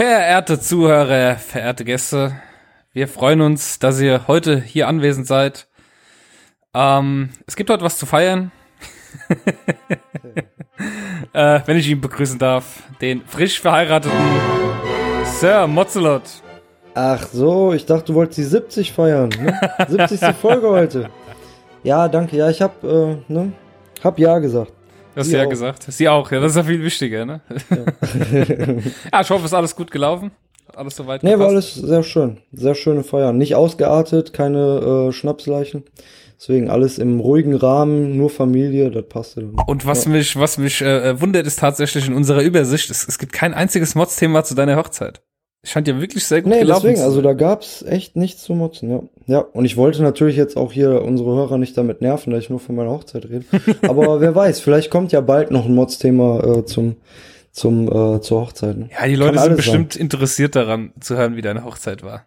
Verehrte 0.00 0.58
Zuhörer, 0.58 1.36
verehrte 1.36 1.84
Gäste, 1.84 2.32
wir 2.94 3.06
freuen 3.06 3.42
uns, 3.42 3.78
dass 3.78 4.00
ihr 4.00 4.28
heute 4.28 4.58
hier 4.58 4.88
anwesend 4.88 5.26
seid. 5.26 5.68
Ähm, 6.72 7.28
es 7.46 7.54
gibt 7.54 7.68
heute 7.68 7.84
was 7.84 7.98
zu 7.98 8.06
feiern. 8.06 8.50
äh, 11.34 11.60
wenn 11.66 11.76
ich 11.76 11.86
ihn 11.86 12.00
begrüßen 12.00 12.38
darf, 12.38 12.82
den 13.02 13.26
frisch 13.26 13.60
verheirateten 13.60 14.18
Sir 15.38 15.66
Mozzelot. 15.66 16.22
Ach 16.94 17.26
so, 17.26 17.74
ich 17.74 17.84
dachte, 17.84 18.06
du 18.06 18.14
wolltest 18.14 18.38
die 18.38 18.44
70 18.44 18.92
feiern. 18.92 19.28
Ne? 19.28 19.60
70. 19.86 20.34
Folge 20.34 20.70
heute. 20.70 21.10
Ja, 21.82 22.08
danke. 22.08 22.38
Ja, 22.38 22.48
ich 22.48 22.62
hab, 22.62 22.82
äh, 22.84 23.18
ne, 23.28 23.52
hab 24.02 24.18
ja 24.18 24.38
gesagt. 24.38 24.72
Du 25.14 25.20
hast 25.20 25.30
ja 25.30 25.44
gesagt. 25.44 25.86
Sie 25.88 26.08
auch, 26.08 26.30
ja, 26.30 26.40
das 26.40 26.52
ist 26.52 26.56
ja 26.56 26.64
viel 26.64 26.82
wichtiger, 26.82 27.26
ne? 27.26 27.40
Ja, 27.70 27.76
ja 29.12 29.20
ich 29.20 29.30
hoffe, 29.30 29.44
es 29.44 29.50
ist 29.50 29.54
alles 29.54 29.74
gut 29.74 29.90
gelaufen. 29.90 30.30
Alles 30.74 30.96
soweit 30.96 31.22
Nee, 31.22 31.38
war 31.38 31.48
alles 31.48 31.74
sehr 31.74 32.02
schön. 32.02 32.38
Sehr 32.52 32.74
schöne 32.74 33.02
Feiern. 33.02 33.36
Nicht 33.36 33.54
ausgeartet, 33.54 34.32
keine 34.32 35.08
äh, 35.08 35.12
Schnapsleichen. 35.12 35.84
Deswegen 36.38 36.70
alles 36.70 36.98
im 36.98 37.20
ruhigen 37.20 37.54
Rahmen, 37.54 38.16
nur 38.16 38.30
Familie, 38.30 38.90
das 38.90 39.06
passte 39.08 39.40
dann. 39.42 39.56
Und 39.66 39.84
was 39.84 40.06
ja. 40.06 40.12
mich, 40.12 40.38
was 40.38 40.56
mich 40.56 40.80
äh, 40.80 41.20
wundert, 41.20 41.46
ist 41.46 41.58
tatsächlich 41.58 42.06
in 42.06 42.14
unserer 42.14 42.42
Übersicht, 42.42 42.88
es, 42.88 43.06
es 43.06 43.18
gibt 43.18 43.32
kein 43.32 43.52
einziges 43.52 43.94
Mods-Thema 43.94 44.42
zu 44.44 44.54
deiner 44.54 44.76
Hochzeit. 44.76 45.20
Scheint 45.62 45.86
ja 45.88 46.00
wirklich 46.00 46.24
sehr 46.24 46.40
gut 46.40 46.52
nee, 46.52 46.60
gelaufen 46.60 46.86
deswegen, 46.86 47.04
also 47.04 47.20
da 47.20 47.34
gab's 47.34 47.82
echt 47.82 48.16
nichts 48.16 48.42
zu 48.42 48.54
motzen, 48.54 48.90
ja. 48.90 49.02
Ja, 49.26 49.38
und 49.40 49.66
ich 49.66 49.76
wollte 49.76 50.02
natürlich 50.02 50.36
jetzt 50.36 50.56
auch 50.56 50.72
hier 50.72 51.02
unsere 51.02 51.34
Hörer 51.34 51.58
nicht 51.58 51.76
damit 51.76 52.00
nerven, 52.00 52.32
dass 52.32 52.44
ich 52.44 52.50
nur 52.50 52.60
von 52.60 52.76
meiner 52.76 52.90
Hochzeit 52.90 53.26
rede. 53.26 53.44
Aber 53.82 54.22
wer 54.22 54.34
weiß, 54.34 54.60
vielleicht 54.60 54.90
kommt 54.90 55.12
ja 55.12 55.20
bald 55.20 55.50
noch 55.50 55.66
ein 55.66 55.74
Mods-Thema 55.74 56.58
äh, 56.60 56.64
zum, 56.64 56.96
zum, 57.52 57.88
äh, 57.88 58.22
zur 58.22 58.40
Hochzeit. 58.40 58.78
Ne? 58.78 58.88
Ja, 58.98 59.06
die 59.06 59.16
Leute 59.16 59.38
sind 59.38 59.56
bestimmt 59.56 59.92
sein. 59.92 60.02
interessiert 60.02 60.56
daran, 60.56 60.92
zu 60.98 61.18
hören, 61.18 61.36
wie 61.36 61.42
deine 61.42 61.62
Hochzeit 61.64 62.02
war. 62.02 62.26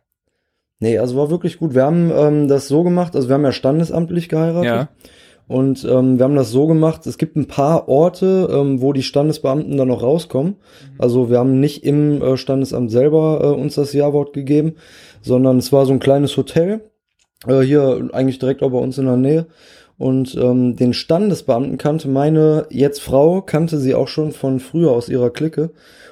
Nee, 0.79 0.99
also 0.99 1.15
war 1.15 1.31
wirklich 1.31 1.57
gut. 1.57 1.73
Wir 1.73 1.85
haben 1.85 2.11
ähm, 2.15 2.47
das 2.47 2.67
so 2.67 2.83
gemacht, 2.83 3.15
also 3.15 3.29
wir 3.29 3.33
haben 3.33 3.43
ja 3.43 3.51
standesamtlich 3.51 4.29
geheiratet. 4.29 4.65
Ja. 4.65 4.89
Und 5.53 5.85
ähm, 5.87 6.17
wir 6.17 6.23
haben 6.23 6.35
das 6.35 6.49
so 6.49 6.65
gemacht, 6.65 7.05
es 7.05 7.19
gibt 7.19 7.35
ein 7.35 7.45
paar 7.45 7.87
Orte, 7.87 8.49
ähm, 8.51 8.81
wo 8.81 8.91
die 8.91 9.03
Standesbeamten 9.03 9.77
dann 9.77 9.89
noch 9.89 10.01
rauskommen. 10.01 10.53
Mhm. 10.53 10.95
Also 10.97 11.29
wir 11.29 11.37
haben 11.37 11.59
nicht 11.59 11.83
im 11.83 12.23
äh, 12.23 12.37
Standesamt 12.37 12.89
selber 12.89 13.39
äh, 13.43 13.61
uns 13.61 13.75
das 13.75 13.93
Ja-Wort 13.93 14.33
gegeben, 14.33 14.73
sondern 15.21 15.59
es 15.59 15.71
war 15.71 15.85
so 15.85 15.93
ein 15.93 15.99
kleines 15.99 16.35
Hotel, 16.37 16.81
äh, 17.45 17.59
hier 17.59 18.09
eigentlich 18.13 18.39
direkt 18.39 18.63
auch 18.63 18.71
bei 18.71 18.79
uns 18.79 18.97
in 18.97 19.05
der 19.05 19.17
Nähe. 19.17 19.45
Und 19.99 20.35
ähm, 20.41 20.75
den 20.75 20.91
Standesbeamten 20.91 21.77
kannte 21.77 22.07
meine 22.07 22.65
jetzt 22.71 23.03
Frau, 23.03 23.41
kannte 23.41 23.77
sie 23.77 23.93
auch 23.93 24.07
schon 24.07 24.31
von 24.31 24.59
früher 24.59 24.89
aus 24.89 25.07
ihrer 25.07 25.29
Clique. 25.29 25.69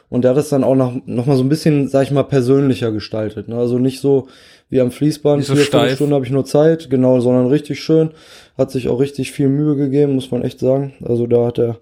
Und 0.08 0.24
der 0.24 0.32
hat 0.32 0.38
es 0.38 0.50
dann 0.50 0.64
auch 0.64 0.76
noch, 0.76 0.94
noch 1.08 1.26
mal 1.26 1.36
so 1.36 1.42
ein 1.42 1.50
bisschen, 1.50 1.88
sag 1.88 2.04
ich 2.04 2.12
mal, 2.12 2.24
persönlicher 2.24 2.92
gestaltet. 2.92 3.48
Ne? 3.48 3.56
Also 3.56 3.80
nicht 3.80 4.02
so 4.02 4.28
wie 4.72 4.82
am 4.82 4.90
Fließband, 4.90 5.44
so 5.44 5.54
vier 5.56 5.90
Stunden 5.90 6.14
habe 6.14 6.26
ich 6.26 6.32
nur 6.32 6.46
Zeit, 6.46 6.90
genau, 6.90 7.20
sondern 7.20 7.48
richtig 7.48 7.84
schön. 7.84 8.12
Hat 8.58 8.72
sich 8.72 8.88
auch 8.88 9.00
richtig 9.00 9.32
viel 9.32 9.50
Mühe 9.50 9.76
gegeben, 9.76 10.16
muss 10.16 10.32
man 10.32 10.44
echt 10.44 10.60
sagen. 10.60 10.94
Also 11.04 11.28
da 11.28 11.46
hat 11.46 11.60
er 11.60 11.78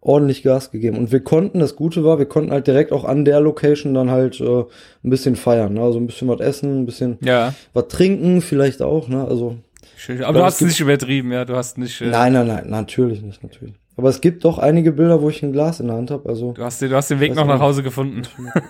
ordentlich 0.00 0.44
Gas 0.44 0.70
gegeben. 0.70 0.96
Und 0.96 1.10
wir 1.10 1.18
konnten, 1.18 1.58
das 1.58 1.74
Gute 1.74 2.04
war, 2.04 2.20
wir 2.20 2.26
konnten 2.26 2.52
halt 2.52 2.68
direkt 2.68 2.92
auch 2.92 3.04
an 3.04 3.24
der 3.24 3.40
Location 3.40 3.92
dann 3.92 4.10
halt 4.10 4.40
äh, 4.40 4.60
ein 5.04 5.10
bisschen 5.10 5.34
feiern. 5.34 5.74
Ne? 5.74 5.82
Also 5.82 5.98
ein 5.98 6.06
bisschen 6.06 6.28
was 6.28 6.40
essen, 6.40 6.82
ein 6.82 6.86
bisschen 6.86 7.18
ja. 7.22 7.54
was 7.74 7.88
trinken, 7.88 8.40
vielleicht 8.40 8.82
auch. 8.82 9.08
Ne? 9.08 9.26
Also 9.28 9.56
Schön. 9.96 10.22
Aber 10.22 10.38
du 10.38 10.44
hast 10.44 10.60
es 10.60 10.68
nicht 10.68 10.80
übertrieben, 10.80 11.32
ja. 11.32 11.44
Du 11.44 11.56
hast 11.56 11.76
nicht. 11.76 12.00
Äh 12.00 12.06
nein, 12.06 12.32
nein, 12.32 12.46
nein, 12.46 12.70
natürlich 12.70 13.20
nicht, 13.20 13.42
natürlich. 13.42 13.74
Aber 13.98 14.10
es 14.10 14.20
gibt 14.20 14.44
doch 14.44 14.58
einige 14.58 14.92
Bilder, 14.92 15.20
wo 15.20 15.28
ich 15.28 15.42
ein 15.42 15.50
Glas 15.50 15.80
in 15.80 15.88
der 15.88 15.96
Hand 15.96 16.12
habe. 16.12 16.28
Also 16.28 16.52
du 16.52 16.62
hast, 16.62 16.80
den, 16.80 16.88
du 16.88 16.94
hast 16.94 17.10
den 17.10 17.18
Weg 17.18 17.34
noch 17.34 17.46
nach 17.46 17.58
Hause 17.58 17.82
gefunden. 17.82 18.22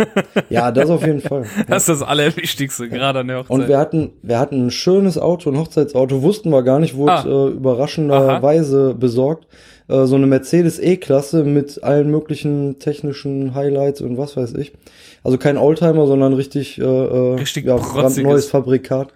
ja, 0.48 0.72
das 0.72 0.88
auf 0.88 1.04
jeden 1.04 1.20
Fall. 1.20 1.44
Das 1.68 1.82
ist 1.82 2.00
das 2.00 2.02
Allerwichtigste, 2.02 2.88
gerade 2.88 3.18
an 3.18 3.28
der 3.28 3.40
Hochzeit. 3.40 3.50
Und 3.50 3.68
wir 3.68 3.76
hatten, 3.76 4.12
wir 4.22 4.38
hatten 4.38 4.66
ein 4.66 4.70
schönes 4.70 5.18
Auto, 5.18 5.50
ein 5.50 5.58
Hochzeitsauto, 5.58 6.22
wussten 6.22 6.48
wir 6.48 6.62
gar 6.62 6.80
nicht, 6.80 6.96
wurde 6.96 7.12
ah. 7.12 7.26
äh, 7.26 7.50
überraschenderweise 7.50 8.94
besorgt. 8.94 9.46
Äh, 9.88 10.06
so 10.06 10.16
eine 10.16 10.26
Mercedes 10.26 10.78
E-Klasse 10.78 11.44
mit 11.44 11.84
allen 11.84 12.10
möglichen 12.10 12.78
technischen 12.78 13.54
Highlights 13.54 14.00
und 14.00 14.16
was 14.16 14.34
weiß 14.34 14.54
ich. 14.54 14.72
Also 15.22 15.36
kein 15.36 15.58
Oldtimer, 15.58 16.06
sondern 16.06 16.32
richtig, 16.32 16.78
äh, 16.78 16.84
äh 16.84 17.34
richtig 17.34 17.66
ja, 17.66 17.78
neues 18.22 18.46
Fabrikat. 18.46 19.12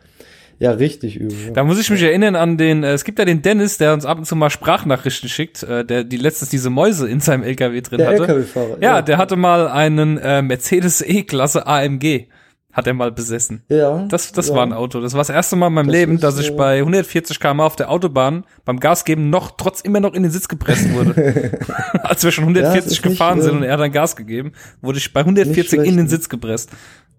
Ja, 0.59 0.73
richtig 0.73 1.17
übel. 1.17 1.37
Ja. 1.47 1.53
Da 1.53 1.65
muss 1.65 1.81
ich 1.81 1.91
mich 1.91 2.03
erinnern 2.03 2.37
an 2.37 2.57
den, 2.57 2.85
äh, 2.85 2.93
es 2.93 3.05
gibt 3.05 3.19
ja 3.19 3.25
den 3.25 3.43
Dennis, 3.43 3.79
der 3.79 3.95
uns 3.95 4.05
ab 4.05 4.19
und 4.19 4.25
zu 4.25 4.37
mal 4.37 4.51
Sprachnachrichten 4.51 5.29
schickt, 5.29 5.63
äh, 5.63 5.85
der 5.85 6.05
die 6.05 6.17
letztens 6.17 6.51
diese 6.51 6.71
Mäuse 6.71 7.09
in 7.09 7.21
seinem 7.21 7.43
LKW 7.43 7.81
drin 7.81 7.99
der 7.99 8.09
hatte. 8.09 8.23
LKW-Fahrer. 8.23 8.77
Ja, 8.81 8.97
ja, 8.97 9.03
der 9.03 9.19
hatte 9.19 9.37
mal 9.37 9.69
einen 9.69 10.19
äh, 10.19 10.43
Mercedes 10.43 11.03
E-Klasse 11.03 11.67
AMG 11.67 12.27
hat 12.73 12.87
er 12.87 12.95
mal 12.95 13.13
besessen. 13.13 13.63
Ja. 13.69 14.07
Das, 14.09 14.33
das 14.33 14.49
ja. 14.49 14.55
war 14.55 14.63
ein 14.63 14.73
Auto. 14.73 15.01
Das 15.01 15.13
war 15.13 15.21
das 15.21 15.29
erste 15.29 15.57
Mal 15.57 15.67
in 15.67 15.75
meinem 15.75 15.87
das 15.89 15.95
Leben, 15.95 16.21
dass 16.21 16.39
ich 16.39 16.57
bei 16.57 16.79
140 16.79 17.39
km 17.39 17.61
auf 17.61 17.77
der 17.77 17.91
Autobahn 17.91 18.45
beim 18.65 18.81
Gas 18.81 19.05
geben 19.05 19.29
noch, 19.29 19.53
trotz 19.59 19.83
immer 19.83 20.01
noch 20.01 20.15
in 20.15 20.23
den 20.23 20.33
Sitz 20.33 20.49
gepresst 20.49 20.91
wurde. 20.95 21.53
Als 22.03 22.25
wir 22.25 22.33
schon 22.33 22.45
140 22.45 22.99
ja, 22.99 23.11
gefahren 23.11 23.43
sind 23.43 23.59
und 23.59 23.63
er 23.63 23.75
hat 23.75 23.81
dann 23.81 23.93
Gas 23.93 24.17
gegeben, 24.17 24.53
wurde 24.81 24.99
ich 24.99 25.13
bei 25.13 25.21
140 25.21 25.81
in 25.81 25.99
den 25.99 26.09
Sitz 26.09 26.31
gepresst. 26.31 26.71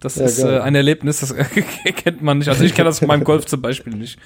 Das 0.04 0.18
ja, 0.18 0.26
ist 0.26 0.44
äh, 0.44 0.60
ein 0.60 0.76
Erlebnis, 0.76 1.22
das 1.22 1.34
kennt 1.96 2.22
man 2.22 2.40
nicht. 2.40 2.50
Also 2.50 2.64
ich 2.64 2.76
kenne 2.76 2.90
das 2.90 3.00
von 3.00 3.08
meinem 3.08 3.24
Golf 3.24 3.46
zum 3.46 3.62
Beispiel 3.62 3.96
nicht. 3.96 4.20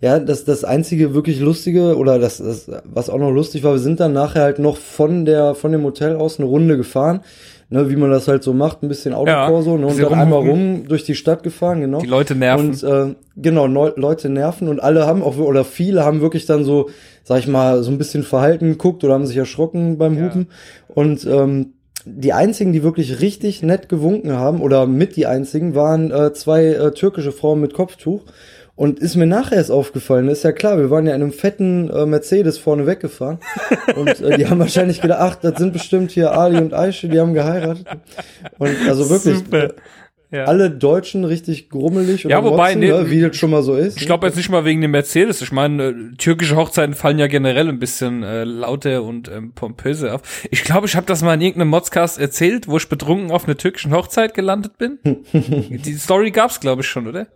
Ja, 0.00 0.20
das, 0.20 0.44
das 0.44 0.64
einzige 0.64 1.12
wirklich 1.12 1.40
lustige 1.40 1.96
oder 1.96 2.18
das, 2.18 2.38
das, 2.38 2.70
was 2.84 3.10
auch 3.10 3.18
noch 3.18 3.32
lustig 3.32 3.64
war, 3.64 3.72
wir 3.72 3.80
sind 3.80 3.98
dann 3.98 4.12
nachher 4.12 4.42
halt 4.42 4.60
noch 4.60 4.76
von 4.76 5.24
der, 5.24 5.56
von 5.56 5.72
dem 5.72 5.82
Hotel 5.82 6.16
aus 6.16 6.38
eine 6.38 6.46
Runde 6.46 6.76
gefahren, 6.76 7.20
ne, 7.68 7.90
wie 7.90 7.96
man 7.96 8.08
das 8.08 8.28
halt 8.28 8.44
so 8.44 8.52
macht, 8.52 8.84
ein 8.84 8.88
bisschen 8.88 9.12
Autokorso, 9.12 9.72
ja, 9.72 9.78
ne, 9.78 9.86
und 9.88 10.00
dann 10.00 10.14
einmal 10.14 10.48
rum 10.48 10.84
durch 10.86 11.02
die 11.02 11.16
Stadt 11.16 11.42
gefahren, 11.42 11.80
genau. 11.80 11.98
Die 11.98 12.06
Leute 12.06 12.36
nerven. 12.36 12.68
Und, 12.68 12.82
äh, 12.84 13.16
genau, 13.36 13.66
Neu 13.66 13.90
Leute 13.96 14.28
nerven 14.28 14.68
und 14.68 14.80
alle 14.80 15.04
haben 15.04 15.20
auch, 15.20 15.36
oder 15.36 15.64
viele 15.64 16.04
haben 16.04 16.20
wirklich 16.20 16.46
dann 16.46 16.64
so, 16.64 16.90
sag 17.24 17.40
ich 17.40 17.48
mal, 17.48 17.82
so 17.82 17.90
ein 17.90 17.98
bisschen 17.98 18.22
verhalten 18.22 18.68
geguckt 18.70 19.02
oder 19.02 19.14
haben 19.14 19.26
sich 19.26 19.36
erschrocken 19.36 19.98
beim 19.98 20.16
Hupen 20.16 20.46
ja. 20.48 20.94
und, 20.94 21.26
ähm, 21.26 21.72
die 22.04 22.32
einzigen, 22.32 22.72
die 22.72 22.82
wirklich 22.82 23.20
richtig 23.20 23.62
nett 23.62 23.88
gewunken 23.88 24.32
haben, 24.32 24.60
oder 24.60 24.86
mit 24.86 25.16
die 25.16 25.26
einzigen, 25.26 25.74
waren 25.74 26.10
äh, 26.10 26.32
zwei 26.32 26.66
äh, 26.66 26.92
türkische 26.92 27.32
Frauen 27.32 27.60
mit 27.60 27.74
Kopftuch. 27.74 28.22
Und 28.76 29.00
ist 29.00 29.16
mir 29.16 29.26
nachher 29.26 29.56
erst 29.56 29.72
aufgefallen, 29.72 30.28
ist 30.28 30.44
ja 30.44 30.52
klar, 30.52 30.78
wir 30.78 30.88
waren 30.88 31.04
ja 31.04 31.12
in 31.16 31.20
einem 31.20 31.32
fetten 31.32 31.90
äh, 31.90 32.06
Mercedes 32.06 32.58
vorne 32.58 32.86
weggefahren. 32.86 33.38
und 33.96 34.20
äh, 34.20 34.36
die 34.36 34.46
haben 34.46 34.60
wahrscheinlich 34.60 35.00
gedacht, 35.00 35.18
ach, 35.20 35.34
das 35.34 35.58
sind 35.58 35.72
bestimmt 35.72 36.12
hier 36.12 36.30
Ali 36.32 36.58
und 36.58 36.72
Aische, 36.72 37.08
die 37.08 37.18
haben 37.18 37.34
geheiratet. 37.34 37.84
Und 38.58 38.76
also 38.86 39.10
wirklich, 39.10 39.38
Super. 39.38 39.74
Ja. 40.30 40.44
Alle 40.44 40.70
Deutschen 40.70 41.24
richtig 41.24 41.70
grummelig 41.70 42.26
oder 42.26 42.34
ja, 42.34 42.44
wobei, 42.44 42.74
motzen, 42.74 42.80
nee, 42.80 42.88
ne, 42.88 43.10
wie 43.10 43.20
das 43.22 43.34
schon 43.36 43.50
mal 43.50 43.62
so 43.62 43.74
ist. 43.74 43.98
Ich 43.98 44.04
glaube 44.04 44.26
jetzt 44.26 44.36
nicht 44.36 44.50
mal 44.50 44.66
wegen 44.66 44.82
dem 44.82 44.90
Mercedes. 44.90 45.40
Ich 45.40 45.52
meine, 45.52 45.82
äh, 45.84 45.94
türkische 46.18 46.54
Hochzeiten 46.56 46.94
fallen 46.94 47.18
ja 47.18 47.28
generell 47.28 47.68
ein 47.68 47.78
bisschen 47.78 48.22
äh, 48.22 48.44
lauter 48.44 49.04
und 49.04 49.30
ähm, 49.30 49.52
pompöser 49.52 50.16
auf. 50.16 50.46
Ich 50.50 50.64
glaube, 50.64 50.86
ich 50.86 50.96
habe 50.96 51.06
das 51.06 51.22
mal 51.22 51.32
in 51.32 51.40
irgendeinem 51.40 51.70
Modscast 51.70 52.20
erzählt, 52.20 52.68
wo 52.68 52.76
ich 52.76 52.90
betrunken 52.90 53.30
auf 53.30 53.46
einer 53.46 53.56
türkischen 53.56 53.92
Hochzeit 53.92 54.34
gelandet 54.34 54.76
bin. 54.76 54.98
Die 55.32 55.94
Story 55.94 56.30
gab's, 56.30 56.60
glaube 56.60 56.82
ich, 56.82 56.88
schon, 56.88 57.06
oder? 57.06 57.28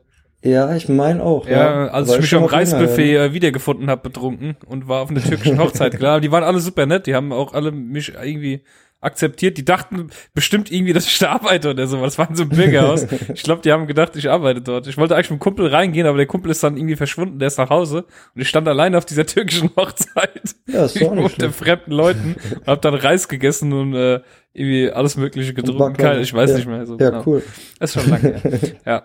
Ja, 0.43 0.75
ich 0.75 0.89
meine 0.89 1.23
auch. 1.23 1.47
Ja, 1.47 1.87
ja 1.87 1.87
als 1.89 2.13
ich 2.13 2.21
mich 2.21 2.35
am 2.35 2.45
Reisbuffet 2.45 3.13
ja. 3.13 3.25
Äh, 3.25 3.33
wiedergefunden 3.33 3.89
habe, 3.89 4.03
betrunken 4.03 4.57
und 4.67 4.87
war 4.87 5.01
auf 5.01 5.11
einer 5.11 5.23
türkischen 5.23 5.59
Hochzeit. 5.59 5.95
Klar, 5.99 6.21
die 6.21 6.31
waren 6.31 6.45
alle 6.45 6.61
super 6.61 6.85
nett. 6.85 7.07
Die 7.07 7.15
haben 7.15 7.33
auch 7.33 7.55
alle 7.55 7.73
mich 7.73 8.13
irgendwie 8.23 8.63
akzeptiert. 9.03 9.59
Die 9.59 9.65
dachten 9.65 10.09
bestimmt 10.33 10.71
irgendwie, 10.71 10.93
dass 10.93 11.07
ich 11.07 11.19
da 11.19 11.33
arbeite 11.33 11.71
oder 11.71 11.87
so. 11.87 12.01
Das 12.01 12.17
war 12.19 12.31
in 12.31 12.37
so 12.37 12.45
einem 12.45 12.53
Bürgerhaus. 12.53 13.07
ich 13.35 13.43
glaube, 13.43 13.61
die 13.63 13.73
haben 13.73 13.87
gedacht, 13.87 14.17
ich 14.17 14.31
arbeite 14.31 14.63
dort. 14.63 14.87
Ich 14.87 14.97
wollte 14.97 15.15
eigentlich 15.15 15.31
mit 15.31 15.41
dem 15.41 15.43
Kumpel 15.43 15.67
reingehen, 15.67 16.07
aber 16.07 16.17
der 16.17 16.27
Kumpel 16.27 16.51
ist 16.51 16.63
dann 16.63 16.77
irgendwie 16.77 16.97
verschwunden. 16.97 17.39
Der 17.39 17.49
ist 17.49 17.59
nach 17.59 17.69
Hause 17.69 18.05
und 18.35 18.41
ich 18.41 18.49
stand 18.49 18.67
alleine 18.69 18.97
auf 18.97 19.05
dieser 19.05 19.27
türkischen 19.27 19.71
Hochzeit. 19.77 20.55
Ja, 20.67 20.85
ist 20.85 21.03
auch 21.03 21.15
nicht 21.15 21.35
unter 21.35 21.51
fremden 21.51 21.93
Leuten 21.93 22.37
und 22.61 22.67
hab 22.67 22.81
dann 22.81 22.95
Reis 22.95 23.29
gegessen 23.29 23.73
und 23.73 23.95
äh, 23.95 24.21
irgendwie 24.55 24.91
alles 24.91 25.17
Mögliche 25.17 25.53
getrunken. 25.53 26.21
Ich 26.21 26.33
weiß 26.33 26.51
ja. 26.51 26.57
nicht 26.57 26.67
mehr. 26.69 26.87
So 26.87 26.97
ja, 26.99 27.11
genau. 27.11 27.23
cool. 27.27 27.43
Das 27.79 27.95
ist 27.95 28.03
schon 28.03 28.11
lange 28.11 28.35
her. 28.39 28.59
Ja. 28.87 29.03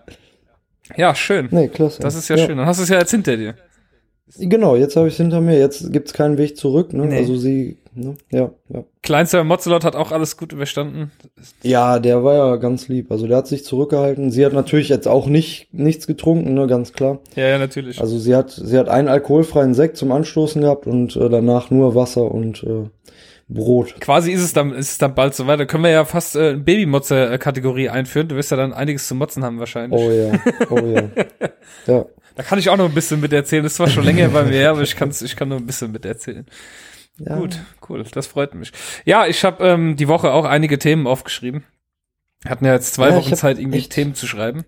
Ja, 0.95 1.15
schön. 1.15 1.49
Nee, 1.51 1.67
klasse. 1.67 2.01
Das 2.01 2.15
ist 2.15 2.29
ja, 2.29 2.38
ja. 2.38 2.45
schön. 2.45 2.57
Dann 2.57 2.65
hast 2.65 2.79
du 2.79 2.83
es 2.83 2.89
ja 2.89 2.99
jetzt 2.99 3.11
hinter 3.11 3.35
dir. 3.35 3.55
Genau, 4.38 4.75
jetzt 4.75 4.95
habe 4.95 5.07
ich 5.07 5.13
es 5.13 5.17
hinter 5.17 5.41
mir. 5.41 5.57
Jetzt 5.57 5.91
gibt's 5.91 6.13
keinen 6.13 6.38
Weg 6.38 6.57
zurück. 6.57 6.94
Ne? 6.94 7.07
Nee. 7.07 7.17
Also 7.17 7.35
sie 7.38 7.77
Ne? 7.97 8.15
Ja, 8.29 8.51
ja. 8.69 8.83
Kleinster 9.01 9.44
Mozzelot 9.44 9.83
hat 9.83 9.95
auch 9.95 10.11
alles 10.11 10.38
gut 10.38 10.53
überstanden. 10.53 11.11
Ja, 11.63 11.99
der 11.99 12.23
war 12.23 12.35
ja 12.35 12.55
ganz 12.57 12.88
lieb. 12.88 13.11
Also 13.11 13.27
der 13.27 13.38
hat 13.38 13.47
sich 13.47 13.63
zurückgehalten. 13.63 14.31
Sie 14.31 14.45
hat 14.45 14.53
natürlich 14.53 14.89
jetzt 14.89 15.07
auch 15.07 15.27
nicht 15.27 15.73
nichts 15.73 16.05
getrunken, 16.05 16.53
ne, 16.53 16.67
ganz 16.67 16.94
klar. 16.94 17.19
Ja, 17.35 17.47
ja, 17.47 17.57
natürlich. 17.57 17.99
Also 17.99 18.19
sie 18.19 18.35
hat 18.35 18.51
sie 18.51 18.77
hat 18.77 18.89
einen 18.89 19.07
alkoholfreien 19.07 19.73
Sekt 19.73 19.97
zum 19.97 20.11
Anstoßen 20.11 20.61
gehabt 20.61 20.85
und 20.85 21.15
äh, 21.15 21.29
danach 21.29 21.71
nur 21.71 21.95
Wasser 21.95 22.31
und 22.31 22.63
äh, 22.63 22.89
Brot. 23.49 23.99
Quasi 23.99 24.31
ist 24.31 24.44
es 24.44 24.53
dann 24.53 24.73
ist 24.73 24.91
es 24.91 24.97
dann 24.97 25.15
bald 25.15 25.33
so 25.33 25.47
weit. 25.47 25.59
Da 25.59 25.65
können 25.65 25.83
wir 25.83 25.91
ja 25.91 26.05
fast 26.05 26.35
äh, 26.35 26.55
Babymotze-Kategorie 26.55 27.89
einführen. 27.89 28.27
Du 28.27 28.35
wirst 28.35 28.51
ja 28.51 28.57
dann 28.57 28.73
einiges 28.73 29.07
zu 29.07 29.15
motzen 29.15 29.44
haben 29.44 29.59
wahrscheinlich. 29.59 29.99
Oh 29.99 30.11
ja, 30.11 30.39
oh 30.69 30.85
ja. 30.85 31.03
ja. 31.88 32.05
Da 32.38 32.44
kann 32.44 32.59
ich 32.59 32.69
auch 32.69 32.77
noch 32.77 32.85
ein 32.85 32.94
bisschen 32.94 33.19
mit 33.19 33.33
erzählen. 33.33 33.63
Das 33.63 33.79
war 33.79 33.88
schon 33.88 34.03
länger 34.03 34.27
bei 34.29 34.44
mir, 34.44 34.69
aber 34.69 34.83
ich, 34.83 34.95
kann's, 34.95 35.23
ich 35.23 35.35
kann 35.35 35.49
nur 35.49 35.57
ein 35.57 35.65
bisschen 35.65 35.91
mit 35.91 36.05
erzählen. 36.05 36.45
Ja. 37.19 37.37
Gut, 37.37 37.59
cool, 37.89 38.03
das 38.11 38.27
freut 38.27 38.53
mich. 38.53 38.71
Ja, 39.05 39.25
ich 39.25 39.43
habe 39.43 39.65
ähm, 39.65 39.95
die 39.95 40.07
Woche 40.07 40.31
auch 40.31 40.45
einige 40.45 40.77
Themen 40.77 41.07
aufgeschrieben. 41.07 41.63
Hatten 42.45 42.65
ja 42.65 42.73
jetzt 42.73 42.93
zwei 42.93 43.09
ja, 43.09 43.15
Wochen 43.15 43.35
Zeit, 43.35 43.57
irgendwie 43.57 43.79
echt, 43.79 43.91
Themen 43.91 44.13
zu 44.13 44.27
schreiben. 44.27 44.65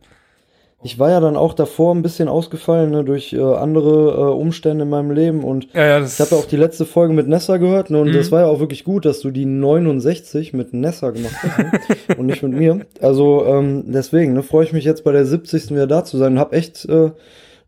Ich 0.82 0.98
war 0.98 1.10
ja 1.10 1.20
dann 1.20 1.36
auch 1.36 1.54
davor 1.54 1.94
ein 1.94 2.02
bisschen 2.02 2.30
ausgefallen 2.30 2.92
ne, 2.92 3.04
durch 3.04 3.34
äh, 3.34 3.42
andere 3.42 4.12
äh, 4.12 4.34
Umstände 4.34 4.84
in 4.84 4.90
meinem 4.90 5.12
Leben 5.12 5.44
und 5.44 5.68
ja, 5.74 5.86
ja, 5.86 6.06
ich 6.06 6.20
habe 6.20 6.32
ja 6.32 6.38
auch 6.38 6.46
die 6.46 6.56
letzte 6.56 6.86
Folge 6.86 7.14
mit 7.14 7.28
Nessa 7.28 7.58
gehört 7.58 7.90
ne, 7.90 8.00
und 8.00 8.08
mhm. 8.08 8.14
das 8.14 8.32
war 8.32 8.42
ja 8.42 8.48
auch 8.48 8.62
wirklich 8.62 8.86
gut, 8.86 9.04
dass 9.04 9.20
du 9.20 9.30
die 9.30 9.46
69 9.46 10.54
mit 10.54 10.74
Nessa 10.74 11.12
gemacht 11.12 11.36
hast 11.42 11.58
ne, 11.58 11.72
und 12.18 12.28
nicht 12.28 12.44
mit 12.44 12.54
mir. 12.54 12.86
Also 13.02 13.46
ähm, 13.46 13.84
deswegen 13.88 14.34
ne, 14.34 14.42
freue 14.42 14.64
ich 14.64 14.72
mich 14.72 14.86
jetzt 14.86 15.04
bei 15.04 15.12
der 15.12 15.26
70. 15.26 15.72
wieder 15.72 15.86
da 15.86 16.06
zu 16.06 16.18
sein 16.18 16.34
und 16.34 16.40
habe 16.40 16.56
echt 16.56 16.86
äh, 16.86 17.12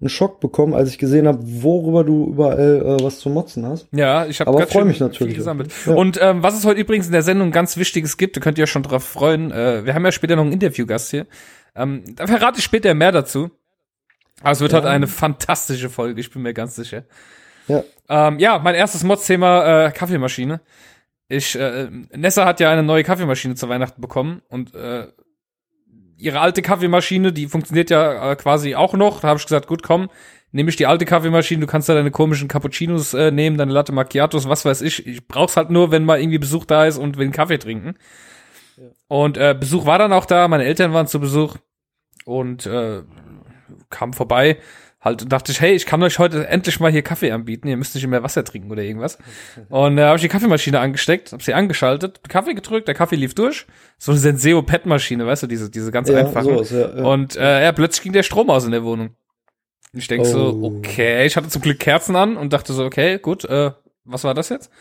einen 0.01 0.09
Schock 0.09 0.39
bekommen, 0.39 0.73
als 0.73 0.89
ich 0.89 0.97
gesehen 0.97 1.27
habe, 1.27 1.39
worüber 1.43 2.03
du 2.03 2.27
überall 2.27 2.97
äh, 2.99 3.03
was 3.03 3.19
zu 3.19 3.29
motzen 3.29 3.65
hast. 3.65 3.87
Ja, 3.91 4.25
ich 4.25 4.39
habe 4.39 4.49
aber 4.49 4.65
freue 4.67 4.85
mich 4.85 4.99
natürlich. 4.99 5.35
gesammelt. 5.35 5.71
Ja. 5.85 5.93
Und 5.93 6.19
ähm, 6.21 6.41
was 6.41 6.57
es 6.57 6.65
heute 6.65 6.81
übrigens 6.81 7.05
in 7.05 7.11
der 7.11 7.21
Sendung 7.21 7.51
ganz 7.51 7.77
Wichtiges 7.77 8.17
gibt, 8.17 8.35
da 8.35 8.41
könnt 8.41 8.57
ihr 8.57 8.63
ja 8.63 8.67
schon 8.67 8.83
drauf 8.83 9.03
freuen. 9.03 9.51
Äh, 9.51 9.85
wir 9.85 9.93
haben 9.93 10.03
ja 10.03 10.11
später 10.11 10.35
noch 10.35 10.43
einen 10.43 10.53
Interviewgast 10.53 11.11
hier. 11.11 11.27
Ähm, 11.75 12.03
da 12.15 12.25
verrate 12.25 12.57
ich 12.57 12.65
später 12.65 12.93
mehr 12.93 13.11
dazu. 13.11 13.51
Aber 14.41 14.51
es 14.51 14.59
wird 14.59 14.71
ja. 14.71 14.79
halt 14.79 14.87
eine 14.87 15.07
fantastische 15.07 15.89
Folge, 15.89 16.19
ich 16.19 16.31
bin 16.31 16.41
mir 16.41 16.53
ganz 16.53 16.75
sicher. 16.75 17.03
Ja, 17.67 17.83
ähm, 18.09 18.39
ja 18.39 18.57
mein 18.59 18.75
erstes 18.75 19.03
Mods-Thema 19.03 19.85
äh, 19.85 19.91
Kaffeemaschine. 19.91 20.61
Ich, 21.27 21.57
äh, 21.57 21.89
Nessa 22.15 22.45
hat 22.45 22.59
ja 22.59 22.71
eine 22.71 22.83
neue 22.83 23.03
Kaffeemaschine 23.03 23.55
zu 23.55 23.69
Weihnachten 23.69 24.01
bekommen 24.01 24.41
und 24.49 24.73
äh, 24.73 25.07
ihre 26.21 26.39
alte 26.39 26.61
Kaffeemaschine, 26.61 27.33
die 27.33 27.47
funktioniert 27.47 27.89
ja 27.89 28.31
äh, 28.31 28.35
quasi 28.35 28.75
auch 28.75 28.93
noch. 28.93 29.21
Da 29.21 29.29
habe 29.29 29.39
ich 29.39 29.45
gesagt, 29.45 29.67
gut, 29.67 29.83
komm, 29.83 30.09
nehme 30.51 30.69
ich 30.69 30.75
die 30.75 30.85
alte 30.85 31.05
Kaffeemaschine, 31.05 31.61
du 31.61 31.67
kannst 31.67 31.89
da 31.89 31.93
deine 31.93 32.11
komischen 32.11 32.47
Cappuccinos 32.47 33.13
äh, 33.13 33.31
nehmen, 33.31 33.57
deine 33.57 33.71
Latte 33.71 33.91
Macchiatos, 33.91 34.47
was 34.47 34.63
weiß 34.63 34.81
ich. 34.81 35.05
Ich 35.07 35.27
brauch's 35.27 35.57
halt 35.57 35.69
nur, 35.69 35.91
wenn 35.91 36.05
mal 36.05 36.19
irgendwie 36.19 36.37
Besuch 36.37 36.65
da 36.65 36.85
ist 36.85 36.97
und 36.97 37.17
will 37.17 37.31
Kaffee 37.31 37.57
trinken. 37.57 37.95
Ja. 38.77 38.83
Und 39.07 39.37
äh, 39.37 39.55
Besuch 39.59 39.85
war 39.85 39.97
dann 39.97 40.13
auch 40.13 40.25
da, 40.25 40.47
meine 40.47 40.65
Eltern 40.65 40.93
waren 40.93 41.07
zu 41.07 41.19
Besuch 41.19 41.57
und 42.25 42.65
äh, 42.65 43.01
kam 43.89 44.13
vorbei 44.13 44.57
halt 45.01 45.31
dachte 45.31 45.51
ich, 45.51 45.59
hey, 45.59 45.73
ich 45.73 45.85
kann 45.85 46.01
euch 46.03 46.19
heute 46.19 46.47
endlich 46.47 46.79
mal 46.79 46.91
hier 46.91 47.01
Kaffee 47.01 47.31
anbieten, 47.31 47.67
ihr 47.67 47.77
müsst 47.77 47.95
nicht 47.95 48.05
mehr 48.07 48.23
Wasser 48.23 48.43
trinken 48.43 48.71
oder 48.71 48.83
irgendwas. 48.83 49.17
Und 49.69 49.97
da 49.97 50.03
äh, 50.03 50.05
habe 50.05 50.17
ich 50.17 50.21
die 50.21 50.27
Kaffeemaschine 50.27 50.79
angesteckt, 50.79 51.31
habe 51.31 51.43
sie 51.43 51.53
angeschaltet, 51.53 52.21
Kaffee 52.29 52.53
gedrückt, 52.53 52.87
der 52.87 52.95
Kaffee 52.95 53.15
lief 53.15 53.33
durch. 53.33 53.65
So 53.97 54.11
eine 54.11 54.19
Senseo 54.19 54.61
Pet 54.61 54.85
Maschine, 54.85 55.25
weißt 55.25 55.43
du, 55.43 55.47
diese 55.47 55.71
diese 55.71 55.91
ganz 55.91 56.09
ja, 56.09 56.17
einfache. 56.17 56.63
So 56.63 56.75
ja, 56.77 56.95
ja. 56.95 57.03
Und 57.03 57.35
äh, 57.35 57.63
ja, 57.63 57.71
plötzlich 57.71 58.03
ging 58.03 58.13
der 58.13 58.23
Strom 58.23 58.49
aus 58.49 58.65
in 58.65 58.71
der 58.71 58.83
Wohnung. 58.83 59.15
Ich 59.93 60.07
denk 60.07 60.21
oh. 60.21 60.25
so, 60.25 60.73
okay, 60.77 61.25
ich 61.25 61.35
hatte 61.35 61.49
zum 61.49 61.61
Glück 61.61 61.79
Kerzen 61.79 62.15
an 62.15 62.37
und 62.37 62.53
dachte 62.53 62.71
so, 62.71 62.85
okay, 62.85 63.17
gut, 63.17 63.43
äh, 63.45 63.71
was 64.05 64.23
war 64.23 64.33
das 64.33 64.49
jetzt? 64.49 64.71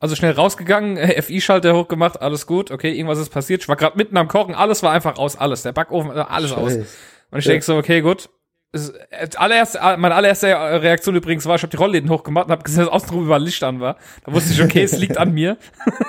Also 0.00 0.14
schnell 0.14 0.32
rausgegangen, 0.32 0.96
FI-Schalter 1.22 1.74
hochgemacht, 1.74 2.22
alles 2.22 2.46
gut, 2.46 2.70
okay, 2.70 2.92
irgendwas 2.92 3.18
ist 3.18 3.30
passiert. 3.30 3.62
Ich 3.62 3.68
war 3.68 3.76
gerade 3.76 3.96
mitten 3.96 4.16
am 4.16 4.28
Kochen, 4.28 4.54
alles 4.54 4.82
war 4.82 4.92
einfach 4.92 5.18
aus, 5.18 5.36
alles. 5.36 5.62
Der 5.62 5.72
Backofen, 5.72 6.12
äh, 6.12 6.24
alles 6.28 6.50
Scheiß. 6.50 6.58
aus. 6.58 6.72
Und 7.30 7.40
ich 7.40 7.44
ja. 7.44 7.52
denk 7.52 7.64
so, 7.64 7.76
okay, 7.76 8.00
gut, 8.00 8.30
allererste, 9.36 9.78
äh, 9.78 9.96
meine 9.96 10.14
allererste 10.14 10.48
Reaktion 10.48 11.16
übrigens 11.16 11.46
war, 11.46 11.56
ich 11.56 11.62
habe 11.62 11.70
die 11.70 11.76
Rollläden 11.76 12.10
hochgemacht 12.10 12.46
und 12.46 12.52
habe 12.52 12.62
gesehen, 12.62 12.84
dass 12.84 12.92
außen 12.92 13.18
überall 13.18 13.42
Licht 13.42 13.62
an 13.64 13.80
war. 13.80 13.96
Da 14.24 14.32
wusste 14.32 14.52
ich, 14.52 14.62
okay, 14.62 14.82
es 14.82 14.96
liegt 14.98 15.16
an 15.16 15.32
mir. 15.32 15.56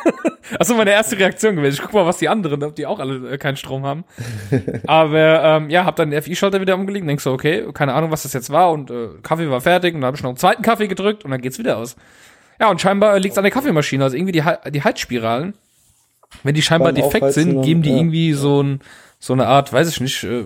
das 0.58 0.70
war 0.70 0.76
meine 0.76 0.92
erste 0.92 1.18
Reaktion 1.18 1.56
gewesen. 1.56 1.76
Ich 1.76 1.82
guck 1.82 1.94
mal, 1.94 2.06
was 2.06 2.18
die 2.18 2.28
anderen, 2.28 2.62
ob 2.64 2.76
die 2.76 2.86
auch 2.86 3.00
alle 3.00 3.32
äh, 3.32 3.38
keinen 3.38 3.56
Strom 3.56 3.86
haben. 3.86 4.04
Aber 4.88 5.44
ähm, 5.44 5.70
ja, 5.70 5.86
hab 5.86 5.96
dann 5.96 6.12
den 6.12 6.22
FI-Schalter 6.22 6.60
wieder 6.60 6.76
umgelegt 6.76 7.04
und 7.04 7.08
denk 7.08 7.22
so, 7.22 7.32
okay, 7.32 7.66
keine 7.74 7.94
Ahnung, 7.94 8.12
was 8.12 8.24
das 8.24 8.34
jetzt 8.34 8.50
war 8.50 8.72
und 8.72 8.92
äh, 8.92 9.08
Kaffee 9.24 9.50
war 9.50 9.62
fertig 9.62 9.96
und 9.96 10.02
dann 10.02 10.08
habe 10.08 10.18
ich 10.18 10.24
noch 10.24 10.30
einen 10.30 10.38
zweiten 10.38 10.62
Kaffee 10.62 10.88
gedrückt 10.88 11.24
und 11.24 11.32
dann 11.32 11.42
geht's 11.42 11.60
wieder 11.60 11.78
aus. 11.78 11.96
Ja, 12.60 12.70
und 12.70 12.82
scheinbar 12.82 13.18
liegt's 13.20 13.38
an 13.38 13.46
der 13.46 13.52
Kaffeemaschine, 13.52 14.04
also 14.04 14.18
irgendwie 14.18 14.34
die, 14.34 14.44
die 14.72 14.84
Heizspiralen. 14.84 15.54
Wenn 16.44 16.56
die 16.56 16.62
scheinbar 16.62 16.92
defekt 16.92 17.32
sind, 17.34 17.62
geben 17.64 17.82
die 17.82 17.92
irgendwie 17.92 18.34
so 18.34 18.62
ein 18.62 18.82
so 19.20 19.34
eine 19.34 19.48
Art, 19.48 19.74
weiß 19.74 19.90
ich 19.90 20.00
nicht, 20.00 20.24
äh, 20.24 20.46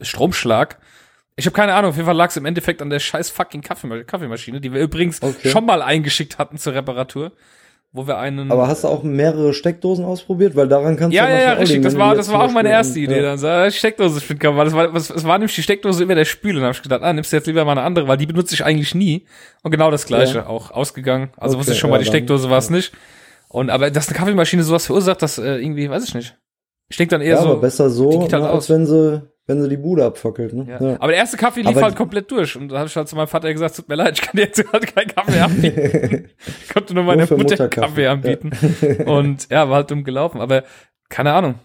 Stromschlag 0.00 0.78
ich 1.36 1.46
habe 1.46 1.54
keine 1.54 1.74
Ahnung, 1.74 1.90
auf 1.90 1.96
jeden 1.96 2.06
Fall 2.06 2.16
lag 2.16 2.30
es 2.30 2.36
im 2.36 2.44
Endeffekt 2.44 2.80
an 2.80 2.90
der 2.90 3.00
scheiß 3.00 3.30
fucking 3.30 3.62
Kaffeemaschine, 3.62 4.60
die 4.60 4.72
wir 4.72 4.80
übrigens 4.80 5.20
okay. 5.20 5.48
schon 5.48 5.66
mal 5.66 5.82
eingeschickt 5.82 6.38
hatten 6.38 6.58
zur 6.58 6.74
Reparatur, 6.74 7.32
wo 7.90 8.06
wir 8.06 8.18
einen. 8.18 8.52
Aber 8.52 8.68
hast 8.68 8.84
du 8.84 8.88
auch 8.88 9.02
mehrere 9.02 9.52
Steckdosen 9.52 10.04
ausprobiert? 10.04 10.54
Weil 10.54 10.68
daran 10.68 10.96
kannst 10.96 11.12
ja, 11.12 11.26
du 11.26 11.32
ja, 11.32 11.40
ja, 11.40 11.52
richtig. 11.54 11.82
Das 11.82 11.98
war, 11.98 12.14
das 12.14 12.30
war 12.30 12.44
auch 12.44 12.52
meine 12.52 12.68
erste 12.68 13.00
Idee. 13.00 13.16
Ja. 13.16 13.36
Dann 13.36 13.38
so, 13.38 13.76
Steckdose 13.76 14.20
spielen 14.20 14.38
kann. 14.38 14.56
Das 14.56 14.72
war, 14.72 14.92
das, 14.92 15.08
das 15.08 15.24
war 15.24 15.38
nämlich 15.38 15.56
die 15.56 15.62
Steckdose 15.62 16.04
über 16.04 16.14
der 16.14 16.24
Spüle. 16.24 16.54
Dann 16.54 16.64
habe 16.64 16.76
ich 16.76 16.82
gedacht, 16.82 17.02
ah, 17.02 17.12
nimmst 17.12 17.32
du 17.32 17.36
jetzt 17.36 17.46
lieber 17.46 17.64
mal 17.64 17.72
eine 17.72 17.82
andere, 17.82 18.06
weil 18.06 18.16
die 18.16 18.26
benutze 18.26 18.54
ich 18.54 18.64
eigentlich 18.64 18.94
nie. 18.94 19.26
Und 19.64 19.72
genau 19.72 19.90
das 19.90 20.06
Gleiche 20.06 20.38
ja. 20.38 20.46
auch 20.46 20.70
ausgegangen. 20.70 21.30
Also 21.36 21.54
okay, 21.54 21.60
wusste 21.60 21.72
ich 21.72 21.78
schon 21.80 21.90
ja, 21.90 21.96
mal, 21.96 21.98
die 21.98 22.06
Steckdose 22.06 22.48
war 22.48 22.58
es 22.58 22.70
nicht. 22.70 22.92
Und 23.48 23.70
aber 23.70 23.90
dass 23.90 24.08
eine 24.08 24.16
Kaffeemaschine 24.16 24.62
sowas 24.62 24.86
verursacht, 24.86 25.20
das 25.22 25.38
äh, 25.38 25.56
irgendwie, 25.56 25.90
weiß 25.90 26.04
ich 26.04 26.14
nicht. 26.14 26.36
Ich 26.88 26.96
denke 26.96 27.10
dann 27.10 27.22
eher 27.22 27.36
ja, 27.36 27.42
so. 27.42 27.50
Aber 27.50 27.60
besser 27.60 27.90
so, 27.90 28.22
halt 28.22 28.34
als 28.34 28.68
wenn 28.68 28.86
sie 28.86 29.22
wenn 29.46 29.62
sie 29.62 29.68
die 29.68 29.76
Bude 29.76 30.04
abfackelt. 30.04 30.54
Ne? 30.54 30.66
Ja. 30.68 30.80
Ja. 30.80 30.94
Aber 30.96 31.08
der 31.08 31.16
erste 31.16 31.36
Kaffee 31.36 31.60
lief 31.60 31.76
Aber 31.76 31.82
halt 31.82 31.96
komplett 31.96 32.30
durch. 32.30 32.56
Und 32.56 32.68
da 32.68 32.78
habe 32.78 32.88
ich 32.88 32.96
halt 32.96 33.08
zu 33.08 33.16
meinem 33.16 33.28
Vater 33.28 33.52
gesagt, 33.52 33.76
tut 33.76 33.88
mir 33.88 33.96
leid, 33.96 34.14
ich 34.14 34.22
kann 34.22 34.36
dir 34.36 34.44
jetzt 34.44 34.64
halt 34.72 34.94
keinen 34.94 35.08
Kaffee 35.08 35.40
anbieten. 35.40 36.30
ich 36.46 36.68
konnte 36.72 36.94
nur 36.94 37.04
meine 37.04 37.26
nur 37.26 37.38
Mutter 37.38 37.68
Kaffee 37.68 38.06
anbieten. 38.06 38.50
Ja. 38.80 39.06
Und 39.06 39.50
ja, 39.50 39.68
war 39.68 39.76
halt 39.76 39.90
dumm 39.90 40.04
gelaufen. 40.04 40.40
Aber 40.40 40.64
keine 41.08 41.32
Ahnung. 41.32 41.56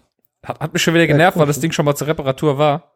Hat, 0.44 0.60
hat 0.60 0.72
mich 0.72 0.82
schon 0.82 0.94
wieder 0.94 1.06
genervt, 1.06 1.38
weil 1.38 1.46
das 1.46 1.60
Ding 1.60 1.72
schon 1.72 1.84
mal 1.84 1.94
zur 1.94 2.06
Reparatur 2.06 2.58
war. 2.58 2.89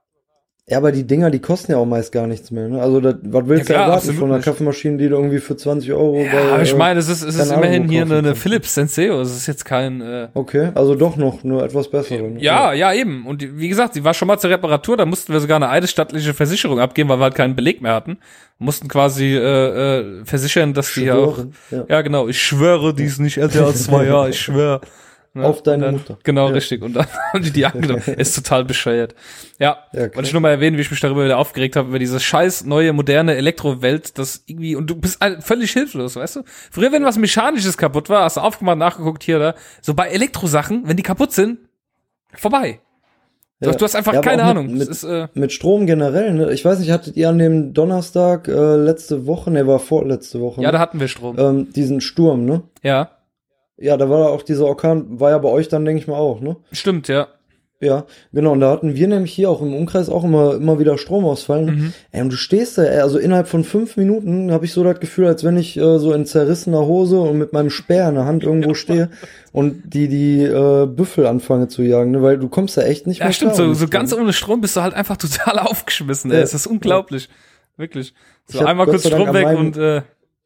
Ja, 0.67 0.79
aber 0.79 0.93
die 0.93 1.07
Dinger, 1.07 1.31
die 1.31 1.41
kosten 1.41 1.73
ja 1.73 1.79
auch 1.79 1.85
meist 1.85 2.11
gar 2.11 2.27
nichts 2.27 2.51
mehr. 2.51 2.69
Ne? 2.69 2.81
Also, 2.81 2.99
das, 2.99 3.17
was 3.23 3.47
willst 3.47 3.69
ja, 3.69 3.75
klar, 3.75 3.87
du 3.87 3.93
erwarten 3.93 4.15
von 4.15 4.33
einer. 4.33 4.43
Kaffeemaschine, 4.43 4.97
die 4.97 5.11
du 5.11 5.17
irgendwie 5.17 5.39
für 5.39 5.59
20 5.59 5.93
Euro 5.93 6.21
ja, 6.21 6.33
bei, 6.33 6.53
aber 6.53 6.63
ich 6.63 6.75
meine, 6.75 7.01
es 7.01 7.09
ist, 7.11 7.23
es 7.23 7.37
ist 7.37 7.53
immerhin 7.53 7.87
hier 7.87 8.01
eine, 8.03 8.17
eine 8.17 8.35
Philips 8.35 8.73
Senseo. 8.73 9.21
Es 9.21 9.37
ist 9.37 9.47
jetzt 9.47 9.67
kein. 9.67 10.01
Äh 10.01 10.29
okay, 10.33 10.71
also 10.75 10.95
doch 10.95 11.17
noch 11.17 11.45
nur 11.45 11.63
etwas 11.63 11.91
bessere. 11.91 12.31
Ne? 12.31 12.41
Ja, 12.41 12.73
ja, 12.73 12.95
eben. 12.95 13.27
Und 13.27 13.43
die, 13.43 13.59
wie 13.59 13.69
gesagt, 13.69 13.93
sie 13.93 14.05
war 14.05 14.15
schon 14.15 14.27
mal 14.27 14.39
zur 14.39 14.49
Reparatur. 14.49 14.97
Da 14.97 15.05
mussten 15.05 15.35
wir 15.35 15.41
sogar 15.41 15.57
eine 15.57 15.69
eidesstattliche 15.69 16.33
Versicherung 16.33 16.81
abgeben, 16.81 17.11
weil 17.11 17.19
wir 17.19 17.25
halt 17.25 17.35
keinen 17.35 17.57
Beleg 17.57 17.83
mehr 17.83 17.93
hatten. 17.93 18.17
mussten 18.59 18.89
quasi 18.89 19.37
äh, 19.37 19.99
äh, 19.99 20.25
versichern, 20.25 20.73
dass 20.73 20.95
die 20.95 21.13
auch. 21.13 21.45
Ja. 21.71 21.85
ja, 21.91 22.01
genau. 22.01 22.27
Ich 22.27 22.41
schwöre, 22.41 22.95
die 22.95 23.05
ist 23.05 23.21
nicht 23.21 23.37
älter 23.37 23.67
als 23.67 23.85
zwei 23.85 24.07
Jahre. 24.07 24.31
Ich 24.31 24.41
schwöre. 24.41 24.81
Ne? 25.37 25.45
Auf 25.45 25.65
deine 25.65 25.87
dann, 25.87 25.95
Mutter. 25.95 26.17
Genau, 26.23 26.47
ja. 26.47 26.55
richtig. 26.55 26.81
Und 26.83 26.95
dann 26.95 27.07
haben 27.33 27.43
die 27.43 27.51
die 27.51 27.67
angenommen. 27.67 28.03
Ist 28.17 28.37
total 28.37 28.65
bescheuert. 28.65 29.17
Ja, 29.59 29.79
ja 29.93 30.03
wollte 30.15 30.23
ich 30.23 30.33
nur 30.33 30.41
mal 30.41 30.51
erwähnen, 30.51 30.77
wie 30.77 30.83
ich 30.83 30.91
mich 30.93 31.01
darüber 31.01 31.25
wieder 31.25 31.39
aufgeregt 31.39 31.75
habe, 31.75 31.89
über 31.89 31.99
diese 31.99 32.21
scheiß 32.21 32.65
neue, 32.67 32.93
moderne 32.93 33.35
Elektrowelt, 33.35 34.17
das 34.17 34.45
irgendwie, 34.47 34.77
und 34.77 34.89
du 34.89 34.95
bist 34.95 35.19
völlig 35.41 35.73
hilflos, 35.73 36.15
weißt 36.15 36.37
du? 36.37 36.43
Früher, 36.71 36.93
wenn 36.93 37.05
was 37.05 37.19
Mechanisches 37.19 37.77
kaputt 37.77 38.09
war, 38.09 38.23
hast 38.23 38.37
du 38.37 38.43
aufgemacht, 38.43 38.79
nachgeguckt, 38.79 39.25
hier, 39.25 39.41
da. 39.41 39.55
So 39.83 39.95
bei 39.95 40.09
Elektrosachen, 40.09 40.87
wenn 40.87 40.97
die 40.97 41.03
kaputt 41.03 41.33
sind, 41.33 41.59
vorbei. 42.33 42.79
Du, 43.61 43.71
ja. 43.71 43.77
du 43.77 43.85
hast 43.85 43.97
einfach 43.97 44.13
ja, 44.13 44.21
keine 44.21 44.45
Ahnung. 44.45 44.73
Mit, 44.73 44.89
ist, 44.89 45.03
äh 45.03 45.29
mit 45.35 45.53
Strom 45.53 45.87
generell, 45.87 46.35
ne? 46.35 46.53
Ich 46.53 46.65
weiß 46.65 46.79
nicht, 46.79 46.91
hattet 46.91 47.17
ihr 47.17 47.29
an 47.29 47.39
dem 47.39 47.73
Donnerstag 47.73 48.47
äh, 48.47 48.77
letzte 48.77 49.27
Woche, 49.27 49.51
ne, 49.51 49.67
war 49.67 49.79
vorletzte 49.81 50.41
Woche. 50.41 50.61
Ja, 50.61 50.69
ne? 50.69 50.73
da 50.73 50.79
hatten 50.79 51.01
wir 51.01 51.09
Strom. 51.09 51.37
Ähm, 51.39 51.73
diesen 51.73 52.01
Sturm, 52.01 52.45
ne? 52.45 52.63
Ja. 52.83 53.11
Ja, 53.77 53.97
da 53.97 54.09
war 54.09 54.31
auch 54.31 54.43
dieser 54.43 54.67
Orkan, 54.67 55.21
war 55.21 55.31
ja 55.31 55.39
bei 55.39 55.49
euch 55.49 55.69
dann, 55.69 55.85
denke 55.85 56.01
ich 56.01 56.09
mal, 56.09 56.17
auch, 56.17 56.41
ne? 56.41 56.57
Stimmt, 56.73 57.09
ja. 57.09 57.29
Ja, 57.81 58.07
genau. 58.33 58.53
Und 58.53 58.61
da 58.61 58.71
hatten 58.71 58.95
wir 58.95 59.09
nämlich 59.09 59.33
hier 59.33 59.51
auch 59.51 59.61
im 59.61 59.75
Umkreis 59.75 60.09
auch 60.09 60.25
immer, 60.25 60.55
immer 60.55 60.79
wieder 60.79 60.97
Stromausfall. 60.97 61.67
Mhm. 61.67 61.93
Ey, 62.13 62.23
und 62.23 62.33
du 62.33 62.37
stehst 62.37 62.79
da, 62.79 62.85
ey, 62.85 63.01
also 63.01 63.19
innerhalb 63.19 63.47
von 63.47 63.63
fünf 63.63 63.97
Minuten 63.97 64.53
habe 64.53 64.65
ich 64.65 64.73
so 64.73 64.83
das 64.85 65.01
Gefühl, 65.01 65.27
als 65.27 65.45
wenn 65.45 65.57
ich 65.59 65.77
äh, 65.77 65.99
so 65.99 66.13
in 66.15 66.25
zerrissener 66.25 66.87
Hose 66.87 67.21
und 67.21 67.37
mit 67.37 67.53
meinem 67.53 67.71
Speer 67.71 68.09
in 68.09 68.15
der 68.15 68.25
Hand 68.25 68.43
irgendwo 68.43 68.71
ja. 68.71 68.75
stehe 68.75 69.11
und 69.53 69.83
die, 69.93 70.09
die 70.09 70.43
äh, 70.43 70.87
Büffel 70.87 71.27
anfange 71.27 71.69
zu 71.69 71.83
jagen, 71.83 72.13
ne? 72.13 72.23
weil 72.23 72.39
du 72.39 72.49
kommst 72.49 72.77
da 72.77 72.83
echt 72.83 73.07
nicht 73.07 73.19
ja, 73.19 73.27
mehr 73.27 73.31
Ja, 73.31 73.35
stimmt. 73.35 73.57
So, 73.57 73.75
so 73.75 73.89
ganz 73.89 74.15
ohne 74.15 74.33
Strom 74.33 74.61
bist 74.61 74.77
du 74.77 74.83
halt 74.83 74.95
einfach 74.95 75.17
total 75.19 75.59
aufgeschmissen, 75.59 76.31
ey. 76.31 76.39
Ja. 76.39 76.43
Es 76.43 76.55
ist 76.55 76.67
unglaublich. 76.67 77.29
Wirklich. 77.77 78.15
So 78.47 78.65
einmal 78.65 78.87
kurz 78.87 79.07
Strom 79.07 79.33
weg 79.35 79.59
und 79.59 79.77
äh, 79.77 80.03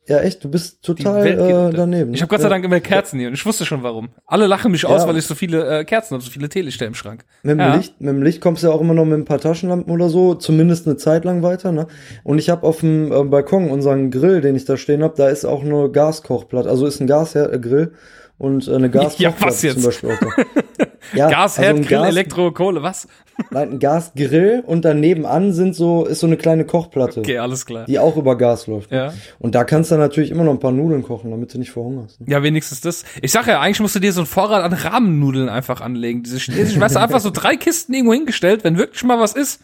ja, 0.09 0.21
echt, 0.21 0.43
du 0.43 0.51
bist 0.51 0.83
total 0.83 1.27
äh, 1.27 1.71
daneben. 1.71 2.15
Ich 2.15 2.23
habe 2.23 2.31
Gott 2.31 2.41
sei 2.41 2.49
Dank 2.49 2.65
immer 2.65 2.81
Kerzen 2.81 3.19
hier 3.19 3.29
und 3.29 3.35
ich 3.35 3.45
wusste 3.45 3.67
schon 3.67 3.83
warum. 3.83 4.09
Alle 4.25 4.47
lachen 4.47 4.73
mich 4.73 4.83
ja. 4.83 4.89
aus, 4.89 5.07
weil 5.07 5.19
ich 5.19 5.27
so 5.27 5.35
viele 5.35 5.81
äh, 5.81 5.85
Kerzen 5.85 6.15
habe, 6.15 6.25
so 6.25 6.31
viele 6.31 6.49
Teelichter 6.49 6.87
im 6.87 6.95
Schrank. 6.95 7.27
Mit 7.43 7.53
dem, 7.53 7.61
ja. 7.61 7.75
Licht, 7.75 8.01
mit 8.01 8.09
dem 8.09 8.23
Licht 8.23 8.41
kommst 8.41 8.63
du 8.63 8.69
ja 8.69 8.73
auch 8.73 8.81
immer 8.81 8.95
noch 8.95 9.05
mit 9.05 9.19
ein 9.19 9.27
paar 9.27 9.39
Taschenlampen 9.39 9.93
oder 9.93 10.09
so, 10.09 10.35
zumindest 10.35 10.87
eine 10.87 10.97
Zeit 10.97 11.27
lang 11.27 11.43
weiter. 11.43 11.73
Ne? 11.73 11.89
Und 12.25 12.39
ich 12.39 12.49
habe 12.49 12.67
auf 12.67 12.81
dem 12.81 13.13
äh, 13.13 13.23
Balkon 13.25 13.71
unseren 13.71 14.11
Grill, 14.11 14.41
den 14.41 14.57
ich 14.57 14.65
da 14.65 14.79
stehen 14.79 15.03
habe, 15.03 15.15
da 15.15 15.29
ist 15.29 15.45
auch 15.45 15.63
eine 15.63 15.91
Gaskochplatte, 15.91 16.71
also 16.71 16.87
ist 16.87 17.01
ein 17.01 17.07
Gasgrill 17.07 17.93
und 18.39 18.69
äh, 18.69 18.75
eine 18.75 18.89
Gaskochplatte 18.91 19.23
ja, 19.41 19.47
was 19.47 19.63
jetzt? 19.63 19.75
zum 19.75 19.85
Beispiel 19.85 20.11
auch 20.13 20.19
da. 20.21 20.87
ja, 21.15 21.29
Gasherd, 21.29 21.67
also 21.67 21.83
Grill, 21.83 21.99
Gas 21.99 22.09
Elektro, 22.09 22.53
Kohle, 22.53 22.83
was? 22.83 23.09
Nein, 23.51 23.73
ein 23.73 23.79
Gasgrill 23.79 24.63
und 24.67 24.85
daneben 24.85 25.25
an 25.27 25.53
sind 25.53 25.75
so, 25.75 26.05
ist 26.05 26.21
so 26.21 26.27
eine 26.27 26.37
kleine 26.37 26.65
Kochplatte. 26.65 27.21
Okay, 27.21 27.39
alles 27.39 27.67
klar. 27.67 27.85
Die 27.87 27.99
auch 27.99 28.17
über 28.17 28.37
Gas 28.37 28.67
läuft. 28.67 28.91
Ja. 28.91 29.13
Und 29.39 29.55
da 29.55 29.65
kannst 29.65 29.91
du 29.91 29.97
natürlich 29.97 30.31
immer 30.31 30.45
noch 30.45 30.53
ein 30.53 30.61
paar 30.61 30.73
Nudeln 30.73 31.03
kochen, 31.03 31.31
damit 31.31 31.55
du 31.55 31.59
nicht 31.59 31.71
verhungerst. 31.71 32.21
Ne? 32.21 32.27
Ja, 32.31 32.43
wenigstens 32.43 32.81
das. 32.81 33.05
Ich 33.23 33.33
sag 33.33 33.47
ja, 33.47 33.61
eigentlich 33.61 33.81
musst 33.81 33.95
du 33.95 34.01
dir 34.01 34.13
so 34.13 34.21
einen 34.21 34.27
Vorrat 34.27 34.63
an 34.65 34.73
Rahmennudeln 34.73 35.49
einfach 35.49 35.81
anlegen. 35.81 36.23
Diese, 36.23 36.37
ich 36.37 36.81
weiß 36.81 36.97
einfach 36.97 37.21
so 37.21 37.31
drei 37.31 37.57
Kisten 37.57 37.95
irgendwo 37.95 38.15
hingestellt, 38.15 38.65
wenn 38.65 38.77
wirklich 38.77 39.05
mal 39.05 39.21
was 39.21 39.35
ist, 39.35 39.61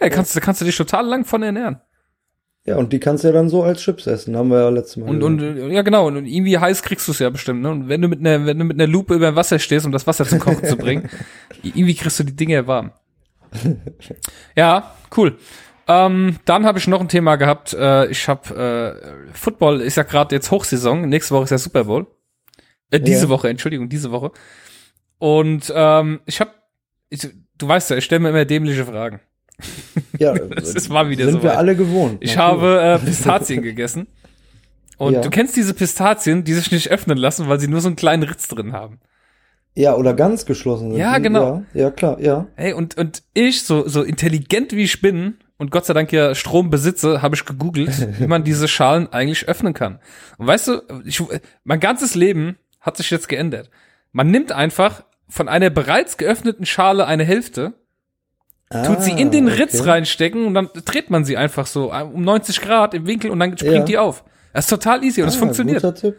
ja, 0.00 0.08
kannst, 0.08 0.40
kannst 0.40 0.60
du 0.60 0.64
dich 0.64 0.76
total 0.76 1.06
lang 1.06 1.24
von 1.24 1.42
ernähren. 1.42 1.80
Ja, 2.66 2.76
und 2.76 2.92
die 2.92 2.98
kannst 2.98 3.22
du 3.22 3.28
ja 3.28 3.34
dann 3.34 3.48
so 3.48 3.62
als 3.62 3.80
Chips 3.80 4.08
essen, 4.08 4.36
haben 4.36 4.50
wir 4.50 4.58
ja 4.58 4.68
letztes 4.68 4.96
Mal. 4.96 5.08
Und, 5.08 5.22
und 5.22 5.70
ja 5.70 5.82
genau, 5.82 6.08
und 6.08 6.26
irgendwie 6.26 6.58
heiß 6.58 6.82
kriegst 6.82 7.06
du 7.06 7.12
es 7.12 7.20
ja 7.20 7.30
bestimmt, 7.30 7.62
ne? 7.62 7.70
Und 7.70 7.88
wenn 7.88 8.02
du 8.02 8.08
mit 8.08 8.18
einer 8.18 8.44
wenn 8.44 8.58
du 8.58 8.64
mit 8.64 8.76
einer 8.76 8.88
Lupe 8.88 9.14
über 9.14 9.36
Wasser 9.36 9.60
stehst, 9.60 9.86
um 9.86 9.92
das 9.92 10.06
Wasser 10.06 10.24
zum 10.24 10.40
Kochen 10.40 10.64
zu 10.64 10.76
bringen, 10.76 11.08
Irgendwie 11.62 11.94
kriegst 11.94 12.18
du 12.18 12.24
die 12.24 12.36
Dinge 12.36 12.66
warm. 12.66 12.92
ja, 14.56 14.94
cool. 15.16 15.38
Ähm, 15.88 16.38
dann 16.44 16.66
habe 16.66 16.78
ich 16.78 16.88
noch 16.88 17.00
ein 17.00 17.08
Thema 17.08 17.36
gehabt. 17.36 17.72
Äh, 17.72 18.06
ich 18.08 18.28
habe 18.28 18.98
äh, 19.32 19.32
Football 19.32 19.80
ist 19.80 19.96
ja 19.96 20.02
gerade 20.02 20.34
jetzt 20.34 20.50
Hochsaison. 20.50 21.08
Nächste 21.08 21.34
Woche 21.34 21.44
ist 21.44 21.50
ja 21.50 21.58
Super 21.58 21.84
Bowl. 21.84 22.06
Äh, 22.90 23.00
diese 23.00 23.24
ja. 23.24 23.28
Woche, 23.28 23.48
Entschuldigung, 23.48 23.88
diese 23.88 24.10
Woche. 24.10 24.32
Und 25.18 25.72
ähm, 25.74 26.20
ich 26.26 26.40
habe, 26.40 26.50
du 27.58 27.68
weißt 27.68 27.90
ja, 27.90 27.96
ich 27.96 28.04
stelle 28.04 28.20
mir 28.20 28.30
immer 28.30 28.44
dämliche 28.44 28.84
Fragen. 28.84 29.20
Ja, 30.18 30.32
das 30.34 30.74
ist 30.74 30.88
mal 30.88 31.10
wieder 31.10 31.26
so. 31.26 31.32
Sind 31.32 31.42
wir 31.42 31.58
alle 31.58 31.76
gewohnt. 31.76 32.18
Ich 32.20 32.36
natürlich. 32.36 32.62
habe 32.62 32.80
äh, 32.80 32.98
Pistazien 33.06 33.62
gegessen. 33.62 34.06
Und 34.96 35.14
ja. 35.14 35.20
du 35.20 35.28
kennst 35.28 35.56
diese 35.56 35.74
Pistazien, 35.74 36.44
die 36.44 36.54
sich 36.54 36.72
nicht 36.72 36.90
öffnen 36.90 37.18
lassen, 37.18 37.48
weil 37.48 37.60
sie 37.60 37.68
nur 37.68 37.80
so 37.80 37.88
einen 37.88 37.96
kleinen 37.96 38.22
Ritz 38.22 38.48
drin 38.48 38.72
haben. 38.72 38.98
Ja, 39.74 39.94
oder 39.94 40.14
ganz 40.14 40.46
geschlossen 40.46 40.90
sind. 40.90 40.98
Ja, 40.98 41.18
genau. 41.18 41.62
Ja, 41.74 41.82
ja, 41.82 41.90
klar, 41.90 42.18
ja. 42.18 42.46
Hey, 42.54 42.72
und, 42.72 42.96
und 42.96 43.22
ich, 43.34 43.62
so, 43.64 43.86
so 43.86 44.02
intelligent 44.02 44.72
wie 44.72 44.84
ich 44.84 45.02
bin 45.02 45.36
und 45.58 45.70
Gott 45.70 45.84
sei 45.84 45.92
Dank 45.92 46.12
ja 46.12 46.34
Strom 46.34 46.70
besitze, 46.70 47.20
habe 47.20 47.34
ich 47.34 47.44
gegoogelt, 47.44 48.08
wie 48.18 48.26
man 48.26 48.42
diese 48.42 48.68
Schalen 48.68 49.12
eigentlich 49.12 49.48
öffnen 49.48 49.74
kann. 49.74 49.98
Und 50.38 50.46
weißt 50.46 50.68
du, 50.68 50.82
ich, 51.04 51.22
mein 51.64 51.80
ganzes 51.80 52.14
Leben 52.14 52.56
hat 52.80 52.96
sich 52.96 53.10
jetzt 53.10 53.28
geändert. 53.28 53.70
Man 54.12 54.30
nimmt 54.30 54.50
einfach 54.50 55.04
von 55.28 55.48
einer 55.48 55.68
bereits 55.68 56.16
geöffneten 56.16 56.64
Schale 56.64 57.06
eine 57.06 57.24
Hälfte, 57.24 57.74
ah, 58.70 58.82
tut 58.82 59.02
sie 59.02 59.12
in 59.12 59.30
den 59.30 59.48
Ritz 59.48 59.80
okay. 59.80 59.90
reinstecken 59.90 60.46
und 60.46 60.54
dann 60.54 60.68
dreht 60.84 61.10
man 61.10 61.24
sie 61.24 61.36
einfach 61.36 61.66
so 61.66 61.92
um 61.92 62.22
90 62.22 62.60
Grad 62.60 62.94
im 62.94 63.06
Winkel 63.06 63.30
und 63.30 63.40
dann 63.40 63.56
springt 63.56 63.74
ja. 63.74 63.84
die 63.84 63.98
auf. 63.98 64.24
Das 64.52 64.64
ist 64.64 64.70
total 64.70 65.04
easy 65.04 65.22
und 65.22 65.28
es 65.28 65.36
ah, 65.36 65.40
funktioniert. 65.40 65.82
Guter 65.82 65.94
Tipp. 65.94 66.16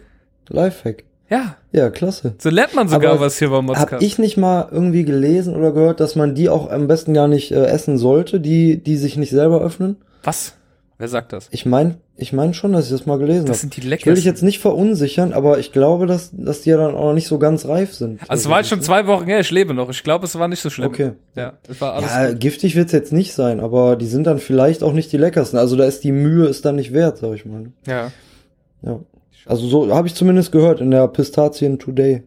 Lifehack. 0.50 1.04
Ja. 1.30 1.58
Ja, 1.72 1.90
klasse. 1.90 2.36
So 2.38 2.50
lernt 2.50 2.74
man 2.74 2.88
sogar 2.88 3.12
Aber 3.12 3.22
was 3.22 3.38
hier 3.38 3.50
beim 3.50 3.66
Modscast. 3.66 3.94
Hab 3.94 4.02
ich 4.02 4.18
nicht 4.18 4.38
mal 4.38 4.70
irgendwie 4.72 5.04
gelesen 5.04 5.56
oder 5.56 5.72
gehört, 5.72 6.00
dass 6.00 6.16
man 6.16 6.36
die 6.36 6.50
auch 6.50 6.70
am 6.70 6.88
besten 6.88 7.14
gar 7.14 7.28
nicht 7.28 7.52
äh, 7.52 7.66
essen 7.66 7.98
sollte, 7.98 8.40
die, 8.40 8.82
die 8.82 8.96
sich 8.96 9.18
nicht 9.18 9.32
selber 9.32 9.62
öffnen? 9.62 9.98
Was? 10.24 10.57
Wer 11.00 11.08
sagt 11.08 11.32
das? 11.32 11.48
Ich 11.52 11.68
meine, 11.68 11.98
ich 12.16 12.34
meine 12.34 12.56
schon, 12.56 12.74
dass 12.74 12.86
ich 12.86 12.92
das 12.92 13.06
mal 13.06 13.20
gelesen 13.20 13.42
habe. 13.42 13.50
Das 13.50 13.62
sind 13.62 13.76
die 13.76 13.82
leckersten. 13.82 14.00
Ich 14.00 14.06
will 14.08 14.16
dich 14.16 14.26
jetzt 14.26 14.42
nicht 14.42 14.60
verunsichern, 14.60 15.32
aber 15.32 15.60
ich 15.60 15.72
glaube, 15.72 16.08
dass, 16.08 16.32
dass 16.34 16.62
die 16.62 16.72
ja 16.72 16.78
dann 16.78 16.96
auch 16.96 17.14
nicht 17.14 17.28
so 17.28 17.38
ganz 17.38 17.68
reif 17.68 17.94
sind. 17.94 18.20
Also 18.28 18.42
es 18.42 18.50
war 18.50 18.58
jetzt 18.58 18.70
schon 18.70 18.82
zwei 18.82 19.06
Wochen 19.06 19.26
her, 19.26 19.40
ich 19.40 19.52
lebe 19.52 19.76
noch. 19.76 19.90
Ich 19.92 20.04
glaube, 20.04 20.26
es 20.26 20.38
war 20.40 20.48
nicht 20.48 20.62
so 20.62 20.72
schlimm. 20.72 20.88
Okay. 20.88 21.12
Ja, 21.36 21.54
es 21.70 21.80
war 21.80 21.94
alles 21.94 22.10
ja, 22.10 22.34
giftig 22.34 22.76
wird's 22.76 22.94
jetzt 22.94 23.14
nicht 23.14 23.34
sein, 23.34 23.60
aber 23.60 23.96
die 23.96 24.08
sind 24.08 24.26
dann 24.26 24.40
vielleicht 24.40 24.82
auch 24.82 24.94
nicht 24.94 25.12
die 25.12 25.18
leckersten. 25.18 25.60
Also 25.60 25.76
da 25.76 25.86
ist 25.86 26.04
die 26.04 26.12
Mühe 26.12 26.48
ist 26.48 26.66
dann 26.66 26.78
nicht 26.78 26.94
wert, 26.94 27.20
sag 27.20 27.36
ich 27.36 27.46
mal. 27.46 27.68
Ja. 27.86 28.12
Ja. 28.82 29.00
Also 29.46 29.68
so 29.68 29.94
habe 29.94 30.08
ich 30.08 30.16
zumindest 30.16 30.52
gehört 30.52 30.82
in 30.82 30.90
der 30.90 31.08
Pistazien 31.08 31.78
Today, 31.78 32.24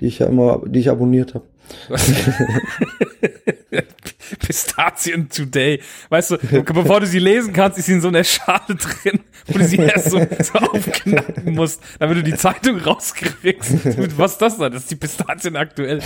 die 0.00 0.06
ich 0.06 0.20
ja 0.20 0.26
immer, 0.26 0.62
die 0.64 0.78
ich 0.78 0.90
abonniert 0.90 1.34
habe. 1.34 1.44
Pistazien 4.38 5.28
Today. 5.28 5.80
Weißt 6.08 6.32
du, 6.32 6.38
bevor 6.64 7.00
du 7.00 7.06
sie 7.06 7.18
lesen 7.18 7.52
kannst, 7.52 7.78
ist 7.78 7.86
sie 7.86 7.94
in 7.94 8.00
so 8.00 8.08
einer 8.08 8.24
Schale 8.24 8.60
drin, 8.68 9.20
wo 9.46 9.58
du 9.58 9.64
sie 9.64 9.76
erst 9.78 10.10
so, 10.10 10.18
so 10.18 10.58
aufknacken 10.58 11.54
musst, 11.54 11.80
damit 11.98 12.18
du 12.18 12.22
die 12.22 12.34
Zeitung 12.34 12.78
rauskriegst. 12.78 14.18
Was 14.18 14.32
ist 14.32 14.42
das 14.42 14.58
da? 14.58 14.68
Das 14.68 14.82
ist 14.82 14.90
die 14.90 14.96
Pistazien 14.96 15.56
aktuell. 15.56 16.00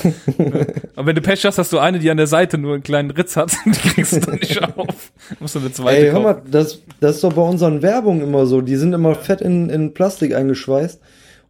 Und 0.96 1.06
wenn 1.06 1.14
du 1.14 1.22
Pech 1.22 1.44
hast, 1.44 1.58
hast 1.58 1.72
du 1.72 1.78
eine, 1.78 1.98
die 1.98 2.10
an 2.10 2.16
der 2.16 2.26
Seite 2.26 2.58
nur 2.58 2.74
einen 2.74 2.82
kleinen 2.82 3.10
Ritz 3.10 3.36
hat 3.36 3.52
und 3.64 3.76
die 3.84 3.88
kriegst 3.88 4.12
du 4.12 4.20
dann 4.20 4.36
nicht 4.36 4.62
auf. 4.62 5.12
Musst 5.40 5.54
du 5.54 5.60
eine 5.60 5.72
zweite 5.72 6.06
Ey, 6.06 6.10
hör 6.10 6.20
mal, 6.20 6.42
das, 6.50 6.82
das 7.00 7.16
ist 7.16 7.24
doch 7.24 7.32
bei 7.32 7.42
unseren 7.42 7.82
Werbungen 7.82 8.22
immer 8.22 8.46
so. 8.46 8.60
Die 8.60 8.76
sind 8.76 8.92
immer 8.92 9.14
fett 9.14 9.40
in, 9.40 9.70
in 9.70 9.94
Plastik 9.94 10.34
eingeschweißt. 10.34 11.00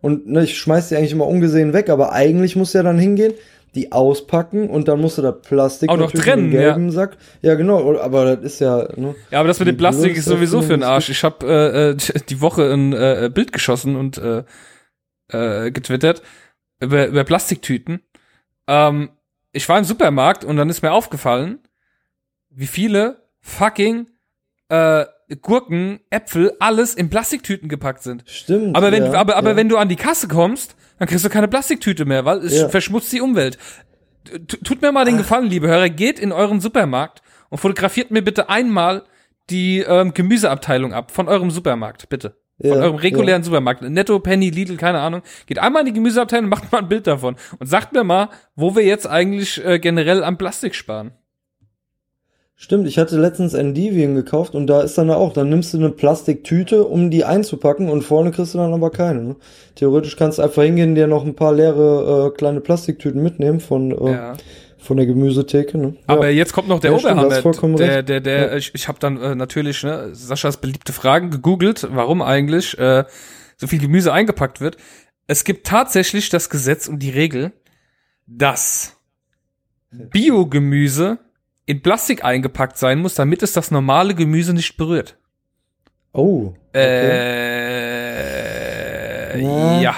Und 0.02 0.28
ne, 0.28 0.44
ich 0.44 0.58
schmeiß 0.58 0.88
die 0.88 0.96
eigentlich 0.96 1.12
immer 1.12 1.26
ungesehen 1.26 1.72
weg, 1.72 1.88
aber 1.88 2.12
eigentlich 2.12 2.54
muss 2.54 2.72
ja 2.74 2.82
dann 2.82 2.98
hingehen, 2.98 3.32
die 3.74 3.92
auspacken 3.92 4.70
und 4.70 4.88
dann 4.88 5.00
musst 5.00 5.18
du 5.18 5.22
das 5.22 5.42
Plastik 5.42 5.90
auch 5.90 5.96
noch 5.96 6.12
trennen, 6.12 6.50
gelben 6.50 6.86
ja. 6.86 6.92
Sack. 6.92 7.18
Ja, 7.42 7.54
genau, 7.54 7.98
aber 7.98 8.36
das 8.36 8.44
ist 8.44 8.60
ja. 8.60 8.88
Ne, 8.96 9.14
ja, 9.30 9.40
aber 9.40 9.48
das 9.48 9.58
mit 9.58 9.68
dem 9.68 9.76
Plastik 9.76 10.16
ist 10.16 10.24
sowieso 10.24 10.62
für 10.62 10.68
den 10.68 10.82
Arsch. 10.82 11.10
Ich 11.10 11.22
habe 11.24 11.46
äh, 11.46 11.90
äh 11.90 12.20
die 12.28 12.40
Woche 12.40 12.72
ein 12.72 12.92
äh, 12.92 13.30
Bild 13.32 13.52
geschossen 13.52 13.96
und 13.96 14.18
äh, 14.18 14.44
äh, 15.28 15.70
getwittert 15.70 16.22
über, 16.80 17.06
über 17.06 17.24
Plastiktüten. 17.24 18.00
Ähm, 18.66 19.10
ich 19.52 19.68
war 19.68 19.78
im 19.78 19.84
Supermarkt 19.84 20.44
und 20.44 20.56
dann 20.56 20.70
ist 20.70 20.82
mir 20.82 20.92
aufgefallen, 20.92 21.58
wie 22.50 22.66
viele 22.66 23.22
fucking 23.40 24.08
äh, 24.68 25.04
Gurken, 25.42 26.00
Äpfel, 26.10 26.52
alles 26.60 26.94
in 26.94 27.10
Plastiktüten 27.10 27.68
gepackt 27.68 28.02
sind. 28.02 28.22
Stimmt. 28.26 28.76
Aber 28.76 28.92
wenn, 28.92 29.04
ja, 29.04 29.14
aber, 29.14 29.36
aber 29.36 29.50
ja. 29.50 29.56
wenn 29.56 29.68
du 29.68 29.76
an 29.76 29.88
die 29.88 29.96
Kasse 29.96 30.28
kommst, 30.28 30.76
dann 30.98 31.08
kriegst 31.08 31.24
du 31.24 31.28
keine 31.28 31.48
Plastiktüte 31.48 32.04
mehr, 32.04 32.24
weil 32.24 32.38
es 32.38 32.58
ja. 32.58 32.68
verschmutzt 32.68 33.12
die 33.12 33.20
Umwelt. 33.20 33.58
Tut 34.64 34.82
mir 34.82 34.92
mal 34.92 35.04
den 35.04 35.18
Gefallen, 35.18 35.46
liebe 35.46 35.68
Hörer, 35.68 35.88
geht 35.88 36.18
in 36.18 36.32
euren 36.32 36.60
Supermarkt 36.60 37.22
und 37.48 37.58
fotografiert 37.58 38.10
mir 38.10 38.22
bitte 38.22 38.48
einmal 38.48 39.04
die 39.50 39.80
ähm, 39.80 40.14
Gemüseabteilung 40.14 40.92
ab 40.92 41.12
von 41.12 41.28
eurem 41.28 41.50
Supermarkt, 41.50 42.08
bitte. 42.08 42.36
Von 42.60 42.70
ja, 42.70 42.76
eurem 42.76 42.96
regulären 42.96 43.42
ja. 43.42 43.44
Supermarkt. 43.44 43.82
Netto, 43.82 44.18
Penny, 44.18 44.50
Lidl, 44.50 44.76
keine 44.76 45.00
Ahnung. 45.00 45.22
Geht 45.46 45.58
einmal 45.58 45.80
in 45.80 45.86
die 45.86 45.92
Gemüseabteilung, 45.92 46.48
macht 46.48 46.72
mal 46.72 46.78
ein 46.78 46.88
Bild 46.88 47.06
davon 47.06 47.36
und 47.58 47.66
sagt 47.66 47.92
mir 47.92 48.02
mal, 48.02 48.30
wo 48.54 48.74
wir 48.74 48.82
jetzt 48.82 49.06
eigentlich 49.06 49.64
äh, 49.64 49.78
generell 49.78 50.24
am 50.24 50.38
Plastik 50.38 50.74
sparen. 50.74 51.12
Stimmt, 52.58 52.88
ich 52.88 52.96
hatte 52.96 53.20
letztens 53.20 53.52
Endivien 53.52 54.14
gekauft 54.14 54.54
und 54.54 54.66
da 54.66 54.80
ist 54.80 54.96
dann 54.96 55.10
auch, 55.10 55.34
dann 55.34 55.50
nimmst 55.50 55.74
du 55.74 55.78
eine 55.78 55.90
Plastiktüte, 55.90 56.84
um 56.84 57.10
die 57.10 57.22
einzupacken 57.22 57.90
und 57.90 58.00
vorne 58.00 58.30
kriegst 58.30 58.54
du 58.54 58.58
dann 58.58 58.72
aber 58.72 58.90
keine. 58.90 59.22
Ne? 59.22 59.36
Theoretisch 59.74 60.16
kannst 60.16 60.38
du 60.38 60.42
einfach 60.42 60.62
hingehen, 60.62 60.94
dir 60.94 61.06
noch 61.06 61.26
ein 61.26 61.36
paar 61.36 61.52
leere 61.52 62.28
äh, 62.32 62.36
kleine 62.38 62.62
Plastiktüten 62.62 63.22
mitnehmen 63.22 63.60
von 63.60 63.90
äh, 63.90 64.10
ja. 64.10 64.32
von 64.78 64.96
der 64.96 65.04
Gemüsetheke. 65.04 65.76
Ne? 65.76 65.96
Aber 66.06 66.30
ja. 66.30 66.32
jetzt 66.32 66.54
kommt 66.54 66.68
noch 66.68 66.80
der 66.80 66.92
ja, 66.92 66.96
Oberhammer. 66.96 67.42
Der, 67.76 68.02
der, 68.02 68.20
der, 68.22 68.38
ja. 68.52 68.56
ich, 68.56 68.70
ich 68.74 68.88
habe 68.88 68.98
dann 69.00 69.20
äh, 69.20 69.34
natürlich 69.34 69.82
ne, 69.82 70.14
Saschas 70.14 70.56
beliebte 70.56 70.94
Fragen 70.94 71.30
gegoogelt, 71.30 71.86
warum 71.90 72.22
eigentlich 72.22 72.78
äh, 72.78 73.04
so 73.58 73.66
viel 73.66 73.80
Gemüse 73.80 74.14
eingepackt 74.14 74.62
wird. 74.62 74.78
Es 75.26 75.44
gibt 75.44 75.66
tatsächlich 75.66 76.30
das 76.30 76.48
Gesetz 76.48 76.88
und 76.88 77.00
die 77.00 77.10
Regel, 77.10 77.52
dass 78.26 78.96
Biogemüse 79.90 81.18
in 81.66 81.82
Plastik 81.82 82.24
eingepackt 82.24 82.78
sein 82.78 83.00
muss, 83.00 83.14
damit 83.14 83.42
es 83.42 83.52
das 83.52 83.70
normale 83.70 84.14
Gemüse 84.14 84.54
nicht 84.54 84.76
berührt. 84.76 85.18
Oh. 86.12 86.54
Okay. 86.68 86.78
Äh, 89.34 89.42
ja. 89.82 89.96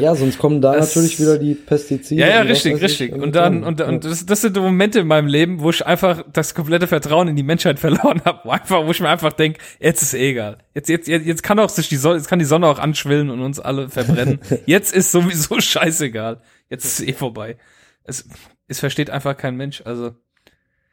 ja, 0.00 0.14
sonst 0.16 0.38
kommen 0.38 0.60
da 0.60 0.74
das, 0.74 0.94
natürlich 0.94 1.18
wieder 1.18 1.38
die 1.38 1.54
Pestizide. 1.54 2.20
Ja, 2.20 2.28
ja, 2.28 2.40
richtig, 2.42 2.80
richtig. 2.82 3.12
Und 3.12 3.34
dann, 3.34 3.64
und, 3.64 3.80
und 3.80 4.04
das, 4.04 4.26
das 4.26 4.42
sind 4.42 4.54
die 4.56 4.60
Momente 4.60 5.00
in 5.00 5.06
meinem 5.06 5.28
Leben, 5.28 5.60
wo 5.60 5.70
ich 5.70 5.86
einfach 5.86 6.24
das 6.32 6.54
komplette 6.54 6.86
Vertrauen 6.86 7.28
in 7.28 7.36
die 7.36 7.42
Menschheit 7.42 7.78
verloren 7.86 8.20
habe, 8.24 8.40
wo 8.44 8.50
einfach, 8.50 8.84
wo 8.84 8.90
ich 8.90 9.00
mir 9.00 9.08
einfach 9.08 9.32
denk, 9.32 9.58
jetzt 9.80 10.02
ist 10.02 10.12
eh 10.14 10.30
egal. 10.30 10.58
Jetzt, 10.74 10.88
jetzt, 10.88 11.08
jetzt, 11.08 11.26
jetzt 11.26 11.42
kann 11.42 11.58
auch 11.58 11.70
sich 11.70 11.88
die 11.88 11.96
Sonne, 11.96 12.16
jetzt 12.16 12.28
kann 12.28 12.38
die 12.38 12.44
Sonne 12.44 12.66
auch 12.66 12.78
anschwillen 12.78 13.30
und 13.30 13.40
uns 13.40 13.58
alle 13.60 13.88
verbrennen. 13.88 14.40
jetzt 14.66 14.94
ist 14.94 15.10
sowieso 15.12 15.60
scheißegal. 15.60 16.40
Jetzt 16.68 16.84
ist 16.84 17.00
es 17.00 17.06
eh 17.06 17.12
vorbei. 17.12 17.56
Es, 18.04 18.28
es 18.68 18.80
versteht 18.80 19.10
einfach 19.10 19.36
kein 19.36 19.56
Mensch. 19.56 19.82
Also. 19.84 20.12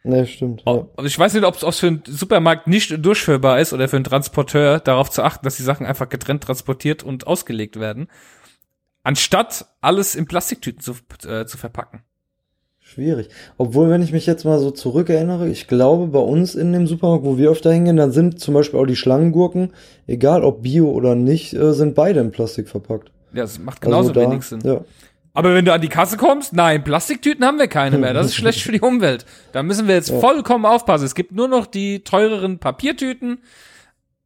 Nee, 0.03 0.25
stimmt. 0.25 0.63
Ja. 0.65 0.87
Also 0.97 1.07
ich 1.07 1.17
weiß 1.17 1.33
nicht, 1.33 1.45
ob 1.45 1.61
es 1.61 1.79
für 1.79 1.87
einen 1.87 2.03
Supermarkt 2.05 2.67
nicht 2.67 3.05
durchführbar 3.05 3.59
ist 3.59 3.71
oder 3.73 3.87
für 3.87 3.95
einen 3.95 4.03
Transporteur 4.03 4.79
darauf 4.79 5.09
zu 5.09 5.23
achten, 5.23 5.45
dass 5.45 5.55
die 5.55 5.63
Sachen 5.63 5.85
einfach 5.85 6.09
getrennt 6.09 6.43
transportiert 6.43 7.03
und 7.03 7.25
ausgelegt 7.25 7.79
werden, 7.79 8.07
anstatt 9.03 9.65
alles 9.79 10.15
in 10.15 10.25
Plastiktüten 10.25 10.81
zu, 10.81 10.95
äh, 11.25 11.45
zu 11.45 11.57
verpacken. 11.57 12.03
Schwierig. 12.93 13.29
Obwohl, 13.57 13.89
wenn 13.89 14.03
ich 14.03 14.11
mich 14.11 14.25
jetzt 14.25 14.43
mal 14.43 14.59
so 14.59 14.69
zurückerinnere, 14.69 15.47
ich 15.47 15.67
glaube, 15.67 16.07
bei 16.07 16.19
uns 16.19 16.53
in 16.53 16.73
dem 16.73 16.85
Supermarkt, 16.85 17.23
wo 17.23 17.37
wir 17.37 17.49
öfter 17.49 17.71
hingehen, 17.71 17.95
dann 17.95 18.11
sind 18.11 18.39
zum 18.39 18.53
Beispiel 18.53 18.79
auch 18.79 18.85
die 18.85 18.97
Schlangengurken, 18.97 19.71
egal 20.05 20.43
ob 20.43 20.63
Bio 20.63 20.91
oder 20.91 21.15
nicht, 21.15 21.53
äh, 21.53 21.73
sind 21.73 21.95
beide 21.95 22.19
in 22.19 22.31
Plastik 22.31 22.67
verpackt. 22.67 23.09
Ja, 23.33 23.43
das 23.43 23.57
macht 23.57 23.81
genauso 23.81 24.09
also 24.09 24.19
da, 24.19 24.29
wenig 24.29 24.43
Sinn. 24.43 24.59
Ja. 24.63 24.81
Aber 25.33 25.55
wenn 25.55 25.65
du 25.65 25.73
an 25.73 25.81
die 25.81 25.89
Kasse 25.89 26.17
kommst, 26.17 26.53
nein, 26.53 26.83
Plastiktüten 26.83 27.43
haben 27.43 27.57
wir 27.57 27.67
keine 27.67 27.97
mehr. 27.97 28.13
Das 28.13 28.27
ist 28.27 28.35
schlecht 28.35 28.61
für 28.61 28.71
die 28.71 28.81
Umwelt. 28.81 29.25
Da 29.51 29.63
müssen 29.63 29.87
wir 29.87 29.95
jetzt 29.95 30.09
ja. 30.09 30.19
vollkommen 30.19 30.65
aufpassen. 30.65 31.05
Es 31.05 31.15
gibt 31.15 31.31
nur 31.31 31.47
noch 31.47 31.65
die 31.65 32.03
teureren 32.03 32.59
Papiertüten 32.59 33.39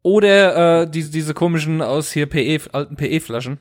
oder 0.01 0.81
äh, 0.81 0.89
die, 0.89 1.09
diese 1.09 1.33
komischen 1.33 1.81
aus 1.81 2.11
hier 2.11 2.25
PE, 2.25 2.59
alten 2.73 2.97
PE-Flaschen. 2.97 3.59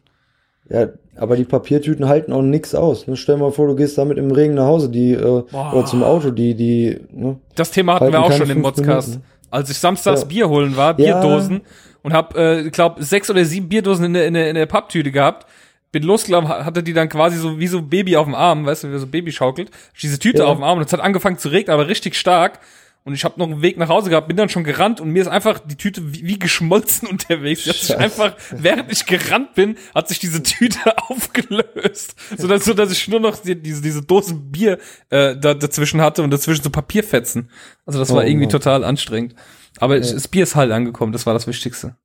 Ja, 0.69 0.89
aber 1.15 1.37
die 1.37 1.45
Papiertüten 1.45 2.09
halten 2.09 2.33
auch 2.33 2.43
nix 2.43 2.75
aus. 2.75 3.07
Ne? 3.07 3.17
Stell 3.17 3.37
dir 3.37 3.43
mal 3.43 3.53
vor, 3.53 3.69
du 3.69 3.77
gehst 3.77 3.97
damit 3.97 4.19
im 4.19 4.33
Regen 4.33 4.55
nach 4.55 4.67
Hause, 4.67 4.89
die 4.89 5.13
äh, 5.13 5.45
oder 5.53 5.85
zum 5.85 6.03
Auto, 6.03 6.33
die 6.33 6.57
die. 6.57 6.99
Ne, 7.13 7.39
das 7.55 7.71
Thema 7.71 7.95
hatten 7.95 8.13
wir 8.13 8.21
auch 8.21 8.33
schon 8.33 8.51
im 8.51 8.63
Podcast. 8.63 9.21
Als 9.49 9.71
ich 9.71 9.79
samstags 9.79 10.23
ja. 10.23 10.27
Bier 10.27 10.49
holen 10.49 10.77
war, 10.77 10.95
Bierdosen 10.95 11.59
ja. 11.59 11.61
und 12.03 12.13
hab, 12.13 12.37
äh, 12.37 12.69
glaub 12.71 12.97
sechs 12.99 13.31
oder 13.31 13.45
sieben 13.45 13.69
Bierdosen 13.69 14.07
in 14.07 14.15
der 14.15 14.27
in 14.27 14.35
der, 14.35 14.49
in 14.49 14.57
der 14.57 14.67
Papptüte 14.67 15.13
gehabt 15.13 15.47
bin 15.93 16.03
losgelaufen, 16.03 16.49
hatte 16.49 16.83
die 16.83 16.93
dann 16.93 17.09
quasi 17.09 17.39
so 17.39 17.59
wie 17.59 17.67
so 17.67 17.83
Baby 17.83 18.17
auf 18.17 18.27
dem 18.27 18.35
Arm, 18.35 18.67
weißt 18.67 18.85
du, 18.85 18.93
wie 18.93 18.99
so 18.99 19.07
Baby 19.07 19.33
schaukelt, 19.33 19.71
diese 20.01 20.19
Tüte 20.19 20.39
ja. 20.39 20.45
auf 20.45 20.57
dem 20.57 20.65
Arm 20.65 20.79
und 20.79 20.87
es 20.87 20.93
hat 20.93 21.01
angefangen 21.01 21.39
zu 21.39 21.49
regnen, 21.49 21.73
aber 21.73 21.89
richtig 21.89 22.17
stark. 22.17 22.61
und 23.05 23.15
ich 23.15 23.25
habe 23.25 23.39
noch 23.39 23.47
einen 23.47 23.63
Weg 23.63 23.79
nach 23.79 23.89
Hause 23.89 24.11
gehabt, 24.11 24.27
bin 24.27 24.37
dann 24.37 24.49
schon 24.49 24.65
gerannt 24.65 25.01
und 25.01 25.11
mir 25.11 25.23
ist 25.23 25.29
einfach 25.29 25.61
die 25.61 25.77
Tüte 25.77 26.13
wie, 26.13 26.27
wie 26.27 26.39
geschmolzen 26.39 27.09
unterwegs. 27.11 27.65
Die 27.65 27.71
hat 27.71 27.77
sich 27.77 27.97
einfach, 27.97 28.37
während 28.51 28.91
ich 28.91 29.07
gerannt 29.07 29.55
bin, 29.55 29.77
hat 29.95 30.09
sich 30.09 30.19
diese 30.19 30.43
Tüte 30.43 30.79
aufgelöst, 31.09 32.17
so 32.37 32.49
dass, 32.49 32.65
so 32.65 32.75
dass 32.75 32.91
ich 32.91 33.07
nur 33.09 33.21
noch 33.21 33.39
die, 33.39 33.55
diese 33.55 33.81
diese 33.81 34.03
Dose 34.03 34.35
Bier 34.35 34.79
äh, 35.11 35.37
da, 35.37 35.55
dazwischen 35.55 36.01
hatte 36.01 36.23
und 36.23 36.31
dazwischen 36.31 36.65
so 36.65 36.71
Papierfetzen. 36.71 37.51
Also 37.87 38.01
das 38.01 38.11
war 38.11 38.25
oh, 38.25 38.27
irgendwie 38.27 38.47
oh. 38.47 38.51
total 38.51 38.85
anstrengend. 38.85 39.35
Aber 39.79 39.97
ja. 39.97 40.01
das 40.01 40.29
Bier 40.29 40.43
ist 40.43 40.57
halt 40.57 40.73
angekommen, 40.73 41.13
das 41.13 41.27
war 41.27 41.35
das 41.35 41.47
Wichtigste. 41.47 41.97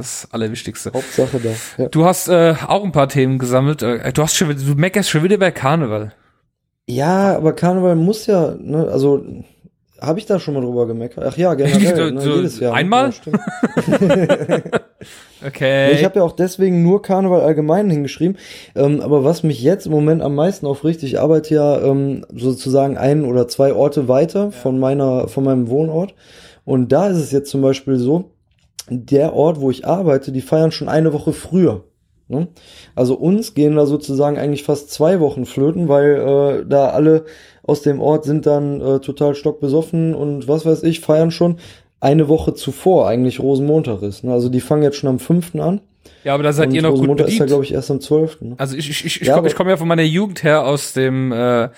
Das 0.00 0.14
ist 0.14 0.24
das 0.24 0.32
Allerwichtigste. 0.32 0.92
Hauptsache 0.94 1.38
da. 1.38 1.82
Ja. 1.82 1.88
Du 1.90 2.04
hast 2.06 2.28
äh, 2.28 2.54
auch 2.66 2.84
ein 2.84 2.92
paar 2.92 3.08
Themen 3.08 3.38
gesammelt. 3.38 3.82
Äh, 3.82 4.12
du 4.12 4.22
hast 4.22 4.34
schon, 4.34 4.48
du 4.48 4.74
meckerst 4.74 5.10
schon 5.10 5.22
wieder 5.22 5.36
bei 5.36 5.50
Karneval. 5.50 6.12
Ja, 6.86 7.36
aber 7.36 7.52
Karneval 7.52 7.96
muss 7.96 8.26
ja, 8.26 8.54
ne, 8.58 8.88
also 8.90 9.24
habe 10.00 10.18
ich 10.18 10.24
da 10.24 10.40
schon 10.40 10.54
mal 10.54 10.62
drüber 10.62 10.86
gemeckert? 10.86 11.24
Ach 11.26 11.36
ja, 11.36 11.52
generell, 11.54 12.12
ne, 12.12 12.20
so, 12.22 12.36
jedes 12.36 12.58
Jahr. 12.60 12.74
Einmal? 12.74 13.12
Ja, 13.26 14.60
okay. 15.46 15.92
Ich 15.92 16.04
habe 16.04 16.20
ja 16.20 16.22
auch 16.22 16.32
deswegen 16.32 16.82
nur 16.82 17.02
Karneval 17.02 17.42
allgemein 17.42 17.90
hingeschrieben. 17.90 18.38
Ähm, 18.74 19.02
aber 19.02 19.22
was 19.22 19.42
mich 19.42 19.62
jetzt 19.62 19.84
im 19.84 19.92
Moment 19.92 20.22
am 20.22 20.34
meisten 20.34 20.66
aufrichtet, 20.66 21.04
ich 21.04 21.20
arbeite 21.20 21.54
ja 21.54 21.82
ähm, 21.82 22.24
sozusagen 22.34 22.96
ein 22.96 23.26
oder 23.26 23.48
zwei 23.48 23.74
Orte 23.74 24.08
weiter 24.08 24.44
ja. 24.44 24.50
von 24.50 24.80
meiner, 24.80 25.28
von 25.28 25.44
meinem 25.44 25.68
Wohnort. 25.68 26.14
Und 26.64 26.90
da 26.90 27.08
ist 27.08 27.18
es 27.18 27.32
jetzt 27.32 27.50
zum 27.50 27.60
Beispiel 27.60 27.96
so, 27.96 28.30
der 28.90 29.34
Ort, 29.34 29.60
wo 29.60 29.70
ich 29.70 29.86
arbeite, 29.86 30.32
die 30.32 30.40
feiern 30.40 30.72
schon 30.72 30.88
eine 30.88 31.12
Woche 31.12 31.32
früher. 31.32 31.84
Ne? 32.28 32.48
Also 32.94 33.14
uns 33.14 33.54
gehen 33.54 33.74
da 33.74 33.86
sozusagen 33.86 34.38
eigentlich 34.38 34.62
fast 34.62 34.90
zwei 34.90 35.18
Wochen 35.20 35.46
flöten, 35.46 35.88
weil 35.88 36.14
äh, 36.14 36.64
da 36.68 36.90
alle 36.90 37.24
aus 37.62 37.82
dem 37.82 38.00
Ort 38.00 38.24
sind 38.24 38.46
dann 38.46 38.80
äh, 38.80 39.00
total 39.00 39.34
stockbesoffen 39.34 40.14
und 40.14 40.46
was 40.46 40.64
weiß 40.64 40.84
ich, 40.84 41.00
feiern 41.00 41.30
schon 41.30 41.56
eine 42.00 42.28
Woche 42.28 42.54
zuvor 42.54 43.08
eigentlich 43.08 43.40
Rosenmontag 43.40 44.02
ist. 44.02 44.24
Ne? 44.24 44.32
Also 44.32 44.48
die 44.48 44.60
fangen 44.60 44.82
jetzt 44.82 44.96
schon 44.96 45.10
am 45.10 45.18
5. 45.18 45.56
an. 45.56 45.80
Ja, 46.24 46.34
aber 46.34 46.42
da 46.42 46.52
seid 46.52 46.72
ihr 46.72 46.82
noch 46.82 46.92
Rosenmontag 46.92 47.26
gut 47.26 47.26
bedient. 47.26 47.32
ist 47.32 47.38
ja, 47.40 47.46
glaube 47.46 47.64
ich, 47.64 47.72
erst 47.72 47.90
am 47.90 48.00
12. 48.00 48.40
Ne? 48.42 48.54
Also 48.58 48.76
ich, 48.76 48.88
ich, 48.88 49.04
ich, 49.04 49.20
ich 49.22 49.28
ja, 49.28 49.34
komme 49.34 49.50
komm 49.50 49.68
ja 49.68 49.76
von 49.76 49.88
meiner 49.88 50.02
Jugend 50.02 50.42
her 50.42 50.66
aus 50.66 50.92
dem 50.92 51.32
äh, 51.32 51.68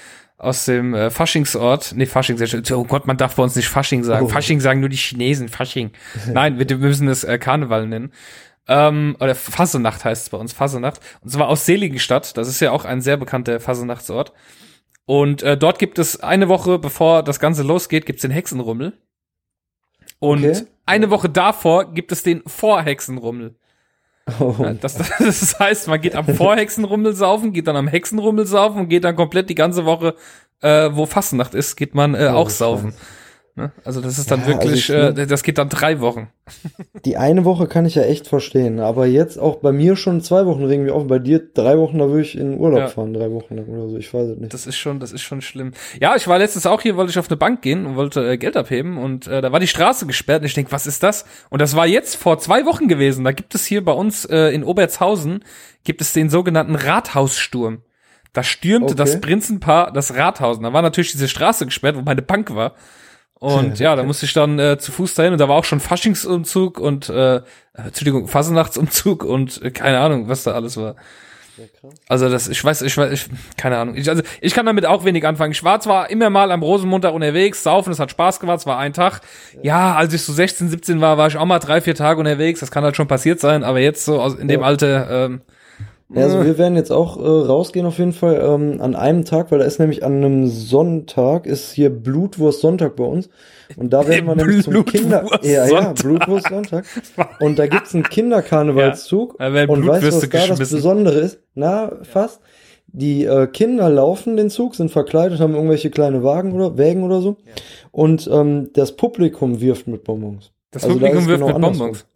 aus 0.43 0.65
dem 0.65 0.93
äh, 0.93 1.11
Faschingsort, 1.11 1.95
nee, 1.95 2.05
Fasching, 2.05 2.37
oh 2.73 2.85
Gott, 2.85 3.07
man 3.07 3.17
darf 3.17 3.37
bei 3.37 3.45
uns 3.45 3.55
nicht 3.55 3.69
Fasching 3.69 4.03
sagen. 4.03 4.27
Oh. 4.27 4.29
Fasching 4.29 4.59
sagen 4.59 4.81
nur 4.81 4.89
die 4.89 4.97
Chinesen, 4.97 5.49
Fasching. 5.49 5.93
Nein, 6.27 6.59
wir, 6.59 6.69
wir 6.69 6.79
müssen 6.79 7.07
es 7.07 7.23
äh, 7.23 7.39
Karneval 7.39 7.87
nennen. 7.87 8.13
Ähm, 8.67 9.17
oder 9.21 9.37
Fasenacht 9.37 10.05
heißt 10.05 10.25
es 10.25 10.31
bei 10.31 10.39
uns, 10.39 10.53
Fasenacht. 10.53 11.01
Und 11.21 11.31
zwar 11.31 11.49
aus 11.49 11.65
Seligenstadt, 11.65 12.37
das 12.37 12.49
ist 12.49 12.59
ja 12.59 12.73
auch 12.73 12.85
ein 12.85 13.01
sehr 13.01 13.17
bekannter 13.17 13.61
Fasenachtsort. 13.61 14.33
Und 15.05 15.45
äh, 15.45 15.57
dort 15.57 15.79
gibt 15.79 16.01
es 16.01 16.21
eine 16.21 16.49
Woche, 16.49 16.81
bevor 16.81 17.23
das 17.23 17.39
Ganze 17.39 17.63
losgeht, 17.63 18.05
gibt's 18.05 18.23
den 18.23 18.33
Hexenrummel. 18.33 18.95
Und 20.19 20.45
okay. 20.45 20.67
eine 20.87 21.11
Woche 21.11 21.29
davor 21.29 21.93
gibt 21.95 22.11
es 22.11 22.25
den 22.25 22.43
Vorhexenrummel. 22.47 23.55
Oh. 24.41 24.55
Das, 24.81 24.95
das 25.19 25.59
heißt, 25.59 25.89
man 25.89 26.01
geht 26.01 26.15
am 26.15 26.27
Vorhexenrummel 26.27 27.13
saufen, 27.15 27.53
geht 27.53 27.67
dann 27.67 27.77
am 27.77 27.89
Hexenrummel 27.89 28.47
saufen 28.47 28.83
und 28.83 28.89
geht 28.89 29.05
dann 29.05 29.17
komplett 29.17 29.51
die 29.51 29.55
ganze 29.55 29.85
Woche, 29.85 30.15
äh, 30.61 30.91
wo 30.93 31.07
Fastnacht 31.07 31.55
ist, 31.55 31.77
geht 31.77 31.95
man 31.95 32.15
äh, 32.15 32.29
oh, 32.31 32.37
auch 32.37 32.51
saufen. 32.51 32.93
Scheiße. 32.93 33.22
Ne? 33.55 33.71
Also 33.85 34.01
das 34.01 34.19
ist 34.19 34.31
dann 34.31 34.41
ja, 34.41 34.47
wirklich, 34.47 34.91
also 34.91 35.21
äh, 35.21 35.27
das 35.27 35.43
geht 35.43 35.59
dann 35.59 35.69
drei 35.69 36.01
Wochen. 36.01 36.31
Die 37.05 37.19
eine 37.19 37.45
Woche 37.45 37.67
kann 37.67 37.85
ich 37.85 37.95
ja 37.95 38.03
echt 38.03 38.27
verstehen, 38.27 38.81
aber 38.81 39.05
jetzt 39.05 39.39
auch 39.39 39.57
bei 39.57 39.73
mir 39.73 39.95
schon 39.97 40.23
zwei 40.23 40.47
Wochen 40.47 40.65
regen 40.65 40.87
wir 40.87 40.95
auf, 40.95 41.07
bei 41.07 41.19
dir 41.19 41.53
drei 41.53 41.77
Wochen, 41.77 41.99
da 41.99 42.09
würde 42.09 42.23
ich 42.23 42.39
in 42.39 42.59
Urlaub 42.59 42.79
ja. 42.81 42.89
fahren, 42.89 43.13
drei 43.13 43.31
Wochen 43.31 43.57
lang 43.57 43.67
oder 43.67 43.91
so, 43.91 43.99
ich 43.99 44.13
weiß 44.13 44.29
es 44.29 44.39
nicht. 44.39 44.55
Das 44.55 44.67
ist 44.67 44.77
schon, 44.77 45.01
das 45.01 45.13
ist 45.13 45.21
schon 45.21 45.43
schlimm. 45.43 45.73
Ja, 46.01 46.17
ich 46.17 46.27
war 46.29 46.39
letztens 46.39 46.65
auch 46.65 46.81
hier, 46.81 46.97
wollte 46.97 47.11
ich 47.11 47.19
auf 47.19 47.29
eine 47.29 47.37
Bank 47.37 47.61
gehen 47.61 47.85
und 47.85 47.97
wollte 47.97 48.27
äh, 48.27 48.39
Geld 48.39 48.57
abheben 48.57 48.97
und 48.97 49.27
äh, 49.27 49.43
da 49.43 49.53
war 49.53 49.61
die 49.61 49.67
Straße 49.67 50.07
gesperrt 50.07 50.41
und 50.41 50.47
ich 50.47 50.55
denk, 50.55 50.73
was 50.73 50.87
ist 50.87 51.03
das? 51.03 51.27
Und 51.51 51.61
das 51.61 51.77
war 51.77 51.87
jetzt 51.87 52.17
vor 52.17 52.39
zwei 52.39 52.65
Wochen 52.65 52.89
gewesen. 52.89 53.23
Da 53.23 53.33
gibt 53.33 53.55
es 53.55 53.67
hier 53.67 53.85
bei 53.85 53.93
uns 53.93 54.25
äh, 54.25 54.49
in 54.49 54.65
Obertshausen, 54.65 55.45
gibt 55.85 56.01
es 56.01 56.15
den 56.15 56.31
sogenannten 56.31 56.75
Rathaussturm. 56.75 57.83
Da 58.33 58.43
stürmte 58.43 58.95
okay. 58.95 58.97
das 58.97 59.21
Prinzenpaar 59.21 59.93
das 59.93 60.17
Rathaus. 60.17 60.57
Und 60.57 60.63
da 60.63 60.73
war 60.73 60.81
natürlich 60.81 61.13
diese 61.13 61.29
Straße 61.29 61.67
gesperrt, 61.67 61.97
wo 61.97 62.01
meine 62.01 62.23
Bank 62.23 62.55
war. 62.55 62.75
Und 63.43 63.79
ja, 63.81 63.97
da 63.97 64.05
musste 64.05 64.25
ich 64.25 64.33
dann 64.35 64.61
äh, 64.61 64.79
zu 64.79 64.93
Fuß 64.93 65.15
dahin 65.15 65.33
und 65.33 65.41
da 65.41 65.49
war 65.49 65.57
auch 65.57 65.65
schon 65.65 65.81
Faschingsumzug 65.81 66.79
und 66.79 67.09
äh, 67.09 67.41
Entschuldigung, 67.75 68.29
Fasernachtsumzug 68.29 69.25
und 69.25 69.61
äh, 69.63 69.73
keine 69.73 69.99
Ahnung, 69.99 70.29
was 70.29 70.45
da 70.45 70.53
alles 70.53 70.77
war. 70.77 70.95
Also 72.09 72.29
das, 72.29 72.49
ich 72.49 72.65
weiß, 72.65 72.83
ich 72.83 72.97
weiß, 72.97 73.13
ich, 73.13 73.27
keine 73.57 73.79
Ahnung. 73.79 73.97
Ich, 73.97 74.09
also 74.09 74.23
ich 74.41 74.55
kann 74.55 74.65
damit 74.65 74.87
auch 74.87 75.05
wenig 75.05 75.27
anfangen. 75.27 75.51
Ich 75.51 75.65
war 75.65 75.81
zwar 75.81 76.09
immer 76.09 76.31
mal 76.31 76.53
am 76.53 76.63
Rosenmontag 76.63 77.13
unterwegs, 77.13 77.65
saufen, 77.65 77.93
es 77.93 77.99
hat 77.99 78.13
Spaß 78.13 78.39
gemacht, 78.39 78.61
es 78.61 78.67
war 78.67 78.79
ein 78.79 78.93
Tag. 78.93 79.23
Ja, 79.61 79.97
als 79.97 80.15
ich 80.15 80.23
so 80.23 80.33
16, 80.33 80.69
17 80.69 81.01
war, 81.01 81.19
war 81.19 81.27
ich 81.27 81.37
auch 81.37 81.45
mal 81.45 81.59
drei, 81.59 81.81
vier 81.81 81.97
Tage 81.97 82.21
unterwegs. 82.21 82.61
Das 82.61 82.71
kann 82.71 82.85
halt 82.85 82.95
schon 82.95 83.09
passiert 83.09 83.41
sein, 83.41 83.65
aber 83.65 83.81
jetzt 83.81 84.05
so 84.05 84.25
in 84.25 84.47
dem 84.47 84.61
ja. 84.61 84.67
Alter, 84.67 85.27
ähm, 85.27 85.41
ja, 86.15 86.25
also 86.25 86.45
wir 86.45 86.59
werden 86.59 86.77
jetzt 86.77 86.93
auch 86.93 87.17
äh, 87.17 87.23
rausgehen 87.23 87.87
auf 87.87 87.99
jeden 87.99 88.13
Fall 88.13 88.41
ähm, 88.43 88.81
an 88.81 88.95
einem 88.95 89.25
Tag, 89.25 89.51
weil 89.51 89.59
da 89.59 89.65
ist 89.65 89.79
nämlich 89.79 90.05
an 90.05 90.17
einem 90.17 90.47
Sonntag 90.47 91.47
ist 91.47 91.73
hier 91.73 91.91
Blutwurst 91.91 92.61
Sonntag 92.61 92.97
bei 92.97 93.05
uns 93.05 93.31
und 93.77 93.93
da 93.93 94.07
werden 94.07 94.27
wir 94.27 94.35
nämlich 94.35 94.65
zum 94.65 94.85
Kinder 94.85 95.27
ja 95.43 95.67
ja 95.67 95.93
Blutwurst 95.93 96.49
Sonntag 96.49 96.85
und 97.41 97.59
da 97.59 97.67
gibt's 97.67 97.95
einen 97.95 98.05
Kinderkarnevalszug 98.05 99.37
ja, 99.41 99.47
und 99.47 99.87
weißt 99.87 100.03
du 100.03 100.07
was 100.13 100.29
da 100.29 100.47
das 100.47 100.71
Besondere 100.71 101.19
ist? 101.19 101.41
Na 101.55 101.93
fast 102.03 102.41
die 102.95 103.25
äh, 103.25 103.47
Kinder 103.47 103.89
laufen 103.89 104.37
den 104.37 104.51
Zug, 104.51 104.75
sind 104.75 104.91
verkleidet, 104.91 105.41
haben 105.41 105.55
irgendwelche 105.55 105.91
kleine 105.91 106.23
Wagen 106.23 106.53
oder 106.53 106.77
Wägen 106.77 107.05
oder 107.05 107.23
so 107.23 107.39
ja. 107.47 107.53
und 107.91 108.29
ähm, 108.31 108.71
das 108.75 108.97
Publikum 108.97 109.61
wirft 109.61 109.87
mit 109.87 110.05
Bonbons. 110.05 110.53
Das 110.71 110.85
also 110.85 110.97
Publikum 110.97 111.23
da 111.23 111.27
wirft 111.29 111.41
genau 111.41 111.59
mit 111.59 111.79
Bonbons. 111.79 112.07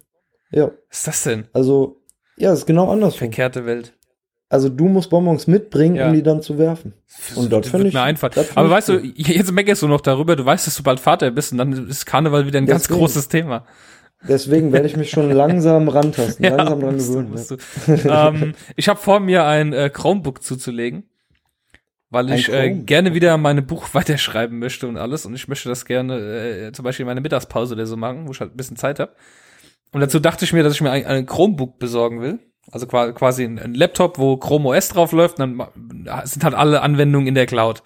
Ja. 0.51 0.71
Was 0.89 0.97
ist 0.99 1.07
das 1.07 1.23
denn? 1.23 1.47
Also 1.53 1.97
ja, 2.37 2.51
das 2.51 2.59
ist 2.59 2.65
genau 2.65 2.89
anders. 2.89 3.15
Verkehrte 3.15 3.65
Welt. 3.65 3.93
Also 4.49 4.69
du 4.69 4.87
musst 4.87 5.09
Bonbons 5.09 5.47
mitbringen, 5.47 5.95
ja. 5.95 6.07
um 6.07 6.13
die 6.13 6.23
dann 6.23 6.41
zu 6.41 6.57
werfen. 6.57 6.93
Und 7.35 7.51
dort 7.51 7.65
finde 7.65 7.89
ich 7.89 7.93
mir 7.93 8.01
einfach. 8.01 8.31
Aber 8.55 8.69
weißt 8.69 8.89
du, 8.89 8.93
jetzt 9.15 9.51
meckerst 9.51 9.81
du 9.81 9.87
noch 9.87 9.99
darüber, 9.99 10.35
du 10.37 10.45
weißt, 10.45 10.67
dass 10.67 10.77
du 10.77 10.83
bald 10.83 10.99
Vater 10.99 11.31
bist 11.31 11.51
und 11.51 11.57
dann 11.57 11.87
ist 11.89 12.05
Karneval 12.05 12.45
wieder 12.45 12.59
ein 12.59 12.65
Deswegen. 12.65 12.77
ganz 12.77 12.87
großes 12.87 13.27
Thema. 13.27 13.65
Deswegen 14.27 14.71
werde 14.71 14.87
ich 14.87 14.95
mich 14.95 15.09
schon 15.09 15.29
langsam 15.31 15.89
rantasten, 15.89 16.45
ja, 16.45 16.55
langsam 16.55 16.79
dran 16.79 16.97
gewöhnen. 16.97 17.35
ähm, 17.87 18.53
ich 18.75 18.87
habe 18.87 18.99
vor 18.99 19.19
mir 19.19 19.45
ein 19.45 19.73
äh, 19.73 19.89
Chromebook 19.89 20.41
zuzulegen, 20.41 21.03
weil 22.09 22.31
ich 22.31 22.51
äh, 22.51 22.73
gerne 22.73 23.13
wieder 23.13 23.37
meine 23.37 23.61
Buch 23.61 23.89
weiterschreiben 23.93 24.59
möchte 24.59 24.87
und 24.87 24.97
alles 24.97 25.25
und 25.25 25.35
ich 25.35 25.49
möchte 25.49 25.67
das 25.67 25.85
gerne 25.85 26.19
äh, 26.19 26.71
zum 26.71 26.83
Beispiel 26.85 27.03
in 27.03 27.07
meiner 27.07 27.21
Mittagspause 27.21 27.75
oder 27.75 27.85
so 27.85 27.97
machen, 27.97 28.27
wo 28.27 28.31
ich 28.31 28.39
halt 28.39 28.53
ein 28.53 28.57
bisschen 28.57 28.77
Zeit 28.77 28.99
habe. 28.99 29.11
Und 29.91 30.01
dazu 30.01 30.19
dachte 30.19 30.45
ich 30.45 30.53
mir, 30.53 30.63
dass 30.63 30.73
ich 30.73 30.81
mir 30.81 30.91
ein, 30.91 31.25
Chromebook 31.25 31.79
besorgen 31.79 32.21
will. 32.21 32.39
Also 32.71 32.85
quasi 32.87 33.45
ein, 33.45 33.73
Laptop, 33.73 34.17
wo 34.19 34.37
Chrome 34.37 34.69
OS 34.69 34.89
drauf 34.89 35.11
läuft, 35.11 35.39
dann 35.39 35.63
sind 36.25 36.43
halt 36.43 36.53
alle 36.53 36.81
Anwendungen 36.81 37.27
in 37.27 37.35
der 37.35 37.45
Cloud. 37.45 37.81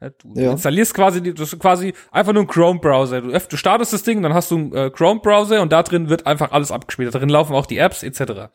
Du 0.00 0.34
ja. 0.34 0.52
installierst 0.52 0.92
quasi, 0.92 1.22
das 1.34 1.54
ist 1.54 1.58
quasi 1.58 1.94
einfach 2.10 2.34
nur 2.34 2.42
ein 2.42 2.48
Chrome-Browser. 2.48 3.22
Du, 3.22 3.30
du 3.30 3.56
startest 3.56 3.94
das 3.94 4.02
Ding, 4.02 4.22
dann 4.22 4.34
hast 4.34 4.50
du 4.50 4.56
einen 4.56 4.74
äh, 4.74 4.90
Chrome-Browser 4.90 5.62
und 5.62 5.72
da 5.72 5.82
drin 5.82 6.10
wird 6.10 6.26
einfach 6.26 6.52
alles 6.52 6.70
abgespielt. 6.70 7.14
Da 7.14 7.18
drin 7.18 7.30
laufen 7.30 7.54
auch 7.54 7.64
die 7.64 7.78
Apps 7.78 8.02
etc. 8.02 8.50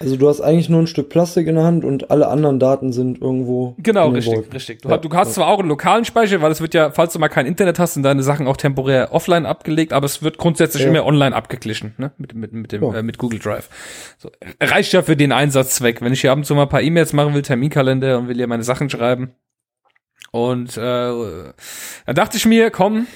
Also 0.00 0.16
du 0.16 0.28
hast 0.28 0.40
eigentlich 0.40 0.68
nur 0.68 0.80
ein 0.80 0.86
Stück 0.86 1.08
Plastik 1.08 1.48
in 1.48 1.56
der 1.56 1.64
Hand 1.64 1.84
und 1.84 2.10
alle 2.10 2.28
anderen 2.28 2.60
Daten 2.60 2.92
sind 2.92 3.20
irgendwo. 3.20 3.74
Genau, 3.78 4.08
richtig, 4.08 4.34
Wolken. 4.34 4.52
richtig. 4.52 4.82
Du, 4.82 4.88
ja, 4.88 4.96
du 4.96 5.08
hast 5.12 5.28
ja. 5.28 5.34
zwar 5.34 5.48
auch 5.48 5.58
einen 5.58 5.68
lokalen 5.68 6.04
Speicher, 6.04 6.40
weil 6.40 6.52
es 6.52 6.60
wird 6.60 6.74
ja, 6.74 6.90
falls 6.90 7.12
du 7.12 7.18
mal 7.18 7.28
kein 7.28 7.46
Internet 7.46 7.78
hast, 7.78 7.94
sind 7.94 8.04
deine 8.04 8.22
Sachen 8.22 8.46
auch 8.46 8.56
temporär 8.56 9.12
offline 9.12 9.44
abgelegt, 9.44 9.92
aber 9.92 10.06
es 10.06 10.22
wird 10.22 10.38
grundsätzlich 10.38 10.84
ja. 10.84 10.88
immer 10.88 11.04
online 11.04 11.34
abgeglichen, 11.34 11.94
ne? 11.98 12.12
Mit, 12.16 12.34
mit, 12.34 12.52
mit 12.52 12.72
dem, 12.72 12.82
äh, 12.94 13.02
mit 13.02 13.18
Google 13.18 13.40
Drive. 13.40 13.68
So, 14.18 14.30
reicht 14.60 14.92
ja 14.92 15.02
für 15.02 15.16
den 15.16 15.32
Einsatzzweck. 15.32 16.00
Wenn 16.00 16.12
ich 16.12 16.20
hier 16.20 16.30
ab 16.30 16.38
und 16.38 16.44
zu 16.44 16.54
mal 16.54 16.62
ein 16.62 16.68
paar 16.68 16.82
E-Mails 16.82 17.12
machen 17.12 17.34
will, 17.34 17.42
Terminkalender 17.42 18.18
und 18.18 18.28
will 18.28 18.36
hier 18.36 18.46
meine 18.46 18.62
Sachen 18.62 18.88
schreiben. 18.90 19.32
Und 20.30 20.76
äh, 20.76 20.80
da 20.80 22.12
dachte 22.12 22.36
ich 22.36 22.46
mir, 22.46 22.70
komm, 22.70 23.06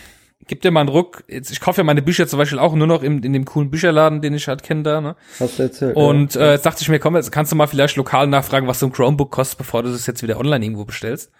gib 0.46 0.60
dir 0.62 0.70
mal 0.70 0.80
einen 0.80 0.88
Ruck. 0.88 1.24
Jetzt, 1.28 1.50
ich 1.50 1.60
kaufe 1.60 1.80
ja 1.80 1.84
meine 1.84 2.02
Bücher 2.02 2.26
zum 2.26 2.38
Beispiel 2.38 2.58
auch 2.58 2.74
nur 2.74 2.86
noch 2.86 3.02
in, 3.02 3.22
in 3.22 3.32
dem 3.32 3.44
coolen 3.44 3.70
Bücherladen, 3.70 4.20
den 4.20 4.34
ich 4.34 4.48
halt 4.48 4.62
kenne 4.62 4.82
da. 4.82 5.00
Ne? 5.00 5.16
Hast 5.38 5.58
du 5.58 5.64
erzählt. 5.64 5.96
Und 5.96 6.34
ja. 6.34 6.42
äh, 6.42 6.52
jetzt 6.52 6.66
dachte 6.66 6.82
ich 6.82 6.88
mir, 6.88 6.98
komm, 6.98 7.16
jetzt 7.16 7.32
kannst 7.32 7.52
du 7.52 7.56
mal 7.56 7.66
vielleicht 7.66 7.96
lokal 7.96 8.26
nachfragen, 8.26 8.66
was 8.66 8.80
so 8.80 8.86
ein 8.86 8.92
Chromebook 8.92 9.30
kostet, 9.30 9.58
bevor 9.58 9.82
du 9.82 9.90
das 9.90 10.06
jetzt 10.06 10.22
wieder 10.22 10.38
online 10.38 10.64
irgendwo 10.64 10.84
bestellst. 10.84 11.30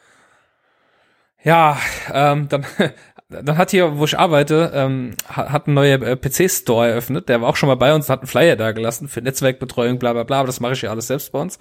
Ja, 1.43 1.79
ähm, 2.13 2.49
dann, 2.49 2.65
dann 3.29 3.59
hat 3.59 3.73
hier, 3.73 3.99
wo 3.99 4.05
ich 4.05 4.19
arbeite, 4.19 4.71
ähm, 4.75 5.15
hat 5.29 5.67
ein 5.67 5.75
neuer 5.75 6.01
äh, 6.03 6.17
PC-Store 6.17 6.89
eröffnet. 6.89 7.29
Der 7.29 7.41
war 7.41 7.49
auch 7.49 7.57
schon 7.57 7.69
mal 7.69 7.77
bei 7.77 7.95
uns, 7.95 8.09
hat 8.09 8.21
einen 8.21 8.29
Flyer 8.29 8.57
da 8.57 8.73
gelassen 8.73 9.09
für 9.09 9.23
Netzwerkbetreuung, 9.23 9.99
bla 9.99 10.13
bla 10.13 10.23
bla. 10.23 10.39
Aber 10.39 10.47
das 10.47 10.61
mache 10.61 10.75
ich 10.75 10.83
ja 10.83 10.91
alles 10.91 11.09
selbst 11.09 11.33
bei 11.33 11.41
uns. 11.41 11.59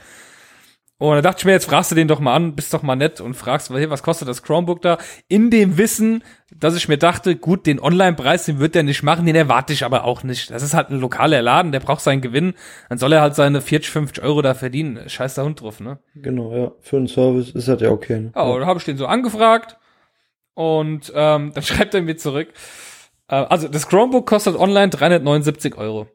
Und 1.01 1.15
da 1.15 1.21
dachte 1.23 1.39
ich 1.39 1.45
mir, 1.45 1.53
jetzt 1.53 1.65
fragst 1.65 1.89
du 1.89 1.95
den 1.95 2.07
doch 2.07 2.19
mal 2.19 2.35
an, 2.35 2.53
bist 2.53 2.75
doch 2.75 2.83
mal 2.83 2.95
nett 2.95 3.21
und 3.21 3.33
fragst, 3.33 3.71
hey, 3.71 3.89
was 3.89 4.03
kostet 4.03 4.27
das 4.27 4.43
Chromebook 4.43 4.83
da? 4.83 4.99
In 5.27 5.49
dem 5.49 5.79
Wissen, 5.79 6.23
dass 6.55 6.75
ich 6.75 6.87
mir 6.87 6.99
dachte, 6.99 7.35
gut, 7.35 7.65
den 7.65 7.79
Online-Preis, 7.79 8.45
den 8.45 8.59
wird 8.59 8.75
er 8.75 8.83
nicht 8.83 9.01
machen, 9.01 9.25
den 9.25 9.35
erwarte 9.35 9.73
ich 9.73 9.83
aber 9.83 10.03
auch 10.03 10.21
nicht. 10.21 10.51
Das 10.51 10.61
ist 10.61 10.75
halt 10.75 10.91
ein 10.91 10.99
lokaler 10.99 11.41
Laden, 11.41 11.71
der 11.71 11.79
braucht 11.79 12.01
seinen 12.01 12.21
Gewinn, 12.21 12.53
dann 12.87 12.99
soll 12.99 13.13
er 13.13 13.21
halt 13.21 13.33
seine 13.33 13.61
40, 13.61 13.89
50 13.89 14.23
Euro 14.23 14.43
da 14.43 14.53
verdienen. 14.53 15.09
Scheiß 15.09 15.33
der 15.33 15.45
Hund 15.45 15.61
drauf, 15.61 15.79
ne? 15.79 15.97
Genau, 16.13 16.55
ja. 16.55 16.71
Für 16.81 16.97
einen 16.97 17.07
Service 17.07 17.49
ist 17.49 17.67
das 17.67 17.81
ja 17.81 17.89
okay. 17.89 18.19
Ne? 18.19 18.31
Ja. 18.35 18.59
da 18.59 18.65
habe 18.67 18.77
ich 18.77 18.85
den 18.85 18.97
so 18.97 19.07
angefragt 19.07 19.77
Und 20.53 21.11
ähm, 21.15 21.51
dann 21.55 21.63
schreibt 21.63 21.95
er 21.95 22.03
mir 22.03 22.17
zurück. 22.17 22.49
Äh, 23.27 23.37
also 23.37 23.67
das 23.67 23.89
Chromebook 23.89 24.27
kostet 24.27 24.55
online 24.55 24.89
379 24.89 25.79
Euro. 25.79 26.09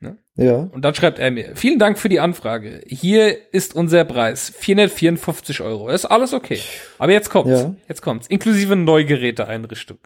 Ne? 0.00 0.18
Ja. 0.36 0.56
Und 0.56 0.84
dann 0.84 0.94
schreibt 0.94 1.18
er 1.18 1.30
mir, 1.30 1.56
vielen 1.56 1.78
Dank 1.78 1.98
für 1.98 2.08
die 2.08 2.20
Anfrage. 2.20 2.82
Hier 2.86 3.52
ist 3.52 3.74
unser 3.74 4.04
Preis, 4.04 4.52
454 4.58 5.62
Euro. 5.62 5.88
Ist 5.88 6.04
alles 6.04 6.34
okay. 6.34 6.60
Aber 6.98 7.12
jetzt 7.12 7.30
kommt's. 7.30 7.62
Ja. 7.62 7.74
Jetzt 7.88 8.02
kommt's. 8.02 8.26
Inklusive 8.26 8.76
Neugeräteeinrichtung. 8.76 9.98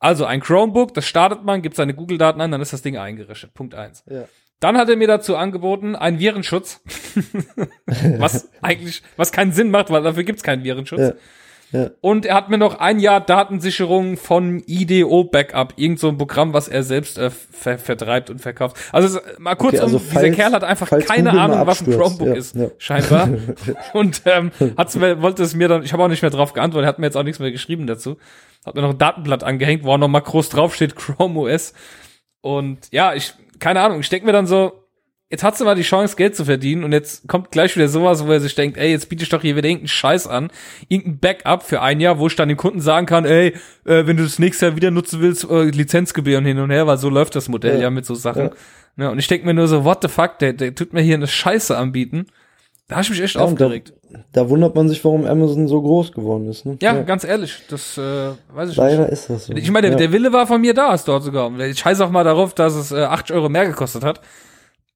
Also 0.00 0.24
ein 0.24 0.40
Chromebook, 0.40 0.94
das 0.94 1.06
startet 1.06 1.44
man, 1.44 1.62
gibt 1.62 1.76
seine 1.76 1.94
Google-Daten 1.94 2.40
ein, 2.40 2.50
dann 2.50 2.60
ist 2.60 2.72
das 2.72 2.82
Ding 2.82 2.96
eingerichtet. 2.96 3.54
Punkt 3.54 3.76
eins. 3.76 4.02
Ja. 4.10 4.24
Dann 4.58 4.76
hat 4.76 4.88
er 4.88 4.96
mir 4.96 5.06
dazu 5.06 5.36
angeboten, 5.36 5.94
einen 5.94 6.18
Virenschutz. 6.18 6.80
was 8.18 8.48
eigentlich, 8.62 9.02
was 9.16 9.30
keinen 9.30 9.52
Sinn 9.52 9.70
macht, 9.70 9.90
weil 9.90 10.02
dafür 10.02 10.24
gibt's 10.24 10.42
keinen 10.42 10.64
Virenschutz. 10.64 11.00
Ja. 11.00 11.12
Ja. 11.72 11.90
Und 12.02 12.26
er 12.26 12.34
hat 12.34 12.50
mir 12.50 12.58
noch 12.58 12.78
ein 12.78 12.98
Jahr 12.98 13.20
Datensicherung 13.20 14.18
von 14.18 14.62
IDO 14.66 15.24
Backup, 15.24 15.72
irgend 15.76 15.98
so 15.98 16.08
ein 16.08 16.18
Programm, 16.18 16.52
was 16.52 16.68
er 16.68 16.82
selbst 16.82 17.16
äh, 17.16 17.30
ver 17.30 17.78
vertreibt 17.78 18.28
und 18.28 18.40
verkauft. 18.40 18.76
Also 18.92 19.20
mal 19.38 19.54
kurz, 19.54 19.74
okay, 19.74 19.82
also 19.82 19.96
um, 19.96 20.02
falls, 20.02 20.24
dieser 20.24 20.36
Kerl 20.36 20.52
hat 20.52 20.64
einfach 20.64 20.90
keine 20.90 21.30
Google 21.30 21.40
Ahnung, 21.40 21.66
was 21.66 21.80
ein 21.80 21.92
Chromebook 21.92 22.28
ja, 22.28 22.34
ist, 22.34 22.54
ja. 22.54 22.68
scheinbar. 22.76 23.28
und 23.94 24.22
ähm, 24.26 24.52
hat's 24.76 24.96
mir, 24.96 25.22
wollte 25.22 25.42
es 25.42 25.54
mir 25.54 25.68
dann, 25.68 25.82
ich 25.82 25.94
habe 25.94 26.02
auch 26.02 26.08
nicht 26.08 26.22
mehr 26.22 26.30
drauf 26.30 26.52
geantwortet, 26.52 26.84
er 26.84 26.88
hat 26.88 26.98
mir 26.98 27.06
jetzt 27.06 27.16
auch 27.16 27.22
nichts 27.22 27.38
mehr 27.38 27.50
geschrieben 27.50 27.86
dazu. 27.86 28.18
Hat 28.66 28.74
mir 28.74 28.82
noch 28.82 28.90
ein 28.90 28.98
Datenblatt 28.98 29.42
angehängt, 29.42 29.82
wo 29.82 29.92
auch 29.92 29.98
noch 29.98 30.08
mal 30.08 30.20
groß 30.20 30.50
draufsteht, 30.50 30.94
Chrome 30.96 31.40
OS. 31.40 31.72
Und 32.42 32.80
ja, 32.90 33.14
ich, 33.14 33.32
keine 33.60 33.80
Ahnung, 33.80 34.00
ich 34.00 34.08
denke 34.10 34.26
mir 34.26 34.32
dann 34.32 34.46
so, 34.46 34.81
jetzt 35.32 35.42
hast 35.42 35.60
du 35.60 35.64
mal 35.64 35.74
die 35.74 35.82
Chance, 35.82 36.14
Geld 36.14 36.36
zu 36.36 36.44
verdienen 36.44 36.84
und 36.84 36.92
jetzt 36.92 37.26
kommt 37.26 37.50
gleich 37.50 37.74
wieder 37.74 37.88
sowas, 37.88 38.24
wo 38.24 38.30
er 38.30 38.40
sich 38.40 38.54
denkt, 38.54 38.76
ey, 38.76 38.90
jetzt 38.90 39.08
biete 39.08 39.24
ich 39.24 39.30
doch 39.30 39.40
hier 39.40 39.56
wieder 39.56 39.66
irgendeinen 39.66 39.88
Scheiß 39.88 40.26
an, 40.28 40.50
irgendein 40.88 41.18
Backup 41.18 41.62
für 41.62 41.80
ein 41.80 42.00
Jahr, 42.00 42.18
wo 42.18 42.26
ich 42.26 42.36
dann 42.36 42.48
dem 42.48 42.58
Kunden 42.58 42.82
sagen 42.82 43.06
kann, 43.06 43.24
ey, 43.24 43.54
äh, 43.86 44.06
wenn 44.06 44.18
du 44.18 44.24
das 44.24 44.38
nächste 44.38 44.66
Jahr 44.66 44.76
wieder 44.76 44.90
nutzen 44.90 45.20
willst, 45.20 45.50
äh, 45.50 45.64
Lizenzgebühren 45.64 46.44
hin 46.44 46.58
und 46.58 46.70
her, 46.70 46.86
weil 46.86 46.98
so 46.98 47.08
läuft 47.08 47.34
das 47.34 47.48
Modell 47.48 47.76
ja, 47.76 47.82
ja 47.82 47.90
mit 47.90 48.04
so 48.04 48.14
Sachen. 48.14 48.44
Ja. 48.44 48.50
Ja, 48.98 49.08
und 49.08 49.18
ich 49.18 49.26
denke 49.26 49.46
mir 49.46 49.54
nur 49.54 49.68
so, 49.68 49.84
what 49.84 50.02
the 50.02 50.08
fuck, 50.08 50.38
der, 50.38 50.52
der 50.52 50.74
tut 50.74 50.92
mir 50.92 51.00
hier 51.00 51.14
eine 51.14 51.26
Scheiße 51.26 51.74
anbieten. 51.74 52.26
Da 52.88 52.96
habe 52.96 53.04
ich 53.04 53.10
mich 53.10 53.22
echt 53.22 53.36
ja, 53.36 53.40
aufgeregt. 53.40 53.94
Da, 54.10 54.18
da, 54.32 54.50
wundert 54.50 54.74
man 54.74 54.86
sich, 54.86 55.02
warum 55.02 55.24
Amazon 55.24 55.66
so 55.66 55.80
groß 55.80 56.12
geworden 56.12 56.50
ist. 56.50 56.66
Ne? 56.66 56.76
Ja, 56.82 56.94
ja. 56.94 57.02
ganz 57.04 57.24
ehrlich, 57.24 57.62
das 57.70 57.96
äh, 57.96 58.32
weiß 58.52 58.68
ich 58.68 58.76
Leider 58.76 59.04
nicht. 59.04 59.12
ist 59.12 59.30
das 59.30 59.46
so. 59.46 59.54
Ich 59.54 59.70
meine, 59.70 59.88
der, 59.88 59.96
der, 59.96 60.12
Wille 60.12 60.30
war 60.30 60.46
von 60.46 60.60
mir 60.60 60.74
da, 60.74 60.92
es 60.92 61.04
dort 61.04 61.22
sogar. 61.22 61.58
Ich 61.60 61.78
scheiße 61.78 62.04
auch 62.04 62.10
mal 62.10 62.24
darauf, 62.24 62.52
dass 62.52 62.74
es 62.74 62.92
äh, 62.92 63.00
80 63.00 63.34
Euro 63.34 63.48
mehr 63.48 63.66
gekostet 63.66 64.04
hat. 64.04 64.20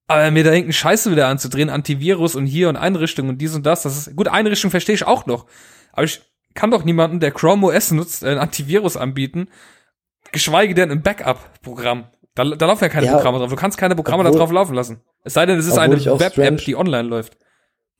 Aber 0.08 0.30
mir 0.30 0.44
da 0.44 0.50
irgendeinen 0.50 0.72
Scheiße 0.72 1.10
wieder 1.10 1.28
anzudrehen, 1.28 1.68
Antivirus 1.68 2.36
und 2.36 2.46
hier 2.46 2.68
und 2.68 2.76
Einrichtung 2.76 3.28
und 3.28 3.38
dies 3.38 3.54
und 3.54 3.66
das, 3.66 3.82
das 3.82 3.96
ist, 3.96 4.16
gut, 4.16 4.28
Einrichtung 4.28 4.70
verstehe 4.70 4.94
ich 4.94 5.06
auch 5.06 5.26
noch. 5.26 5.46
Aber 5.92 6.04
ich 6.04 6.20
kann 6.54 6.70
doch 6.70 6.84
niemanden, 6.84 7.20
der 7.20 7.32
Chrome 7.32 7.66
OS 7.66 7.90
nutzt, 7.90 8.24
ein 8.24 8.38
Antivirus 8.38 8.96
anbieten, 8.96 9.48
geschweige 10.32 10.74
denn 10.74 10.90
ein 10.90 11.02
Backup-Programm. 11.02 12.06
Da, 12.34 12.44
da 12.44 12.66
laufen 12.66 12.84
ja 12.84 12.88
keine 12.88 13.06
ja, 13.06 13.14
Programme 13.14 13.38
drauf. 13.38 13.50
Du 13.50 13.56
kannst 13.56 13.78
keine 13.78 13.94
Programme 13.94 14.22
da 14.22 14.30
drauf 14.30 14.52
laufen 14.52 14.74
lassen. 14.74 15.00
Es 15.24 15.34
sei 15.34 15.46
denn, 15.46 15.58
es 15.58 15.66
ist 15.66 15.78
eine 15.78 15.96
Web-App, 15.96 16.58
die 16.58 16.76
online 16.76 17.08
läuft. 17.08 17.36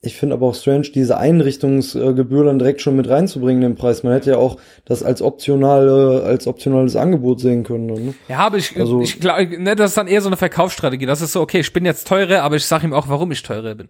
Ich 0.01 0.15
finde 0.15 0.35
aber 0.35 0.45
auch 0.45 0.55
strange, 0.55 0.89
diese 0.93 1.17
Einrichtungsgebühr 1.17 2.45
dann 2.45 2.59
direkt 2.59 2.81
schon 2.81 2.95
mit 2.95 3.09
reinzubringen 3.09 3.63
im 3.63 3.75
Preis. 3.75 4.03
Man 4.03 4.13
hätte 4.13 4.29
ja 4.31 4.37
auch 4.37 4.57
das 4.85 5.01
als 5.01 5.23
optionale, 5.23 6.21
als 6.23 6.45
optionales 6.45 6.95
Angebot 6.95 7.39
sehen 7.39 7.63
können. 7.63 7.87
Ne? 7.87 8.13
Ja, 8.27 8.39
aber 8.39 8.57
ich, 8.57 8.79
also, 8.79 9.01
ich 9.01 9.19
glaube, 9.19 9.59
ne, 9.59 9.75
das 9.75 9.91
ist 9.91 9.97
dann 9.97 10.07
eher 10.07 10.21
so 10.21 10.29
eine 10.29 10.37
Verkaufsstrategie. 10.37 11.07
Das 11.07 11.21
ist 11.21 11.31
so, 11.33 11.41
okay, 11.41 11.61
ich 11.61 11.73
bin 11.73 11.83
jetzt 11.83 12.07
teurer, 12.07 12.43
aber 12.43 12.57
ich 12.57 12.65
sage 12.65 12.85
ihm 12.85 12.93
auch, 12.93 13.09
warum 13.09 13.31
ich 13.31 13.41
teurer 13.41 13.73
bin. 13.73 13.89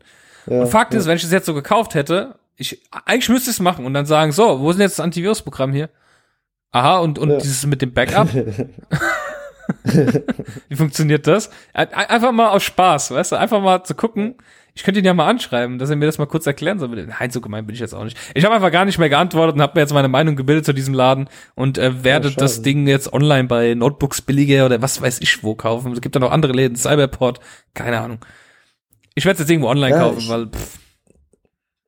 Ja, 0.50 0.62
und 0.62 0.68
Fakt 0.68 0.94
ja. 0.94 1.00
ist, 1.00 1.08
wenn 1.08 1.18
ich 1.18 1.26
es 1.26 1.32
jetzt 1.32 1.46
so 1.46 1.54
gekauft 1.54 1.94
hätte, 1.94 2.36
ich, 2.56 2.82
eigentlich 3.06 3.28
müsste 3.28 3.50
ich 3.50 3.58
es 3.58 3.60
machen 3.60 3.86
und 3.86 3.94
dann 3.94 4.06
sagen, 4.06 4.32
so, 4.32 4.62
wo 4.62 4.70
ist 4.70 4.78
denn 4.78 4.84
jetzt 4.84 5.00
das 5.00 5.04
Antivirusprogramm 5.04 5.74
hier? 5.74 5.90
Aha, 6.72 7.00
und, 7.00 7.20
und 7.20 7.32
ja. 7.32 7.38
dieses 7.38 7.66
mit 7.66 7.82
dem 7.82 7.94
Backup? 7.94 8.30
Wie 10.70 10.76
funktioniert 10.76 11.28
das? 11.28 11.50
Einfach 11.74 12.32
mal 12.32 12.50
aus 12.50 12.64
Spaß, 12.64 13.12
weißt 13.12 13.34
du? 13.34 13.36
Einfach 13.36 13.62
mal 13.62 13.84
zu 13.84 13.96
gucken, 13.96 14.36
ich 14.78 14.84
könnte 14.84 15.00
ihn 15.00 15.06
ja 15.08 15.16
mal 15.16 15.26
anschreiben, 15.26 15.80
dass 15.80 15.90
er 15.90 15.96
mir 15.96 16.06
das 16.06 16.20
mal 16.20 16.28
kurz 16.28 16.46
erklären 16.46 16.78
soll. 16.78 16.90
Nein, 16.90 17.32
so 17.32 17.42
gemein 17.42 17.66
bin 17.66 17.74
ich 17.74 17.80
jetzt 17.80 17.96
auch 17.96 18.04
nicht. 18.04 18.16
Ich 18.36 18.46
habe 18.46 18.54
einfach 18.54 18.72
gar 18.72 18.86
nicht 18.86 19.00
mehr 19.00 19.10
geantwortet 19.10 19.56
und 19.56 19.62
habe 19.64 19.72
mir 19.74 19.82
jetzt 19.82 19.92
meine 19.92 20.08
Meinung 20.08 20.36
gebildet 20.36 20.66
zu 20.66 20.74
diesem 20.74 20.94
Laden 20.94 21.30
und 21.56 21.80
äh, 21.80 22.04
werde 22.04 22.28
ja, 22.28 22.36
das 22.38 22.62
Ding 22.62 22.86
jetzt 22.86 23.12
online 23.12 23.48
bei 23.48 23.74
Notebooks 23.74 24.22
billiger 24.22 24.68
oder 24.68 24.80
was 24.80 25.02
weiß 25.02 25.20
ich 25.22 25.44
wo 25.44 25.56
kaufen. 25.56 25.94
Es 25.94 26.02
gibt 26.02 26.16
da 26.16 26.20
noch 26.20 26.30
andere 26.30 26.54
Läden, 26.54 26.76
Cyberport, 26.76 27.40
keine 27.74 28.00
Ahnung. 28.00 28.20
Ich 29.16 29.26
werde 29.26 29.34
es 29.34 29.40
jetzt 29.40 29.50
irgendwo 29.50 29.70
online 29.70 29.96
ja, 29.96 30.00
kaufen, 30.00 30.20
ich, 30.20 30.30
weil 30.30 30.46
pff. 30.46 30.78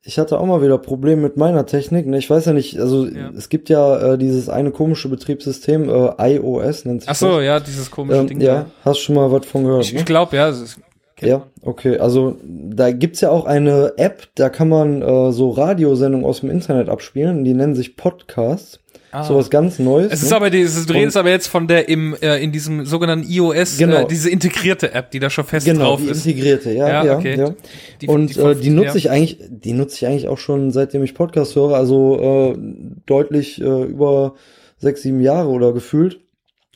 Ich 0.01 0.17
hatte 0.17 0.39
auch 0.39 0.45
mal 0.47 0.63
wieder 0.63 0.79
Probleme 0.79 1.21
mit 1.21 1.37
meiner 1.37 1.67
Technik. 1.67 2.07
Ne? 2.07 2.17
Ich 2.17 2.27
weiß 2.27 2.45
ja 2.45 2.53
nicht, 2.53 2.79
also 2.79 3.05
ja. 3.05 3.29
es 3.37 3.49
gibt 3.49 3.69
ja 3.69 4.13
äh, 4.13 4.17
dieses 4.17 4.49
eine 4.49 4.71
komische 4.71 5.09
Betriebssystem, 5.09 5.87
äh, 5.87 6.33
iOS 6.37 6.85
nennt 6.85 7.01
sich 7.01 7.09
Ach 7.11 7.15
so, 7.15 7.35
das. 7.37 7.45
ja, 7.45 7.59
dieses 7.59 7.91
komische 7.91 8.21
ähm, 8.21 8.27
Ding. 8.27 8.41
Ja, 8.41 8.65
hast 8.83 8.97
schon 8.97 9.13
mal 9.13 9.31
was 9.31 9.45
von 9.45 9.65
gehört. 9.65 9.85
Ich, 9.85 9.93
ne? 9.93 9.99
ich 9.99 10.05
glaube, 10.05 10.35
ja. 10.35 10.49
Es 10.49 10.59
ist 10.59 10.79
ja, 11.27 11.47
okay. 11.61 11.97
Also 11.97 12.37
da 12.43 12.91
gibt's 12.91 13.21
ja 13.21 13.29
auch 13.29 13.45
eine 13.45 13.93
App, 13.97 14.27
da 14.35 14.49
kann 14.49 14.69
man 14.69 15.01
äh, 15.01 15.31
so 15.31 15.49
Radiosendungen 15.51 16.25
aus 16.25 16.41
dem 16.41 16.49
Internet 16.49 16.89
abspielen. 16.89 17.43
Die 17.43 17.53
nennen 17.53 17.75
sich 17.75 17.95
Podcasts. 17.95 18.79
Ah. 19.11 19.23
So 19.23 19.35
was 19.35 19.49
ganz 19.49 19.79
Neues. 19.79 20.11
Es 20.11 20.21
ist 20.21 20.29
ne? 20.29 20.35
aber 20.35 20.49
dieses 20.51 20.85
Drehen 20.85 21.07
ist 21.07 21.17
aber 21.17 21.31
jetzt 21.31 21.47
von 21.47 21.67
der 21.67 21.89
im 21.89 22.15
äh, 22.21 22.43
in 22.43 22.51
diesem 22.51 22.85
sogenannten 22.85 23.27
iOS 23.27 23.79
äh, 23.79 23.85
genau. 23.85 24.01
äh, 24.03 24.07
diese 24.07 24.29
integrierte 24.29 24.93
App, 24.93 25.09
die 25.09 25.19
da 25.19 25.31
schon 25.31 25.45
fest 25.45 25.65
genau, 25.65 25.85
drauf 25.85 26.01
die 26.01 26.09
ist. 26.09 26.25
integrierte, 26.27 26.71
ja, 26.71 26.87
ja, 26.87 27.05
ja, 27.05 27.17
okay. 27.17 27.35
ja. 27.35 27.55
Die, 28.01 28.07
Und 28.07 28.35
die, 28.35 28.39
äh, 28.39 28.55
die 28.55 28.69
nutze 28.69 28.89
ja. 28.89 28.95
ich 28.95 29.09
eigentlich, 29.09 29.39
die 29.49 29.73
nutze 29.73 29.95
ich 29.95 30.05
eigentlich 30.05 30.27
auch 30.27 30.37
schon 30.37 30.69
seitdem 30.71 31.03
ich 31.03 31.15
Podcast 31.15 31.55
höre, 31.55 31.73
also 31.73 32.53
äh, 32.53 32.57
deutlich 33.07 33.59
äh, 33.59 33.83
über 33.83 34.35
sechs, 34.77 35.01
sieben 35.01 35.21
Jahre 35.21 35.49
oder 35.49 35.73
gefühlt. 35.73 36.19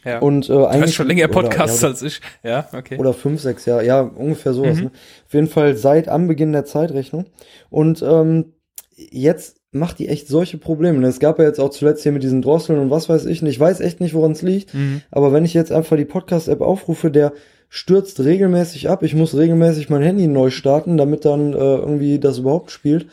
Ja. 0.06 0.20
Und 0.20 0.50
äh, 0.50 0.54
eigentlich. 0.54 0.72
Du 0.72 0.82
hast 0.82 0.94
schon 0.94 1.08
länger 1.08 1.28
Podcasts 1.28 1.82
ja, 1.82 1.88
als 1.88 2.02
ich. 2.02 2.22
Ja, 2.44 2.68
okay. 2.74 2.98
Oder 2.98 3.14
fünf, 3.14 3.42
sechs 3.42 3.66
Jahre. 3.66 3.86
Ja, 3.86 4.02
ungefähr 4.02 4.54
sowas. 4.54 4.78
Mhm. 4.78 4.86
Ne? 4.86 4.92
Auf 5.28 5.34
jeden 5.34 5.48
Fall 5.48 5.76
seit 5.76 6.08
Anbeginn 6.10 6.52
der 6.52 6.66
Zeitrechnung. 6.66 7.26
Und 7.70 8.04
ähm, 8.08 8.54
jetzt 8.96 9.58
macht 9.72 10.00
die 10.00 10.08
echt 10.08 10.28
solche 10.28 10.58
Probleme. 10.58 11.06
Es 11.08 11.20
gab 11.20 11.40
ja 11.40 11.46
jetzt 11.46 11.60
auch 11.60 11.70
zuletzt 11.70 12.04
hier 12.04 12.12
mit 12.12 12.24
diesen 12.24 12.42
Drosseln 12.42 12.80
und 12.80 12.92
was 12.92 13.10
weiß 13.10 13.26
ich 13.26 13.42
nicht. 13.42 13.56
Ich 13.56 13.60
weiß 13.60 13.80
echt 13.80 14.00
nicht, 14.00 14.14
woran 14.14 14.34
es 14.34 14.42
liegt. 14.42 14.74
Mhm. 14.74 15.02
Aber 15.12 15.34
wenn 15.34 15.46
ich 15.46 15.54
jetzt 15.54 15.72
einfach 15.72 15.98
die 15.98 16.06
Podcast-App 16.06 16.62
aufrufe, 16.62 17.10
der 17.10 17.34
stürzt 17.70 18.20
regelmäßig 18.20 18.88
ab. 18.90 19.02
Ich 19.02 19.16
muss 19.16 19.36
regelmäßig 19.36 19.90
mein 19.90 20.04
Handy 20.04 20.28
neu 20.28 20.52
starten, 20.52 20.96
damit 20.96 21.26
dann 21.26 21.54
äh, 21.54 21.58
irgendwie 21.58 22.20
das 22.20 22.38
überhaupt 22.38 22.70
spielt. 22.70 23.08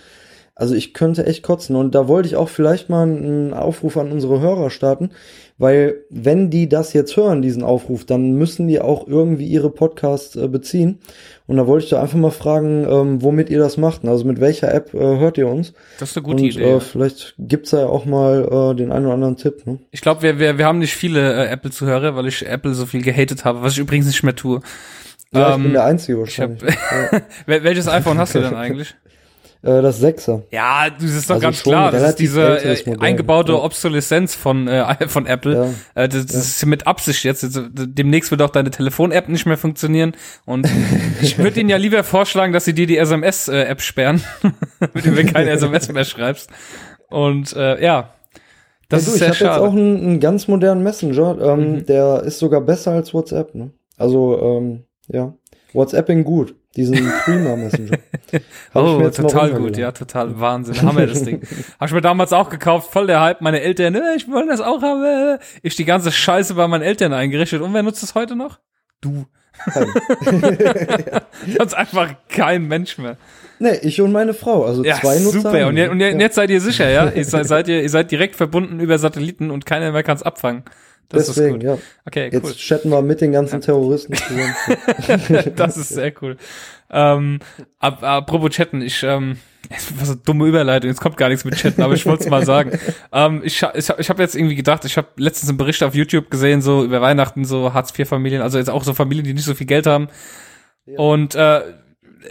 Also 0.54 0.74
ich 0.74 0.92
könnte 0.92 1.24
echt 1.24 1.42
kotzen. 1.42 1.76
Und 1.76 1.94
da 1.94 2.08
wollte 2.08 2.28
ich 2.28 2.36
auch 2.36 2.50
vielleicht 2.50 2.90
mal 2.90 3.04
einen 3.04 3.54
Aufruf 3.54 3.96
an 3.96 4.12
unsere 4.12 4.40
Hörer 4.40 4.68
starten. 4.68 5.12
Weil 5.60 6.06
wenn 6.08 6.48
die 6.48 6.70
das 6.70 6.94
jetzt 6.94 7.18
hören, 7.18 7.42
diesen 7.42 7.62
Aufruf, 7.62 8.06
dann 8.06 8.32
müssen 8.32 8.66
die 8.66 8.80
auch 8.80 9.06
irgendwie 9.06 9.44
ihre 9.44 9.68
Podcasts 9.68 10.34
äh, 10.34 10.48
beziehen. 10.48 11.00
Und 11.46 11.58
da 11.58 11.66
wollte 11.66 11.84
ich 11.84 11.90
da 11.90 12.00
einfach 12.00 12.16
mal 12.16 12.30
fragen, 12.30 12.86
ähm, 12.88 13.20
womit 13.20 13.50
ihr 13.50 13.58
das 13.58 13.76
macht. 13.76 14.06
Also 14.06 14.24
mit 14.24 14.40
welcher 14.40 14.72
App 14.72 14.94
äh, 14.94 14.98
hört 14.98 15.36
ihr 15.36 15.46
uns? 15.48 15.74
Das 15.98 16.12
ist 16.12 16.16
eine 16.16 16.24
gute 16.24 16.44
Und, 16.44 16.48
Idee. 16.48 16.62
Äh, 16.62 16.80
vielleicht 16.80 17.34
gibt's 17.36 17.72
da 17.72 17.80
ja 17.80 17.86
auch 17.88 18.06
mal 18.06 18.72
äh, 18.72 18.74
den 18.74 18.90
einen 18.90 19.04
oder 19.04 19.14
anderen 19.14 19.36
Tipp. 19.36 19.66
Ne? 19.66 19.80
Ich 19.90 20.00
glaube, 20.00 20.22
wir, 20.22 20.38
wir, 20.38 20.56
wir 20.56 20.64
haben 20.64 20.78
nicht 20.78 20.94
viele 20.94 21.34
äh, 21.34 21.50
Apple-Zuhörer, 21.50 22.16
weil 22.16 22.26
ich 22.26 22.46
Apple 22.46 22.72
so 22.72 22.86
viel 22.86 23.02
gehatet 23.02 23.44
habe, 23.44 23.60
was 23.60 23.74
ich 23.74 23.80
übrigens 23.80 24.06
nicht 24.06 24.22
mehr 24.22 24.34
tue. 24.34 24.62
Ja, 25.34 25.48
ähm, 25.48 25.50
ich 25.50 25.56
bin 25.56 25.66
ähm, 25.66 25.72
der 25.74 25.84
Einzige 25.84 26.20
wahrscheinlich. 26.20 26.62
Hab, 26.62 27.12
ja. 27.46 27.62
Welches 27.64 27.86
iPhone 27.86 28.16
hast 28.16 28.34
du 28.34 28.40
denn 28.40 28.54
eigentlich? 28.54 28.94
Äh, 29.62 29.82
das 29.82 29.98
Sechser. 29.98 30.42
Ja, 30.50 30.88
das 30.88 31.10
ist 31.10 31.28
doch 31.28 31.34
also 31.34 31.46
ganz 31.46 31.62
klar. 31.62 31.92
Das 31.92 32.02
ist 32.02 32.18
diese 32.18 32.64
äh, 32.64 32.98
eingebaute 32.98 33.52
ja. 33.52 33.58
Obsoleszenz 33.58 34.34
von, 34.34 34.68
äh, 34.68 35.06
von 35.08 35.26
Apple. 35.26 35.74
Ja. 35.94 36.02
Äh, 36.02 36.08
das, 36.08 36.26
das 36.26 36.34
ja. 36.34 36.40
ist 36.40 36.66
mit 36.66 36.86
Absicht 36.86 37.24
jetzt. 37.24 37.46
Demnächst 37.72 38.30
wird 38.30 38.40
auch 38.40 38.50
deine 38.50 38.70
Telefon-App 38.70 39.28
nicht 39.28 39.44
mehr 39.44 39.58
funktionieren. 39.58 40.14
Und 40.46 40.66
ich 41.20 41.36
würde 41.38 41.60
Ihnen 41.60 41.68
ja 41.68 41.76
lieber 41.76 42.02
vorschlagen, 42.04 42.52
dass 42.54 42.64
Sie 42.64 42.74
dir 42.74 42.86
die 42.86 42.96
SMS-App 42.96 43.82
sperren, 43.82 44.22
mit 44.94 45.04
dem 45.04 45.14
du 45.14 45.24
keine 45.26 45.50
SMS 45.50 45.92
mehr 45.92 46.04
schreibst. 46.04 46.48
Und 47.10 47.54
äh, 47.54 47.82
ja, 47.84 48.14
das 48.88 49.04
ja, 49.04 49.10
du, 49.10 49.12
ist 49.12 49.18
sehr 49.18 49.32
ich 49.32 49.40
habe 49.40 49.50
jetzt 49.50 49.60
auch 49.60 49.72
einen, 49.72 49.96
einen, 49.98 50.20
ganz 50.20 50.48
modernen 50.48 50.82
Messenger. 50.82 51.38
Ähm, 51.40 51.72
mhm. 51.72 51.86
Der 51.86 52.22
ist 52.22 52.38
sogar 52.38 52.62
besser 52.62 52.92
als 52.92 53.12
WhatsApp. 53.12 53.54
Ne? 53.54 53.72
Also 53.98 54.40
ähm, 54.40 54.84
ja, 55.08 55.34
WhatsApping 55.74 56.24
gut. 56.24 56.54
Diesen 56.76 57.10
Prima 57.24 57.56
Messenger. 57.56 57.98
oh, 58.74 59.08
total 59.10 59.52
gut, 59.54 59.76
ja, 59.76 59.90
total 59.90 60.38
Wahnsinn. 60.38 60.80
Hammer 60.82 61.06
das 61.06 61.24
Ding. 61.24 61.42
Hab 61.80 61.88
ich 61.88 61.94
mir 61.94 62.00
damals 62.00 62.32
auch 62.32 62.48
gekauft, 62.48 62.92
voll 62.92 63.08
der 63.08 63.20
Hype. 63.20 63.40
Meine 63.40 63.60
Eltern, 63.60 63.96
äh, 63.96 64.14
ich 64.16 64.28
will 64.28 64.46
das 64.46 64.60
auch 64.60 64.80
haben. 64.80 65.38
Ich 65.62 65.74
die 65.74 65.84
ganze 65.84 66.12
Scheiße 66.12 66.54
bei 66.54 66.68
meinen 66.68 66.82
Eltern 66.82 67.12
eingerichtet. 67.12 67.60
Und 67.60 67.74
wer 67.74 67.82
nutzt 67.82 68.04
es 68.04 68.14
heute 68.14 68.36
noch? 68.36 68.60
Du. 69.00 69.26
Sonst 71.58 71.74
einfach 71.74 72.14
kein 72.28 72.68
Mensch 72.68 72.98
mehr. 72.98 73.16
Nee, 73.58 73.78
ich 73.82 74.00
und 74.00 74.12
meine 74.12 74.32
Frau, 74.32 74.64
also 74.64 74.84
ja, 74.84 74.94
zwei 74.94 75.18
Nutzer. 75.18 75.40
Super, 75.40 75.66
und, 75.66 75.78
und, 75.78 76.00
jetzt 76.00 76.36
seid 76.36 76.50
ihr 76.50 76.60
sicher, 76.60 76.88
ja? 76.88 77.10
Ihr 77.14 77.24
seid, 77.24 77.46
seid, 77.46 77.68
ihr, 77.68 77.82
ihr 77.82 77.90
seid 77.90 78.10
direkt 78.10 78.36
verbunden 78.36 78.80
über 78.80 78.98
Satelliten 78.98 79.50
und 79.50 79.66
keiner 79.66 79.92
mehr 79.92 80.02
kann 80.02 80.16
es 80.16 80.22
abfangen. 80.22 80.62
Das 81.10 81.26
Deswegen, 81.26 81.60
ja. 81.60 81.76
Okay, 82.06 82.30
cool. 82.32 82.50
Jetzt 82.50 82.58
chatten 82.58 82.88
wir 82.88 83.02
mit 83.02 83.20
den 83.20 83.32
ganzen. 83.32 83.60
Terroristen 83.60 84.14
zusammen. 84.14 84.54
das 85.56 85.76
ist 85.76 85.88
sehr 85.88 86.12
cool. 86.22 86.36
Ähm, 86.88 87.40
ab, 87.80 88.02
apropos 88.02 88.50
chatten, 88.50 88.80
ich, 88.80 89.02
ähm, 89.02 89.36
Was 89.98 90.08
eine 90.08 90.18
dumme 90.18 90.46
Überleitung, 90.46 90.88
jetzt 90.88 91.00
kommt 91.00 91.16
gar 91.16 91.28
nichts 91.28 91.44
mit 91.44 91.56
Chatten, 91.56 91.82
aber 91.82 91.94
ich 91.94 92.06
wollte 92.06 92.24
es 92.24 92.30
mal 92.30 92.46
sagen. 92.46 92.78
ähm, 93.12 93.42
ich 93.44 93.60
ich, 93.74 93.90
ich 93.98 94.08
habe 94.08 94.22
jetzt 94.22 94.36
irgendwie 94.36 94.54
gedacht, 94.54 94.84
ich 94.84 94.96
habe 94.96 95.08
letztens 95.16 95.48
einen 95.48 95.58
Bericht 95.58 95.82
auf 95.82 95.96
YouTube 95.96 96.30
gesehen, 96.30 96.62
so 96.62 96.84
über 96.84 97.00
Weihnachten, 97.00 97.44
so 97.44 97.74
Hartz-IV-Familien, 97.74 98.40
also 98.40 98.58
jetzt 98.58 98.70
auch 98.70 98.84
so 98.84 98.94
Familien, 98.94 99.24
die 99.24 99.34
nicht 99.34 99.44
so 99.44 99.54
viel 99.54 99.66
Geld 99.66 99.86
haben. 99.86 100.08
Ja. 100.86 100.98
Und 100.98 101.34
äh, 101.34 101.62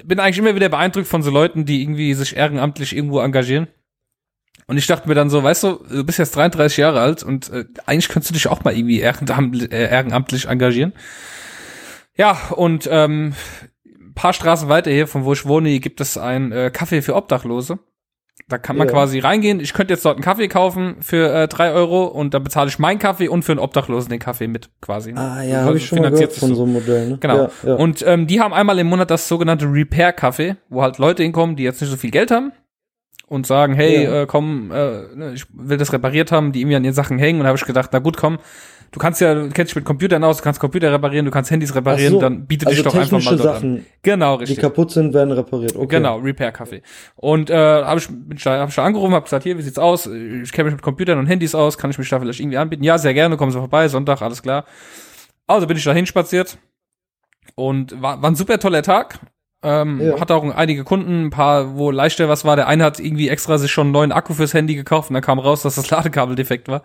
bin 0.05 0.19
eigentlich 0.19 0.39
immer 0.39 0.55
wieder 0.55 0.69
beeindruckt 0.69 1.07
von 1.07 1.21
so 1.21 1.31
Leuten, 1.31 1.65
die 1.65 1.81
irgendwie 1.81 2.13
sich 2.13 2.35
ehrenamtlich 2.35 2.95
irgendwo 2.95 3.19
engagieren. 3.19 3.67
Und 4.69 4.77
ich 4.77 4.85
dachte 4.85 5.09
mir 5.09 5.15
dann 5.15 5.31
so, 5.31 5.41
weißt 5.41 5.63
du, 5.63 5.79
du 5.89 6.03
bist 6.03 6.19
jetzt 6.19 6.35
33 6.35 6.77
Jahre 6.77 7.01
alt 7.01 7.23
und 7.23 7.51
äh, 7.51 7.65
eigentlich 7.87 8.07
könntest 8.07 8.29
du 8.29 8.35
dich 8.35 8.47
auch 8.47 8.63
mal 8.63 8.75
irgendwie 8.75 8.99
ehrenamtlich, 8.99 9.71
äh, 9.71 9.89
ehrenamtlich 9.89 10.47
engagieren. 10.47 10.93
Ja, 12.15 12.37
und 12.51 12.87
ähm, 12.91 13.33
paar 14.13 14.31
Straßen 14.31 14.69
weiter 14.69 14.91
hier, 14.91 15.07
von 15.07 15.25
wo 15.25 15.33
ich 15.33 15.47
wohne, 15.47 15.79
gibt 15.79 16.01
es 16.01 16.19
ein 16.19 16.51
äh, 16.51 16.69
Kaffee 16.71 17.01
für 17.01 17.15
Obdachlose. 17.15 17.79
Da 18.47 18.59
kann 18.59 18.77
man 18.77 18.87
ja. 18.87 18.93
quasi 18.93 19.17
reingehen. 19.17 19.59
Ich 19.59 19.73
könnte 19.73 19.95
jetzt 19.95 20.05
dort 20.05 20.17
einen 20.17 20.23
Kaffee 20.23 20.47
kaufen 20.47 20.97
für 20.99 21.33
äh, 21.33 21.47
drei 21.47 21.71
Euro 21.71 22.05
und 22.05 22.35
dann 22.35 22.43
bezahle 22.43 22.69
ich 22.69 22.77
meinen 22.77 22.99
Kaffee 22.99 23.27
und 23.27 23.41
für 23.41 23.53
einen 23.53 23.59
Obdachlosen 23.59 24.11
den 24.11 24.19
Kaffee 24.19 24.47
mit 24.47 24.69
quasi. 24.81 25.15
Ah 25.15 25.41
ja, 25.41 25.63
habe 25.63 25.77
ich 25.77 25.87
schon 25.87 25.97
mal 25.97 26.11
gehört 26.11 26.33
von 26.33 26.53
so 26.53 26.61
einem 26.61 26.73
Modell. 26.73 27.09
Ne? 27.09 27.17
Genau. 27.19 27.37
Ja, 27.37 27.49
ja. 27.63 27.73
Und 27.73 28.05
ähm, 28.05 28.27
die 28.27 28.39
haben 28.39 28.53
einmal 28.53 28.77
im 28.77 28.85
Monat 28.85 29.09
das 29.09 29.27
sogenannte 29.27 29.65
Repair-Kaffee, 29.65 30.57
wo 30.69 30.83
halt 30.83 30.99
Leute 30.99 31.23
hinkommen, 31.23 31.55
die 31.55 31.63
jetzt 31.63 31.81
nicht 31.81 31.89
so 31.89 31.97
viel 31.97 32.11
Geld 32.11 32.29
haben 32.29 32.51
und 33.29 33.45
sagen, 33.45 33.75
hey, 33.75 34.03
ja. 34.03 34.21
äh, 34.23 34.25
komm, 34.25 34.71
äh, 34.71 35.15
ne, 35.15 35.33
ich 35.35 35.45
will 35.53 35.77
das 35.77 35.93
repariert 35.93 36.31
haben, 36.31 36.51
die 36.51 36.61
irgendwie 36.61 36.75
an 36.75 36.83
ihren 36.83 36.93
Sachen 36.93 37.19
hängen. 37.19 37.39
Und 37.39 37.47
habe 37.47 37.57
ich 37.57 37.65
gedacht, 37.65 37.91
na 37.93 37.99
gut, 37.99 38.17
komm, 38.17 38.39
du 38.91 38.99
kannst 38.99 39.21
ja, 39.21 39.35
du 39.35 39.49
kennst 39.49 39.71
dich 39.71 39.75
mit 39.75 39.85
Computern 39.85 40.23
aus, 40.23 40.37
du 40.37 40.43
kannst 40.43 40.59
Computer 40.59 40.91
reparieren, 40.91 41.25
du 41.25 41.31
kannst 41.31 41.51
Handys 41.51 41.73
reparieren, 41.75 42.13
so, 42.13 42.19
dann 42.19 42.47
bietet 42.47 42.67
also 42.67 42.81
dich 42.81 42.91
doch 42.91 42.99
einfach 42.99 43.23
mal 43.23 43.37
dort 43.37 43.55
Sachen, 43.55 43.77
an. 43.77 43.85
Genau, 44.01 44.35
richtig. 44.35 44.57
Die 44.57 44.61
kaputt 44.61 44.91
sind, 44.91 45.13
werden 45.13 45.31
repariert. 45.31 45.75
Okay. 45.75 45.97
Genau, 45.97 46.17
Repair-Kaffee. 46.17 46.81
Und 47.15 47.51
äh, 47.51 47.55
habe 47.55 47.99
ich, 47.99 48.07
bin 48.07 48.37
hab 48.37 48.69
ich 48.69 48.75
da 48.75 48.83
angerufen, 48.83 49.13
habe 49.13 49.23
gesagt, 49.23 49.43
hier, 49.43 49.57
wie 49.57 49.61
sieht's 49.61 49.79
aus? 49.79 50.07
Ich 50.07 50.51
kenne 50.51 50.65
mich 50.65 50.73
mit 50.73 50.81
Computern 50.81 51.19
und 51.19 51.27
Handys 51.27 51.53
aus, 51.53 51.77
kann 51.77 51.91
ich 51.91 51.99
mich 51.99 52.09
da 52.09 52.19
vielleicht 52.19 52.39
irgendwie 52.39 52.57
anbieten? 52.57 52.83
Ja, 52.83 52.97
sehr 52.97 53.13
gerne, 53.13 53.37
kommen 53.37 53.51
Sie 53.51 53.59
vorbei, 53.59 53.87
Sonntag, 53.87 54.23
alles 54.23 54.41
klar. 54.41 54.65
Also 55.45 55.67
bin 55.67 55.77
ich 55.77 55.83
da 55.83 55.93
hinspaziert 55.93 56.57
und 57.53 58.01
war, 58.01 58.21
war 58.21 58.31
ein 58.31 58.35
super 58.35 58.59
toller 58.59 58.81
Tag. 58.81 59.19
Ähm, 59.61 59.99
ja. 60.01 60.19
Hatte 60.19 60.35
auch 60.35 60.55
einige 60.55 60.83
Kunden, 60.83 61.25
ein 61.25 61.29
paar, 61.31 61.75
wo 61.75 61.91
leichter 61.91 62.29
was 62.29 62.45
war. 62.45 62.55
Der 62.55 62.67
eine 62.67 62.83
hat 62.85 62.99
irgendwie 62.99 63.29
extra 63.29 63.57
sich 63.57 63.71
schon 63.71 63.87
einen 63.87 63.93
neuen 63.93 64.11
Akku 64.11 64.33
fürs 64.33 64.53
Handy 64.53 64.75
gekauft 64.75 65.09
und 65.09 65.15
dann 65.15 65.23
kam 65.23 65.39
raus, 65.39 65.63
dass 65.63 65.75
das 65.75 65.89
Ladekabel 65.89 66.35
defekt 66.35 66.67
war. 66.67 66.83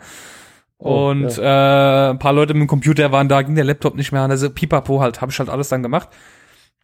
Oh, 0.79 1.11
und 1.11 1.37
ja. 1.37 2.09
äh, 2.09 2.11
ein 2.11 2.19
paar 2.19 2.33
Leute 2.33 2.53
mit 2.55 2.63
dem 2.63 2.67
Computer 2.67 3.13
waren 3.13 3.29
da, 3.29 3.43
ging 3.43 3.55
der 3.55 3.65
Laptop 3.65 3.95
nicht 3.95 4.11
mehr 4.11 4.23
an. 4.23 4.31
Also 4.31 4.51
pipapo 4.51 5.01
halt, 5.01 5.21
habe 5.21 5.31
ich 5.31 5.39
halt 5.39 5.49
alles 5.49 5.69
dann 5.69 5.83
gemacht. 5.83 6.09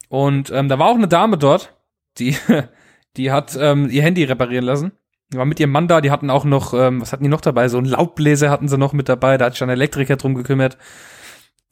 Und 0.09 0.50
ähm, 0.50 0.68
da 0.68 0.79
war 0.79 0.88
auch 0.88 0.96
eine 0.96 1.09
Dame 1.09 1.38
dort, 1.38 1.74
die, 2.18 2.37
die 3.16 3.33
hat 3.33 3.57
ähm, 3.61 3.88
ihr 3.90 4.03
Handy 4.03 4.24
reparieren 4.24 4.64
lassen. 4.64 4.92
Die 5.33 5.38
war 5.38 5.44
mit 5.44 5.61
ihrem 5.61 5.70
Mann 5.70 5.87
da, 5.87 6.00
die 6.00 6.11
hatten 6.11 6.31
auch 6.31 6.44
noch, 6.44 6.74
ähm, 6.74 7.00
was 7.00 7.12
hatten 7.12 7.22
die 7.22 7.31
noch 7.31 7.40
dabei? 7.40 7.68
So 7.68 7.79
ein 7.79 7.85
Laubbläser 7.85 8.50
hatten 8.50 8.68
sie 8.68 8.79
noch 8.79 8.92
mit 8.92 9.09
dabei, 9.09 9.38
da 9.38 9.46
hat 9.46 9.53
sich 9.53 9.61
dann 9.61 9.68
Elektriker 9.68 10.16
drum 10.16 10.35
gekümmert. 10.35 10.76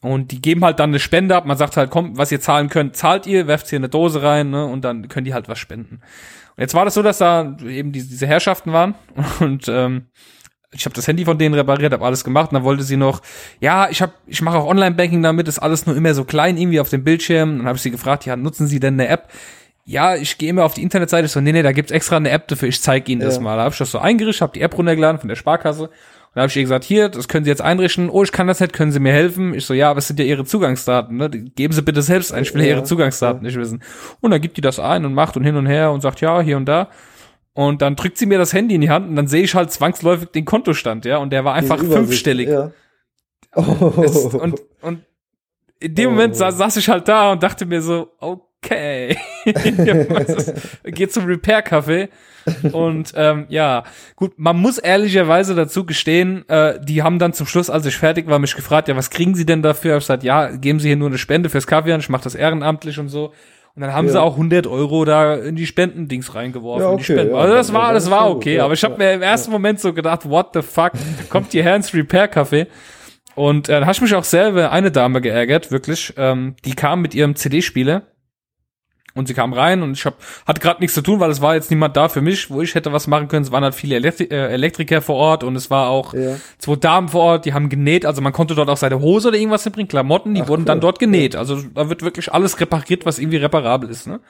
Und 0.00 0.30
die 0.30 0.40
geben 0.40 0.64
halt 0.64 0.78
dann 0.78 0.90
eine 0.90 1.00
Spende 1.00 1.34
ab. 1.34 1.44
Man 1.44 1.56
sagt 1.56 1.76
halt, 1.76 1.90
komm, 1.90 2.16
was 2.16 2.30
ihr 2.30 2.40
zahlen 2.40 2.68
könnt, 2.68 2.96
zahlt 2.96 3.26
ihr, 3.26 3.48
werft 3.48 3.68
hier 3.68 3.78
eine 3.78 3.88
Dose 3.88 4.22
rein, 4.22 4.50
ne, 4.50 4.64
und 4.64 4.84
dann 4.84 5.08
können 5.08 5.24
die 5.24 5.34
halt 5.34 5.48
was 5.48 5.58
spenden. 5.58 6.00
Und 6.56 6.62
jetzt 6.62 6.74
war 6.74 6.84
das 6.84 6.94
so, 6.94 7.02
dass 7.02 7.18
da 7.18 7.56
eben 7.66 7.90
diese, 7.90 8.08
diese 8.08 8.26
Herrschaften 8.26 8.72
waren 8.72 8.94
und 9.40 9.66
ähm, 9.68 10.06
ich 10.70 10.84
habe 10.84 10.94
das 10.94 11.08
Handy 11.08 11.24
von 11.24 11.38
denen 11.38 11.54
repariert, 11.54 11.92
habe 11.92 12.04
alles 12.04 12.24
gemacht 12.24 12.50
und 12.50 12.54
dann 12.54 12.64
wollte 12.64 12.82
sie 12.82 12.96
noch, 12.96 13.22
ja, 13.61 13.88
ich 13.88 14.02
habe, 14.02 14.12
ich 14.26 14.42
mache 14.42 14.58
auch 14.58 14.66
Online-Banking 14.66 15.22
damit, 15.22 15.48
ist 15.48 15.58
alles 15.58 15.87
nur 15.87 15.96
immer 15.96 16.12
so 16.14 16.24
klein 16.24 16.58
irgendwie 16.58 16.80
auf 16.80 16.90
dem 16.90 17.04
Bildschirm. 17.04 17.58
Dann 17.58 17.66
habe 17.66 17.76
ich 17.76 17.82
sie 17.82 17.90
gefragt, 17.90 18.26
ja, 18.26 18.37
nutzen 18.37 18.66
Sie 18.66 18.78
denn 18.78 18.94
eine 18.94 19.08
App? 19.08 19.30
Ja, 19.87 20.14
ich 20.14 20.37
gehe 20.37 20.50
immer 20.50 20.64
auf 20.64 20.74
die 20.74 20.82
Internetseite, 20.82 21.26
so, 21.28 21.40
nee, 21.40 21.52
nee, 21.52 21.62
da 21.62 21.72
gibt's 21.72 21.90
extra 21.90 22.18
eine 22.18 22.28
App 22.28 22.48
dafür, 22.48 22.68
ich 22.68 22.82
zeige 22.82 23.11
Ihnen 23.11 23.22
ja. 23.22 23.28
das 23.28 23.40
mal. 23.40 23.56
Da 23.56 23.62
habe 23.62 23.72
ich 23.72 23.78
das 23.78 23.90
so 23.90 23.98
eingerichtet, 23.98 24.42
habe 24.42 24.52
die 24.52 24.61
App 24.61 24.76
runtergeladen 24.76 25.18
von 25.18 25.28
der 25.28 25.37
Sparkasse 25.37 25.88
da 26.34 26.42
habe 26.42 26.50
ich 26.50 26.56
ihr 26.56 26.62
gesagt, 26.62 26.84
hier, 26.84 27.08
das 27.08 27.28
können 27.28 27.44
Sie 27.44 27.50
jetzt 27.50 27.62
einrichten. 27.62 28.10
Oh, 28.10 28.22
ich 28.22 28.32
kann 28.32 28.46
das 28.46 28.60
nicht, 28.60 28.72
können 28.72 28.92
Sie 28.92 29.00
mir 29.00 29.12
helfen? 29.12 29.54
Ich 29.54 29.66
so, 29.66 29.74
ja, 29.74 29.90
aber 29.90 29.98
es 29.98 30.08
sind 30.08 30.18
ja 30.20 30.24
Ihre 30.24 30.44
Zugangsdaten. 30.44 31.16
Ne? 31.16 31.30
Geben 31.30 31.72
Sie 31.72 31.82
bitte 31.82 32.02
selbst 32.02 32.32
ein, 32.32 32.42
ich 32.42 32.54
will 32.54 32.62
ja, 32.62 32.68
Ihre 32.68 32.84
Zugangsdaten 32.84 33.42
ja. 33.42 33.46
nicht 33.48 33.58
wissen. 33.58 33.82
Und 34.20 34.30
dann 34.30 34.40
gibt 34.40 34.56
die 34.56 34.60
das 34.60 34.78
ein 34.78 35.04
und 35.04 35.14
macht 35.14 35.36
und 35.36 35.44
hin 35.44 35.56
und 35.56 35.66
her 35.66 35.90
und 35.90 36.00
sagt, 36.00 36.20
ja, 36.20 36.40
hier 36.40 36.56
und 36.56 36.66
da. 36.66 36.88
Und 37.54 37.82
dann 37.82 37.96
drückt 37.96 38.18
sie 38.18 38.26
mir 38.26 38.38
das 38.38 38.52
Handy 38.52 38.76
in 38.76 38.80
die 38.82 38.90
Hand 38.90 39.08
und 39.08 39.16
dann 39.16 39.26
sehe 39.26 39.42
ich 39.42 39.54
halt 39.54 39.72
zwangsläufig 39.72 40.28
den 40.28 40.44
Kontostand, 40.44 41.04
ja, 41.04 41.16
und 41.16 41.30
der 41.30 41.44
war 41.44 41.54
einfach 41.54 41.78
fünfstellig. 41.78 42.48
Ja. 42.48 42.70
Oh. 43.56 44.00
Es, 44.04 44.16
und, 44.26 44.60
und 44.80 45.02
in 45.80 45.94
dem 45.94 46.08
oh. 46.08 46.12
Moment 46.12 46.36
saß, 46.36 46.56
saß 46.56 46.76
ich 46.76 46.88
halt 46.88 47.08
da 47.08 47.32
und 47.32 47.42
dachte 47.42 47.66
mir 47.66 47.82
so, 47.82 48.10
okay, 48.20 48.42
geht 50.85 51.12
zum 51.12 51.27
Repair-Café 51.27 52.09
und 52.73 53.12
ähm, 53.14 53.47
ja, 53.49 53.85
gut, 54.16 54.33
man 54.37 54.57
muss 54.57 54.79
ehrlicherweise 54.79 55.55
dazu 55.55 55.87
gestehen, 55.87 56.49
äh, 56.49 56.79
die 56.83 57.03
haben 57.03 57.18
dann 57.18 57.33
zum 57.33 57.47
Schluss, 57.47 57.71
als 57.71 57.87
ich 57.87 57.97
fertig 57.97 58.27
war, 58.27 58.38
mich 58.38 58.57
gefragt, 58.57 58.88
ja, 58.88 58.97
was 58.97 59.11
kriegen 59.11 59.35
sie 59.35 59.47
denn 59.47 59.62
dafür? 59.62 59.97
Ich 59.97 60.05
gesagt, 60.05 60.25
ja, 60.25 60.51
geben 60.51 60.81
sie 60.81 60.88
hier 60.88 60.97
nur 60.97 61.09
eine 61.09 61.18
Spende 61.18 61.51
fürs 61.51 61.66
Kaffee 61.66 61.92
an, 61.92 62.01
ich 62.01 62.09
mache 62.09 62.25
das 62.25 62.35
ehrenamtlich 62.35 62.99
und 62.99 63.09
so. 63.09 63.33
Und 63.75 63.83
dann 63.83 63.92
haben 63.92 64.07
ja. 64.07 64.12
sie 64.12 64.21
auch 64.21 64.33
100 64.33 64.66
Euro 64.66 65.05
da 65.05 65.37
in 65.37 65.55
die 65.55 65.66
Spendendings 65.66 66.35
reingeworfen. 66.35 66.83
Ja, 66.83 66.90
okay, 66.90 67.29
ja, 67.29 67.37
also 67.37 67.55
das 67.55 67.73
war, 67.73 67.92
das 67.92 68.11
war 68.11 68.29
okay. 68.29 68.59
aber 68.59 68.75
ich 68.75 68.83
habe 68.83 68.99
mir 68.99 69.12
im 69.12 69.23
ersten 69.23 69.53
Moment 69.53 69.79
so 69.79 69.92
gedacht, 69.92 70.29
what 70.29 70.49
the 70.53 70.62
fuck, 70.62 70.92
kommt 71.29 71.53
hierher 71.53 71.77
ins 71.77 71.94
Repair-Café. 71.94 72.66
Und 73.37 73.68
äh, 73.68 73.73
dann 73.73 73.83
habe 73.83 73.92
ich 73.92 74.01
mich 74.01 74.14
auch 74.16 74.25
selber 74.25 74.73
eine 74.73 74.90
Dame 74.90 75.21
geärgert, 75.21 75.71
wirklich. 75.71 76.12
Ähm, 76.16 76.57
die 76.64 76.75
kam 76.75 77.03
mit 77.03 77.14
ihrem 77.14 77.37
CD-Spieler 77.37 78.03
und 79.14 79.27
sie 79.27 79.35
kam 79.35 79.53
rein 79.53 79.83
und 79.83 79.92
ich 79.92 80.05
hab, 80.05 80.16
hatte 80.47 80.61
gerade 80.61 80.81
nichts 80.81 80.94
zu 80.94 81.03
tun, 81.03 81.21
weil 81.21 81.31
es 81.31 81.40
war 81.40 81.55
jetzt 81.55 81.71
niemand 81.71 81.97
da 81.97 82.09
für 82.09 82.21
mich, 82.21 82.51
wo 82.51 82.62
ich 82.62 82.75
hätte 82.75 82.92
was 82.92 83.07
machen 83.07 83.29
können. 83.29 83.44
Es 83.44 83.53
waren 83.53 83.64
halt 83.64 83.75
viele 83.75 83.97
Elektri 83.97 84.25
äh, 84.25 84.53
Elektriker 84.53 85.03
vor 85.03 85.16
Ort 85.16 85.44
und 85.44 85.57
es 85.57 85.71
war 85.71 85.88
auch 85.88 86.14
ja. 86.14 86.37
zwei 86.59 86.77
Damen 86.77 87.09
vor 87.09 87.23
Ort, 87.23 87.44
die 87.44 87.53
haben 87.53 87.68
genäht. 87.68 88.07
Also 88.07 88.23
man 88.23 88.33
konnte 88.33 88.55
dort 88.55 88.68
auch 88.68 88.77
seine 88.77 89.01
Hose 89.01 89.29
oder 89.29 89.38
irgendwas 89.38 89.64
mitbringen, 89.64 89.88
Klamotten, 89.88 90.35
die 90.35 90.42
Ach, 90.42 90.49
wurden 90.49 90.62
cool. 90.62 90.66
dann 90.66 90.81
dort 90.81 90.99
genäht. 90.99 91.37
Also 91.37 91.61
da 91.75 91.88
wird 91.88 92.03
wirklich 92.03 92.33
alles 92.33 92.61
repariert, 92.61 93.07
was 93.07 93.18
irgendwie 93.18 93.38
reparabel 93.38 93.90
ist. 93.90 94.07
Ne? 94.07 94.21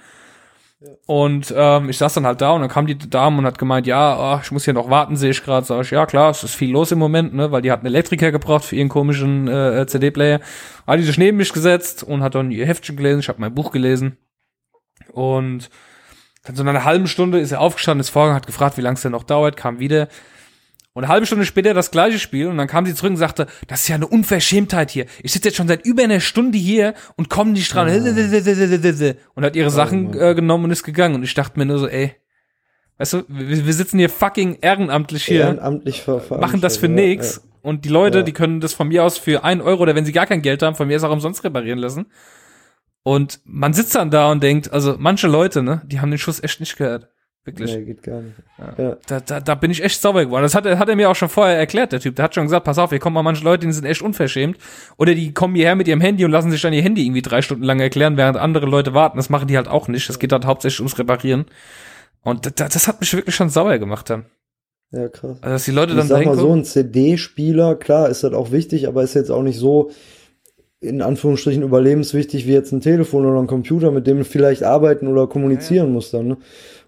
Ja. 0.80 0.90
Und 1.06 1.52
ähm, 1.56 1.88
ich 1.88 1.98
saß 1.98 2.14
dann 2.14 2.26
halt 2.26 2.40
da 2.40 2.52
und 2.52 2.60
dann 2.60 2.70
kam 2.70 2.86
die 2.86 2.96
Dame 2.96 3.38
und 3.38 3.46
hat 3.46 3.58
gemeint, 3.58 3.86
ja, 3.88 4.36
oh, 4.36 4.40
ich 4.40 4.52
muss 4.52 4.64
hier 4.64 4.74
noch 4.74 4.88
warten, 4.88 5.16
sehe 5.16 5.30
ich 5.30 5.42
gerade. 5.42 5.66
Sag 5.66 5.82
ich, 5.82 5.90
ja 5.90 6.06
klar, 6.06 6.30
es 6.30 6.44
ist 6.44 6.54
viel 6.54 6.70
los 6.70 6.92
im 6.92 7.00
Moment, 7.00 7.34
ne, 7.34 7.50
weil 7.50 7.62
die 7.62 7.72
hat 7.72 7.80
einen 7.80 7.88
Elektriker 7.88 8.30
gebraucht 8.30 8.64
für 8.64 8.76
ihren 8.76 8.88
komischen 8.88 9.48
äh, 9.48 9.86
CD-Player. 9.88 10.40
Hat 10.86 10.98
die 11.00 11.02
sich 11.02 11.18
neben 11.18 11.36
mich 11.36 11.52
gesetzt 11.52 12.04
und 12.04 12.22
hat 12.22 12.36
dann 12.36 12.52
ihr 12.52 12.64
Heftchen 12.64 12.96
gelesen, 12.96 13.20
ich 13.20 13.28
habe 13.28 13.40
mein 13.40 13.54
Buch 13.54 13.72
gelesen. 13.72 14.18
Und 15.12 15.70
dann 16.44 16.56
so 16.56 16.62
nach 16.62 16.70
einer 16.70 16.84
halben 16.84 17.06
Stunde 17.06 17.40
ist 17.40 17.52
er 17.52 17.60
aufgestanden, 17.60 18.00
ist 18.00 18.10
vorgegangen, 18.10 18.36
hat 18.36 18.46
gefragt, 18.46 18.76
wie 18.76 18.82
lange 18.82 18.94
es 18.94 19.02
denn 19.02 19.12
noch 19.12 19.24
dauert, 19.24 19.56
kam 19.56 19.78
wieder. 19.78 20.08
Und 20.98 21.04
eine 21.04 21.12
halbe 21.12 21.26
Stunde 21.26 21.44
später 21.44 21.74
das 21.74 21.92
gleiche 21.92 22.18
Spiel 22.18 22.48
und 22.48 22.56
dann 22.56 22.66
kam 22.66 22.84
sie 22.84 22.92
zurück 22.94 23.10
und 23.10 23.18
sagte, 23.18 23.46
das 23.68 23.82
ist 23.82 23.88
ja 23.88 23.94
eine 23.94 24.08
Unverschämtheit 24.08 24.90
hier. 24.90 25.06
Ich 25.22 25.32
sitze 25.32 25.48
jetzt 25.48 25.56
schon 25.56 25.68
seit 25.68 25.84
über 25.84 26.02
einer 26.02 26.18
Stunde 26.18 26.58
hier 26.58 26.94
und 27.16 27.30
komme 27.30 27.52
nicht 27.52 27.72
dran. 27.72 27.86
Ja. 27.86 27.94
Und 29.34 29.44
hat 29.44 29.54
ihre 29.54 29.70
Sachen 29.70 30.12
äh, 30.18 30.34
genommen 30.34 30.64
und 30.64 30.70
ist 30.72 30.82
gegangen. 30.82 31.14
Und 31.14 31.22
ich 31.22 31.34
dachte 31.34 31.56
mir 31.56 31.66
nur 31.66 31.78
so, 31.78 31.86
ey, 31.86 32.16
weißt 32.96 33.12
du, 33.12 33.22
wir, 33.28 33.66
wir 33.66 33.72
sitzen 33.74 33.98
hier 33.98 34.10
fucking 34.10 34.58
ehrenamtlich 34.60 35.24
hier, 35.24 35.42
ehrenamtlich 35.42 36.04
machen 36.30 36.60
das 36.60 36.78
für 36.78 36.88
nix. 36.88 37.36
Ja, 37.36 37.42
und 37.62 37.84
die 37.84 37.90
Leute, 37.90 38.24
die 38.24 38.32
können 38.32 38.60
das 38.60 38.72
von 38.72 38.88
mir 38.88 39.04
aus 39.04 39.18
für 39.18 39.44
ein 39.44 39.60
Euro 39.60 39.82
oder 39.82 39.94
wenn 39.94 40.04
sie 40.04 40.12
gar 40.12 40.26
kein 40.26 40.42
Geld 40.42 40.62
haben, 40.62 40.74
von 40.74 40.88
mir 40.88 40.96
aus 40.96 41.04
auch 41.04 41.12
umsonst 41.12 41.44
reparieren 41.44 41.78
lassen. 41.78 42.06
Und 43.08 43.40
man 43.46 43.72
sitzt 43.72 43.94
dann 43.94 44.10
da 44.10 44.30
und 44.30 44.42
denkt, 44.42 44.70
also 44.70 44.96
manche 44.98 45.28
Leute, 45.28 45.62
ne, 45.62 45.80
die 45.86 45.98
haben 45.98 46.10
den 46.10 46.18
Schuss 46.18 46.42
echt 46.42 46.60
nicht 46.60 46.76
gehört. 46.76 47.08
Wirklich. 47.42 47.74
Nee, 47.74 47.86
geht 47.86 48.02
gar 48.02 48.20
nicht. 48.20 48.36
Ja. 48.76 48.98
Da, 49.06 49.20
da, 49.20 49.40
da 49.40 49.54
bin 49.54 49.70
ich 49.70 49.82
echt 49.82 50.02
sauber 50.02 50.26
geworden. 50.26 50.42
Das 50.42 50.54
hat, 50.54 50.66
er 50.66 50.78
hat 50.78 50.90
er 50.90 50.94
mir 50.94 51.08
auch 51.08 51.16
schon 51.16 51.30
vorher 51.30 51.56
erklärt, 51.56 51.92
der 51.92 52.00
Typ. 52.00 52.16
Der 52.16 52.24
hat 52.24 52.34
schon 52.34 52.44
gesagt, 52.44 52.66
pass 52.66 52.76
auf, 52.76 52.90
hier 52.90 52.98
kommen 52.98 53.14
mal 53.14 53.22
manche 53.22 53.42
Leute, 53.44 53.66
die 53.66 53.72
sind 53.72 53.86
echt 53.86 54.02
unverschämt. 54.02 54.58
Oder 54.98 55.14
die 55.14 55.32
kommen 55.32 55.54
hierher 55.54 55.74
mit 55.74 55.88
ihrem 55.88 56.02
Handy 56.02 56.22
und 56.26 56.32
lassen 56.32 56.50
sich 56.50 56.60
dann 56.60 56.74
ihr 56.74 56.82
Handy 56.82 57.02
irgendwie 57.02 57.22
drei 57.22 57.40
Stunden 57.40 57.64
lang 57.64 57.80
erklären, 57.80 58.18
während 58.18 58.36
andere 58.36 58.66
Leute 58.66 58.92
warten. 58.92 59.16
Das 59.16 59.30
machen 59.30 59.48
die 59.48 59.56
halt 59.56 59.68
auch 59.68 59.88
nicht. 59.88 60.06
Das 60.10 60.18
geht 60.18 60.30
halt 60.30 60.44
hauptsächlich 60.44 60.80
ums 60.80 60.98
Reparieren. 60.98 61.46
Und 62.22 62.60
das, 62.60 62.74
das 62.74 62.88
hat 62.88 63.00
mich 63.00 63.14
wirklich 63.14 63.34
schon 63.34 63.48
sauer 63.48 63.78
gemacht 63.78 64.10
dann. 64.10 64.26
Ja, 64.90 65.08
krass. 65.08 65.38
Also, 65.40 65.54
dass 65.54 65.64
die 65.64 65.70
Leute 65.70 65.94
dann 65.94 66.02
ich 66.02 66.08
sag 66.08 66.26
mal 66.26 66.36
so, 66.36 66.54
ein 66.54 66.64
CD-Spieler, 66.66 67.76
klar, 67.76 68.10
ist 68.10 68.22
das 68.22 68.34
auch 68.34 68.50
wichtig, 68.50 68.86
aber 68.86 69.02
ist 69.02 69.14
jetzt 69.14 69.30
auch 69.30 69.42
nicht 69.42 69.58
so, 69.58 69.90
in 70.80 71.02
Anführungsstrichen 71.02 71.62
überlebenswichtig 71.62 72.46
wie 72.46 72.52
jetzt 72.52 72.72
ein 72.72 72.80
Telefon 72.80 73.26
oder 73.26 73.40
ein 73.40 73.48
Computer, 73.48 73.90
mit 73.90 74.06
dem 74.06 74.18
du 74.18 74.24
vielleicht 74.24 74.62
arbeiten 74.62 75.08
oder 75.08 75.26
kommunizieren 75.26 75.88
ja. 75.88 75.92
musst 75.92 76.14
dann. 76.14 76.28
Ne? 76.28 76.36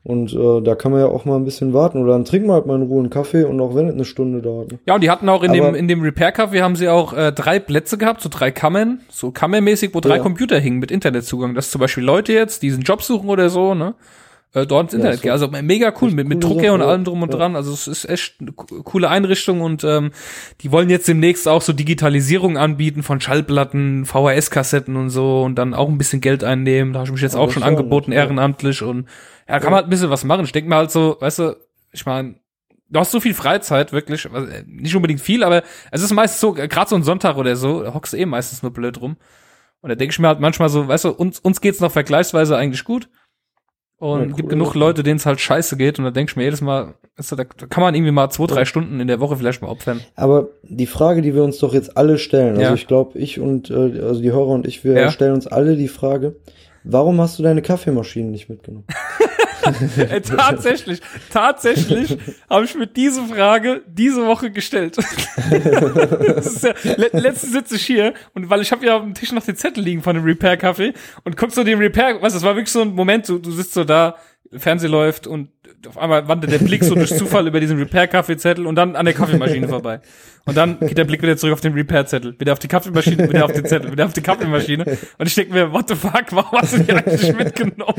Und 0.03 0.33
äh, 0.33 0.62
da 0.62 0.76
kann 0.76 0.92
man 0.92 1.00
ja 1.00 1.09
auch 1.09 1.24
mal 1.24 1.37
ein 1.37 1.44
bisschen 1.44 1.74
warten. 1.74 2.00
Oder 2.03 2.12
dann 2.12 2.24
trinken 2.24 2.48
wir 2.48 2.55
halt 2.55 2.66
mal 2.66 2.76
in 2.76 2.87
Ruhe 2.87 3.00
einen 3.00 3.11
Kaffee 3.11 3.44
und 3.44 3.61
auch 3.61 3.74
wenn 3.74 3.88
es 3.88 3.94
eine 3.94 4.05
Stunde 4.05 4.40
dauert. 4.40 4.72
Ne? 4.72 4.79
Ja, 4.87 4.94
und 4.94 5.03
die 5.03 5.11
hatten 5.11 5.29
auch 5.29 5.42
in 5.42 5.50
Aber 5.50 5.72
dem, 5.72 5.74
in 5.74 5.88
dem 5.88 6.03
Repair-Café 6.03 6.62
haben 6.62 6.76
sie 6.76 6.88
auch 6.88 7.12
äh, 7.12 7.33
drei 7.33 7.59
Plätze 7.59 7.98
gehabt, 7.98 8.22
so 8.22 8.29
drei 8.31 8.50
Kammern, 8.50 9.00
so 9.11 9.31
kammermäßig, 9.31 9.92
wo 9.92 10.00
drei 10.00 10.16
ja. 10.16 10.22
Computer 10.22 10.59
hingen 10.59 10.79
mit 10.79 10.90
Internetzugang. 10.90 11.55
Das 11.55 11.66
ist 11.66 11.72
zum 11.72 11.81
Beispiel 11.81 12.05
Leute 12.05 12.33
jetzt, 12.33 12.62
die 12.62 12.72
einen 12.72 12.83
Job 12.83 13.03
suchen 13.03 13.29
oder 13.29 13.50
so, 13.50 13.74
ne? 13.74 13.94
Äh, 14.52 14.66
dort 14.66 14.86
ins 14.86 14.94
Internet 14.94 15.22
gehe. 15.22 15.32
Also 15.32 15.48
mega 15.48 15.92
cool, 16.00 16.10
mit, 16.10 16.28
mit 16.28 16.42
Drucker 16.42 16.72
und 16.72 16.82
allem 16.82 17.04
drum 17.04 17.22
und 17.22 17.32
ja. 17.32 17.38
dran. 17.38 17.56
Also 17.56 17.72
es 17.72 17.86
ist 17.86 18.08
echt 18.08 18.36
eine 18.40 18.52
coole 18.52 19.08
Einrichtung 19.08 19.60
und 19.60 19.84
ähm, 19.84 20.10
die 20.60 20.72
wollen 20.72 20.90
jetzt 20.90 21.06
demnächst 21.08 21.46
auch 21.46 21.62
so 21.62 21.72
Digitalisierung 21.72 22.58
anbieten 22.58 23.02
von 23.02 23.20
Schallplatten, 23.20 24.04
VHS-Kassetten 24.06 24.96
und 24.96 25.10
so 25.10 25.42
und 25.42 25.56
dann 25.56 25.74
auch 25.74 25.88
ein 25.88 25.98
bisschen 25.98 26.20
Geld 26.20 26.42
einnehmen. 26.42 26.92
Da 26.92 27.00
habe 27.00 27.08
ich 27.08 27.12
mich 27.12 27.22
jetzt 27.22 27.34
ja, 27.34 27.40
auch 27.40 27.50
schon 27.50 27.62
angeboten, 27.62 28.12
ehrenamtlich 28.12 28.82
und 28.82 29.08
ja, 29.48 29.58
kann 29.58 29.70
man 29.70 29.78
halt 29.78 29.86
ein 29.86 29.90
bisschen 29.90 30.10
was 30.10 30.24
machen. 30.24 30.44
Ich 30.44 30.52
denke 30.52 30.68
mir 30.68 30.76
halt 30.76 30.90
so, 30.90 31.16
weißt 31.20 31.38
du, 31.40 31.56
ich 31.92 32.06
meine, 32.06 32.36
du 32.88 33.00
hast 33.00 33.10
so 33.10 33.20
viel 33.20 33.34
Freizeit, 33.34 33.92
wirklich, 33.92 34.24
äh, 34.26 34.64
nicht 34.66 34.94
unbedingt 34.94 35.20
viel, 35.20 35.44
aber 35.44 35.62
es 35.90 36.02
ist 36.02 36.12
meistens 36.12 36.40
so, 36.40 36.52
gerade 36.52 36.88
so 36.88 36.96
ein 36.96 37.02
Sonntag 37.02 37.36
oder 37.36 37.56
so, 37.56 37.92
hockst 37.94 38.12
du 38.12 38.16
eh 38.16 38.26
meistens 38.26 38.62
nur 38.62 38.72
blöd 38.72 39.00
rum. 39.00 39.16
Und 39.80 39.88
da 39.88 39.94
denke 39.94 40.12
ich 40.12 40.18
mir 40.18 40.28
halt 40.28 40.40
manchmal 40.40 40.68
so, 40.68 40.88
weißt 40.88 41.04
du, 41.04 41.10
uns, 41.10 41.38
uns 41.38 41.60
geht's 41.60 41.80
noch 41.80 41.90
vergleichsweise 41.90 42.56
eigentlich 42.56 42.84
gut. 42.84 43.08
Und 44.00 44.20
ja, 44.20 44.26
cool, 44.28 44.32
gibt 44.34 44.48
genug 44.48 44.74
Leute, 44.74 45.02
denen 45.02 45.18
es 45.18 45.26
halt 45.26 45.40
scheiße 45.40 45.76
geht. 45.76 45.98
Und 45.98 46.06
da 46.06 46.10
denke 46.10 46.30
ich 46.30 46.36
mir 46.36 46.44
jedes 46.44 46.62
Mal, 46.62 46.94
du, 47.16 47.36
da 47.36 47.44
kann 47.44 47.82
man 47.82 47.94
irgendwie 47.94 48.12
mal 48.12 48.30
zwei, 48.30 48.46
drei 48.46 48.60
ja. 48.60 48.64
Stunden 48.64 48.98
in 48.98 49.08
der 49.08 49.20
Woche 49.20 49.36
vielleicht 49.36 49.60
mal 49.60 49.68
opfern. 49.68 50.00
Aber 50.16 50.48
die 50.62 50.86
Frage, 50.86 51.20
die 51.20 51.34
wir 51.34 51.44
uns 51.44 51.58
doch 51.58 51.74
jetzt 51.74 51.98
alle 51.98 52.16
stellen, 52.16 52.52
also 52.52 52.62
ja. 52.62 52.74
ich 52.74 52.86
glaube, 52.86 53.18
ich 53.18 53.40
und 53.40 53.70
äh, 53.70 54.00
also 54.00 54.22
die 54.22 54.32
Hörer 54.32 54.48
und 54.48 54.66
ich, 54.66 54.84
wir 54.84 55.10
stellen 55.10 55.34
uns 55.34 55.46
alle 55.46 55.76
die 55.76 55.88
Frage, 55.88 56.36
warum 56.82 57.20
hast 57.20 57.38
du 57.38 57.42
deine 57.42 57.60
Kaffeemaschine 57.60 58.30
nicht 58.30 58.48
mitgenommen? 58.48 58.86
äh, 59.96 60.20
tatsächlich, 60.20 61.00
tatsächlich 61.30 62.16
habe 62.48 62.64
ich 62.64 62.74
mir 62.74 62.86
diese 62.86 63.24
Frage 63.24 63.82
diese 63.86 64.26
Woche 64.26 64.50
gestellt. 64.50 64.96
ja, 65.50 66.74
le 66.96 67.10
letzte 67.12 67.46
sitze 67.48 67.76
ich 67.76 67.86
hier 67.86 68.14
und 68.34 68.50
weil 68.50 68.60
ich 68.60 68.72
habe 68.72 68.84
ja 68.84 68.96
auf 68.96 69.02
dem 69.02 69.14
Tisch 69.14 69.32
noch 69.32 69.44
den 69.44 69.56
Zettel 69.56 69.82
liegen 69.82 70.02
von 70.02 70.14
dem 70.14 70.24
Repair-Kaffee 70.24 70.92
und 71.24 71.36
guckst 71.36 71.56
so 71.56 71.64
den 71.64 71.78
Repair, 71.78 72.20
was, 72.20 72.32
das 72.32 72.42
war 72.42 72.54
wirklich 72.56 72.72
so 72.72 72.82
ein 72.82 72.94
Moment, 72.94 73.28
du, 73.28 73.38
du 73.38 73.50
sitzt 73.50 73.74
so 73.74 73.84
da, 73.84 74.16
Fernseh 74.52 74.88
läuft 74.88 75.26
und 75.26 75.50
auf 75.88 75.98
einmal 75.98 76.28
wandert 76.28 76.52
der 76.52 76.58
Blick 76.58 76.84
so 76.84 76.94
durch 76.94 77.14
Zufall 77.16 77.46
über 77.46 77.60
diesen 77.60 77.78
Repair-Kaffeezettel 77.78 78.66
und 78.66 78.74
dann 78.74 78.96
an 78.96 79.04
der 79.04 79.14
Kaffeemaschine 79.14 79.68
vorbei. 79.68 80.00
Und 80.46 80.56
dann 80.56 80.78
geht 80.80 80.98
der 80.98 81.04
Blick 81.04 81.22
wieder 81.22 81.36
zurück 81.36 81.54
auf 81.54 81.60
den 81.60 81.72
Repair-Zettel, 81.74 82.38
wieder 82.38 82.52
auf 82.52 82.58
die 82.58 82.68
Kaffeemaschine, 82.68 83.28
wieder 83.28 83.44
auf 83.44 83.52
den 83.52 83.64
Zettel, 83.64 83.92
wieder 83.92 84.04
auf 84.04 84.12
die 84.12 84.20
Kaffeemaschine. 84.20 84.84
Und 85.18 85.26
ich 85.26 85.34
denke 85.34 85.52
mir, 85.52 85.72
what 85.72 85.88
the 85.88 85.94
fuck, 85.94 86.24
warum 86.30 86.58
hast 86.60 86.74
du 86.74 86.78
die 86.78 86.92
eigentlich 86.92 87.34
mitgenommen? 87.34 87.94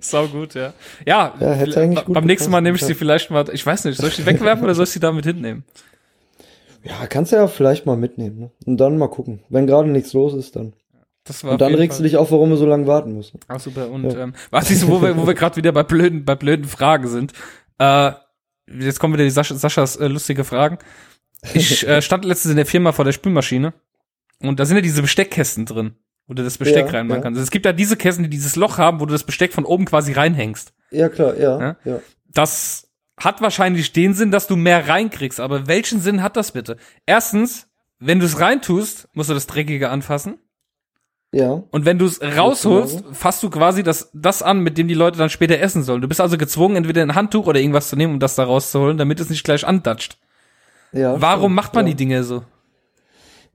Sau 0.00 0.26
gut, 0.26 0.54
ja. 0.54 0.72
Ja, 1.06 1.34
ja 1.40 2.02
beim 2.06 2.24
nächsten 2.24 2.50
Mal 2.50 2.60
nehme 2.60 2.76
ich 2.76 2.84
sie 2.84 2.94
vielleicht 2.94 3.30
mal, 3.30 3.44
ich 3.52 3.64
weiß 3.64 3.84
nicht, 3.84 3.98
soll 3.98 4.08
ich 4.08 4.16
sie 4.16 4.26
wegwerfen 4.26 4.64
oder 4.64 4.74
soll 4.74 4.84
ich 4.84 4.90
sie 4.90 5.00
damit 5.00 5.24
hinnehmen? 5.24 5.64
Ja, 6.84 7.06
kannst 7.08 7.32
du 7.32 7.36
ja 7.36 7.46
vielleicht 7.46 7.86
mal 7.86 7.96
mitnehmen. 7.96 8.38
Ne? 8.38 8.50
Und 8.66 8.78
dann 8.78 8.98
mal 8.98 9.08
gucken. 9.08 9.40
Wenn 9.48 9.66
gerade 9.66 9.88
nichts 9.88 10.12
los 10.12 10.34
ist, 10.34 10.56
dann. 10.56 10.72
Das 11.24 11.44
war 11.44 11.52
und 11.52 11.60
dann 11.60 11.74
regst 11.74 11.98
Fall. 11.98 12.02
du 12.02 12.08
dich 12.08 12.16
auf, 12.16 12.32
warum 12.32 12.50
wir 12.50 12.56
so 12.56 12.66
lange 12.66 12.86
warten 12.86 13.14
müssen. 13.14 13.38
Ach 13.46 13.60
super. 13.60 13.88
Und 13.90 14.12
ja. 14.12 14.24
ähm, 14.24 14.34
was 14.50 14.70
ist, 14.70 14.88
wo 14.88 15.00
wir, 15.00 15.16
wo 15.16 15.26
wir 15.26 15.34
gerade 15.34 15.56
wieder 15.56 15.72
bei 15.72 15.84
blöden, 15.84 16.24
bei 16.24 16.34
blöden 16.34 16.64
Fragen 16.64 17.06
sind. 17.06 17.32
Äh, 17.78 18.12
jetzt 18.66 18.98
kommen 18.98 19.14
wieder 19.14 19.24
die 19.24 19.30
Sascha, 19.30 19.54
Saschas 19.54 19.96
äh, 19.96 20.08
lustige 20.08 20.44
Fragen. 20.44 20.78
Ich 21.54 21.86
äh, 21.88 22.02
stand 22.02 22.24
letztens 22.24 22.50
in 22.50 22.56
der 22.56 22.66
Firma 22.66 22.92
vor 22.92 23.04
der 23.04 23.12
Spülmaschine 23.12 23.72
und 24.40 24.58
da 24.58 24.64
sind 24.64 24.76
ja 24.76 24.82
diese 24.82 25.02
Besteckkästen 25.02 25.64
drin, 25.64 25.94
wo 26.26 26.34
du 26.34 26.42
das 26.42 26.58
Besteck 26.58 26.86
ja, 26.86 26.92
reinmachen 26.92 27.20
ja. 27.20 27.22
kannst. 27.22 27.38
Also 27.38 27.44
es 27.44 27.50
gibt 27.52 27.66
ja 27.66 27.72
diese 27.72 27.96
Kästen, 27.96 28.24
die 28.24 28.30
dieses 28.30 28.56
Loch 28.56 28.78
haben, 28.78 28.98
wo 28.98 29.06
du 29.06 29.12
das 29.12 29.24
Besteck 29.24 29.52
von 29.52 29.64
oben 29.64 29.84
quasi 29.84 30.12
reinhängst. 30.12 30.72
Ja, 30.90 31.08
klar, 31.08 31.38
ja? 31.38 31.76
ja. 31.84 32.00
Das 32.26 32.88
hat 33.16 33.40
wahrscheinlich 33.40 33.92
den 33.92 34.14
Sinn, 34.14 34.32
dass 34.32 34.48
du 34.48 34.56
mehr 34.56 34.88
reinkriegst, 34.88 35.38
aber 35.38 35.68
welchen 35.68 36.00
Sinn 36.00 36.22
hat 36.22 36.36
das 36.36 36.52
bitte? 36.52 36.76
Erstens, 37.06 37.68
wenn 38.00 38.18
du 38.18 38.26
es 38.26 38.40
reintust, 38.40 39.08
musst 39.12 39.30
du 39.30 39.34
das 39.34 39.46
Dreckige 39.46 39.90
anfassen. 39.90 40.38
Ja. 41.32 41.62
Und 41.70 41.86
wenn 41.86 41.98
du 41.98 42.04
es 42.04 42.20
rausholst, 42.20 43.04
fasst 43.12 43.42
du 43.42 43.48
quasi 43.48 43.82
das, 43.82 44.10
das 44.12 44.42
an, 44.42 44.60
mit 44.60 44.76
dem 44.76 44.86
die 44.86 44.94
Leute 44.94 45.16
dann 45.16 45.30
später 45.30 45.58
essen 45.58 45.82
sollen. 45.82 46.02
Du 46.02 46.08
bist 46.08 46.20
also 46.20 46.36
gezwungen, 46.36 46.76
entweder 46.76 47.00
ein 47.00 47.14
Handtuch 47.14 47.46
oder 47.46 47.58
irgendwas 47.58 47.88
zu 47.88 47.96
nehmen, 47.96 48.14
um 48.14 48.20
das 48.20 48.34
da 48.34 48.44
rauszuholen, 48.44 48.98
damit 48.98 49.18
es 49.18 49.30
nicht 49.30 49.42
gleich 49.42 49.66
andatscht. 49.66 50.18
Ja. 50.92 51.20
Warum 51.20 51.44
stimmt, 51.44 51.54
macht 51.54 51.74
man 51.74 51.86
ja. 51.86 51.92
die 51.92 51.96
Dinge 51.96 52.22
so? 52.22 52.42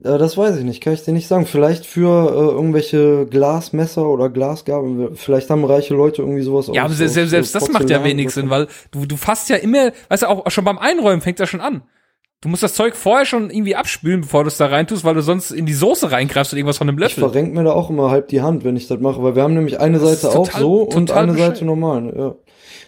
Äh, 0.02 0.18
das 0.18 0.36
weiß 0.36 0.56
ich 0.56 0.64
nicht, 0.64 0.82
kann 0.82 0.92
ich 0.92 1.04
dir 1.04 1.12
nicht 1.12 1.28
sagen. 1.28 1.46
Vielleicht 1.46 1.86
für 1.86 2.30
äh, 2.30 2.54
irgendwelche 2.54 3.26
Glasmesser 3.26 4.06
oder 4.06 4.28
Glasgabeln. 4.28 5.14
Vielleicht 5.14 5.48
haben 5.48 5.64
reiche 5.64 5.94
Leute 5.94 6.22
irgendwie 6.22 6.42
sowas. 6.42 6.70
Ja, 6.72 6.84
aber 6.84 6.94
selbst, 6.94 7.14
selbst, 7.14 7.30
selbst 7.30 7.54
das 7.54 7.68
macht 7.70 7.90
ja 7.90 8.02
wenig 8.02 8.30
Sinn, 8.30 8.50
weil 8.50 8.66
du, 8.90 9.06
du 9.06 9.16
fasst 9.16 9.48
ja 9.50 9.56
immer, 9.56 9.92
weißt 10.08 10.24
du, 10.24 10.26
auch 10.26 10.50
schon 10.50 10.64
beim 10.64 10.78
Einräumen 10.78 11.20
fängt 11.20 11.38
ja 11.38 11.46
schon 11.46 11.60
an. 11.60 11.82
Du 12.40 12.48
musst 12.48 12.62
das 12.62 12.74
Zeug 12.74 12.94
vorher 12.94 13.26
schon 13.26 13.50
irgendwie 13.50 13.74
abspülen, 13.74 14.20
bevor 14.20 14.44
du 14.44 14.48
es 14.48 14.56
da 14.56 14.66
reintust, 14.66 15.02
weil 15.04 15.14
du 15.14 15.22
sonst 15.22 15.50
in 15.50 15.66
die 15.66 15.74
Soße 15.74 16.12
reingreifst 16.12 16.52
und 16.52 16.58
irgendwas 16.58 16.78
von 16.78 16.88
einem 16.88 16.96
Löffel. 16.98 17.24
Ich 17.24 17.30
verrenk 17.30 17.52
mir 17.52 17.64
da 17.64 17.72
auch 17.72 17.90
immer 17.90 18.10
halb 18.10 18.28
die 18.28 18.42
Hand, 18.42 18.62
wenn 18.62 18.76
ich 18.76 18.86
das 18.86 19.00
mache, 19.00 19.20
weil 19.24 19.34
wir 19.34 19.42
haben 19.42 19.54
nämlich 19.54 19.80
eine 19.80 19.98
Seite 19.98 20.32
total, 20.32 20.36
auch 20.36 20.60
so 20.60 20.82
und 20.82 21.10
eine. 21.10 21.34
Seite 21.34 21.64
normal. 21.64 22.14
Ja. 22.16 22.34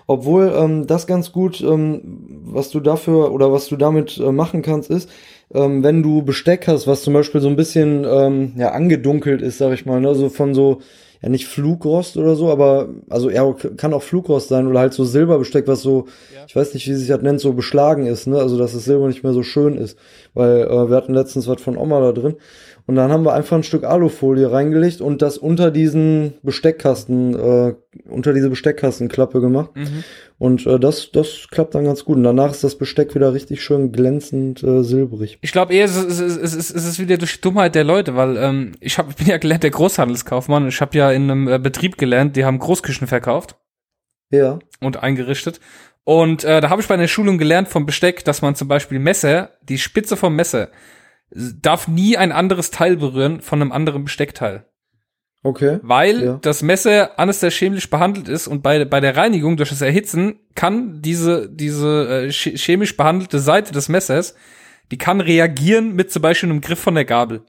Obwohl 0.06 0.52
ähm, 0.56 0.86
das 0.86 1.08
ganz 1.08 1.32
gut, 1.32 1.60
ähm, 1.62 2.42
was 2.44 2.70
du 2.70 2.78
dafür 2.78 3.32
oder 3.32 3.52
was 3.52 3.66
du 3.66 3.76
damit 3.76 4.18
äh, 4.18 4.30
machen 4.30 4.62
kannst, 4.62 4.88
ist, 4.88 5.10
ähm, 5.52 5.82
wenn 5.82 6.04
du 6.04 6.22
Besteck 6.22 6.68
hast, 6.68 6.86
was 6.86 7.02
zum 7.02 7.14
Beispiel 7.14 7.40
so 7.40 7.48
ein 7.48 7.56
bisschen 7.56 8.04
ähm, 8.08 8.52
ja 8.56 8.70
angedunkelt 8.70 9.42
ist, 9.42 9.58
sag 9.58 9.72
ich 9.72 9.84
mal, 9.84 10.00
ne, 10.00 10.14
so 10.14 10.28
von 10.28 10.54
so 10.54 10.80
ja 11.22 11.28
nicht 11.28 11.46
Flugrost 11.46 12.16
oder 12.16 12.34
so, 12.34 12.50
aber 12.50 12.88
also 13.08 13.30
ja, 13.30 13.52
kann 13.76 13.92
auch 13.92 14.02
Flugrost 14.02 14.48
sein 14.48 14.66
oder 14.66 14.80
halt 14.80 14.94
so 14.94 15.04
Silberbesteck, 15.04 15.68
was 15.68 15.82
so, 15.82 16.06
ja. 16.34 16.44
ich 16.46 16.56
weiß 16.56 16.72
nicht, 16.74 16.86
wie 16.88 16.94
sich 16.94 17.08
das 17.08 17.20
nennt, 17.20 17.40
so 17.40 17.52
beschlagen 17.52 18.06
ist, 18.06 18.26
ne? 18.26 18.38
Also 18.38 18.58
dass 18.58 18.72
das 18.72 18.84
Silber 18.84 19.06
nicht 19.08 19.22
mehr 19.22 19.32
so 19.34 19.42
schön 19.42 19.76
ist. 19.76 19.98
Weil 20.32 20.62
äh, 20.62 20.88
wir 20.88 20.96
hatten 20.96 21.14
letztens 21.14 21.46
was 21.46 21.60
von 21.60 21.76
Oma 21.76 22.00
da 22.00 22.12
drin. 22.12 22.36
Und 22.90 22.96
dann 22.96 23.12
haben 23.12 23.24
wir 23.24 23.34
einfach 23.34 23.56
ein 23.56 23.62
Stück 23.62 23.84
Alufolie 23.84 24.50
reingelegt 24.50 25.00
und 25.00 25.22
das 25.22 25.38
unter 25.38 25.70
diesen 25.70 26.32
Besteckkasten, 26.42 27.38
äh, 27.38 27.74
unter 28.08 28.32
diese 28.32 28.50
Besteckkastenklappe 28.50 29.40
gemacht. 29.40 29.70
Mhm. 29.76 30.02
Und 30.38 30.66
äh, 30.66 30.80
das, 30.80 31.12
das 31.12 31.46
klappt 31.52 31.76
dann 31.76 31.84
ganz 31.84 32.04
gut. 32.04 32.16
Und 32.16 32.24
danach 32.24 32.50
ist 32.50 32.64
das 32.64 32.76
Besteck 32.76 33.14
wieder 33.14 33.32
richtig 33.32 33.62
schön 33.62 33.92
glänzend 33.92 34.64
äh, 34.64 34.82
silbrig. 34.82 35.38
Ich 35.40 35.52
glaube 35.52 35.72
eher, 35.72 35.84
es 35.84 35.94
ist, 35.94 36.18
es, 36.18 36.52
ist, 36.52 36.74
es, 36.74 36.84
ist, 36.84 36.98
wieder 36.98 37.16
durch 37.16 37.36
die 37.36 37.40
Dummheit 37.42 37.76
der 37.76 37.84
Leute, 37.84 38.16
weil 38.16 38.36
ähm, 38.36 38.72
ich, 38.80 38.98
hab, 38.98 39.08
ich 39.10 39.14
bin 39.14 39.28
ja 39.28 39.38
gelernt 39.38 39.62
der 39.62 39.70
Großhandelskaufmann. 39.70 40.66
Ich 40.66 40.80
habe 40.80 40.98
ja 40.98 41.12
in 41.12 41.30
einem 41.30 41.46
äh, 41.46 41.60
Betrieb 41.60 41.96
gelernt, 41.96 42.34
die 42.34 42.44
haben 42.44 42.58
Großküchen 42.58 43.06
verkauft. 43.06 43.54
Ja. 44.32 44.58
Und 44.80 45.00
eingerichtet. 45.00 45.60
Und 46.02 46.42
äh, 46.42 46.60
da 46.60 46.70
habe 46.70 46.82
ich 46.82 46.88
bei 46.88 46.94
einer 46.94 47.06
Schulung 47.06 47.38
gelernt 47.38 47.68
vom 47.68 47.86
Besteck, 47.86 48.24
dass 48.24 48.42
man 48.42 48.56
zum 48.56 48.66
Beispiel 48.66 48.98
Messer, 48.98 49.50
die 49.62 49.78
Spitze 49.78 50.16
vom 50.16 50.34
Messer, 50.34 50.70
darf 51.30 51.88
nie 51.88 52.16
ein 52.16 52.32
anderes 52.32 52.70
Teil 52.70 52.96
berühren 52.96 53.40
von 53.40 53.60
einem 53.60 53.72
anderen 53.72 54.04
Besteckteil. 54.04 54.66
Okay. 55.42 55.78
Weil 55.82 56.22
ja. 56.22 56.38
das 56.42 56.62
Messer 56.62 57.10
chemisch 57.50 57.88
behandelt 57.88 58.28
ist 58.28 58.46
und 58.46 58.62
bei, 58.62 58.84
bei 58.84 59.00
der 59.00 59.16
Reinigung 59.16 59.56
durch 59.56 59.70
das 59.70 59.80
Erhitzen 59.80 60.40
kann 60.54 61.00
diese, 61.00 61.48
diese 61.48 62.26
äh, 62.26 62.30
chemisch 62.30 62.96
behandelte 62.96 63.38
Seite 63.38 63.72
des 63.72 63.88
Messers, 63.88 64.34
die 64.90 64.98
kann 64.98 65.20
reagieren 65.20 65.94
mit 65.94 66.10
zum 66.10 66.20
Beispiel 66.20 66.50
einem 66.50 66.60
Griff 66.60 66.80
von 66.80 66.94
der 66.94 67.06
Gabel, 67.06 67.42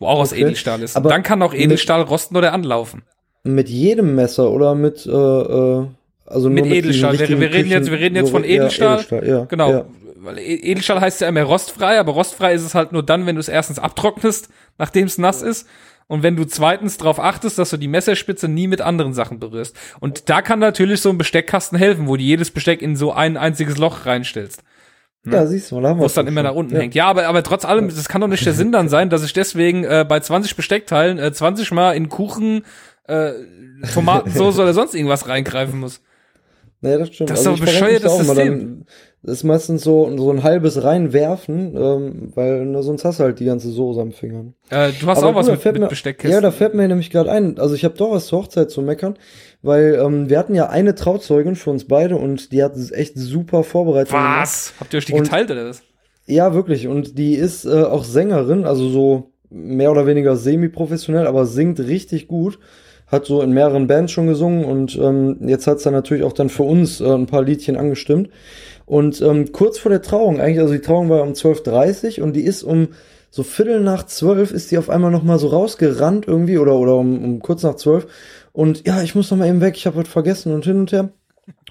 wo 0.00 0.06
auch 0.06 0.14
okay. 0.14 0.22
aus 0.22 0.32
Edelstahl 0.32 0.82
ist. 0.82 0.96
Aber 0.96 1.10
dann 1.10 1.22
kann 1.22 1.42
auch 1.42 1.54
Edelstahl 1.54 2.02
rosten 2.02 2.36
oder 2.36 2.52
anlaufen. 2.52 3.02
Mit 3.44 3.68
jedem 3.68 4.16
Messer 4.16 4.50
oder 4.50 4.74
mit 4.74 5.06
äh, 5.06 5.10
äh 5.10 5.86
also 6.26 6.50
mit 6.50 6.66
Edelstahl. 6.66 7.18
Wir, 7.18 7.40
wir, 7.40 7.52
reden 7.54 7.70
jetzt, 7.70 7.90
wir 7.90 7.98
reden 7.98 8.16
jetzt 8.16 8.30
von 8.30 8.44
Edelstahl. 8.44 8.98
Ja, 9.10 9.16
Edelstahl 9.16 9.28
ja, 9.28 9.44
genau. 9.44 9.86
Weil 10.28 10.38
e- 10.40 10.56
Edelstahl 10.56 11.00
heißt 11.00 11.22
ja 11.22 11.28
immer 11.28 11.42
rostfrei, 11.42 11.98
aber 11.98 12.12
rostfrei 12.12 12.52
ist 12.52 12.62
es 12.62 12.74
halt 12.74 12.92
nur 12.92 13.02
dann, 13.02 13.24
wenn 13.24 13.36
du 13.36 13.40
es 13.40 13.48
erstens 13.48 13.78
abtrocknest, 13.78 14.50
nachdem 14.76 15.06
es 15.06 15.16
nass 15.16 15.40
ist. 15.40 15.66
Und 16.06 16.22
wenn 16.22 16.36
du 16.36 16.44
zweitens 16.44 16.98
darauf 16.98 17.18
achtest, 17.18 17.58
dass 17.58 17.70
du 17.70 17.78
die 17.78 17.88
Messerspitze 17.88 18.46
nie 18.46 18.66
mit 18.66 18.82
anderen 18.82 19.14
Sachen 19.14 19.40
berührst. 19.40 19.74
Und 20.00 20.28
da 20.28 20.42
kann 20.42 20.58
natürlich 20.58 21.00
so 21.00 21.08
ein 21.08 21.16
Besteckkasten 21.16 21.78
helfen, 21.78 22.08
wo 22.08 22.16
du 22.16 22.22
jedes 22.22 22.50
Besteck 22.50 22.82
in 22.82 22.94
so 22.94 23.10
ein 23.10 23.38
einziges 23.38 23.78
Loch 23.78 24.04
reinstellst. 24.04 24.62
Hm? 25.24 25.32
Ja, 25.32 25.46
siehst 25.46 25.72
du, 25.72 25.76
Wo 25.76 26.04
es 26.04 26.12
dann 26.12 26.26
immer 26.26 26.42
nach 26.42 26.54
unten 26.54 26.74
ja. 26.74 26.80
hängt. 26.80 26.94
Ja, 26.94 27.06
aber, 27.06 27.26
aber 27.26 27.42
trotz 27.42 27.64
allem, 27.64 27.88
das 27.88 28.08
kann 28.10 28.20
doch 28.20 28.28
nicht 28.28 28.44
der 28.44 28.52
Sinn 28.52 28.70
dann 28.70 28.90
sein, 28.90 29.08
dass 29.08 29.24
ich 29.24 29.32
deswegen 29.32 29.84
äh, 29.84 30.04
bei 30.06 30.20
20 30.20 30.56
Besteckteilen 30.56 31.18
äh, 31.18 31.32
20 31.32 31.70
Mal 31.72 31.92
in 31.92 32.10
Kuchen, 32.10 32.66
äh, 33.04 33.32
Tomatensauce 33.94 34.58
oder 34.58 34.74
sonst 34.74 34.94
irgendwas 34.94 35.26
reingreifen 35.26 35.80
muss. 35.80 36.02
Naja, 36.80 36.98
das 36.98 37.08
stimmt. 37.08 37.30
Das 37.30 37.40
ist 37.40 37.46
also 37.46 37.58
doch 37.58 37.66
bescheuert, 37.66 38.04
das 38.04 38.18
System. 38.18 38.84
Das 38.84 38.96
ist 39.28 39.44
meistens 39.44 39.84
so, 39.84 40.10
so 40.16 40.30
ein 40.30 40.42
halbes 40.42 40.82
reinwerfen, 40.82 41.76
ähm, 41.76 42.32
weil 42.34 42.66
ne, 42.66 42.82
sonst 42.82 43.04
hast 43.04 43.20
du 43.20 43.24
halt 43.24 43.38
die 43.38 43.44
ganze 43.44 43.70
Soße 43.70 44.00
am 44.00 44.12
Fingern. 44.12 44.54
Äh, 44.70 44.90
du 44.98 45.06
hast 45.06 45.18
Aber 45.18 45.28
auch 45.28 45.34
was 45.36 45.46
mit, 45.48 45.78
mit 45.78 45.88
Besteckkästen. 45.88 46.32
Ja, 46.32 46.40
da 46.40 46.50
fällt 46.50 46.74
mir 46.74 46.88
nämlich 46.88 47.10
gerade 47.10 47.30
ein. 47.30 47.58
Also 47.58 47.74
ich 47.74 47.84
habe 47.84 47.94
doch 47.96 48.10
was 48.10 48.26
zur 48.26 48.40
Hochzeit 48.40 48.70
zu 48.70 48.82
meckern, 48.82 49.18
weil 49.62 50.00
ähm, 50.02 50.28
wir 50.28 50.38
hatten 50.38 50.54
ja 50.54 50.68
eine 50.68 50.94
Trauzeugin 50.94 51.54
für 51.54 51.70
uns 51.70 51.86
beide 51.86 52.16
und 52.16 52.52
die 52.52 52.62
hat 52.62 52.74
es 52.74 52.90
echt 52.90 53.16
super 53.16 53.62
vorbereitet. 53.62 54.12
Was? 54.12 54.74
Habt 54.80 54.92
ihr 54.94 54.98
euch 54.98 55.04
die 55.04 55.12
und, 55.12 55.24
geteilt 55.24 55.50
oder 55.50 55.68
was? 55.68 55.82
Ja, 56.26 56.54
wirklich. 56.54 56.88
Und 56.88 57.18
die 57.18 57.34
ist 57.34 57.64
äh, 57.64 57.82
auch 57.84 58.04
Sängerin, 58.04 58.64
also 58.64 58.88
so 58.88 59.32
mehr 59.50 59.90
oder 59.90 60.06
weniger 60.06 60.36
semi-professionell, 60.36 61.26
aber 61.26 61.46
singt 61.46 61.80
richtig 61.80 62.28
gut 62.28 62.58
hat 63.08 63.24
so 63.26 63.42
in 63.42 63.52
mehreren 63.52 63.86
Bands 63.86 64.12
schon 64.12 64.26
gesungen 64.26 64.64
und 64.64 64.96
ähm, 64.96 65.38
jetzt 65.40 65.66
hat's 65.66 65.82
dann 65.82 65.94
natürlich 65.94 66.24
auch 66.24 66.32
dann 66.32 66.50
für 66.50 66.62
uns 66.62 67.00
äh, 67.00 67.10
ein 67.10 67.26
paar 67.26 67.42
Liedchen 67.42 67.76
angestimmt. 67.76 68.28
Und 68.88 69.20
ähm, 69.20 69.52
kurz 69.52 69.78
vor 69.78 69.90
der 69.90 70.02
Trauung, 70.02 70.40
eigentlich, 70.40 70.60
also 70.60 70.72
die 70.72 70.80
Trauung 70.80 71.10
war 71.10 71.22
um 71.22 71.34
12.30 71.34 72.22
und 72.22 72.32
die 72.32 72.42
ist 72.42 72.62
um 72.62 72.88
so 73.30 73.42
Viertel 73.42 73.80
nach 73.80 74.06
zwölf 74.06 74.52
ist 74.52 74.70
die 74.70 74.78
auf 74.78 74.88
einmal 74.88 75.10
noch 75.10 75.22
mal 75.22 75.38
so 75.38 75.48
rausgerannt 75.48 76.26
irgendwie 76.26 76.56
oder 76.56 76.76
oder 76.76 76.96
um, 76.96 77.22
um 77.22 77.40
kurz 77.40 77.62
nach 77.62 77.76
zwölf 77.76 78.06
und 78.58 78.86
ja, 78.86 79.02
ich 79.02 79.14
muss 79.14 79.30
noch 79.30 79.38
mal 79.38 79.46
eben 79.46 79.60
weg, 79.60 79.76
ich 79.76 79.86
habe 79.86 79.98
was 79.98 80.08
vergessen 80.08 80.52
und 80.52 80.64
hin 80.64 80.80
und 80.80 80.90
her. 80.90 81.10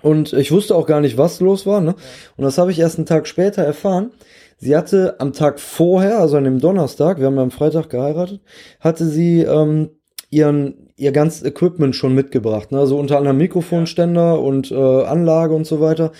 Und 0.01 0.31
ich 0.33 0.51
wusste 0.51 0.75
auch 0.75 0.85
gar 0.85 1.01
nicht, 1.01 1.17
was 1.17 1.39
los 1.39 1.65
war. 1.65 1.81
Ne? 1.81 1.95
Und 2.37 2.43
das 2.43 2.57
habe 2.57 2.71
ich 2.71 2.79
erst 2.79 2.97
einen 2.97 3.05
Tag 3.05 3.27
später 3.27 3.61
erfahren. 3.61 4.11
Sie 4.57 4.75
hatte 4.75 5.19
am 5.19 5.33
Tag 5.33 5.59
vorher, 5.59 6.19
also 6.19 6.37
an 6.37 6.45
dem 6.45 6.59
Donnerstag, 6.59 7.19
wir 7.19 7.25
haben 7.25 7.35
ja 7.35 7.43
am 7.43 7.51
Freitag 7.51 7.89
geheiratet, 7.89 8.39
hatte 8.79 9.05
sie 9.05 9.41
ähm, 9.41 9.89
ihren 10.29 10.87
ihr 10.95 11.11
ganzes 11.11 11.43
Equipment 11.43 11.95
schon 11.95 12.15
mitgebracht. 12.15 12.71
Ne? 12.71 12.79
Also 12.79 12.97
unter 12.97 13.17
anderem 13.17 13.37
Mikrofonständer 13.37 14.39
und 14.39 14.71
äh, 14.71 14.75
Anlage 14.75 15.53
und 15.53 15.67
so 15.67 15.79
weiter. 15.79 16.11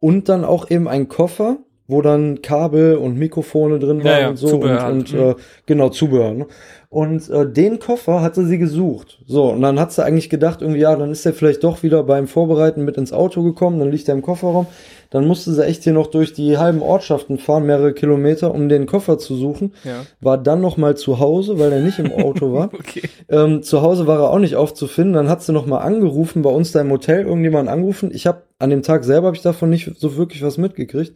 Und 0.00 0.28
dann 0.28 0.44
auch 0.44 0.70
eben 0.70 0.88
ein 0.88 1.08
Koffer, 1.08 1.58
wo 1.88 2.02
dann 2.02 2.42
Kabel 2.42 2.96
und 2.96 3.16
Mikrofone 3.16 3.78
drin 3.78 3.98
waren 3.98 4.06
ja, 4.06 4.20
ja, 4.20 4.28
und 4.30 4.36
so 4.36 4.48
Zubehör 4.48 4.86
und, 4.88 4.92
und 4.92 5.12
mhm. 5.12 5.20
äh, 5.20 5.34
genau 5.66 5.88
Zubehör. 5.88 6.32
Ne? 6.32 6.46
Und 6.88 7.28
äh, 7.30 7.50
den 7.50 7.78
Koffer 7.78 8.22
hatte 8.22 8.44
sie 8.44 8.58
gesucht. 8.58 9.20
So, 9.26 9.50
und 9.50 9.60
dann 9.60 9.78
hat 9.78 9.92
sie 9.92 10.04
eigentlich 10.04 10.30
gedacht, 10.30 10.62
irgendwie, 10.62 10.80
ja, 10.80 10.96
dann 10.96 11.10
ist 11.10 11.26
er 11.26 11.32
vielleicht 11.32 11.62
doch 11.62 11.82
wieder 11.82 12.02
beim 12.02 12.26
Vorbereiten 12.26 12.84
mit 12.84 12.96
ins 12.96 13.12
Auto 13.12 13.42
gekommen, 13.42 13.78
dann 13.78 13.90
liegt 13.90 14.08
er 14.08 14.14
im 14.14 14.22
Kofferraum. 14.22 14.66
Dann 15.10 15.26
musste 15.26 15.52
sie 15.52 15.64
echt 15.64 15.84
hier 15.84 15.92
noch 15.92 16.08
durch 16.08 16.32
die 16.32 16.58
halben 16.58 16.82
Ortschaften 16.82 17.38
fahren, 17.38 17.66
mehrere 17.66 17.92
Kilometer, 17.92 18.52
um 18.52 18.68
den 18.68 18.86
Koffer 18.86 19.18
zu 19.18 19.36
suchen. 19.36 19.72
Ja. 19.84 20.04
War 20.20 20.38
dann 20.38 20.60
noch 20.60 20.76
mal 20.76 20.96
zu 20.96 21.20
Hause, 21.20 21.58
weil 21.58 21.70
er 21.70 21.80
nicht 21.80 22.00
im 22.00 22.12
Auto 22.12 22.52
war. 22.52 22.70
okay. 22.72 23.02
ähm, 23.28 23.62
zu 23.62 23.82
Hause 23.82 24.06
war 24.06 24.18
er 24.18 24.30
auch 24.30 24.40
nicht 24.40 24.56
aufzufinden. 24.56 25.14
Dann 25.14 25.28
hat 25.28 25.42
sie 25.42 25.52
noch 25.52 25.66
mal 25.66 25.78
angerufen, 25.78 26.42
bei 26.42 26.50
uns 26.50 26.72
da 26.72 26.80
im 26.80 26.90
Hotel 26.90 27.24
irgendjemand 27.24 27.68
angerufen. 27.68 28.10
Ich 28.12 28.26
habe 28.26 28.42
an 28.58 28.70
dem 28.70 28.82
Tag 28.82 29.04
selber 29.04 29.28
habe 29.28 29.36
ich 29.36 29.42
davon 29.42 29.70
nicht 29.70 29.92
so 29.96 30.16
wirklich 30.16 30.42
was 30.42 30.58
mitgekriegt. 30.58 31.14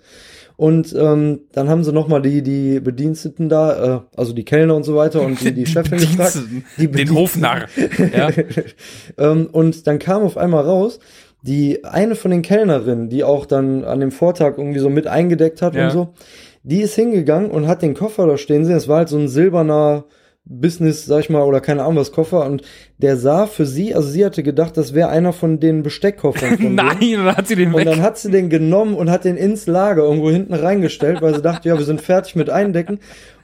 Und 0.56 0.94
ähm, 0.94 1.40
dann 1.52 1.70
haben 1.70 1.84
sie 1.84 1.92
nochmal 1.92 2.20
die, 2.20 2.42
die 2.42 2.80
Bediensteten 2.80 3.48
da, 3.48 3.96
äh, 3.96 4.00
also 4.14 4.34
die 4.34 4.44
Kellner 4.44 4.76
und 4.76 4.82
so 4.82 4.94
weiter 4.94 5.22
und 5.22 5.40
die, 5.40 5.52
die 5.52 5.64
Chefin 5.66 5.98
gefragt. 5.98 6.38
Die 6.76 6.88
Den 6.88 7.14
Hofnarr. 7.14 7.66
ja. 8.14 8.28
ähm, 9.18 9.48
und 9.52 9.86
dann 9.86 9.98
kam 9.98 10.22
auf 10.22 10.36
einmal 10.36 10.64
raus, 10.64 10.98
die 11.40 11.84
eine 11.84 12.14
von 12.14 12.30
den 12.30 12.42
Kellnerinnen, 12.42 13.08
die 13.08 13.24
auch 13.24 13.46
dann 13.46 13.84
an 13.84 14.00
dem 14.00 14.10
Vortag 14.10 14.58
irgendwie 14.58 14.80
so 14.80 14.90
mit 14.90 15.06
eingedeckt 15.06 15.62
hat 15.62 15.74
ja. 15.74 15.86
und 15.86 15.92
so, 15.92 16.14
die 16.62 16.82
ist 16.82 16.94
hingegangen 16.94 17.50
und 17.50 17.66
hat 17.66 17.80
den 17.80 17.94
Koffer 17.94 18.26
da 18.26 18.36
stehen 18.36 18.66
sehen. 18.66 18.76
Es 18.76 18.88
war 18.88 18.98
halt 18.98 19.08
so 19.08 19.16
ein 19.16 19.28
silberner 19.28 20.04
Business, 20.44 21.04
sag 21.06 21.20
ich 21.20 21.30
mal, 21.30 21.42
oder 21.42 21.60
keine 21.60 21.82
Ahnung 21.82 21.96
was 21.96 22.12
Koffer 22.12 22.44
und 22.46 22.62
der 22.98 23.16
sah 23.16 23.46
für 23.46 23.66
sie, 23.66 23.94
also 23.94 24.08
sie 24.08 24.24
hatte 24.24 24.42
gedacht, 24.42 24.76
das 24.76 24.94
wäre 24.94 25.08
einer 25.10 25.32
von 25.32 25.60
den 25.60 25.82
Besteckkoffern. 25.82 26.56
Von 26.58 26.74
Nein, 26.74 26.98
denen. 27.00 27.24
dann 27.26 27.36
hat 27.36 27.46
sie 27.46 27.56
den 27.56 27.68
Und 27.72 27.80
weg. 27.80 27.84
dann 27.86 28.02
hat 28.02 28.18
sie 28.18 28.30
den 28.30 28.48
genommen 28.50 28.94
und 28.94 29.10
hat 29.10 29.24
den 29.24 29.36
ins 29.36 29.66
Lager 29.66 30.02
irgendwo 30.02 30.30
hinten 30.30 30.54
reingestellt, 30.54 31.22
weil 31.22 31.34
sie 31.34 31.42
dachte, 31.42 31.68
ja, 31.68 31.78
wir 31.78 31.84
sind 31.84 32.00
fertig 32.00 32.34
mit 32.36 32.50
Eindecken. 32.50 32.98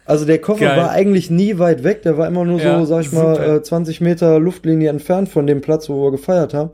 Also 0.04 0.24
der 0.24 0.40
Koffer 0.40 0.66
Geil. 0.66 0.76
war 0.78 0.90
eigentlich 0.90 1.30
nie 1.30 1.58
weit 1.58 1.82
weg, 1.84 2.02
der 2.02 2.16
war 2.16 2.28
immer 2.28 2.44
nur 2.44 2.58
so, 2.60 2.64
ja, 2.64 2.84
sag 2.86 3.00
ich 3.02 3.10
super. 3.10 3.38
mal, 3.38 3.56
äh, 3.56 3.62
20 3.62 4.00
Meter 4.00 4.38
Luftlinie 4.38 4.88
entfernt 4.88 5.28
von 5.28 5.46
dem 5.46 5.60
Platz, 5.60 5.88
wo 5.88 6.02
wir 6.04 6.12
gefeiert 6.12 6.54
haben. 6.54 6.70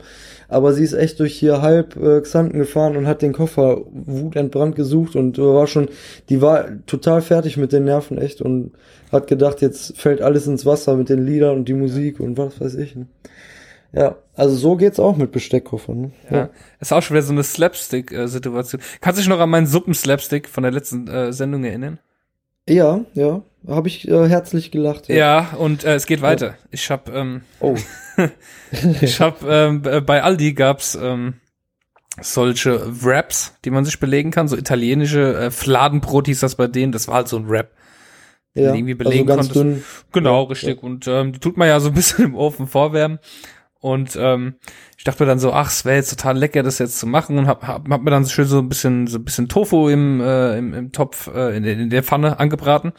Aber 0.53 0.75
sie 0.75 0.85
ist 0.85 0.93
echt 0.93 1.19
durch 1.19 1.35
hier 1.35 1.63
halb 1.63 1.97
äh, 1.97 2.21
Xanten 2.21 2.59
gefahren 2.59 2.99
und 2.99 3.07
hat 3.07 3.23
den 3.23 3.33
Koffer 3.33 3.81
wutentbrannt 3.91 4.77
gesucht 4.77 5.17
und 5.17 5.39
äh, 5.39 5.43
war 5.43 5.67
schon, 5.67 5.89
die 6.29 6.43
war 6.43 6.67
total 6.85 7.23
fertig 7.23 7.57
mit 7.57 7.73
den 7.73 7.85
Nerven 7.85 8.19
echt 8.19 8.43
und 8.43 8.73
hat 9.11 9.29
gedacht, 9.29 9.63
jetzt 9.63 9.97
fällt 9.97 10.21
alles 10.21 10.47
ins 10.47 10.67
Wasser 10.67 10.95
mit 10.95 11.09
den 11.09 11.25
Liedern 11.25 11.57
und 11.57 11.69
die 11.69 11.73
Musik 11.73 12.21
und 12.21 12.37
was 12.37 12.61
weiß 12.61 12.75
ich. 12.75 12.95
Ne? 12.95 13.07
Ja, 13.95 14.17
also 14.35 14.55
so 14.55 14.77
geht's 14.77 15.01
auch 15.01 15.17
mit 15.17 15.33
Besteckkoffern. 15.33 16.01
Ne? 16.03 16.11
Ja. 16.31 16.37
ja. 16.37 16.51
Ist 16.81 16.93
auch 16.93 17.01
schon 17.01 17.15
wieder 17.15 17.25
so 17.25 17.33
eine 17.33 17.45
Slapstick-Situation. 17.45 18.83
Kannst 19.01 19.19
du 19.19 19.23
dich 19.23 19.31
noch 19.31 19.41
an 19.41 19.49
meinen 19.49 19.67
Suppen-Slapstick 19.67 20.51
von 20.51 20.65
der 20.65 20.73
letzten 20.73 21.09
äh, 21.09 21.33
Sendung 21.33 21.65
erinnern? 21.65 21.99
Ja, 22.69 23.07
ja, 23.15 23.43
habe 23.67 23.89
ich 23.89 24.07
äh, 24.07 24.29
herzlich 24.29 24.71
gelacht. 24.71 25.09
Ja, 25.09 25.17
ja 25.17 25.57
und 25.59 25.85
äh, 25.85 25.95
es 25.95 26.05
geht 26.05 26.21
weiter. 26.21 26.47
Ja. 26.49 26.55
Ich 26.71 26.91
hab, 26.91 27.09
ähm, 27.09 27.41
oh, 27.61 27.75
ich 29.01 29.21
hab 29.21 29.43
ähm, 29.43 29.83
bei 29.83 30.23
Aldi 30.23 30.55
gab's 30.55 30.95
ähm, 31.01 31.35
solche 32.21 33.05
Wraps, 33.05 33.55
die 33.65 33.71
man 33.71 33.85
sich 33.85 33.99
belegen 33.99 34.31
kann, 34.31 34.49
so 34.49 34.57
italienische 34.57 35.37
äh, 35.37 35.51
Fladenbrot 35.51 36.27
hieß 36.27 36.41
das 36.41 36.57
bei 36.57 36.67
denen. 36.67 36.93
Das 36.93 37.09
war 37.09 37.17
halt 37.17 37.29
so 37.29 37.39
ein 37.39 37.49
Wrap 37.49 37.73
ja, 38.55 38.75
irgendwie 38.75 38.95
belegen 38.95 39.31
also 39.31 39.41
konntest. 39.41 39.57
Dünn. 39.57 39.85
Genau, 40.13 40.43
ja, 40.43 40.49
richtig. 40.49 40.77
Ja. 40.77 40.83
Und 40.83 41.09
ähm, 41.09 41.33
die 41.33 41.39
tut 41.39 41.57
man 41.57 41.69
ja 41.69 41.81
so 41.81 41.89
ein 41.89 41.95
bisschen 41.95 42.25
im 42.27 42.35
Ofen 42.35 42.67
vorwärmen. 42.67 43.19
Und 43.81 44.17
ähm, 44.17 44.55
ich 44.97 45.03
dachte 45.03 45.25
mir 45.25 45.29
dann 45.29 45.41
so, 45.41 45.53
ach, 45.53 45.69
es 45.69 45.85
wäre 45.85 45.97
jetzt 45.97 46.11
total 46.11 46.39
lecker, 46.39 46.63
das 46.63 46.79
jetzt 46.79 47.01
zu 47.01 47.07
machen 47.07 47.37
und 47.37 47.49
hab, 47.49 47.67
hab, 47.67 47.89
hab 47.89 48.03
mir 48.03 48.11
dann 48.11 48.27
schön 48.27 48.45
so 48.47 48.59
ein 48.59 48.69
bisschen 48.69 49.09
so 49.09 49.19
ein 49.19 49.25
bisschen 49.25 49.49
Tofu 49.49 49.89
im 49.89 50.21
äh, 50.21 50.57
im, 50.57 50.73
im 50.73 50.93
Topf 50.93 51.29
äh, 51.35 51.57
in, 51.57 51.65
in 51.65 51.91
der 51.91 52.05
Pfanne 52.05 52.39
angebraten 52.39 52.93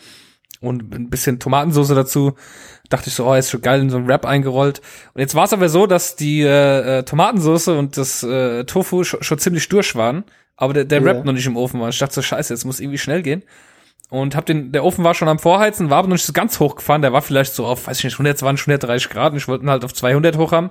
und 0.64 0.94
ein 0.94 1.10
bisschen 1.10 1.40
Tomatensauce 1.40 1.90
dazu. 1.90 2.34
Dachte 2.90 3.10
ich 3.10 3.16
so, 3.16 3.26
oh, 3.26 3.34
ist 3.34 3.50
schon 3.50 3.62
geil 3.62 3.82
in 3.82 3.90
so 3.90 3.98
ein 3.98 4.08
Wrap 4.08 4.26
eingerollt. 4.26 4.82
Und 5.14 5.22
jetzt 5.22 5.36
war 5.36 5.46
es 5.46 5.54
aber 5.54 5.70
so, 5.70 5.88
dass 5.88 6.16
die 6.16 6.42
äh, 6.42 7.00
äh 7.00 7.04
Tomatensauce 7.04 7.70
und 7.70 7.98
das 7.98 8.24
äh, 8.24 8.64
Tofu 8.66 9.04
schon, 9.04 9.24
schon 9.24 9.40
ziemlich 9.40 9.68
durch 9.70 9.96
waren, 9.96 10.24
aber 10.56 10.74
der, 10.74 10.86
der 10.86 11.00
ja. 11.00 11.06
Wrap 11.06 11.26
noch 11.26 11.34
nicht 11.34 11.46
im 11.46 11.58
Ofen 11.58 11.80
war. 11.80 11.90
Ich 11.90 12.00
dachte 12.00 12.16
so, 12.16 12.22
scheiße, 12.22 12.54
jetzt 12.54 12.66
muss 12.66 12.80
irgendwie 12.80 12.98
schnell 12.98 13.22
gehen 13.22 13.44
und 14.14 14.36
hab 14.36 14.46
den, 14.46 14.72
der 14.72 14.84
Ofen 14.84 15.04
war 15.04 15.16
schon 15.16 15.28
am 15.28 15.40
Vorheizen, 15.40 15.90
war 15.90 15.98
aber 15.98 16.08
noch 16.08 16.16
nicht 16.16 16.26
so 16.26 16.34
ganz 16.34 16.60
hochgefahren, 16.60 17.02
der 17.02 17.14
war 17.14 17.24
vielleicht 17.24 17.56
so 17.56 17.66
auf, 17.66 17.88
weiß 17.88 17.98
ich 17.98 18.04
nicht, 18.04 18.14
120, 18.14 18.68
130 18.68 19.10
Grad 19.10 19.32
und 19.32 19.40
ich 19.40 19.48
wollte 19.48 19.66
ihn 19.66 19.72
halt 19.72 19.84
auf 19.84 19.94
200 19.94 20.38
hoch 20.38 20.52
haben 20.52 20.70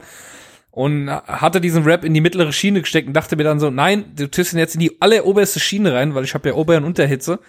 und 0.70 1.11
hatte 1.11 1.61
diesen 1.61 1.82
Rap 1.82 2.05
in 2.05 2.14
die 2.14 2.20
mittlere 2.20 2.53
Schiene 2.53 2.82
gesteckt 2.82 3.09
und 3.09 3.14
dachte 3.14 3.34
mir 3.34 3.43
dann 3.43 3.59
so, 3.59 3.70
nein, 3.70 4.05
du 4.14 4.30
tust 4.30 4.53
ihn 4.53 4.61
jetzt 4.61 4.74
in 4.74 4.80
die 4.80 5.03
alleroberste 5.03 5.59
Schiene 5.59 5.93
rein, 5.93 6.14
weil 6.14 6.22
ich 6.22 6.34
habe 6.34 6.51
ja 6.51 6.55
Ober- 6.55 6.76
und 6.76 6.84
Unterhitze 6.84 7.40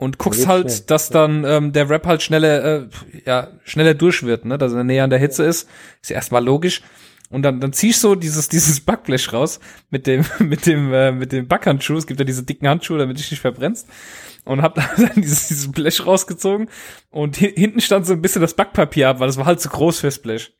und 0.00 0.16
guckst 0.16 0.46
halt, 0.46 0.72
schnell. 0.72 0.84
dass 0.86 1.10
dann 1.10 1.44
ähm, 1.44 1.72
der 1.72 1.90
Rap 1.90 2.06
halt 2.06 2.22
schneller, 2.22 2.64
äh, 2.64 2.86
ja, 3.26 3.48
schneller 3.64 3.92
durch 3.92 4.22
wird, 4.22 4.46
ne, 4.46 4.56
dass 4.56 4.72
er 4.72 4.82
näher 4.82 5.04
an 5.04 5.10
der 5.10 5.18
Hitze 5.18 5.44
ist, 5.44 5.68
ist 6.00 6.08
ja 6.08 6.16
erstmal 6.16 6.42
logisch. 6.42 6.80
Und 7.28 7.42
dann, 7.42 7.60
dann 7.60 7.74
ziehst 7.74 8.00
so 8.00 8.14
dieses, 8.14 8.48
dieses 8.48 8.80
Backblech 8.86 9.30
raus 9.34 9.60
mit 9.90 10.06
dem, 10.06 10.24
mit 10.38 10.64
dem, 10.64 10.92
äh, 10.94 11.12
mit 11.12 11.32
dem 11.32 11.46
Backhandschuh. 11.46 11.98
Es 11.98 12.06
gibt 12.06 12.18
ja 12.18 12.24
diese 12.24 12.44
dicken 12.44 12.66
Handschuhe, 12.66 12.96
damit 12.96 13.18
dich 13.18 13.30
nicht 13.30 13.40
verbrennst 13.40 13.88
und 14.46 14.62
hab 14.62 14.74
dann 14.96 15.10
dieses, 15.16 15.48
dieses 15.48 15.70
Blech 15.70 16.06
rausgezogen 16.06 16.70
und 17.10 17.36
hinten 17.36 17.82
stand 17.82 18.06
so 18.06 18.14
ein 18.14 18.22
bisschen 18.22 18.40
das 18.40 18.54
Backpapier 18.54 19.10
ab, 19.10 19.20
weil 19.20 19.26
das 19.26 19.36
war 19.36 19.44
halt 19.44 19.60
zu 19.60 19.68
groß 19.68 20.00
fürs 20.00 20.18
Blech. 20.18 20.56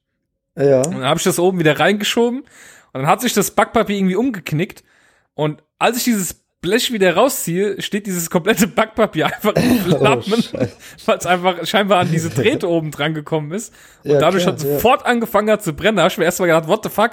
Ja. 0.55 0.83
Und 0.83 0.93
dann 0.93 1.05
habe 1.05 1.17
ich 1.17 1.25
das 1.25 1.39
oben 1.39 1.59
wieder 1.59 1.81
reingeschoben 1.81 2.41
und 2.41 2.47
dann 2.93 3.07
hat 3.07 3.23
sich 3.23 3.33
das 3.33 3.53
Backpapier 3.53 3.97
irgendwie 3.97 4.17
umgeknickt 4.17 4.85
und 5.33 5.63
als 5.79 5.97
ich 5.97 6.05
dieses 6.05 6.45
Blech 6.61 6.93
wieder 6.93 7.15
rausziehe, 7.15 7.81
steht 7.81 8.07
dieses 8.07 8.29
komplette 8.29 8.67
Backpapier 8.67 9.27
einfach 9.27 9.55
in 9.57 9.81
oh, 9.93 9.97
Flammen, 9.97 10.45
oh, 10.53 10.67
weil 11.07 11.19
es 11.19 11.27
einfach 11.27 11.67
scheinbar 11.67 12.01
an 12.01 12.11
diese 12.11 12.29
Drähte 12.29 12.69
oben 12.69 12.91
dran 12.91 13.15
gekommen 13.15 13.53
ist. 13.53 13.73
Und 14.05 14.13
ja, 14.13 14.19
dadurch 14.19 14.43
klar, 14.43 14.55
hat 14.55 14.61
sofort 14.61 15.01
ja. 15.03 15.07
angefangen 15.07 15.51
hat 15.51 15.63
zu 15.63 15.73
brennen. 15.73 15.97
Da 15.97 16.03
habe 16.03 16.13
ich 16.13 16.19
mir 16.19 16.25
erstmal 16.25 16.49
gedacht, 16.49 16.69
what 16.69 16.83
the 16.85 16.91
fuck, 16.91 17.13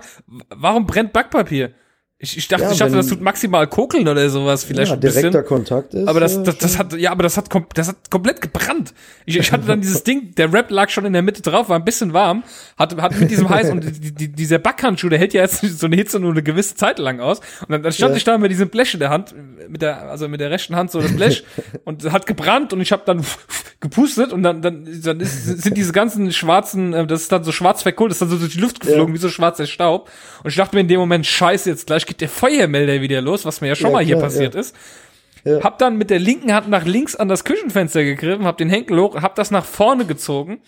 warum 0.50 0.86
brennt 0.86 1.14
Backpapier? 1.14 1.72
Ich, 2.20 2.36
ich 2.36 2.48
dachte, 2.48 2.64
ja, 2.64 2.72
ich 2.72 2.80
dachte, 2.80 2.96
das 2.96 3.08
tut 3.08 3.22
maximal 3.22 3.68
kokeln 3.68 4.08
oder 4.08 4.28
sowas 4.32 4.64
vielleicht 4.64 4.90
ja, 4.90 4.96
ein 4.96 5.00
bisschen. 5.00 5.22
direkter 5.22 5.44
Kontakt 5.44 5.94
ist. 5.94 6.08
Aber 6.08 6.20
das, 6.20 6.42
das, 6.42 6.58
das 6.58 6.80
hat, 6.80 6.94
ja, 6.94 7.12
aber 7.12 7.22
das 7.22 7.38
hat, 7.38 7.50
das 7.76 7.90
hat 7.90 8.10
komplett 8.10 8.42
gebrannt. 8.42 8.96
Ich, 9.28 9.38
ich 9.38 9.52
hatte 9.52 9.68
dann 9.68 9.82
dieses 9.82 10.02
Ding, 10.02 10.34
der 10.34 10.52
Rap 10.52 10.72
lag 10.72 10.90
schon 10.90 11.06
in 11.06 11.14
der 11.14 11.22
Mitte 11.22 11.44
drauf, 11.44 11.70
war 11.70 11.78
ein 11.78 11.86
bisschen 11.86 12.14
warm, 12.14 12.44
hat, 12.76 13.00
hat 13.00 13.20
mit 13.20 13.30
diesem 13.30 13.48
heiß 13.48 13.70
und 13.70 13.84
die, 13.84 14.12
die, 14.16 14.30
dieser 14.30 14.58
Backhandschuh, 14.58 15.10
der 15.10 15.20
hält 15.20 15.36
ja 15.36 15.44
jetzt 15.44 15.62
so 15.62 15.86
eine 15.86 15.96
Hitze 15.96 16.20
nur 16.20 16.32
eine 16.32 16.42
gewisse 16.42 16.74
Zeit 16.74 16.98
lang 16.98 17.20
aus. 17.20 17.40
Und 17.62 17.70
dann, 17.70 17.84
dann 17.84 17.92
stand 17.92 18.14
ja. 18.14 18.18
ich 18.18 18.24
da 18.24 18.40
mit 18.40 18.50
diesem 18.50 18.70
Blech 18.70 18.96
in 18.96 19.00
der 19.00 19.12
Hand, 19.12 19.36
mit 19.70 19.84
der, 19.84 20.10
also 20.10 20.28
mit 20.28 20.40
der 20.40 20.50
rechten 20.50 20.76
Hand 20.76 20.90
so 20.90 21.00
das 21.00 21.16
Blech 21.16 21.44
und 21.86 22.12
hat 22.12 22.26
gebrannt 22.26 22.74
und 22.74 22.82
ich 22.82 22.92
habe 22.92 23.04
dann 23.06 23.24
gepustet 23.80 24.34
und 24.34 24.42
dann, 24.42 24.64
dann, 24.64 24.88
dann 25.04 25.20
ist, 25.20 25.46
sind 25.46 25.78
diese 25.78 25.92
ganzen 25.92 26.32
schwarzen, 26.32 26.94
äh, 26.94 27.06
das 27.06 27.22
ist 27.22 27.32
dann 27.32 27.44
so 27.44 27.52
schwarz 27.52 27.84
verkohlt, 27.84 28.10
das 28.10 28.16
ist 28.16 28.22
dann 28.22 28.30
so 28.30 28.38
durch 28.38 28.54
die 28.54 28.60
Luft 28.60 28.80
geflogen, 28.80 29.10
ja. 29.10 29.14
wie 29.14 29.22
so 29.22 29.30
schwarzer 29.30 29.68
Staub. 29.68 30.10
Und 30.44 30.50
ich 30.50 30.56
dachte 30.56 30.76
mir 30.76 30.82
in 30.82 30.88
dem 30.88 31.00
Moment, 31.00 31.28
scheiße, 31.28 31.70
jetzt 31.70 31.86
gleich 31.86 32.07
geht 32.08 32.22
der 32.22 32.30
Feuermelder 32.30 33.02
wieder 33.02 33.22
los, 33.22 33.46
was 33.46 33.62
mir 33.62 33.68
ja 33.68 33.76
schon 33.76 33.92
ja, 33.92 33.94
mal 33.94 34.04
hier 34.04 34.18
passiert 34.18 34.56
ja. 34.56 34.62
ist. 34.62 34.76
Ja. 35.44 35.64
Hab 35.64 35.78
dann 35.78 35.98
mit 35.98 36.10
der 36.10 36.20
linken 36.20 36.54
Hand 36.54 36.70
nach 36.70 36.86
links 36.86 37.16
an 37.16 37.28
das 37.28 37.44
Küchenfenster 37.44 38.04
gegriffen, 38.04 38.46
hab 38.46 38.58
den 38.58 38.70
Henkel 38.70 39.00
hoch, 39.00 39.16
hab 39.22 39.36
das 39.36 39.52
nach 39.52 39.66
vorne 39.66 40.06
gezogen. 40.06 40.60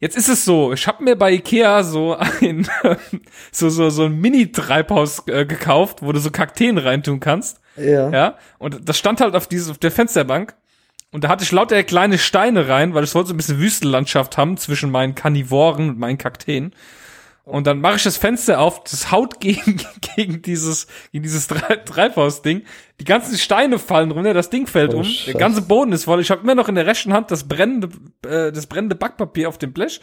Jetzt 0.00 0.16
ist 0.16 0.28
es 0.28 0.44
so, 0.44 0.72
ich 0.72 0.86
hab 0.86 1.00
mir 1.00 1.16
bei 1.16 1.32
Ikea 1.32 1.82
so 1.82 2.16
ein 2.16 2.68
so 3.52 3.68
so 3.68 3.90
so 3.90 4.04
ein 4.04 4.20
Mini 4.20 4.52
Treibhaus 4.52 5.26
äh, 5.26 5.46
gekauft, 5.46 5.98
wo 6.02 6.12
du 6.12 6.20
so 6.20 6.30
Kakteen 6.30 6.78
reintun 6.78 7.20
kannst. 7.20 7.60
Ja. 7.76 8.10
Ja, 8.10 8.38
und 8.58 8.88
das 8.88 8.98
stand 8.98 9.20
halt 9.20 9.34
auf 9.34 9.46
dieses 9.46 9.70
auf 9.70 9.78
der 9.78 9.90
Fensterbank 9.90 10.54
und 11.14 11.22
da 11.22 11.28
hatte 11.28 11.44
ich 11.44 11.52
lauter 11.52 11.82
kleine 11.84 12.18
Steine 12.18 12.68
rein, 12.68 12.92
weil 12.92 13.04
ich 13.04 13.14
wollte 13.14 13.28
so 13.28 13.34
ein 13.34 13.36
bisschen 13.36 13.60
Wüstenlandschaft 13.60 14.36
haben 14.36 14.56
zwischen 14.56 14.90
meinen 14.90 15.14
Karnivoren 15.14 15.90
und 15.90 15.98
meinen 15.98 16.18
Kakteen. 16.18 16.72
Und 17.44 17.66
dann 17.66 17.80
mache 17.80 17.96
ich 17.96 18.02
das 18.02 18.16
Fenster 18.16 18.58
auf, 18.58 18.84
das 18.84 19.12
haut 19.12 19.38
gegen, 19.38 19.78
gegen 20.16 20.40
dieses, 20.40 20.86
gegen 21.12 21.22
dieses 21.22 21.46
Treibhaus-Ding. 21.46 22.62
Die 23.00 23.04
ganzen 23.04 23.36
Steine 23.36 23.78
fallen 23.78 24.10
runter, 24.10 24.32
das 24.32 24.48
Ding 24.48 24.66
fällt 24.66 24.94
oh, 24.94 24.98
um, 24.98 25.04
Scheiße. 25.04 25.32
der 25.32 25.40
ganze 25.40 25.62
Boden 25.62 25.92
ist 25.92 26.04
voll. 26.04 26.20
Ich 26.20 26.30
habe 26.30 26.40
immer 26.42 26.54
noch 26.54 26.68
in 26.68 26.74
der 26.74 26.86
rechten 26.86 27.12
Hand 27.12 27.30
das 27.30 27.44
brennende, 27.44 27.88
äh, 28.26 28.50
das 28.50 28.66
brennende 28.66 28.94
Backpapier 28.94 29.48
auf 29.48 29.58
dem 29.58 29.72
Blech 29.72 30.00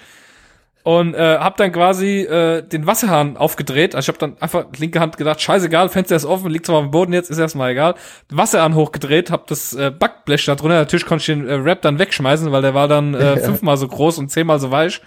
und 0.84 1.14
äh, 1.14 1.38
habe 1.38 1.56
dann 1.58 1.72
quasi 1.72 2.22
äh, 2.22 2.64
den 2.64 2.88
Wasserhahn 2.88 3.38
aufgedreht. 3.38 3.96
Also 3.96 4.06
ich 4.12 4.16
habe 4.16 4.18
dann 4.18 4.42
einfach 4.42 4.66
linke 4.78 5.00
Hand 5.00 5.18
gedacht, 5.18 5.42
scheißegal, 5.42 5.90
Fenster 5.90 6.16
ist 6.16 6.26
offen, 6.26 6.50
liegt 6.50 6.66
zwar 6.66 6.78
auf 6.78 6.86
dem 6.86 6.92
Boden 6.92 7.14
jetzt, 7.14 7.30
ist 7.30 7.38
erstmal 7.38 7.72
egal. 7.72 7.96
Wasserhahn 8.30 8.76
hochgedreht, 8.76 9.30
habe 9.30 9.44
das 9.48 9.74
äh, 9.74 9.92
Backblech 9.92 10.46
da 10.46 10.56
drunter. 10.56 10.76
Natürlich 10.78 11.06
konnte 11.06 11.22
ich 11.22 11.26
den 11.28 11.48
äh, 11.48 11.54
Rap 11.54 11.82
dann 11.82 12.00
wegschmeißen, 12.00 12.52
weil 12.52 12.62
der 12.62 12.74
war 12.74 12.88
dann 12.88 13.14
äh, 13.14 13.38
fünfmal 13.44 13.78
so 13.78 13.88
groß 13.88 14.18
und 14.18 14.30
zehnmal 14.30 14.60
so 14.60 14.72
weich. 14.72 15.02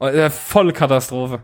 Äh, 0.00 0.30
volle 0.30 0.72
Katastrophe. 0.72 1.40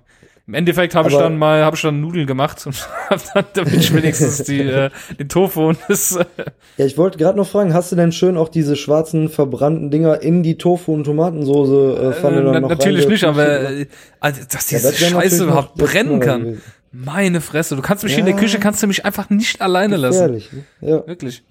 Im 0.47 0.53
Endeffekt 0.53 0.95
habe 0.95 1.09
ich 1.09 1.17
dann 1.17 1.39
mal, 1.39 1.65
habe 1.65 1.75
ich 1.75 1.81
dann 1.81 2.03
Nudeln 2.03 2.27
gemacht 2.27 2.67
und 2.67 2.77
hab 3.11 3.33
dann 3.33 3.45
damit 3.55 3.75
ich 3.75 3.95
wenigstens 3.95 4.43
die, 4.45 4.61
äh, 4.61 4.91
den 5.19 5.29
Tofu 5.29 5.69
und 5.69 5.79
das. 5.89 6.17
Äh 6.17 6.27
ja, 6.77 6.85
ich 6.85 6.99
wollte 6.99 7.17
gerade 7.17 7.39
noch 7.39 7.49
fragen, 7.49 7.73
hast 7.73 7.93
du 7.93 7.97
denn 7.97 8.13
schön 8.13 8.37
auch 8.37 8.51
diese 8.51 8.77
schwarzen 8.77 9.31
verbrannten 9.31 9.91
Dinger 9.91 10.21
in 10.21 10.43
die 10.43 10.59
Tofu 10.59 10.93
und 10.93 11.05
Tomatensoße 11.05 12.11
äh, 12.11 12.13
Pfanne 12.13 12.41
äh, 12.41 12.53
dann 12.53 12.63
noch 12.63 12.69
Natürlich 12.69 13.09
nicht, 13.09 13.25
aber 13.25 13.71
äh, 13.71 13.87
also, 14.21 14.43
dass 14.51 14.67
diese 14.67 14.93
ja, 14.93 15.11
Scheiße 15.11 15.45
überhaupt 15.45 15.77
brennen 15.77 16.21
kann. 16.21 16.61
Meine 16.93 17.41
Fresse, 17.41 17.75
du 17.75 17.83
kannst 17.83 18.05
mich 18.05 18.13
ja. 18.13 18.19
hier 18.19 18.27
in 18.27 18.33
der 18.33 18.41
Küche, 18.41 18.59
kannst 18.61 18.83
du 18.83 18.87
mich 18.87 19.05
einfach 19.05 19.31
nicht 19.31 19.63
alleine 19.63 19.97
lassen. 19.97 20.33
Ne? 20.33 20.43
Ja. 20.81 21.07
Wirklich. 21.07 21.43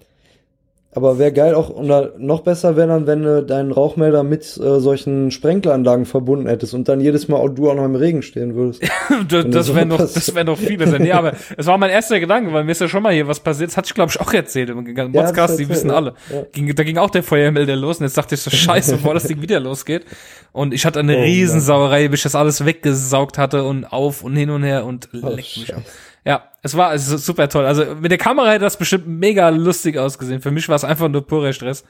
Aber 0.96 1.18
wäre 1.18 1.32
geil 1.32 1.54
auch, 1.56 1.70
oder 1.70 2.12
noch 2.18 2.42
besser 2.42 2.76
wäre 2.76 2.86
dann, 2.86 3.08
wenn 3.08 3.22
du 3.22 3.42
deinen 3.42 3.72
Rauchmelder 3.72 4.22
mit 4.22 4.42
äh, 4.42 4.78
solchen 4.78 5.32
Sprenkleranlagen 5.32 6.06
verbunden 6.06 6.46
hättest 6.46 6.72
und 6.72 6.88
dann 6.88 7.00
jedes 7.00 7.26
Mal 7.26 7.36
auch 7.36 7.48
du 7.48 7.68
auch 7.68 7.74
noch 7.74 7.84
im 7.84 7.96
Regen 7.96 8.22
stehen 8.22 8.54
würdest. 8.54 8.82
das 9.28 9.46
das 9.50 9.74
wäre 9.74 9.86
noch, 9.86 9.98
das 9.98 10.32
wäre 10.36 10.44
noch 10.44 10.56
vieles. 10.56 10.96
nee, 10.98 11.10
aber 11.12 11.32
es 11.56 11.66
war 11.66 11.78
mein 11.78 11.90
erster 11.90 12.20
Gedanke, 12.20 12.52
weil 12.52 12.62
mir 12.62 12.70
ist 12.70 12.80
ja 12.80 12.88
schon 12.88 13.02
mal 13.02 13.12
hier 13.12 13.26
was 13.26 13.40
passiert. 13.40 13.70
Das 13.70 13.76
hatte 13.76 13.88
ich, 13.88 13.94
glaube 13.94 14.12
ich, 14.12 14.20
auch 14.20 14.32
erzählt 14.32 14.70
im 14.70 14.84
Podcast, 15.12 15.58
ja, 15.58 15.64
die 15.64 15.68
wissen 15.68 15.90
ja. 15.90 15.96
alle. 15.96 16.14
Ja. 16.32 16.42
Ging, 16.52 16.72
da 16.72 16.84
ging 16.84 16.98
auch 16.98 17.10
der 17.10 17.24
Feuermelder 17.24 17.74
los 17.74 17.98
und 17.98 18.04
jetzt 18.04 18.16
dachte 18.16 18.36
ich 18.36 18.40
so, 18.40 18.50
scheiße, 18.50 18.92
bevor 18.96 19.14
das 19.14 19.24
Ding 19.24 19.42
wieder 19.42 19.58
losgeht. 19.58 20.04
Und 20.52 20.72
ich 20.72 20.86
hatte 20.86 21.00
eine 21.00 21.16
oh, 21.16 21.22
Riesensauerei, 21.22 22.06
bis 22.06 22.20
ich 22.20 22.24
das 22.24 22.36
alles 22.36 22.64
weggesaugt 22.64 23.36
hatte 23.36 23.64
und 23.64 23.84
auf 23.84 24.22
und 24.22 24.36
hin 24.36 24.50
und 24.50 24.62
her 24.62 24.84
und 24.84 25.08
oh, 25.12 25.28
leck 25.30 25.38
mich 25.38 25.74
ab. 25.74 25.82
Ja, 26.24 26.44
es 26.62 26.76
war 26.76 26.88
also 26.88 27.16
super 27.18 27.48
toll. 27.48 27.66
Also 27.66 27.84
mit 28.00 28.10
der 28.10 28.18
Kamera 28.18 28.50
hätte 28.50 28.64
das 28.64 28.78
bestimmt 28.78 29.06
mega 29.06 29.50
lustig 29.50 29.98
ausgesehen. 29.98 30.40
Für 30.40 30.50
mich 30.50 30.68
war 30.68 30.76
es 30.76 30.84
einfach 30.84 31.08
nur 31.08 31.26
purer 31.26 31.52
Stress. 31.52 31.84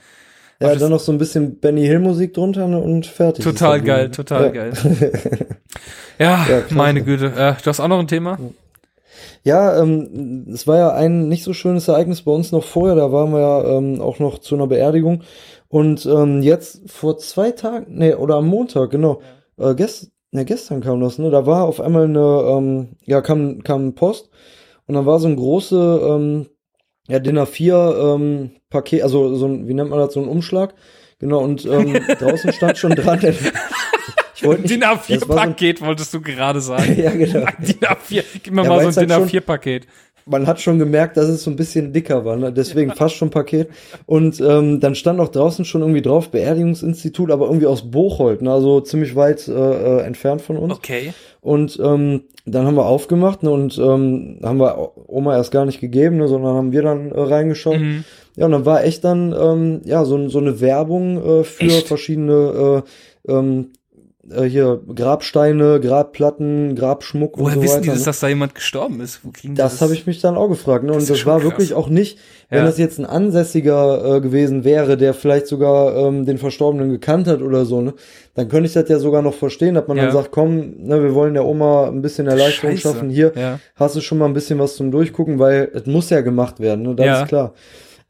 Ja, 0.60 0.74
dann 0.76 0.90
noch 0.90 1.00
so 1.00 1.12
ein 1.12 1.18
bisschen 1.18 1.58
Benny 1.58 1.82
Hill 1.82 1.98
Musik 1.98 2.32
drunter 2.34 2.68
ne, 2.68 2.78
und 2.78 3.06
fertig. 3.06 3.44
Total 3.44 3.80
geil, 3.80 4.10
total 4.10 4.46
ja. 4.46 4.50
geil. 4.50 4.72
ja, 6.18 6.46
ja 6.48 6.62
meine 6.70 7.02
Güte. 7.02 7.26
Äh, 7.26 7.54
du 7.62 7.66
hast 7.66 7.80
auch 7.80 7.88
noch 7.88 7.98
ein 7.98 8.06
Thema? 8.06 8.38
Ja, 9.42 9.80
ähm, 9.80 10.46
es 10.52 10.66
war 10.66 10.78
ja 10.78 10.94
ein 10.94 11.28
nicht 11.28 11.44
so 11.44 11.52
schönes 11.52 11.88
Ereignis 11.88 12.22
bei 12.22 12.32
uns 12.32 12.52
noch 12.52 12.64
vorher. 12.64 12.96
Da 12.96 13.12
waren 13.12 13.32
wir 13.32 13.40
ja 13.40 13.76
ähm, 13.76 14.00
auch 14.00 14.18
noch 14.20 14.38
zu 14.38 14.54
einer 14.54 14.66
Beerdigung. 14.66 15.22
Und 15.68 16.06
ähm, 16.06 16.40
jetzt 16.40 16.82
vor 16.90 17.18
zwei 17.18 17.50
Tagen, 17.50 17.86
nee, 17.88 18.14
oder 18.14 18.36
am 18.36 18.46
Montag, 18.46 18.90
genau, 18.90 19.22
ja. 19.58 19.70
äh, 19.70 19.74
gest 19.74 20.12
ne, 20.34 20.44
gestern 20.44 20.82
kam 20.82 21.00
das, 21.00 21.18
ne? 21.18 21.30
Da 21.30 21.46
war 21.46 21.64
auf 21.64 21.80
einmal 21.80 22.04
eine, 22.04 22.18
ähm, 22.18 22.88
ja, 23.04 23.20
kam, 23.20 23.62
kam 23.62 23.94
Post 23.94 24.30
und 24.86 24.94
dann 24.94 25.06
war 25.06 25.18
so 25.20 25.28
ein 25.28 25.36
große, 25.36 26.00
ähm, 26.04 26.46
ja, 27.06 27.18
DIN 27.18 27.38
A4 27.38 28.14
ähm, 28.14 28.50
Paket, 28.68 29.02
also 29.02 29.34
so 29.36 29.46
ein, 29.46 29.68
wie 29.68 29.74
nennt 29.74 29.90
man 29.90 29.98
das, 29.98 30.14
so 30.14 30.20
ein 30.20 30.28
Umschlag. 30.28 30.74
Genau, 31.20 31.38
und 31.38 31.64
ähm, 31.64 31.94
draußen 32.18 32.52
stand 32.52 32.76
schon 32.76 32.96
dran. 32.96 33.20
Ich 34.34 34.44
wollte 34.44 34.62
DIN 34.64 34.82
A4-Paket 34.82 35.78
so 35.78 35.86
wolltest 35.86 36.12
du 36.12 36.20
gerade 36.20 36.60
sagen. 36.60 36.96
ja, 37.00 37.12
genau. 37.12 37.46
DIN 37.58 37.78
A4, 37.78 38.24
gib 38.42 38.52
mir 38.52 38.64
ja, 38.64 38.68
mal 38.68 38.92
so 38.92 39.00
ein 39.00 39.08
DIN 39.08 39.16
A4-Paket 39.16 39.86
man 40.26 40.46
hat 40.46 40.60
schon 40.60 40.78
gemerkt, 40.78 41.16
dass 41.16 41.28
es 41.28 41.42
so 41.42 41.50
ein 41.50 41.56
bisschen 41.56 41.92
dicker 41.92 42.24
war, 42.24 42.36
ne? 42.36 42.52
deswegen 42.52 42.90
ja. 42.90 42.96
fast 42.96 43.16
schon 43.16 43.30
Paket. 43.30 43.68
Und 44.06 44.40
ähm, 44.40 44.80
dann 44.80 44.94
stand 44.94 45.20
auch 45.20 45.28
draußen 45.28 45.64
schon 45.64 45.82
irgendwie 45.82 46.02
drauf, 46.02 46.30
Beerdigungsinstitut, 46.30 47.30
aber 47.30 47.46
irgendwie 47.46 47.66
aus 47.66 47.90
Bocholt, 47.90 48.42
ne? 48.42 48.52
also 48.52 48.80
ziemlich 48.80 49.16
weit 49.16 49.46
äh, 49.48 49.52
äh, 49.52 50.00
entfernt 50.02 50.42
von 50.42 50.56
uns. 50.56 50.74
Okay. 50.74 51.12
Und 51.40 51.78
ähm, 51.82 52.22
dann 52.46 52.66
haben 52.66 52.76
wir 52.76 52.86
aufgemacht 52.86 53.42
ne? 53.42 53.50
und 53.50 53.78
ähm, 53.78 54.40
haben 54.42 54.58
wir 54.58 54.92
Oma 55.08 55.36
erst 55.36 55.52
gar 55.52 55.66
nicht 55.66 55.80
gegeben, 55.80 56.16
ne? 56.16 56.28
sondern 56.28 56.56
haben 56.56 56.72
wir 56.72 56.82
dann 56.82 57.10
äh, 57.10 57.20
reingeschaut. 57.20 57.80
Mhm. 57.80 58.04
Ja, 58.36 58.46
und 58.46 58.52
dann 58.52 58.66
war 58.66 58.84
echt 58.84 59.04
dann 59.04 59.32
ähm, 59.32 59.82
ja 59.84 60.04
so, 60.04 60.28
so 60.28 60.38
eine 60.38 60.60
Werbung 60.60 61.40
äh, 61.40 61.44
für 61.44 61.66
echt? 61.66 61.86
verschiedene 61.86 62.82
äh, 63.28 63.32
ähm, 63.32 63.72
äh, 64.30 64.44
hier 64.44 64.80
Grabsteine, 64.94 65.80
Grabplatten, 65.80 66.74
Grabschmuck 66.74 67.38
Woher 67.38 67.46
und 67.46 67.54
so 67.54 67.62
wissen 67.62 67.72
weiter. 67.74 67.82
die, 67.82 67.88
dass, 67.88 67.98
ne? 68.00 68.04
dass 68.04 68.20
da 68.20 68.28
jemand 68.28 68.54
gestorben 68.54 69.00
ist? 69.00 69.20
Wo 69.22 69.30
kriegen 69.30 69.54
das 69.54 69.72
das 69.72 69.80
habe 69.82 69.94
ich 69.94 70.06
mich 70.06 70.20
dann 70.20 70.36
auch 70.36 70.48
gefragt. 70.48 70.84
Ne? 70.84 70.92
Und 70.92 71.00
das, 71.00 71.08
das 71.08 71.26
war 71.26 71.40
krass. 71.40 71.50
wirklich 71.50 71.74
auch 71.74 71.88
nicht, 71.88 72.18
wenn 72.50 72.60
ja. 72.60 72.64
das 72.64 72.78
jetzt 72.78 72.98
ein 72.98 73.06
Ansässiger 73.06 74.16
äh, 74.16 74.20
gewesen 74.20 74.64
wäre, 74.64 74.96
der 74.96 75.14
vielleicht 75.14 75.46
sogar 75.46 75.96
ähm, 75.96 76.24
den 76.24 76.38
Verstorbenen 76.38 76.90
gekannt 76.90 77.26
hat 77.26 77.42
oder 77.42 77.64
so, 77.64 77.80
ne, 77.80 77.94
dann 78.34 78.48
könnte 78.48 78.66
ich 78.66 78.72
das 78.72 78.88
ja 78.88 78.98
sogar 78.98 79.22
noch 79.22 79.34
verstehen, 79.34 79.74
dass 79.74 79.88
man 79.88 79.96
ja. 79.96 80.04
dann 80.04 80.12
sagt, 80.12 80.30
komm, 80.30 80.74
ne, 80.78 81.02
wir 81.02 81.14
wollen 81.14 81.34
der 81.34 81.44
Oma 81.44 81.88
ein 81.88 82.02
bisschen 82.02 82.26
Erleichterung 82.26 82.76
Scheiße. 82.76 82.82
schaffen. 82.82 83.10
Hier 83.10 83.32
ja. 83.34 83.60
hast 83.76 83.96
du 83.96 84.00
schon 84.00 84.18
mal 84.18 84.26
ein 84.26 84.34
bisschen 84.34 84.58
was 84.58 84.76
zum 84.76 84.90
Durchgucken, 84.90 85.38
weil 85.38 85.70
es 85.74 85.86
muss 85.86 86.10
ja 86.10 86.20
gemacht 86.20 86.60
werden, 86.60 86.82
ne? 86.82 86.94
Das 86.94 87.22
ist 87.22 87.28
klar. 87.28 87.54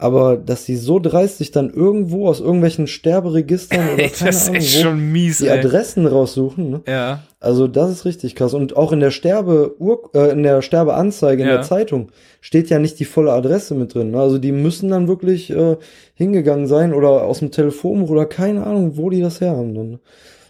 Aber 0.04 0.36
dass 0.36 0.66
sie 0.66 0.76
so 0.76 0.98
dreist 0.98 1.38
sich 1.38 1.50
dann 1.50 1.70
irgendwo 1.70 2.28
aus 2.28 2.38
irgendwelchen 2.38 2.86
Sterberegistern 2.86 3.88
oder 3.94 4.08
keine 4.08 4.32
das 4.32 4.50
Ahnung, 4.50 5.12
mies, 5.12 5.38
die 5.38 5.46
ey. 5.46 5.58
Adressen 5.58 6.06
raussuchen, 6.06 6.68
ne? 6.68 6.80
Ja. 6.86 7.22
Also 7.40 7.68
das 7.68 7.90
ist 7.90 8.04
richtig 8.04 8.34
krass. 8.34 8.52
Und 8.52 8.76
auch 8.76 8.92
in 8.92 9.00
der 9.00 9.10
Sterbe 9.10 9.74
äh, 10.12 10.30
in 10.30 10.42
der 10.42 10.60
Sterbeanzeige 10.60 11.42
in 11.42 11.48
ja. 11.48 11.54
der 11.54 11.62
Zeitung 11.62 12.12
steht 12.42 12.68
ja 12.68 12.78
nicht 12.78 13.00
die 13.00 13.06
volle 13.06 13.32
Adresse 13.32 13.74
mit 13.74 13.94
drin. 13.94 14.10
Ne? 14.10 14.20
Also 14.20 14.36
die 14.36 14.52
müssen 14.52 14.90
dann 14.90 15.08
wirklich 15.08 15.48
äh, 15.48 15.78
hingegangen 16.12 16.66
sein 16.66 16.92
oder 16.92 17.22
aus 17.22 17.38
dem 17.38 17.50
Telefonbuch 17.50 18.10
oder 18.10 18.26
keine 18.26 18.66
Ahnung, 18.66 18.98
wo 18.98 19.08
die 19.08 19.22
das 19.22 19.40
her 19.40 19.56
haben. 19.56 19.74
Dann. 19.74 20.00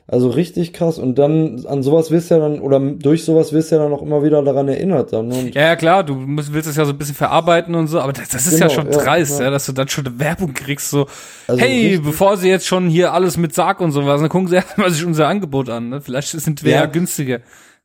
Also 0.07 0.29
richtig 0.29 0.75
krass. 0.75 0.99
Und 0.99 1.19
dann 1.19 1.65
an 1.67 1.83
sowas 1.83 2.11
wirst 2.11 2.31
du 2.31 2.35
ja 2.35 2.41
dann, 2.41 2.61
oder 2.61 2.79
durch 2.79 3.25
sowas 3.25 3.55
wirst 3.55 3.71
du 3.71 3.77
ja 3.77 3.83
dann 3.83 3.93
auch 3.93 4.03
immer 4.03 4.23
wieder 4.23 4.43
daran 4.43 4.69
erinnert 4.69 5.15
dann. 5.15 5.29
Ne? 5.29 5.35
Und 5.35 5.55
ja, 5.55 5.63
ja, 5.63 5.77
klar, 5.77 6.05
du 6.05 6.15
musst, 6.15 6.53
willst 6.53 6.69
es 6.69 6.77
ja 6.77 6.85
so 6.85 6.93
ein 6.93 6.99
bisschen 6.99 7.15
verarbeiten 7.15 7.75
und 7.75 7.87
so, 7.87 8.01
aber 8.01 8.13
das, 8.13 8.29
das 8.29 8.47
ist 8.47 8.59
genau, 8.59 8.67
ja 8.67 8.71
schon 8.71 8.91
dreist, 8.91 9.39
ja, 9.39 9.47
ja. 9.47 9.51
dass 9.51 9.65
du 9.65 9.73
dann 9.73 9.89
schon 9.89 10.07
eine 10.07 10.19
Werbung 10.19 10.53
kriegst, 10.53 10.91
so, 10.91 11.07
also 11.49 11.61
hey, 11.61 11.99
bevor 11.99 12.37
sie 12.37 12.51
jetzt 12.51 12.67
schon 12.67 12.89
hier 12.89 13.15
alles 13.15 13.39
mit 13.39 13.55
Sarg 13.55 13.81
und 13.81 13.93
sowas, 13.93 14.21
dann 14.21 14.29
gucken 14.29 14.49
sie 14.49 14.55
erstmal 14.57 14.91
sich 14.91 15.07
unser 15.07 15.27
Angebot 15.27 15.71
an, 15.71 15.89
ne? 15.89 16.01
Vielleicht 16.03 16.29
sind 16.29 16.63
wir 16.63 16.73
ja, 16.73 16.81
ja 16.81 16.87
günstiger. 16.87 17.41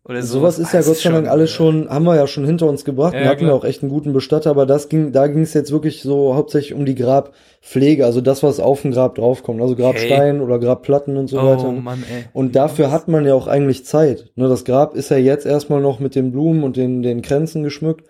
Oder 0.06 0.24
so. 0.24 0.40
Sowas 0.40 0.58
ist 0.58 0.74
ja 0.74 0.82
Gott 0.82 0.98
sei 0.98 1.12
Dank 1.12 1.28
alles 1.28 1.52
schon, 1.52 1.90
haben 1.90 2.06
wir 2.06 2.16
ja 2.16 2.26
schon 2.26 2.46
hinter 2.46 2.68
uns 2.68 2.86
gebracht. 2.86 3.14
Ja, 3.14 3.20
wir 3.22 3.30
hatten 3.30 3.46
ja 3.46 3.54
auch 3.54 3.66
echt 3.66 3.84
einen 3.84 3.92
guten 3.92 4.14
Bestatter, 4.14 4.50
aber 4.50 4.66
das 4.66 4.90
ging, 4.90 5.12
da 5.12 5.28
ging 5.28 5.44
es 5.44 5.54
jetzt 5.54 5.72
wirklich 5.72 6.02
so 6.02 6.36
hauptsächlich 6.36 6.74
um 6.74 6.86
die 6.86 6.96
Grabpflege, 6.96 8.06
also 8.06 8.22
das, 8.22 8.42
was 8.42 8.60
auf 8.60 8.82
dem 8.82 8.92
Grab 8.92 9.16
draufkommt, 9.16 9.62
also 9.62 9.76
Grabstein 9.76 10.38
hey. 10.38 10.44
oder 10.44 10.58
Grabplatten 10.58 11.18
und 11.18 11.28
so 11.28 11.40
oh, 11.40 11.46
weiter. 11.46 11.72
Mann, 11.72 12.04
ey. 12.12 12.24
Und 12.34 12.56
dafür 12.56 12.92
hat 12.92 13.08
man 13.08 13.26
ja 13.26 13.34
auch 13.36 13.48
eigentlich 13.48 13.86
Zeit. 13.86 14.32
Ne, 14.36 14.48
das 14.48 14.66
Grab 14.66 14.96
ist 14.96 15.12
ja 15.12 15.18
jetzt 15.18 15.46
erstmal 15.46 15.82
noch 15.82 16.00
mit 16.00 16.16
den 16.16 16.32
Blumen 16.32 16.64
und 16.64 16.78
den, 16.78 17.02
den 17.02 17.22
Kränzen 17.22 17.64
geschmückt. 17.64 18.06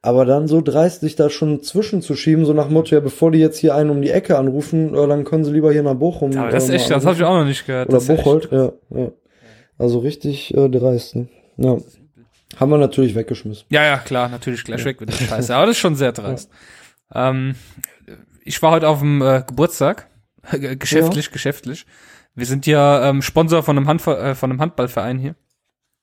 Aber 0.00 0.26
dann 0.26 0.48
so 0.48 0.60
dreist 0.60 1.00
sich 1.00 1.16
da 1.16 1.30
schon 1.30 1.62
zwischenzuschieben, 1.62 2.44
so 2.44 2.52
nach 2.52 2.68
Motto, 2.68 2.94
ja, 2.94 3.00
bevor 3.00 3.30
die 3.30 3.38
jetzt 3.38 3.56
hier 3.56 3.74
einen 3.74 3.88
um 3.88 4.02
die 4.02 4.10
Ecke 4.10 4.36
anrufen, 4.36 4.94
äh, 4.94 5.06
dann 5.08 5.24
können 5.24 5.44
sie 5.44 5.52
lieber 5.52 5.72
hier 5.72 5.82
nach 5.82 5.94
Bochum. 5.94 6.36
Aber 6.36 6.50
das 6.50 6.64
ist 6.64 6.70
echt, 6.74 6.90
das 6.90 7.06
habe 7.06 7.16
ich 7.16 7.24
auch 7.24 7.38
noch 7.38 7.46
nicht 7.46 7.66
gehört. 7.66 7.88
Oder 7.88 8.00
Bocholt, 8.00 8.50
ja, 8.52 8.72
ja. 8.90 9.10
Also 9.78 9.98
richtig 9.98 10.54
äh, 10.54 10.68
dreist, 10.68 11.16
ne? 11.16 11.28
Ja. 11.56 11.78
Haben 12.56 12.70
wir 12.70 12.78
natürlich 12.78 13.14
weggeschmissen. 13.14 13.66
Ja, 13.70 13.84
ja, 13.84 13.98
klar, 13.98 14.28
natürlich 14.28 14.64
gleich 14.64 14.80
ja. 14.80 14.86
weg 14.86 15.00
mit 15.00 15.10
der 15.10 15.16
Scheiße. 15.16 15.54
Aber 15.54 15.66
das 15.66 15.76
ist 15.76 15.80
schon 15.80 15.96
sehr 15.96 16.12
dreist. 16.12 16.50
Ja. 17.12 17.30
Ähm, 17.30 17.56
ich 18.44 18.60
war 18.62 18.70
heute 18.70 18.88
auf 18.88 19.00
dem 19.00 19.22
äh, 19.22 19.42
Geburtstag. 19.46 20.08
geschäftlich, 20.50 21.26
ja. 21.26 21.32
geschäftlich. 21.32 21.86
Wir 22.34 22.46
sind 22.46 22.66
ja 22.66 23.08
ähm, 23.08 23.22
Sponsor 23.22 23.62
von 23.62 23.76
einem, 23.76 23.88
Handver 23.88 24.22
äh, 24.22 24.34
von 24.34 24.50
einem 24.50 24.60
Handballverein 24.60 25.18
hier. 25.18 25.34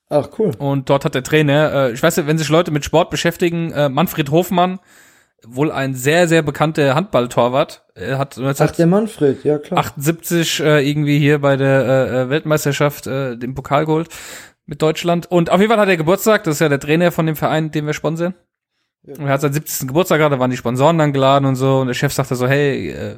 Ach, 0.09 0.29
cool. 0.39 0.51
Und 0.57 0.89
dort 0.89 1.05
hat 1.05 1.15
der 1.15 1.23
Trainer, 1.23 1.73
äh, 1.73 1.93
ich 1.93 2.03
weiß 2.03 2.17
nicht, 2.17 2.27
wenn 2.27 2.37
sich 2.37 2.49
Leute 2.49 2.71
mit 2.71 2.83
Sport 2.83 3.09
beschäftigen, 3.09 3.71
äh, 3.71 3.87
Manfred 3.87 4.29
Hofmann, 4.31 4.79
wohl 5.47 5.71
ein 5.71 5.95
sehr, 5.95 6.27
sehr 6.27 6.41
bekannter 6.41 6.95
Handballtorwart. 6.95 7.83
Er 7.95 8.17
hat 8.17 8.39
Ach, 8.39 8.71
der 8.71 8.87
Manfred, 8.87 9.43
ja 9.43 9.57
klar. 9.57 9.79
78 9.79 10.59
äh, 10.59 10.87
irgendwie 10.87 11.19
hier 11.19 11.39
bei 11.39 11.57
der 11.57 11.85
äh, 11.85 12.21
äh, 12.21 12.29
Weltmeisterschaft 12.29 13.07
äh, 13.07 13.37
den 13.37 13.55
Pokal 13.55 13.85
geholt 13.85 14.09
mit 14.65 14.81
Deutschland. 14.81 15.29
Und 15.29 15.49
auf 15.49 15.59
jeden 15.59 15.71
Fall 15.71 15.79
hat 15.79 15.89
er 15.89 15.97
Geburtstag, 15.97 16.43
das 16.43 16.55
ist 16.55 16.59
ja 16.59 16.69
der 16.69 16.79
Trainer 16.79 17.11
von 17.11 17.25
dem 17.25 17.35
Verein, 17.35 17.71
den 17.71 17.85
wir 17.85 17.93
sponsern. 17.93 18.35
Ja. 19.03 19.15
Und 19.15 19.25
er 19.25 19.33
hat 19.33 19.41
seinen 19.41 19.53
70. 19.53 19.87
Geburtstag 19.87 20.19
gerade, 20.19 20.35
da 20.35 20.39
waren 20.39 20.51
die 20.51 20.57
Sponsoren 20.57 20.97
dann 20.97 21.13
geladen 21.13 21.47
und 21.47 21.55
so. 21.55 21.79
Und 21.79 21.87
der 21.87 21.95
Chef 21.95 22.13
sagte 22.13 22.35
so, 22.35 22.47
hey, 22.47 22.89
äh, 22.91 23.17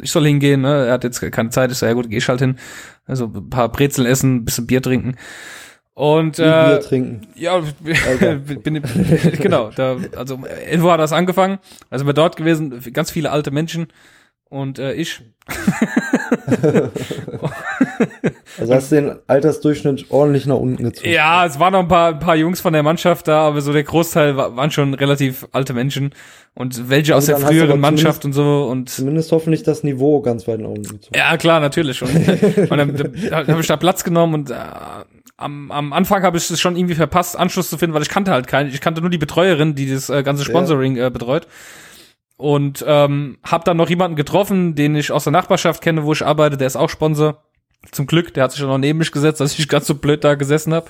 ich 0.00 0.10
soll 0.10 0.24
hingehen, 0.24 0.62
ne? 0.62 0.86
Er 0.86 0.94
hat 0.94 1.04
jetzt 1.04 1.20
keine 1.32 1.50
Zeit, 1.50 1.70
ich 1.70 1.78
so, 1.78 1.86
ja 1.86 1.92
gut, 1.92 2.08
geh 2.08 2.16
ich 2.16 2.28
halt 2.28 2.40
hin. 2.40 2.56
Also 3.04 3.26
ein 3.26 3.50
paar 3.50 3.70
Brezel 3.70 4.06
essen, 4.06 4.36
ein 4.36 4.44
bisschen 4.44 4.66
Bier 4.66 4.80
trinken. 4.80 5.16
Und 5.96 6.38
äh, 6.38 6.42
Bier 6.42 6.80
trinken. 6.80 7.26
Ja, 7.36 7.58
bin, 8.62 8.82
genau, 9.40 9.70
da, 9.74 9.96
also 10.14 10.38
11 10.44 10.82
Uhr 10.82 10.92
hat 10.92 11.00
das 11.00 11.14
angefangen. 11.14 11.58
Also 11.88 12.04
wir 12.04 12.12
dort 12.12 12.36
gewesen, 12.36 12.82
ganz 12.92 13.10
viele 13.10 13.30
alte 13.30 13.50
Menschen 13.50 13.86
und 14.50 14.78
äh, 14.78 14.92
ich. 14.92 15.22
also 18.58 18.74
hast 18.74 18.92
du 18.92 18.96
den 18.96 19.16
Altersdurchschnitt 19.26 20.10
ordentlich 20.10 20.44
nach 20.44 20.56
unten 20.56 20.82
gezogen. 20.82 21.08
Ja, 21.08 21.46
es 21.46 21.58
waren 21.58 21.72
noch 21.72 21.80
ein 21.80 21.88
paar, 21.88 22.08
ein 22.08 22.18
paar 22.18 22.36
Jungs 22.36 22.60
von 22.60 22.74
der 22.74 22.82
Mannschaft 22.82 23.26
da, 23.26 23.46
aber 23.46 23.62
so 23.62 23.72
der 23.72 23.84
Großteil 23.84 24.36
waren 24.36 24.70
schon 24.70 24.92
relativ 24.92 25.48
alte 25.52 25.72
Menschen 25.72 26.10
und 26.54 26.90
welche 26.90 27.14
also 27.14 27.32
aus 27.32 27.40
der 27.40 27.48
früheren 27.48 27.80
Mannschaft 27.80 28.26
und 28.26 28.34
so 28.34 28.66
und 28.70 28.90
zumindest 28.90 29.32
hoffentlich 29.32 29.62
das 29.62 29.82
Niveau 29.82 30.20
ganz 30.20 30.46
weit 30.46 30.60
nach 30.60 30.68
unten 30.68 30.90
gezogen. 30.90 31.16
Ja, 31.16 31.38
klar, 31.38 31.60
natürlich 31.60 31.96
schon. 31.96 32.10
und 32.10 32.70
dann, 32.70 32.94
dann 32.94 33.46
habe 33.46 33.60
ich 33.62 33.66
da 33.66 33.78
Platz 33.78 34.04
genommen 34.04 34.34
und 34.34 34.50
äh, 34.50 34.56
am, 35.36 35.70
am 35.70 35.92
Anfang 35.92 36.22
habe 36.22 36.38
ich 36.38 36.50
es 36.50 36.60
schon 36.60 36.76
irgendwie 36.76 36.94
verpasst, 36.94 37.38
Anschluss 37.38 37.68
zu 37.68 37.78
finden, 37.78 37.94
weil 37.94 38.02
ich 38.02 38.08
kannte 38.08 38.30
halt 38.30 38.46
keinen. 38.46 38.70
Ich 38.70 38.80
kannte 38.80 39.00
nur 39.00 39.10
die 39.10 39.18
Betreuerin, 39.18 39.74
die 39.74 39.90
das 39.90 40.08
äh, 40.08 40.22
ganze 40.22 40.44
Sponsoring 40.44 40.96
ja. 40.96 41.06
äh, 41.06 41.10
betreut. 41.10 41.46
Und 42.38 42.84
ähm, 42.86 43.38
habe 43.44 43.64
dann 43.64 43.78
noch 43.78 43.88
jemanden 43.88 44.16
getroffen, 44.16 44.74
den 44.74 44.94
ich 44.94 45.10
aus 45.10 45.24
der 45.24 45.32
Nachbarschaft 45.32 45.82
kenne, 45.82 46.04
wo 46.04 46.12
ich 46.12 46.24
arbeite, 46.24 46.56
der 46.56 46.66
ist 46.66 46.76
auch 46.76 46.90
Sponsor. 46.90 47.42
Zum 47.92 48.06
Glück, 48.06 48.34
der 48.34 48.44
hat 48.44 48.50
sich 48.50 48.60
schon 48.60 48.68
noch 48.68 48.78
neben 48.78 48.98
mich 48.98 49.12
gesetzt, 49.12 49.40
dass 49.40 49.56
ich 49.56 49.68
ganz 49.68 49.86
so 49.86 49.94
blöd 49.94 50.24
da 50.24 50.34
gesessen 50.34 50.74
habe. 50.74 50.86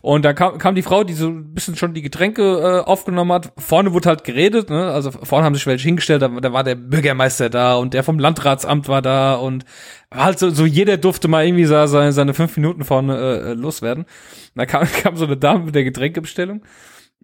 Und 0.00 0.24
dann 0.24 0.34
kam, 0.36 0.58
kam 0.58 0.74
die 0.74 0.82
Frau, 0.82 1.02
die 1.02 1.12
so 1.12 1.28
ein 1.28 1.52
bisschen 1.54 1.74
schon 1.76 1.92
die 1.92 2.02
Getränke 2.02 2.42
äh, 2.42 2.88
aufgenommen 2.88 3.32
hat. 3.32 3.52
Vorne 3.58 3.92
wurde 3.92 4.08
halt 4.08 4.22
geredet, 4.24 4.70
ne? 4.70 4.92
Also 4.92 5.10
vorne 5.10 5.44
haben 5.44 5.54
sich 5.54 5.66
welche 5.66 5.88
hingestellt, 5.88 6.22
da, 6.22 6.28
da 6.28 6.52
war 6.52 6.62
der 6.62 6.76
Bürgermeister 6.76 7.50
da 7.50 7.74
und 7.74 7.94
der 7.94 8.04
vom 8.04 8.18
Landratsamt 8.18 8.86
war 8.88 9.02
da 9.02 9.34
und 9.34 9.64
halt 10.14 10.38
so, 10.38 10.50
so 10.50 10.64
jeder 10.64 10.96
durfte 10.96 11.26
mal 11.26 11.44
irgendwie 11.44 11.64
seine, 11.64 12.12
seine 12.12 12.34
fünf 12.34 12.56
Minuten 12.56 12.84
vorne 12.84 13.18
äh, 13.18 13.52
loswerden. 13.54 14.04
Und 14.04 14.08
da 14.54 14.66
kam, 14.66 14.86
kam 15.02 15.16
so 15.16 15.24
eine 15.24 15.36
Dame 15.36 15.64
mit 15.64 15.74
der 15.74 15.84
Getränkebestellung. 15.84 16.62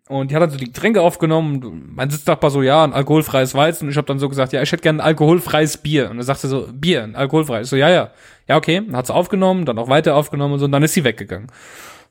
Und 0.09 0.31
die 0.31 0.35
hat 0.35 0.43
dann 0.43 0.51
so 0.51 0.59
die 0.59 0.67
Getränke 0.67 1.01
aufgenommen. 1.01 1.93
Mein 1.95 2.11
Sitznachbar 2.11 2.51
so, 2.51 2.61
ja, 2.61 2.83
ein 2.85 2.93
alkoholfreies 2.93 3.55
Weizen. 3.55 3.85
Und 3.85 3.93
ich 3.93 3.97
habe 3.97 4.07
dann 4.07 4.19
so 4.19 4.29
gesagt, 4.29 4.53
ja, 4.53 4.61
ich 4.61 4.73
hätte 4.73 4.83
gerne 4.83 5.03
ein 5.03 5.07
alkoholfreies 5.07 5.79
Bier. 5.79 6.11
Und 6.11 6.19
er 6.19 6.25
sagte 6.25 6.49
so, 6.49 6.69
Bier, 6.73 7.05
ein 7.05 7.15
alkoholfreies. 7.15 7.69
Ich 7.69 7.71
so, 7.71 7.77
ja, 7.77 7.89
ja. 7.89 8.11
Ja, 8.49 8.57
okay. 8.57 8.83
Dann 8.85 8.97
hat 8.97 9.07
sie 9.07 9.15
aufgenommen, 9.15 9.65
dann 9.65 9.79
auch 9.79 9.89
weiter 9.89 10.17
aufgenommen 10.17 10.55
und 10.55 10.59
so. 10.59 10.65
Und 10.65 10.73
dann 10.73 10.83
ist 10.83 10.95
sie 10.95 11.05
weggegangen. 11.05 11.47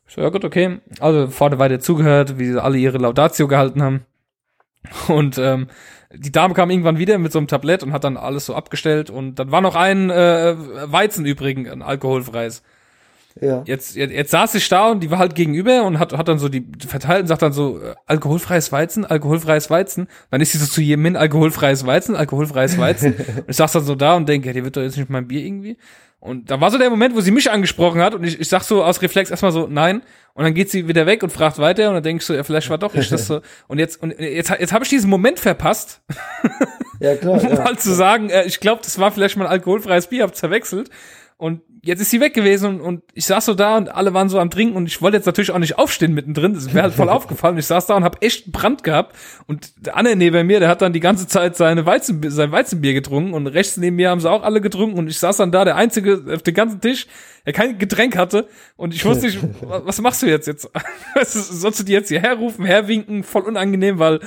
Ich 0.07 0.15
so, 0.15 0.21
ja 0.21 0.29
gut, 0.29 0.45
okay. 0.45 0.79
Also 0.99 1.27
vorne 1.27 1.59
weiter 1.59 1.79
zugehört, 1.79 2.39
wie 2.39 2.51
sie 2.51 2.63
alle 2.63 2.77
ihre 2.77 2.97
Laudatio 2.97 3.47
gehalten 3.47 3.83
haben. 3.83 4.05
Und 5.07 5.37
ähm, 5.37 5.67
die 6.13 6.31
Dame 6.31 6.53
kam 6.53 6.69
irgendwann 6.69 6.97
wieder 6.97 7.17
mit 7.17 7.31
so 7.31 7.39
einem 7.39 7.47
Tablett 7.47 7.83
und 7.83 7.93
hat 7.93 8.03
dann 8.03 8.17
alles 8.17 8.45
so 8.45 8.55
abgestellt. 8.55 9.09
Und 9.09 9.35
dann 9.35 9.51
war 9.51 9.61
noch 9.61 9.75
ein 9.75 10.09
äh, 10.09 10.55
Weizen 10.91 11.25
übrigens, 11.25 11.69
ein 11.69 11.81
alkoholfreies. 11.81 12.63
Ja. 13.39 13.63
Jetzt, 13.65 13.95
jetzt, 13.95 14.11
jetzt 14.11 14.31
saß 14.31 14.55
ich 14.55 14.67
da 14.67 14.89
und 14.89 15.01
die 15.01 15.11
war 15.11 15.19
halt 15.19 15.35
gegenüber 15.35 15.83
und 15.83 15.99
hat, 15.99 16.13
hat 16.13 16.27
dann 16.27 16.39
so 16.39 16.49
die 16.49 16.65
verteilt 16.85 17.21
und 17.21 17.27
sagt 17.27 17.41
dann 17.41 17.53
so, 17.53 17.79
äh, 17.79 17.95
alkoholfreies 18.05 18.71
Weizen, 18.71 19.05
alkoholfreies 19.05 19.69
Weizen. 19.69 20.07
Dann 20.29 20.41
ist 20.41 20.51
sie 20.51 20.57
so 20.57 20.65
zu 20.65 20.81
jedem 20.81 21.05
hin, 21.05 21.15
alkoholfreies 21.15 21.85
Weizen, 21.85 22.15
alkoholfreies 22.15 22.77
Weizen. 22.77 23.13
und 23.13 23.25
ich 23.47 23.55
saß 23.55 23.71
dann 23.71 23.83
so 23.83 23.95
da 23.95 24.15
und 24.15 24.27
denke, 24.27 24.47
ja, 24.47 24.53
die 24.53 24.63
wird 24.63 24.75
doch 24.75 24.81
jetzt 24.81 24.97
nicht 24.97 25.09
mein 25.09 25.27
Bier 25.27 25.45
irgendwie. 25.45 25.77
Und 26.21 26.51
da 26.51 26.61
war 26.61 26.69
so 26.69 26.77
der 26.77 26.91
Moment, 26.91 27.15
wo 27.15 27.21
sie 27.21 27.31
mich 27.31 27.49
angesprochen 27.49 27.99
hat 27.99 28.13
und 28.13 28.23
ich, 28.23 28.39
ich 28.39 28.47
sag 28.47 28.61
so 28.61 28.83
aus 28.83 29.01
Reflex 29.01 29.31
erstmal 29.31 29.51
so, 29.51 29.65
nein. 29.67 30.03
Und 30.35 30.43
dann 30.43 30.53
geht 30.53 30.69
sie 30.69 30.87
wieder 30.87 31.07
weg 31.07 31.23
und 31.23 31.31
fragt 31.31 31.57
weiter 31.57 31.87
und 31.89 31.95
dann 31.95 32.03
denke 32.03 32.21
ich 32.21 32.27
so, 32.27 32.35
ja, 32.35 32.43
vielleicht 32.43 32.69
war 32.69 32.77
doch 32.77 32.93
nicht 32.93 33.11
das 33.11 33.25
so. 33.25 33.41
Und 33.67 33.79
jetzt, 33.79 34.01
und 34.01 34.17
jetzt, 34.17 34.49
jetzt 34.49 34.71
habe 34.71 34.83
ich 34.83 34.89
diesen 34.89 35.09
Moment 35.09 35.39
verpasst. 35.39 36.01
Ja, 36.99 37.15
klar. 37.15 37.41
um 37.41 37.49
ja. 37.49 37.55
mal 37.55 37.77
zu 37.77 37.93
sagen, 37.93 38.29
äh, 38.29 38.45
ich 38.45 38.59
glaube, 38.59 38.81
das 38.83 38.99
war 38.99 39.11
vielleicht 39.11 39.35
mal 39.35 39.45
ein 39.45 39.51
alkoholfreies 39.51 40.07
Bier, 40.07 40.23
hab 40.23 40.35
zerwechselt. 40.35 40.89
Und 41.41 41.61
jetzt 41.81 42.01
ist 42.01 42.11
sie 42.11 42.19
weg 42.19 42.35
gewesen 42.35 42.79
und, 42.79 42.81
und 42.81 43.03
ich 43.15 43.25
saß 43.25 43.45
so 43.45 43.55
da 43.55 43.75
und 43.75 43.89
alle 43.89 44.13
waren 44.13 44.29
so 44.29 44.37
am 44.37 44.51
Trinken 44.51 44.75
und 44.75 44.85
ich 44.85 45.01
wollte 45.01 45.17
jetzt 45.17 45.25
natürlich 45.25 45.49
auch 45.49 45.57
nicht 45.57 45.75
aufstehen 45.79 46.13
mittendrin. 46.13 46.53
Das 46.53 46.71
wäre 46.71 46.83
halt 46.83 46.93
voll 46.93 47.09
aufgefallen. 47.09 47.57
Ich 47.57 47.65
saß 47.65 47.87
da 47.87 47.95
und 47.95 48.03
hab 48.03 48.23
echt 48.23 48.51
Brand 48.51 48.83
gehabt. 48.83 49.15
Und 49.47 49.73
der 49.83 49.97
Anne 49.97 50.15
neben 50.15 50.45
mir, 50.45 50.59
der 50.59 50.69
hat 50.69 50.83
dann 50.83 50.93
die 50.93 50.99
ganze 50.99 51.25
Zeit 51.25 51.55
seine 51.57 51.87
Weizen, 51.87 52.21
sein 52.29 52.51
Weizenbier 52.51 52.93
getrunken 52.93 53.33
und 53.33 53.47
rechts 53.47 53.77
neben 53.77 53.95
mir 53.95 54.11
haben 54.11 54.21
sie 54.21 54.29
auch 54.29 54.43
alle 54.43 54.61
getrunken 54.61 54.99
und 54.99 55.07
ich 55.07 55.17
saß 55.17 55.37
dann 55.37 55.51
da, 55.51 55.65
der 55.65 55.77
Einzige 55.77 56.23
auf 56.31 56.43
dem 56.43 56.53
ganzen 56.53 56.79
Tisch, 56.79 57.07
der 57.43 57.53
kein 57.53 57.79
Getränk 57.79 58.15
hatte 58.15 58.47
und 58.75 58.93
ich 58.93 59.03
wusste 59.03 59.25
nicht, 59.25 59.39
was 59.61 59.99
machst 59.99 60.21
du 60.21 60.27
jetzt 60.27 60.45
jetzt? 60.45 60.69
Sollst 61.23 61.79
du 61.79 61.83
die 61.83 61.93
jetzt 61.93 62.09
hierher 62.09 62.35
rufen, 62.35 62.65
herwinken, 62.65 63.23
voll 63.23 63.41
unangenehm, 63.41 63.97
weil 63.97 64.19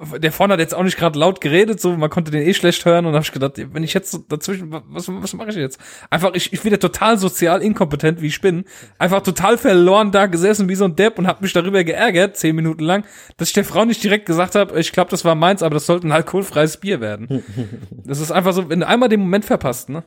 der 0.00 0.32
vorne 0.32 0.52
hat 0.52 0.60
jetzt 0.60 0.74
auch 0.74 0.82
nicht 0.82 0.96
gerade 0.96 1.18
laut 1.18 1.40
geredet, 1.40 1.80
so 1.80 1.96
man 1.96 2.10
konnte 2.10 2.30
den 2.30 2.42
eh 2.42 2.54
schlecht 2.54 2.84
hören 2.84 3.06
und 3.06 3.14
hab 3.14 3.22
ich 3.22 3.32
gedacht, 3.32 3.54
wenn 3.72 3.82
ich 3.82 3.94
jetzt 3.94 4.10
so 4.10 4.18
dazwischen, 4.18 4.70
was, 4.70 5.08
was 5.08 5.34
mache 5.34 5.50
ich 5.50 5.56
jetzt? 5.56 5.78
Einfach, 6.10 6.34
ich, 6.34 6.52
ich 6.52 6.64
wieder 6.64 6.78
total 6.78 7.18
sozial 7.18 7.62
inkompetent, 7.62 8.22
wie 8.22 8.28
ich 8.28 8.40
bin, 8.40 8.64
einfach 8.98 9.22
total 9.22 9.58
verloren 9.58 10.12
da 10.12 10.26
gesessen 10.26 10.68
wie 10.68 10.76
so 10.76 10.84
ein 10.84 10.94
Depp 10.94 11.18
und 11.18 11.26
hab 11.26 11.42
mich 11.42 11.52
darüber 11.52 11.82
geärgert, 11.82 12.36
zehn 12.36 12.54
Minuten 12.54 12.84
lang, 12.84 13.04
dass 13.36 13.48
ich 13.48 13.54
der 13.54 13.64
Frau 13.64 13.84
nicht 13.84 14.02
direkt 14.02 14.26
gesagt 14.26 14.54
habe, 14.54 14.78
ich 14.78 14.92
glaube, 14.92 15.10
das 15.10 15.24
war 15.24 15.34
meins, 15.34 15.62
aber 15.62 15.74
das 15.74 15.86
sollte 15.86 16.06
ein 16.06 16.12
alkoholfreies 16.12 16.76
Bier 16.76 17.00
werden. 17.00 17.42
das 17.90 18.20
ist 18.20 18.30
einfach 18.30 18.52
so, 18.52 18.68
wenn 18.68 18.80
du 18.80 18.86
einmal 18.86 19.08
den 19.08 19.20
Moment 19.20 19.44
verpasst, 19.44 19.88
ne? 19.88 20.04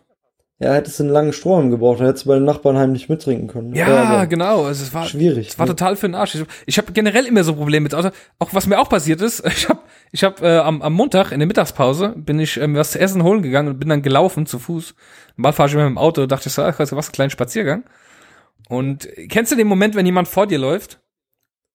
Ja, 0.61 0.73
hättest 0.73 0.99
du 0.99 1.03
einen 1.03 1.11
langen 1.11 1.33
Strohhalm 1.33 1.71
gebraucht, 1.71 2.01
dann 2.01 2.05
hättest 2.05 2.25
du 2.25 2.29
bei 2.29 2.35
den 2.35 2.45
Nachbarn 2.45 2.77
heimlich 2.77 3.09
mittrinken 3.09 3.47
können. 3.47 3.73
Ja, 3.73 3.87
ja 3.89 4.25
genau. 4.25 4.65
Also 4.65 4.83
es 4.83 4.93
war 4.93 5.07
schwierig. 5.07 5.47
Es 5.47 5.57
war 5.57 5.65
ne? 5.65 5.71
total 5.71 5.95
für 5.95 6.07
den 6.07 6.13
Arsch. 6.13 6.35
Ich, 6.35 6.45
ich 6.67 6.77
habe 6.77 6.91
generell 6.91 7.25
immer 7.25 7.43
so 7.43 7.55
Probleme 7.55 7.85
mit 7.85 7.95
Auto. 7.95 8.09
Auch 8.37 8.53
was 8.53 8.67
mir 8.67 8.79
auch 8.79 8.87
passiert 8.87 9.21
ist, 9.21 9.43
ich 9.47 9.67
habe 9.67 9.79
ich 10.11 10.23
hab, 10.23 10.39
äh, 10.43 10.59
am, 10.59 10.83
am 10.83 10.93
Montag 10.93 11.31
in 11.31 11.39
der 11.39 11.47
Mittagspause 11.47 12.09
bin 12.15 12.39
ich 12.39 12.57
ähm, 12.57 12.75
was 12.75 12.91
zu 12.91 12.99
essen 12.99 13.23
holen 13.23 13.41
gegangen 13.41 13.69
und 13.69 13.79
bin 13.79 13.89
dann 13.89 14.03
gelaufen 14.03 14.45
zu 14.45 14.59
Fuß. 14.59 14.93
Mal 15.35 15.51
fahre 15.51 15.67
ich 15.67 15.73
immer 15.73 15.85
mit 15.85 15.93
dem 15.93 15.97
Auto, 15.97 16.27
dachte 16.27 16.47
ich 16.47 16.53
so, 16.53 16.61
ach, 16.61 16.77
was, 16.77 16.91
einen 16.93 17.11
kleinen 17.11 17.31
Spaziergang. 17.31 17.83
Und 18.69 19.09
kennst 19.29 19.51
du 19.51 19.55
den 19.55 19.67
Moment, 19.67 19.95
wenn 19.95 20.05
jemand 20.05 20.27
vor 20.27 20.45
dir 20.45 20.59
läuft 20.59 20.99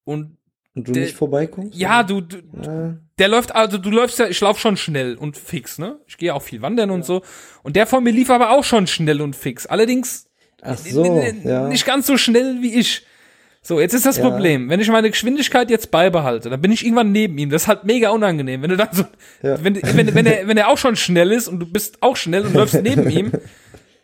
und 0.04 0.35
und 0.76 0.86
du 0.86 0.92
der, 0.92 1.04
nicht 1.04 1.16
vorbeikommst? 1.16 1.76
Ja, 1.76 2.02
du, 2.02 2.20
du 2.20 2.36
ja. 2.62 2.96
der 3.18 3.28
läuft, 3.28 3.54
also 3.54 3.78
du 3.78 3.90
läufst 3.90 4.18
ja, 4.18 4.28
ich 4.28 4.40
lauf 4.40 4.60
schon 4.60 4.76
schnell 4.76 5.16
und 5.16 5.38
fix, 5.38 5.78
ne? 5.78 5.98
Ich 6.06 6.18
gehe 6.18 6.34
auch 6.34 6.42
viel 6.42 6.60
wandern 6.60 6.90
ja. 6.90 6.94
und 6.94 7.04
so. 7.04 7.22
Und 7.62 7.76
der 7.76 7.86
vor 7.86 8.02
mir 8.02 8.12
lief 8.12 8.28
aber 8.28 8.50
auch 8.50 8.62
schon 8.62 8.86
schnell 8.86 9.22
und 9.22 9.34
fix. 9.34 9.66
Allerdings 9.66 10.28
Ach 10.60 10.76
so, 10.76 11.22
ja. 11.44 11.68
nicht 11.68 11.86
ganz 11.86 12.06
so 12.06 12.18
schnell 12.18 12.58
wie 12.60 12.74
ich. 12.74 13.06
So, 13.62 13.80
jetzt 13.80 13.94
ist 13.94 14.06
das 14.06 14.20
Problem. 14.20 14.68
Wenn 14.68 14.78
ich 14.78 14.88
meine 14.90 15.10
Geschwindigkeit 15.10 15.70
jetzt 15.70 15.90
beibehalte, 15.90 16.50
dann 16.50 16.60
bin 16.60 16.70
ich 16.70 16.84
irgendwann 16.84 17.10
neben 17.10 17.36
ihm. 17.36 17.50
Das 17.50 17.62
ist 17.62 17.68
halt 17.68 17.82
mega 17.82 18.10
unangenehm. 18.10 18.62
Wenn 18.62 18.70
du 18.70 18.76
dann 18.76 18.90
so, 18.92 19.04
wenn, 19.42 19.74
wenn, 19.82 20.14
wenn, 20.14 20.26
er, 20.26 20.46
wenn 20.46 20.56
er 20.56 20.68
auch 20.68 20.78
schon 20.78 20.94
schnell 20.94 21.32
ist 21.32 21.48
und 21.48 21.58
du 21.58 21.66
bist 21.66 22.00
auch 22.00 22.16
schnell 22.16 22.46
und 22.46 22.54
läufst 22.54 22.80
neben 22.80 23.10
ihm, 23.10 23.32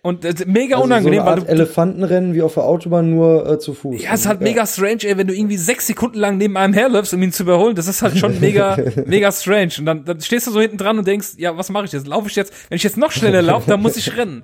Und 0.04 0.24
das 0.24 0.34
ist 0.34 0.48
mega 0.48 0.74
also 0.74 0.84
unangenehm. 0.84 1.20
So 1.20 1.20
eine 1.20 1.30
Art 1.30 1.40
weil 1.42 1.46
du, 1.46 1.52
Elefantenrennen 1.52 2.34
wie 2.34 2.42
auf 2.42 2.54
der 2.54 2.64
Autobahn 2.64 3.10
nur 3.10 3.48
äh, 3.48 3.58
zu 3.60 3.72
Fuß. 3.72 4.02
Ja, 4.02 4.14
es 4.14 4.22
ist 4.22 4.26
halt 4.26 4.40
ja. 4.40 4.48
mega 4.48 4.66
strange, 4.66 5.04
ey, 5.04 5.16
wenn 5.16 5.28
du 5.28 5.34
irgendwie 5.34 5.56
sechs 5.56 5.86
Sekunden 5.86 6.18
lang 6.18 6.38
neben 6.38 6.56
einem 6.56 6.74
herläufst, 6.74 7.14
um 7.14 7.22
ihn 7.22 7.30
zu 7.30 7.44
überholen. 7.44 7.76
Das 7.76 7.86
ist 7.86 8.02
halt 8.02 8.18
schon 8.18 8.40
mega, 8.40 8.76
mega 9.06 9.30
strange. 9.30 9.74
Und 9.78 9.86
dann, 9.86 10.04
dann 10.04 10.20
stehst 10.20 10.48
du 10.48 10.50
so 10.50 10.60
hinten 10.60 10.76
dran 10.76 10.98
und 10.98 11.06
denkst, 11.06 11.34
ja, 11.36 11.56
was 11.56 11.70
mache 11.70 11.84
ich 11.84 11.92
jetzt? 11.92 12.08
Laufe 12.08 12.28
ich 12.28 12.34
jetzt? 12.34 12.52
Wenn 12.68 12.76
ich 12.76 12.82
jetzt 12.82 12.96
noch 12.96 13.12
schneller 13.12 13.42
laufe, 13.42 13.70
dann 13.70 13.80
muss 13.80 13.96
ich 13.96 14.16
rennen. 14.16 14.42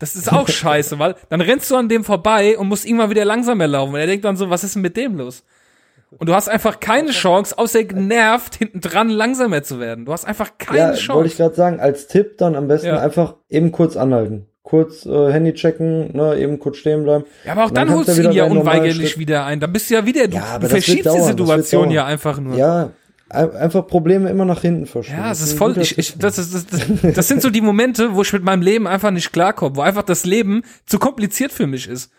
Das 0.00 0.16
ist 0.16 0.30
auch 0.30 0.48
scheiße, 0.48 0.98
weil 0.98 1.14
dann 1.28 1.40
rennst 1.40 1.70
du 1.70 1.76
an 1.76 1.88
dem 1.88 2.02
vorbei 2.02 2.58
und 2.58 2.66
musst 2.66 2.84
irgendwann 2.84 3.10
wieder 3.10 3.24
langsamer 3.24 3.68
laufen. 3.68 3.94
Und 3.94 4.00
er 4.00 4.08
denkt 4.08 4.24
dann 4.24 4.36
so, 4.36 4.50
was 4.50 4.64
ist 4.64 4.74
denn 4.74 4.82
mit 4.82 4.96
dem 4.96 5.16
los? 5.16 5.44
Und 6.18 6.28
du 6.28 6.34
hast 6.34 6.48
einfach 6.48 6.80
keine 6.80 7.10
Chance, 7.10 7.56
außer 7.56 7.84
genervt, 7.84 8.56
hinten 8.56 8.80
dran 8.80 9.08
langsamer 9.08 9.62
zu 9.62 9.78
werden. 9.78 10.04
Du 10.04 10.12
hast 10.12 10.24
einfach 10.24 10.58
keine 10.58 10.78
ja, 10.78 10.92
Chance. 10.94 11.14
Wollte 11.14 11.28
ich 11.28 11.36
gerade 11.36 11.54
sagen, 11.54 11.78
als 11.78 12.08
Tipp 12.08 12.38
dann 12.38 12.56
am 12.56 12.66
besten 12.66 12.88
ja. 12.88 12.98
einfach 12.98 13.36
eben 13.48 13.70
kurz 13.70 13.96
anhalten 13.96 14.46
kurz 14.66 15.06
äh, 15.06 15.32
Handy 15.32 15.54
checken, 15.54 16.14
ne, 16.14 16.36
eben 16.38 16.58
kurz 16.58 16.78
stehen 16.78 17.04
bleiben. 17.04 17.24
Ja, 17.44 17.52
aber 17.52 17.64
auch 17.64 17.70
dann, 17.70 17.86
dann 17.86 17.96
holst 17.96 18.18
du 18.18 18.22
ihn 18.22 18.32
ja 18.32 18.46
unweigerlich 18.46 19.16
wieder 19.16 19.46
ein. 19.46 19.60
Da 19.60 19.68
bist 19.68 19.88
du 19.88 19.94
ja 19.94 20.04
wieder, 20.04 20.26
du, 20.26 20.36
ja, 20.36 20.58
du 20.58 20.66
verschiebst 20.66 21.06
die 21.14 21.22
Situation 21.22 21.92
ja 21.92 22.04
einfach 22.04 22.40
nur. 22.40 22.56
Ja, 22.56 22.90
einfach 23.30 23.86
Probleme 23.86 24.28
immer 24.28 24.44
nach 24.44 24.62
hinten 24.62 24.86
verschieben. 24.86 25.18
Ja, 25.18 25.30
es 25.30 25.40
ist 25.40 25.56
voll, 25.56 25.78
ich, 25.78 25.96
ich, 25.96 26.18
das, 26.18 26.38
ist, 26.38 26.52
das, 26.52 26.66
das, 26.66 27.14
das 27.14 27.28
sind 27.28 27.42
so 27.42 27.50
die 27.50 27.60
Momente, 27.60 28.14
wo 28.14 28.22
ich 28.22 28.32
mit 28.32 28.42
meinem 28.42 28.62
Leben 28.62 28.88
einfach 28.88 29.12
nicht 29.12 29.32
klarkomme, 29.32 29.76
wo 29.76 29.82
einfach 29.82 30.02
das 30.02 30.24
Leben 30.24 30.62
zu 30.84 30.98
kompliziert 30.98 31.52
für 31.52 31.68
mich 31.68 31.88
ist. 31.88 32.10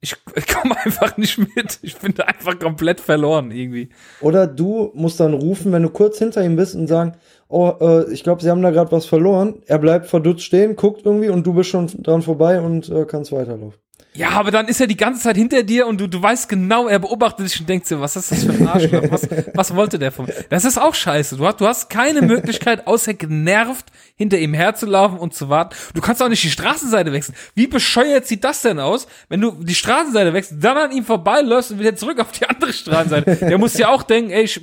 Ich, 0.00 0.16
ich 0.34 0.48
komme 0.48 0.76
einfach 0.84 1.16
nicht 1.16 1.38
mit. 1.38 1.78
Ich 1.82 1.96
bin 1.96 2.12
da 2.14 2.24
einfach 2.24 2.58
komplett 2.58 3.00
verloren 3.00 3.52
irgendwie. 3.52 3.88
Oder 4.20 4.48
du 4.48 4.90
musst 4.94 5.20
dann 5.20 5.32
rufen, 5.32 5.70
wenn 5.70 5.84
du 5.84 5.90
kurz 5.90 6.18
hinter 6.18 6.44
ihm 6.44 6.56
bist 6.56 6.74
und 6.74 6.88
sagen, 6.88 7.14
oh, 7.54 7.76
äh, 7.80 8.12
ich 8.12 8.24
glaube, 8.24 8.42
sie 8.42 8.50
haben 8.50 8.62
da 8.62 8.70
gerade 8.70 8.90
was 8.92 9.06
verloren. 9.06 9.62
Er 9.66 9.78
bleibt 9.78 10.06
verdutzt 10.06 10.42
stehen, 10.42 10.76
guckt 10.76 11.02
irgendwie 11.04 11.28
und 11.28 11.46
du 11.46 11.54
bist 11.54 11.70
schon 11.70 11.86
dran 11.86 12.22
vorbei 12.22 12.60
und 12.60 12.88
äh, 12.90 13.04
kannst 13.04 13.32
weiterlaufen. 13.32 13.78
Ja, 14.16 14.30
aber 14.30 14.52
dann 14.52 14.68
ist 14.68 14.80
er 14.80 14.86
die 14.86 14.96
ganze 14.96 15.22
Zeit 15.22 15.36
hinter 15.36 15.64
dir 15.64 15.88
und 15.88 16.00
du, 16.00 16.06
du 16.06 16.22
weißt 16.22 16.48
genau, 16.48 16.86
er 16.86 17.00
beobachtet 17.00 17.46
dich 17.46 17.58
und 17.58 17.68
denkt 17.68 17.90
dir, 17.90 18.00
was 18.00 18.14
ist 18.14 18.30
das 18.30 18.44
für 18.44 18.52
ein 18.52 18.68
Arschloch? 18.68 19.02
Was, 19.10 19.28
was 19.54 19.74
wollte 19.74 19.98
der 19.98 20.12
von 20.12 20.26
mir? 20.26 20.34
Das 20.50 20.64
ist 20.64 20.78
auch 20.78 20.94
scheiße. 20.94 21.36
Du 21.36 21.46
hast, 21.46 21.60
du 21.60 21.66
hast 21.66 21.90
keine 21.90 22.22
Möglichkeit, 22.22 22.86
außer 22.86 23.14
genervt 23.14 23.86
hinter 24.16 24.38
ihm 24.38 24.54
herzulaufen 24.54 25.18
und 25.18 25.34
zu 25.34 25.48
warten. 25.48 25.74
Du 25.94 26.00
kannst 26.00 26.22
auch 26.22 26.28
nicht 26.28 26.42
die 26.44 26.50
Straßenseite 26.50 27.12
wechseln. 27.12 27.34
Wie 27.54 27.66
bescheuert 27.66 28.26
sieht 28.26 28.44
das 28.44 28.62
denn 28.62 28.78
aus, 28.78 29.08
wenn 29.28 29.40
du 29.40 29.52
die 29.52 29.74
Straßenseite 29.74 30.32
wechselst, 30.32 30.62
dann 30.62 30.76
an 30.76 30.92
ihm 30.92 31.04
vorbeiläufst 31.04 31.72
und 31.72 31.80
wieder 31.80 31.96
zurück 31.96 32.20
auf 32.20 32.30
die 32.30 32.46
andere 32.46 32.72
Straßenseite? 32.72 33.36
Der 33.48 33.58
muss 33.58 33.76
ja 33.76 33.88
auch 33.88 34.04
denken, 34.04 34.30
ey, 34.30 34.44
ich, 34.44 34.60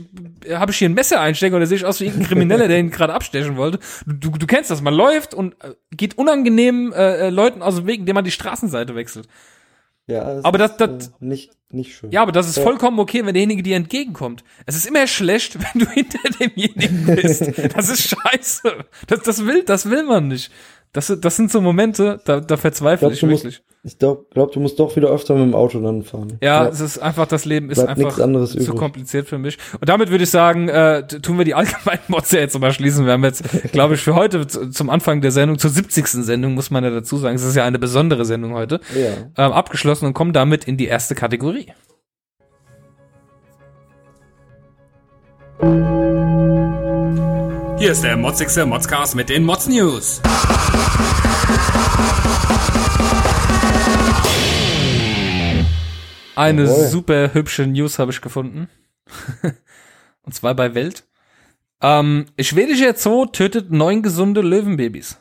habe 0.51 0.71
ich 0.71 0.77
hier 0.77 0.87
ein 0.87 0.93
Messer 0.93 1.19
einstecken 1.19 1.55
oder 1.55 1.65
sehe 1.65 1.77
ich 1.77 1.85
aus 1.85 1.99
wie 1.99 2.05
irgendein 2.05 2.29
Krimineller, 2.29 2.67
der 2.69 2.79
ihn 2.79 2.91
gerade 2.91 3.13
abstechen 3.13 3.57
wollte. 3.57 3.79
Du, 4.05 4.13
du, 4.13 4.37
du 4.37 4.47
kennst 4.47 4.71
das, 4.71 4.81
man 4.81 4.93
läuft 4.93 5.33
und 5.33 5.53
äh, 5.63 5.73
geht 5.91 6.17
unangenehm 6.17 6.93
äh, 6.93 7.27
äh, 7.27 7.29
Leuten 7.29 7.61
aus 7.61 7.75
dem 7.75 7.87
Weg, 7.87 7.99
indem 7.99 8.15
man 8.15 8.23
die 8.23 8.31
Straßenseite 8.31 8.95
wechselt. 8.95 9.27
Ja, 10.07 10.35
das 10.35 10.45
aber 10.45 10.57
das, 10.57 10.77
das 10.77 11.07
äh, 11.07 11.11
nicht 11.19 11.51
nicht 11.73 11.95
schön. 11.95 12.11
Ja, 12.11 12.21
aber 12.21 12.31
das 12.31 12.49
ist 12.49 12.57
ja. 12.57 12.63
vollkommen 12.63 12.99
okay, 12.99 13.25
wenn 13.25 13.33
derjenige 13.33 13.63
dir 13.63 13.75
entgegenkommt. 13.75 14.43
Es 14.65 14.75
ist 14.75 14.85
immer 14.85 15.07
schlecht, 15.07 15.57
wenn 15.73 15.85
du 15.85 15.89
hinter 15.89 16.19
demjenigen 16.39 17.05
bist. 17.05 17.51
Das 17.75 17.89
ist 17.89 18.09
scheiße. 18.09 18.85
Das, 19.07 19.21
das 19.21 19.45
will, 19.45 19.63
das 19.63 19.89
will 19.89 20.03
man 20.03 20.27
nicht. 20.27 20.51
Das, 20.93 21.07
das 21.21 21.37
sind 21.37 21.49
so 21.49 21.61
Momente, 21.61 22.19
da, 22.25 22.41
da 22.41 22.57
verzweifle 22.57 23.13
ich, 23.13 23.19
glaub, 23.19 23.31
ich 23.31 23.43
wirklich. 23.43 23.61
Musst, 23.61 23.83
ich 23.83 23.97
glaube, 23.97 24.25
glaub, 24.29 24.51
du 24.51 24.59
musst 24.59 24.77
doch 24.77 24.93
wieder 24.97 25.07
öfter 25.07 25.35
mit 25.35 25.43
dem 25.43 25.55
Auto 25.55 25.79
dann 25.79 26.03
fahren. 26.03 26.37
Ja, 26.41 26.65
ja. 26.65 26.67
es 26.67 26.81
ist 26.81 26.99
einfach, 26.99 27.27
das 27.27 27.45
Leben 27.45 27.69
ist 27.69 27.77
Bleibt 27.81 27.97
einfach 27.97 28.15
zu 28.15 28.57
übrig. 28.57 28.75
kompliziert 28.75 29.29
für 29.29 29.37
mich. 29.37 29.57
Und 29.79 29.87
damit 29.87 30.11
würde 30.11 30.25
ich 30.25 30.29
sagen, 30.29 30.67
äh, 30.67 31.07
tun 31.07 31.37
wir 31.37 31.45
die 31.45 31.53
allgemeinen 31.55 32.01
Mods 32.09 32.31
ja 32.31 32.41
jetzt 32.41 32.59
mal 32.59 32.73
schließen. 32.73 33.05
Wir 33.05 33.13
haben 33.13 33.23
jetzt, 33.23 33.43
glaube 33.71 33.95
ich, 33.95 34.01
für 34.01 34.15
heute 34.15 34.45
zum 34.47 34.89
Anfang 34.89 35.21
der 35.21 35.31
Sendung, 35.31 35.57
zur 35.57 35.69
70. 35.69 36.07
Sendung, 36.07 36.55
muss 36.55 36.71
man 36.71 36.83
ja 36.83 36.89
dazu 36.89 37.17
sagen, 37.17 37.37
es 37.37 37.43
ist 37.43 37.55
ja 37.55 37.63
eine 37.63 37.79
besondere 37.79 38.25
Sendung 38.25 38.53
heute, 38.53 38.81
ja. 38.93 39.45
ähm, 39.45 39.53
abgeschlossen 39.53 40.07
und 40.07 40.13
kommen 40.13 40.33
damit 40.33 40.65
in 40.65 40.75
die 40.75 40.87
erste 40.87 41.15
Kategorie. 41.15 41.67
Hier 47.81 47.93
ist 47.93 48.03
der 48.03 48.15
Modsixer 48.15 48.67
Modscast 48.67 49.15
mit 49.15 49.27
den 49.27 49.43
Mods 49.43 49.67
News. 49.67 50.21
Eine 56.35 56.65
Jawohl. 56.65 56.85
super 56.85 57.33
hübsche 57.33 57.65
News 57.65 57.97
habe 57.97 58.11
ich 58.11 58.21
gefunden. 58.21 58.69
Und 60.21 60.35
zwar 60.35 60.53
bei 60.53 60.75
Welt. 60.75 61.07
Ähm, 61.81 62.27
schwedischer 62.39 62.93
Zoo 62.93 63.25
tötet 63.25 63.71
neun 63.71 64.03
gesunde 64.03 64.41
Löwenbabys. 64.41 65.19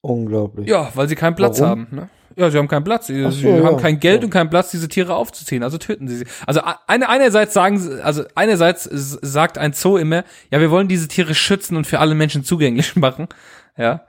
Unglaublich. 0.00 0.66
Ja, 0.66 0.90
weil 0.94 1.10
sie 1.10 1.14
keinen 1.14 1.36
Platz 1.36 1.60
Warum? 1.60 1.70
haben. 1.70 1.94
Ne? 1.94 2.08
Ja, 2.38 2.50
sie 2.50 2.58
haben 2.58 2.68
keinen 2.68 2.84
Platz. 2.84 3.08
Sie, 3.08 3.20
so, 3.20 3.30
sie 3.30 3.48
ja. 3.48 3.64
haben 3.64 3.78
kein 3.78 3.98
Geld 3.98 4.20
ja. 4.20 4.26
und 4.26 4.30
keinen 4.30 4.48
Platz, 4.48 4.70
diese 4.70 4.88
Tiere 4.88 5.16
aufzuziehen. 5.16 5.64
Also 5.64 5.76
töten 5.76 6.06
sie 6.06 6.18
sie. 6.18 6.26
Also 6.46 6.60
eine, 6.86 7.08
einerseits 7.08 7.52
sagen, 7.52 7.78
sie, 7.78 8.00
also 8.02 8.22
einerseits 8.36 8.84
sagt 8.84 9.58
ein 9.58 9.72
Zoo 9.72 9.96
immer, 9.96 10.22
ja, 10.52 10.60
wir 10.60 10.70
wollen 10.70 10.86
diese 10.86 11.08
Tiere 11.08 11.34
schützen 11.34 11.76
und 11.76 11.86
für 11.86 11.98
alle 11.98 12.14
Menschen 12.14 12.44
zugänglich 12.44 12.94
machen. 12.96 13.26
Ja, 13.76 14.02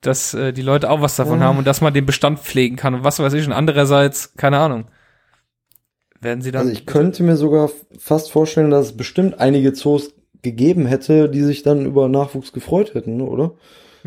dass 0.00 0.32
äh, 0.32 0.54
die 0.54 0.62
Leute 0.62 0.88
auch 0.88 1.02
was 1.02 1.16
davon 1.16 1.40
ja. 1.40 1.46
haben 1.46 1.58
und 1.58 1.66
dass 1.66 1.82
man 1.82 1.92
den 1.92 2.06
Bestand 2.06 2.38
pflegen 2.38 2.76
kann 2.76 2.94
und 2.94 3.04
was 3.04 3.18
weiß 3.18 3.34
ich. 3.34 3.46
Und 3.46 3.52
andererseits, 3.52 4.32
keine 4.36 4.58
Ahnung. 4.58 4.86
Werden 6.18 6.40
sie 6.40 6.50
dann. 6.50 6.62
Also 6.62 6.72
ich 6.72 6.86
könnte 6.86 7.22
mir 7.22 7.36
sogar 7.36 7.70
fast 7.98 8.32
vorstellen, 8.32 8.70
dass 8.70 8.86
es 8.86 8.96
bestimmt 8.96 9.38
einige 9.38 9.74
Zoos 9.74 10.14
gegeben 10.40 10.86
hätte, 10.86 11.28
die 11.28 11.42
sich 11.42 11.62
dann 11.62 11.84
über 11.84 12.08
Nachwuchs 12.08 12.54
gefreut 12.54 12.94
hätten, 12.94 13.20
oder? 13.20 13.52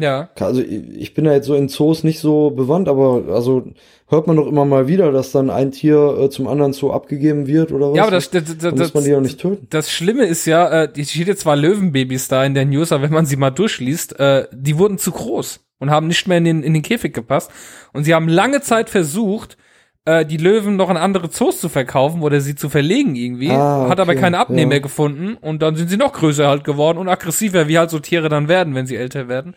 Ja. 0.02 0.30
Also 0.40 0.62
ich 0.62 1.14
bin 1.14 1.26
da 1.26 1.34
jetzt 1.34 1.48
so 1.48 1.56
in 1.56 1.70
Zoos 1.70 2.04
nicht 2.04 2.20
so 2.20 2.52
bewandt, 2.52 2.88
aber 2.88 3.24
also 3.30 3.64
hört 4.08 4.28
man 4.28 4.36
doch 4.36 4.48
immer 4.48 4.66
mal 4.66 4.88
wieder, 4.88 5.12
dass 5.12 5.32
dann 5.32 5.50
ein 5.50 5.72
Tier 5.72 6.18
äh, 6.20 6.30
zum 6.30 6.48
anderen 6.48 6.74
Zoo 6.74 6.92
abgegeben 6.92 7.48
wird 7.48 7.72
oder 7.72 7.92
was? 7.92 7.98
Ja, 7.98 8.04
aber 8.04 8.12
das, 8.12 8.30
das, 8.32 8.58
das, 8.58 8.74
muss 8.74 8.94
man 8.94 9.04
die 9.04 9.16
auch 9.16 9.22
nicht 9.22 9.40
töten. 9.40 9.68
Das 9.70 9.92
Schlimme 9.92 10.26
ist 10.26 10.46
ja, 10.46 10.84
äh, 10.84 11.04
steht 11.04 11.28
jetzt 11.28 11.42
zwar 11.42 11.56
Löwenbabys 11.56 12.28
da 12.28 12.44
in 12.44 12.54
der 12.54 12.66
News, 12.66 12.92
aber 12.92 13.04
wenn 13.04 13.14
man 13.14 13.26
sie 13.26 13.38
mal 13.38 13.52
durchliest, 13.52 14.20
äh, 14.20 14.48
die 14.52 14.78
wurden 14.78 14.98
zu 14.98 15.12
groß 15.12 15.60
und 15.80 15.92
haben 15.92 16.08
nicht 16.08 16.28
mehr 16.28 16.38
in 16.38 16.46
den, 16.46 16.64
in 16.64 16.74
den 16.74 16.84
Käfig 16.84 17.14
gepasst. 17.14 17.52
Und 17.94 18.04
sie 18.04 18.14
haben 18.14 18.28
lange 18.28 18.62
Zeit 18.62 18.90
versucht, 18.90 19.58
äh, 20.06 20.26
die 20.26 20.38
Löwen 20.38 20.76
noch 20.76 20.90
an 20.90 20.98
andere 20.98 21.30
Zoos 21.30 21.60
zu 21.60 21.70
verkaufen 21.70 22.22
oder 22.22 22.42
sie 22.42 22.56
zu 22.56 22.70
verlegen 22.70 23.16
irgendwie, 23.16 23.52
ah, 23.52 23.84
okay, 23.84 23.92
hat 23.92 24.00
aber 24.00 24.16
keine 24.16 24.40
Abnehmer 24.40 24.76
ja. 24.76 24.80
gefunden 24.80 25.36
und 25.36 25.62
dann 25.62 25.76
sind 25.76 25.90
sie 25.90 25.98
noch 25.98 26.14
größer 26.14 26.48
halt 26.48 26.64
geworden 26.64 26.98
und 26.98 27.10
aggressiver, 27.10 27.68
wie 27.68 27.78
halt 27.78 27.90
so 27.90 28.00
Tiere 28.00 28.30
dann 28.30 28.48
werden, 28.48 28.76
wenn 28.76 28.88
sie 28.88 28.96
älter 28.96 29.28
werden. 29.28 29.56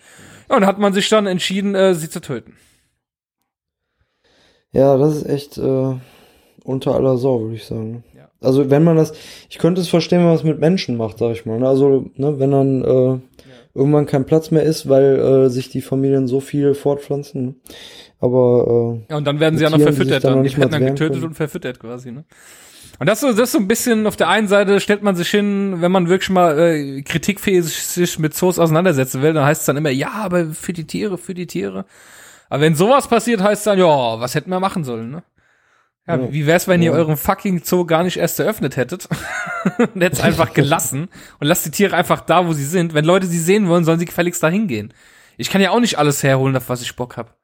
Und 0.53 0.67
hat 0.67 0.79
man 0.79 0.93
sich 0.93 1.09
dann 1.09 1.27
entschieden, 1.27 1.75
äh, 1.75 1.95
sie 1.95 2.11
zu 2.11 2.21
töten. 2.21 2.57
Ja, 4.73 4.97
das 4.97 5.17
ist 5.17 5.27
echt 5.27 5.59
äh, 5.59 5.95
unter 6.65 6.95
aller 6.95 7.17
Sau, 7.17 7.41
würde 7.43 7.55
ich 7.55 7.65
sagen. 7.65 8.05
Ja. 8.15 8.29
Also 8.41 8.71
wenn 8.71 8.85
man 8.85 8.97
das, 8.97 9.13
ich 9.49 9.59
könnte 9.59 9.81
es 9.81 9.89
verstehen, 9.89 10.19
wenn 10.19 10.27
man 10.27 10.37
es 10.37 10.45
mit 10.45 10.59
Menschen 10.59 10.97
macht, 10.97 11.19
sag 11.19 11.33
ich 11.33 11.47
mal. 11.47 11.59
Ne? 11.59 11.69
Also, 11.69 12.11
ne, 12.17 12.39
wenn 12.39 12.51
dann 12.51 12.85
äh, 12.85 12.89
ja. 12.89 13.21
irgendwann 13.75 14.07
kein 14.07 14.27
Platz 14.27 14.51
mehr 14.51 14.63
ist, 14.63 14.89
weil 14.89 15.19
äh, 15.19 15.49
sich 15.49 15.71
die 15.71 15.83
Familien 15.83 16.27
so 16.27 16.41
viel 16.41 16.75
fortpflanzen. 16.75 17.61
Aber 18.21 19.01
äh, 19.09 19.13
ja, 19.13 19.17
und 19.17 19.27
dann 19.27 19.41
werden 19.41 19.57
sie 19.59 19.65
ja 19.65 19.71
noch 19.71 19.81
verfüttert, 19.81 20.25
dann, 20.25 20.35
dann 20.35 20.45
die 20.45 20.57
werden 20.57 20.71
dann 20.71 20.87
getötet 20.87 21.15
können. 21.15 21.25
und 21.25 21.35
verfüttert 21.35 21.81
quasi, 21.81 22.13
ne? 22.13 22.25
Und 22.99 23.09
das 23.09 23.21
so, 23.21 23.29
das 23.29 23.41
ist 23.41 23.53
so 23.53 23.59
ein 23.59 23.69
bisschen, 23.69 24.07
auf 24.07 24.17
der 24.17 24.29
einen 24.29 24.49
Seite 24.49 24.81
stellt 24.81 25.03
man 25.03 25.17
sich 25.17 25.29
hin, 25.31 25.81
wenn 25.81 25.93
man 25.93 26.09
wirklich 26.09 26.31
mal 26.31 26.59
äh, 26.59 27.03
kritikfähig 27.03 27.65
sich 27.65 28.19
mit 28.19 28.35
Zoos 28.35 28.59
auseinandersetzen 28.59 29.23
will, 29.23 29.33
dann 29.33 29.45
heißt 29.45 29.63
es 29.63 29.67
dann 29.67 29.77
immer, 29.77 29.91
ja, 29.91 30.11
aber 30.13 30.47
für 30.51 30.73
die 30.73 30.87
Tiere, 30.87 31.19
für 31.19 31.35
die 31.35 31.47
Tiere. 31.47 31.85
Aber 32.49 32.61
wenn 32.61 32.75
sowas 32.75 33.09
passiert, 33.09 33.43
heißt 33.43 33.61
es 33.61 33.65
dann, 33.65 33.79
ja, 33.79 34.21
was 34.21 34.35
hätten 34.35 34.51
wir 34.51 34.61
machen 34.61 34.85
sollen, 34.85 35.11
ne? 35.11 35.23
Ja, 36.07 36.17
ja. 36.17 36.33
wie 36.33 36.47
wär's, 36.47 36.67
wenn 36.67 36.83
ja. 36.83 36.91
ihr 36.93 36.99
euren 36.99 37.17
fucking 37.17 37.63
Zoo 37.65 37.85
gar 37.85 38.03
nicht 38.03 38.17
erst 38.17 38.41
eröffnet 38.41 38.77
hättet 38.77 39.09
und 39.79 40.03
hättet 40.03 40.25
einfach 40.25 40.53
gelassen 40.55 41.09
und 41.39 41.47
lasst 41.47 41.65
die 41.65 41.71
Tiere 41.71 41.97
einfach 41.97 42.21
da, 42.21 42.47
wo 42.47 42.53
sie 42.53 42.65
sind. 42.65 42.93
Wenn 42.93 43.05
Leute 43.05 43.27
sie 43.27 43.39
sehen 43.39 43.69
wollen, 43.69 43.85
sollen 43.85 44.01
sie 44.01 44.05
gefälligst 44.05 44.43
da 44.43 44.49
hingehen. 44.49 44.93
Ich 45.37 45.49
kann 45.49 45.61
ja 45.61 45.71
auch 45.71 45.81
nicht 45.81 45.99
alles 45.99 46.23
herholen, 46.23 46.57
auf 46.57 46.69
was 46.69 46.83
ich 46.83 46.95
Bock 46.97 47.17
hab. 47.17 47.37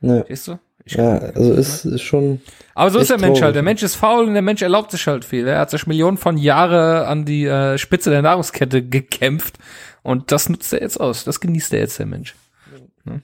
Ne. 0.00 0.24
Weißt 0.28 0.48
du? 0.48 0.58
Ja, 0.86 1.18
also 1.18 1.52
ist, 1.52 1.84
ist 1.84 2.02
schon. 2.02 2.40
Aber 2.74 2.90
so 2.90 2.98
ist 2.98 3.10
der 3.10 3.20
Mensch 3.20 3.40
halt. 3.40 3.54
Der 3.54 3.62
Mensch 3.62 3.82
ist 3.82 3.94
faul 3.94 4.26
und 4.26 4.34
der 4.34 4.42
Mensch 4.42 4.62
erlaubt 4.62 4.90
sich 4.90 5.06
halt 5.06 5.24
viel. 5.24 5.46
Er 5.46 5.60
hat 5.60 5.70
sich 5.70 5.86
Millionen 5.86 6.16
von 6.16 6.36
Jahre 6.36 7.06
an 7.06 7.24
die 7.24 7.44
äh, 7.44 7.78
Spitze 7.78 8.10
der 8.10 8.22
Nahrungskette 8.22 8.82
gekämpft 8.82 9.58
und 10.02 10.32
das 10.32 10.48
nutzt 10.48 10.72
er 10.72 10.82
jetzt 10.82 11.00
aus. 11.00 11.24
Das 11.24 11.40
genießt 11.40 11.72
er 11.74 11.80
jetzt, 11.80 11.98
der 11.98 12.06
Mensch. 12.06 12.34
Ne? 13.04 13.22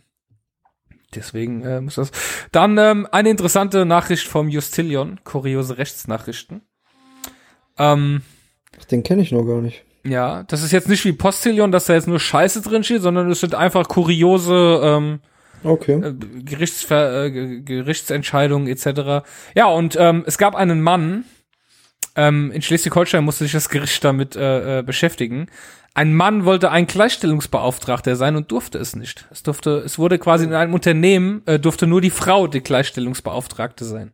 Deswegen 1.14 1.62
äh, 1.62 1.80
muss 1.80 1.96
das. 1.96 2.12
Dann 2.52 2.78
ähm, 2.78 3.08
eine 3.10 3.30
interessante 3.30 3.84
Nachricht 3.84 4.28
vom 4.28 4.48
Justillion, 4.48 5.20
kuriose 5.24 5.78
Rechtsnachrichten. 5.78 6.62
Ähm, 7.76 8.22
Den 8.90 9.02
kenne 9.02 9.22
ich 9.22 9.32
noch 9.32 9.44
gar 9.44 9.60
nicht. 9.60 9.84
Ja, 10.04 10.44
das 10.44 10.62
ist 10.62 10.72
jetzt 10.72 10.88
nicht 10.88 11.04
wie 11.04 11.12
Postillion, 11.12 11.72
dass 11.72 11.86
da 11.86 11.94
jetzt 11.94 12.06
nur 12.08 12.20
Scheiße 12.20 12.62
drin 12.62 12.84
steht, 12.84 13.02
sondern 13.02 13.30
es 13.30 13.40
sind 13.40 13.54
einfach 13.54 13.88
kuriose 13.88 14.80
ähm, 14.82 15.20
Okay. 15.64 16.00
Äh, 16.00 16.14
Gerichtsver 16.44 17.24
äh, 17.24 17.60
Gerichtsentscheidungen 17.60 18.68
etc. 18.68 19.26
Ja, 19.54 19.66
und 19.66 19.96
ähm, 19.98 20.24
es 20.26 20.38
gab 20.38 20.54
einen 20.54 20.80
Mann, 20.80 21.24
ähm, 22.18 22.50
in 22.50 22.62
Schleswig-Holstein 22.62 23.24
musste 23.24 23.44
sich 23.44 23.52
das 23.52 23.68
Gericht 23.68 24.02
damit 24.02 24.34
äh, 24.34 24.80
äh, 24.80 24.82
beschäftigen. 24.82 25.46
Ein 25.94 26.14
Mann 26.14 26.44
wollte 26.44 26.70
ein 26.70 26.86
Gleichstellungsbeauftragter 26.86 28.16
sein 28.16 28.36
und 28.36 28.50
durfte 28.50 28.78
es 28.78 28.96
nicht. 28.96 29.26
Es 29.30 29.42
durfte, 29.42 29.78
es 29.78 29.98
wurde 29.98 30.18
quasi 30.18 30.44
in 30.44 30.52
einem 30.52 30.74
Unternehmen, 30.74 31.42
äh, 31.46 31.58
durfte 31.58 31.86
nur 31.86 32.00
die 32.00 32.10
Frau 32.10 32.48
die 32.48 32.60
Gleichstellungsbeauftragte 32.60 33.84
sein. 33.84 34.12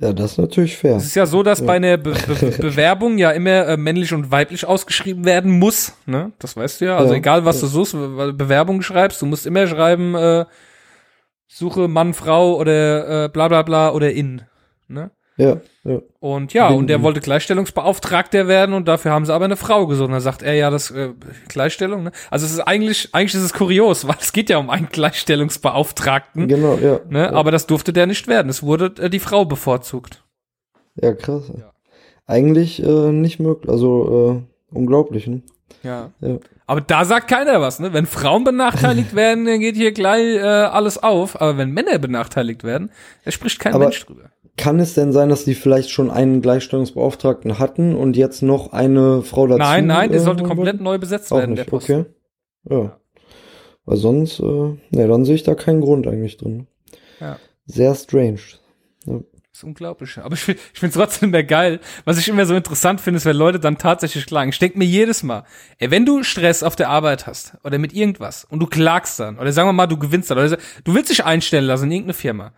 Ja, 0.00 0.12
das 0.12 0.32
ist 0.32 0.38
natürlich 0.38 0.76
fair. 0.76 0.96
Es 0.96 1.06
ist 1.06 1.16
ja 1.16 1.26
so, 1.26 1.42
dass 1.42 1.58
ja. 1.58 1.66
bei 1.66 1.76
einer 1.76 1.96
Be 1.96 2.12
Be 2.12 2.50
Bewerbung 2.60 3.18
ja 3.18 3.32
immer 3.32 3.66
äh, 3.66 3.76
männlich 3.76 4.12
und 4.14 4.30
weiblich 4.30 4.64
ausgeschrieben 4.64 5.24
werden 5.24 5.58
muss. 5.58 5.94
Ne? 6.06 6.32
Das 6.38 6.56
weißt 6.56 6.80
du 6.80 6.84
ja. 6.84 6.96
Also 6.96 7.14
ja. 7.14 7.18
egal, 7.18 7.44
was 7.44 7.56
ja. 7.56 7.62
du 7.62 7.66
suchst, 7.66 7.92
Bewerbung 7.94 8.82
schreibst, 8.82 9.20
du 9.20 9.26
musst 9.26 9.44
immer 9.44 9.66
schreiben, 9.66 10.14
äh, 10.14 10.44
suche 11.48 11.88
Mann, 11.88 12.14
Frau 12.14 12.56
oder 12.56 13.24
äh, 13.24 13.28
bla 13.28 13.48
bla 13.48 13.62
bla 13.62 13.90
oder 13.90 14.12
in. 14.12 14.42
Ne? 14.86 15.10
Ja, 15.38 15.60
ja. 15.84 16.00
Und 16.18 16.52
ja, 16.52 16.68
und 16.68 16.88
der 16.88 17.00
wollte 17.02 17.20
Gleichstellungsbeauftragter 17.20 18.48
werden 18.48 18.74
und 18.74 18.88
dafür 18.88 19.12
haben 19.12 19.24
sie 19.24 19.32
aber 19.32 19.44
eine 19.44 19.56
Frau 19.56 19.86
gesucht. 19.86 20.06
Und 20.06 20.12
dann 20.12 20.20
sagt 20.20 20.42
er 20.42 20.54
ja, 20.54 20.68
das 20.68 20.90
äh, 20.90 21.10
Gleichstellung, 21.46 22.02
ne? 22.02 22.12
Also 22.28 22.44
es 22.44 22.52
ist 22.52 22.60
eigentlich, 22.60 23.14
eigentlich 23.14 23.36
ist 23.36 23.42
es 23.42 23.52
kurios, 23.54 24.04
weil 24.08 24.16
es 24.20 24.32
geht 24.32 24.50
ja 24.50 24.58
um 24.58 24.68
einen 24.68 24.88
Gleichstellungsbeauftragten. 24.88 26.48
Genau, 26.48 26.76
ja. 26.76 27.00
Ne? 27.08 27.20
Ja. 27.20 27.32
Aber 27.32 27.52
das 27.52 27.68
durfte 27.68 27.92
der 27.92 28.06
nicht 28.06 28.26
werden. 28.26 28.48
Es 28.48 28.64
wurde 28.64 28.92
äh, 29.00 29.08
die 29.08 29.20
Frau 29.20 29.44
bevorzugt. 29.44 30.24
Ja, 30.96 31.14
krass. 31.14 31.52
Ja. 31.56 31.72
Eigentlich 32.26 32.82
äh, 32.82 33.12
nicht 33.12 33.38
möglich, 33.38 33.70
also 33.70 34.42
äh, 34.72 34.76
unglaublich, 34.76 35.28
ne? 35.28 35.42
Ja. 35.84 36.10
ja. 36.20 36.38
Aber 36.66 36.80
da 36.80 37.04
sagt 37.04 37.28
keiner 37.28 37.60
was, 37.60 37.78
ne? 37.78 37.92
Wenn 37.92 38.06
Frauen 38.06 38.42
benachteiligt 38.44 39.14
werden, 39.14 39.46
dann 39.46 39.60
geht 39.60 39.76
hier 39.76 39.92
gleich 39.92 40.36
äh, 40.36 40.42
alles 40.42 41.00
auf. 41.00 41.40
Aber 41.40 41.56
wenn 41.56 41.70
Männer 41.70 41.98
benachteiligt 41.98 42.64
werden, 42.64 42.90
da 43.24 43.30
spricht 43.30 43.60
kein 43.60 43.74
Aber 43.74 43.84
Mensch 43.84 44.04
drüber. 44.04 44.30
Kann 44.58 44.80
es 44.80 44.94
denn 44.94 45.12
sein, 45.12 45.28
dass 45.28 45.44
die 45.44 45.54
vielleicht 45.54 45.90
schon 45.90 46.10
einen 46.10 46.42
Gleichstellungsbeauftragten 46.42 47.58
hatten 47.58 47.94
und 47.94 48.16
jetzt 48.16 48.42
noch 48.42 48.72
eine 48.72 49.22
Frau 49.22 49.46
dazu? 49.46 49.58
Nein, 49.58 49.86
nein, 49.86 50.10
der 50.10 50.20
äh, 50.20 50.24
sollte 50.24 50.42
komplett 50.42 50.74
wollten? 50.74 50.84
neu 50.84 50.98
besetzt 50.98 51.32
Auch 51.32 51.38
werden, 51.38 51.52
nicht. 51.52 51.60
der 51.60 51.70
Post. 51.70 51.88
Okay. 51.88 52.04
Ja. 52.68 52.98
Weil 53.86 53.96
sonst, 53.96 54.40
äh, 54.40 54.42
ne, 54.42 54.78
dann 54.90 55.24
sehe 55.24 55.36
ich 55.36 55.44
da 55.44 55.54
keinen 55.54 55.80
Grund 55.80 56.06
eigentlich 56.06 56.36
drin. 56.36 56.66
Ja. 57.20 57.38
Sehr 57.64 57.94
strange. 57.94 58.40
Ja. 59.06 59.20
Das 59.58 59.60
ist 59.60 59.64
unglaublich. 59.64 60.18
Aber 60.18 60.34
ich, 60.34 60.48
ich 60.48 60.56
finde 60.74 60.88
es 60.88 60.94
trotzdem 60.94 61.30
mehr 61.30 61.44
geil. 61.44 61.80
Was 62.04 62.18
ich 62.18 62.28
immer 62.28 62.44
so 62.44 62.54
interessant 62.54 63.00
finde, 63.00 63.18
ist, 63.18 63.24
wenn 63.24 63.36
Leute 63.36 63.60
dann 63.60 63.78
tatsächlich 63.78 64.26
klagen. 64.26 64.50
Ich 64.50 64.58
denke 64.58 64.76
mir 64.76 64.84
jedes 64.84 65.22
Mal, 65.22 65.44
ey, 65.78 65.90
wenn 65.90 66.04
du 66.04 66.22
Stress 66.22 66.62
auf 66.62 66.76
der 66.76 66.90
Arbeit 66.90 67.26
hast 67.26 67.56
oder 67.64 67.78
mit 67.78 67.92
irgendwas 67.92 68.44
und 68.44 68.60
du 68.60 68.66
klagst 68.66 69.20
dann, 69.20 69.38
oder 69.38 69.52
sagen 69.52 69.68
wir 69.68 69.72
mal, 69.72 69.86
du 69.86 69.96
gewinnst 69.98 70.30
dann, 70.30 70.38
oder 70.38 70.58
du 70.84 70.94
willst 70.94 71.10
dich 71.10 71.24
einstellen 71.24 71.64
lassen 71.64 71.84
in 71.84 71.92
irgendeine 71.92 72.14
Firma 72.14 72.52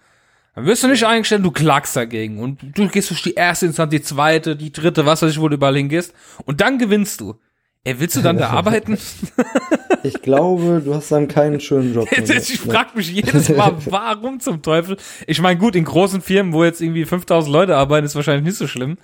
dann 0.55 0.67
wirst 0.67 0.83
du 0.83 0.89
nicht 0.89 1.05
eingestellt, 1.05 1.45
du 1.45 1.51
klagst 1.51 1.97
dagegen. 1.97 2.39
Und 2.39 2.59
du 2.77 2.89
gehst 2.89 3.11
durch 3.11 3.23
die 3.23 3.35
erste 3.35 3.67
Instanz, 3.67 3.91
die 3.91 4.03
zweite, 4.03 4.57
die 4.57 4.73
dritte, 4.73 5.07
was 5.07 5.23
weiß 5.23 5.31
ich, 5.31 5.41
wo 5.41 5.49
du 5.49 5.55
überall 5.55 5.77
hingehst. 5.77 6.13
Und 6.45 6.61
dann 6.61 6.79
gewinnst 6.79 7.21
du. 7.21 7.37
Ey, 7.83 7.99
willst 7.99 8.17
du 8.17 8.21
dann 8.21 8.37
da 8.37 8.49
arbeiten? 8.51 8.99
Ich 10.03 10.23
glaube, 10.23 10.81
du 10.83 10.95
hast 10.95 11.13
dann 11.13 11.29
keinen 11.29 11.61
schönen 11.61 11.93
Job. 11.93 12.09
ich 12.11 12.59
frag 12.59 12.97
mich 12.97 13.13
jedes 13.13 13.51
Mal, 13.51 13.75
warum 13.85 14.41
zum 14.41 14.63
Teufel? 14.63 14.97
Ich 15.27 15.43
meine, 15.43 15.59
gut, 15.59 15.77
in 15.77 15.85
großen 15.85 16.23
Firmen, 16.23 16.55
wo 16.55 16.65
jetzt 16.65 16.81
irgendwie 16.81 17.05
5000 17.05 17.53
Leute 17.53 17.77
arbeiten, 17.77 18.07
ist 18.07 18.15
wahrscheinlich 18.15 18.45
nicht 18.45 18.57
so 18.57 18.67
schlimm. 18.67 18.97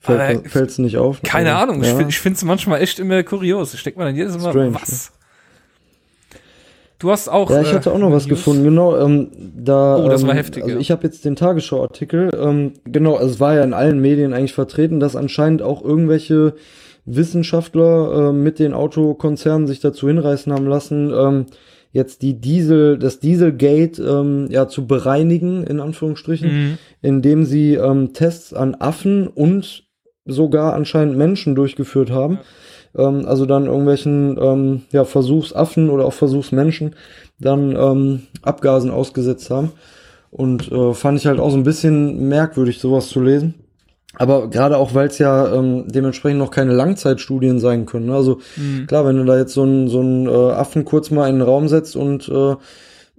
Fällt 0.00 0.56
es 0.56 0.78
nicht 0.78 0.96
auf? 0.96 1.22
Keine 1.22 1.54
Ahnung. 1.54 1.84
Ja. 1.84 2.00
Ich 2.00 2.18
finde 2.18 2.36
es 2.36 2.42
manchmal 2.42 2.82
echt 2.82 2.98
immer 2.98 3.22
kurios. 3.22 3.74
Ich 3.74 3.84
denke 3.84 4.00
mal 4.00 4.06
dann 4.06 4.16
jedes 4.16 4.36
Mal, 4.38 4.50
Strange, 4.50 4.74
was? 4.74 5.12
Du 7.02 7.10
hast 7.10 7.28
auch. 7.28 7.50
Ja, 7.50 7.62
ich 7.62 7.72
hatte 7.72 7.90
auch 7.90 7.98
noch 7.98 8.10
äh, 8.10 8.12
was 8.12 8.28
News. 8.28 8.38
gefunden, 8.38 8.62
genau. 8.62 8.96
Ähm, 8.96 9.32
da, 9.56 9.96
oh, 9.96 10.08
das 10.08 10.22
war 10.22 10.30
ähm, 10.30 10.36
heftig. 10.36 10.62
Also 10.62 10.76
ja. 10.76 10.80
ich 10.80 10.92
habe 10.92 11.02
jetzt 11.02 11.24
den 11.24 11.34
Tagesschau-Artikel. 11.34 12.30
Ähm, 12.40 12.74
genau, 12.84 13.16
also 13.16 13.28
es 13.28 13.40
war 13.40 13.56
ja 13.56 13.64
in 13.64 13.74
allen 13.74 14.00
Medien 14.00 14.32
eigentlich 14.32 14.52
vertreten, 14.52 15.00
dass 15.00 15.16
anscheinend 15.16 15.62
auch 15.62 15.82
irgendwelche 15.84 16.54
Wissenschaftler 17.04 18.28
äh, 18.28 18.32
mit 18.32 18.60
den 18.60 18.72
Autokonzernen 18.72 19.66
sich 19.66 19.80
dazu 19.80 20.06
hinreißen 20.06 20.52
haben 20.52 20.66
lassen, 20.66 21.12
ähm, 21.12 21.46
jetzt 21.90 22.22
die 22.22 22.40
Diesel, 22.40 22.98
das 22.98 23.18
Dieselgate 23.18 24.00
ähm, 24.00 24.46
ja 24.48 24.68
zu 24.68 24.86
bereinigen 24.86 25.64
in 25.64 25.80
Anführungsstrichen, 25.80 26.52
mhm. 26.52 26.78
indem 27.02 27.44
sie 27.44 27.74
ähm, 27.74 28.12
Tests 28.12 28.54
an 28.54 28.76
Affen 28.76 29.26
und 29.26 29.88
sogar 30.24 30.74
anscheinend 30.74 31.16
Menschen 31.16 31.56
durchgeführt 31.56 32.12
haben. 32.12 32.34
Ja 32.34 32.40
ähm, 32.96 33.24
also 33.26 33.46
dann 33.46 33.66
irgendwelchen 33.66 34.38
ähm, 34.40 34.82
ja, 34.92 35.04
Versuchsaffen 35.04 35.90
oder 35.90 36.04
auch 36.04 36.12
Versuchsmenschen 36.12 36.94
dann 37.38 37.76
ähm, 37.76 38.22
Abgasen 38.42 38.90
ausgesetzt 38.90 39.50
haben. 39.50 39.72
Und 40.30 40.72
äh, 40.72 40.94
fand 40.94 41.18
ich 41.18 41.26
halt 41.26 41.40
auch 41.40 41.50
so 41.50 41.58
ein 41.58 41.64
bisschen 41.64 42.28
merkwürdig, 42.28 42.78
sowas 42.78 43.08
zu 43.08 43.20
lesen. 43.20 43.54
Aber 44.14 44.48
gerade 44.48 44.76
auch, 44.76 44.94
weil 44.94 45.08
es 45.08 45.18
ja 45.18 45.54
ähm, 45.54 45.84
dementsprechend 45.88 46.38
noch 46.38 46.50
keine 46.50 46.72
Langzeitstudien 46.74 47.60
sein 47.60 47.86
können. 47.86 48.06
Ne? 48.06 48.14
Also 48.14 48.40
mhm. 48.56 48.86
klar, 48.86 49.06
wenn 49.06 49.16
du 49.16 49.24
da 49.24 49.38
jetzt 49.38 49.54
so 49.54 49.62
einen 49.62 49.88
so 49.88 50.00
einen, 50.00 50.26
äh, 50.26 50.52
Affen 50.52 50.84
kurz 50.84 51.10
mal 51.10 51.28
in 51.28 51.36
den 51.36 51.42
Raum 51.42 51.68
setzt 51.68 51.96
und 51.96 52.28
äh, 52.28 52.52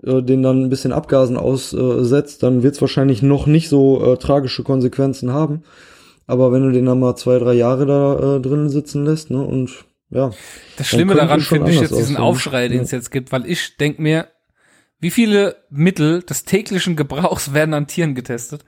äh, 0.05 0.21
den 0.21 0.43
dann 0.43 0.63
ein 0.63 0.69
bisschen 0.69 0.91
Abgasen 0.91 1.37
aussetzt, 1.37 2.43
dann 2.43 2.61
wird 2.61 2.75
es 2.75 2.81
wahrscheinlich 2.81 3.21
noch 3.23 3.47
nicht 3.47 3.69
so 3.69 4.13
äh, 4.13 4.17
tragische 4.17 4.63
Konsequenzen 4.63 5.33
haben. 5.33 5.63
Aber 6.25 6.51
wenn 6.51 6.63
du 6.63 6.71
den 6.71 6.85
dann 6.85 6.99
mal 6.99 7.15
zwei, 7.15 7.37
drei 7.37 7.53
Jahre 7.53 7.85
da 7.85 8.37
äh, 8.37 8.41
drin 8.41 8.69
sitzen 8.69 9.05
lässt, 9.05 9.29
ne, 9.29 9.41
und 9.41 9.85
ja. 10.09 10.31
Das 10.77 10.87
Schlimme 10.87 11.15
daran 11.15 11.41
finde 11.41 11.71
ich 11.71 11.81
jetzt 11.81 11.97
diesen 11.97 12.17
Aufschrei, 12.17 12.67
den 12.67 12.81
es 12.81 12.91
ja. 12.91 12.97
jetzt 12.99 13.11
gibt, 13.11 13.31
weil 13.31 13.45
ich 13.45 13.77
denk 13.77 13.99
mir, 13.99 14.27
wie 14.99 15.11
viele 15.11 15.57
Mittel 15.69 16.21
des 16.21 16.45
täglichen 16.45 16.95
Gebrauchs 16.95 17.53
werden 17.53 17.73
an 17.73 17.87
Tieren 17.87 18.15
getestet? 18.15 18.63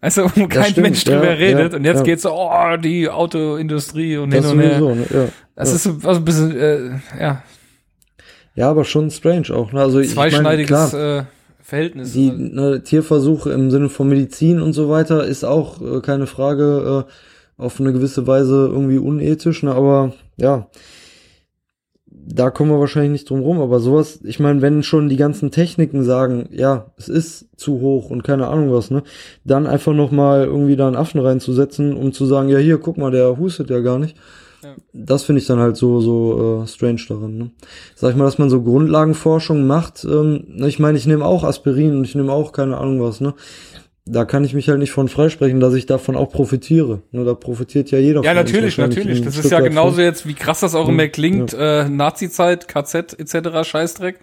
Also, 0.00 0.30
wo 0.34 0.46
kein 0.48 0.64
stimmt, 0.64 0.78
Mensch 0.78 1.04
drüber 1.04 1.28
ja, 1.28 1.32
redet. 1.32 1.72
Ja, 1.72 1.78
und 1.78 1.84
jetzt 1.84 1.98
ja. 1.98 2.02
geht's 2.02 2.22
so, 2.22 2.32
oh, 2.32 2.76
die 2.76 3.08
Autoindustrie 3.08 4.18
und 4.18 4.30
das 4.30 4.44
hin 4.44 4.58
und 4.58 4.60
her. 4.60 4.78
Sowieso, 4.78 5.16
ne? 5.16 5.32
das 5.56 5.72
ist 5.72 5.84
so 5.84 5.90
also 6.06 6.20
ein 6.20 6.24
bisschen, 6.24 6.56
äh, 6.56 6.90
ja. 7.18 7.42
Ja, 8.54 8.70
aber 8.70 8.84
schon 8.84 9.10
strange 9.10 9.50
auch. 9.54 9.72
Ne? 9.72 9.80
Also, 9.80 10.02
Zweischneidiges 10.02 10.88
ich 10.88 10.92
mein, 10.92 11.00
klar, 11.00 11.20
äh, 11.20 11.24
Verhältnis. 11.68 12.14
Die 12.14 12.30
ne, 12.30 12.82
Tierversuche 12.82 13.50
im 13.50 13.70
Sinne 13.70 13.90
von 13.90 14.08
Medizin 14.08 14.62
und 14.62 14.72
so 14.72 14.88
weiter 14.88 15.26
ist 15.26 15.44
auch 15.44 15.82
äh, 15.82 16.00
keine 16.00 16.26
Frage 16.26 17.04
äh, 17.06 17.62
auf 17.62 17.78
eine 17.78 17.92
gewisse 17.92 18.26
Weise 18.26 18.70
irgendwie 18.72 18.96
unethisch, 18.96 19.62
ne? 19.62 19.74
aber 19.74 20.14
ja, 20.38 20.68
da 22.06 22.48
kommen 22.48 22.70
wir 22.70 22.80
wahrscheinlich 22.80 23.12
nicht 23.12 23.28
drum 23.28 23.40
rum, 23.40 23.60
aber 23.60 23.80
sowas, 23.80 24.20
ich 24.24 24.40
meine, 24.40 24.62
wenn 24.62 24.82
schon 24.82 25.10
die 25.10 25.18
ganzen 25.18 25.50
Techniken 25.50 26.04
sagen, 26.04 26.48
ja, 26.52 26.86
es 26.96 27.10
ist 27.10 27.48
zu 27.58 27.82
hoch 27.82 28.08
und 28.08 28.24
keine 28.24 28.46
Ahnung 28.46 28.72
was, 28.72 28.90
ne, 28.90 29.02
dann 29.44 29.66
einfach 29.66 29.92
noch 29.92 30.10
mal 30.10 30.44
irgendwie 30.44 30.76
da 30.76 30.86
einen 30.86 30.96
Affen 30.96 31.20
reinzusetzen, 31.20 31.92
um 31.92 32.14
zu 32.14 32.24
sagen, 32.24 32.48
ja 32.48 32.56
hier, 32.56 32.78
guck 32.78 32.96
mal, 32.96 33.10
der 33.10 33.36
hustet 33.36 33.68
ja 33.68 33.80
gar 33.80 33.98
nicht. 33.98 34.16
Ja. 34.62 34.74
Das 34.92 35.22
finde 35.22 35.40
ich 35.40 35.46
dann 35.46 35.58
halt 35.58 35.76
so 35.76 36.00
so 36.00 36.62
äh, 36.62 36.66
strange 36.66 37.02
daran. 37.08 37.38
Ne? 37.38 37.50
Sag 37.94 38.10
ich 38.10 38.16
mal, 38.16 38.24
dass 38.24 38.38
man 38.38 38.50
so 38.50 38.62
Grundlagenforschung 38.62 39.66
macht. 39.66 40.04
Ähm, 40.04 40.44
ich 40.66 40.78
meine, 40.78 40.98
ich 40.98 41.06
nehme 41.06 41.24
auch 41.24 41.44
Aspirin 41.44 41.96
und 41.96 42.04
ich 42.04 42.14
nehme 42.14 42.32
auch 42.32 42.52
keine 42.52 42.78
Ahnung 42.78 43.00
was. 43.00 43.20
Ne? 43.20 43.34
da 44.10 44.24
kann 44.24 44.44
ich 44.44 44.54
mich 44.54 44.68
halt 44.68 44.78
nicht 44.78 44.90
von 44.90 45.08
freisprechen, 45.08 45.60
dass 45.60 45.74
ich 45.74 45.86
davon 45.86 46.16
auch 46.16 46.30
profitiere. 46.30 47.02
Nur 47.12 47.24
da 47.24 47.34
profitiert 47.34 47.90
ja 47.90 47.98
jeder. 47.98 48.22
Ja, 48.22 48.34
natürlich, 48.34 48.78
natürlich. 48.78 49.22
Das 49.22 49.36
ist 49.36 49.50
ja 49.50 49.60
genauso 49.60 50.00
jetzt, 50.00 50.26
wie 50.26 50.34
krass 50.34 50.60
das 50.60 50.74
auch 50.74 50.88
immer 50.88 51.08
klingt, 51.08 51.52
ja. 51.52 51.82
äh, 51.82 51.88
Nazi-Zeit, 51.88 52.68
KZ 52.68 53.18
etc. 53.18 53.68
Scheißdreck. 53.68 54.18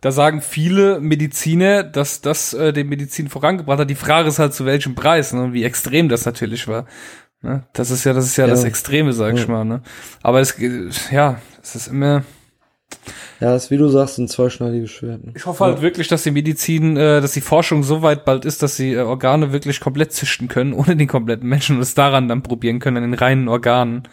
Da 0.00 0.10
sagen 0.10 0.40
viele 0.40 1.00
Mediziner, 1.00 1.84
dass 1.84 2.22
das 2.22 2.54
äh, 2.54 2.72
den 2.72 2.88
Medizin 2.88 3.28
vorangebracht 3.28 3.78
hat. 3.78 3.90
Die 3.90 3.94
Frage 3.94 4.28
ist 4.28 4.40
halt 4.40 4.52
zu 4.52 4.66
welchem 4.66 4.96
Preis 4.96 5.32
ne? 5.32 5.44
und 5.44 5.52
wie 5.52 5.62
extrem 5.62 6.08
das 6.08 6.24
natürlich 6.24 6.66
war. 6.66 6.86
Ne? 7.42 7.64
Das 7.72 7.90
ist 7.90 8.04
ja, 8.04 8.12
das 8.12 8.26
ist 8.26 8.36
ja, 8.36 8.44
ja. 8.46 8.50
das 8.50 8.64
Extreme, 8.64 9.12
sag 9.12 9.34
ich 9.34 9.48
mal. 9.48 9.64
Ne? 9.64 9.82
Aber 10.22 10.40
es, 10.40 10.56
ja, 11.10 11.40
es 11.62 11.74
ist 11.74 11.88
immer 11.88 12.22
ja, 13.40 13.56
ist 13.56 13.72
wie 13.72 13.76
du 13.76 13.88
sagst, 13.88 14.18
ein 14.18 14.28
zweischneidiges 14.28 14.90
Schwert. 14.90 15.24
Ne? 15.24 15.32
Ich 15.34 15.46
hoffe 15.46 15.64
halt 15.64 15.82
wirklich, 15.82 16.06
dass 16.06 16.22
die 16.22 16.30
Medizin, 16.30 16.96
äh, 16.96 17.20
dass 17.20 17.32
die 17.32 17.40
Forschung 17.40 17.82
so 17.82 18.00
weit 18.02 18.24
bald 18.24 18.44
ist, 18.44 18.62
dass 18.62 18.76
sie 18.76 18.92
äh, 18.92 19.00
Organe 19.00 19.52
wirklich 19.52 19.80
komplett 19.80 20.12
züchten 20.12 20.46
können, 20.46 20.72
ohne 20.74 20.96
den 20.96 21.08
kompletten 21.08 21.48
Menschen 21.48 21.76
und 21.76 21.82
es 21.82 21.94
daran 21.94 22.28
dann 22.28 22.42
probieren 22.42 22.78
können, 22.78 22.98
an 22.98 23.02
den 23.02 23.14
reinen 23.14 23.48
Organen. 23.48 24.04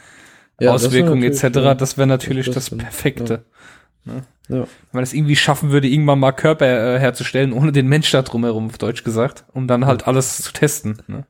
Ja, 0.59 0.71
Auswirkungen 0.71 1.23
etc. 1.23 1.77
Das 1.77 1.97
wäre 1.97 2.07
natürlich 2.07 2.47
das, 2.47 2.69
das 2.69 2.77
Perfekte. 2.77 3.45
Ja. 4.05 4.13
Ne? 4.13 4.23
Ja. 4.49 4.55
Wenn 4.55 4.67
man 4.93 5.03
es 5.03 5.13
irgendwie 5.13 5.35
schaffen 5.35 5.71
würde, 5.71 5.87
irgendwann 5.87 6.19
mal 6.19 6.31
Körper 6.31 6.95
äh, 6.95 6.99
herzustellen, 6.99 7.53
ohne 7.53 7.71
den 7.71 7.87
Mensch 7.87 8.09
da 8.11 8.23
drumherum, 8.23 8.65
auf 8.65 8.77
Deutsch 8.79 9.03
gesagt, 9.03 9.45
um 9.53 9.67
dann 9.67 9.85
halt 9.85 10.07
alles 10.07 10.41
zu 10.41 10.51
testen. 10.51 11.01
Ne? 11.07 11.25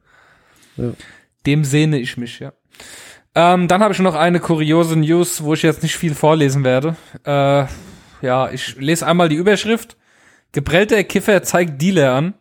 Ja. 0.77 0.91
Dem 1.45 1.63
sehne 1.63 1.99
ich 1.99 2.17
mich, 2.17 2.39
ja. 2.39 2.53
Ähm, 3.35 3.67
dann 3.67 3.81
habe 3.81 3.93
ich 3.93 3.99
noch 3.99 4.15
eine 4.15 4.39
kuriose 4.39 4.97
News, 4.97 5.43
wo 5.43 5.53
ich 5.53 5.61
jetzt 5.61 5.83
nicht 5.83 5.95
viel 5.95 6.15
vorlesen 6.15 6.63
werde. 6.63 6.95
Äh, 7.23 7.65
ja, 8.21 8.49
ich 8.51 8.75
lese 8.77 9.05
einmal 9.05 9.29
die 9.29 9.35
Überschrift. 9.35 9.97
Geprellter 10.51 11.03
Kiffer 11.03 11.43
zeigt 11.43 11.81
Dealer 11.81 12.15
an 12.15 12.33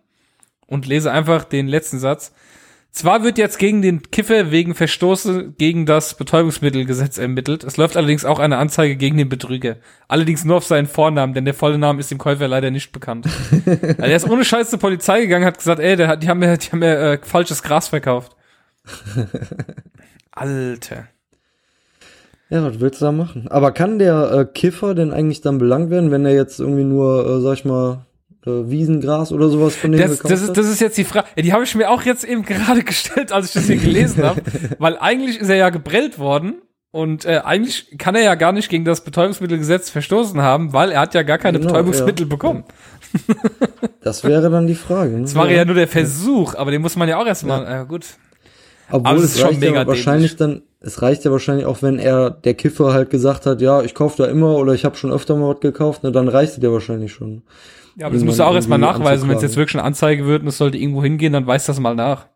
und 0.66 0.86
lese 0.86 1.12
einfach 1.12 1.44
den 1.44 1.68
letzten 1.68 1.98
Satz. 1.98 2.32
Zwar 2.90 3.22
wird 3.22 3.38
jetzt 3.38 3.58
gegen 3.58 3.82
den 3.82 4.10
Kiffer 4.10 4.50
wegen 4.50 4.74
Verstoße 4.74 5.52
gegen 5.56 5.84
das 5.84 6.16
Betäubungsmittelgesetz 6.16 7.18
ermittelt. 7.18 7.62
Es 7.62 7.76
läuft 7.76 7.96
allerdings 7.96 8.24
auch 8.24 8.38
eine 8.38 8.56
Anzeige 8.56 8.96
gegen 8.96 9.18
den 9.18 9.28
Betrüger. 9.28 9.76
Allerdings 10.08 10.44
nur 10.44 10.56
auf 10.56 10.64
seinen 10.64 10.86
Vornamen, 10.86 11.34
denn 11.34 11.44
der 11.44 11.54
volle 11.54 11.78
Name 11.78 12.00
ist 12.00 12.10
dem 12.10 12.18
Käufer 12.18 12.48
leider 12.48 12.70
nicht 12.70 12.90
bekannt. 12.90 13.26
also 13.66 14.02
er 14.02 14.16
ist 14.16 14.28
ohne 14.28 14.44
Scheiß 14.44 14.70
zur 14.70 14.78
Polizei 14.78 15.20
gegangen, 15.20 15.44
hat 15.44 15.58
gesagt, 15.58 15.80
ey, 15.80 15.96
der 15.96 16.08
hat, 16.08 16.22
die 16.22 16.28
haben 16.28 16.38
mir, 16.38 16.56
die 16.56 16.70
haben 16.72 16.78
mir 16.78 16.98
äh, 16.98 17.18
falsches 17.22 17.62
Gras 17.62 17.88
verkauft. 17.88 18.34
Alter. 20.30 21.08
Ja, 22.50 22.64
was 22.64 22.80
willst 22.80 23.00
du 23.00 23.04
da 23.04 23.12
machen? 23.12 23.46
Aber 23.48 23.72
kann 23.72 23.98
der 23.98 24.32
äh, 24.32 24.44
Kiffer 24.46 24.94
denn 24.94 25.12
eigentlich 25.12 25.42
dann 25.42 25.58
belangt 25.58 25.90
werden, 25.90 26.10
wenn 26.10 26.24
er 26.24 26.34
jetzt 26.34 26.60
irgendwie 26.60 26.84
nur, 26.84 27.26
äh, 27.26 27.40
sag 27.42 27.54
ich 27.54 27.64
mal, 27.64 28.06
äh, 28.46 28.70
Wiesengras 28.70 29.32
oder 29.32 29.50
sowas 29.50 29.76
von 29.76 29.92
dem 29.92 30.00
das, 30.00 30.20
das 30.20 30.42
ist, 30.42 30.56
Das 30.56 30.66
ist 30.66 30.80
jetzt 30.80 30.96
die 30.96 31.04
Frage. 31.04 31.26
Die 31.36 31.52
habe 31.52 31.64
ich 31.64 31.74
mir 31.74 31.90
auch 31.90 32.02
jetzt 32.02 32.24
eben 32.24 32.42
gerade 32.46 32.82
gestellt, 32.82 33.32
als 33.32 33.46
ich 33.46 33.52
das 33.52 33.64
hier 33.64 33.76
gelesen 33.76 34.22
habe. 34.22 34.40
Weil 34.78 34.96
eigentlich 34.98 35.38
ist 35.40 35.50
er 35.50 35.56
ja 35.56 35.68
geprellt 35.68 36.18
worden 36.18 36.54
und 36.90 37.26
äh, 37.26 37.42
eigentlich 37.44 37.98
kann 37.98 38.14
er 38.14 38.22
ja 38.22 38.34
gar 38.34 38.52
nicht 38.52 38.70
gegen 38.70 38.86
das 38.86 39.02
Betäubungsmittelgesetz 39.04 39.90
verstoßen 39.90 40.40
haben, 40.40 40.72
weil 40.72 40.90
er 40.90 41.00
hat 41.00 41.12
ja 41.12 41.22
gar 41.22 41.36
keine 41.36 41.58
genau, 41.58 41.72
Betäubungsmittel 41.72 42.24
ja. 42.24 42.30
bekommen. 42.30 42.64
Das 44.00 44.24
wäre 44.24 44.48
dann 44.50 44.66
die 44.66 44.74
Frage. 44.74 45.12
Ne? 45.16 45.22
Das 45.22 45.34
war 45.34 45.50
ja. 45.50 45.58
ja 45.58 45.64
nur 45.66 45.74
der 45.74 45.86
Versuch, 45.86 46.54
aber 46.54 46.70
den 46.70 46.80
muss 46.80 46.96
man 46.96 47.06
ja 47.06 47.20
auch 47.20 47.26
erstmal, 47.26 47.64
ja. 47.64 47.82
Äh, 47.82 47.86
gut. 47.86 48.06
Obwohl 48.90 49.12
Aber 49.12 49.18
es, 49.18 49.36
es 49.36 49.44
reicht 49.44 49.62
ja 49.62 49.86
wahrscheinlich 49.86 50.36
dämlich. 50.36 50.60
dann, 50.60 50.62
es 50.80 51.02
reicht 51.02 51.24
ja 51.24 51.30
wahrscheinlich 51.30 51.66
auch, 51.66 51.82
wenn 51.82 51.98
er, 51.98 52.30
der 52.30 52.54
Kiffer 52.54 52.92
halt 52.92 53.10
gesagt 53.10 53.46
hat, 53.46 53.60
ja, 53.60 53.82
ich 53.82 53.94
kaufe 53.94 54.22
da 54.22 54.28
immer 54.28 54.56
oder 54.56 54.72
ich 54.74 54.84
habe 54.84 54.96
schon 54.96 55.12
öfter 55.12 55.36
mal 55.36 55.54
was 55.54 55.60
gekauft, 55.60 56.04
ne, 56.04 56.12
dann 56.12 56.28
reicht 56.28 56.56
es 56.56 56.62
ja 56.62 56.72
wahrscheinlich 56.72 57.12
schon. 57.12 57.42
Ja, 57.96 58.06
aber 58.06 58.14
das 58.14 58.24
musst 58.24 58.38
du 58.38 58.44
auch 58.44 58.54
erstmal 58.54 58.78
nachweisen, 58.78 59.28
wenn 59.28 59.36
es 59.36 59.42
jetzt 59.42 59.56
wirklich 59.56 59.74
eine 59.74 59.84
Anzeige 59.84 60.24
wird 60.26 60.42
und 60.42 60.48
es 60.48 60.58
sollte 60.58 60.78
irgendwo 60.78 61.02
hingehen, 61.02 61.32
dann 61.32 61.46
weiß 61.46 61.66
das 61.66 61.80
mal 61.80 61.94
nach. 61.94 62.26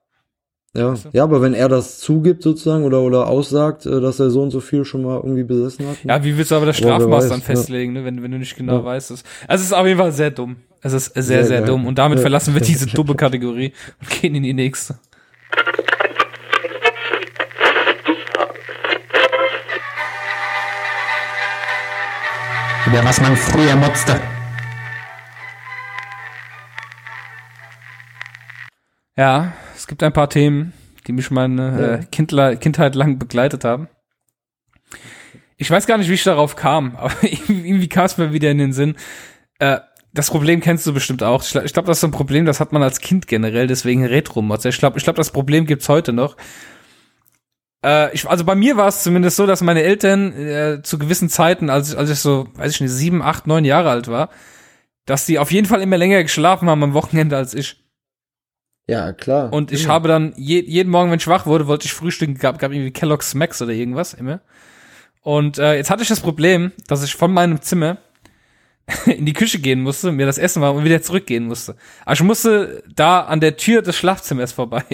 Ja, 0.75 0.95
ja, 1.13 1.25
aber 1.25 1.43
wenn 1.43 1.53
er 1.53 1.69
das 1.69 1.99
zugibt 1.99 2.43
sozusagen 2.43 2.85
oder 2.85 3.03
oder 3.03 3.29
aussagt, 3.29 3.85
äh, 3.85 4.01
dass 4.01 4.19
er 4.21 4.31
so 4.31 4.43
und 4.43 4.51
so 4.51 4.61
viel 4.61 4.87
schon 4.87 5.03
mal 5.03 5.17
irgendwie 5.17 5.45
besessen 5.45 5.87
hat. 5.87 6.03
Ne? 6.03 6.13
Ja, 6.13 6.25
wie 6.25 6.37
willst 6.37 6.51
du 6.51 6.55
aber 6.55 6.65
das 6.65 6.79
Strafmaß 6.79 7.29
dann 7.29 7.43
festlegen, 7.43 7.95
ja. 7.95 8.01
ne, 8.01 8.07
wenn, 8.07 8.23
wenn 8.23 8.31
du 8.31 8.39
nicht 8.39 8.57
genau 8.57 8.79
ja. 8.79 8.85
weißt. 8.85 9.11
Es 9.11 9.23
also 9.47 9.61
es 9.61 9.67
ist 9.67 9.73
auf 9.75 9.87
jeden 9.87 9.99
Fall 9.99 10.13
sehr 10.13 10.31
dumm. 10.31 10.57
Es 10.81 10.95
ist 10.95 11.13
sehr, 11.13 11.23
sehr, 11.23 11.45
sehr 11.45 11.63
dumm. 11.63 11.87
Und 11.87 11.99
damit 11.99 12.21
verlassen 12.21 12.55
wir 12.55 12.63
diese 12.63 12.87
dumme 12.95 13.15
Kategorie 13.15 13.73
und 14.01 14.11
gehen 14.11 14.35
in 14.35 14.43
die 14.43 14.55
nächste. 14.55 14.97
Über 22.87 23.05
was 23.05 23.21
man 23.21 23.37
früher 23.37 23.77
motzte. 23.77 24.21
Ja, 29.17 29.53
es 29.77 29.87
gibt 29.87 30.03
ein 30.03 30.13
paar 30.13 30.29
Themen, 30.29 30.73
die 31.07 31.13
mich 31.13 31.31
meine 31.31 32.01
äh, 32.01 32.05
Kindler, 32.11 32.57
Kindheit 32.57 32.95
lang 32.95 33.19
begleitet 33.19 33.65
haben. 33.65 33.89
Ich 35.59 35.71
weiß 35.71 35.87
gar 35.87 35.99
nicht, 35.99 36.09
wie 36.09 36.15
ich 36.15 36.25
darauf 36.25 36.57
kam, 36.57 36.97
aber 36.97 37.15
irgendwie 37.23 37.89
kam 37.89 38.07
es 38.07 38.19
mir 38.19 38.33
wieder 38.33 38.51
in 38.51 38.59
den 38.59 38.73
Sinn. 38.73 38.97
Äh, 39.59 39.79
das 40.15 40.31
Problem 40.31 40.61
kennst 40.61 40.87
du 40.87 40.93
bestimmt 40.93 41.23
auch. 41.23 41.43
Ich 41.43 41.53
glaube, 41.53 41.69
glaub, 41.69 41.87
das 41.87 41.99
ist 41.99 42.05
ein 42.05 42.11
Problem, 42.11 42.45
das 42.45 42.61
hat 42.61 42.73
man 42.73 42.83
als 42.83 43.01
Kind 43.01 43.29
generell, 43.29 43.67
deswegen 43.67 44.05
Retro-Mods. 44.05 44.65
Ich 44.67 44.79
glaube, 44.79 44.99
ich 44.99 45.05
glaub, 45.05 45.17
das 45.17 45.31
Problem 45.31 45.67
gibt's 45.67 45.89
heute 45.89 46.13
noch. 46.13 46.37
Äh, 47.85 48.15
ich, 48.15 48.29
also 48.29 48.45
bei 48.45 48.55
mir 48.55 48.77
war 48.77 48.89
es 48.89 49.03
zumindest 49.03 49.37
so, 49.37 49.47
dass 49.47 49.61
meine 49.61 49.83
Eltern 49.83 50.33
äh, 50.33 50.83
zu 50.83 50.99
gewissen 50.99 51.29
Zeiten, 51.29 51.71
als, 51.71 51.95
als 51.95 52.11
ich 52.11 52.19
so, 52.19 52.49
weiß 52.55 52.73
ich 52.75 52.81
nicht, 52.81 52.91
sieben, 52.91 53.23
acht, 53.23 53.47
neun 53.47 53.65
Jahre 53.65 53.91
alt 53.91 54.09
war, 54.09 54.31
dass 55.07 55.27
die 55.27 55.39
auf 55.39 55.51
jeden 55.51 55.67
Fall 55.67 55.83
immer 55.83 55.99
länger 55.99 56.23
geschlafen 56.23 56.69
haben 56.69 56.83
am 56.83 56.95
Wochenende 56.95 57.37
als 57.37 57.55
ich. 57.55 57.83
Ja, 58.87 59.13
klar. 59.13 59.53
Und 59.53 59.73
ich 59.73 59.85
immer. 59.85 59.95
habe 59.95 60.09
dann 60.09 60.33
je, 60.37 60.61
jeden 60.61 60.91
Morgen, 60.91 61.11
wenn 61.11 61.19
ich 61.19 61.29
wach 61.29 61.47
wurde, 61.47 61.67
wollte 61.67 61.87
ich 61.87 61.93
frühstücken, 61.93 62.35
gab, 62.35 62.59
gab 62.59 62.73
irgendwie 62.73 62.91
Kellogg's 62.91 63.35
Max 63.35 63.63
oder 63.63 63.73
irgendwas 63.73 64.15
immer. 64.15 64.41
Und 65.23 65.59
äh, 65.59 65.77
jetzt 65.77 65.91
hatte 65.91 66.03
ich 66.03 66.09
das 66.09 66.21
Problem, 66.21 66.73
dass 66.89 67.05
ich 67.05 67.15
von 67.15 67.33
meinem 67.33 67.63
Zimmer 67.63 67.99
in 69.07 69.25
die 69.25 69.33
Küche 69.33 69.61
gehen 69.61 69.83
musste, 69.83 70.13
mir 70.13 70.27
das 70.27 70.39
Essen 70.39 70.63
war 70.63 70.75
und 70.75 70.85
wieder 70.85 71.03
zurückgehen 71.03 71.47
musste. 71.47 71.77
Aber 72.05 72.15
ich 72.15 72.23
musste 72.23 72.83
da 72.93 73.21
an 73.21 73.41
der 73.41 73.57
Tür 73.57 73.83
des 73.83 73.97
Schlafzimmers 73.97 74.53
vorbei. 74.53 74.85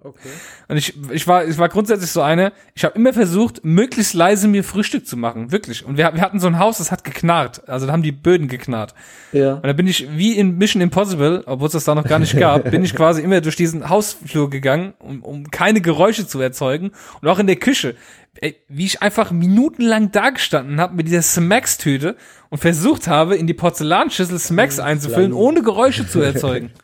Okay. 0.00 0.28
Und 0.68 0.76
ich, 0.76 0.94
ich 1.10 1.26
war, 1.26 1.44
ich 1.44 1.58
war 1.58 1.68
grundsätzlich 1.68 2.10
so 2.10 2.22
eine, 2.22 2.52
ich 2.74 2.84
habe 2.84 2.94
immer 2.96 3.12
versucht, 3.12 3.64
möglichst 3.64 4.14
leise 4.14 4.48
mir 4.48 4.62
Frühstück 4.62 5.06
zu 5.06 5.16
machen, 5.16 5.50
wirklich. 5.50 5.84
Und 5.84 5.96
wir, 5.96 6.12
wir 6.14 6.20
hatten 6.20 6.38
so 6.38 6.46
ein 6.46 6.58
Haus, 6.58 6.78
das 6.78 6.92
hat 6.92 7.04
geknarrt, 7.04 7.68
also 7.68 7.86
da 7.86 7.92
haben 7.92 8.02
die 8.02 8.12
Böden 8.12 8.48
geknarrt. 8.48 8.94
Ja. 9.32 9.54
Und 9.54 9.66
da 9.66 9.72
bin 9.72 9.86
ich 9.86 10.08
wie 10.16 10.36
in 10.36 10.58
Mission 10.58 10.80
Impossible, 10.80 11.42
obwohl 11.46 11.66
es 11.66 11.72
das 11.72 11.84
da 11.84 11.94
noch 11.94 12.04
gar 12.04 12.18
nicht 12.18 12.36
gab, 12.38 12.70
bin 12.70 12.84
ich 12.84 12.94
quasi 12.94 13.22
immer 13.22 13.40
durch 13.40 13.56
diesen 13.56 13.88
Hausflur 13.88 14.50
gegangen, 14.50 14.94
um, 14.98 15.22
um 15.22 15.50
keine 15.50 15.80
Geräusche 15.80 16.26
zu 16.26 16.40
erzeugen. 16.40 16.92
Und 17.20 17.28
auch 17.28 17.38
in 17.38 17.46
der 17.46 17.56
Küche, 17.56 17.96
ey, 18.40 18.56
wie 18.68 18.84
ich 18.84 19.02
einfach 19.02 19.30
minutenlang 19.30 20.12
dagestanden 20.12 20.80
habe 20.80 20.94
mit 20.94 21.08
dieser 21.08 21.22
Smacks-Tüte 21.22 22.16
und 22.50 22.58
versucht 22.58 23.08
habe, 23.08 23.36
in 23.36 23.46
die 23.46 23.54
Porzellanschüssel 23.54 24.38
Smacks 24.38 24.78
einzufüllen, 24.78 25.32
ohne 25.32 25.62
Geräusche 25.62 26.06
zu 26.06 26.20
erzeugen. 26.20 26.70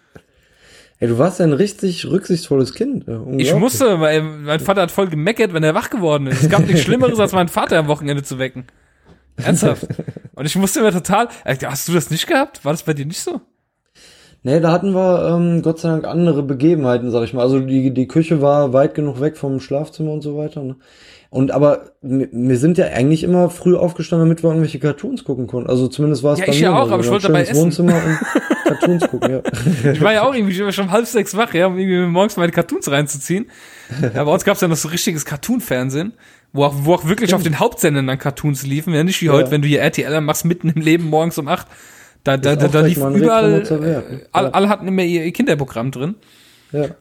Ey, 1.03 1.09
du 1.09 1.19
warst 1.19 1.41
ein 1.41 1.53
richtig 1.53 2.09
rücksichtsvolles 2.09 2.75
Kind. 2.75 3.07
Ich 3.37 3.53
musste, 3.57 3.99
weil 3.99 4.23
mein 4.23 4.61
Vater 4.61 4.83
hat 4.83 4.93
voll 4.93 5.09
gemeckert, 5.09 5.53
wenn 5.53 5.65
er 5.65 5.75
wach 5.75 5.91
geworden 5.91 6.29
ist. 6.29 6.45
Es 6.45 6.49
gab 6.49 6.65
nichts 6.65 6.83
Schlimmeres, 6.83 7.19
als 7.19 7.33
meinen 7.33 7.49
Vater 7.49 7.77
am 7.77 7.89
Wochenende 7.89 8.23
zu 8.23 8.39
wecken. 8.39 8.67
Ernsthaft. 9.35 9.89
Und 10.37 10.47
ich 10.47 10.55
musste 10.55 10.81
mir 10.81 10.93
total, 10.93 11.27
hast 11.45 11.89
du 11.89 11.93
das 11.93 12.09
nicht 12.11 12.29
gehabt? 12.29 12.65
War 12.65 12.73
das 12.73 12.85
bei 12.85 12.95
dir 12.95 13.05
nicht 13.05 13.21
so? 13.21 13.41
Nee, 14.45 14.61
da 14.61 14.71
hatten 14.71 14.95
wir 14.95 15.29
ähm, 15.29 15.63
Gott 15.63 15.81
sei 15.81 15.89
Dank 15.89 16.07
andere 16.07 16.45
Begebenheiten, 16.45 17.11
sag 17.11 17.25
ich 17.25 17.35
mal. 17.35 17.43
Also 17.43 17.59
die, 17.59 17.93
die 17.93 18.07
Küche 18.07 18.41
war 18.41 18.73
weit 18.73 18.95
genug 18.95 19.21
weg 19.21 19.37
vom 19.37 19.59
Schlafzimmer 19.59 20.13
und 20.13 20.21
so 20.21 20.37
weiter. 20.37 20.63
Ne? 20.63 20.77
Und 21.33 21.51
aber 21.51 21.93
wir 22.03 22.59
sind 22.59 22.77
ja 22.77 22.89
eigentlich 22.89 23.23
immer 23.23 23.49
früh 23.49 23.75
aufgestanden, 23.75 24.29
damit 24.29 24.43
wir 24.43 24.51
irgendwelche 24.51 24.79
Cartoons 24.79 25.25
gucken 25.25 25.47
konnten. 25.47 25.71
Also 25.71 25.89
zumindest 25.89 26.23
war 26.23 26.35
es 26.35 26.41
ja, 26.41 26.45
bei 26.45 26.53
ich 26.53 26.59
mir. 26.59 26.65
Ja, 26.65 26.79
auch, 26.79 26.91
aber 26.91 27.03
ich 27.03 27.09
wollte 27.09 27.29
dabei 27.29 27.45
essen. 27.45 27.57
Wohnzimmer 27.57 27.95
und 27.95 28.19
Cartoons 28.67 29.09
gucken, 29.09 29.31
ja. 29.31 29.93
Ich 29.93 30.03
war 30.03 30.13
ja 30.13 30.25
auch 30.25 30.35
irgendwie 30.35 30.73
schon 30.73 30.91
halb 30.91 31.07
sechs 31.07 31.35
wach, 31.35 31.55
ja, 31.55 31.69
um 31.69 31.79
irgendwie 31.79 32.07
morgens 32.07 32.37
meine 32.37 32.53
Cartoons 32.53 32.91
reinzuziehen. 32.91 33.47
Ja, 34.15 34.25
bei 34.25 34.31
uns 34.31 34.45
gab 34.45 34.57
es 34.57 34.61
ja 34.61 34.69
noch 34.69 34.77
so 34.77 34.89
richtiges 34.89 35.25
Cartoon-Fernsehen, 35.25 36.13
wo 36.53 36.65
auch, 36.65 36.75
wo 36.77 36.93
auch 36.93 37.09
wirklich 37.09 37.31
Stimmt. 37.31 37.41
auf 37.41 37.45
den 37.45 37.59
Hauptsendern 37.61 38.07
dann 38.07 38.19
Cartoons 38.19 38.67
liefen. 38.67 38.93
Ja, 38.93 39.03
nicht 39.03 39.23
wie 39.23 39.27
ja. 39.27 39.33
heute, 39.33 39.51
wenn 39.51 39.63
du 39.63 39.69
hier 39.69 39.81
RTL 39.81 40.21
machst 40.21 40.45
mitten 40.45 40.69
im 40.69 40.83
Leben 40.83 41.09
morgens 41.09 41.39
um 41.39 41.49
acht. 41.49 41.67
Da, 42.25 42.37
da, 42.37 42.57
da, 42.57 42.69
da 42.69 42.81
lief 42.83 42.99
überall, 42.99 43.63
äh, 43.63 44.27
alle, 44.33 44.53
alle 44.53 44.69
hatten 44.69 44.87
immer 44.87 45.03
ihr 45.03 45.33
Kinderprogramm 45.33 45.93
drin. 45.93 46.17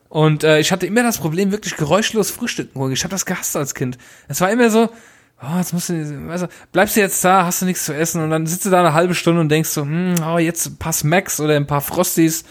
Und 0.10 0.44
äh, 0.44 0.60
ich 0.60 0.72
hatte 0.72 0.86
immer 0.86 1.04
das 1.04 1.18
Problem, 1.18 1.52
wirklich 1.52 1.78
geräuschlos 1.78 2.32
frühstücken. 2.32 2.92
Ich 2.92 3.04
habe 3.04 3.12
das 3.12 3.26
gehasst 3.26 3.56
als 3.56 3.74
Kind. 3.74 3.98
Es 4.28 4.42
war 4.42 4.52
immer 4.52 4.70
so, 4.70 4.90
oh, 5.42 5.58
jetzt 5.58 5.74
musst 5.74 5.90
du, 5.90 6.28
weißt 6.28 6.44
du, 6.44 6.48
bleibst 6.72 6.96
du 6.96 7.00
jetzt 7.00 7.24
da, 7.24 7.46
hast 7.46 7.62
du 7.62 7.66
nichts 7.66 7.86
zu 7.86 7.96
essen 7.96 8.22
und 8.22 8.30
dann 8.30 8.46
sitzt 8.46 8.66
du 8.66 8.70
da 8.70 8.80
eine 8.80 8.94
halbe 8.94 9.16
Stunde 9.16 9.42
und 9.42 9.50
denkst 9.50 9.70
so, 9.70 9.82
hm, 9.84 10.16
oh, 10.26 10.38
jetzt 10.38 10.66
ein 10.68 10.78
paar 10.78 10.94
Smacks 10.94 11.40
oder 11.40 11.56
ein 11.56 11.68
paar 11.68 11.82
Frosties 11.82 12.44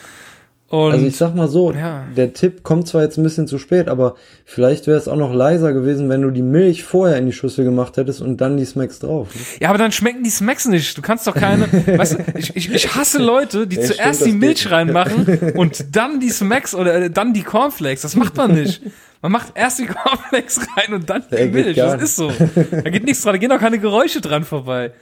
und, 0.71 0.93
also 0.93 1.05
ich 1.05 1.17
sag 1.17 1.35
mal 1.35 1.49
so, 1.49 1.73
ja. 1.73 2.05
der 2.17 2.33
Tipp 2.33 2.63
kommt 2.63 2.87
zwar 2.87 3.03
jetzt 3.03 3.19
ein 3.19 3.25
bisschen 3.25 3.49
zu 3.49 3.59
spät, 3.59 3.89
aber 3.89 4.15
vielleicht 4.45 4.87
wäre 4.87 4.97
es 4.97 5.09
auch 5.09 5.17
noch 5.17 5.35
leiser 5.35 5.73
gewesen, 5.73 6.09
wenn 6.09 6.23
du 6.23 6.31
die 6.31 6.43
Milch 6.43 6.85
vorher 6.85 7.19
in 7.19 7.27
die 7.27 7.33
Schüssel 7.33 7.65
gemacht 7.65 7.97
hättest 7.97 8.21
und 8.23 8.41
dann 8.41 8.57
die 8.57 8.65
Smacks 8.65 9.01
drauf. 9.01 9.35
Ne? 9.35 9.41
Ja, 9.63 9.71
aber 9.71 9.79
dann 9.79 9.91
schmecken 9.91 10.23
die 10.23 10.31
Smacks 10.31 10.69
nicht. 10.69 10.97
Du 10.97 11.03
kannst 11.03 11.27
doch 11.27 11.35
keine, 11.35 11.67
weißt 11.99 12.13
du, 12.13 12.39
ich, 12.39 12.55
ich, 12.55 12.73
ich 12.73 12.95
hasse 12.95 13.19
Leute, 13.19 13.67
die 13.67 13.77
ja, 13.77 13.83
zuerst 13.83 14.21
stimmt, 14.21 14.35
die 14.35 14.39
Milch 14.39 14.63
geht. 14.63 14.71
reinmachen 14.71 15.55
und 15.57 15.97
dann 15.97 16.21
die 16.21 16.31
Smacks 16.31 16.73
oder 16.73 16.95
äh, 16.95 17.11
dann 17.11 17.35
die 17.35 17.43
Cornflakes. 17.43 18.03
Das 18.03 18.15
macht 18.15 18.37
man 18.37 18.55
nicht. 18.55 18.81
Man 19.23 19.33
macht 19.33 19.53
erst 19.55 19.79
die 19.79 19.87
Cornflakes 19.87 20.61
rein 20.77 20.95
und 20.95 21.11
dann 21.11 21.25
die 21.31 21.47
Milch. 21.47 21.77
Das 21.77 22.01
ist 22.01 22.17
so. 22.17 22.31
Da 22.31 22.91
geht 22.91 23.05
nichts 23.05 23.23
dran, 23.23 23.35
da 23.35 23.39
gehen 23.39 23.53
auch 23.53 23.59
keine 23.61 23.79
Geräusche 23.79 24.21
dran 24.21 24.45
vorbei. 24.45 24.93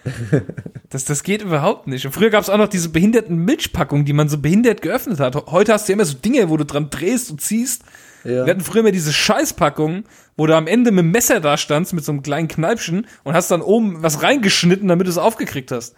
Das, 0.91 1.05
das 1.05 1.23
geht 1.23 1.43
überhaupt 1.43 1.87
nicht. 1.87 2.05
Und 2.07 2.13
früher 2.13 2.31
gab 2.31 2.43
es 2.43 2.51
auch 2.51 2.59
noch 2.59 2.69
diese 2.69 2.89
behinderten 2.89 3.45
Milchpackungen, 3.45 4.05
die 4.05 4.13
man 4.13 4.29
so 4.29 4.39
behindert 4.39 4.83
geöffnet 4.83 5.21
hat. 5.21 5.37
Heute 5.47 5.73
hast 5.73 5.89
du 5.89 5.93
ja 5.93 5.95
immer 5.95 6.05
so 6.05 6.17
Dinge, 6.17 6.49
wo 6.49 6.57
du 6.57 6.65
dran 6.65 6.91
drehst 6.91 7.31
und 7.31 7.41
ziehst. 7.41 7.83
Ja. 8.25 8.47
Wir 8.47 8.51
hatten 8.51 8.63
früher 8.63 8.81
immer 8.81 8.91
diese 8.91 9.13
Scheißpackungen, 9.13 10.05
wo 10.37 10.47
du 10.47 10.57
am 10.57 10.67
Ende 10.67 10.91
mit 10.91 11.05
dem 11.05 11.11
Messer 11.13 11.41
da 11.41 11.57
standst, 11.57 11.93
mit 11.93 12.05
so 12.05 12.13
einem 12.13 12.23
kleinen 12.23 12.49
Kneipchen 12.49 13.07
und 13.23 13.35
hast 13.35 13.51
dann 13.51 13.63
oben 13.63 14.03
was 14.03 14.23
reingeschnitten, 14.23 14.89
damit 14.89 15.07
du 15.07 15.11
es 15.11 15.19
aufgekriegt 15.19 15.71
hast. 15.71 15.95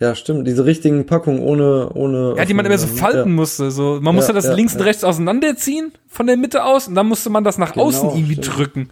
Ja, 0.00 0.14
stimmt, 0.14 0.48
diese 0.48 0.64
richtigen 0.64 1.04
Packungen 1.04 1.40
ohne, 1.40 1.90
ohne. 1.92 2.34
Ja, 2.38 2.46
die 2.46 2.54
man 2.54 2.64
immer 2.64 2.78
so 2.78 2.86
falten 2.86 3.18
ja. 3.18 3.34
musste, 3.34 3.70
so. 3.70 3.98
Man 4.00 4.14
musste 4.14 4.32
ja, 4.32 4.36
das 4.36 4.46
ja, 4.46 4.54
links 4.54 4.74
und 4.74 4.80
rechts 4.80 5.04
auseinanderziehen 5.04 5.92
von 6.08 6.26
der 6.26 6.38
Mitte 6.38 6.64
aus 6.64 6.88
und 6.88 6.94
dann 6.94 7.06
musste 7.06 7.28
man 7.28 7.44
das 7.44 7.58
nach 7.58 7.74
genau, 7.74 7.84
außen 7.84 8.08
irgendwie 8.08 8.32
stimmt. 8.32 8.56
drücken. 8.56 8.88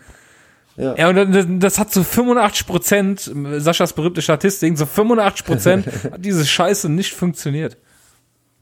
Ja. 0.76 0.94
ja, 0.96 1.08
und 1.08 1.60
das 1.60 1.78
hat 1.78 1.92
so 1.92 2.04
85 2.04 2.66
Prozent, 2.66 3.32
Saschas 3.56 3.94
berühmte 3.94 4.20
Statistik, 4.20 4.76
so 4.76 4.84
85 4.84 5.46
Prozent 5.46 5.86
hat 6.12 6.24
diese 6.24 6.44
Scheiße 6.44 6.90
nicht 6.90 7.14
funktioniert. 7.14 7.78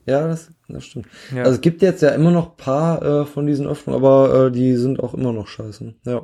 Ja, 0.06 0.28
das, 0.28 0.48
das 0.68 0.84
stimmt. 0.84 1.08
Ja. 1.34 1.42
Also 1.42 1.56
es 1.56 1.60
gibt 1.60 1.82
jetzt 1.82 2.00
ja 2.00 2.10
immer 2.10 2.30
noch 2.30 2.56
paar 2.56 3.02
äh, 3.02 3.26
von 3.26 3.46
diesen 3.46 3.66
Öffnungen, 3.66 4.00
aber 4.00 4.46
äh, 4.46 4.50
die 4.52 4.76
sind 4.76 5.00
auch 5.00 5.14
immer 5.14 5.32
noch 5.32 5.48
scheiße. 5.48 5.94
Ja. 6.04 6.22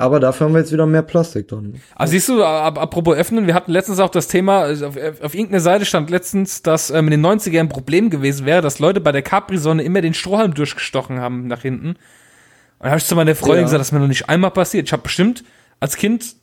Aber 0.00 0.18
dafür 0.18 0.46
haben 0.46 0.54
wir 0.54 0.60
jetzt 0.60 0.72
wieder 0.72 0.86
mehr 0.86 1.02
Plastik 1.02 1.48
drin. 1.48 1.78
Also 1.94 2.12
siehst 2.12 2.30
du, 2.30 2.42
ab, 2.42 2.78
apropos 2.78 3.14
öffnen, 3.14 3.46
wir 3.46 3.52
hatten 3.52 3.70
letztens 3.70 4.00
auch 4.00 4.08
das 4.08 4.28
Thema, 4.28 4.60
also 4.60 4.86
auf, 4.86 4.96
auf 4.96 5.34
irgendeiner 5.34 5.60
Seite 5.60 5.84
stand 5.84 6.08
letztens, 6.08 6.62
dass 6.62 6.88
ähm, 6.88 7.08
in 7.08 7.22
den 7.22 7.26
90ern 7.26 7.60
ein 7.60 7.68
Problem 7.68 8.08
gewesen 8.08 8.46
wäre, 8.46 8.62
dass 8.62 8.78
Leute 8.78 9.02
bei 9.02 9.12
der 9.12 9.20
Capri-Sonne 9.20 9.82
immer 9.82 10.00
den 10.00 10.14
Strohhalm 10.14 10.54
durchgestochen 10.54 11.20
haben 11.20 11.48
nach 11.48 11.60
hinten. 11.60 11.88
Und 11.88 11.96
da 12.78 12.88
habe 12.88 12.98
ich 12.98 13.04
zu 13.04 13.14
meiner 13.14 13.34
Freundin 13.34 13.58
ja. 13.58 13.64
gesagt, 13.64 13.80
das 13.80 13.88
ist 13.88 13.92
mir 13.92 14.00
noch 14.00 14.08
nicht 14.08 14.30
einmal 14.30 14.52
passiert. 14.52 14.86
Ich 14.86 14.92
habe 14.94 15.02
bestimmt 15.02 15.44
als 15.80 15.96
Kind 15.96 16.34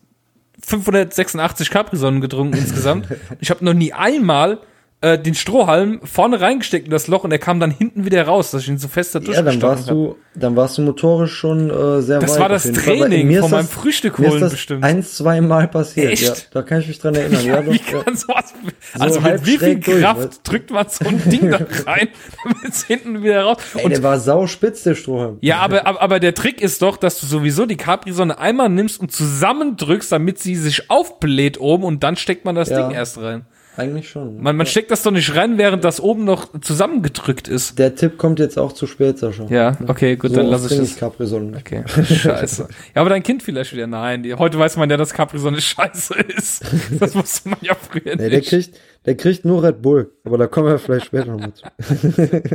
586 0.63 1.71
Capri-Sonnen 1.71 2.21
getrunken 2.21 2.57
insgesamt. 2.57 3.07
Ich 3.39 3.49
habe 3.49 3.65
noch 3.65 3.73
nie 3.73 3.91
einmal 3.91 4.59
äh, 4.99 5.19
den 5.19 5.35
Strohhalm 5.35 5.99
vorne 6.03 6.41
reingesteckt 6.41 6.85
in 6.85 6.91
das 6.91 7.07
Loch 7.07 7.23
und 7.23 7.31
er 7.31 7.37
kam 7.37 7.59
dann 7.59 7.69
hinten 7.69 8.03
wieder 8.05 8.25
raus, 8.25 8.49
dass 8.49 8.63
ich 8.63 8.69
ihn 8.69 8.79
so 8.79 8.87
fest 8.87 9.13
da 9.13 9.19
Ja, 9.19 9.43
dann 9.43 9.61
warst 9.61 9.91
du, 9.91 10.15
dann 10.33 10.55
warst 10.55 10.79
du 10.79 10.81
motorisch 10.81 11.35
schon 11.35 11.69
äh, 11.69 12.01
sehr 12.01 12.19
das 12.19 12.31
weit. 12.31 12.35
Das 12.35 12.39
war 12.39 12.49
das 12.49 12.71
Training 12.71 13.39
von 13.39 13.51
meinem 13.51 13.67
Frühstück 13.67 14.17
holen 14.17 14.39
das 14.39 14.53
bestimmt. 14.53 14.83
Eins, 14.83 15.13
zwei 15.13 15.39
Mal 15.41 15.67
passiert. 15.67 16.13
Echt? 16.13 16.23
Ja, 16.23 16.33
da 16.51 16.61
kann 16.63 16.79
ich 16.81 16.87
mich 16.87 16.97
dran 16.97 17.13
erinnern. 17.15 17.45
ja, 17.45 17.61
doch, 17.61 17.71
wie 17.71 17.77
kann 17.77 18.15
sowas, 18.15 18.55
so 18.95 18.99
also 18.99 19.21
mit 19.21 19.45
wie 19.45 19.59
viel 19.59 19.79
Kraft 19.79 20.21
durch, 20.21 20.41
drückt 20.41 20.71
man 20.71 20.87
so 20.89 21.05
ein 21.05 21.21
Ding 21.29 21.51
da 21.51 21.57
rein, 21.85 22.07
damit 22.43 22.73
es 22.73 22.83
hinten 22.85 23.21
wieder 23.21 23.43
raus. 23.43 23.57
Ey, 23.75 23.83
und 23.83 23.91
der 23.91 24.01
war 24.01 24.19
sauspitz, 24.19 24.81
der 24.81 24.95
Strohhalm. 24.95 25.37
Ja, 25.41 25.59
aber, 25.59 25.85
aber, 25.85 26.01
aber 26.01 26.19
der 26.19 26.33
Trick 26.33 26.59
ist 26.59 26.81
doch, 26.81 26.97
dass 26.97 27.19
du 27.19 27.27
sowieso 27.27 27.67
die 27.67 27.77
Capri-Sonne 27.77 28.39
einmal 28.39 28.69
nimmst 28.69 28.99
und 28.99 29.11
zusammendrückst, 29.11 30.11
damit 30.11 30.39
sie 30.39 30.55
sich 30.55 30.89
aufbläht 30.89 31.59
oben 31.59 31.83
und 31.83 32.01
dann 32.01 32.15
steckt 32.15 32.45
man 32.45 32.55
das 32.55 32.69
ja. 32.69 32.81
Ding 32.81 32.95
erst 32.95 33.19
rein. 33.19 33.45
Eigentlich 33.77 34.09
schon. 34.09 34.41
Man, 34.41 34.55
man 34.55 34.65
steckt 34.65 34.89
das 34.89 35.03
doch 35.03 35.11
nicht 35.11 35.35
rein, 35.35 35.59
während 35.59 35.83
das 35.83 36.01
oben 36.01 36.23
noch 36.23 36.47
zusammengedrückt 36.61 37.47
ist. 37.47 37.77
Der 37.77 37.93
Tipp 37.93 38.17
kommt 38.17 38.39
jetzt 38.39 38.57
auch 38.57 38.73
zu 38.73 38.87
spät, 38.87 39.19
Sascha. 39.19 39.45
Ja, 39.49 39.77
okay, 39.87 40.15
gut, 40.15 40.31
so 40.31 40.37
dann 40.37 40.47
lasse 40.47 40.73
ich 40.73 40.79
das. 40.79 40.97
Capri-Sonne. 40.97 41.57
Okay, 41.57 41.83
scheiße. 41.87 42.67
ja, 42.95 43.01
aber 43.01 43.11
dein 43.11 43.21
Kind 43.21 43.43
vielleicht 43.43 43.73
wieder, 43.73 43.85
nein. 43.85 44.23
Die, 44.23 44.33
heute 44.33 44.57
weiß 44.57 44.77
man 44.77 44.89
ja, 44.89 44.97
dass 44.97 45.13
Capri-Sonne 45.13 45.61
scheiße 45.61 46.15
ist. 46.35 46.65
Das 46.99 47.15
wusste 47.15 47.49
man 47.49 47.59
ja 47.61 47.75
früher 47.75 48.15
nee, 48.15 48.29
nicht. 48.29 48.31
Der 48.31 48.41
kriegt, 48.41 48.79
der 49.05 49.15
kriegt 49.15 49.45
nur 49.45 49.63
Red 49.63 49.81
Bull, 49.81 50.11
aber 50.23 50.37
da 50.39 50.47
kommen 50.47 50.67
wir 50.67 50.79
vielleicht 50.79 51.05
später 51.05 51.35
noch 51.35 51.53
zu. 51.53 51.65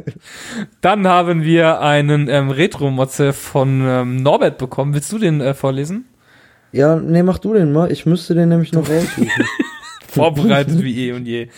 dann 0.81 1.07
haben 1.07 1.45
wir 1.45 1.81
einen 1.81 2.29
ähm, 2.29 2.51
Retro-Motze 2.51 3.33
von 3.33 3.81
ähm, 3.87 4.17
Norbert 4.17 4.59
bekommen. 4.59 4.95
Willst 4.95 5.13
du 5.13 5.19
den 5.19 5.41
äh, 5.41 5.55
vorlesen? 5.55 6.07
Ja, 6.73 6.97
nee, 6.97 7.23
mach 7.23 7.39
du 7.39 7.55
den 7.55 7.73
mal. 7.73 7.93
Ich 7.93 8.07
müsste 8.07 8.35
den 8.35 8.49
nämlich 8.49 8.73
noch 8.73 8.89
raussuchen. 8.89 9.31
Vorbereitet 10.15 10.83
wie 10.83 11.09
eh 11.09 11.13
und 11.13 11.27
je. 11.27 11.49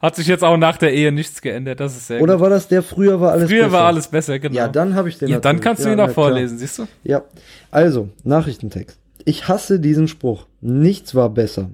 Hat 0.00 0.16
sich 0.16 0.26
jetzt 0.26 0.42
auch 0.42 0.56
nach 0.56 0.78
der 0.78 0.94
Ehe 0.94 1.12
nichts 1.12 1.42
geändert, 1.42 1.78
das 1.78 1.94
ist 1.94 2.06
sehr 2.06 2.22
Oder 2.22 2.34
gut. 2.34 2.42
war 2.42 2.50
das 2.50 2.68
der 2.68 2.82
früher 2.82 3.20
war 3.20 3.32
alles 3.32 3.50
früher 3.50 3.58
besser? 3.58 3.70
Früher 3.70 3.78
war 3.78 3.86
alles 3.86 4.08
besser, 4.08 4.38
genau. 4.38 4.56
Ja, 4.56 4.68
dann 4.68 4.94
habe 4.94 5.10
ich 5.10 5.18
den. 5.18 5.28
Ja, 5.28 5.40
dann 5.40 5.60
kannst 5.60 5.84
du 5.84 5.92
ihn 5.92 5.98
ja, 5.98 6.06
auch 6.06 6.10
vorlesen, 6.10 6.56
klar. 6.56 6.66
siehst 6.66 6.78
du? 6.78 6.86
Ja. 7.04 7.22
Also, 7.70 8.08
Nachrichtentext. 8.24 8.98
Ich 9.26 9.48
hasse 9.48 9.78
diesen 9.78 10.08
Spruch. 10.08 10.46
Nichts 10.62 11.14
war 11.14 11.28
besser. 11.28 11.70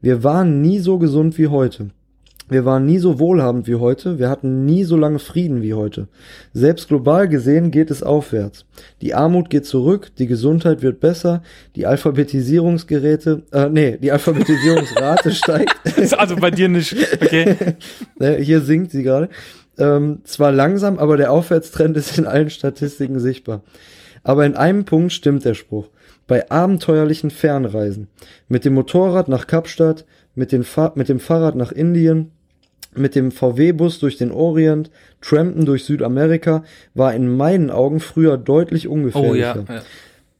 Wir 0.00 0.24
waren 0.24 0.62
nie 0.62 0.78
so 0.78 0.98
gesund 0.98 1.36
wie 1.36 1.48
heute. 1.48 1.90
Wir 2.50 2.64
waren 2.64 2.84
nie 2.84 2.98
so 2.98 3.20
wohlhabend 3.20 3.68
wie 3.68 3.76
heute, 3.76 4.18
wir 4.18 4.28
hatten 4.28 4.64
nie 4.64 4.82
so 4.82 4.96
lange 4.96 5.20
Frieden 5.20 5.62
wie 5.62 5.72
heute. 5.72 6.08
Selbst 6.52 6.88
global 6.88 7.28
gesehen 7.28 7.70
geht 7.70 7.92
es 7.92 8.02
aufwärts. 8.02 8.66
Die 9.00 9.14
Armut 9.14 9.50
geht 9.50 9.66
zurück, 9.66 10.10
die 10.18 10.26
Gesundheit 10.26 10.82
wird 10.82 10.98
besser, 10.98 11.42
die 11.76 11.86
Alphabetisierungsgeräte, 11.86 13.44
äh, 13.52 13.68
nee, 13.68 13.98
die 13.98 14.10
Alphabetisierungsrate 14.10 15.30
steigt. 15.32 15.74
Also 16.18 16.34
bei 16.34 16.50
dir 16.50 16.68
nicht, 16.68 16.96
okay. 17.22 17.56
Hier 18.40 18.60
sinkt 18.60 18.90
sie 18.90 19.04
gerade. 19.04 19.28
Ähm, 19.78 20.22
zwar 20.24 20.50
langsam, 20.50 20.98
aber 20.98 21.16
der 21.16 21.30
Aufwärtstrend 21.30 21.96
ist 21.96 22.18
in 22.18 22.26
allen 22.26 22.50
Statistiken 22.50 23.20
sichtbar. 23.20 23.62
Aber 24.24 24.44
in 24.44 24.56
einem 24.56 24.84
Punkt 24.84 25.12
stimmt 25.12 25.44
der 25.44 25.54
Spruch. 25.54 25.88
Bei 26.26 26.50
abenteuerlichen 26.50 27.30
Fernreisen. 27.30 28.08
Mit 28.48 28.64
dem 28.64 28.74
Motorrad 28.74 29.28
nach 29.28 29.46
Kapstadt, 29.46 30.04
mit, 30.34 30.50
den 30.50 30.64
Fa 30.64 30.92
mit 30.96 31.08
dem 31.08 31.20
Fahrrad 31.20 31.54
nach 31.54 31.72
Indien, 31.72 32.32
mit 32.94 33.14
dem 33.14 33.30
VW-Bus 33.30 33.98
durch 33.98 34.16
den 34.16 34.32
Orient, 34.32 34.90
Trampen 35.20 35.64
durch 35.64 35.84
Südamerika, 35.84 36.64
war 36.94 37.14
in 37.14 37.36
meinen 37.36 37.70
Augen 37.70 38.00
früher 38.00 38.36
deutlich 38.36 38.88
ungefährlicher. 38.88 39.64
Oh, 39.68 39.72
ja, 39.72 39.82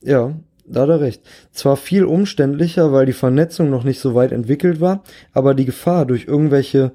ja. 0.03 0.29
ja, 0.29 0.35
da 0.67 0.83
hat 0.83 0.89
er 0.89 1.01
recht. 1.01 1.23
Zwar 1.53 1.77
viel 1.77 2.05
umständlicher, 2.05 2.93
weil 2.93 3.07
die 3.07 3.13
Vernetzung 3.13 3.71
noch 3.71 3.85
nicht 3.85 4.01
so 4.01 4.15
weit 4.15 4.33
entwickelt 4.33 4.81
war, 4.81 5.03
aber 5.33 5.55
die 5.55 5.65
Gefahr 5.65 6.07
durch 6.07 6.27
irgendwelche 6.27 6.93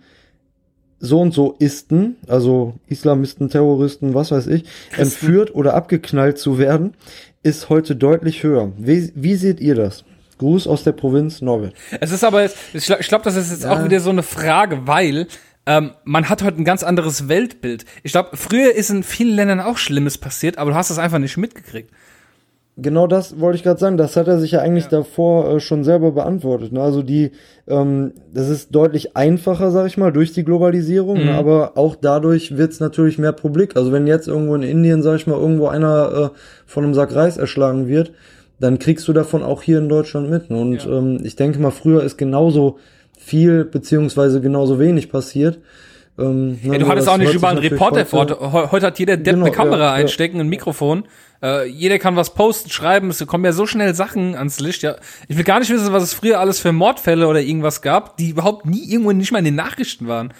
so 0.99 1.19
und 1.19 1.33
so 1.33 1.55
Isten, 1.59 2.15
also 2.27 2.75
Islamisten, 2.87 3.49
Terroristen, 3.49 4.13
was 4.13 4.31
weiß 4.31 4.47
ich, 4.47 4.63
entführt 4.97 5.53
oder 5.53 5.73
abgeknallt 5.73 6.37
zu 6.37 6.57
werden, 6.57 6.93
ist 7.43 7.69
heute 7.69 7.95
deutlich 7.95 8.43
höher. 8.43 8.71
Wie, 8.77 9.11
wie 9.13 9.35
seht 9.35 9.59
ihr 9.59 9.75
das? 9.75 10.03
Gruß 10.37 10.67
aus 10.67 10.83
der 10.83 10.91
Provinz 10.91 11.41
Norbert. 11.41 11.73
Es 12.01 12.11
ist 12.11 12.23
aber, 12.23 12.45
ich 12.45 12.85
glaube, 12.85 13.03
glaub, 13.03 13.23
das 13.23 13.35
ist 13.35 13.51
jetzt 13.51 13.63
ja. 13.63 13.71
auch 13.71 13.83
wieder 13.83 13.99
so 13.99 14.09
eine 14.09 14.23
Frage, 14.23 14.85
weil 14.85 15.27
ähm, 15.65 15.91
man 16.03 16.29
hat 16.29 16.43
heute 16.43 16.57
ein 16.57 16.65
ganz 16.65 16.83
anderes 16.83 17.27
Weltbild. 17.27 17.85
Ich 18.03 18.11
glaube, 18.11 18.35
früher 18.37 18.73
ist 18.73 18.89
in 18.89 19.03
vielen 19.03 19.35
Ländern 19.35 19.59
auch 19.59 19.77
Schlimmes 19.77 20.17
passiert, 20.17 20.57
aber 20.57 20.71
du 20.71 20.77
hast 20.77 20.89
das 20.89 20.99
einfach 20.99 21.19
nicht 21.19 21.37
mitgekriegt. 21.37 21.91
Genau 22.77 23.07
das 23.07 23.39
wollte 23.39 23.55
ich 23.55 23.63
gerade 23.63 23.79
sagen. 23.79 23.95
Das 23.95 24.17
hat 24.17 24.27
er 24.27 24.37
sich 24.37 24.51
ja 24.51 24.59
eigentlich 24.59 24.85
ja. 24.85 24.91
davor 24.91 25.49
äh, 25.49 25.59
schon 25.61 25.85
selber 25.85 26.11
beantwortet. 26.11 26.73
Ne? 26.73 26.81
Also 26.81 27.03
die, 27.03 27.31
ähm, 27.67 28.11
das 28.33 28.49
ist 28.49 28.75
deutlich 28.75 29.15
einfacher, 29.15 29.71
sag 29.71 29.87
ich 29.87 29.97
mal, 29.97 30.11
durch 30.11 30.33
die 30.33 30.43
Globalisierung, 30.43 31.23
mhm. 31.23 31.29
aber 31.29 31.77
auch 31.77 31.95
dadurch 31.95 32.57
wird 32.57 32.73
es 32.73 32.81
natürlich 32.81 33.17
mehr 33.17 33.31
Publik. 33.31 33.77
Also 33.77 33.93
wenn 33.93 34.07
jetzt 34.07 34.27
irgendwo 34.27 34.55
in 34.55 34.63
Indien, 34.63 35.03
sag 35.03 35.15
ich 35.15 35.25
mal, 35.25 35.39
irgendwo 35.39 35.67
einer 35.67 36.31
äh, 36.33 36.37
von 36.65 36.83
einem 36.83 36.93
Sack 36.93 37.15
Reis 37.15 37.37
erschlagen 37.37 37.87
wird, 37.87 38.11
dann 38.59 38.79
kriegst 38.79 39.07
du 39.07 39.13
davon 39.13 39.43
auch 39.43 39.61
hier 39.61 39.79
in 39.79 39.89
Deutschland 39.89 40.29
mit. 40.29 40.49
Ne? 40.49 40.57
Und 40.57 40.85
ja. 40.85 40.97
ähm, 40.97 41.19
ich 41.23 41.35
denke 41.35 41.59
mal, 41.59 41.71
früher 41.71 42.03
ist 42.03 42.17
genauso 42.17 42.79
viel 43.17 43.65
beziehungsweise 43.65 44.41
genauso 44.41 44.79
wenig 44.79 45.09
passiert. 45.11 45.59
Ähm, 46.17 46.59
ja, 46.63 46.77
du 46.77 46.87
hattest 46.87 47.09
auch 47.09 47.17
nicht 47.17 47.33
über 47.33 47.49
einen 47.49 47.57
Reporter 47.57 48.05
heute, 48.11 48.71
heute 48.71 48.85
hat 48.85 48.99
jeder 48.99 49.17
Depp 49.17 49.33
genau, 49.33 49.47
eine 49.47 49.55
Kamera 49.55 49.79
ja, 49.79 49.93
einstecken, 49.93 50.39
ein 50.39 50.47
Mikrofon. 50.47 51.03
Äh, 51.43 51.67
jeder 51.67 51.99
kann 51.99 52.15
was 52.15 52.33
posten, 52.33 52.69
schreiben, 52.69 53.09
es 53.09 53.25
kommen 53.27 53.43
ja 53.43 53.51
so 53.51 53.65
schnell 53.65 53.93
Sachen 53.93 54.35
ans 54.35 54.61
Licht. 54.61 54.81
Ja, 54.81 54.95
ich 55.27 55.35
will 55.35 55.43
gar 55.43 55.59
nicht 55.59 55.69
wissen, 55.69 55.91
was 55.91 56.03
es 56.03 56.13
früher 56.13 56.39
alles 56.39 56.59
für 56.59 56.71
Mordfälle 56.71 57.27
oder 57.27 57.41
irgendwas 57.41 57.81
gab, 57.81 58.15
die 58.15 58.29
überhaupt 58.29 58.65
nie 58.65 58.89
irgendwo 58.89 59.11
nicht 59.11 59.33
mal 59.33 59.39
in 59.39 59.45
den 59.45 59.55
Nachrichten 59.55 60.07
waren. 60.07 60.33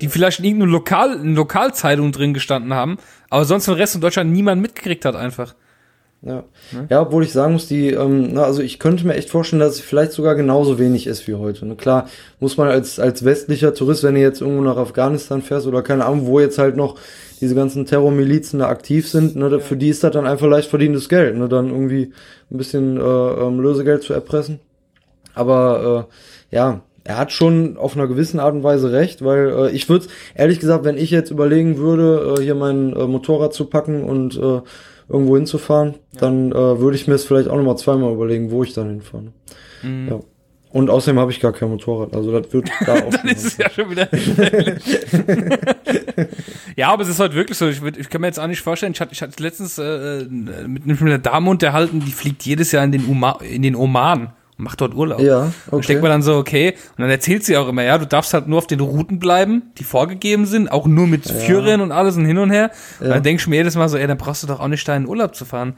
Die 0.00 0.08
vielleicht 0.08 0.38
in 0.38 0.46
irgendeiner 0.46 0.72
Lokal, 0.72 1.20
in 1.20 1.34
Lokalzeitung 1.34 2.12
drin 2.12 2.32
gestanden 2.32 2.72
haben, 2.72 2.96
aber 3.28 3.44
sonst 3.44 3.68
im 3.68 3.74
Rest 3.74 3.92
von 3.92 4.00
Deutschland 4.00 4.32
niemand 4.32 4.62
mitgekriegt 4.62 5.04
hat 5.04 5.14
einfach. 5.14 5.54
Ja. 6.22 6.44
Ne? 6.72 6.86
ja, 6.90 7.00
obwohl 7.00 7.24
ich 7.24 7.32
sagen 7.32 7.54
muss, 7.54 7.66
die, 7.66 7.90
ähm, 7.90 8.34
na, 8.34 8.44
also 8.44 8.60
ich 8.60 8.78
könnte 8.78 9.06
mir 9.06 9.14
echt 9.14 9.30
vorstellen, 9.30 9.60
dass 9.60 9.76
es 9.76 9.80
vielleicht 9.80 10.12
sogar 10.12 10.34
genauso 10.34 10.78
wenig 10.78 11.06
ist 11.06 11.26
wie 11.26 11.34
heute. 11.34 11.64
Ne? 11.64 11.76
Klar, 11.76 12.08
muss 12.40 12.58
man 12.58 12.68
als, 12.68 13.00
als 13.00 13.24
westlicher 13.24 13.72
Tourist, 13.72 14.02
wenn 14.02 14.14
du 14.14 14.20
jetzt 14.20 14.42
irgendwo 14.42 14.62
nach 14.62 14.76
Afghanistan 14.76 15.40
fährst 15.40 15.66
oder 15.66 15.82
keine 15.82 16.04
Ahnung, 16.04 16.26
wo 16.26 16.38
jetzt 16.38 16.58
halt 16.58 16.76
noch 16.76 16.96
diese 17.40 17.54
ganzen 17.54 17.86
Terrormilizen 17.86 18.58
da 18.58 18.68
aktiv 18.68 19.08
sind, 19.08 19.34
ne, 19.36 19.48
ja. 19.50 19.58
für 19.60 19.76
die 19.76 19.88
ist 19.88 20.04
das 20.04 20.12
dann 20.12 20.26
einfach 20.26 20.46
leicht 20.46 20.68
verdientes 20.68 21.08
Geld, 21.08 21.38
ne, 21.38 21.48
dann 21.48 21.70
irgendwie 21.70 22.12
ein 22.50 22.58
bisschen 22.58 22.98
äh, 22.98 23.00
ähm, 23.00 23.60
Lösegeld 23.60 24.02
zu 24.02 24.12
erpressen. 24.12 24.60
Aber 25.34 26.08
äh, 26.50 26.54
ja, 26.54 26.82
er 27.04 27.16
hat 27.16 27.32
schon 27.32 27.78
auf 27.78 27.96
einer 27.96 28.06
gewissen 28.08 28.40
Art 28.40 28.54
und 28.54 28.62
Weise 28.62 28.92
recht, 28.92 29.24
weil 29.24 29.48
äh, 29.48 29.70
ich 29.70 29.88
würde 29.88 30.06
ehrlich 30.34 30.60
gesagt, 30.60 30.84
wenn 30.84 30.98
ich 30.98 31.10
jetzt 31.10 31.30
überlegen 31.30 31.78
würde, 31.78 32.36
äh, 32.38 32.42
hier 32.42 32.54
mein 32.54 32.94
äh, 32.94 33.06
Motorrad 33.06 33.54
zu 33.54 33.64
packen 33.64 34.02
und 34.04 34.36
äh, 34.36 34.60
irgendwo 35.10 35.36
hinzufahren, 35.36 35.94
ja. 36.12 36.20
dann 36.20 36.52
äh, 36.52 36.54
würde 36.54 36.96
ich 36.96 37.08
mir 37.08 37.14
es 37.14 37.24
vielleicht 37.24 37.48
auch 37.48 37.56
nochmal 37.56 37.76
zweimal 37.76 38.12
überlegen, 38.12 38.50
wo 38.50 38.62
ich 38.62 38.72
dann 38.72 38.88
hinfahre. 38.88 39.24
Mhm. 39.82 40.08
Ja. 40.08 40.20
Und 40.72 40.88
außerdem 40.88 41.18
habe 41.18 41.32
ich 41.32 41.40
gar 41.40 41.52
kein 41.52 41.68
Motorrad, 41.68 42.14
also 42.14 42.38
das 42.38 42.52
wird 42.52 42.70
da 42.86 42.94
auch. 42.94 43.10
dann 43.10 43.26
ist 43.26 43.44
es 43.44 43.56
ja 43.56 43.68
schon 43.68 43.90
wieder. 43.90 44.08
ja, 46.76 46.92
aber 46.92 47.02
es 47.02 47.08
ist 47.08 47.18
halt 47.18 47.34
wirklich 47.34 47.58
so. 47.58 47.68
Ich, 47.68 47.82
würd, 47.82 47.96
ich 47.96 48.08
kann 48.08 48.20
mir 48.20 48.28
jetzt 48.28 48.38
auch 48.38 48.46
nicht 48.46 48.60
vorstellen. 48.60 48.92
Ich 48.92 49.00
hatte, 49.00 49.12
ich 49.12 49.20
hatte 49.20 49.42
letztens 49.42 49.78
äh, 49.78 50.26
mit, 50.28 50.86
mit 50.86 51.00
einer 51.00 51.18
Dame 51.18 51.50
unterhalten, 51.50 51.98
die 51.98 52.12
fliegt 52.12 52.46
jedes 52.46 52.70
Jahr 52.70 52.84
in 52.84 52.92
den, 52.92 53.06
Uma, 53.06 53.40
in 53.40 53.62
den 53.62 53.74
Oman 53.74 54.32
macht 54.60 54.80
dort 54.80 54.94
Urlaub. 54.94 55.20
Ja, 55.20 55.52
okay. 55.66 55.76
Und 55.76 55.88
denkt 55.88 56.02
man 56.02 56.10
dann 56.10 56.22
so, 56.22 56.36
okay. 56.36 56.74
Und 56.96 57.02
dann 57.02 57.10
erzählt 57.10 57.44
sie 57.44 57.56
auch 57.56 57.68
immer, 57.68 57.82
ja, 57.82 57.98
du 57.98 58.06
darfst 58.06 58.34
halt 58.34 58.48
nur 58.48 58.58
auf 58.58 58.66
den 58.66 58.80
Routen 58.80 59.18
bleiben, 59.18 59.72
die 59.78 59.84
vorgegeben 59.84 60.46
sind, 60.46 60.70
auch 60.70 60.86
nur 60.86 61.06
mit 61.06 61.26
ja. 61.26 61.34
Führern 61.34 61.80
und 61.80 61.92
alles 61.92 62.16
und 62.16 62.24
hin 62.24 62.38
und 62.38 62.50
her. 62.50 62.70
Ja. 63.00 63.06
Und 63.06 63.10
dann 63.10 63.22
denke 63.22 63.40
ich 63.40 63.46
mir 63.46 63.56
jedes 63.56 63.74
Mal 63.76 63.88
so, 63.88 63.96
ey, 63.96 64.06
dann 64.06 64.18
brauchst 64.18 64.42
du 64.42 64.46
doch 64.46 64.60
auch 64.60 64.68
nicht 64.68 64.86
da 64.86 64.96
in 64.96 65.06
Urlaub 65.06 65.34
zu 65.34 65.44
fahren. 65.44 65.74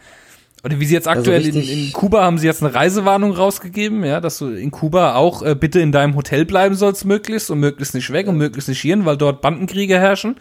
Oder 0.64 0.78
wie 0.78 0.84
sie 0.84 0.94
jetzt 0.94 1.08
also 1.08 1.20
aktuell 1.20 1.44
also 1.44 1.58
in, 1.58 1.68
in, 1.68 1.92
Kuba 1.92 2.22
haben 2.22 2.38
sie 2.38 2.46
jetzt 2.46 2.62
eine 2.62 2.72
Reisewarnung 2.74 3.32
rausgegeben, 3.32 4.04
ja, 4.04 4.20
dass 4.20 4.38
du 4.38 4.48
in 4.48 4.70
Kuba 4.70 5.16
auch 5.16 5.42
äh, 5.42 5.56
bitte 5.56 5.80
in 5.80 5.90
deinem 5.90 6.14
Hotel 6.14 6.44
bleiben 6.44 6.76
sollst 6.76 7.04
möglichst 7.04 7.50
und 7.50 7.58
möglichst 7.58 7.94
nicht 7.94 8.12
weg 8.12 8.26
ja. 8.26 8.32
und 8.32 8.38
möglichst 8.38 8.68
nicht 8.68 8.80
hierhin, 8.80 9.04
weil 9.04 9.16
dort 9.16 9.40
Bandenkriege 9.40 9.98
herrschen. 9.98 10.36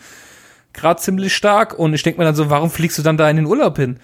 Gerade 0.74 1.02
ziemlich 1.02 1.36
stark. 1.36 1.78
Und 1.78 1.94
ich 1.94 2.04
denke 2.04 2.20
mir 2.20 2.26
dann 2.26 2.36
so, 2.36 2.50
warum 2.50 2.70
fliegst 2.70 2.98
du 3.00 3.02
dann 3.02 3.18
da 3.18 3.30
in 3.30 3.38
den 3.38 3.46
Urlaub 3.48 3.78
hin? 3.78 3.98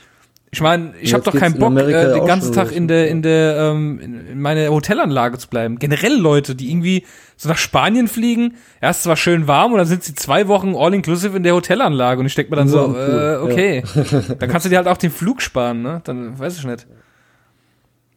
Ich 0.49 0.61
meine, 0.61 0.93
ich 1.01 1.13
habe 1.13 1.23
doch 1.23 1.35
keinen 1.35 1.59
Bock, 1.59 1.77
äh, 1.77 2.13
den 2.13 2.25
ganzen 2.25 2.53
Tag 2.53 2.71
in 2.71 2.87
der 2.87 3.09
in 3.09 3.21
der 3.21 3.57
ähm, 3.57 3.99
in 3.99 4.39
meiner 4.39 4.69
Hotelanlage 4.69 5.37
zu 5.37 5.49
bleiben. 5.49 5.77
Generell 5.77 6.15
Leute, 6.17 6.55
die 6.55 6.69
irgendwie 6.71 7.03
so 7.35 7.49
nach 7.49 7.57
Spanien 7.57 8.07
fliegen, 8.07 8.55
erst 8.79 9.03
zwar 9.03 9.17
schön 9.17 9.47
warm 9.47 9.73
und 9.73 9.79
dann 9.79 9.87
sind 9.87 10.03
sie 10.03 10.15
zwei 10.15 10.47
Wochen 10.47 10.73
all 10.75 10.93
inclusive 10.93 11.35
in 11.35 11.43
der 11.43 11.53
Hotelanlage 11.53 12.21
und 12.21 12.27
ich 12.27 12.35
denke 12.35 12.51
mir 12.51 12.55
dann 12.55 12.69
so, 12.69 12.95
äh, 12.95 13.37
okay, 13.41 13.83
ja. 13.93 14.21
dann 14.39 14.49
kannst 14.49 14.65
du 14.65 14.69
dir 14.69 14.77
halt 14.77 14.87
auch 14.87 14.97
den 14.97 15.11
Flug 15.11 15.41
sparen, 15.41 15.81
ne? 15.81 16.01
Dann 16.05 16.39
weiß 16.39 16.57
ich 16.57 16.65
nicht. 16.65 16.87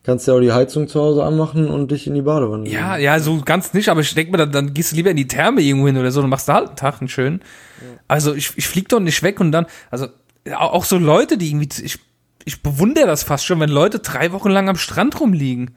Kannst 0.04 0.26
ja 0.28 0.34
auch 0.34 0.40
die 0.40 0.52
Heizung 0.52 0.86
zu 0.88 1.00
Hause 1.00 1.24
anmachen 1.24 1.68
und 1.68 1.90
dich 1.90 2.06
in 2.06 2.14
die 2.14 2.22
Badewanne. 2.22 2.68
Ja, 2.68 2.96
ja, 2.96 3.18
so 3.18 3.40
ganz 3.44 3.74
nicht, 3.74 3.88
aber 3.88 4.00
ich 4.00 4.14
denke 4.14 4.32
mir, 4.32 4.38
dann, 4.38 4.52
dann 4.52 4.72
gehst 4.72 4.92
du 4.92 4.96
lieber 4.96 5.10
in 5.10 5.16
die 5.16 5.26
Therme 5.26 5.60
irgendwo 5.60 5.88
hin 5.88 5.98
oder 5.98 6.10
so 6.10 6.22
und 6.22 6.30
machst 6.30 6.48
da 6.48 6.54
halt 6.54 6.68
einen 6.68 6.76
Tag 6.76 7.00
einen 7.00 7.08
schönen. 7.08 7.40
Ja. 7.80 7.98
Also 8.08 8.34
ich, 8.34 8.52
ich 8.56 8.66
flieg 8.66 8.88
doch 8.88 9.00
nicht 9.00 9.22
weg 9.22 9.40
und 9.40 9.52
dann, 9.52 9.66
also 9.90 10.06
auch 10.56 10.84
so 10.84 10.96
Leute, 10.96 11.36
die 11.36 11.50
irgendwie, 11.50 11.68
ich 11.84 11.98
ich 12.44 12.62
bewundere 12.62 13.06
das 13.06 13.22
fast 13.22 13.44
schon, 13.44 13.60
wenn 13.60 13.70
Leute 13.70 13.98
drei 13.98 14.32
Wochen 14.32 14.50
lang 14.50 14.68
am 14.68 14.76
Strand 14.76 15.20
rumliegen. 15.20 15.76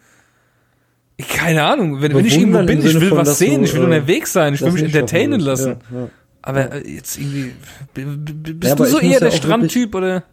Keine 1.19 1.63
Ahnung, 1.63 2.01
wenn, 2.01 2.13
wenn 2.15 2.25
ich 2.25 2.37
irgendwo 2.37 2.63
bin, 2.63 2.79
ich 2.85 2.99
will 2.99 3.09
von, 3.09 3.19
was 3.19 3.37
sehen, 3.37 3.61
du, 3.61 3.65
ich 3.65 3.73
will 3.73 3.81
äh, 3.81 3.85
unterwegs 3.85 4.33
sein, 4.33 4.55
ich 4.55 4.61
will 4.61 4.71
mich 4.71 4.83
entertainen 4.83 5.39
lassen. 5.39 5.77
Ja, 5.91 5.99
ja. 5.99 6.09
Aber 6.41 6.73
äh, 6.73 6.89
jetzt 6.89 7.17
irgendwie, 7.17 7.53
bist 7.93 8.63
ja, 8.63 8.75
du 8.75 8.85
so 8.85 8.99
eher 8.99 9.19
der 9.19 9.31
Strandtyp 9.31 9.93
oder? 9.95 10.23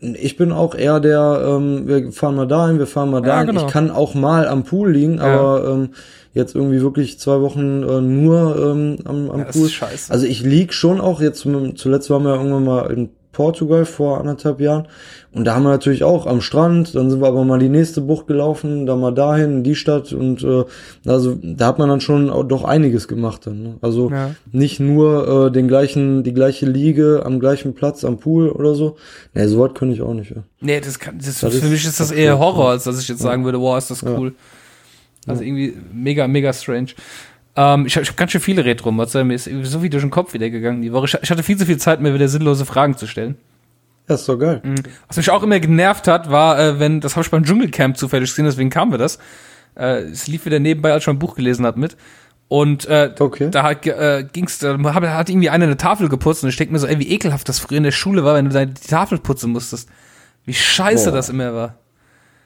Ich 0.00 0.36
bin 0.36 0.52
auch 0.52 0.74
eher 0.74 1.00
der, 1.00 1.42
ähm, 1.46 1.86
wir 1.86 2.12
fahren 2.12 2.36
mal 2.36 2.46
dahin, 2.46 2.78
wir 2.78 2.86
fahren 2.86 3.10
mal 3.10 3.20
dahin. 3.20 3.48
Genau. 3.48 3.66
Ich 3.66 3.72
kann 3.72 3.90
auch 3.90 4.14
mal 4.14 4.48
am 4.48 4.64
Pool 4.64 4.92
liegen, 4.92 5.20
aber 5.20 5.68
ähm, 5.68 5.90
jetzt 6.32 6.54
irgendwie 6.54 6.80
wirklich 6.80 7.18
zwei 7.18 7.40
Wochen 7.40 7.82
äh, 7.82 8.00
nur 8.00 8.56
ähm, 8.56 8.98
am, 9.04 9.30
am 9.30 9.46
Pool. 9.48 9.68
Also 10.08 10.26
ich 10.26 10.42
lieg 10.42 10.72
schon 10.72 11.00
auch, 11.00 11.20
jetzt 11.20 11.46
zuletzt 11.74 12.08
waren 12.08 12.24
wir 12.24 12.34
irgendwann 12.34 12.64
mal 12.64 12.90
in 12.92 13.10
Portugal 13.32 13.84
vor 13.84 14.18
anderthalb 14.18 14.60
Jahren. 14.60 14.88
Und 15.32 15.44
da 15.44 15.54
haben 15.54 15.62
wir 15.62 15.70
natürlich 15.70 16.02
auch 16.02 16.26
am 16.26 16.40
Strand, 16.40 16.94
dann 16.96 17.10
sind 17.10 17.20
wir 17.20 17.28
aber 17.28 17.44
mal 17.44 17.60
die 17.60 17.68
nächste 17.68 18.00
Bucht 18.00 18.26
gelaufen, 18.26 18.86
dann 18.86 19.00
mal 19.00 19.12
dahin, 19.12 19.58
in 19.58 19.62
die 19.62 19.76
Stadt 19.76 20.12
und 20.12 20.42
äh, 20.42 20.64
also 21.06 21.38
da 21.40 21.68
hat 21.68 21.78
man 21.78 21.88
dann 21.88 22.00
schon 22.00 22.30
auch 22.30 22.42
doch 22.42 22.64
einiges 22.64 23.06
gemacht 23.06 23.46
dann. 23.46 23.62
Ne? 23.62 23.74
Also 23.80 24.10
ja. 24.10 24.34
nicht 24.50 24.80
nur 24.80 25.46
äh, 25.46 25.52
den 25.52 25.68
gleichen, 25.68 26.24
die 26.24 26.34
gleiche 26.34 26.66
Liege 26.66 27.22
am 27.24 27.38
gleichen 27.38 27.74
Platz 27.74 28.04
am 28.04 28.18
Pool 28.18 28.48
oder 28.48 28.74
so. 28.74 28.96
Nee, 29.32 29.46
so 29.46 29.60
weit 29.60 29.76
könnte 29.76 29.94
ich 29.94 30.02
auch 30.02 30.14
nicht. 30.14 30.30
Ja. 30.32 30.42
Nee, 30.60 30.80
das 30.80 30.98
kann, 30.98 31.18
das, 31.18 31.40
das 31.40 31.54
für 31.54 31.66
ist, 31.66 31.70
mich 31.70 31.84
ist 31.84 32.00
das 32.00 32.10
eher 32.10 32.38
Horror, 32.38 32.70
als 32.70 32.84
dass 32.84 33.00
ich 33.00 33.06
jetzt 33.06 33.22
sagen 33.22 33.44
würde, 33.44 33.60
wow, 33.60 33.78
ist 33.78 33.90
das 33.90 34.02
cool. 34.02 34.34
Ja. 35.26 35.32
Also 35.32 35.44
irgendwie 35.44 35.76
mega, 35.92 36.26
mega 36.26 36.52
strange. 36.52 36.88
Ähm, 37.56 37.86
ich 37.86 37.96
habe 37.96 38.06
hab 38.06 38.16
ganz 38.16 38.32
schön 38.32 38.40
viele 38.40 38.64
Retro 38.64 38.92
mods 38.92 39.14
mir 39.14 39.34
ist 39.34 39.50
so 39.64 39.80
viel 39.80 39.90
durch 39.90 40.02
den 40.02 40.10
Kopf 40.10 40.34
wieder 40.34 40.50
gegangen 40.50 40.82
die 40.82 40.92
Woche. 40.92 41.18
Ich 41.22 41.30
hatte 41.30 41.42
viel 41.42 41.56
zu 41.56 41.66
viel 41.66 41.78
Zeit, 41.78 42.00
mir 42.00 42.14
wieder 42.14 42.28
sinnlose 42.28 42.64
Fragen 42.64 42.96
zu 42.96 43.06
stellen. 43.06 43.36
Das 44.06 44.20
ist 44.20 44.28
doch 44.28 44.38
geil. 44.38 44.60
Mhm. 44.64 44.82
Was 45.06 45.16
mich 45.16 45.30
auch 45.30 45.42
immer 45.42 45.60
genervt 45.60 46.08
hat, 46.08 46.30
war, 46.30 46.58
äh, 46.58 46.80
wenn, 46.80 47.00
das 47.00 47.14
habe 47.14 47.24
ich 47.24 47.30
beim 47.30 47.44
Dschungelcamp 47.44 47.96
zufällig 47.96 48.30
gesehen, 48.30 48.44
deswegen 48.44 48.70
kamen 48.70 48.92
wir 48.92 48.98
das. 48.98 49.18
Äh, 49.76 50.02
es 50.02 50.26
lief 50.26 50.46
wieder 50.46 50.58
nebenbei, 50.58 50.92
als 50.92 51.02
ich 51.02 51.04
schon 51.04 51.16
ein 51.16 51.20
Buch 51.20 51.36
gelesen 51.36 51.64
habe 51.64 51.78
mit. 51.78 51.96
Und 52.48 52.86
äh, 52.86 53.14
okay. 53.16 53.48
da 53.52 53.62
hat, 53.62 53.86
äh, 53.86 54.26
ging's, 54.32 54.58
da 54.58 54.76
hat, 54.82 55.28
irgendwie 55.28 55.50
einer 55.50 55.66
eine 55.66 55.76
Tafel 55.76 56.08
geputzt 56.08 56.42
und 56.42 56.48
ich 56.48 56.56
denke 56.56 56.72
mir 56.72 56.80
so, 56.80 56.88
ey, 56.88 56.98
wie 56.98 57.08
ekelhaft 57.10 57.48
das 57.48 57.60
früher 57.60 57.78
in 57.78 57.84
der 57.84 57.92
Schule 57.92 58.24
war, 58.24 58.34
wenn 58.34 58.46
du 58.46 58.50
deine 58.50 58.72
die 58.72 58.88
Tafel 58.88 59.18
putzen 59.18 59.52
musstest. 59.52 59.88
Wie 60.44 60.54
scheiße 60.54 61.10
Boah. 61.10 61.16
das 61.16 61.28
immer 61.28 61.54
war. 61.54 61.76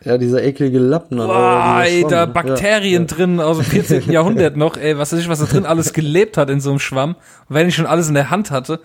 Ja, 0.04 0.18
dieser 0.18 0.42
eklige 0.42 0.78
Lappen. 0.78 1.16
Boah, 1.16 1.82
ey, 1.84 2.04
da 2.08 2.26
Bakterien 2.26 3.06
ja, 3.06 3.16
drin 3.16 3.40
aus 3.40 3.56
dem 3.58 3.66
14. 3.66 4.10
Jahrhundert 4.10 4.56
noch, 4.56 4.76
ey, 4.76 4.98
was 4.98 5.12
weiß 5.12 5.20
ich, 5.20 5.28
was 5.28 5.38
da 5.38 5.46
drin 5.46 5.64
alles 5.64 5.92
gelebt 5.92 6.36
hat 6.36 6.50
in 6.50 6.60
so 6.60 6.70
einem 6.70 6.78
Schwamm. 6.78 7.16
Und 7.48 7.56
wenn 7.56 7.68
ich 7.68 7.74
schon 7.74 7.86
alles 7.86 8.08
in 8.08 8.14
der 8.14 8.30
Hand 8.30 8.50
hatte. 8.50 8.80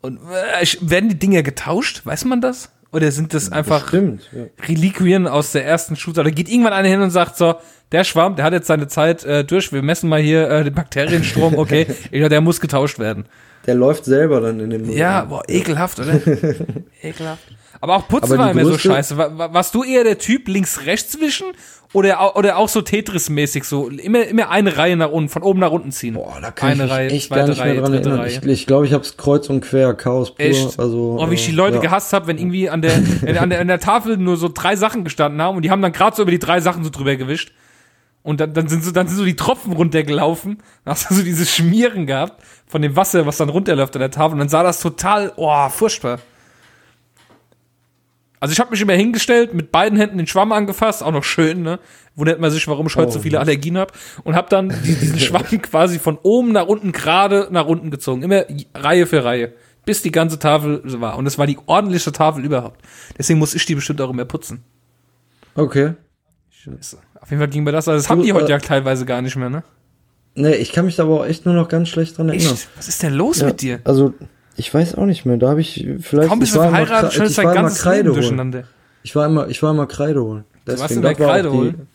Und 0.00 0.18
äh, 0.60 0.66
werden 0.80 1.08
die 1.08 1.18
Dinger 1.18 1.42
getauscht? 1.42 2.02
Weiß 2.04 2.24
man 2.24 2.40
das? 2.40 2.70
Oder 2.90 3.12
sind 3.12 3.34
das 3.34 3.52
einfach 3.52 3.82
Bestimmt, 3.82 4.30
ja. 4.32 4.44
Reliquien 4.66 5.26
aus 5.26 5.52
der 5.52 5.66
ersten 5.66 5.96
Schulzeit? 5.96 6.24
Oder 6.24 6.34
geht 6.34 6.48
irgendwann 6.48 6.72
einer 6.72 6.88
hin 6.88 7.02
und 7.02 7.10
sagt 7.10 7.36
so, 7.36 7.56
der 7.92 8.04
Schwamm, 8.04 8.36
der 8.36 8.44
hat 8.44 8.52
jetzt 8.54 8.66
seine 8.66 8.88
Zeit 8.88 9.24
äh, 9.24 9.44
durch, 9.44 9.72
wir 9.72 9.82
messen 9.82 10.08
mal 10.08 10.20
hier 10.20 10.48
äh, 10.48 10.64
den 10.64 10.74
Bakterienstrom, 10.74 11.58
okay, 11.58 11.86
ich, 12.10 12.28
der 12.28 12.40
muss 12.40 12.60
getauscht 12.60 12.98
werden. 12.98 13.26
Der 13.66 13.74
läuft 13.74 14.04
selber 14.04 14.40
dann 14.40 14.60
in 14.60 14.70
dem 14.70 14.90
Ja, 14.90 15.24
boah, 15.24 15.42
ekelhaft, 15.48 16.00
oder? 16.00 16.14
ekelhaft. 17.02 17.42
Aber 17.80 17.96
auch 17.96 18.08
Putzen 18.08 18.32
Aber 18.32 18.44
war 18.44 18.50
immer 18.50 18.64
so 18.64 18.76
scheiße. 18.76 19.16
War, 19.16 19.52
warst 19.54 19.74
du 19.74 19.84
eher 19.84 20.02
der 20.04 20.18
Typ 20.18 20.48
links-rechts 20.48 21.20
wischen 21.20 21.46
oder, 21.92 22.36
oder 22.36 22.56
auch 22.56 22.68
so 22.68 22.80
Tetris-mäßig 22.80 23.64
so 23.64 23.88
immer, 23.88 24.26
immer 24.26 24.50
eine 24.50 24.76
Reihe 24.76 24.96
nach 24.96 25.10
unten, 25.10 25.28
von 25.28 25.42
oben 25.42 25.60
nach 25.60 25.70
unten 25.70 25.92
ziehen? 25.92 26.14
Boah, 26.14 26.38
da 26.40 26.50
kann 26.50 26.72
eine 26.72 26.84
ich 26.84 26.90
Reihe, 26.90 27.10
echt 27.10 27.30
gar 27.30 27.46
nicht 27.46 27.60
Reihe, 27.60 27.74
mehr 27.74 27.82
dran 27.82 27.92
erinnern. 27.94 28.20
Reihe. 28.20 28.28
Ich 28.28 28.40
glaube, 28.40 28.52
ich, 28.52 28.66
glaub, 28.66 28.84
ich 28.84 28.92
habe 28.92 29.04
es 29.04 29.16
kreuz 29.16 29.48
und 29.48 29.60
quer, 29.60 29.94
Chaos 29.94 30.34
pur. 30.34 30.44
Echt? 30.44 30.78
Also, 30.78 31.18
oh, 31.20 31.30
wie 31.30 31.34
ich 31.34 31.46
die 31.46 31.52
Leute 31.52 31.76
ja. 31.76 31.80
gehasst 31.80 32.12
habe, 32.12 32.26
wenn 32.26 32.38
irgendwie 32.38 32.68
an 32.68 32.82
der, 32.82 32.94
an 33.40 33.50
der, 33.50 33.60
an 33.60 33.68
der 33.68 33.80
Tafel 33.80 34.16
nur 34.16 34.36
so 34.36 34.50
drei 34.52 34.76
Sachen 34.76 35.04
gestanden 35.04 35.40
haben 35.40 35.56
und 35.56 35.62
die 35.62 35.70
haben 35.70 35.82
dann 35.82 35.92
gerade 35.92 36.16
so 36.16 36.22
über 36.22 36.30
die 36.30 36.38
drei 36.38 36.60
Sachen 36.60 36.84
so 36.84 36.90
drüber 36.90 37.16
gewischt. 37.16 37.52
Und 38.28 38.40
dann, 38.40 38.52
dann 38.52 38.68
sind 38.68 38.84
so, 38.84 38.90
dann 38.90 39.08
sind 39.08 39.16
so 39.16 39.24
die 39.24 39.36
Tropfen 39.36 39.72
runtergelaufen. 39.72 40.58
Dann 40.84 40.92
hast 40.92 41.08
du 41.08 41.14
so 41.14 41.22
dieses 41.22 41.50
Schmieren 41.50 42.04
gehabt 42.04 42.42
von 42.66 42.82
dem 42.82 42.94
Wasser, 42.94 43.24
was 43.24 43.38
dann 43.38 43.48
runterläuft 43.48 43.96
an 43.96 44.00
der 44.00 44.10
Tafel. 44.10 44.34
Und 44.34 44.40
dann 44.40 44.50
sah 44.50 44.62
das 44.62 44.80
total, 44.80 45.32
oh, 45.36 45.70
furchtbar. 45.70 46.18
Also 48.38 48.52
ich 48.52 48.60
habe 48.60 48.70
mich 48.70 48.82
immer 48.82 48.92
hingestellt, 48.92 49.54
mit 49.54 49.72
beiden 49.72 49.98
Händen 49.98 50.18
den 50.18 50.26
Schwamm 50.26 50.52
angefasst, 50.52 51.02
auch 51.02 51.10
noch 51.10 51.24
schön, 51.24 51.62
ne? 51.62 51.80
Wundert 52.16 52.38
man 52.38 52.50
sich, 52.50 52.68
warum 52.68 52.86
ich 52.88 52.96
heute 52.96 53.08
oh, 53.08 53.12
so 53.12 53.20
viele 53.20 53.40
Allergien 53.40 53.78
habe. 53.78 53.94
Und 54.24 54.36
habe 54.36 54.50
dann 54.50 54.74
diesen 54.84 55.18
Schwamm 55.18 55.46
quasi 55.62 55.98
von 55.98 56.18
oben 56.22 56.52
nach 56.52 56.66
unten 56.66 56.92
gerade 56.92 57.48
nach 57.50 57.64
unten 57.64 57.90
gezogen. 57.90 58.22
Immer 58.22 58.44
Reihe 58.74 59.06
für 59.06 59.24
Reihe. 59.24 59.54
Bis 59.86 60.02
die 60.02 60.12
ganze 60.12 60.38
Tafel 60.38 60.82
war. 61.00 61.16
Und 61.16 61.24
es 61.24 61.38
war 61.38 61.46
die 61.46 61.56
ordentlichste 61.64 62.12
Tafel 62.12 62.44
überhaupt. 62.44 62.82
Deswegen 63.16 63.38
muss 63.38 63.54
ich 63.54 63.64
die 63.64 63.74
bestimmt 63.74 64.02
auch 64.02 64.10
immer 64.10 64.26
putzen. 64.26 64.64
Okay. 65.54 65.94
Scheiße. 66.50 66.98
Auf 67.20 67.30
jeden 67.30 67.40
Fall 67.40 67.48
ging 67.48 67.64
mir 67.64 67.72
das. 67.72 67.88
Also 67.88 68.02
das 68.02 68.10
haben 68.10 68.22
die 68.22 68.32
heute 68.32 68.46
äh, 68.46 68.50
ja 68.50 68.58
teilweise 68.58 69.04
gar 69.04 69.22
nicht 69.22 69.36
mehr, 69.36 69.50
ne? 69.50 69.62
Nee, 70.34 70.54
ich 70.54 70.72
kann 70.72 70.84
mich 70.84 70.96
da 70.96 71.02
aber 71.02 71.20
auch 71.20 71.26
echt 71.26 71.46
nur 71.46 71.54
noch 71.54 71.68
ganz 71.68 71.88
schlecht 71.88 72.16
dran 72.16 72.28
erinnern. 72.28 72.52
Echt? 72.52 72.68
Was 72.76 72.88
ist 72.88 73.02
denn 73.02 73.14
los 73.14 73.40
ja, 73.40 73.46
mit 73.46 73.60
dir? 73.60 73.80
Also, 73.84 74.14
ich 74.56 74.72
weiß 74.72 74.94
auch 74.94 75.06
nicht 75.06 75.24
mehr. 75.24 75.36
Da 75.36 75.48
habe 75.48 75.60
ich 75.60 75.86
vielleicht. 76.00 76.28
Kaum 76.28 76.38
bist 76.38 76.54
du 76.54 76.60
verheiratet, 76.60 77.12
schon 77.12 77.32
dein 77.34 77.54
ganzes 77.54 77.82
Kreide 77.82 78.12
durcheinander. 78.12 78.64
Ich 79.02 79.16
war 79.16 79.26
immer, 79.26 79.48
ich 79.48 79.62
war 79.62 79.72
immer 79.72 79.86
Kreide 79.86 80.22
holen. 80.22 80.44
Deswegen, 80.66 80.76
du 80.76 80.80
warst 80.82 80.96
immer 80.96 81.14
Kreide 81.14 81.52
holen? 81.52 81.88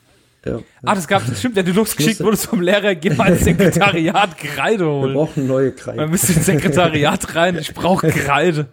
Ja. 0.45 0.59
Ah, 0.83 0.95
das 0.95 1.07
gab, 1.07 1.25
das 1.25 1.39
stimmt, 1.39 1.55
ja, 1.55 1.63
du 1.63 1.71
losgeschickt 1.71 2.19
wurdest 2.19 2.47
vom 2.47 2.59
Lehrer, 2.59 2.95
geh 2.95 3.11
mal 3.11 3.31
ins 3.31 3.43
Sekretariat 3.45 4.37
Kreide 4.37 4.85
holen. 4.85 5.13
Wir 5.13 5.13
brauchen 5.13 5.47
neue 5.47 5.71
Kreide. 5.71 6.05
Bist 6.07 6.27
du 6.27 6.33
ins 6.33 6.45
Sekretariat 6.45 7.35
rein, 7.35 7.57
ich 7.57 7.73
brauche 7.73 8.09
Kreide. 8.09 8.67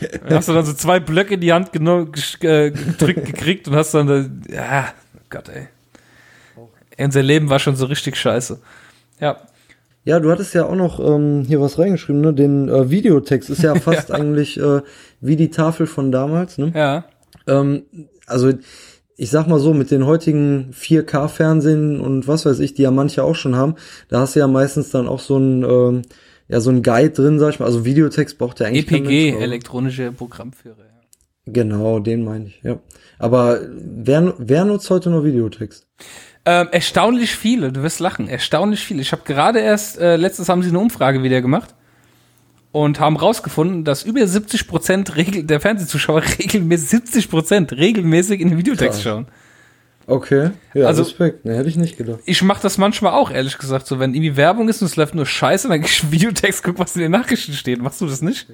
Dann 0.00 0.38
hast 0.38 0.48
du 0.48 0.52
dann 0.52 0.64
so 0.64 0.72
zwei 0.72 0.98
Blöcke 0.98 1.34
in 1.34 1.40
die 1.40 1.52
Hand 1.52 1.68
äh, 1.72 2.70
gedrückt 2.70 3.24
gekriegt 3.24 3.68
und 3.68 3.76
hast 3.76 3.94
dann, 3.94 4.42
ja, 4.50 4.88
Gott, 5.30 5.48
ey. 5.48 5.68
Unser 7.04 7.22
Leben 7.22 7.50
war 7.50 7.58
schon 7.58 7.76
so 7.76 7.86
richtig 7.86 8.16
scheiße. 8.16 8.60
Ja. 9.20 9.36
Ja, 10.04 10.18
du 10.18 10.30
hattest 10.32 10.52
ja 10.54 10.66
auch 10.66 10.74
noch 10.74 10.98
ähm, 10.98 11.44
hier 11.46 11.60
was 11.60 11.78
reingeschrieben, 11.78 12.20
ne? 12.20 12.34
Den 12.34 12.68
äh, 12.68 12.90
Videotext 12.90 13.50
ist 13.50 13.62
ja 13.62 13.74
fast 13.76 14.08
ja. 14.08 14.16
eigentlich 14.16 14.58
äh, 14.58 14.82
wie 15.20 15.36
die 15.36 15.50
Tafel 15.50 15.86
von 15.86 16.10
damals, 16.10 16.58
ne? 16.58 16.72
Ja. 16.74 17.04
Ähm, 17.46 17.84
also 18.26 18.52
ich 19.16 19.30
sag 19.30 19.46
mal 19.46 19.60
so, 19.60 19.74
mit 19.74 19.90
den 19.90 20.06
heutigen 20.06 20.70
4K-Fernsehen 20.72 22.00
und 22.00 22.26
was 22.26 22.44
weiß 22.44 22.58
ich, 22.58 22.74
die 22.74 22.82
ja 22.82 22.90
manche 22.90 23.22
auch 23.22 23.36
schon 23.36 23.54
haben, 23.54 23.76
da 24.08 24.20
hast 24.20 24.34
du 24.34 24.40
ja 24.40 24.48
meistens 24.48 24.90
dann 24.90 25.06
auch 25.06 25.20
so 25.20 25.38
ein, 25.38 25.62
ähm, 25.62 26.02
ja, 26.48 26.60
so 26.60 26.70
ein 26.70 26.82
Guide 26.82 27.10
drin, 27.10 27.38
sag 27.38 27.50
ich 27.50 27.60
mal. 27.60 27.66
Also 27.66 27.84
Videotext 27.84 28.38
braucht 28.38 28.58
ja 28.58 28.66
eigentlich. 28.66 28.90
EPG, 28.90 29.38
elektronische 29.38 30.10
Programmführer. 30.10 30.78
Ja. 30.78 31.02
Genau, 31.46 32.00
den 32.00 32.24
meine 32.24 32.46
ich, 32.46 32.60
ja. 32.62 32.80
Aber 33.18 33.60
wer, 33.70 34.34
wer 34.38 34.64
nutzt 34.64 34.90
heute 34.90 35.10
nur 35.10 35.24
Videotext? 35.24 35.86
Ähm, 36.44 36.68
erstaunlich 36.72 37.36
viele, 37.36 37.70
du 37.70 37.82
wirst 37.82 38.00
lachen, 38.00 38.28
erstaunlich 38.28 38.80
viele. 38.80 39.00
Ich 39.00 39.12
habe 39.12 39.22
gerade 39.24 39.60
erst, 39.60 39.98
äh, 39.98 40.16
letztes 40.16 40.48
haben 40.48 40.62
sie 40.62 40.70
eine 40.70 40.80
Umfrage 40.80 41.22
wieder 41.22 41.40
gemacht 41.40 41.74
und 42.72 42.98
haben 42.98 43.16
rausgefunden, 43.16 43.84
dass 43.84 44.02
über 44.02 44.26
70 44.26 44.66
Prozent 44.66 45.12
der 45.16 45.60
Fernsehzuschauer 45.60 46.22
regelmäßig, 46.40 46.88
70 46.88 47.30
Prozent 47.30 47.72
regelmäßig 47.72 48.40
in 48.40 48.48
den 48.48 48.58
Videotext 48.58 49.02
schauen. 49.02 49.26
Okay, 50.08 50.50
ja, 50.74 50.86
also, 50.86 51.04
Respekt, 51.04 51.44
ne, 51.44 51.56
hätte 51.56 51.68
ich 51.68 51.76
nicht 51.76 51.96
gedacht. 51.96 52.18
Ich 52.24 52.42
mache 52.42 52.60
das 52.60 52.76
manchmal 52.76 53.12
auch, 53.12 53.30
ehrlich 53.30 53.56
gesagt, 53.56 53.86
so 53.86 54.00
wenn 54.00 54.12
irgendwie 54.12 54.36
Werbung 54.36 54.68
ist 54.68 54.82
und 54.82 54.86
es 54.86 54.96
läuft 54.96 55.14
nur 55.14 55.26
Scheiße, 55.26 55.68
dann 55.68 55.80
gehe 55.80 55.88
ich 55.88 56.10
Videotext, 56.10 56.64
guck, 56.64 56.80
was 56.80 56.96
in 56.96 57.02
den 57.02 57.12
Nachrichten 57.12 57.52
steht. 57.52 57.80
Machst 57.80 58.00
du 58.00 58.06
das 58.06 58.20
nicht? 58.20 58.48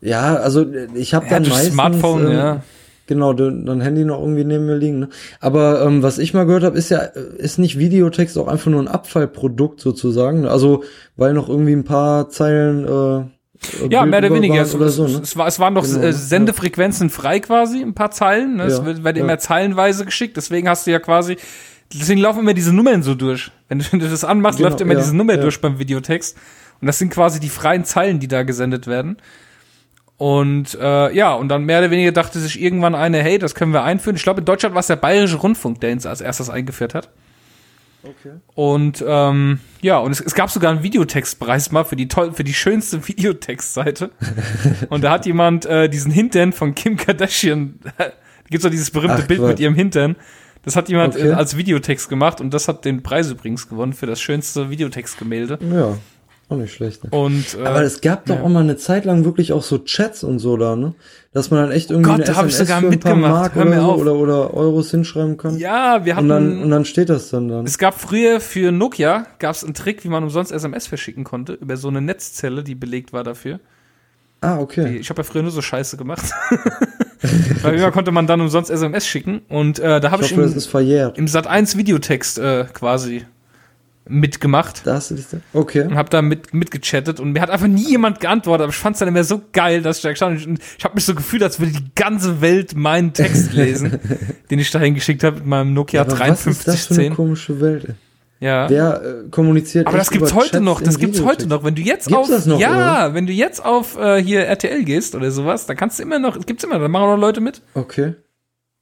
Ja, 0.00 0.36
also 0.36 0.64
ich 0.94 1.12
habe 1.12 1.26
ja, 1.26 1.32
dann 1.32 1.48
meistens 1.48 1.74
Smartphone, 1.74 2.26
ähm, 2.26 2.32
ja 2.32 2.62
Genau, 3.08 3.32
dein 3.32 3.80
Handy 3.80 4.04
noch 4.04 4.20
irgendwie 4.20 4.44
neben 4.44 4.66
mir 4.66 4.76
liegen. 4.76 4.98
Ne? 4.98 5.08
Aber 5.40 5.80
ähm, 5.80 6.02
was 6.02 6.18
ich 6.18 6.34
mal 6.34 6.44
gehört 6.44 6.62
habe, 6.62 6.76
ist 6.76 6.90
ja, 6.90 6.98
ist 6.98 7.58
nicht 7.58 7.78
Videotext 7.78 8.36
auch 8.36 8.48
einfach 8.48 8.70
nur 8.70 8.82
ein 8.82 8.86
Abfallprodukt 8.86 9.80
sozusagen. 9.80 10.46
Also 10.46 10.84
weil 11.16 11.32
noch 11.32 11.48
irgendwie 11.48 11.72
ein 11.72 11.84
paar 11.84 12.28
Zeilen 12.28 12.84
äh, 12.84 13.24
ja, 13.88 14.04
mehr 14.04 14.18
oder 14.18 14.34
weniger. 14.34 14.60
Es, 14.60 14.74
oder 14.74 14.90
so, 14.90 15.08
ne? 15.08 15.20
es, 15.22 15.36
war, 15.38 15.46
es 15.46 15.58
waren 15.58 15.72
noch 15.72 15.84
genau, 15.84 16.00
äh, 16.00 16.12
Sendefrequenzen 16.12 17.08
frei 17.08 17.40
quasi, 17.40 17.80
ein 17.80 17.94
paar 17.94 18.10
Zeilen. 18.10 18.56
Ne? 18.56 18.64
Ja, 18.64 18.68
es 18.68 18.84
wird, 18.84 19.02
wird 19.02 19.16
ja. 19.16 19.24
immer 19.24 19.38
zeilenweise 19.38 20.04
geschickt. 20.04 20.36
Deswegen 20.36 20.68
hast 20.68 20.86
du 20.86 20.90
ja 20.90 20.98
quasi, 20.98 21.38
deswegen 21.90 22.20
laufen 22.20 22.40
immer 22.40 22.52
diese 22.52 22.74
Nummern 22.74 23.02
so 23.02 23.14
durch. 23.14 23.50
Wenn 23.68 23.78
du, 23.78 23.86
wenn 23.90 24.00
du 24.00 24.08
das 24.08 24.22
anmachst, 24.22 24.58
genau, 24.58 24.68
läuft 24.68 24.82
immer 24.82 24.92
ja, 24.92 25.00
diese 25.00 25.16
Nummer 25.16 25.38
durch 25.38 25.60
beim 25.62 25.78
Videotext. 25.78 26.36
Und 26.82 26.86
das 26.86 26.98
sind 26.98 27.10
quasi 27.10 27.40
die 27.40 27.48
freien 27.48 27.84
Zeilen, 27.84 28.20
die 28.20 28.28
da 28.28 28.42
gesendet 28.42 28.86
werden. 28.86 29.16
Und 30.18 30.74
äh, 30.74 31.14
ja, 31.14 31.32
und 31.32 31.48
dann 31.48 31.64
mehr 31.64 31.78
oder 31.78 31.92
weniger 31.92 32.10
dachte 32.10 32.40
sich 32.40 32.60
irgendwann 32.60 32.96
eine, 32.96 33.22
hey, 33.22 33.38
das 33.38 33.54
können 33.54 33.72
wir 33.72 33.84
einführen. 33.84 34.16
Ich 34.16 34.24
glaube, 34.24 34.40
in 34.40 34.44
Deutschland 34.44 34.74
war 34.74 34.80
es 34.80 34.88
der 34.88 34.96
Bayerische 34.96 35.36
Rundfunk, 35.36 35.80
der 35.80 35.92
ihn 35.92 36.04
als 36.04 36.20
erstes 36.20 36.50
eingeführt 36.50 36.94
hat. 36.94 37.08
Okay. 38.02 38.32
Und 38.54 39.04
ähm, 39.06 39.60
ja, 39.80 39.98
und 39.98 40.10
es, 40.10 40.20
es 40.20 40.34
gab 40.34 40.50
sogar 40.50 40.72
einen 40.72 40.82
Videotextpreis 40.82 41.70
mal 41.70 41.84
für 41.84 41.96
die 41.96 42.08
toll, 42.08 42.32
für 42.32 42.44
die 42.44 42.54
schönste 42.54 43.06
Videotextseite. 43.08 44.10
und 44.88 45.04
da 45.04 45.12
hat 45.12 45.26
jemand 45.26 45.66
äh, 45.66 45.88
diesen 45.88 46.10
Hintern 46.10 46.52
von 46.52 46.74
Kim 46.74 46.96
Kardashian, 46.96 47.78
da 47.98 48.12
gibt's 48.50 48.64
doch 48.64 48.70
dieses 48.70 48.90
berühmte 48.90 49.22
Ach, 49.22 49.26
Bild 49.26 49.40
mit 49.40 49.60
ihrem 49.60 49.74
Hintern. 49.74 50.16
Das 50.64 50.74
hat 50.74 50.88
jemand 50.88 51.14
okay. 51.14 51.32
als 51.32 51.56
Videotext 51.56 52.08
gemacht 52.08 52.40
und 52.40 52.52
das 52.52 52.66
hat 52.66 52.84
den 52.84 53.02
Preis 53.04 53.30
übrigens 53.30 53.68
gewonnen 53.68 53.92
für 53.92 54.06
das 54.06 54.20
schönste 54.20 54.70
Videotextgemälde. 54.70 55.58
Ja. 55.72 55.96
Auch 56.50 56.56
nicht 56.56 56.72
schlecht. 56.72 57.04
Ne? 57.04 57.10
Und, 57.10 57.58
äh, 57.58 57.66
Aber 57.66 57.82
es 57.82 58.00
gab 58.00 58.24
doch 58.24 58.36
ja. 58.36 58.42
auch 58.42 58.48
mal 58.48 58.60
eine 58.60 58.78
Zeit 58.78 59.04
lang 59.04 59.26
wirklich 59.26 59.52
auch 59.52 59.62
so 59.62 59.78
Chats 59.78 60.24
und 60.24 60.38
so 60.38 60.56
da, 60.56 60.76
ne? 60.76 60.94
Dass 61.32 61.50
man 61.50 61.60
dann 61.60 61.72
echt 61.72 61.90
irgendwie 61.90 62.10
Gott, 62.10 62.14
eine 62.16 62.24
da 62.24 62.32
SMS 62.32 62.52
ich 62.52 62.66
sogar 62.66 62.80
für 62.80 62.88
ein 62.88 63.00
paar 63.00 63.16
Mark 63.16 63.54
oder, 63.54 63.80
so, 63.82 63.94
oder, 63.96 64.14
oder 64.14 64.54
Euros 64.54 64.90
hinschreiben 64.90 65.36
kann. 65.36 65.58
Ja, 65.58 66.06
wir 66.06 66.16
hatten. 66.16 66.24
Und 66.24 66.28
dann, 66.30 66.62
und 66.62 66.70
dann 66.70 66.84
steht 66.86 67.10
das 67.10 67.28
dann 67.28 67.48
dann. 67.48 67.66
Es 67.66 67.76
gab 67.76 68.00
früher 68.00 68.40
für 68.40 68.72
Nokia 68.72 69.26
gab 69.38 69.54
es 69.54 69.62
einen 69.62 69.74
Trick, 69.74 70.04
wie 70.04 70.08
man 70.08 70.22
umsonst 70.22 70.50
SMS 70.50 70.86
verschicken 70.86 71.22
konnte 71.24 71.52
über 71.52 71.76
so 71.76 71.88
eine 71.88 72.00
Netzzelle, 72.00 72.64
die 72.64 72.74
belegt 72.74 73.12
war 73.12 73.24
dafür. 73.24 73.60
Ah, 74.40 74.58
okay. 74.58 74.96
Ich 74.96 75.10
habe 75.10 75.20
ja 75.20 75.24
früher 75.24 75.42
nur 75.42 75.50
so 75.50 75.60
Scheiße 75.60 75.98
gemacht. 75.98 76.30
Weil 77.62 77.74
immer 77.74 77.90
konnte 77.90 78.10
man 78.10 78.26
dann 78.26 78.40
umsonst 78.40 78.70
SMS 78.70 79.06
schicken 79.06 79.42
und 79.48 79.80
äh, 79.80 80.00
da 80.00 80.12
habe 80.12 80.22
ich, 80.22 80.30
ich 80.30 80.38
hoffe, 80.38 80.82
im, 80.82 81.12
im 81.14 81.28
Sat 81.28 81.46
1 81.46 81.76
Videotext 81.76 82.38
äh, 82.38 82.64
quasi 82.72 83.26
mitgemacht. 84.08 84.86
Da 84.86 84.94
hast 84.94 85.10
du 85.10 85.14
dich 85.14 85.26
da? 85.30 85.38
Okay. 85.52 85.82
Und 85.82 85.96
hab 85.96 86.10
da 86.10 86.22
mit, 86.22 86.54
mitgechattet 86.54 87.20
und 87.20 87.32
mir 87.32 87.40
hat 87.40 87.50
einfach 87.50 87.66
nie 87.66 87.88
jemand 87.88 88.20
geantwortet, 88.20 88.64
aber 88.64 88.72
ich 88.72 88.78
fand's 88.78 88.98
dann 88.98 89.08
immer 89.08 89.24
so 89.24 89.40
geil, 89.52 89.82
dass 89.82 89.98
ich 89.98 90.02
da 90.02 90.10
gestanden 90.10 90.44
und 90.46 90.60
ich 90.78 90.84
habe 90.84 90.94
mich 90.94 91.04
so 91.04 91.14
gefühlt, 91.14 91.42
als 91.42 91.60
würde 91.60 91.72
die 91.72 91.90
ganze 91.94 92.40
Welt 92.40 92.76
meinen 92.76 93.12
Text 93.12 93.52
lesen, 93.54 93.98
den 94.50 94.58
ich 94.58 94.70
dahin 94.70 94.94
geschickt 94.94 95.24
habe 95.24 95.36
mit 95.36 95.46
meinem 95.46 95.74
Nokia 95.74 96.02
ja, 96.02 96.08
5310. 96.08 96.50
Was 96.50 96.56
ist 96.56 96.68
das 96.68 96.96
für 96.96 97.02
eine 97.02 97.14
komische 97.14 97.60
Welt? 97.60 97.94
Ja. 98.40 98.70
Wer 98.70 99.02
äh, 99.02 99.28
kommuniziert 99.30 99.86
Aber 99.86 99.98
das 99.98 100.10
gibt's 100.10 100.32
heute 100.32 100.50
Chats 100.52 100.64
noch, 100.64 100.80
das 100.80 100.98
gibt's 100.98 101.22
heute 101.22 101.48
noch. 101.48 101.64
Wenn 101.64 101.74
du 101.74 101.82
jetzt 101.82 102.06
gibt's 102.06 102.30
auf 102.30 102.46
noch, 102.46 102.60
Ja, 102.60 103.06
oder? 103.06 103.14
wenn 103.14 103.26
du 103.26 103.32
jetzt 103.32 103.64
auf 103.64 103.98
äh, 103.98 104.22
hier 104.22 104.42
RTL 104.44 104.84
gehst 104.84 105.14
oder 105.14 105.30
sowas, 105.30 105.66
dann 105.66 105.76
kannst 105.76 105.98
du 105.98 106.04
immer 106.04 106.18
noch, 106.18 106.38
gibt's 106.46 106.62
immer, 106.62 106.78
da 106.78 106.86
machen 106.86 107.02
auch 107.04 107.16
noch 107.16 107.20
Leute 107.20 107.40
mit. 107.40 107.62
Okay. 107.74 108.14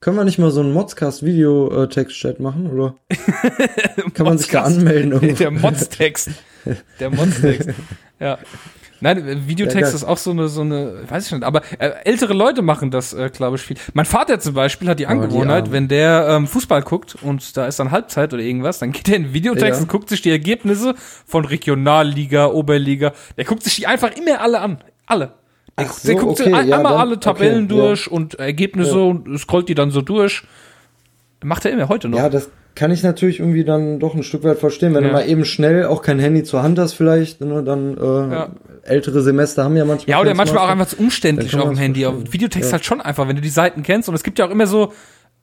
Können 0.01 0.17
wir 0.19 0.25
nicht 0.25 0.39
mal 0.39 0.51
so 0.51 0.61
einen 0.61 0.73
Modscast-Video-Text-Chat 0.73 2.39
machen, 2.39 2.71
oder? 2.71 2.97
Kann 4.15 4.27
man 4.27 4.39
sich 4.39 4.49
da 4.49 4.63
anmelden? 4.63 5.13
Irgendwo? 5.13 5.35
Der 5.35 5.51
Modstext. 5.51 6.31
Der 7.01 7.11
Modstext. 7.11 7.71
ja. 8.21 8.39
Nein, 9.01 9.47
Videotext 9.47 9.93
ja, 9.93 9.97
ist 9.97 10.05
auch 10.05 10.17
so 10.17 10.31
eine, 10.31 10.49
so 10.49 10.63
eine, 10.63 11.05
weiß 11.09 11.27
ich 11.27 11.33
nicht, 11.33 11.45
aber 11.45 11.63
äh, 11.79 11.91
ältere 12.05 12.33
Leute 12.33 12.63
machen 12.63 12.91
das, 12.91 13.13
äh, 13.13 13.31
glaube 13.31 13.57
ich, 13.57 13.63
viel. 13.63 13.77
Mein 13.93 14.07
Vater 14.07 14.41
zum 14.41 14.55
Beispiel 14.55 14.89
hat 14.89 14.99
die 14.99 15.07
Angewohnheit, 15.07 15.65
oh, 15.65 15.67
die 15.67 15.73
wenn 15.73 15.89
der 15.89 16.27
ähm, 16.29 16.47
Fußball 16.47 16.83
guckt 16.83 17.17
und 17.21 17.57
da 17.57 17.67
ist 17.67 17.79
dann 17.79 17.91
Halbzeit 17.91 18.33
oder 18.33 18.43
irgendwas, 18.43 18.79
dann 18.79 18.93
geht 18.93 19.09
er 19.09 19.17
in 19.17 19.35
Videotext 19.35 19.81
ja. 19.81 19.83
und 19.83 19.89
guckt 19.89 20.09
sich 20.09 20.23
die 20.23 20.31
Ergebnisse 20.31 20.95
von 21.27 21.45
Regionalliga, 21.45 22.47
Oberliga, 22.47 23.13
der 23.37 23.45
guckt 23.45 23.63
sich 23.63 23.77
die 23.77 23.87
einfach 23.87 24.17
immer 24.17 24.41
alle 24.41 24.61
an. 24.61 24.79
Alle. 25.07 25.35
Der, 25.79 25.87
so, 25.89 26.09
der 26.09 26.17
guckt 26.17 26.41
okay, 26.41 26.53
einmal 26.53 26.69
ja, 26.69 26.83
dann, 26.83 26.87
alle 26.87 27.21
Tabellen 27.21 27.65
okay, 27.65 27.75
durch 27.75 28.07
ja. 28.07 28.13
und 28.13 28.35
Ergebnisse 28.37 28.97
ja. 28.97 29.05
und 29.05 29.39
scrollt 29.39 29.69
die 29.69 29.75
dann 29.75 29.91
so 29.91 30.01
durch. 30.01 30.43
Macht 31.45 31.65
er 31.65 31.73
immer 31.73 31.89
heute 31.89 32.09
noch. 32.09 32.19
Ja, 32.19 32.31
das 32.31 32.51
kann 32.75 32.91
ich 32.91 33.03
natürlich 33.03 33.41
irgendwie 33.41 33.65
dann 33.65 33.99
doch 33.99 34.15
ein 34.15 34.23
Stück 34.23 34.45
weit 34.45 34.59
verstehen. 34.59 34.95
Wenn 34.95 35.05
du 35.05 35.11
mal 35.11 35.29
eben 35.29 35.45
schnell 35.45 35.87
auch 35.87 36.03
kein 36.03 36.19
Handy 36.19 36.45
zur 36.45 36.63
Hand 36.63 36.79
hast, 36.79 36.93
vielleicht, 36.93 37.41
ne, 37.41 37.63
dann 37.63 37.97
äh, 37.97 38.47
ältere 38.89 39.23
Semester 39.23 39.65
haben 39.65 39.77
ja 39.77 39.85
manchmal. 39.85 40.11
Ja, 40.11 40.21
oder 40.21 40.35
manchmal 40.35 40.65
auch 40.65 40.69
einfach 40.69 40.87
zu 40.87 40.97
umständlich 40.99 41.55
auf 41.57 41.69
dem 41.69 41.79
Handy. 41.79 42.07
Auf 42.07 42.15
Videotext 42.31 42.73
halt 42.73 42.85
schon 42.85 43.01
einfach, 43.01 43.29
wenn 43.29 43.37
du 43.37 43.43
die 43.43 43.49
Seiten 43.49 43.83
kennst. 43.83 44.09
Und 44.09 44.15
es 44.15 44.23
gibt 44.23 44.39
ja 44.39 44.47
auch 44.47 44.51
immer 44.51 44.67
so, 44.67 44.93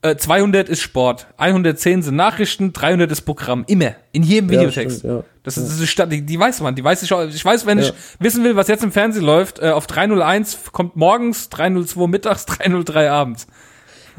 200 0.04 0.68
äh, 0.68 0.72
ist 0.72 0.82
Sport, 0.82 1.28
110 1.38 2.02
sind 2.02 2.16
Nachrichten, 2.16 2.74
300 2.74 3.12
ist 3.12 3.22
Programm. 3.22 3.64
Immer. 3.68 3.96
In 4.12 4.24
jedem 4.24 4.50
Videotext. 4.50 5.00
Stimmt, 5.00 5.14
ja. 5.14 5.24
Das 5.44 5.58
ist, 5.58 5.70
das 5.70 5.80
ist 5.80 6.12
die, 6.12 6.22
die 6.22 6.40
weiß 6.40 6.62
man, 6.62 6.76
die 6.76 6.84
weiß 6.84 7.04
ich 7.04 7.14
auch. 7.14 7.26
Ich 7.26 7.44
weiß, 7.44 7.66
wenn 7.66 7.80
ja. 7.80 7.86
ich 7.86 7.94
wissen 8.20 8.44
will, 8.44 8.56
was 8.56 8.68
jetzt 8.68 8.84
im 8.84 8.92
Fernsehen 8.92 9.26
läuft, 9.26 9.60
äh, 9.60 9.70
auf 9.70 9.88
301 9.88 10.72
kommt 10.72 10.96
morgens, 10.96 11.50
302 11.50 12.08
mittags, 12.08 12.46
303 12.48 13.10
abends. 13.10 13.48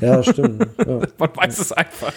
Ja, 0.00 0.22
stimmt. 0.22 0.66
Ja. 0.78 1.00
man 1.18 1.36
weiß 1.36 1.58
es 1.58 1.72
einfach. 1.72 2.12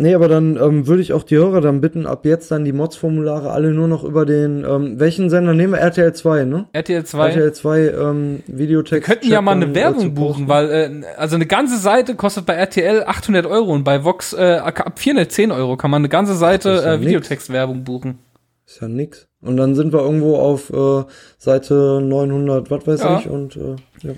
Nee, 0.00 0.14
aber 0.14 0.28
dann 0.28 0.56
ähm, 0.56 0.86
würde 0.86 1.02
ich 1.02 1.12
auch 1.12 1.24
die 1.24 1.36
Hörer 1.36 1.60
dann 1.60 1.80
bitten, 1.80 2.06
ab 2.06 2.24
jetzt 2.24 2.52
dann 2.52 2.64
die 2.64 2.72
Mods-Formulare 2.72 3.50
alle 3.50 3.72
nur 3.72 3.88
noch 3.88 4.04
über 4.04 4.24
den, 4.24 4.64
ähm, 4.64 5.00
welchen 5.00 5.28
Sender 5.28 5.54
nehmen 5.54 5.72
wir? 5.72 5.80
RTL 5.80 6.12
2, 6.12 6.44
ne? 6.44 6.66
RTL 6.72 7.04
2. 7.04 7.28
RTL 7.28 7.52
2 7.52 7.80
ähm, 7.80 8.42
Videotext. 8.46 9.08
Wir 9.08 9.14
könnten 9.14 9.28
ja 9.32 9.42
mal 9.42 9.56
eine 9.56 9.74
Werbung 9.74 10.14
buchen, 10.14 10.46
weil 10.46 10.70
äh, 10.70 10.90
also 11.16 11.34
eine 11.34 11.46
ganze 11.46 11.78
Seite 11.78 12.14
kostet 12.14 12.46
bei 12.46 12.54
RTL 12.54 13.02
800 13.06 13.44
Euro 13.46 13.72
und 13.72 13.82
bei 13.82 14.04
Vox 14.04 14.34
äh, 14.34 14.60
ab 14.62 15.00
410 15.00 15.50
Euro 15.50 15.76
kann 15.76 15.90
man 15.90 16.02
eine 16.02 16.08
ganze 16.08 16.34
Seite 16.34 16.70
ja 16.70 16.94
äh, 16.94 17.00
Videotext-Werbung 17.00 17.82
buchen. 17.82 18.20
Ist 18.66 18.80
ja 18.80 18.86
nix. 18.86 19.26
Und 19.40 19.56
dann 19.56 19.74
sind 19.74 19.92
wir 19.92 20.00
irgendwo 20.00 20.36
auf 20.36 20.70
äh, 20.70 21.10
Seite 21.38 22.00
900, 22.04 22.70
was 22.70 22.86
weiß 22.86 23.00
ja. 23.00 23.18
ich, 23.18 23.28
und 23.28 23.56
äh, 23.56 23.76
ja. 24.02 24.14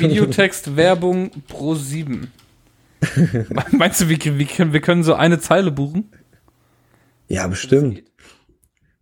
Videotext-Werbung 0.00 1.30
pro 1.46 1.74
7. 1.74 2.30
Meinst 3.72 4.00
du, 4.00 4.08
wir, 4.08 4.18
wir, 4.18 4.72
wir 4.72 4.80
können 4.80 5.02
so 5.02 5.14
eine 5.14 5.40
Zeile 5.40 5.70
buchen? 5.70 6.10
Ja, 7.28 7.46
bestimmt. 7.46 8.02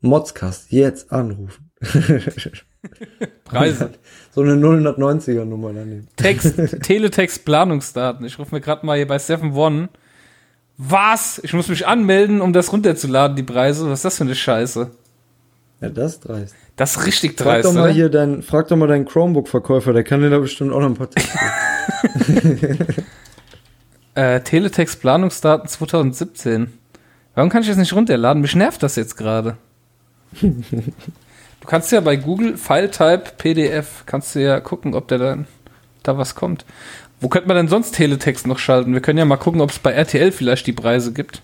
Modscast, 0.00 0.70
jetzt 0.70 1.12
anrufen. 1.12 1.70
Preise. 3.44 3.92
So 4.30 4.42
eine 4.42 4.52
090er 4.54 5.44
Nummer 5.44 5.72
daneben. 5.72 6.06
Text, 6.14 6.54
Teletext 6.82 7.44
Planungsdaten. 7.44 8.24
Ich 8.24 8.38
rufe 8.38 8.54
mir 8.54 8.60
gerade 8.60 8.86
mal 8.86 8.96
hier 8.96 9.08
bei 9.08 9.18
Seven 9.18 9.52
One. 9.54 9.88
Was? 10.76 11.40
Ich 11.42 11.54
muss 11.54 11.66
mich 11.66 11.88
anmelden, 11.88 12.40
um 12.40 12.52
das 12.52 12.72
runterzuladen, 12.72 13.36
die 13.36 13.42
Preise. 13.42 13.90
Was 13.90 14.00
ist 14.00 14.04
das 14.04 14.18
für 14.18 14.24
eine 14.24 14.36
Scheiße? 14.36 14.92
Ja, 15.80 15.88
das 15.88 16.12
ist 16.12 16.20
dreist. 16.20 16.54
Das 16.76 16.96
ist 16.96 17.06
richtig 17.06 17.32
frag 17.32 17.62
dreist. 17.62 17.64
Doch 17.64 17.72
mal 17.72 17.90
hier 17.90 18.10
dein, 18.10 18.42
frag 18.42 18.68
doch 18.68 18.76
mal 18.76 18.86
deinen 18.86 19.06
Chromebook-Verkäufer, 19.06 19.92
der 19.92 20.04
kann 20.04 20.20
dir 20.20 20.30
da 20.30 20.38
bestimmt 20.38 20.72
auch 20.72 20.80
noch 20.80 20.90
ein 20.90 20.94
paar 20.94 21.10
Tipps 21.10 21.32
geben. 21.32 22.88
Äh, 24.18 24.40
Teletext 24.40 25.00
Planungsdaten 25.00 25.68
2017. 25.68 26.72
Warum 27.36 27.50
kann 27.50 27.62
ich 27.62 27.68
das 27.68 27.76
nicht 27.76 27.92
runterladen? 27.92 28.42
Mich 28.42 28.56
nervt 28.56 28.82
das 28.82 28.96
jetzt 28.96 29.16
gerade. 29.16 29.56
du 30.40 31.68
kannst 31.68 31.92
ja 31.92 32.00
bei 32.00 32.16
Google 32.16 32.56
File-Type 32.56 33.34
PDF, 33.38 34.02
kannst 34.06 34.34
du 34.34 34.42
ja 34.42 34.58
gucken, 34.58 34.94
ob 34.94 35.06
der 35.06 35.18
dann 35.18 35.46
da 36.02 36.18
was 36.18 36.34
kommt. 36.34 36.64
Wo 37.20 37.28
könnte 37.28 37.46
man 37.46 37.58
denn 37.58 37.68
sonst 37.68 37.92
Teletext 37.92 38.48
noch 38.48 38.58
schalten? 38.58 38.92
Wir 38.92 39.00
können 39.00 39.20
ja 39.20 39.24
mal 39.24 39.36
gucken, 39.36 39.60
ob 39.60 39.70
es 39.70 39.78
bei 39.78 39.92
RTL 39.92 40.32
vielleicht 40.32 40.66
die 40.66 40.72
Preise 40.72 41.12
gibt. 41.12 41.40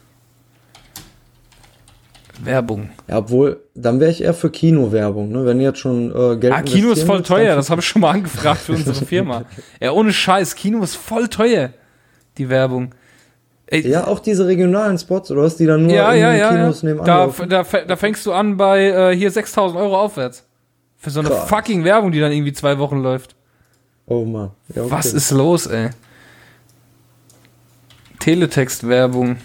Werbung. 2.43 2.91
Ja, 3.07 3.19
obwohl, 3.19 3.61
dann 3.77 4.01
wäre 4.01 4.11
ich 4.11 4.25
eher 4.25 4.35
für 4.35 4.51
Kinowerbung, 4.51 5.31
ne? 5.31 5.47
Wenn 5.47 5.61
jetzt 5.61 5.79
schon 5.79 6.11
äh, 6.11 6.37
Geld 6.39 6.53
Ah, 6.53 6.63
Kino 6.63 6.91
ist 6.91 7.05
voll 7.05 7.23
teuer, 7.23 7.55
das 7.55 7.71
habe 7.71 7.83
ich 7.83 7.87
schon 7.87 8.03
mal 8.03 8.11
angefragt 8.11 8.63
für 8.63 8.73
unsere 8.73 9.07
Firma. 9.07 9.45
ja, 9.81 9.93
ohne 9.93 10.13
Scheiß, 10.13 10.57
Kino 10.57 10.83
ist 10.83 10.97
voll 10.97 11.29
teuer 11.29 11.71
die 12.39 12.49
Werbung. 12.49 12.95
Ey, 13.67 13.89
ja, 13.89 14.07
auch 14.07 14.21
diese 14.21 14.47
regionalen 14.47 14.99
Spots, 14.99 15.31
oder 15.31 15.43
was 15.43 15.57
die 15.57 15.67
dann 15.67 15.85
nur 15.85 15.95
ja, 15.95 16.13
in 16.13 16.21
ja, 16.21 16.35
ja, 16.35 16.49
Kinos 16.51 16.83
ja. 16.83 16.89
nebenan 16.89 17.07
da, 17.07 17.63
da, 17.63 17.81
da 17.87 17.97
fängst 17.97 18.27
du 18.27 18.33
an 18.33 18.57
bei 18.57 18.85
äh, 18.89 19.17
hier 19.17 19.31
6000 19.31 19.81
Euro 19.81 19.99
aufwärts. 19.99 20.47
Für 20.99 21.11
so 21.11 21.21
eine 21.21 21.31
Krass. 21.31 21.49
fucking 21.49 21.85
Werbung, 21.85 22.13
die 22.13 22.21
dann 22.21 22.33
irgendwie 22.33 22.53
zwei 22.53 22.79
Wochen 22.79 22.99
läuft. 22.99 23.37
Oh 24.07 24.25
man. 24.25 24.51
Ja, 24.75 24.83
okay. 24.83 24.91
Was 24.91 25.13
ist 25.13 25.31
los, 25.31 25.67
ey? 25.67 25.91
Teletext-Werbung. 28.21 29.37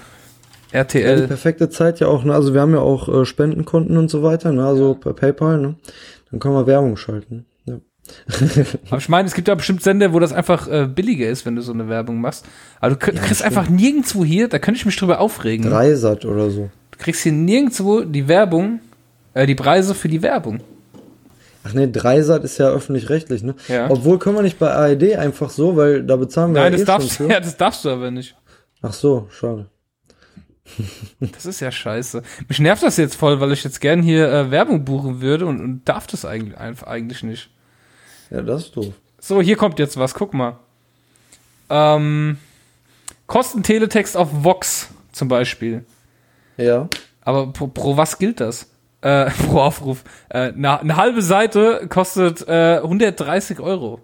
RTL. 0.71 1.09
Ja, 1.09 1.15
die 1.21 1.27
perfekte 1.27 1.69
Zeit 1.69 1.99
ja 1.99 2.07
auch, 2.07 2.23
ne? 2.23 2.33
Also 2.33 2.53
wir 2.53 2.61
haben 2.61 2.73
ja 2.73 2.79
auch 2.79 3.09
äh, 3.09 3.25
Spendenkonten 3.25 3.97
und 3.97 4.09
so 4.09 4.21
weiter, 4.21 4.51
ne? 4.51 4.65
Also 4.65 4.93
per 4.93 5.13
PayPal, 5.13 5.57
ne? 5.59 5.75
Dann 6.29 6.39
können 6.39 6.53
wir 6.53 6.67
Werbung 6.67 6.95
schalten. 6.95 7.45
Aber 8.89 8.97
ich 8.97 9.09
meine, 9.09 9.27
es 9.27 9.33
gibt 9.33 9.47
ja 9.47 9.55
bestimmt 9.55 9.83
Sender, 9.83 10.13
wo 10.13 10.19
das 10.19 10.33
einfach 10.33 10.67
äh, 10.67 10.87
billiger 10.87 11.29
ist, 11.29 11.45
wenn 11.45 11.55
du 11.55 11.61
so 11.61 11.73
eine 11.73 11.89
Werbung 11.89 12.21
machst. 12.21 12.45
Aber 12.79 12.95
du, 12.95 13.11
ja, 13.11 13.21
kriegst 13.21 13.43
einfach 13.43 13.69
nirgendwo 13.69 14.23
hier, 14.23 14.47
da 14.47 14.59
könnte 14.59 14.79
ich 14.79 14.85
mich 14.85 14.95
drüber 14.95 15.19
aufregen. 15.19 15.69
Dreisat 15.69 16.25
oder 16.25 16.49
so. 16.49 16.69
Du 16.91 16.97
kriegst 16.97 17.23
hier 17.23 17.31
nirgendwo 17.31 18.01
die 18.01 18.27
Werbung, 18.27 18.81
äh, 19.33 19.45
die 19.45 19.55
Preise 19.55 19.95
für 19.95 20.07
die 20.07 20.21
Werbung. 20.21 20.61
Ach 21.63 21.73
nee, 21.73 21.87
Dreisat 21.87 22.43
ist 22.43 22.57
ja 22.57 22.69
öffentlich-rechtlich, 22.69 23.43
ne? 23.43 23.55
Ja. 23.67 23.89
Obwohl 23.89 24.17
können 24.17 24.35
wir 24.37 24.43
nicht 24.43 24.59
bei 24.59 24.71
ARD 24.71 25.15
einfach 25.15 25.49
so, 25.49 25.75
weil 25.75 26.03
da 26.03 26.15
bezahlen 26.15 26.53
wir 26.53 26.61
Nein, 26.61 26.71
ja 26.73 26.77
das 26.77 26.81
eh 26.81 26.85
darfst, 26.85 27.13
schon 27.13 27.27
für. 27.27 27.33
Ja, 27.33 27.39
das 27.39 27.57
darfst 27.57 27.85
du 27.85 27.89
aber 27.89 28.11
nicht. 28.11 28.35
Ach 28.81 28.93
so, 28.93 29.27
schade. 29.29 29.67
Das 31.19 31.45
ist 31.45 31.59
ja 31.59 31.71
scheiße. 31.71 32.21
Mich 32.47 32.59
nervt 32.59 32.83
das 32.83 32.97
jetzt 32.97 33.15
voll, 33.15 33.39
weil 33.39 33.51
ich 33.51 33.63
jetzt 33.63 33.81
gern 33.81 34.01
hier 34.01 34.31
äh, 34.31 34.51
Werbung 34.51 34.85
buchen 34.85 35.21
würde 35.21 35.45
und, 35.45 35.59
und 35.59 35.89
darf 35.89 36.07
das 36.07 36.25
eigentlich, 36.25 36.57
eigentlich 36.57 37.23
nicht. 37.23 37.49
Ja, 38.29 38.41
das 38.41 38.63
ist 38.63 38.75
doof. 38.75 38.93
So, 39.19 39.41
hier 39.41 39.55
kommt 39.55 39.79
jetzt 39.79 39.97
was, 39.97 40.13
guck 40.13 40.33
mal. 40.33 40.57
Ähm, 41.69 42.37
Kosten 43.29 43.61
Teletext 43.61 44.17
auf 44.17 44.29
Vox 44.43 44.89
zum 45.11 45.27
Beispiel. 45.27 45.85
Ja. 46.57 46.89
Aber 47.21 47.53
pro, 47.53 47.67
pro 47.67 47.95
was 47.95 48.17
gilt 48.17 48.39
das? 48.39 48.71
Äh, 49.01 49.29
pro 49.47 49.59
Aufruf. 49.59 50.03
Äh, 50.29 50.51
eine, 50.53 50.79
eine 50.79 50.95
halbe 50.95 51.21
Seite 51.21 51.85
kostet 51.89 52.47
äh, 52.47 52.77
130 52.77 53.59
Euro. 53.59 54.01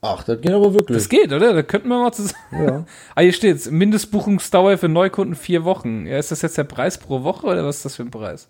Ach, 0.00 0.24
das 0.24 0.40
geht 0.40 0.50
aber 0.50 0.72
wirklich. 0.72 0.96
Das 0.96 1.08
geht, 1.10 1.32
oder? 1.32 1.52
Da 1.52 1.62
könnten 1.62 1.88
wir 1.88 2.00
mal 2.00 2.12
zusammen. 2.12 2.34
Ja. 2.52 2.84
ah, 3.14 3.20
hier 3.20 3.34
steht's. 3.34 3.70
Mindestbuchungsdauer 3.70 4.78
für 4.78 4.88
Neukunden 4.88 5.36
vier 5.36 5.64
Wochen. 5.64 6.06
Ja, 6.06 6.18
ist 6.18 6.32
das 6.32 6.40
jetzt 6.40 6.56
der 6.56 6.64
Preis 6.64 6.96
pro 6.96 7.22
Woche 7.22 7.46
oder 7.46 7.64
was 7.64 7.76
ist 7.76 7.84
das 7.84 7.96
für 7.96 8.02
ein 8.02 8.10
Preis? 8.10 8.48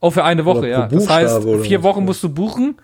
Oh, 0.00 0.10
für 0.10 0.24
eine 0.24 0.44
Woche, 0.46 0.68
ja. 0.68 0.88
Das 0.88 1.08
heißt, 1.08 1.44
vier 1.62 1.82
Wochen 1.84 2.04
musst 2.04 2.24
du 2.24 2.30
buchen. 2.30 2.76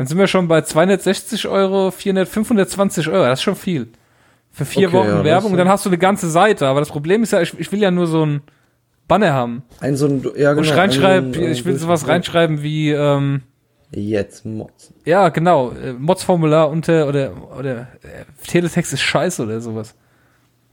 Dann 0.00 0.06
sind 0.06 0.16
wir 0.16 0.28
schon 0.28 0.48
bei 0.48 0.62
260 0.62 1.46
Euro, 1.46 1.90
400, 1.90 2.26
520 2.26 3.08
Euro. 3.08 3.24
Das 3.24 3.38
ist 3.38 3.42
schon 3.42 3.54
viel. 3.54 3.88
Für 4.50 4.64
vier 4.64 4.88
okay, 4.88 4.96
Wochen 4.96 5.08
ja, 5.08 5.24
Werbung. 5.24 5.52
Und 5.52 5.58
dann 5.58 5.68
hast 5.68 5.84
du 5.84 5.90
eine 5.90 5.98
ganze 5.98 6.30
Seite. 6.30 6.68
Aber 6.68 6.80
das 6.80 6.88
Problem 6.88 7.22
ist 7.22 7.32
ja, 7.32 7.42
ich, 7.42 7.52
ich 7.58 7.70
will 7.70 7.82
ja 7.82 7.90
nur 7.90 8.06
so 8.06 8.24
ein 8.24 8.40
Banner 9.08 9.34
haben. 9.34 9.62
Ein 9.78 9.96
so 9.96 10.06
ein, 10.06 10.22
ja, 10.38 10.54
genau. 10.54 10.60
Und 10.60 10.64
ich 10.64 10.74
reinschreibe, 10.74 11.34
so 11.34 11.40
ich 11.42 11.66
will 11.66 11.76
sowas 11.76 12.08
reinschreiben 12.08 12.62
wie, 12.62 12.92
ähm, 12.92 13.42
Jetzt 13.90 14.46
Mods. 14.46 14.94
Ja, 15.04 15.28
genau. 15.28 15.72
Äh, 15.72 15.92
Mods-Formular 15.92 16.70
unter, 16.70 17.06
oder, 17.06 17.32
oder, 17.58 17.80
äh, 18.02 18.24
Teletext 18.46 18.94
ist 18.94 19.02
scheiße 19.02 19.42
oder 19.42 19.60
sowas. 19.60 19.94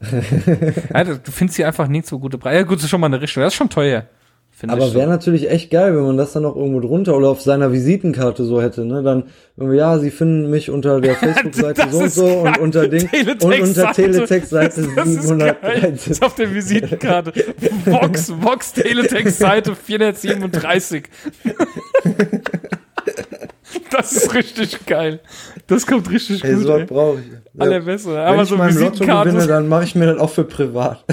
ja, 0.00 1.04
du 1.04 1.30
findest 1.30 1.58
hier 1.58 1.66
einfach 1.66 1.86
nicht 1.86 2.06
so 2.06 2.18
gute 2.18 2.38
Preise. 2.38 2.60
Ja, 2.60 2.62
gut, 2.62 2.78
das 2.78 2.84
ist 2.84 2.90
schon 2.90 3.02
mal 3.02 3.08
eine 3.08 3.20
Richtung. 3.20 3.42
Das 3.42 3.52
ist 3.52 3.58
schon 3.58 3.68
teuer. 3.68 4.06
Aber 4.66 4.92
wäre 4.94 5.08
natürlich 5.08 5.50
echt 5.50 5.70
geil, 5.70 5.94
wenn 5.94 6.02
man 6.02 6.16
das 6.16 6.32
dann 6.32 6.42
noch 6.42 6.56
irgendwo 6.56 6.80
drunter 6.80 7.16
oder 7.16 7.28
auf 7.28 7.40
seiner 7.40 7.72
Visitenkarte 7.72 8.44
so 8.44 8.60
hätte, 8.60 8.84
ne? 8.84 9.02
Dann, 9.02 9.24
ja, 9.72 9.98
sie 9.98 10.10
finden 10.10 10.50
mich 10.50 10.70
unter 10.70 11.00
der 11.00 11.14
Facebook-Seite 11.16 11.88
so 11.90 11.98
und 11.98 12.12
so 12.12 12.24
geil. 12.24 12.36
und 12.46 12.58
unter 12.58 12.88
Ding 12.88 13.08
und 13.40 13.44
unter 13.44 13.92
Teletext-Seite 13.92 14.82
713. 14.82 15.92
Das 15.92 16.08
ist 16.08 16.24
auf 16.24 16.34
der 16.34 16.52
Visitenkarte. 16.52 17.32
Vox, 17.84 18.32
Vox 18.40 18.72
Teletext-Seite 18.72 19.76
437. 19.76 21.04
Das 23.90 24.12
ist 24.12 24.34
richtig 24.34 24.86
geil. 24.86 25.20
Das 25.66 25.86
kommt 25.86 26.10
richtig 26.10 26.42
ey, 26.44 26.54
gut. 26.54 26.62
So 26.62 26.84
brauche 26.86 27.20
ich. 27.20 27.26
Ja. 27.26 27.64
Allerbesser. 27.64 28.18
Aber 28.24 28.38
Wenn 28.38 28.44
so 28.46 28.54
ich 28.54 28.58
mein 28.58 28.74
Lotto 28.74 29.04
gewinne, 29.04 29.46
dann 29.46 29.68
mache 29.68 29.84
ich 29.84 29.94
mir 29.94 30.06
das 30.06 30.18
auch 30.18 30.30
für 30.30 30.44
privat. 30.44 31.04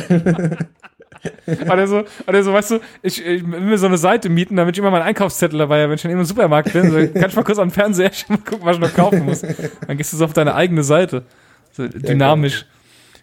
oder 1.71 1.87
so, 1.87 2.03
oder 2.27 2.43
so, 2.43 2.53
weißt 2.53 2.71
du, 2.71 2.79
ich, 3.01 3.25
ich 3.25 3.49
will 3.49 3.61
mir 3.61 3.77
so 3.77 3.87
eine 3.87 3.97
Seite 3.97 4.29
mieten, 4.29 4.55
damit 4.55 4.75
ich 4.75 4.79
immer 4.79 4.91
meinen 4.91 5.03
Einkaufszettel 5.03 5.59
dabei 5.59 5.81
habe, 5.81 5.89
wenn 5.89 5.95
ich 5.95 6.01
schon 6.01 6.11
im 6.11 6.23
Supermarkt 6.25 6.73
bin. 6.73 6.91
So, 6.91 7.19
kann 7.19 7.29
ich 7.29 7.35
mal 7.35 7.43
kurz 7.43 7.59
am 7.59 7.71
Fernseher 7.71 8.11
mal 8.29 8.37
gucken, 8.37 8.65
was 8.65 8.77
ich 8.77 8.81
noch 8.81 8.93
kaufen 8.93 9.25
muss. 9.25 9.41
Dann 9.41 9.97
gehst 9.97 10.13
du 10.13 10.17
so 10.17 10.25
auf 10.25 10.33
deine 10.33 10.55
eigene 10.55 10.83
Seite. 10.83 11.25
So 11.71 11.87
dynamisch. 11.87 12.65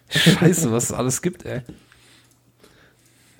Scheiße, 0.09 0.71
was 0.71 0.85
es 0.85 0.91
alles 0.91 1.21
gibt, 1.21 1.45
ey. 1.45 1.61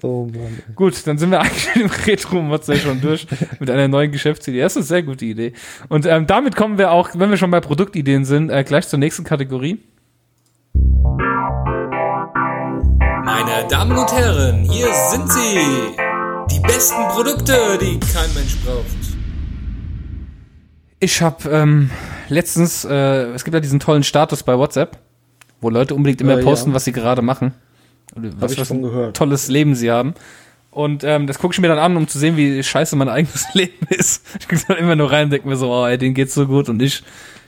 Oh 0.04 0.26
Mann. 0.26 0.60
Gut, 0.76 1.08
dann 1.08 1.18
sind 1.18 1.32
wir 1.32 1.40
eigentlich 1.42 1.76
im 1.76 1.90
Retro-Mods 1.90 2.68
ja 2.68 2.76
schon 2.76 3.00
durch 3.00 3.26
mit 3.60 3.70
einer 3.70 3.88
neuen 3.88 4.12
Geschäftsidee. 4.12 4.60
Das 4.60 4.74
ist 4.74 4.78
eine 4.78 4.86
sehr 4.86 5.04
gute 5.04 5.26
Idee. 5.26 5.54
Und 5.88 6.06
ähm, 6.06 6.28
damit 6.28 6.56
kommen 6.56 6.78
wir 6.78 6.92
auch, 6.92 7.12
wenn 7.14 7.30
wir 7.30 7.38
schon 7.38 7.52
bei 7.52 7.62
Produktideen 7.62 8.26
sind, 8.26 8.50
äh, 8.50 8.64
gleich 8.64 8.88
zur 8.88 9.00
nächsten 9.00 9.24
Kategorie. 9.24 9.80
Meine 13.36 13.68
Damen 13.68 13.98
und 13.98 14.14
Herren, 14.14 14.64
hier 14.64 14.94
sind 15.10 15.28
sie. 15.32 15.58
Die 16.52 16.60
besten 16.60 17.02
Produkte, 17.10 17.80
die 17.82 18.00
kein 18.00 18.32
Mensch 18.36 18.56
braucht. 18.64 18.86
Ich 21.00 21.20
habe 21.20 21.50
ähm, 21.50 21.90
letztens, 22.30 22.86
äh, 22.86 23.32
es 23.32 23.44
gibt 23.44 23.56
ja 23.56 23.60
diesen 23.60 23.80
tollen 23.80 24.04
Status 24.04 24.44
bei 24.44 24.56
WhatsApp, 24.56 25.00
wo 25.62 25.72
Leute 25.72 25.96
unbedingt 25.96 26.22
immer 26.22 26.38
äh, 26.38 26.44
posten, 26.44 26.70
ja. 26.70 26.76
was 26.76 26.86
sie 26.86 26.92
gerade 26.92 27.24
machen. 27.24 27.56
Oder 28.16 28.30
was, 28.38 28.56
was 28.56 28.70
ein 28.70 28.84
gehört. 28.84 29.18
tolles 29.18 29.48
Leben 29.48 29.74
sie 29.74 29.90
haben. 29.90 30.14
Und 30.70 31.04
ähm, 31.04 31.26
das 31.26 31.40
gucke 31.40 31.56
ich 31.56 31.60
mir 31.60 31.70
dann 31.70 31.80
an, 31.80 31.98
um 31.98 32.08
zu 32.08 32.20
sehen, 32.20 32.38
wie 32.38 32.62
scheiße 32.62 32.96
mein 32.96 33.10
eigenes 33.10 33.52
Leben 33.56 33.88
ist. 33.90 34.24
Ich 34.40 34.48
gucke 34.48 34.62
dann 34.68 34.78
immer 34.78 34.96
nur 34.96 35.12
rein 35.12 35.26
und 35.26 35.30
denke 35.32 35.48
mir 35.48 35.56
so, 35.56 35.72
oh, 35.72 35.88
ey, 35.88 35.98
denen 35.98 36.14
geht's 36.14 36.36
so 36.36 36.46
gut 36.46 36.70
und 36.70 36.84
ich, 36.84 37.02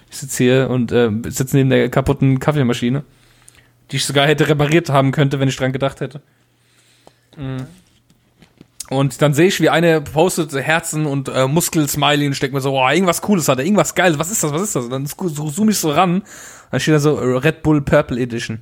ich 0.10 0.18
sitze 0.18 0.44
hier 0.44 0.70
und 0.72 0.91
äh, 0.91 1.12
sitze 1.28 1.56
neben 1.56 1.70
der 1.70 1.90
kaputten 1.90 2.40
Kaffeemaschine, 2.40 3.03
die 3.91 3.98
ich 3.98 4.06
sogar 4.06 4.28
hätte 4.28 4.48
repariert 4.48 4.90
haben 4.90 5.12
könnte, 5.12 5.40
wenn 5.40 5.49
ich 5.49 5.56
dran 5.56 5.74
gedacht 5.74 6.02
hätte. 6.02 6.22
Mhm. 7.38 7.68
Und 8.90 9.22
dann 9.22 9.34
sehe 9.34 9.48
ich, 9.48 9.60
wie 9.62 9.70
eine 9.70 10.02
postet 10.02 10.53
Herzen 10.53 11.07
und 11.07 11.28
äh, 11.28 11.48
Muskelsmiley 11.48 12.28
und 12.28 12.36
steckt 12.36 12.53
mir 12.53 12.62
so, 12.62 12.80
oh, 12.80 12.88
irgendwas 12.88 13.22
Cooles 13.22 13.48
hat 13.48 13.57
er, 13.57 13.66
irgendwas 13.66 13.95
Geiles, 13.95 14.20
was 14.20 14.30
ist 14.30 14.44
das, 14.44 14.52
was 14.52 14.62
ist 14.62 14.76
das? 14.76 14.86
Und 14.86 14.91
dann 14.91 15.06
zoome 15.07 15.72
ich 15.72 15.80
so 15.80 15.91
ran, 15.91 16.22
dann 16.70 16.80
steht 16.80 16.94
da 16.94 16.99
so 16.99 17.16
Red 17.16 17.64
Bull 17.64 17.82
Purple 17.82 18.20
Edition. 18.20 18.62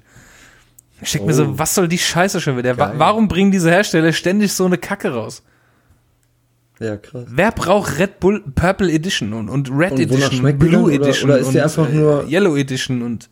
Ich 1.02 1.12
denke 1.12 1.26
oh. 1.26 1.28
mir 1.28 1.34
so, 1.34 1.44
oh. 1.44 1.54
was 1.58 1.76
soll 1.76 1.90
die 1.90 1.98
Scheiße 1.98 2.40
schon 2.40 2.58
wieder? 2.58 2.74
Geil. 2.76 2.94
Warum 2.96 3.28
bringen 3.28 3.52
diese 3.52 3.70
Hersteller 3.70 4.14
ständig 4.14 4.54
so 4.54 4.66
eine 4.66 4.78
Kacke 4.78 5.14
raus? 5.14 5.44
Ja, 6.80 6.96
krass. 6.96 7.26
Wer 7.28 7.52
braucht 7.52 8.00
Red 8.00 8.22
Bull 8.22 8.44
Purple 8.56 8.92
Edition 8.92 9.34
und, 9.34 9.50
und 9.50 9.70
Red 9.70 9.94
und 9.94 10.00
Edition, 10.00 10.58
Blue 10.58 10.84
oder, 10.84 10.94
Edition 10.94 11.30
oder 11.30 11.40
ist 11.40 11.52
die 11.52 11.62
einfach 11.62 11.90
nur 11.90 12.28
Yellow 12.30 12.56
Edition 12.56 13.02
und 13.02 13.30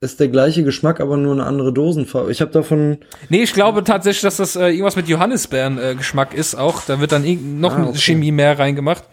ist 0.00 0.18
der 0.18 0.28
gleiche 0.28 0.64
Geschmack, 0.64 0.98
aber 1.00 1.18
nur 1.18 1.32
eine 1.32 1.44
andere 1.44 1.72
Dosenfarbe. 1.74 2.32
Ich 2.32 2.40
habe 2.40 2.50
davon. 2.50 2.98
Nee, 3.28 3.42
ich 3.42 3.52
glaube 3.52 3.84
tatsächlich, 3.84 4.22
dass 4.22 4.38
das 4.38 4.56
äh, 4.56 4.68
irgendwas 4.68 4.96
mit 4.96 5.08
Johannisbeeren 5.08 5.78
äh, 5.78 5.94
Geschmack 5.94 6.32
ist 6.32 6.54
auch. 6.54 6.82
Da 6.86 7.00
wird 7.00 7.12
dann 7.12 7.60
noch 7.60 7.76
ah, 7.76 7.84
okay. 7.84 7.98
Chemie 7.98 8.32
mehr 8.32 8.58
reingemacht. 8.58 9.04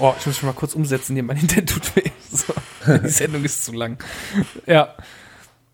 Oh, 0.00 0.12
ich 0.18 0.26
muss 0.26 0.36
mich 0.36 0.42
mal 0.42 0.52
kurz 0.52 0.74
umsetzen 0.74 1.14
hier. 1.14 1.22
Mein 1.22 1.36
Internet 1.40 1.68
tut 1.70 1.96
weh. 1.96 2.10
So. 2.32 2.52
Die 3.04 3.08
Sendung 3.08 3.44
ist 3.44 3.64
zu 3.64 3.72
lang. 3.72 4.02
Ja. 4.66 4.96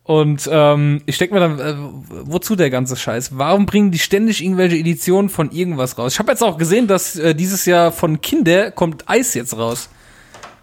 Und 0.02 0.48
ähm, 0.50 1.02
ich 1.06 1.16
denke 1.16 1.34
mir 1.34 1.40
dann, 1.40 1.58
äh, 1.58 1.74
wozu 2.24 2.56
der 2.56 2.68
ganze 2.68 2.96
Scheiß? 2.96 3.38
Warum 3.38 3.64
bringen 3.64 3.90
die 3.90 3.98
ständig 3.98 4.42
irgendwelche 4.42 4.76
Editionen 4.76 5.30
von 5.30 5.50
irgendwas 5.50 5.96
raus? 5.96 6.12
Ich 6.12 6.18
habe 6.18 6.30
jetzt 6.30 6.42
auch 6.42 6.58
gesehen, 6.58 6.86
dass 6.86 7.16
äh, 7.16 7.34
dieses 7.34 7.64
Jahr 7.64 7.90
von 7.90 8.20
Kinder 8.20 8.70
kommt 8.70 9.08
Eis 9.08 9.32
jetzt 9.32 9.56
raus. 9.56 9.88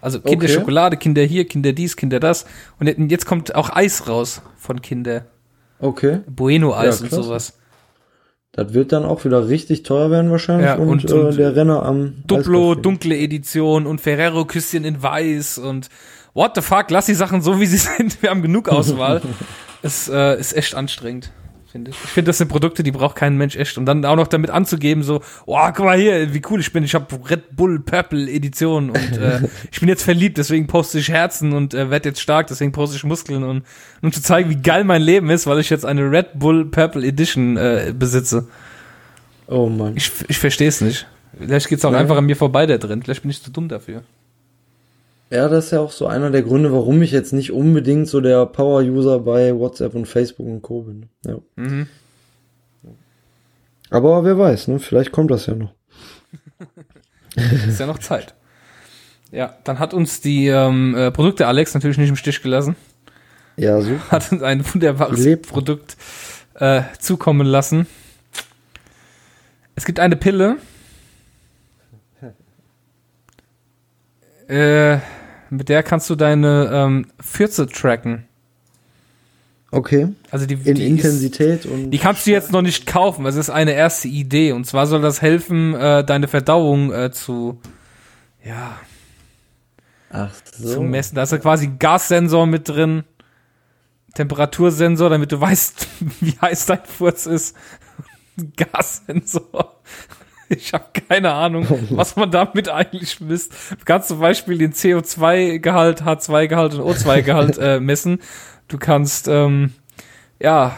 Also 0.00 0.20
Kinder 0.20 0.44
okay. 0.44 0.54
Schokolade, 0.54 0.96
Kinder 0.96 1.22
hier, 1.22 1.46
Kinder 1.46 1.72
dies, 1.72 1.96
Kinder 1.96 2.20
das. 2.20 2.46
Und 2.78 3.10
jetzt 3.10 3.26
kommt 3.26 3.54
auch 3.54 3.74
Eis 3.74 4.08
raus 4.08 4.42
von 4.56 4.80
Kinder. 4.82 5.26
Okay. 5.78 6.20
Bueno-Eis 6.28 7.00
ja, 7.00 7.04
und 7.04 7.10
sowas. 7.10 7.58
Das 8.52 8.72
wird 8.72 8.92
dann 8.92 9.04
auch 9.04 9.24
wieder 9.24 9.48
richtig 9.48 9.82
teuer 9.82 10.10
werden 10.10 10.30
wahrscheinlich. 10.30 10.66
Ja, 10.66 10.76
und, 10.76 11.04
und, 11.04 11.12
und 11.12 11.34
äh, 11.34 11.36
der 11.36 11.56
Renner 11.56 11.82
am 11.82 12.14
Duplo, 12.26 12.74
dunkle 12.74 13.16
Edition 13.16 13.86
und 13.86 14.00
Ferrero 14.00 14.46
Küsschen 14.46 14.84
in 14.84 15.02
Weiß 15.02 15.58
und 15.58 15.90
what 16.32 16.52
the 16.54 16.62
fuck, 16.62 16.90
lass 16.90 17.04
die 17.04 17.14
Sachen 17.14 17.42
so, 17.42 17.60
wie 17.60 17.66
sie 17.66 17.76
sind. 17.98 18.22
Wir 18.22 18.30
haben 18.30 18.40
genug 18.40 18.70
Auswahl. 18.70 19.20
es 19.82 20.08
äh, 20.08 20.40
ist 20.40 20.56
echt 20.56 20.74
anstrengend, 20.74 21.32
finde 21.76 21.90
ich. 21.90 21.96
Ich 22.04 22.10
finde, 22.10 22.30
das 22.30 22.38
sind 22.38 22.48
Produkte, 22.48 22.82
die 22.82 22.90
braucht 22.90 23.16
kein 23.16 23.36
Mensch 23.36 23.56
echt. 23.56 23.76
Und 23.78 23.86
dann 23.86 24.04
auch 24.04 24.16
noch 24.16 24.26
damit 24.26 24.50
anzugeben, 24.50 25.02
so, 25.02 25.20
oh, 25.44 25.58
guck 25.74 25.84
mal 25.84 25.98
hier, 25.98 26.32
wie 26.32 26.42
cool 26.50 26.60
ich 26.60 26.72
bin. 26.72 26.84
Ich 26.84 26.94
habe 26.94 27.06
Red 27.28 27.54
Bull 27.54 27.80
Purple 27.80 28.30
Edition 28.30 28.90
und 28.90 29.16
äh, 29.18 29.40
ich 29.70 29.80
bin 29.80 29.88
jetzt 29.88 30.02
verliebt, 30.02 30.38
deswegen 30.38 30.66
poste 30.66 30.98
ich 30.98 31.08
Herzen 31.08 31.52
und 31.52 31.74
äh, 31.74 31.90
werde 31.90 32.08
jetzt 32.08 32.20
stark, 32.20 32.46
deswegen 32.46 32.72
poste 32.72 32.96
ich 32.96 33.04
Muskeln 33.04 33.44
und 33.44 33.64
um 34.02 34.12
zu 34.12 34.22
zeigen, 34.22 34.50
wie 34.50 34.56
geil 34.56 34.84
mein 34.84 35.02
Leben 35.02 35.30
ist, 35.30 35.46
weil 35.46 35.58
ich 35.60 35.70
jetzt 35.70 35.84
eine 35.84 36.10
Red 36.10 36.38
Bull 36.38 36.66
Purple 36.66 37.06
Edition 37.06 37.56
äh, 37.56 37.92
besitze. 37.96 38.48
Oh 39.46 39.68
Mann. 39.68 39.96
Ich, 39.96 40.10
ich 40.28 40.38
verstehe 40.38 40.68
es 40.68 40.80
nicht. 40.80 41.06
Vielleicht 41.38 41.68
geht's 41.68 41.84
auch 41.84 41.92
ja. 41.92 41.98
einfach 41.98 42.16
an 42.16 42.24
mir 42.24 42.36
vorbei 42.36 42.66
da 42.66 42.78
drin. 42.78 43.02
Vielleicht 43.02 43.22
bin 43.22 43.30
ich 43.30 43.42
zu 43.42 43.50
dumm 43.50 43.68
dafür. 43.68 44.02
Ja, 45.30 45.48
das 45.48 45.66
ist 45.66 45.70
ja 45.72 45.80
auch 45.80 45.90
so 45.90 46.06
einer 46.06 46.30
der 46.30 46.42
Gründe, 46.42 46.72
warum 46.72 47.02
ich 47.02 47.10
jetzt 47.10 47.32
nicht 47.32 47.50
unbedingt 47.50 48.06
so 48.08 48.20
der 48.20 48.46
Power-User 48.46 49.18
bei 49.20 49.54
WhatsApp 49.56 49.94
und 49.94 50.06
Facebook 50.06 50.46
und 50.46 50.62
Co. 50.62 50.82
bin. 50.82 51.08
Ja. 51.24 51.38
Mhm. 51.56 51.88
Aber 53.90 54.24
wer 54.24 54.38
weiß, 54.38 54.68
ne? 54.68 54.78
Vielleicht 54.78 55.12
kommt 55.12 55.30
das 55.30 55.46
ja 55.46 55.54
noch. 55.54 55.74
ist 57.66 57.80
ja 57.80 57.86
noch 57.86 57.98
Zeit. 57.98 58.34
Ja, 59.32 59.56
dann 59.64 59.78
hat 59.78 59.94
uns 59.94 60.20
die 60.20 60.46
ähm, 60.46 60.94
äh, 60.94 61.10
Produkte 61.10 61.46
Alex 61.46 61.74
natürlich 61.74 61.98
nicht 61.98 62.08
im 62.08 62.16
Stich 62.16 62.42
gelassen. 62.42 62.76
Ja, 63.56 63.80
so. 63.80 63.98
Hat 64.10 64.30
uns 64.30 64.42
ein 64.42 64.64
wunderbares 64.72 65.18
Lebt. 65.18 65.48
Produkt 65.48 65.96
äh, 66.54 66.82
zukommen 67.00 67.46
lassen. 67.46 67.86
Es 69.74 69.84
gibt 69.84 69.98
eine 69.98 70.16
Pille. 70.16 70.56
Äh, 74.48 75.00
mit 75.50 75.68
der 75.68 75.82
kannst 75.82 76.10
du 76.10 76.14
deine 76.14 76.70
ähm, 76.72 77.06
Fürze 77.20 77.66
tracken. 77.66 78.24
Okay. 79.70 80.08
Also 80.30 80.46
die, 80.46 80.54
in 80.54 80.74
die 80.76 80.86
Intensität 80.86 81.64
ist, 81.64 81.66
und 81.66 81.90
die 81.90 81.98
kannst 81.98 82.26
du 82.26 82.30
jetzt 82.30 82.52
noch 82.52 82.62
nicht 82.62 82.86
kaufen. 82.86 83.26
Es 83.26 83.36
ist 83.36 83.50
eine 83.50 83.72
erste 83.72 84.08
Idee 84.08 84.52
und 84.52 84.64
zwar 84.64 84.86
soll 84.86 85.02
das 85.02 85.22
helfen, 85.22 85.74
äh, 85.74 86.04
deine 86.04 86.28
Verdauung 86.28 86.92
äh, 86.92 87.10
zu 87.10 87.60
ja 88.44 88.78
Ach 90.10 90.30
so. 90.56 90.74
zu 90.74 90.80
messen. 90.82 91.16
Da 91.16 91.24
ist 91.24 91.32
ja 91.32 91.38
quasi 91.38 91.66
ein 91.66 91.78
Gassensor 91.78 92.46
mit 92.46 92.68
drin, 92.68 93.04
Temperatursensor, 94.14 95.10
damit 95.10 95.32
du 95.32 95.40
weißt, 95.40 95.86
wie 96.20 96.38
heiß 96.40 96.66
dein 96.66 96.84
Furz 96.84 97.26
ist. 97.26 97.56
Gassensor. 98.56 99.80
Ich 100.56 100.72
habe 100.72 100.84
keine 101.08 101.32
Ahnung, 101.32 101.66
was 101.90 102.16
man 102.16 102.30
damit 102.30 102.68
eigentlich 102.68 103.20
misst. 103.20 103.52
Du 103.70 103.84
kannst 103.84 104.08
zum 104.08 104.20
Beispiel 104.20 104.58
den 104.58 104.72
CO2-Gehalt, 104.72 106.02
H2-Gehalt 106.02 106.74
und 106.74 106.82
O2-Gehalt 106.82 107.58
äh, 107.60 107.80
messen. 107.80 108.20
Du 108.68 108.78
kannst, 108.78 109.28
ähm, 109.28 109.72
ja, 110.40 110.76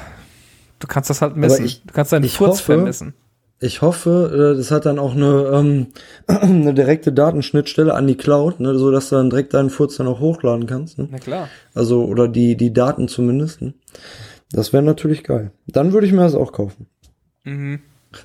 du 0.78 0.86
kannst 0.86 1.10
das 1.10 1.22
halt 1.22 1.36
messen. 1.36 1.64
Ich, 1.64 1.82
du 1.82 1.92
kannst 1.92 2.12
deinen 2.12 2.28
Furz 2.28 2.60
vermessen. 2.60 3.14
Ich 3.60 3.82
hoffe, 3.82 4.52
äh, 4.52 4.56
das 4.56 4.70
hat 4.70 4.86
dann 4.86 4.98
auch 4.98 5.14
eine, 5.14 5.50
ähm, 5.52 5.86
eine 6.26 6.74
direkte 6.74 7.12
Datenschnittstelle 7.12 7.92
an 7.92 8.06
die 8.06 8.16
Cloud, 8.16 8.60
ne, 8.60 8.78
so 8.78 8.90
dass 8.90 9.08
du 9.08 9.16
dann 9.16 9.30
direkt 9.30 9.52
deinen 9.54 9.70
Furz 9.70 9.96
dann 9.96 10.06
auch 10.06 10.20
hochladen 10.20 10.66
kannst. 10.66 10.98
Ne? 10.98 11.08
Na 11.10 11.18
klar. 11.18 11.48
Also, 11.74 12.04
oder 12.04 12.28
die, 12.28 12.56
die 12.56 12.72
Daten 12.72 13.08
zumindest. 13.08 13.60
Ne? 13.60 13.74
Das 14.52 14.72
wäre 14.72 14.82
natürlich 14.82 15.24
geil. 15.24 15.50
Dann 15.66 15.92
würde 15.92 16.06
ich 16.06 16.12
mir 16.12 16.22
das 16.22 16.34
auch 16.34 16.52
kaufen. 16.52 16.86
Mhm. 17.44 17.80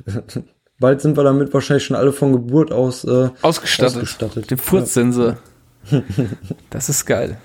Bald 0.84 1.00
sind 1.00 1.16
wir 1.16 1.24
damit 1.24 1.54
wahrscheinlich 1.54 1.86
schon 1.86 1.96
alle 1.96 2.12
von 2.12 2.34
Geburt 2.34 2.74
aus 2.74 3.06
äh, 3.06 3.30
ausgestattet. 3.42 3.96
ausgestattet. 3.96 4.52
Den 4.52 4.58
Furzsensor. 4.58 5.38
Ja. 5.90 6.02
das 6.72 6.90
ist 6.90 7.06
geil. 7.06 7.38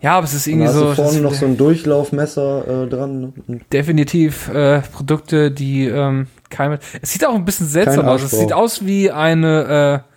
Ja, 0.00 0.16
aber 0.16 0.24
es 0.24 0.32
ist 0.32 0.46
irgendwie 0.46 0.68
so. 0.68 0.94
vorne 0.94 1.20
noch 1.20 1.34
so 1.34 1.44
ein 1.44 1.58
Durchlaufmesser 1.58 2.84
äh, 2.84 2.88
dran. 2.88 3.34
Ne? 3.46 3.60
Definitiv 3.70 4.48
äh, 4.48 4.80
Produkte, 4.80 5.50
die 5.50 5.84
ähm, 5.84 6.28
keine. 6.48 6.78
Es 7.02 7.12
sieht 7.12 7.26
auch 7.26 7.34
ein 7.34 7.44
bisschen 7.44 7.66
seltsam 7.66 8.08
aus. 8.08 8.22
Es 8.22 8.30
sieht 8.30 8.54
aus 8.54 8.86
wie 8.86 9.10
eine 9.10 10.02
äh, 10.02 10.08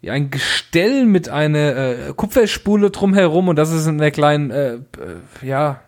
wie 0.00 0.10
ein 0.12 0.30
Gestell 0.30 1.06
mit 1.06 1.28
einer 1.28 1.76
äh, 1.76 1.96
Kupferspule 2.14 2.92
drumherum 2.92 3.48
und 3.48 3.56
das 3.56 3.72
ist 3.72 3.88
in 3.88 3.98
der 3.98 4.12
kleinen 4.12 4.52
äh, 4.52 4.74
äh 4.74 4.80
ja 5.42 5.80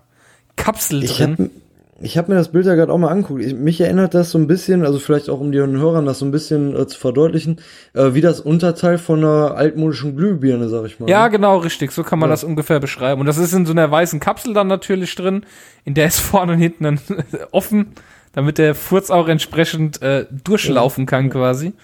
Kapsel 0.57 1.05
ich 1.05 1.17
drin. 1.17 1.37
Hab, 1.39 1.64
ich 2.01 2.19
habe 2.19 2.33
mir 2.33 2.39
das 2.39 2.51
Bild 2.51 2.67
ja 2.67 2.75
gerade 2.75 2.93
auch 2.93 2.99
mal 2.99 3.09
angeguckt. 3.09 3.43
Ich, 3.43 3.55
mich 3.55 3.81
erinnert 3.81 4.15
das 4.15 4.31
so 4.31 4.39
ein 4.39 4.49
bisschen, 4.49 4.85
also 4.85 4.99
vielleicht 4.99 5.31
auch 5.31 5.41
um 5.41 5.53
den 5.53 5.77
Hörern 5.77 6.07
das 6.07 6.19
so 6.19 6.25
ein 6.25 6.33
bisschen 6.33 6.75
äh, 6.75 6.87
zu 6.87 6.99
verdeutlichen, 6.99 7.61
äh, 7.93 8.15
wie 8.15 8.21
das 8.21 8.41
Unterteil 8.41 8.99
von 8.99 9.21
einer 9.21 9.57
altmodischen 9.57 10.17
Glühbirne, 10.17 10.69
sag 10.69 10.87
ich 10.87 10.99
mal. 10.99 11.09
Ja, 11.09 11.25
ne? 11.25 11.31
genau, 11.31 11.59
richtig. 11.59 11.93
So 11.93 12.03
kann 12.03 12.19
man 12.19 12.31
ja. 12.31 12.33
das 12.33 12.43
ungefähr 12.43 12.81
beschreiben. 12.81 13.21
Und 13.21 13.27
das 13.27 13.39
ist 13.39 13.53
in 13.53 13.65
so 13.65 13.73
einer 13.73 13.91
weißen 13.91 14.19
Kapsel 14.19 14.55
dann 14.55 14.67
natürlich 14.67 15.15
drin, 15.15 15.47
in 15.85 15.95
der 15.95 16.07
ist 16.07 16.21
vorne 16.21 16.55
und 16.55 16.59
hinten 16.59 16.85
dann 16.85 17.01
offen, 17.53 17.93
damit 18.33 18.59
der 18.59 18.75
Furz 18.75 19.11
auch 19.11 19.29
entsprechend 19.29 20.03
äh, 20.03 20.27
durchlaufen 20.31 21.07
kann 21.07 21.31
quasi. 21.31 21.75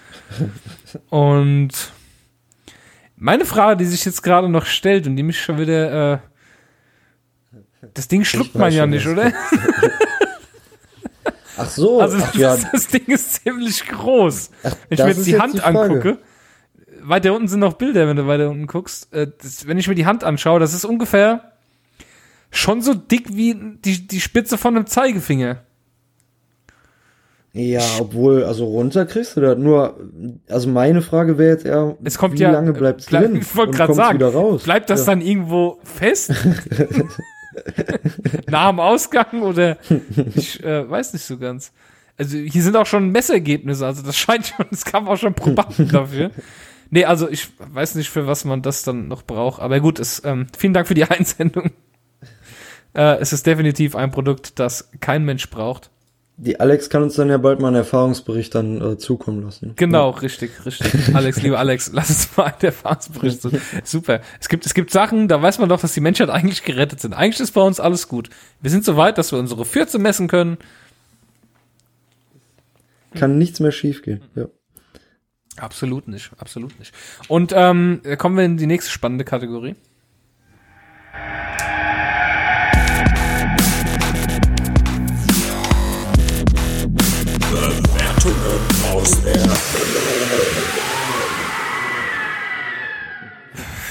Und 1.09 1.71
meine 3.15 3.45
Frage, 3.45 3.77
die 3.77 3.85
sich 3.85 4.03
jetzt 4.03 4.23
gerade 4.23 4.49
noch 4.49 4.65
stellt 4.65 5.07
und 5.07 5.15
die 5.15 5.23
mich 5.23 5.41
schon 5.41 5.57
wieder 5.57 6.13
äh, 6.13 6.17
das 7.93 8.07
Ding 8.07 8.23
schluckt 8.23 8.55
man 8.55 8.71
ja 8.71 8.85
nicht, 8.85 9.07
oder? 9.07 9.31
Ach 11.61 11.69
so. 11.69 12.01
Also 12.01 12.17
das, 12.17 12.29
Ach, 12.29 12.35
ja. 12.35 12.57
das, 12.71 12.87
Ding 12.87 13.05
ist 13.07 13.43
ziemlich 13.43 13.85
groß. 13.87 14.49
Ach, 14.63 14.75
wenn 14.89 14.97
ich 14.97 15.03
mir 15.03 15.11
jetzt 15.11 15.27
die 15.27 15.39
Hand 15.39 15.53
die 15.55 15.61
angucke, 15.61 16.17
weiter 17.01 17.33
unten 17.33 17.47
sind 17.47 17.59
noch 17.59 17.73
Bilder, 17.73 18.07
wenn 18.07 18.17
du 18.17 18.27
weiter 18.27 18.49
unten 18.49 18.67
guckst. 18.67 19.13
Äh, 19.13 19.27
das, 19.41 19.67
wenn 19.67 19.77
ich 19.77 19.87
mir 19.87 19.95
die 19.95 20.05
Hand 20.05 20.23
anschaue, 20.23 20.59
das 20.59 20.73
ist 20.73 20.85
ungefähr 20.85 21.51
schon 22.51 22.81
so 22.81 22.93
dick 22.93 23.35
wie 23.35 23.55
die, 23.55 24.07
die 24.07 24.19
Spitze 24.19 24.57
von 24.57 24.75
einem 24.75 24.87
Zeigefinger. 24.87 25.61
Ja, 27.53 27.81
obwohl, 27.99 28.45
also 28.45 28.65
runter 28.65 29.05
kriegst 29.05 29.35
du 29.35 29.41
das. 29.41 29.57
Nur, 29.57 29.99
also 30.49 30.69
meine 30.69 31.01
Frage 31.01 31.37
wäre 31.37 31.51
jetzt 31.51 31.65
eher, 31.65 31.97
es 32.03 32.17
kommt 32.17 32.35
wie 32.39 32.43
ja, 32.43 32.51
lange 32.51 32.71
bleibt's 32.71 33.07
bleib, 33.07 33.23
drin? 33.23 33.35
Ich 33.35 33.55
wollte 33.55 33.75
gerade 33.75 33.93
sagen, 33.93 34.57
bleibt 34.63 34.89
das 34.89 35.01
ja. 35.01 35.05
dann 35.07 35.21
irgendwo 35.21 35.79
fest? 35.83 36.31
Nach 38.49 38.69
dem 38.69 38.79
Ausgang 38.79 39.41
oder 39.41 39.77
ich 40.35 40.63
äh, 40.63 40.89
weiß 40.89 41.13
nicht 41.13 41.25
so 41.25 41.37
ganz. 41.37 41.71
Also 42.17 42.37
hier 42.37 42.61
sind 42.61 42.75
auch 42.75 42.85
schon 42.85 43.11
Messergebnisse, 43.11 43.85
also 43.85 44.03
das 44.03 44.17
scheint 44.17 44.47
schon, 44.47 44.65
es 44.71 44.85
kam 44.85 45.07
auch 45.07 45.17
schon 45.17 45.33
Probanden 45.33 45.89
dafür. 45.89 46.31
Nee, 46.89 47.05
also 47.05 47.29
ich 47.29 47.47
weiß 47.57 47.95
nicht, 47.95 48.09
für 48.09 48.27
was 48.27 48.43
man 48.43 48.61
das 48.61 48.83
dann 48.83 49.07
noch 49.07 49.23
braucht. 49.23 49.61
Aber 49.61 49.79
gut, 49.79 49.97
es, 49.97 50.21
ähm, 50.25 50.47
vielen 50.57 50.73
Dank 50.73 50.87
für 50.87 50.93
die 50.93 51.03
Einsendung. 51.09 51.71
Äh, 52.93 53.17
es 53.19 53.31
ist 53.31 53.47
definitiv 53.47 53.95
ein 53.95 54.11
Produkt, 54.11 54.59
das 54.59 54.91
kein 54.99 55.23
Mensch 55.23 55.49
braucht. 55.49 55.89
Die 56.43 56.59
Alex 56.59 56.89
kann 56.89 57.03
uns 57.03 57.13
dann 57.13 57.29
ja 57.29 57.37
bald 57.37 57.59
mal 57.59 57.67
einen 57.67 57.75
Erfahrungsbericht 57.75 58.55
dann 58.55 58.81
äh, 58.81 58.97
zukommen 58.97 59.43
lassen. 59.43 59.73
Genau, 59.75 60.09
ja. 60.09 60.17
richtig, 60.17 60.49
richtig. 60.65 61.13
Alex, 61.15 61.39
lieber 61.43 61.59
Alex, 61.59 61.91
lass 61.93 62.09
uns 62.09 62.35
mal 62.35 62.45
einen 62.45 62.61
Erfahrungsbericht. 62.61 63.41
Super. 63.83 64.21
Es 64.39 64.49
gibt, 64.49 64.65
es 64.65 64.73
gibt 64.73 64.89
Sachen, 64.89 65.27
da 65.27 65.39
weiß 65.39 65.59
man 65.59 65.69
doch, 65.69 65.79
dass 65.79 65.93
die 65.93 65.99
Menschheit 65.99 66.31
eigentlich 66.31 66.63
gerettet 66.63 66.99
sind. 66.99 67.13
Eigentlich 67.13 67.39
ist 67.39 67.51
bei 67.51 67.61
uns 67.61 67.79
alles 67.79 68.07
gut. 68.07 68.31
Wir 68.59 68.71
sind 68.71 68.83
so 68.83 68.97
weit, 68.97 69.19
dass 69.19 69.31
wir 69.31 69.37
unsere 69.37 69.65
Fürze 69.65 69.99
messen 69.99 70.27
können. 70.27 70.57
Kann 73.13 73.37
nichts 73.37 73.59
mehr 73.59 73.71
schiefgehen. 73.71 74.21
Ja. 74.33 74.47
Absolut 75.57 76.07
nicht, 76.07 76.31
absolut 76.39 76.79
nicht. 76.79 76.91
Und 77.27 77.53
ähm, 77.55 78.01
kommen 78.17 78.35
wir 78.35 78.45
in 78.45 78.57
die 78.57 78.65
nächste 78.65 78.89
spannende 78.89 79.25
Kategorie. 79.25 79.75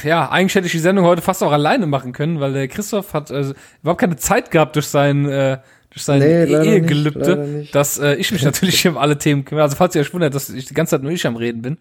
Ja, 0.02 0.30
eigentlich 0.30 0.54
hätte 0.54 0.66
ich 0.66 0.72
die 0.72 0.78
Sendung 0.78 1.04
heute 1.04 1.22
fast 1.22 1.42
auch 1.42 1.52
alleine 1.52 1.86
machen 1.86 2.12
können, 2.12 2.40
weil 2.40 2.52
der 2.52 2.68
Christoph 2.68 3.12
hat 3.12 3.30
also, 3.30 3.54
überhaupt 3.82 4.00
keine 4.00 4.16
Zeit 4.16 4.50
gehabt 4.50 4.76
durch 4.76 4.86
sein 4.86 5.28
äh, 5.28 5.58
durch 5.90 6.04
sein 6.04 6.20
Nee, 6.20 6.44
Ehegelübde, 6.44 7.36
nicht, 7.36 7.74
dass 7.74 7.98
äh, 7.98 8.14
ich 8.14 8.32
mich 8.32 8.42
natürlich 8.44 8.86
um 8.86 8.96
alle 8.96 9.18
Themen 9.18 9.44
kümmere. 9.44 9.64
Also 9.64 9.76
falls 9.76 9.94
ihr 9.94 10.00
euch 10.00 10.12
wundert, 10.14 10.34
dass 10.34 10.48
ich 10.48 10.66
die 10.66 10.74
ganze 10.74 10.92
Zeit 10.92 11.02
nur 11.02 11.12
ich 11.12 11.26
am 11.26 11.36
Reden 11.36 11.62
bin. 11.62 11.78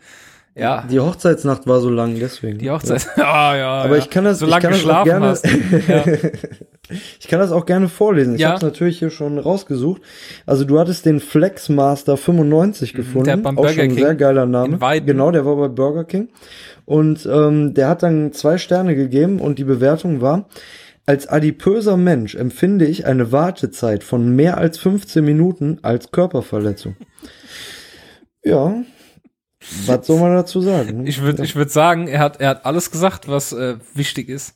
Ja, 0.56 0.84
Die 0.90 0.99
Hochzeitsnacht 0.99 1.68
war 1.68 1.80
so 1.80 1.90
lang, 1.90 2.20
deswegen. 2.20 2.57
die 2.57 2.70
Hochzeit. 2.70 3.07
Ja, 3.16 3.56
ja. 3.56 3.70
Aber 3.84 3.95
ja. 3.95 4.03
ich 4.03 4.10
kann 4.10 4.26
das, 4.26 4.40
so 4.40 4.45
ich 4.45 4.52
lange 4.52 4.64
kann 4.64 4.72
das 4.74 4.86
auch 4.86 5.03
gerne, 5.03 5.28
hast. 5.28 5.48
Ja. 5.88 6.03
Ich 7.20 7.28
kann 7.28 7.40
das 7.40 7.52
auch 7.52 7.66
gerne 7.66 7.88
vorlesen. 7.90 8.36
Ich 8.36 8.41
Ja. 8.41 8.48
habe 8.49 8.57
es 8.57 8.64
natürlich 8.64 8.99
hier 8.99 9.10
schon 9.10 9.38
rausgesucht. 9.38 10.02
Also 10.45 10.66
du 10.66 10.80
hattest 10.80 11.06
den 11.06 11.20
Flexmaster 11.20 12.18
95 12.18 12.94
gefunden, 12.94 13.20
Mhm, 13.20 13.24
der 13.26 13.38
beim 13.38 13.57
auch 13.57 13.61
Burger 13.61 13.74
schon 13.74 13.84
ein 13.84 13.90
King 13.95 14.03
sehr 14.06 14.16
geiler 14.16 14.45
Name. 14.45 14.80
Genau, 15.06 15.32
der 15.32 15.45
war 15.45 15.56
bei 15.56 15.68
Burger 15.68 16.03
King 16.06 16.30
und 16.86 17.26
ähm, 17.32 17.74
der 17.74 17.88
hat 17.90 18.03
dann 18.03 18.34
zwei 18.34 18.57
Sterne 18.57 18.95
gegeben 18.95 19.40
und 19.40 19.60
die 19.60 19.64
Bewertung 19.64 20.22
war: 20.22 20.48
Als 21.06 21.28
adipöser 21.28 21.98
Mensch 21.98 22.36
empfinde 22.36 22.86
ich 22.86 23.06
eine 23.06 23.32
Wartezeit 23.32 24.03
von 24.03 24.36
mehr 24.36 24.57
als 24.57 24.78
15 24.78 25.24
Minuten 25.26 25.80
als 25.82 26.11
Körperverletzung. 26.11 26.95
ja. 28.44 28.74
Was 29.86 30.07
soll 30.07 30.20
man 30.22 30.34
dazu 30.34 30.61
sagen? 30.61 31.06
Ich 31.06 31.22
würde 31.22 31.44
ich 31.44 31.53
würd 31.57 31.70
sagen, 31.70 32.07
er 32.07 32.20
hat, 32.20 32.40
er 32.40 32.48
hat 32.49 32.66
alles 32.66 32.91
gesagt, 32.91 33.28
was 33.28 33.52
äh, 33.52 33.76
wichtig 33.94 34.30
ist. 34.30 34.53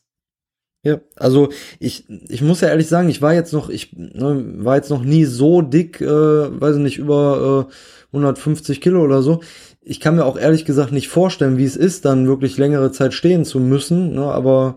Ja, 0.83 0.97
also 1.15 1.47
ich, 1.79 2.03
ich 2.27 2.41
muss 2.41 2.59
ja 2.59 2.67
ehrlich 2.67 2.87
sagen, 2.87 3.07
ich 3.07 3.21
war 3.21 3.33
jetzt 3.33 3.53
noch, 3.53 3.69
ich 3.69 3.93
ne, 3.93 4.43
war 4.57 4.75
jetzt 4.75 4.89
noch 4.89 5.03
nie 5.03 5.23
so 5.23 5.61
dick, 5.61 6.01
äh, 6.01 6.05
weiß 6.07 6.75
ich 6.75 6.81
nicht, 6.81 6.97
über 6.97 7.67
äh, 7.69 7.73
150 8.11 8.81
Kilo 8.81 9.01
oder 9.01 9.21
so. 9.21 9.39
Ich 9.81 10.01
kann 10.01 10.17
mir 10.17 10.25
auch 10.25 10.37
ehrlich 10.37 10.65
gesagt 10.65 10.91
nicht 10.91 11.07
vorstellen, 11.07 11.57
wie 11.57 11.63
es 11.63 11.77
ist, 11.77 12.03
dann 12.03 12.27
wirklich 12.27 12.57
längere 12.57 12.91
Zeit 12.91 13.13
stehen 13.13 13.45
zu 13.45 13.61
müssen, 13.61 14.13
ne, 14.13 14.25
aber 14.25 14.75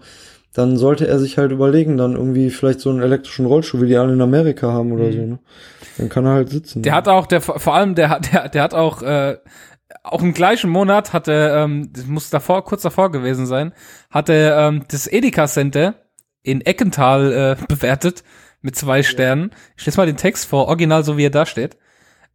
dann 0.55 0.77
sollte 0.77 1.07
er 1.09 1.19
sich 1.19 1.39
halt 1.39 1.51
überlegen, 1.51 1.97
dann 1.97 2.13
irgendwie 2.13 2.51
vielleicht 2.51 2.81
so 2.81 2.89
einen 2.89 3.03
elektrischen 3.03 3.45
Rollstuhl, 3.45 3.83
wie 3.83 3.89
die 3.89 3.97
alle 3.97 4.13
in 4.13 4.23
Amerika 4.23 4.73
haben 4.73 4.93
oder 4.93 5.13
so, 5.13 5.19
ne? 5.19 5.39
Dann 5.99 6.09
kann 6.09 6.25
er 6.25 6.33
halt 6.33 6.51
sitzen. 6.51 6.79
Mhm. 6.79 6.83
Der 6.85 6.93
ne? 6.93 6.97
hat 6.97 7.09
auch, 7.09 7.27
der 7.27 7.41
vor 7.41 7.75
allem, 7.75 7.95
der 7.95 8.09
hat, 8.09 8.33
der, 8.33 8.49
der 8.49 8.63
hat 8.63 8.75
auch, 8.75 9.03
äh, 9.03 9.37
auch 10.07 10.23
im 10.23 10.33
gleichen 10.33 10.71
Monat 10.71 11.13
hat 11.13 11.29
er, 11.29 11.65
ähm, 11.65 11.93
das 11.93 12.07
muss 12.07 12.31
davor, 12.31 12.65
kurz 12.65 12.83
davor 12.83 13.11
gewesen 13.11 13.47
sein, 13.47 13.73
hat 14.11 14.29
er 14.29 14.69
ähm, 14.69 14.85
das 14.89 15.07
Edeka 15.07 15.47
Center 15.47 15.95
in 16.43 16.61
Eckental 16.61 17.33
äh, 17.33 17.65
bewertet 17.69 18.23
mit 18.61 18.77
zwei 18.77 19.03
Sternen. 19.03 19.51
Ich 19.77 19.85
lese 19.85 19.99
mal 19.99 20.07
den 20.07 20.17
Text 20.17 20.47
vor, 20.47 20.69
original 20.69 21.05
so 21.05 21.17
wie 21.17 21.27
er 21.27 21.31
da 21.31 21.47
steht. 21.47 21.77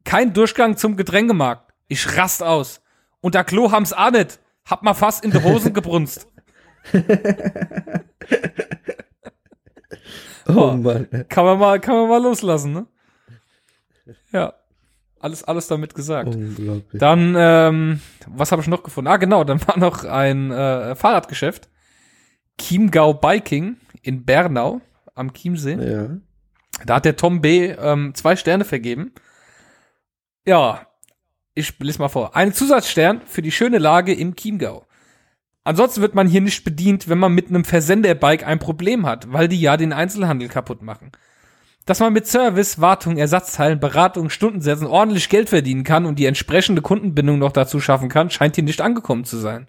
Kein 0.04 0.34
Durchgang 0.34 0.78
zum 0.78 0.98
Getränkemarkt. 0.98 1.74
Ich 1.88 2.18
rast 2.18 2.44
aus. 2.44 2.82
Und 3.22 3.36
der 3.36 3.44
Klo 3.44 3.72
haben's 3.72 3.94
auch 3.94 4.12
nicht. 4.12 4.40
Hab 4.66 4.84
mal 4.84 4.94
fast 4.94 5.24
in 5.24 5.32
die 5.32 5.44
Hosen 5.44 5.74
gebrunst. 5.76 6.28
oh 10.48 10.74
Mann. 10.74 11.08
Kann 11.30 11.46
man 11.46 11.60
mal, 11.60 11.80
kann 11.80 11.96
man 11.96 12.10
mal 12.10 12.22
loslassen, 12.22 12.74
ne? 12.74 12.88
Ja. 14.32 14.54
Alles, 15.22 15.44
alles 15.44 15.68
damit 15.68 15.94
gesagt. 15.94 16.36
Unglaublich. 16.36 17.00
Dann, 17.00 17.36
ähm, 17.38 18.02
was 18.28 18.52
habe 18.52 18.62
ich 18.62 18.68
noch 18.68 18.84
gefunden? 18.84 19.08
Ah, 19.08 19.18
genau, 19.18 19.44
dann 19.44 19.66
war 19.68 19.78
noch 19.78 20.04
ein 20.04 20.52
äh, 20.52 20.96
Fahrradgeschäft. 20.96 21.70
Chiemgau 22.60 23.14
Biking 23.14 23.78
in 24.02 24.26
Bernau 24.26 24.82
am 25.14 25.34
Chiemsee. 25.34 25.76
Ja. 25.76 26.10
Da 26.86 26.96
hat 26.96 27.06
der 27.06 27.16
Tom 27.16 27.42
B. 27.42 27.68
Ähm, 27.68 28.14
zwei 28.16 28.36
Sterne 28.36 28.66
vergeben. 28.66 29.14
Ja, 30.46 30.88
ich 31.54 31.78
lese 31.80 32.00
mal 32.00 32.10
vor. 32.10 32.36
Ein 32.36 32.54
Zusatzstern 32.54 33.22
für 33.26 33.42
die 33.42 33.52
schöne 33.52 33.78
Lage 33.78 34.14
im 34.14 34.36
Chiemgau. 34.36 34.86
Ansonsten 35.64 36.02
wird 36.02 36.16
man 36.16 36.28
hier 36.28 36.42
nicht 36.42 36.64
bedient, 36.64 37.08
wenn 37.08 37.20
man 37.20 37.34
mit 37.34 37.50
einem 37.50 37.66
Versenderbike 37.66 38.48
ein 38.48 38.58
Problem 38.58 39.06
hat, 39.06 39.32
weil 39.32 39.48
die 39.48 39.62
ja 39.62 39.78
den 39.78 39.94
Einzelhandel 39.94 40.48
kaputt 40.48 40.82
machen. 40.82 41.12
Dass 41.86 42.00
man 42.00 42.14
mit 42.14 42.28
Service, 42.28 42.80
Wartung, 42.80 43.18
Ersatzteilen, 43.18 43.80
Beratung, 43.80 44.30
Stundensätzen 44.30 44.86
ordentlich 44.86 45.30
Geld 45.30 45.50
verdienen 45.50 45.84
kann 45.84 46.06
und 46.06 46.20
die 46.20 46.26
entsprechende 46.26 46.82
Kundenbindung 46.82 47.40
noch 47.40 47.52
dazu 47.52 47.80
schaffen 47.80 48.08
kann, 48.08 48.30
scheint 48.30 48.56
hier 48.56 48.64
nicht 48.64 48.82
angekommen 48.82 49.26
zu 49.26 49.38
sein. 49.38 49.68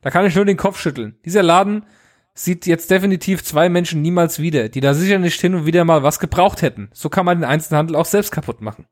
Da 0.00 0.10
kann 0.10 0.26
ich 0.26 0.34
nur 0.34 0.44
den 0.44 0.56
Kopf 0.56 0.80
schütteln. 0.80 1.16
Dieser 1.24 1.42
Laden 1.42 1.84
sieht 2.32 2.66
jetzt 2.66 2.90
definitiv 2.90 3.42
zwei 3.44 3.68
Menschen 3.68 4.02
niemals 4.02 4.38
wieder, 4.38 4.68
die 4.68 4.80
da 4.80 4.94
sicher 4.94 5.18
nicht 5.18 5.40
hin 5.40 5.54
und 5.54 5.66
wieder 5.66 5.84
mal 5.84 6.02
was 6.02 6.20
gebraucht 6.20 6.62
hätten. 6.62 6.88
So 6.92 7.08
kann 7.08 7.26
man 7.26 7.38
den 7.38 7.44
Einzelhandel 7.44 7.96
auch 7.96 8.04
selbst 8.06 8.30
kaputt 8.30 8.60
machen. 8.60 8.86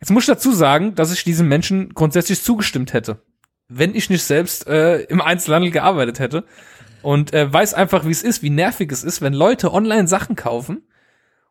Jetzt 0.00 0.10
muss 0.10 0.24
ich 0.24 0.28
dazu 0.28 0.52
sagen, 0.52 0.94
dass 0.94 1.12
ich 1.12 1.24
diesen 1.24 1.48
Menschen 1.48 1.94
grundsätzlich 1.94 2.42
zugestimmt 2.42 2.92
hätte, 2.92 3.22
wenn 3.68 3.94
ich 3.94 4.10
nicht 4.10 4.22
selbst 4.22 4.66
äh, 4.68 5.00
im 5.02 5.20
Einzelhandel 5.20 5.72
gearbeitet 5.72 6.20
hätte 6.20 6.44
und 7.02 7.32
äh, 7.32 7.52
weiß 7.52 7.74
einfach, 7.74 8.04
wie 8.04 8.12
es 8.12 8.22
ist, 8.22 8.42
wie 8.42 8.50
nervig 8.50 8.90
es 8.92 9.02
ist, 9.02 9.20
wenn 9.20 9.34
Leute 9.34 9.72
online 9.72 10.06
Sachen 10.06 10.36
kaufen 10.36 10.82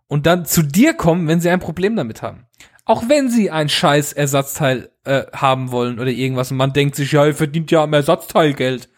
und 0.08 0.26
dann 0.26 0.46
zu 0.46 0.62
dir 0.62 0.94
kommen, 0.94 1.28
wenn 1.28 1.40
sie 1.40 1.50
ein 1.50 1.60
Problem 1.60 1.96
damit 1.96 2.22
haben. 2.22 2.46
Auch 2.86 3.10
wenn 3.10 3.30
sie 3.30 3.52
ein 3.52 3.68
scheiß 3.68 4.14
Ersatzteil 4.14 4.90
äh, 5.04 5.24
haben 5.34 5.72
wollen 5.72 6.00
oder 6.00 6.10
irgendwas 6.10 6.52
und 6.52 6.58
man 6.58 6.74
denkt 6.74 6.96
sich, 6.96 7.12
ja, 7.12 7.26
ihr 7.26 7.36
verdient 7.36 7.70
ja 7.72 7.84
am 7.84 7.94
Ersatzteil 7.94 8.54
Geld. 8.54 8.90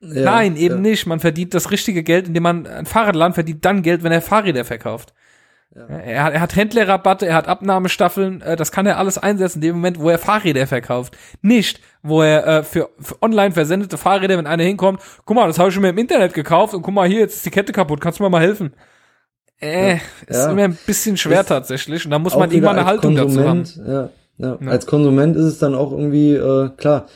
Ja, 0.00 0.24
Nein, 0.24 0.56
eben 0.56 0.76
ja. 0.76 0.80
nicht. 0.80 1.06
Man 1.06 1.20
verdient 1.20 1.54
das 1.54 1.70
richtige 1.70 2.02
Geld, 2.02 2.28
indem 2.28 2.42
man 2.42 2.66
ein 2.66 2.84
Fahrradladen 2.84 3.32
verdient 3.32 3.64
dann 3.64 3.82
Geld, 3.82 4.02
wenn 4.02 4.12
er 4.12 4.20
Fahrräder 4.20 4.66
verkauft. 4.66 5.14
Er, 5.74 6.22
hat, 6.22 6.34
er 6.34 6.40
hat 6.40 6.54
Händlerrabatte, 6.54 7.26
er 7.26 7.34
hat 7.34 7.48
Abnahmestaffeln, 7.48 8.42
äh, 8.42 8.54
das 8.54 8.70
kann 8.70 8.86
er 8.86 8.96
alles 8.96 9.18
einsetzen 9.18 9.58
in 9.58 9.62
dem 9.62 9.76
Moment, 9.76 9.98
wo 9.98 10.08
er 10.08 10.18
Fahrräder 10.18 10.68
verkauft. 10.68 11.16
Nicht, 11.42 11.80
wo 12.02 12.22
er 12.22 12.46
äh, 12.46 12.62
für, 12.62 12.90
für 13.00 13.20
online 13.22 13.50
versendete 13.50 13.98
Fahrräder, 13.98 14.38
wenn 14.38 14.46
einer 14.46 14.62
hinkommt, 14.62 15.00
guck 15.24 15.34
mal, 15.34 15.48
das 15.48 15.58
habe 15.58 15.70
ich 15.70 15.80
mir 15.80 15.88
im 15.88 15.98
Internet 15.98 16.32
gekauft 16.32 16.74
und 16.74 16.82
guck 16.82 16.94
mal, 16.94 17.08
hier, 17.08 17.20
jetzt 17.20 17.36
ist 17.36 17.46
die 17.46 17.50
Kette 17.50 17.72
kaputt, 17.72 18.00
kannst 18.00 18.20
du 18.20 18.22
mir 18.22 18.30
mal 18.30 18.40
helfen? 18.40 18.72
Äh, 19.60 19.94
ist 19.94 20.02
Ja. 20.30 20.50
immer 20.50 20.62
ein 20.64 20.78
bisschen 20.86 21.16
schwer 21.16 21.40
Ist 21.40 21.48
tatsächlich 21.48 22.04
und 22.04 22.10
da 22.10 22.18
muss 22.18 22.36
man 22.36 22.50
irgendwann 22.50 22.76
eine 22.78 22.86
Haltung 22.86 23.14
dazu 23.16 23.40
haben. 23.40 23.62
Konsument, 23.64 23.76
Ja, 23.88 24.10
ja. 24.38 24.58
Ja. 24.60 24.70
Als 24.70 24.86
Konsument 24.86 25.36
ist 25.36 25.44
es 25.44 25.58
dann 25.58 25.74
auch 25.74 25.92
irgendwie, 25.92 26.34
äh, 26.34 26.70
klar, 26.76 27.06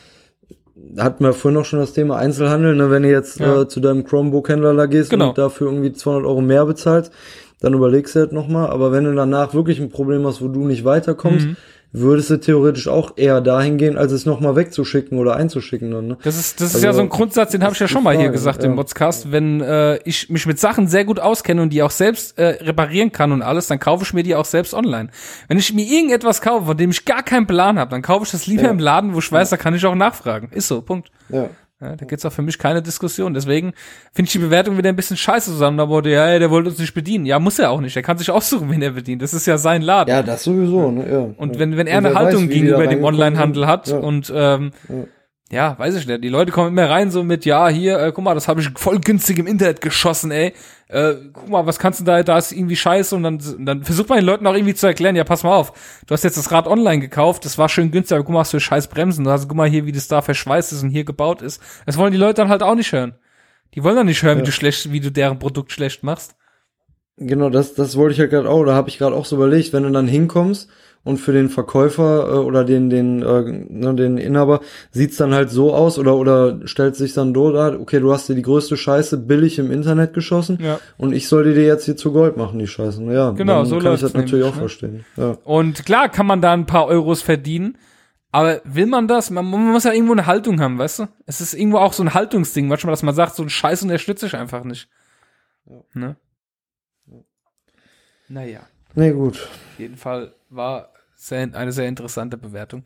hatten 0.98 1.24
wir 1.24 1.32
vorhin 1.32 1.58
noch 1.58 1.64
schon 1.64 1.80
das 1.80 1.92
Thema 1.92 2.16
Einzelhandel, 2.16 2.76
ne? 2.76 2.90
wenn 2.90 3.02
du 3.02 3.10
jetzt 3.10 3.40
Ja. 3.40 3.62
äh, 3.62 3.68
zu 3.68 3.80
deinem 3.80 4.04
Chromebook-Händler 4.04 4.74
da 4.74 4.86
gehst 4.86 5.10
Genau. 5.10 5.30
und 5.30 5.38
dafür 5.38 5.66
irgendwie 5.70 5.92
200 5.92 6.24
Euro 6.24 6.40
mehr 6.40 6.64
bezahlst, 6.64 7.12
dann 7.60 7.74
überlegst 7.74 8.14
du 8.14 8.20
halt 8.20 8.32
nochmal, 8.32 8.70
aber 8.70 8.92
wenn 8.92 9.04
du 9.04 9.14
danach 9.14 9.52
wirklich 9.52 9.80
ein 9.80 9.90
Problem 9.90 10.24
hast, 10.26 10.40
wo 10.40 10.46
du 10.48 10.64
nicht 10.64 10.84
weiterkommst, 10.84 11.46
Mhm. 11.46 11.56
Würdest 11.92 12.30
du 12.30 12.36
theoretisch 12.38 12.86
auch 12.88 13.12
eher 13.16 13.40
dahin 13.40 13.78
gehen, 13.78 13.96
als 13.96 14.12
es 14.12 14.26
nochmal 14.26 14.56
wegzuschicken 14.56 15.18
oder 15.18 15.36
einzuschicken 15.36 15.90
dann, 15.90 16.06
ne? 16.08 16.18
Das 16.22 16.38
ist, 16.38 16.60
das 16.60 16.68
ist 16.70 16.74
Also, 16.76 16.86
ja 16.86 16.92
so 16.92 17.00
ein 17.00 17.08
Grundsatz, 17.08 17.52
den 17.52 17.62
habe 17.62 17.72
ich 17.74 17.80
ja 17.80 17.88
schon 17.88 18.02
mal 18.02 18.12
hier 18.14 18.24
Frage, 18.26 18.32
gesagt 18.32 18.62
ja. 18.62 18.68
im 18.68 18.74
Modscast. 18.74 19.32
Wenn 19.32 19.60
äh, 19.60 19.96
ich 20.04 20.28
mich 20.28 20.46
mit 20.46 20.58
Sachen 20.58 20.86
sehr 20.86 21.04
gut 21.04 21.18
auskenne 21.20 21.62
und 21.62 21.70
die 21.72 21.82
auch 21.82 21.90
selbst 21.90 22.38
äh, 22.38 22.62
reparieren 22.62 23.10
kann 23.12 23.32
und 23.32 23.42
alles, 23.42 23.66
dann 23.68 23.78
kaufe 23.78 24.04
ich 24.04 24.12
mir 24.12 24.22
die 24.22 24.34
auch 24.34 24.44
selbst 24.44 24.74
online. 24.74 25.08
Wenn 25.48 25.58
ich 25.58 25.72
mir 25.72 25.84
irgendetwas 25.86 26.40
kaufe, 26.42 26.66
von 26.66 26.76
dem 26.76 26.90
ich 26.90 27.04
gar 27.04 27.22
keinen 27.22 27.46
Plan 27.46 27.78
habe, 27.78 27.90
dann 27.90 28.02
kaufe 28.02 28.24
ich 28.24 28.30
das 28.32 28.46
lieber 28.46 28.64
Ja. 28.64 28.70
im 28.70 28.78
Laden, 28.78 29.14
wo 29.14 29.18
ich 29.20 29.32
weiß, 29.32 29.50
da 29.50 29.56
kann 29.56 29.74
ich 29.74 29.84
auch 29.86 29.94
nachfragen. 29.94 30.50
Ist 30.52 30.68
so, 30.68 30.82
Punkt. 30.82 31.10
Ja. 31.30 31.48
Ja, 31.80 31.94
da 31.94 32.06
gibt's 32.06 32.24
auch 32.24 32.32
für 32.32 32.42
mich 32.42 32.58
keine 32.58 32.82
Diskussion. 32.82 33.34
Deswegen 33.34 33.72
finde 34.12 34.26
ich 34.26 34.32
die 34.32 34.40
Bewertung 34.40 34.76
wieder 34.78 34.88
ein 34.88 34.96
bisschen 34.96 35.16
scheiße 35.16 35.52
zusammen. 35.52 35.78
Da 35.78 35.88
wurde, 35.88 36.10
ja, 36.10 36.26
ey, 36.26 36.40
der 36.40 36.50
wollte 36.50 36.70
uns 36.70 36.78
nicht 36.80 36.92
bedienen. 36.92 37.24
Ja, 37.24 37.38
muss 37.38 37.60
er 37.60 37.70
auch 37.70 37.80
nicht. 37.80 37.94
Er 37.94 38.02
kann 38.02 38.18
sich 38.18 38.32
aussuchen, 38.32 38.68
wen 38.68 38.82
er 38.82 38.90
bedient. 38.90 39.22
Das 39.22 39.32
ist 39.32 39.46
ja 39.46 39.58
sein 39.58 39.82
Laden. 39.82 40.10
Ja, 40.10 40.24
das 40.24 40.42
sowieso, 40.42 40.90
ne? 40.90 41.08
Ja. 41.08 41.28
Und 41.36 41.54
ja. 41.54 41.60
wenn, 41.60 41.76
wenn 41.76 41.86
er 41.86 41.98
eine 41.98 42.14
Haltung 42.14 42.44
weiß, 42.44 42.50
gegenüber 42.50 42.86
dem 42.88 43.04
Onlinehandel 43.04 43.68
hat 43.68 43.90
und 43.90 44.32
ähm, 44.34 44.72
Ja. 45.50 45.78
weiß 45.78 45.94
ich 45.96 46.06
nicht. 46.06 46.22
Die 46.22 46.28
Leute 46.28 46.52
kommen 46.52 46.68
immer 46.68 46.90
rein 46.90 47.10
so 47.10 47.24
mit, 47.24 47.44
ja, 47.46 47.68
hier, 47.68 47.98
äh, 47.98 48.12
guck 48.12 48.22
mal, 48.24 48.34
das 48.34 48.48
habe 48.48 48.60
ich 48.60 48.68
voll 48.76 48.98
günstig 49.00 49.38
im 49.38 49.46
Internet 49.46 49.80
geschossen, 49.80 50.30
ey. 50.30 50.52
Äh, 50.88 51.14
guck 51.32 51.48
mal, 51.48 51.66
was 51.66 51.78
kannst 51.78 52.00
du 52.00 52.04
da, 52.04 52.22
da 52.22 52.36
ist 52.38 52.52
irgendwie 52.52 52.76
scheiße 52.76 53.14
und 53.16 53.22
dann, 53.22 53.40
dann 53.58 53.82
versucht 53.82 54.08
man 54.08 54.18
den 54.18 54.24
Leuten 54.26 54.46
auch 54.46 54.54
irgendwie 54.54 54.74
zu 54.74 54.86
erklären, 54.86 55.16
ja, 55.16 55.24
pass 55.24 55.42
mal 55.44 55.54
auf, 55.54 56.00
du 56.06 56.12
hast 56.14 56.24
jetzt 56.24 56.36
das 56.38 56.50
Rad 56.52 56.66
online 56.66 57.00
gekauft, 57.00 57.44
das 57.44 57.56
war 57.58 57.68
schön 57.68 57.90
günstig, 57.90 58.14
aber 58.16 58.24
guck 58.24 58.34
mal, 58.34 58.40
hast 58.40 58.52
du 58.54 58.60
scheiß 58.60 58.88
Bremsen, 58.88 59.24
du 59.24 59.30
hast, 59.30 59.48
guck 59.48 59.56
mal 59.56 59.68
hier, 59.68 59.86
wie 59.86 59.92
das 59.92 60.08
da 60.08 60.20
verschweißt 60.22 60.72
ist 60.72 60.82
und 60.82 60.90
hier 60.90 61.04
gebaut 61.04 61.40
ist. 61.42 61.62
Das 61.86 61.96
wollen 61.98 62.12
die 62.12 62.18
Leute 62.18 62.34
dann 62.34 62.48
halt 62.48 62.62
auch 62.62 62.74
nicht 62.74 62.92
hören. 62.92 63.14
Die 63.74 63.84
wollen 63.84 63.96
dann 63.96 64.06
nicht 64.06 64.22
hören, 64.22 64.36
wie 64.38 64.42
Ja. 64.42 64.46
du 64.46 64.52
schlecht, 64.52 64.92
wie 64.92 65.00
du 65.00 65.10
deren 65.10 65.38
Produkt 65.38 65.72
schlecht 65.72 66.02
machst. 66.02 66.34
Genau, 67.18 67.50
das, 67.50 67.74
das 67.74 67.96
wollte 67.96 68.12
ich 68.12 68.18
ja 68.18 68.26
gerade 68.26 68.48
auch, 68.48 68.64
da 68.64 68.74
habe 68.74 68.88
ich 68.88 68.96
gerade 68.98 69.14
auch 69.16 69.24
so 69.24 69.36
überlegt, 69.36 69.72
wenn 69.72 69.82
du 69.82 69.90
dann 69.90 70.06
hinkommst 70.08 70.68
und 71.08 71.16
für 71.16 71.32
den 71.32 71.48
Verkäufer 71.48 72.28
äh, 72.28 72.36
oder 72.36 72.64
den, 72.64 72.90
den, 72.90 73.22
äh, 73.22 73.42
ne, 73.70 73.94
den 73.94 74.18
Inhaber 74.18 74.60
sieht's 74.90 75.16
dann 75.16 75.32
halt 75.34 75.50
so 75.50 75.74
aus 75.74 75.98
oder, 75.98 76.16
oder 76.16 76.60
stellt 76.66 76.96
sich 76.96 77.14
dann 77.14 77.34
so 77.34 77.50
da, 77.50 77.72
okay, 77.78 77.98
du 77.98 78.12
hast 78.12 78.28
dir 78.28 78.34
die 78.34 78.42
größte 78.42 78.76
Scheiße 78.76 79.16
billig 79.18 79.58
im 79.58 79.70
Internet 79.72 80.12
geschossen 80.12 80.58
Ja. 80.60 80.78
und 80.98 81.12
ich 81.12 81.26
soll 81.28 81.44
die 81.44 81.54
dir 81.54 81.64
jetzt 81.66 81.86
hier 81.86 81.96
zu 81.96 82.12
Gold 82.12 82.36
machen, 82.36 82.58
die 82.58 82.66
Scheiße. 82.66 83.02
Ja, 83.04 83.30
Genau, 83.30 83.64
so 83.64 83.78
kann 83.78 83.94
ich 83.94 84.00
das 84.00 84.12
natürlich 84.14 84.44
auch 84.44 84.54
ne? 84.54 84.60
verstehen. 84.60 85.04
Ja. 85.16 85.36
Und 85.44 85.84
klar 85.86 86.08
kann 86.10 86.26
man 86.26 86.40
da 86.42 86.52
ein 86.52 86.66
paar 86.66 86.86
Euros 86.86 87.22
verdienen, 87.22 87.78
aber 88.30 88.60
will 88.64 88.86
man 88.86 89.08
das? 89.08 89.30
Man, 89.30 89.46
man 89.50 89.72
muss 89.72 89.84
ja 89.84 89.92
irgendwo 89.92 90.12
eine 90.12 90.26
Haltung 90.26 90.60
haben, 90.60 90.78
weißt 90.78 90.98
du? 90.98 91.06
Es 91.24 91.40
ist 91.40 91.54
irgendwo 91.54 91.78
auch 91.78 91.94
so 91.94 92.02
ein 92.02 92.12
Haltungsding, 92.12 92.68
manchmal, 92.68 92.92
dass 92.92 93.02
man 93.02 93.14
sagt, 93.14 93.34
so 93.34 93.42
ein 93.42 93.48
Scheiß 93.48 93.82
unterstütze 93.82 94.26
ich 94.26 94.36
einfach 94.36 94.64
nicht. 94.64 94.88
Ne? 95.94 96.16
Naja, 98.28 98.60
Nee, 98.94 99.12
gut. 99.12 99.34
auf 99.72 99.78
jeden 99.78 99.96
Fall 99.96 100.34
war 100.50 100.90
Sehr, 101.20 101.48
eine 101.52 101.72
sehr 101.72 101.88
interessante 101.88 102.38
Bewertung. 102.38 102.84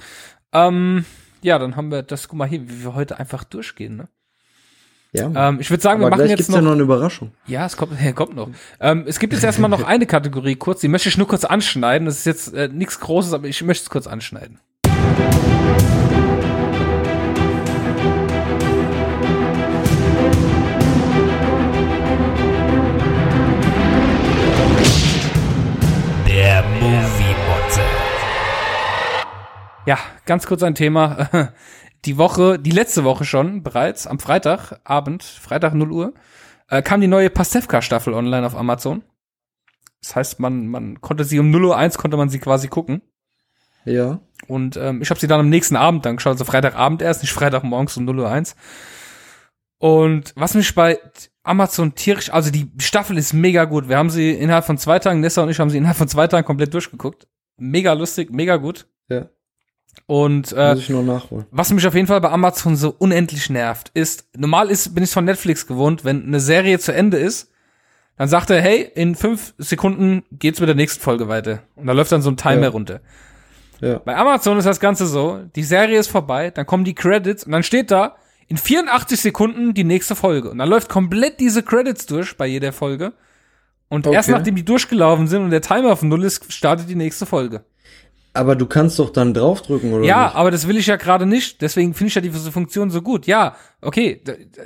Ähm, 0.53 1.05
ja, 1.43 1.59
dann 1.59 1.77
haben 1.77 1.91
wir 1.91 2.03
das, 2.03 2.29
guck 2.29 2.39
mal 2.39 2.49
hier, 2.49 2.67
wie 2.67 2.83
wir 2.83 2.95
heute 2.95 3.19
einfach 3.19 3.45
durchgehen, 3.45 3.97
ne? 3.97 4.09
Ja. 5.13 5.49
Ähm, 5.51 5.61
ich 5.61 5.69
würde 5.69 5.83
sagen, 5.83 6.01
wir 6.01 6.09
machen 6.09 6.27
jetzt 6.27 6.49
noch, 6.49 6.57
ja 6.57 6.63
noch 6.63 6.73
eine 6.73 6.83
Überraschung. 6.83 7.33
Ja, 7.47 7.67
es 7.67 7.77
kommt, 7.77 8.01
ja, 8.03 8.13
kommt 8.13 8.35
noch. 8.35 8.49
Ähm, 8.81 9.05
es 9.07 9.19
gibt 9.19 9.35
jetzt 9.35 9.45
erstmal 9.45 9.69
noch 9.69 9.85
eine 9.85 10.07
Kategorie 10.07 10.57
kurz, 10.57 10.81
die 10.81 10.89
möchte 10.89 11.11
ich 11.11 11.19
nur 11.19 11.29
kurz 11.29 11.45
anschneiden. 11.45 12.07
Das 12.07 12.21
ist 12.21 12.25
jetzt 12.25 12.55
äh, 12.55 12.69
nichts 12.69 12.99
Großes, 13.01 13.35
aber 13.35 13.47
ich 13.47 13.63
möchte 13.63 13.83
es 13.83 13.91
kurz 13.91 14.07
anschneiden. 14.07 14.59
Ja, 29.85 29.99
ganz 30.27 30.47
kurz 30.47 30.63
ein 30.63 30.75
Thema. 30.75 31.53
Die 32.05 32.19
Woche, 32.19 32.59
die 32.59 32.73
letzte 32.73 33.05
Woche 33.05 33.25
schon 33.25 33.63
bereits, 33.63 34.09
am 34.09 34.19
Freitagabend, 34.19 35.23
Freitag 35.23 35.73
0 35.73 35.93
Uhr, 35.93 36.15
äh, 36.69 36.83
kam 36.83 37.01
die 37.01 37.07
neue 37.07 37.31
Pastewka-Staffel 37.31 38.13
online 38.13 38.45
auf 38.45 38.57
Amazon. 38.57 39.05
Das 40.01 40.17
heißt, 40.17 40.41
man, 40.41 40.67
man 40.67 41.01
konnte 41.01 41.23
sie 41.23 41.39
um 41.39 41.53
0 41.53 41.67
Uhr 41.67 41.77
1 41.77 41.99
konnte 41.99 42.17
man 42.17 42.29
sie 42.29 42.41
quasi 42.41 42.67
gucken. 42.67 43.03
Ja. 43.85 44.19
Und 44.49 44.77
ähm, 44.77 45.01
ich 45.01 45.11
habe 45.11 45.21
sie 45.21 45.29
dann 45.29 45.39
am 45.39 45.49
nächsten 45.49 45.77
Abend 45.77 46.05
dann 46.05 46.17
geschaut, 46.17 46.33
also 46.33 46.45
Freitagabend 46.45 47.03
erst, 47.03 47.23
nicht 47.23 47.33
Freitagmorgens 47.33 47.97
um 47.97 48.05
0 48.05 48.19
Uhr 48.19 48.29
1. 48.29 48.57
Und 49.79 50.33
was 50.35 50.55
mich 50.55 50.75
bei 50.75 50.99
Amazon 51.45 51.95
tierisch, 51.95 52.33
also 52.33 52.51
die 52.51 52.69
Staffel 52.79 53.17
ist 53.17 53.33
mega 53.33 53.65
gut. 53.65 53.89
Wir 53.89 53.97
haben 53.97 54.11
sie 54.11 54.33
innerhalb 54.33 54.65
von 54.65 54.77
zwei 54.77 54.99
Tagen, 54.99 55.21
Nessa 55.21 55.45
und 55.45 55.51
ich 55.51 55.61
haben 55.61 55.71
sie 55.71 55.79
innerhalb 55.79 55.99
von 55.99 56.09
zwei 56.09 56.27
Tagen 56.27 56.45
komplett 56.45 56.75
durchgeguckt. 56.75 57.29
Mega 57.59 57.93
lustig, 57.93 58.33
mega 58.33 58.57
gut. 58.57 58.89
Und 60.07 60.53
äh, 60.53 60.75
was 61.51 61.71
mich 61.73 61.87
auf 61.87 61.95
jeden 61.95 62.07
Fall 62.07 62.21
bei 62.21 62.31
Amazon 62.31 62.77
so 62.77 62.95
unendlich 62.99 63.49
nervt, 63.51 63.91
ist, 63.95 64.27
normal 64.37 64.71
ist, 64.71 64.95
bin 64.95 65.05
ich 65.05 65.11
von 65.11 65.25
Netflix 65.25 65.67
gewohnt, 65.67 66.05
wenn 66.05 66.25
eine 66.27 66.41
Serie 66.41 66.79
zu 66.79 66.93
Ende 66.93 67.19
ist, 67.19 67.51
dann 68.19 68.29
sagt 68.29 68.51
er, 68.51 68.61
hey, 68.61 68.91
in 68.95 69.15
fünf 69.15 69.55
Sekunden 69.59 70.23
geht's 70.33 70.61
mit 70.61 70.69
der 70.69 70.77
nächsten 70.77 71.01
Folge 71.03 71.29
weiter. 71.29 71.61
Und 71.77 71.87
da 71.87 71.93
läuft 71.93 72.13
dann 72.13 72.23
so 72.23 72.31
ein 72.31 72.37
Timer 72.37 72.63
Ja. 72.65 72.69
runter. 72.69 73.01
Ja. 73.81 73.99
Bei 73.99 74.17
Amazon 74.17 74.59
ist 74.59 74.65
das 74.67 74.81
Ganze 74.81 75.07
so, 75.07 75.41
die 75.57 75.65
Serie 75.65 75.99
ist 75.99 76.09
vorbei, 76.09 76.51
dann 76.51 76.67
kommen 76.67 76.85
die 76.85 76.95
Credits 76.95 77.45
und 77.45 77.53
dann 77.53 77.63
steht 77.63 77.91
da, 77.91 78.17
in 78.49 78.57
84 78.59 79.19
Sekunden 79.21 79.73
die 79.75 79.85
nächste 79.85 80.15
Folge. 80.15 80.51
Und 80.51 80.59
dann 80.59 80.69
läuft 80.69 80.89
komplett 80.89 81.41
diese 81.41 81.63
Credits 81.63 82.07
durch 82.07 82.37
bei 82.37 82.47
jeder 82.47 82.73
Folge. 82.73 83.13
Und 83.89 84.07
erst 84.07 84.29
Okay. 84.29 84.39
nachdem 84.39 84.57
die 84.57 84.65
durchgelaufen 84.65 85.27
sind 85.27 85.43
und 85.43 85.51
der 85.51 85.63
Timer 85.63 85.93
auf 85.93 86.03
Null 86.03 86.25
ist, 86.25 86.53
startet 86.53 86.89
die 86.89 86.95
nächste 86.95 87.25
Folge. 87.27 87.65
Aber 88.35 88.57
du 88.57 88.65
kannst 88.67 88.99
doch 88.99 89.11
dann 89.11 89.35
draufdrücken, 89.35 89.93
oder 89.93 90.05
Ja, 90.05 90.25
nicht? 90.25 90.37
aber 90.37 90.51
das 90.51 90.67
will 90.67 90.79
ich 90.79 90.87
ja 90.87 90.97
gerade 90.97 91.27
nicht. 91.27 91.61
Deswegen 91.61 91.93
finde 91.93 92.09
ich 92.09 92.15
ja 92.15 92.23
diese 92.23 92.51
Funktion 92.51 92.91
so 92.91 93.03
gut. 93.03 93.27
Ja, 93.27 93.57
okay, 93.83 94.23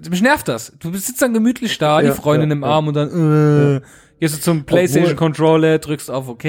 mich 0.08 0.22
nervt 0.22 0.46
das. 0.46 0.72
Du 0.78 0.92
sitzt 0.94 1.20
dann 1.20 1.34
gemütlich 1.34 1.76
da, 1.78 2.00
die 2.00 2.06
Ja, 2.08 2.14
Freundin 2.14 2.50
ja, 2.50 2.56
im. 2.56 2.64
Arm 2.64 2.86
und 2.88 2.94
dann 2.94 3.78
äh, 3.78 3.80
gehst 4.20 4.36
du 4.36 4.40
zum 4.40 4.64
PlayStation 4.64 5.16
Controller, 5.16 5.78
drückst 5.78 6.10
auf 6.12 6.28
OK. 6.28 6.44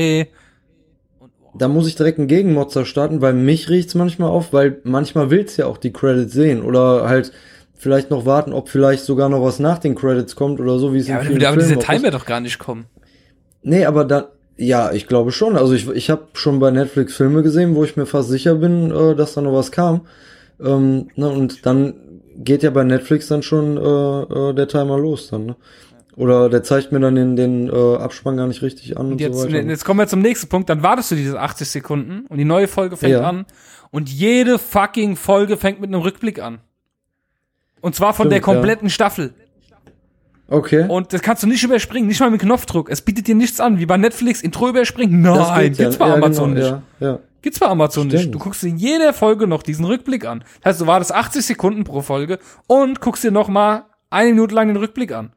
Da 1.57 1.67
muss 1.67 1.87
ich 1.87 1.95
direkt 1.95 2.19
einen 2.19 2.27
Gegenmotzer 2.27 2.85
starten, 2.85 3.19
weil 3.21 3.33
mich 3.33 3.67
riecht's 3.69 3.95
manchmal 3.95 4.29
auf, 4.29 4.53
weil 4.53 4.79
manchmal 4.83 5.31
willst 5.31 5.57
ja 5.57 5.65
auch 5.65 5.77
die 5.77 5.91
Credits 5.91 6.33
sehen 6.33 6.61
oder 6.61 7.09
halt 7.09 7.31
vielleicht 7.73 8.11
noch 8.11 8.25
warten, 8.25 8.53
ob 8.53 8.69
vielleicht 8.69 9.03
sogar 9.05 9.29
noch 9.29 9.41
was 9.43 9.57
nach 9.59 9.79
den 9.79 9.95
Credits 9.95 10.35
kommt 10.35 10.59
oder 10.59 10.77
so, 10.77 10.93
wie 10.93 10.99
es 10.99 11.07
Ja, 11.07 11.15
in 11.15 11.19
aber, 11.21 11.27
vielen 11.27 11.45
aber 11.45 11.57
diese 11.57 11.67
Filmen. 11.69 11.81
Timer 11.83 12.11
doch 12.11 12.25
gar 12.25 12.41
nicht 12.41 12.59
kommen. 12.59 12.85
Nee, 13.63 13.85
aber 13.85 14.05
dann, 14.05 14.25
ja, 14.57 14.91
ich 14.91 15.07
glaube 15.07 15.31
schon. 15.31 15.55
Also 15.55 15.73
ich, 15.73 15.87
ich 15.89 16.09
habe 16.09 16.27
schon 16.33 16.59
bei 16.59 16.71
Netflix 16.71 17.15
Filme 17.15 17.43
gesehen, 17.43 17.75
wo 17.75 17.83
ich 17.83 17.95
mir 17.95 18.05
fast 18.05 18.29
sicher 18.29 18.55
bin, 18.55 18.91
äh, 18.91 19.15
dass 19.15 19.33
da 19.33 19.41
noch 19.41 19.53
was 19.53 19.71
kam. 19.71 20.01
Ähm, 20.59 21.09
ne, 21.15 21.29
und 21.29 21.65
dann 21.65 21.93
geht 22.37 22.63
ja 22.63 22.69
bei 22.71 22.83
Netflix 22.83 23.27
dann 23.27 23.43
schon 23.43 23.77
äh, 23.77 24.49
äh, 24.49 24.53
der 24.53 24.67
Timer 24.67 24.97
los 24.97 25.29
dann, 25.29 25.45
ne? 25.47 25.55
Oder 26.15 26.49
der 26.49 26.63
zeigt 26.63 26.91
mir 26.91 26.99
dann 26.99 27.13
den, 27.13 27.35
den 27.35 27.69
äh, 27.69 27.95
Abspann 27.97 28.37
gar 28.37 28.47
nicht 28.47 28.63
richtig 28.63 28.97
an 28.97 29.05
und, 29.05 29.11
Und 29.13 29.21
jetzt, 29.21 29.37
so 29.37 29.47
weiter. 29.47 29.61
jetzt 29.61 29.85
kommen 29.85 29.99
wir 29.99 30.07
zum 30.07 30.21
nächsten 30.21 30.47
Punkt. 30.49 30.67
Dann 30.67 30.81
wartest 30.81 31.11
du 31.11 31.15
diese 31.15 31.39
80 31.39 31.69
Sekunden 31.69 32.25
und 32.27 32.39
die 32.39 32.43
neue 32.45 32.67
Folge 32.67 32.97
fängt 32.97 33.13
Ja. 33.13 33.21
an. 33.21 33.45
Und 33.91 34.09
jede 34.09 34.57
fucking 34.57 35.15
Folge 35.15 35.57
fängt 35.57 35.79
mit 35.79 35.89
einem 35.93 36.01
Rückblick 36.01 36.41
an. 36.41 36.57
Und 37.81 37.93
zwar 37.93 38.15
von 38.15 38.23
Stimmt, 38.23 38.31
der 38.33 38.41
kompletten 38.41 38.89
Staffel. 38.89 39.35
Okay. 40.49 40.85
Und 40.87 41.11
das 41.13 41.21
kannst 41.21 41.43
du 41.43 41.47
nicht 41.47 41.63
überspringen, 41.63 42.07
nicht 42.07 42.19
mal 42.19 42.31
mit 42.31 42.41
Knopfdruck. 42.41 42.89
Es 42.89 43.01
bietet 43.01 43.27
dir 43.27 43.35
nichts 43.35 43.59
an, 43.59 43.79
wie 43.79 43.85
bei 43.85 43.97
Netflix, 43.97 44.41
Intro 44.41 44.69
überspringen. 44.69 45.21
Nein, 45.21 45.73
ja. 45.73 45.83
gibt's 45.83 45.97
bei 45.97 46.07
Ja, 46.07 46.15
Amazon 46.15 46.55
genau, 46.55 46.71
nicht. 46.71 46.83
Ja, 46.99 47.07
ja. 47.07 47.19
Gibt's 47.41 47.59
bei 47.59 47.67
Amazon 47.67 48.07
nicht. 48.07 48.19
Stimmt. 48.19 48.35
Du 48.35 48.39
guckst 48.39 48.63
in 48.63 48.77
jeder 48.77 49.13
Folge 49.13 49.47
noch 49.47 49.61
diesen 49.61 49.85
Rückblick 49.85 50.25
an. 50.25 50.43
Das 50.61 50.71
heißt, 50.71 50.81
du 50.81 50.87
wartest 50.87 51.13
80 51.13 51.45
Sekunden 51.45 51.83
pro 51.83 52.01
Folge 52.01 52.39
und 52.67 53.01
guckst 53.01 53.23
dir 53.23 53.31
noch 53.31 53.49
mal 53.49 53.85
eine 54.09 54.29
Minute 54.29 54.55
lang 54.55 54.67
den 54.67 54.77
Rückblick 54.77 55.11
an. 55.11 55.33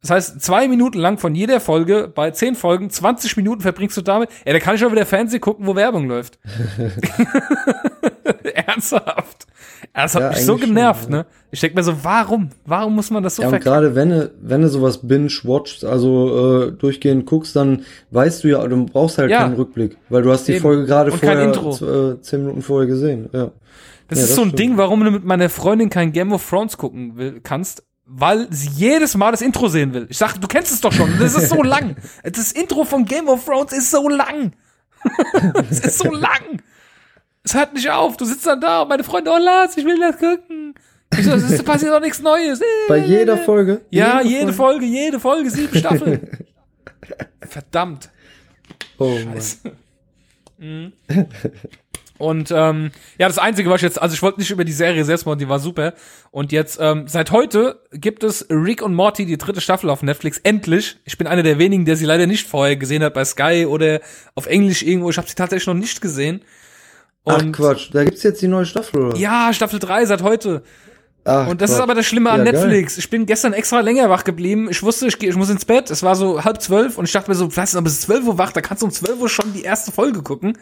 Das 0.00 0.10
heißt, 0.10 0.40
zwei 0.40 0.66
Minuten 0.66 0.98
lang 0.98 1.18
von 1.18 1.34
jeder 1.34 1.60
Folge, 1.60 2.08
bei 2.08 2.30
zehn 2.30 2.54
Folgen, 2.54 2.88
20 2.88 3.36
Minuten 3.36 3.60
verbringst 3.60 3.98
du 3.98 4.00
damit. 4.00 4.30
Ja, 4.46 4.54
da 4.54 4.58
kann 4.58 4.74
ich 4.74 4.84
auch 4.84 4.92
wieder 4.92 5.04
Fernsehen 5.04 5.42
gucken, 5.42 5.66
wo 5.66 5.76
Werbung 5.76 6.08
läuft. 6.08 6.38
Ernsthaft. 8.54 9.46
Das 9.92 10.14
hat 10.14 10.22
Ja, 10.22 10.28
mich 10.30 10.44
so 10.46 10.56
schon, 10.56 10.68
genervt, 10.68 11.04
ja. 11.04 11.16
ne? 11.16 11.26
Ich 11.50 11.60
denk 11.60 11.74
mir 11.74 11.82
so, 11.82 11.92
warum? 12.04 12.50
Warum 12.64 12.94
muss 12.94 13.10
man 13.10 13.22
das 13.24 13.36
so 13.36 13.42
Ja, 13.42 13.48
verkaufen? 13.48 13.64
gerade 13.70 13.94
wenn 13.96 14.10
du, 14.10 14.30
wenn 14.40 14.62
du 14.62 14.68
sowas 14.68 14.98
binge-watchst, 15.06 15.84
also 15.84 16.68
äh, 16.68 16.72
durchgehend 16.72 17.26
guckst, 17.26 17.56
dann 17.56 17.84
weißt 18.12 18.44
du 18.44 18.48
ja, 18.48 18.66
du 18.68 18.86
brauchst 18.86 19.18
halt 19.18 19.30
Ja. 19.30 19.40
keinen 19.42 19.54
Rückblick, 19.54 19.96
weil 20.08 20.22
du 20.22 20.30
hast 20.30 20.46
die 20.46 20.52
Eben. 20.52 20.62
Folge 20.62 20.86
gerade 20.86 21.10
vorher, 21.10 21.42
äh, 21.50 22.20
zehn 22.22 22.40
Minuten 22.42 22.62
vorher 22.62 22.86
gesehen. 22.86 23.28
Ja. 23.32 23.50
Das 24.08 24.18
Ja, 24.18 24.24
ist 24.24 24.30
das 24.30 24.36
so 24.36 24.42
ein 24.42 24.48
stimmt. 24.48 24.58
Ding, 24.60 24.76
warum 24.76 25.04
du 25.04 25.10
mit 25.10 25.24
meiner 25.24 25.48
Freundin 25.50 25.90
kein 25.90 26.12
Game 26.12 26.32
of 26.32 26.48
Thrones 26.48 26.76
gucken 26.76 27.16
will, 27.16 27.40
kannst, 27.42 27.82
weil 28.06 28.46
sie 28.50 28.68
jedes 28.70 29.16
Mal 29.16 29.32
das 29.32 29.40
Intro 29.42 29.68
sehen 29.68 29.92
will. 29.92 30.06
Ich 30.08 30.18
sag, 30.18 30.40
du 30.40 30.46
kennst 30.46 30.72
es 30.72 30.80
doch 30.80 30.92
schon, 30.92 31.10
das 31.18 31.34
ist 31.36 31.48
so 31.48 31.62
lang. 31.64 31.96
Das 32.22 32.52
Intro 32.52 32.84
von 32.84 33.04
Game 33.04 33.28
of 33.28 33.44
Thrones 33.44 33.72
ist 33.72 33.90
so 33.90 34.08
lang. 34.08 34.52
Es 35.70 35.80
ist 35.80 35.98
so 35.98 36.12
lang. 36.12 36.60
Es 37.50 37.56
hört 37.56 37.74
nicht 37.74 37.90
auf. 37.90 38.16
Du 38.16 38.24
sitzt 38.24 38.46
dann 38.46 38.60
da 38.60 38.82
und 38.82 38.88
meine 38.90 39.02
Freunde, 39.02 39.28
oh 39.32 39.36
Lars, 39.36 39.76
ich 39.76 39.84
will 39.84 39.98
das 39.98 40.16
gucken. 40.18 40.72
Ich 41.18 41.24
so, 41.24 41.32
es 41.32 41.60
passiert 41.64 41.92
doch 41.92 41.98
nichts 41.98 42.20
Neues. 42.20 42.60
Bei 42.88 42.98
jeder 42.98 43.36
Folge? 43.38 43.80
Ja, 43.90 44.20
jede 44.20 44.52
Folge, 44.52 44.86
jede 44.86 45.18
Folge, 45.18 45.50
sieben 45.50 45.76
Staffeln. 45.76 46.28
Verdammt. 47.40 48.08
Oh, 48.98 49.18
Mann. 50.58 50.92
Und 52.18 52.52
ähm, 52.52 52.92
ja, 53.18 53.26
das 53.26 53.38
Einzige, 53.38 53.68
was 53.68 53.78
ich 53.78 53.82
jetzt, 53.82 54.00
also 54.00 54.14
ich 54.14 54.22
wollte 54.22 54.38
nicht 54.38 54.52
über 54.52 54.64
die 54.64 54.72
Serie 54.72 55.04
selbst 55.04 55.26
machen, 55.26 55.40
die 55.40 55.48
war 55.48 55.58
super. 55.58 55.94
Und 56.30 56.52
jetzt, 56.52 56.78
ähm, 56.80 57.08
seit 57.08 57.32
heute 57.32 57.80
gibt 57.90 58.22
es 58.22 58.46
Rick 58.48 58.82
und 58.82 58.94
Morty, 58.94 59.26
die 59.26 59.38
dritte 59.38 59.60
Staffel 59.60 59.90
auf 59.90 60.04
Netflix, 60.04 60.38
endlich. 60.38 60.98
Ich 61.04 61.18
bin 61.18 61.26
einer 61.26 61.42
der 61.42 61.58
wenigen, 61.58 61.84
der 61.84 61.96
sie 61.96 62.04
leider 62.04 62.28
nicht 62.28 62.46
vorher 62.46 62.76
gesehen 62.76 63.02
hat 63.02 63.14
bei 63.14 63.24
Sky 63.24 63.66
oder 63.66 64.00
auf 64.36 64.46
Englisch 64.46 64.84
irgendwo. 64.84 65.10
Ich 65.10 65.16
habe 65.16 65.26
sie 65.26 65.34
tatsächlich 65.34 65.66
noch 65.66 65.74
nicht 65.74 66.00
gesehen. 66.00 66.42
Ach 67.26 67.38
Und 67.42 67.52
Quatsch, 67.52 67.90
da 67.92 68.04
gibt's 68.04 68.22
jetzt 68.22 68.40
die 68.42 68.48
neue 68.48 68.64
Staffel, 68.66 69.02
oder? 69.06 69.16
ja, 69.16 69.52
Staffel 69.52 69.78
3 69.78 70.06
seit 70.06 70.22
heute. 70.22 70.62
Ach, 71.24 71.48
Und 71.48 71.60
das 71.60 71.70
ist 71.70 71.76
Quatsch. 71.76 71.82
aber 71.82 71.94
das 71.94 72.06
Schlimme 72.06 72.30
an 72.30 72.46
Ja, 72.46 72.52
geil. 72.52 72.62
Netflix. 72.62 72.96
Ich 72.96 73.10
bin 73.10 73.26
gestern 73.26 73.52
extra 73.52 73.80
länger 73.80 74.08
wach 74.08 74.24
geblieben. 74.24 74.68
Ich 74.70 74.82
wusste, 74.82 75.06
ich, 75.06 75.18
geh- 75.18 75.28
ich 75.28 75.36
muss 75.36 75.50
ins 75.50 75.66
Bett. 75.66 75.90
Es 75.90 76.02
war 76.02 76.16
so 76.16 76.42
halb 76.44 76.62
zwölf 76.62 76.96
und 76.96 77.04
ich 77.04 77.12
dachte 77.12 77.30
mir 77.30 77.34
so, 77.34 77.54
was, 77.56 77.76
aber 77.76 77.86
es 77.88 77.94
ist 77.94 78.02
zwölf 78.02 78.26
Uhr 78.26 78.38
wach, 78.38 78.52
da 78.52 78.62
kannst 78.62 78.82
du 78.82 78.86
um 78.86 78.92
zwölf 78.92 79.20
Uhr 79.20 79.28
schon 79.28 79.52
die 79.52 79.62
erste 79.62 79.92
Folge 79.92 80.22
gucken. 80.22 80.56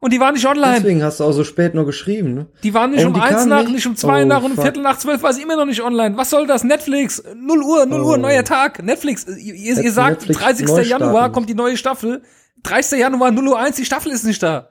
Und 0.00 0.12
die 0.12 0.20
war 0.20 0.30
nicht 0.32 0.46
online. 0.46 0.76
Deswegen 0.76 1.02
hast 1.02 1.18
du 1.20 1.24
auch 1.24 1.32
so 1.32 1.42
spät 1.44 1.74
noch 1.74 1.84
geschrieben, 1.84 2.32
ne? 2.34 2.46
Die 2.62 2.72
waren 2.72 2.92
nicht 2.92 3.04
Oh, 3.04 3.08
um 3.08 3.20
eins 3.20 3.44
nach, 3.46 3.62
nicht? 3.64 3.72
nicht 3.72 3.86
um 3.86 3.96
zwei 3.96 4.22
Oh, 4.22 4.26
nach 4.26 4.42
und 4.44 4.52
um. 4.56 4.62
Viertel 4.62 4.80
nach 4.82 4.96
zwölf 4.96 5.22
war 5.24 5.32
sie 5.32 5.42
immer 5.42 5.56
noch 5.56 5.64
nicht 5.66 5.82
online. 5.82 6.16
Was 6.16 6.30
soll 6.30 6.46
das? 6.46 6.62
Netflix, 6.62 7.20
0 7.34 7.62
Uhr, 7.62 7.84
0 7.84 8.00
Uhr, 8.00 8.14
Oh. 8.14 8.16
neuer 8.16 8.44
Tag. 8.44 8.80
Netflix, 8.82 9.26
ihr, 9.26 9.54
ihr 9.54 9.74
Hätten 9.76 9.90
sagt, 9.90 10.20
Netflix 10.28 10.40
30. 10.40 10.66
neu 10.68 10.82
Januar 10.82 11.32
kommt 11.32 11.50
die 11.50 11.54
neue 11.54 11.76
Staffel. 11.76 12.22
30. 12.62 13.00
Januar, 13.00 13.32
0 13.32 13.48
Uhr 13.48 13.58
1, 13.58 13.74
die 13.76 13.84
Staffel 13.84 14.12
ist 14.12 14.24
nicht 14.24 14.40
da. 14.42 14.68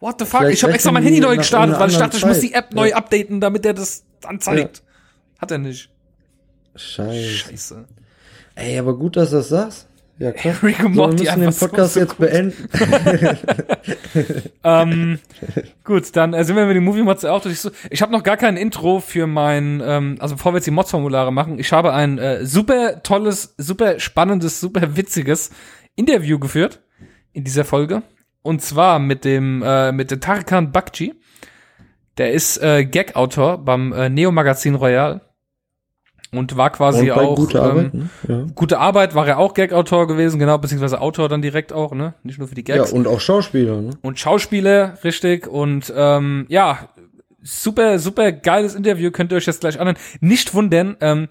What 0.00 0.16
the 0.20 0.26
fuck? 0.26 0.40
Vielleicht 0.40 0.58
ich 0.58 0.62
habe 0.62 0.72
extra 0.74 0.92
mein 0.92 1.02
Handy 1.02 1.20
neu 1.20 1.36
gestartet, 1.36 1.78
weil 1.78 1.90
ich 1.90 1.96
dachte, 1.96 2.16
ich 2.16 2.24
muss 2.24 2.40
die 2.40 2.52
Zeit. 2.52 2.66
App 2.66 2.74
neu 2.74 2.90
Ja. 2.90 2.96
updaten, 2.96 3.40
damit 3.40 3.64
der 3.64 3.74
das 3.74 4.04
anzeigt. 4.24 4.82
Hat 5.38 5.50
er 5.50 5.58
nicht. 5.58 5.90
Scheiße. 6.76 7.28
Scheiße. 7.28 7.84
Ey, 8.54 8.78
aber 8.78 8.96
gut, 8.96 9.16
dass 9.16 9.30
du 9.30 9.36
das 9.36 9.48
sagst. 9.48 9.88
Ja, 10.18 10.32
klar. 10.32 10.56
Rick 10.64 10.84
und 10.84 10.94
so, 10.94 11.02
wir 11.02 11.12
müssen 11.12 11.40
den 11.40 11.54
Podcast 11.54 11.94
so 11.94 12.00
jetzt 12.00 12.16
gut. 12.16 12.28
beenden. 12.28 12.68
ähm, 14.64 15.18
gut, 15.84 16.16
dann 16.16 16.34
äh, 16.34 16.44
sind 16.44 16.56
wir 16.56 16.66
mit 16.66 16.74
dem 16.74 16.82
Movie 16.84 17.02
Mods 17.02 17.24
auch 17.24 17.40
durch. 17.40 17.58
Ich 17.90 18.02
habe 18.02 18.10
noch 18.10 18.24
gar 18.24 18.36
kein 18.36 18.56
Intro 18.56 18.98
für 18.98 19.28
mein, 19.28 19.80
ähm, 19.84 20.16
also 20.18 20.34
bevor 20.34 20.52
wir 20.52 20.56
jetzt 20.58 20.66
die 20.66 20.72
Mods-Formulare 20.72 21.32
machen, 21.32 21.60
ich 21.60 21.70
habe 21.72 21.92
ein 21.92 22.18
äh, 22.18 22.44
super 22.44 23.02
tolles, 23.04 23.54
super 23.58 24.00
spannendes, 24.00 24.58
super 24.58 24.96
witziges 24.96 25.50
Interview 25.94 26.40
geführt 26.40 26.80
in 27.32 27.44
dieser 27.44 27.64
Folge. 27.64 28.02
Und 28.48 28.62
zwar 28.62 28.98
mit 28.98 29.26
dem, 29.26 29.62
äh, 29.62 29.92
mit 29.92 30.10
dem 30.10 30.22
Tarkan 30.22 30.72
Bakci. 30.72 31.12
Der 32.16 32.32
ist 32.32 32.56
äh, 32.62 32.86
Gag-Autor 32.86 33.58
beim 33.58 33.92
äh, 33.92 34.08
Neo 34.08 34.32
Magazin 34.32 34.74
Royal. 34.74 35.20
und 36.32 36.56
war 36.56 36.70
quasi 36.70 37.10
und 37.10 37.18
auch 37.18 37.36
gute 37.36 37.60
Arbeit, 37.60 37.92
ähm, 37.92 38.00
ne? 38.00 38.10
ja. 38.26 38.46
gute 38.54 38.78
Arbeit 38.78 39.14
war 39.14 39.28
er 39.28 39.36
auch 39.36 39.52
Gag-Autor 39.52 40.06
gewesen, 40.06 40.38
genau, 40.38 40.56
beziehungsweise 40.56 40.98
Autor 41.02 41.28
dann 41.28 41.42
direkt 41.42 41.74
auch, 41.74 41.92
ne, 41.92 42.14
nicht 42.22 42.38
nur 42.38 42.48
für 42.48 42.54
die 42.54 42.64
Gags. 42.64 42.90
Ja 42.90 42.96
und 42.96 43.06
auch 43.06 43.20
Schauspieler, 43.20 43.82
ne? 43.82 43.90
Und 44.00 44.18
Schauspieler, 44.18 44.96
richtig 45.04 45.46
und 45.46 45.92
ähm, 45.94 46.46
ja, 46.48 46.88
super 47.42 47.98
super 47.98 48.32
geiles 48.32 48.74
Interview 48.74 49.10
könnt 49.10 49.30
ihr 49.30 49.36
euch 49.36 49.46
jetzt 49.46 49.60
gleich 49.60 49.78
anhören. 49.78 49.98
Nicht 50.20 50.54
wundern, 50.54 50.96
ähm, 51.02 51.28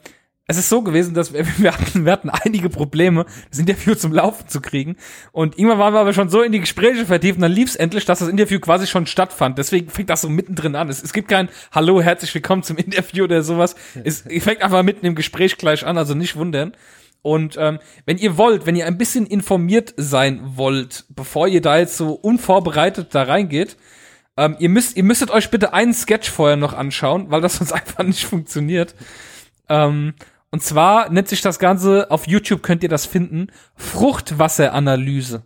es 0.49 0.57
ist 0.57 0.69
so 0.69 0.82
gewesen, 0.82 1.14
dass 1.14 1.34
wir, 1.34 1.45
wir, 1.57 1.74
hatten, 1.74 2.06
wir 2.06 2.11
hatten 2.11 2.30
einige 2.30 2.69
Probleme, 2.69 3.26
das 3.49 3.60
Interview 3.60 3.95
zum 3.95 4.14
Laufen 4.14 4.48
zu 4.48 4.61
kriegen. 4.61 4.95
Und 5.34 5.57
irgendwann 5.57 5.80
waren 5.80 5.94
wir 5.94 5.99
aber 5.99 6.14
schon 6.14 6.30
so 6.30 6.41
in 6.41 6.53
die 6.53 6.61
Gespräche 6.61 7.06
vertieft 7.06 7.36
und 7.36 7.41
dann 7.41 7.52
lief 7.52 7.69
es 7.69 7.76
endlich, 7.76 8.06
dass 8.06 8.19
das 8.19 8.30
Interview 8.30 8.60
quasi 8.60 8.88
schon 8.88 9.06
stattfand. 9.06 9.57
Deswegen 9.57 9.90
fängt 9.90 10.10
das 10.10 10.22
so 10.22 10.30
mittendrin 10.30 10.76
an. 10.76 10.90
Es, 10.90 11.03
es 11.03 11.11
gibt 11.11 11.28
kein 11.28 11.49
Hallo, 11.74 12.02
herzlich 12.02 12.34
willkommen 12.34 12.64
zum 12.64 12.78
Interview 12.78 13.26
oder 13.26 13.44
sowas. 13.44 13.76
Es, 14.03 14.26
es 14.26 14.44
fängt 14.44 14.61
einfach 14.61 14.84
mitten 14.84 15.06
im 15.06 15.15
Gespräch 15.15 15.57
gleich 15.57 15.86
an, 15.86 15.98
also 15.98 16.15
nicht 16.15 16.38
wundern. 16.38 16.74
Und 17.22 17.57
ähm, 17.60 17.80
wenn 18.06 18.18
ihr 18.18 18.38
wollt, 18.38 18.65
wenn 18.65 18.78
ihr 18.78 18.86
ein 18.86 18.98
bisschen 18.98 19.26
informiert 19.26 19.94
sein 19.98 20.40
wollt, 20.56 21.03
bevor 21.10 21.49
ihr 21.49 21.61
da 21.61 21.78
jetzt 21.78 21.98
so 21.98 22.14
unvorbereitet 22.14 23.14
da 23.14 23.24
reingeht, 23.24 23.76
ähm, 24.38 24.56
ihr 24.60 24.69
müsst, 24.69 24.95
ihr 24.95 25.03
müsstet 25.03 25.32
euch 25.32 25.49
bitte 25.49 25.74
einen 25.74 25.94
Sketch 25.94 26.30
vorher 26.30 26.56
noch 26.56 26.74
anschauen, 26.74 27.30
weil 27.32 27.41
das 27.41 27.56
sonst 27.57 27.74
einfach 27.74 28.03
nicht 28.03 28.24
funktioniert. 28.24 28.95
Ähm, 29.68 30.14
und 30.52 30.64
zwar 30.64 31.10
nennt 31.10 31.28
sich 31.28 31.41
das 31.41 31.60
Ganze, 31.60 32.10
auf 32.11 32.28
YouTube 32.28 32.64
könnt 32.64 32.84
ihr 32.84 32.90
das 32.90 33.06
finden, 33.06 33.48
Fruchtwasseranalyse 33.76 35.44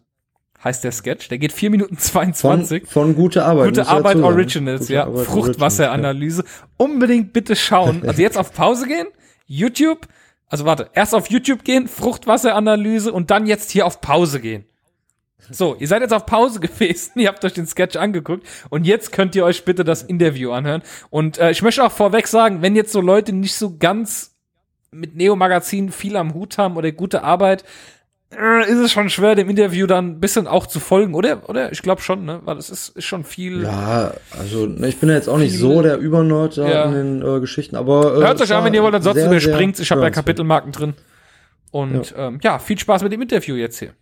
heißt 0.64 0.84
der 0.84 0.92
Sketch. 0.92 1.30
Der 1.30 1.38
geht 1.38 1.52
vier 1.52 1.70
Minuten 1.70 1.98
22. 1.98 2.84
Von, 2.84 2.90
von 2.90 3.16
gute 3.16 3.46
Arbeit. 3.46 3.70
Gute 3.70 3.88
Arbeit 3.88 4.18
ja 4.18 4.24
Originals, 4.24 4.82
gute 4.82 4.94
ja. 4.94 5.06
Arbeit 5.06 5.26
Fruchtwasseranalyse. 5.26 6.44
Ja. 6.44 6.68
Unbedingt 6.78 7.34
bitte 7.34 7.56
schauen. 7.56 8.04
Also 8.12 8.22
jetzt 8.22 8.38
auf 8.38 8.54
Pause 8.54 8.88
gehen, 8.88 9.08
YouTube, 9.46 10.08
also 10.48 10.66
warte, 10.66 10.90
erst 10.94 11.16
auf 11.16 11.30
YouTube 11.30 11.64
gehen, 11.64 11.88
Fruchtwasseranalyse 11.88 13.14
und 13.14 13.32
dann 13.32 13.46
jetzt 13.46 13.72
hier 13.72 13.86
auf 13.86 14.02
Pause 14.02 14.42
gehen. 14.42 14.66
So, 15.50 15.76
ihr 15.80 15.88
seid 15.88 16.02
jetzt 16.02 16.14
auf 16.14 16.26
Pause 16.26 16.60
gewesen, 16.62 17.20
ihr 17.20 17.30
habt 17.30 17.44
euch 17.46 17.54
den 17.54 17.68
Sketch 17.68 17.96
angeguckt 17.96 18.46
und 18.70 18.86
jetzt 18.86 19.12
könnt 19.12 19.36
ihr 19.36 19.46
euch 19.46 19.64
bitte 19.64 19.86
das 19.86 20.04
Interview 20.04 20.52
anhören. 20.52 20.84
Und 21.10 21.38
äh, 21.38 21.52
ich 21.52 21.62
möchte 21.62 21.84
auch 21.84 21.92
vorweg 21.92 22.28
sagen, 22.28 22.62
wenn 22.62 22.76
jetzt 22.76 22.92
so 22.92 23.00
Leute 23.02 23.34
nicht 23.34 23.56
so 23.56 23.78
ganz 23.78 24.31
mit 24.92 25.16
Neo-Magazin 25.16 25.92
viel 25.92 26.18
am 26.18 26.34
Hut 26.34 26.58
haben 26.58 26.78
oder 26.78 26.92
gute 26.92 27.24
Arbeit, 27.24 27.64
äh, 28.38 28.70
ist 28.70 28.78
es 28.78 28.92
schon 28.92 29.10
schwer, 29.10 29.36
dem 29.36 29.50
Interview 29.50 29.88
dann 29.88 30.12
ein 30.12 30.20
bisschen 30.20 30.48
auch 30.48 30.66
zu 30.66 30.80
folgen, 30.80 31.14
oder? 31.14 31.50
Oder? 31.50 31.72
Ich 31.72 31.82
glaube 31.82 32.02
schon, 32.02 32.26
ne? 32.26 32.42
Weil 32.46 32.58
es 32.58 32.70
ist, 32.70 32.90
ist 32.90 33.06
schon 33.06 33.24
viel. 33.24 33.64
Ja, 33.64 34.14
also 34.38 34.66
ne, 34.66 34.88
ich 34.88 34.98
bin 34.98 35.10
ja 35.10 35.16
jetzt 35.16 35.28
auch 35.28 35.38
nicht 35.38 35.58
so 35.58 35.82
der 35.82 35.98
Übernerd 35.98 36.58
da 36.58 36.70
ja. 36.70 36.86
in 36.86 36.94
den 36.94 37.22
äh, 37.22 37.40
Geschichten, 37.40 37.76
aber. 37.76 38.18
Äh, 38.18 38.24
Hört 38.26 38.42
euch 38.42 38.54
an, 38.54 38.64
wenn 38.64 38.74
ihr 38.74 38.84
wollt, 38.84 38.96
ansonsten 38.96 39.28
überspringt 39.28 39.80
Ich 39.80 39.92
habe 39.92 40.02
ja 40.02 40.10
Kapitelmarken 40.10 40.72
drin. 40.72 40.94
Und 41.72 42.12
ja. 42.12 42.28
Ähm, 42.28 42.40
ja, 42.42 42.60
viel 42.60 42.78
Spaß 42.78 43.04
mit 43.04 43.12
dem 43.12 43.22
Interview 43.22 43.56
jetzt 43.56 43.80
hier. 43.80 43.94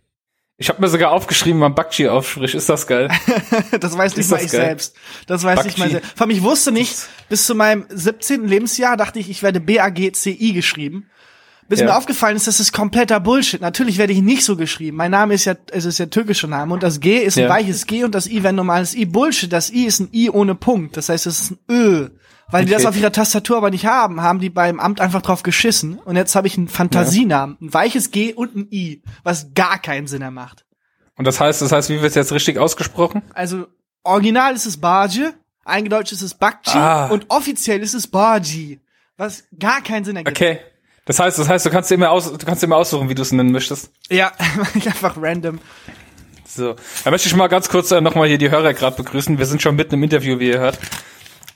Ich 0.62 0.68
habe 0.68 0.82
mir 0.82 0.88
sogar 0.88 1.12
aufgeschrieben, 1.12 1.58
man 1.58 1.74
Bakchi 1.74 2.06
aufsprich. 2.06 2.54
Ist 2.54 2.68
das 2.68 2.86
geil? 2.86 3.08
das 3.80 3.96
weiß 3.96 4.14
nicht 4.14 4.30
mal 4.30 4.36
ich 4.36 4.52
geil? 4.52 4.60
selbst. 4.60 4.94
Das 5.26 5.42
weiß 5.42 5.56
Bakchi. 5.56 5.68
nicht 5.68 5.78
mal 5.78 5.90
selbst. 5.90 6.10
Vor 6.14 6.26
allem, 6.26 6.36
ich 6.36 6.42
wusste 6.42 6.70
nicht, 6.70 6.94
bis 7.30 7.46
zu 7.46 7.54
meinem 7.54 7.86
17. 7.88 8.46
Lebensjahr 8.46 8.98
dachte 8.98 9.18
ich, 9.18 9.30
ich 9.30 9.42
werde 9.42 9.58
B-A-G-C-I 9.58 10.52
geschrieben. 10.52 11.06
Bis 11.66 11.80
ja. 11.80 11.86
mir 11.86 11.96
aufgefallen 11.96 12.36
ist, 12.36 12.46
das 12.46 12.60
ist 12.60 12.74
kompletter 12.74 13.20
Bullshit. 13.20 13.62
Natürlich 13.62 13.96
werde 13.96 14.12
ich 14.12 14.20
nicht 14.20 14.44
so 14.44 14.54
geschrieben. 14.54 14.98
Mein 14.98 15.12
Name 15.12 15.32
ist 15.32 15.46
ja, 15.46 15.54
es 15.70 15.86
ist 15.86 15.98
ja 15.98 16.06
türkischer 16.06 16.48
Name 16.48 16.74
und 16.74 16.82
das 16.82 17.00
G 17.00 17.20
ist 17.20 17.38
ein 17.38 17.44
ja. 17.44 17.48
weiches 17.48 17.86
G 17.86 18.04
und 18.04 18.14
das 18.14 18.26
I 18.26 18.42
wäre 18.42 18.48
ein 18.48 18.56
normales 18.56 18.94
I. 18.94 19.06
Bullshit. 19.06 19.50
Das 19.50 19.70
I 19.70 19.86
ist 19.86 20.00
ein 20.00 20.10
I 20.12 20.28
ohne 20.28 20.54
Punkt. 20.54 20.94
Das 20.98 21.08
heißt, 21.08 21.26
es 21.26 21.40
ist 21.40 21.50
ein 21.52 21.58
Ö. 21.70 22.08
Weil 22.50 22.62
okay. 22.62 22.66
die 22.66 22.72
das 22.72 22.86
auf 22.86 22.96
ihrer 22.96 23.12
Tastatur 23.12 23.56
aber 23.56 23.70
nicht 23.70 23.86
haben, 23.86 24.22
haben 24.22 24.40
die 24.40 24.50
beim 24.50 24.80
Amt 24.80 25.00
einfach 25.00 25.22
drauf 25.22 25.42
geschissen. 25.42 25.98
Und 25.98 26.16
jetzt 26.16 26.34
habe 26.34 26.46
ich 26.46 26.56
einen 26.56 26.68
Fantasienamen, 26.68 27.56
ein 27.60 27.74
weiches 27.74 28.10
G 28.10 28.32
und 28.32 28.56
ein 28.56 28.68
I, 28.70 29.02
was 29.22 29.54
gar 29.54 29.78
keinen 29.78 30.06
Sinn 30.06 30.22
ermacht. 30.22 30.64
Und 31.16 31.26
das 31.26 31.40
heißt, 31.40 31.62
das 31.62 31.72
heißt, 31.72 31.90
wie 31.90 32.00
wird 32.00 32.10
es 32.10 32.14
jetzt 32.14 32.32
richtig 32.32 32.58
ausgesprochen? 32.58 33.22
Also, 33.34 33.66
original 34.02 34.54
ist 34.54 34.66
es 34.66 34.78
Barge, 34.78 35.34
eingedeutscht 35.64 36.12
ist 36.12 36.22
es 36.22 36.34
Bakchi 36.34 36.78
ah. 36.78 37.06
und 37.08 37.26
offiziell 37.28 37.82
ist 37.82 37.94
es 37.94 38.06
Barji, 38.06 38.80
was 39.16 39.44
gar 39.58 39.82
keinen 39.82 40.04
Sinn 40.04 40.16
ergibt. 40.16 40.36
Okay. 40.36 40.58
Das 41.04 41.18
heißt, 41.18 41.38
das 41.38 41.48
heißt, 41.48 41.66
du 41.66 41.70
kannst 41.70 41.90
dir 41.90 41.96
immer 41.96 42.10
aus, 42.10 42.32
du 42.32 42.46
kannst 42.46 42.62
dir 42.62 42.66
immer 42.66 42.76
aussuchen, 42.76 43.08
wie 43.08 43.14
du 43.14 43.22
es 43.22 43.32
nennen 43.32 43.52
möchtest. 43.52 43.90
Ja, 44.08 44.32
einfach 44.74 45.16
random. 45.20 45.58
So, 46.46 46.74
da 47.04 47.10
möchte 47.10 47.28
ich 47.28 47.34
mal 47.34 47.48
ganz 47.48 47.68
kurz 47.68 47.90
äh, 47.90 48.00
nochmal 48.00 48.28
hier 48.28 48.38
die 48.38 48.50
Hörer 48.50 48.74
gerade 48.74 48.96
begrüßen. 48.96 49.38
Wir 49.38 49.46
sind 49.46 49.62
schon 49.62 49.76
mitten 49.76 49.94
im 49.94 50.02
Interview, 50.02 50.38
wie 50.38 50.48
ihr 50.48 50.58
hört. 50.58 50.78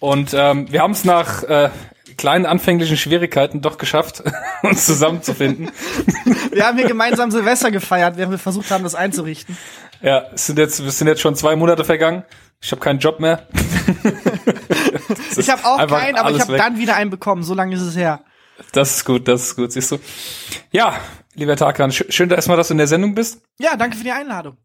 Und 0.00 0.34
ähm, 0.34 0.70
wir 0.70 0.82
haben 0.82 0.92
es 0.92 1.04
nach 1.04 1.42
äh, 1.44 1.70
kleinen 2.16 2.46
anfänglichen 2.46 2.96
Schwierigkeiten 2.96 3.60
doch 3.60 3.78
geschafft, 3.78 4.22
uns 4.62 4.86
zusammenzufinden. 4.86 5.70
Wir 6.52 6.66
haben 6.66 6.78
hier 6.78 6.86
gemeinsam 6.86 7.30
Silvester 7.30 7.70
gefeiert, 7.70 8.16
während 8.16 8.32
wir 8.32 8.38
versucht 8.38 8.70
haben, 8.70 8.84
das 8.84 8.94
einzurichten. 8.94 9.56
Ja, 10.02 10.24
es 10.34 10.46
sind 10.46 10.58
jetzt, 10.58 10.80
es 10.80 10.98
sind 10.98 11.08
jetzt 11.08 11.20
schon 11.20 11.34
zwei 11.34 11.56
Monate 11.56 11.84
vergangen. 11.84 12.24
Ich 12.60 12.70
habe 12.72 12.80
keinen 12.80 12.98
Job 12.98 13.20
mehr. 13.20 13.46
ich 15.36 15.50
habe 15.50 15.64
auch 15.64 15.86
keinen, 15.86 16.16
aber 16.16 16.30
ich 16.30 16.40
habe 16.40 16.56
dann 16.56 16.78
wieder 16.78 16.96
einen 16.96 17.10
bekommen. 17.10 17.42
So 17.42 17.54
lange 17.54 17.74
ist 17.74 17.82
es 17.82 17.96
her. 17.96 18.24
Das 18.72 18.96
ist 18.96 19.04
gut, 19.04 19.28
das 19.28 19.42
ist 19.42 19.56
gut, 19.56 19.72
siehst 19.72 19.90
du. 19.90 19.98
Ja, 20.70 20.94
lieber 21.34 21.56
Tarkan, 21.56 21.92
schön 21.92 22.30
erstmal, 22.30 22.56
dass 22.56 22.68
du 22.68 22.74
in 22.74 22.78
der 22.78 22.86
Sendung 22.86 23.14
bist. 23.14 23.42
Ja, 23.58 23.76
danke 23.76 23.96
für 23.96 24.04
die 24.04 24.12
Einladung. 24.12 24.56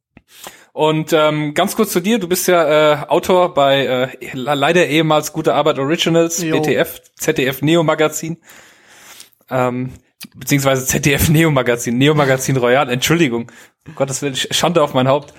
Und 0.79 1.11
ähm, 1.11 1.55
ganz 1.55 1.75
kurz 1.75 1.91
zu 1.91 1.99
dir, 1.99 2.19
du 2.19 2.29
bist 2.29 2.47
ja 2.47 2.93
äh, 2.93 3.05
Autor 3.09 3.53
bei 3.53 3.85
äh, 3.85 4.27
leider 4.31 4.87
ehemals 4.87 5.33
Gute 5.33 5.53
Arbeit 5.53 5.77
Originals, 5.77 6.41
jo. 6.41 6.57
BTF, 6.57 7.01
ZDF 7.17 7.61
Neo 7.61 7.83
Magazin. 7.83 8.37
Ähm, 9.49 9.91
beziehungsweise 10.37 10.85
ZDF 10.85 11.27
Neo 11.27 11.51
Magazin, 11.51 11.97
Neo 11.97 12.13
Magazin 12.13 12.55
Royal, 12.55 12.89
Entschuldigung. 12.89 13.51
Um 13.87 13.95
Gottes 13.95 14.21
Willen, 14.21 14.37
Schande 14.37 14.81
auf 14.81 14.93
mein 14.93 15.09
Haupt. 15.09 15.33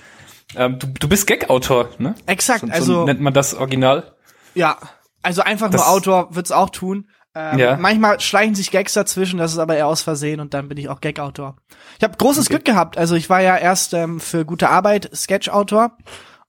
Ähm, 0.55 0.77
du, 0.77 0.85
du 0.85 1.09
bist 1.09 1.25
Gag-Autor, 1.25 1.89
ne? 1.97 2.13
Exakt, 2.27 2.59
so, 2.59 2.67
so 2.67 2.73
also 2.73 3.05
nennt 3.05 3.21
man 3.21 3.33
das 3.33 3.55
Original. 3.55 4.15
Ja, 4.53 4.77
also 5.23 5.41
einfach 5.41 5.71
das, 5.71 5.81
nur 5.81 5.89
Autor 5.89 6.35
wird's 6.35 6.51
auch 6.51 6.69
tun. 6.69 7.09
Ähm, 7.33 7.59
ja. 7.59 7.77
Manchmal 7.77 8.19
schleichen 8.19 8.55
sich 8.55 8.71
Gags 8.71 8.93
dazwischen, 8.93 9.37
das 9.37 9.53
ist 9.53 9.57
aber 9.57 9.77
eher 9.77 9.87
aus 9.87 10.01
Versehen 10.01 10.39
und 10.41 10.53
dann 10.53 10.67
bin 10.67 10.77
ich 10.77 10.89
auch 10.89 10.99
Gag-Autor. 10.99 11.55
Ich 11.97 12.03
habe 12.03 12.17
großes 12.17 12.47
okay. 12.47 12.55
Glück 12.55 12.65
gehabt. 12.65 12.97
Also 12.97 13.15
ich 13.15 13.29
war 13.29 13.41
ja 13.41 13.57
erst 13.57 13.93
ähm, 13.93 14.19
für 14.19 14.43
gute 14.43 14.69
Arbeit 14.69 15.09
Sketch-Autor 15.15 15.97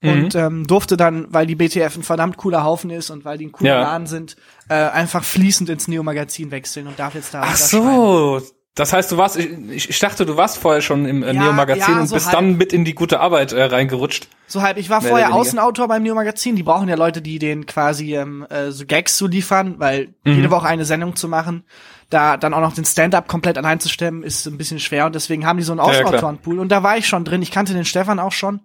mhm. 0.01 0.09
und 0.09 0.35
ähm, 0.35 0.67
durfte 0.67 0.97
dann, 0.97 1.27
weil 1.33 1.47
die 1.47 1.55
BTF 1.55 1.95
ein 1.95 2.03
verdammt 2.03 2.35
cooler 2.35 2.65
Haufen 2.65 2.89
ist 2.89 3.09
und 3.11 3.23
weil 3.23 3.37
die 3.37 3.45
ein 3.45 3.51
cooler 3.53 3.69
ja. 3.69 3.81
Laden 3.81 4.07
sind, 4.07 4.35
äh, 4.67 4.73
einfach 4.73 5.23
fließend 5.23 5.69
ins 5.69 5.87
Neo-Magazin 5.87 6.51
wechseln 6.51 6.87
und 6.87 6.99
darf 6.99 7.15
jetzt 7.15 7.33
da 7.33 7.43
Ach 7.45 7.55
so, 7.55 8.41
das 8.75 8.91
heißt, 8.91 9.11
du 9.11 9.17
warst, 9.17 9.37
ich, 9.37 9.89
ich 9.89 9.99
dachte, 9.99 10.25
du 10.25 10.35
warst 10.35 10.57
vorher 10.57 10.81
schon 10.81 11.05
im 11.05 11.21
äh, 11.21 11.27
ja, 11.27 11.43
Neo-Magazin 11.43 11.93
ja, 11.93 12.01
und 12.01 12.07
so 12.07 12.15
bist 12.15 12.27
halb. 12.27 12.37
dann 12.37 12.57
mit 12.57 12.73
in 12.73 12.85
die 12.85 12.95
gute 12.95 13.19
Arbeit 13.19 13.51
äh, 13.51 13.63
reingerutscht. 13.63 14.27
So 14.47 14.63
halb. 14.63 14.77
Ich 14.77 14.89
war 14.89 15.01
vorher 15.01 15.33
Außenautor 15.35 15.87
beim 15.87 16.01
Neo-Magazin. 16.01 16.55
Die 16.55 16.63
brauchen 16.63 16.89
ja 16.89 16.95
Leute, 16.95 17.21
die 17.21 17.37
den 17.37 17.67
quasi 17.67 18.15
ähm, 18.15 18.47
äh, 18.49 18.71
so 18.71 18.85
Gags 18.87 19.15
zu 19.15 19.27
liefern, 19.27 19.75
weil 19.77 20.15
mhm. 20.23 20.35
jede 20.37 20.49
Woche 20.49 20.67
eine 20.67 20.85
Sendung 20.85 21.15
zu 21.15 21.27
machen, 21.27 21.65
da 22.09 22.35
dann 22.35 22.55
auch 22.55 22.61
noch 22.61 22.73
den 22.73 22.85
Stand-up 22.85 23.27
komplett 23.27 23.59
allein 23.59 23.79
zu 23.79 23.89
stemmen, 23.89 24.23
ist 24.23 24.47
ein 24.47 24.57
bisschen 24.57 24.79
schwer 24.79 25.05
und 25.05 25.13
deswegen 25.13 25.45
haben 25.45 25.57
die 25.57 25.63
so 25.63 25.73
einen 25.73 25.79
Außenautorenpool. 25.79 26.55
Ja, 26.55 26.61
und 26.61 26.69
da 26.69 26.81
war 26.81 26.97
ich 26.97 27.05
schon 27.05 27.25
drin. 27.25 27.43
Ich 27.43 27.51
kannte 27.51 27.73
den 27.73 27.85
Stefan 27.85 28.19
auch 28.19 28.31
schon 28.31 28.61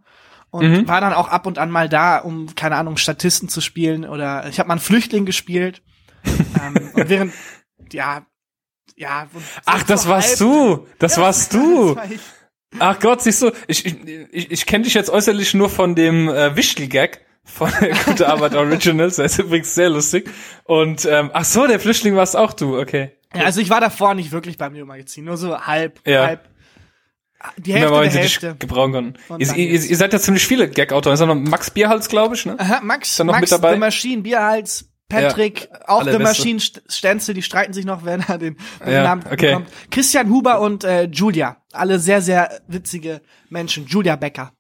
und 0.51 0.71
mhm. 0.71 0.89
war 0.89 1.03
dann 1.03 1.13
auch 1.13 1.29
ab 1.29 1.47
und 1.47 1.59
an 1.59 1.71
mal 1.71 1.91
da, 1.91 2.17
um 2.19 2.55
keine 2.55 2.77
Ahnung 2.77 2.97
Statisten 2.97 3.51
zu 3.51 3.61
spielen 3.61 4.07
oder 4.07 4.49
ich 4.49 4.59
habe 4.59 4.69
mal 4.69 4.75
einen 4.75 4.81
Flüchtling 4.81 5.27
gespielt. 5.27 5.83
ähm, 6.25 6.91
und 6.95 7.09
während 7.11 7.35
ja 7.93 8.23
ja. 8.99 9.29
Ach, 9.65 9.83
das 9.85 10.05
so 10.05 10.09
warst 10.09 10.41
du. 10.41 10.87
Das 10.99 11.17
ja, 11.17 11.23
warst 11.23 11.55
du. 11.55 11.95
Das 11.95 12.09
war 12.11 12.19
Ach 12.79 12.99
Gott, 13.01 13.23
siehst 13.23 13.43
du, 13.43 13.51
ich, 13.67 13.87
ich, 13.87 14.51
ich, 14.51 14.67
kenne 14.67 14.85
dich 14.85 14.95
jetzt 14.95 15.11
äußerlich 15.11 15.55
nur 15.55 15.71
von 15.71 15.95
dem 15.95 16.29
äh, 16.29 16.55
Wichtel-Gag 16.55 17.25
von 17.45 17.73
Gute 18.05 18.29
Arbeit 18.29 18.55
Originals, 18.55 19.17
der 19.17 19.25
ist 19.25 19.39
übrigens 19.39 19.75
sehr 19.75 19.89
lustig. 19.89 20.31
Und 20.65 21.07
ähm, 21.07 21.31
ach 21.33 21.45
so, 21.45 21.67
der 21.67 21.81
Flüchtling 21.81 22.15
warst 22.15 22.37
auch 22.37 22.53
du, 22.53 22.79
okay. 22.79 23.13
Ja, 23.35 23.45
also 23.45 23.61
ich 23.61 23.71
war 23.71 23.81
davor 23.81 24.15
nicht 24.15 24.33
wirklich 24.33 24.59
beim 24.59 24.75
Neo-Magazin, 24.75 25.25
nur 25.25 25.37
so 25.37 25.59
halb, 25.59 26.01
ja. 26.07 26.27
halb. 26.27 26.49
Die 27.57 27.73
Hälfte 27.73 27.89
Immer, 27.89 28.03
der 28.03 28.11
Hälfte. 28.11 28.57
gebrauchen 28.59 28.93
können. 28.93 29.19
Ihr, 29.39 29.55
ihr, 29.55 29.81
ihr, 29.81 29.97
seid 29.97 30.13
ja 30.13 30.19
ziemlich 30.19 30.45
viele 30.45 30.69
Gag-Autoren. 30.69 31.15
Ist 31.15 31.21
noch 31.21 31.35
Max 31.37 31.71
Bierhals, 31.71 32.09
glaube 32.09 32.35
ich, 32.35 32.45
ne? 32.45 32.59
Aha, 32.59 32.81
Max, 32.83 33.11
ist 33.11 33.19
noch 33.21 33.27
Max 33.27 33.43
mit 33.43 33.53
dabei? 33.53 33.75
The 33.75 33.79
Machine, 33.79 34.23
Bierhals, 34.23 34.88
Patrick, 35.09 35.69
ja, 35.73 35.89
auch 35.89 36.05
The 36.05 36.19
Machine 36.19 36.61
Stenzel, 36.61 37.35
die 37.35 37.43
streiten 37.43 37.73
sich 37.73 37.87
noch, 37.87 38.05
wer 38.05 38.19
da 38.19 38.37
den, 38.37 38.57
den 38.85 38.93
ja, 38.93 39.05
Namen 39.05 39.23
okay. 39.25 39.47
bekommt. 39.55 39.69
Christian 39.91 40.29
Huber 40.29 40.61
und 40.61 40.85
äh, 40.85 41.05
Julia, 41.05 41.63
alle 41.73 41.99
sehr, 41.99 42.21
sehr 42.21 42.61
witzige 42.67 43.23
Menschen. 43.49 43.87
Julia 43.87 44.17
Becker. 44.17 44.53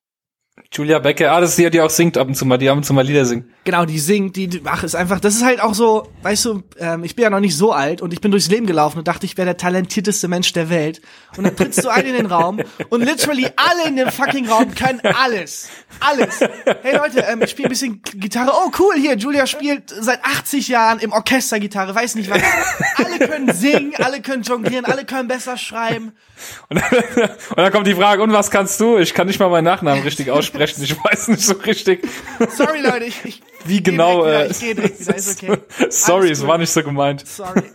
Julia 0.72 0.98
Becker, 0.98 1.32
ah, 1.32 1.40
das 1.40 1.50
ist 1.50 1.58
die, 1.58 1.70
die 1.70 1.80
auch 1.80 1.90
singt 1.90 2.16
ab 2.18 2.28
und 2.28 2.34
zu 2.34 2.44
mal, 2.44 2.58
die 2.58 2.68
ab 2.68 2.76
und 2.76 2.84
zu 2.84 2.92
mal 2.92 3.04
Lieder 3.04 3.24
singt. 3.24 3.46
Genau, 3.64 3.84
die 3.84 3.98
singt, 3.98 4.36
die, 4.36 4.62
ach, 4.64 4.82
ist 4.82 4.94
einfach, 4.94 5.20
das 5.20 5.34
ist 5.34 5.44
halt 5.44 5.60
auch 5.60 5.74
so, 5.74 6.08
weißt 6.22 6.44
du, 6.44 6.62
ähm, 6.78 7.04
ich 7.04 7.16
bin 7.16 7.22
ja 7.22 7.30
noch 7.30 7.40
nicht 7.40 7.56
so 7.56 7.72
alt 7.72 8.02
und 8.02 8.12
ich 8.12 8.20
bin 8.20 8.30
durchs 8.30 8.48
Leben 8.48 8.66
gelaufen 8.66 8.98
und 8.98 9.08
dachte, 9.08 9.26
ich 9.26 9.36
wäre 9.36 9.46
der 9.46 9.56
talentierteste 9.56 10.28
Mensch 10.28 10.52
der 10.52 10.70
Welt. 10.70 11.00
Und 11.36 11.44
dann 11.44 11.56
trittst 11.56 11.84
du 11.84 11.88
ein 11.88 12.06
in 12.06 12.14
den 12.14 12.26
Raum 12.26 12.60
und 12.88 13.02
literally 13.02 13.46
alle 13.56 13.88
in 13.88 13.96
dem 13.96 14.10
fucking 14.10 14.48
Raum 14.48 14.74
können 14.74 15.00
alles. 15.02 15.68
Alles. 16.00 16.40
Hey 16.82 16.96
Leute, 16.96 17.20
ähm, 17.20 17.42
ich 17.42 17.50
spiele 17.50 17.68
ein 17.68 17.70
bisschen 17.70 18.02
Gitarre. 18.02 18.52
Oh, 18.54 18.70
cool, 18.78 18.94
hier, 18.96 19.16
Julia 19.16 19.46
spielt 19.46 19.90
seit 19.90 20.24
80 20.24 20.68
Jahren 20.68 20.98
im 20.98 21.12
Orchester 21.12 21.60
Gitarre, 21.60 21.94
weiß 21.94 22.14
nicht 22.14 22.30
was. 22.30 22.42
Alle 22.96 23.18
können 23.18 23.52
singen, 23.52 23.92
alle 23.98 24.20
können 24.20 24.42
jonglieren, 24.42 24.84
alle 24.84 25.04
können 25.04 25.28
besser 25.28 25.56
schreiben. 25.56 26.12
Und 26.68 26.80
dann, 26.80 27.28
und 27.50 27.58
dann 27.58 27.72
kommt 27.72 27.86
die 27.86 27.94
Frage, 27.94 28.22
und 28.22 28.32
was 28.32 28.50
kannst 28.50 28.80
du? 28.80 28.98
Ich 28.98 29.14
kann 29.14 29.26
nicht 29.26 29.40
mal 29.40 29.48
meinen 29.48 29.64
Nachnamen 29.64 30.02
richtig 30.02 30.30
aussprechen. 30.30 30.47
Ich 30.54 31.04
weiß 31.04 31.28
nicht 31.28 31.42
so 31.42 31.54
richtig. 31.54 32.06
Sorry, 32.56 32.80
Leute, 32.80 33.04
ich, 33.04 33.24
ich 33.24 33.42
Wie 33.64 33.82
genau? 33.82 34.24
Äh, 34.24 34.50
ich 34.50 34.60
gehe 34.60 34.74
direkt 34.74 35.00
wieder, 35.00 35.16
ist 35.16 35.42
okay. 35.42 35.58
Sorry, 35.90 36.30
es 36.30 36.46
war 36.46 36.58
nicht 36.58 36.70
so 36.70 36.82
gemeint. 36.82 37.26
Sorry. 37.26 37.62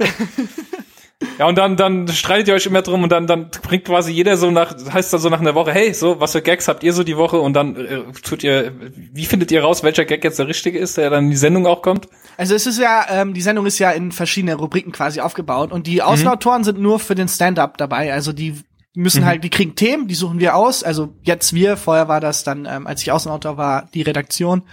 Ja, 1.40 1.48
und 1.48 1.58
dann, 1.58 1.78
dann 1.78 2.10
streitet 2.10 2.50
ihr 2.50 2.54
euch 2.54 2.66
immer 2.66 2.82
drum 2.82 3.04
und 3.04 3.10
dann, 3.10 3.28
dann 3.28 3.50
bringt 3.50 3.86
quasi 3.86 4.12
jeder 4.12 4.36
so 4.36 4.52
nach, 4.52 4.76
heißt 4.91 5.14
dann 5.14 5.22
so 5.22 5.30
nach 5.30 5.40
einer 5.40 5.56
Woche, 5.56 5.72
hey, 5.72 5.94
so, 5.94 6.20
was 6.20 6.34
für 6.34 6.41
Gags 6.41 6.68
habt 6.68 6.84
ihr 6.84 6.91
so 6.91 7.06
die 7.06 7.16
Woche? 7.16 7.40
Und 7.40 7.54
dann 7.54 7.78
äh, 7.78 8.02
tut 8.22 8.44
ihr, 8.44 8.74
wie 8.94 9.24
findet 9.24 9.50
ihr 9.50 9.64
raus, 9.64 9.84
welcher 9.84 10.04
Gag 10.04 10.22
jetzt 10.26 10.38
der 10.38 10.50
richtige 10.50 10.78
ist, 10.78 10.98
der 10.98 11.10
dann 11.10 11.24
in 11.24 11.30
die 11.32 11.38
Sendung 11.38 11.66
auch 11.66 11.82
kommt? 11.82 12.10
Also 12.36 12.56
es 12.56 12.68
ist 12.68 12.78
ja, 12.78 13.06
ähm, 13.10 13.34
die 13.34 13.41
Sendung 13.41 13.66
ist 13.66 13.80
ja 13.80 13.91
in 13.91 14.12
verschiedene 14.12 14.56
Rubriken 14.56 14.91
quasi 14.91 15.22
aufgebaut 15.22 15.72
und 15.72 15.88
die 15.88 16.02
Außenautoren 16.02 16.62
mhm. 16.62 16.66
sind 16.66 16.80
nur 16.80 17.00
für 17.00 17.16
den 17.16 17.30
Stand-up 17.30 17.78
dabei. 17.78 18.12
Also 18.12 18.34
die 18.34 18.58
müssen 18.94 19.22
mhm. 19.22 19.26
halt, 19.26 19.44
die 19.44 19.49
kriegen 19.49 19.76
Themen, 19.76 20.07
die 20.07 20.15
suchen 20.15 20.40
wir 20.40 20.56
aus. 20.56 20.84
Also 20.84 21.15
jetzt 21.24 21.53
wir, 21.53 21.78
vorher 21.78 22.07
war 22.07 22.20
das 22.20 22.44
dann, 22.44 22.65
ähm, 22.65 22.88
als 22.88 23.02
ich 23.02 23.11
Außenautor 23.11 23.57
war, 23.57 23.90
die 23.94 24.02
Redaktion 24.02 24.64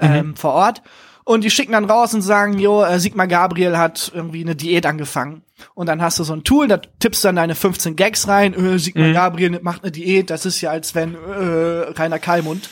ähm, 0.00 0.28
mhm. 0.28 0.36
vor 0.36 0.52
Ort. 0.52 0.82
Und 1.24 1.44
die 1.44 1.50
schicken 1.50 1.72
dann 1.72 1.84
raus 1.84 2.12
und 2.12 2.22
sagen, 2.22 2.58
jo, 2.58 2.82
äh, 2.82 2.98
Sigmar 2.98 3.28
Gabriel 3.28 3.78
hat 3.78 4.10
irgendwie 4.14 4.42
eine 4.42 4.56
Diät 4.56 4.86
angefangen. 4.86 5.42
Und 5.74 5.88
dann 5.88 6.02
hast 6.02 6.18
du 6.18 6.24
so 6.24 6.32
ein 6.32 6.42
Tool, 6.42 6.66
da 6.66 6.78
tippst 6.78 7.24
dann 7.24 7.36
deine 7.36 7.54
15 7.54 7.94
Gags 7.94 8.26
rein, 8.26 8.54
äh, 8.54 8.78
Sigmar 8.78 9.08
mhm. 9.08 9.12
Gabriel 9.12 9.60
macht 9.62 9.84
eine 9.84 9.92
Diät, 9.92 10.30
das 10.30 10.46
ist 10.46 10.60
ja 10.60 10.70
als 10.70 10.94
wenn 10.94 11.14
äh, 11.14 11.90
Rainer 11.90 12.18
Kallmund. 12.18 12.68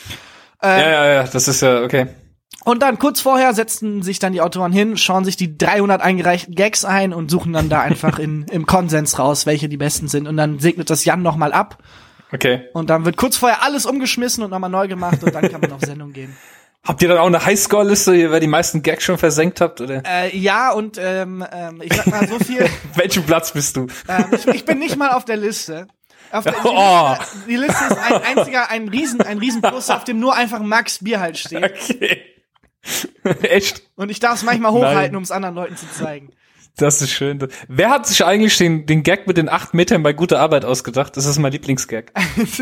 Äh, 0.62 0.81
ja, 0.81 0.91
ja, 0.91 1.07
ja, 1.07 1.23
das 1.25 1.47
ist 1.47 1.61
ja, 1.61 1.83
okay. 1.83 2.09
Und 2.65 2.83
dann 2.83 2.99
kurz 2.99 3.20
vorher 3.20 3.55
setzten 3.55 4.03
sich 4.03 4.19
dann 4.19 4.33
die 4.33 4.41
Autoren 4.41 4.73
hin, 4.73 4.97
schauen 4.97 5.25
sich 5.25 5.37
die 5.37 5.57
300 5.57 6.03
eingereichten 6.03 6.55
Gags 6.55 6.85
ein 6.85 7.15
und 7.15 7.31
suchen 7.31 7.53
dann 7.53 7.69
da 7.69 7.81
einfach 7.81 8.19
in, 8.19 8.45
im 8.51 8.66
Konsens 8.66 9.19
raus, 9.19 9.47
welche 9.47 9.69
die 9.69 9.77
besten 9.77 10.09
sind. 10.09 10.27
Und 10.27 10.37
dann 10.37 10.59
segnet 10.59 10.91
das 10.91 11.05
Jan 11.05 11.23
nochmal 11.23 11.53
ab. 11.53 11.79
Okay. 12.33 12.69
Und 12.75 12.91
dann 12.91 13.05
wird 13.05 13.16
kurz 13.16 13.37
vorher 13.37 13.62
alles 13.62 13.87
umgeschmissen 13.87 14.45
und 14.45 14.51
nochmal 14.51 14.70
neu 14.70 14.87
gemacht 14.87 15.23
und 15.23 15.35
dann 15.35 15.51
kann 15.51 15.61
man 15.61 15.73
auf 15.73 15.81
Sendung 15.81 16.12
gehen. 16.12 16.37
Habt 16.85 17.03
ihr 17.03 17.09
dann 17.09 17.19
auch 17.19 17.27
eine 17.27 17.45
Highscore-Liste, 17.45 18.31
wer 18.31 18.41
die 18.41 18.47
meisten 18.47 18.83
Gags 18.83 19.05
schon 19.05 19.19
versenkt 19.19 19.61
habt? 19.61 19.81
Oder? 19.81 20.03
Äh, 20.07 20.37
ja, 20.37 20.73
und 20.73 20.97
ähm, 20.99 21.45
ähm, 21.53 21.83
ich 21.83 21.93
sag 21.93 22.07
mal 22.07 22.27
so 22.27 22.39
viel. 22.39 22.66
Welchen 22.95 23.25
Platz 23.25 23.53
bist 23.53 23.77
du? 23.77 23.89
Ähm, 24.09 24.27
ich, 24.33 24.47
ich, 24.47 24.65
bin 24.65 24.79
nicht 24.79 24.97
mal 24.97 25.11
auf 25.11 25.25
der 25.25 25.37
Liste. 25.37 25.87
Auf 26.31 26.45
der, 26.45 26.55
oh. 26.65 27.15
die, 27.47 27.57
Liste, 27.57 27.75
die 27.81 27.85
Liste 27.85 27.85
ist 27.85 27.99
ein 27.99 28.23
einziger, 28.39 28.70
ein 28.70 28.89
riesen, 28.89 29.20
ein 29.20 29.39
riesen 29.39 29.61
Plus, 29.61 29.91
auf 29.91 30.05
dem 30.05 30.20
nur 30.20 30.35
einfach 30.35 30.61
Max 30.61 31.03
Bier 31.03 31.20
halt 31.20 31.37
steht. 31.37 31.65
Okay. 31.65 32.38
Echt? 33.43 33.83
Und 33.97 34.11
ich 34.11 34.21
darf 34.21 34.35
es 34.35 34.43
manchmal 34.45 34.73
hochhalten, 34.73 35.17
um 35.17 35.23
es 35.23 35.31
anderen 35.31 35.55
Leuten 35.55 35.77
zu 35.77 35.91
zeigen. 35.91 36.31
Das 36.77 37.03
ist 37.03 37.11
schön. 37.11 37.41
Wer 37.67 37.91
hat 37.91 38.07
sich 38.07 38.25
eigentlich 38.25 38.57
den, 38.57 38.87
den 38.87 39.03
Gag 39.03 39.27
mit 39.27 39.37
den 39.37 39.49
acht 39.49 39.75
Metern 39.75 40.05
bei 40.05 40.13
guter 40.13 40.39
Arbeit 40.39 40.65
ausgedacht? 40.65 41.17
Das 41.17 41.27
ist 41.27 41.39
mein 41.39 41.51
Lieblingsgag. 41.51 42.13
das, 42.37 42.61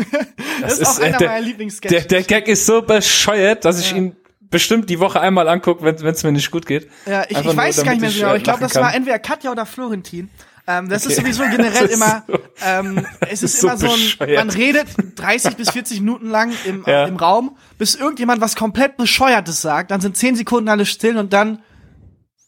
das, 0.61 0.79
ist 0.79 0.87
auch 0.87 1.03
einer 1.03 1.17
der, 1.19 1.27
meiner 1.29 1.45
Lieblingsgags. 1.45 1.93
Der, 1.93 2.01
der 2.01 2.23
Gag 2.23 2.47
ist 2.47 2.65
so 2.65 2.81
bescheuert, 2.81 3.63
dass 3.63 3.79
ich 3.79 3.91
ja. 3.91 3.97
ihn 3.97 4.15
bestimmt 4.49 4.89
die 4.89 4.99
Woche 4.99 5.21
einmal 5.21 5.47
angucke, 5.47 5.83
wenn 5.83 5.95
es 5.95 6.23
mir 6.23 6.31
nicht 6.31 6.49
gut 6.49 6.65
geht. 6.65 6.89
Ja, 7.05 7.25
ich, 7.29 7.37
ich 7.37 7.57
weiß 7.57 7.83
gar 7.83 7.91
nicht 7.91 8.01
mehr 8.01 8.09
so 8.09 8.21
genau. 8.21 8.35
Ich 8.35 8.43
glaube, 8.43 8.59
das 8.59 8.73
kann. 8.73 8.83
war 8.83 8.95
entweder 8.95 9.19
Katja 9.19 9.51
oder 9.51 9.67
Florentin. 9.67 10.29
Ähm, 10.67 10.89
das 10.89 11.03
okay. 11.03 11.13
ist 11.13 11.19
sowieso 11.19 11.43
generell 11.43 11.85
immer, 11.85 12.23
so, 12.27 12.39
ähm, 12.65 13.05
es 13.21 13.41
ist, 13.41 13.55
ist 13.55 13.63
immer 13.63 13.77
so 13.77 13.87
ein, 13.89 14.35
man 14.35 14.49
redet 14.49 14.87
30 15.15 15.55
bis 15.55 15.69
40 15.71 16.01
Minuten 16.01 16.29
lang 16.29 16.51
im, 16.65 16.83
ja. 16.85 17.05
im 17.05 17.15
Raum, 17.15 17.57
bis 17.77 17.95
irgendjemand 17.95 18.41
was 18.41 18.55
komplett 18.55 18.97
Bescheuertes 18.97 19.61
sagt, 19.61 19.91
dann 19.91 20.01
sind 20.01 20.17
10 20.17 20.35
Sekunden 20.35 20.67
alle 20.67 20.85
still 20.85 21.17
und 21.17 21.31
dann 21.31 21.59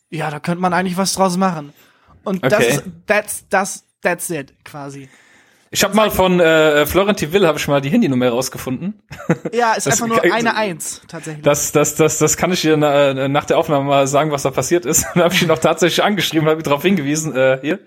ja, 0.10 0.30
da 0.32 0.40
könnte 0.40 0.62
man 0.62 0.74
eigentlich 0.74 0.98
was 0.98 1.14
draus 1.14 1.38
machen. 1.38 1.74
Und 2.24 2.44
okay. 2.44 2.50
das 2.50 2.68
ist, 2.68 2.84
that's, 3.06 3.50
that's, 3.50 3.84
that's 4.02 4.30
it, 4.30 4.54
quasi. 4.66 5.10
Ich 5.72 5.84
habe 5.84 5.96
mal 5.96 6.10
von 6.10 6.40
äh, 6.40 6.86
Florentin 6.88 7.32
Will 7.32 7.46
habe 7.46 7.60
ich 7.60 7.68
mal 7.68 7.80
die 7.80 7.90
Handynummer 7.90 8.30
rausgefunden. 8.30 9.04
Ja, 9.54 9.74
ist 9.74 9.86
das, 9.88 10.02
einfach 10.02 10.08
nur 10.08 10.34
eine 10.34 10.56
Eins 10.56 11.02
tatsächlich. 11.08 11.44
Das, 11.44 11.72
das, 11.72 11.96
das, 11.96 12.18
das 12.18 12.38
kann 12.38 12.52
ich 12.52 12.62
dir 12.62 12.76
na, 12.76 13.10
äh, 13.10 13.30
nach 13.30 13.46
der 13.46 13.58
Aufnahme 13.58 13.86
mal 13.86 14.08
sagen, 14.08 14.32
was 14.32 14.44
da 14.44 14.52
passiert 14.52 14.86
ist. 14.86 15.06
Dann 15.14 15.24
habe 15.24 15.34
ich 15.34 15.44
ihn 15.44 15.52
auch 15.52 15.60
tatsächlich 15.60 16.04
angeschrieben, 16.04 16.48
habe 16.50 16.62
ihn 16.62 16.64
darauf 16.64 16.82
hingewiesen. 16.82 17.36
Äh, 17.36 17.60
hier, 17.62 17.80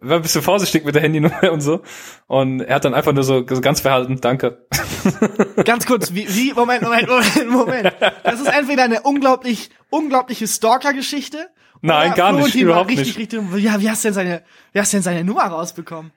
war 0.00 0.16
ein 0.16 0.22
bisschen 0.22 0.40
vorsichtig 0.40 0.84
mit 0.84 0.94
der 0.94 1.02
Handynummer 1.02 1.52
und 1.52 1.60
so. 1.60 1.82
Und 2.26 2.60
er 2.60 2.76
hat 2.76 2.86
dann 2.86 2.94
einfach 2.94 3.12
nur 3.12 3.22
so, 3.22 3.44
so 3.46 3.60
ganz 3.60 3.80
verhalten, 3.80 4.18
danke. 4.20 4.66
Ganz 5.64 5.86
kurz, 5.86 6.14
wie, 6.14 6.26
wie, 6.28 6.52
Moment, 6.54 6.82
Moment, 6.82 7.08
Moment, 7.08 7.50
Moment. 7.50 7.92
Das 8.22 8.40
ist 8.40 8.46
entweder 8.46 8.84
eine 8.84 9.02
unglaublich, 9.02 9.70
unglaubliche 9.90 10.46
Stalker-Geschichte. 10.46 11.48
Nein, 11.82 12.14
gar 12.14 12.32
nicht, 12.32 12.54
überhaupt 12.54 12.90
richtig, 12.90 13.18
nicht. 13.18 13.34
Richtig, 13.34 13.62
ja, 13.62 13.80
wie 13.80 13.90
hast 13.90 14.04
du 14.04 14.08
denn 14.08 14.14
seine, 14.14 14.42
wie 14.72 14.80
hast 14.80 14.92
du 14.92 14.96
denn 14.96 15.02
seine 15.02 15.24
Nummer 15.24 15.44
rausbekommen? 15.44 16.12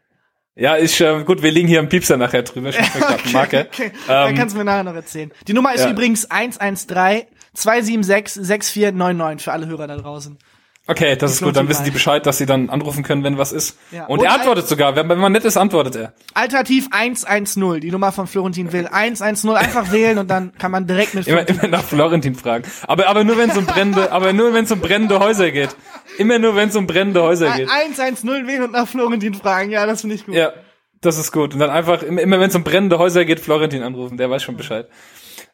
Ja, 0.56 0.76
ist 0.76 1.02
äh, 1.02 1.24
gut, 1.24 1.42
wir 1.42 1.52
liegen 1.52 1.68
hier 1.68 1.80
im 1.80 1.90
Piepser 1.90 2.16
nachher 2.18 2.44
drüber. 2.44 2.70
Ich 2.70 2.80
okay, 2.96 3.30
Marke. 3.32 3.68
Okay. 3.72 3.86
Ähm, 3.86 3.92
Dann 4.08 4.36
kannst 4.36 4.54
du 4.54 4.60
mir 4.60 4.66
nachher 4.66 4.84
noch 4.84 4.94
erzählen. 4.94 5.32
Die 5.48 5.54
Nummer 5.54 5.74
ist 5.74 5.84
ja. 5.84 5.90
übrigens 5.92 6.30
113 6.30 7.28
276 7.54 8.44
6499 8.46 9.44
für 9.44 9.52
alle 9.52 9.68
Hörer 9.68 9.88
da 9.88 9.98
draußen. 9.98 10.38
Okay, 10.86 11.16
das 11.16 11.32
ist 11.32 11.42
gut. 11.42 11.56
Dann 11.56 11.70
wissen 11.70 11.86
die 11.86 11.92
Bescheid, 11.92 12.26
dass 12.26 12.38
sie 12.38 12.46
dann 12.46 12.70
anrufen 12.70 13.04
können, 13.04 13.24
wenn 13.24 13.38
was 13.38 13.54
ist. 13.54 13.78
Ja. 13.92 14.06
Und, 14.08 14.20
und 14.20 14.26
er 14.26 14.34
antwortet 14.34 14.68
sogar. 14.68 14.98
Wenn, 14.98 15.08
wenn 15.08 15.18
man 15.18 15.32
nett 15.32 15.46
ist, 15.46 15.56
antwortet 15.56 15.96
er. 15.96 16.14
Alternativ 16.34 16.90
110, 16.92 17.80
die 17.80 17.90
Nummer 17.90 18.12
von 18.12 18.28
Florentin 18.28 18.74
Will. 18.74 18.88
110, 18.88 19.50
einfach 19.52 19.94
wählen 19.94 20.18
und 20.18 20.30
dann 20.30 20.54
kann 20.58 20.72
man 20.72 20.86
direkt 20.86 21.14
mit 21.14 21.26
immer, 21.26 21.48
immer 21.48 21.70
nach 21.70 21.84
Florentin 21.84 22.36
fragen. 22.36 22.66
Aber, 22.86 23.08
aber 23.08 23.24
nur 23.24 23.38
wenn 23.38 23.50
es 23.50 23.58
um 23.58 23.66
brennende, 23.66 24.12
aber 24.12 24.34
nur 24.34 24.54
wenn 24.54 24.66
es 24.66 24.72
um 24.74 24.82
brennende 24.82 25.20
Häuser 25.20 25.52
geht. 25.52 25.74
Immer 26.18 26.38
nur 26.38 26.58
wenn 26.58 26.68
es 26.68 26.76
um 26.76 26.86
brennende 26.86 27.22
Häuser 27.22 27.52
geht. 27.52 27.70
110 27.70 28.46
wählen 28.46 28.64
und 28.64 28.74
nach 28.74 28.88
Florentin 28.88 29.36
fragen. 29.36 29.72
Ja, 29.72 29.86
das 29.86 30.02
finde 30.02 30.16
ich 30.16 30.26
gut. 30.26 30.36
Ja, 30.36 30.52
das 31.00 31.18
ist 31.18 31.32
gut. 31.32 31.54
Und 31.54 31.60
dann 31.60 31.70
einfach, 31.70 32.04
immer 32.04 32.40
wenn 32.42 32.50
es 32.50 32.56
um 32.56 32.66
brennende 32.66 33.00
Häuser 33.00 33.24
geht, 33.24 33.40
Florentin 33.40 33.84
anrufen. 33.84 34.18
Der 34.18 34.30
weiß 34.30 34.44
schon 34.44 34.58
Bescheid. 34.58 34.90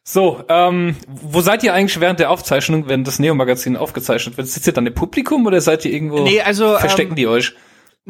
So, 0.03 0.43
ähm, 0.49 0.95
wo 1.07 1.41
seid 1.41 1.63
ihr 1.63 1.73
eigentlich 1.73 1.99
während 1.99 2.19
der 2.19 2.31
Aufzeichnung, 2.31 2.87
wenn 2.87 3.03
das 3.03 3.19
Neo-Magazin 3.19 3.77
aufgezeichnet 3.77 4.37
wird? 4.37 4.47
Sitzt 4.47 4.65
ihr 4.65 4.73
dann 4.73 4.87
im 4.87 4.95
Publikum 4.95 5.45
oder 5.45 5.61
seid 5.61 5.85
ihr 5.85 5.91
irgendwo? 5.91 6.23
Nee, 6.23 6.41
also 6.41 6.77
verstecken 6.77 7.11
ähm, 7.11 7.15
die 7.15 7.27
euch? 7.27 7.53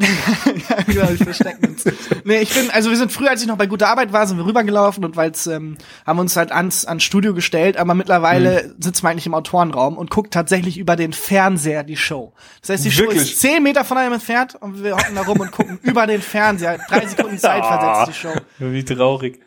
ja, 0.00 0.82
genau, 0.86 1.10
wir 1.10 1.18
verstecken 1.18 1.66
uns. 1.66 1.84
nee, 2.24 2.40
ich 2.40 2.54
bin, 2.54 2.70
also 2.70 2.88
wir 2.88 2.96
sind 2.96 3.12
früher, 3.12 3.30
als 3.30 3.42
ich 3.42 3.48
noch 3.48 3.58
bei 3.58 3.66
Gute 3.66 3.86
Arbeit 3.86 4.12
war, 4.12 4.26
sind 4.26 4.38
wir 4.38 4.46
rübergelaufen 4.46 5.04
und 5.04 5.16
weil's, 5.16 5.46
ähm, 5.46 5.76
haben 6.06 6.18
uns 6.18 6.36
halt 6.36 6.52
ans, 6.52 6.86
ans 6.86 7.02
Studio 7.02 7.34
gestellt, 7.34 7.76
aber 7.76 7.94
mittlerweile 7.94 8.64
mhm. 8.64 8.82
sitzen 8.82 9.02
wir 9.02 9.10
eigentlich 9.10 9.26
im 9.26 9.34
Autorenraum 9.34 9.98
und 9.98 10.10
guckt 10.10 10.32
tatsächlich 10.32 10.78
über 10.78 10.96
den 10.96 11.12
Fernseher 11.12 11.84
die 11.84 11.98
Show. 11.98 12.32
Das 12.62 12.70
heißt, 12.70 12.84
die 12.86 12.96
Wirklich? 12.96 13.18
Show 13.18 13.24
ist 13.24 13.40
zehn 13.40 13.62
Meter 13.62 13.84
von 13.84 13.98
einem 13.98 14.14
entfernt 14.14 14.56
und 14.58 14.82
wir 14.82 14.96
hocken 14.96 15.14
da 15.14 15.22
rum 15.22 15.40
und 15.40 15.52
gucken 15.52 15.78
über 15.82 16.06
den 16.06 16.22
Fernseher. 16.22 16.78
Drei 16.88 17.06
Sekunden 17.06 17.36
Zeit 17.38 17.64
versetzt 17.66 18.08
die 18.08 18.14
Show. 18.14 18.34
Wie 18.58 18.84
traurig. 18.84 19.40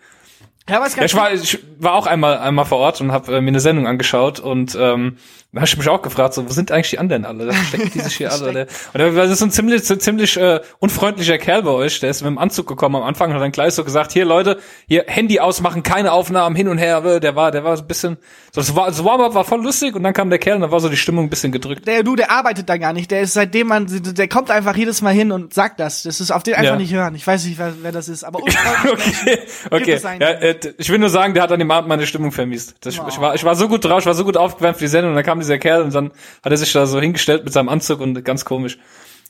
Ja, 0.69 0.79
was 0.79 0.95
ja, 0.95 1.03
ich, 1.03 1.15
war, 1.15 1.33
ich 1.33 1.59
war 1.77 1.93
auch 1.93 2.07
einmal 2.07 2.37
einmal 2.37 2.65
vor 2.65 2.77
Ort 2.77 3.01
und 3.01 3.11
habe 3.11 3.35
äh, 3.35 3.41
mir 3.41 3.49
eine 3.49 3.59
Sendung 3.59 3.85
angeschaut 3.85 4.39
und 4.39 4.75
ähm, 4.79 5.17
da 5.53 5.61
habe 5.61 5.67
ich 5.67 5.77
mich 5.77 5.87
auch 5.87 6.01
gefragt, 6.01 6.33
so, 6.33 6.49
wo 6.49 6.51
sind 6.51 6.71
eigentlich 6.71 6.89
die 6.89 6.97
anderen 6.97 7.25
alle? 7.25 7.45
Da 7.45 7.53
stecken 7.53 7.91
die 7.93 7.99
sich 7.99 8.15
hier 8.17 8.31
alle. 8.31 8.67
Oder? 8.95 9.07
Und 9.07 9.15
das 9.15 9.29
ist 9.29 9.37
so 9.37 9.45
ein 9.45 9.51
ziemlich, 9.51 9.83
so 9.83 9.95
ziemlich 9.95 10.35
äh, 10.35 10.61
unfreundlicher 10.79 11.37
Kerl 11.37 11.61
bei 11.61 11.69
euch, 11.69 11.99
der 11.99 12.09
ist 12.09 12.23
mit 12.23 12.31
dem 12.31 12.39
Anzug 12.39 12.65
gekommen 12.67 12.95
am 12.95 13.03
Anfang 13.03 13.29
und 13.29 13.35
hat 13.35 13.43
dann 13.43 13.51
gleich 13.51 13.75
so 13.75 13.83
gesagt, 13.83 14.13
hier 14.13 14.25
Leute, 14.25 14.59
hier 14.87 15.05
Handy 15.05 15.39
ausmachen, 15.39 15.83
keine 15.83 16.11
Aufnahmen 16.11 16.55
hin 16.55 16.67
und 16.69 16.79
her. 16.79 17.05
Äh, 17.05 17.19
der 17.19 17.35
war, 17.35 17.51
der 17.51 17.63
war 17.63 17.77
so 17.77 17.83
ein 17.83 17.87
bisschen, 17.87 18.17
so 18.51 18.61
das 18.61 18.75
war, 18.75 18.87
das 18.87 19.03
Warm-up 19.05 19.35
war 19.35 19.45
voll 19.45 19.61
lustig 19.61 19.95
und 19.95 20.01
dann 20.01 20.13
kam 20.13 20.31
der 20.31 20.39
Kerl 20.39 20.55
und 20.55 20.61
dann 20.61 20.71
war 20.71 20.79
so 20.79 20.89
die 20.89 20.97
Stimmung 20.97 21.25
ein 21.25 21.29
bisschen 21.29 21.51
gedrückt. 21.51 21.87
Der 21.87 22.01
du, 22.01 22.15
der 22.15 22.31
arbeitet 22.31 22.67
da 22.67 22.77
gar 22.77 22.93
nicht. 22.93 23.11
Der 23.11 23.21
ist 23.21 23.33
seitdem 23.33 23.67
man, 23.67 23.85
der 23.89 24.27
kommt 24.27 24.49
einfach 24.49 24.75
jedes 24.75 25.03
Mal 25.03 25.13
hin 25.13 25.31
und 25.31 25.53
sagt 25.53 25.79
das. 25.79 26.01
Das 26.01 26.19
ist 26.19 26.31
auf 26.31 26.41
den 26.41 26.55
einfach 26.55 26.71
ja. 26.71 26.75
nicht 26.77 26.93
hören. 26.93 27.13
Ich 27.13 27.27
weiß 27.27 27.45
nicht, 27.45 27.59
wer, 27.59 27.75
wer 27.79 27.91
das 27.91 28.09
ist, 28.09 28.23
aber 28.23 28.39
okay, 28.41 29.39
okay. 29.69 29.99
Ja, 30.19 30.29
äh, 30.29 30.55
ich 30.79 30.89
will 30.89 30.97
nur 30.97 31.09
sagen, 31.09 31.35
der 31.35 31.43
hat 31.43 31.51
an 31.51 31.59
dem 31.59 31.69
Abend 31.69 31.89
meine 31.89 32.07
Stimmung 32.07 32.31
vermisst. 32.31 32.73
Das, 32.81 32.97
oh. 32.97 33.05
ich, 33.07 33.19
war, 33.21 33.35
ich 33.35 33.43
war 33.43 33.55
so 33.55 33.67
gut 33.67 33.85
drauf, 33.85 33.99
ich 33.99 34.07
war 34.07 34.15
so 34.15 34.25
gut 34.25 34.35
aufgewärmt 34.35 34.77
für 34.77 34.85
die 34.85 34.89
Sendung 34.89 35.11
und 35.11 35.15
dann 35.15 35.23
kam 35.23 35.42
dieser 35.43 35.59
Kerl 35.59 35.83
und 35.83 35.93
dann 35.93 36.11
hat 36.43 36.51
er 36.51 36.57
sich 36.57 36.71
da 36.73 36.85
so 36.85 36.99
hingestellt 36.99 37.43
mit 37.43 37.53
seinem 37.53 37.69
Anzug 37.69 37.99
und 37.99 38.23
ganz 38.25 38.45
komisch. 38.45 38.79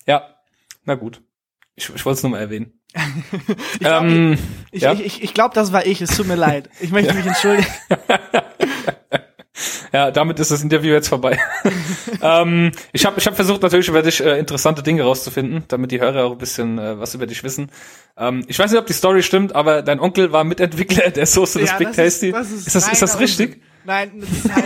Ja, 0.05 0.35
na 0.85 0.95
gut. 0.95 1.21
Ich, 1.75 1.89
ich 1.93 2.05
wollte 2.05 2.17
es 2.17 2.23
nur 2.23 2.31
mal 2.31 2.39
erwähnen. 2.39 2.79
ich 3.73 3.79
glaube, 3.79 4.07
ähm, 4.07 4.37
ich, 4.71 4.83
ja? 4.83 4.93
ich, 4.93 5.05
ich, 5.05 5.23
ich 5.23 5.33
glaub, 5.33 5.53
das 5.53 5.73
war 5.73 5.85
ich. 5.85 6.01
Es 6.01 6.15
tut 6.15 6.27
mir 6.27 6.35
leid. 6.35 6.69
Ich 6.79 6.91
möchte 6.91 7.13
mich 7.13 7.25
entschuldigen. 7.25 7.67
Ja, 9.93 10.09
damit 10.09 10.39
ist 10.39 10.49
das 10.49 10.63
Interview 10.63 10.91
jetzt 10.91 11.07
vorbei. 11.07 11.39
ähm, 12.21 12.71
ich 12.91 13.05
habe 13.05 13.19
ich 13.19 13.27
hab 13.27 13.35
versucht 13.35 13.61
natürlich 13.61 13.87
über 13.87 14.01
dich 14.01 14.19
äh, 14.19 14.39
interessante 14.39 14.81
Dinge 14.81 15.03
rauszufinden, 15.03 15.65
damit 15.67 15.91
die 15.91 16.01
Hörer 16.01 16.25
auch 16.25 16.31
ein 16.31 16.39
bisschen 16.39 16.79
äh, 16.79 16.99
was 16.99 17.13
über 17.13 17.27
dich 17.27 17.43
wissen. 17.43 17.69
Ähm, 18.17 18.43
ich 18.47 18.57
weiß 18.57 18.71
nicht, 18.71 18.79
ob 18.79 18.87
die 18.87 18.93
Story 18.93 19.21
stimmt, 19.21 19.53
aber 19.53 19.83
dein 19.83 19.99
Onkel 19.99 20.31
war 20.31 20.43
Mitentwickler 20.43 21.11
der 21.11 21.27
Soße 21.27 21.59
ja, 21.59 21.65
des 21.65 21.77
Big 21.77 21.93
Tasty. 21.93 22.29
Ist, 22.29 22.35
das 22.35 22.51
ist, 22.51 22.67
ist, 22.67 22.75
das, 22.75 22.91
ist 22.91 23.01
das 23.03 23.19
richtig? 23.19 23.61
Nein, 23.85 24.19
das 24.19 24.29
ist 24.31 24.51
halt 24.51 24.65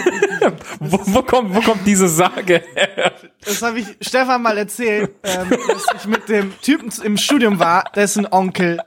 nicht. 0.52 0.64
wo, 0.80 1.00
wo, 1.06 1.22
kommt, 1.22 1.54
wo 1.54 1.62
kommt 1.62 1.86
diese 1.86 2.08
Sage 2.08 2.64
her? 2.74 3.14
Das 3.44 3.62
habe 3.62 3.80
ich 3.80 3.88
Stefan 4.02 4.42
mal 4.42 4.58
erzählt, 4.58 5.12
ähm, 5.24 5.50
dass 5.50 5.86
ich 5.96 6.08
mit 6.08 6.28
dem 6.30 6.54
Typen 6.62 6.92
im 7.04 7.18
Studium 7.18 7.60
war, 7.60 7.86
dessen 7.96 8.28
Onkel 8.32 8.80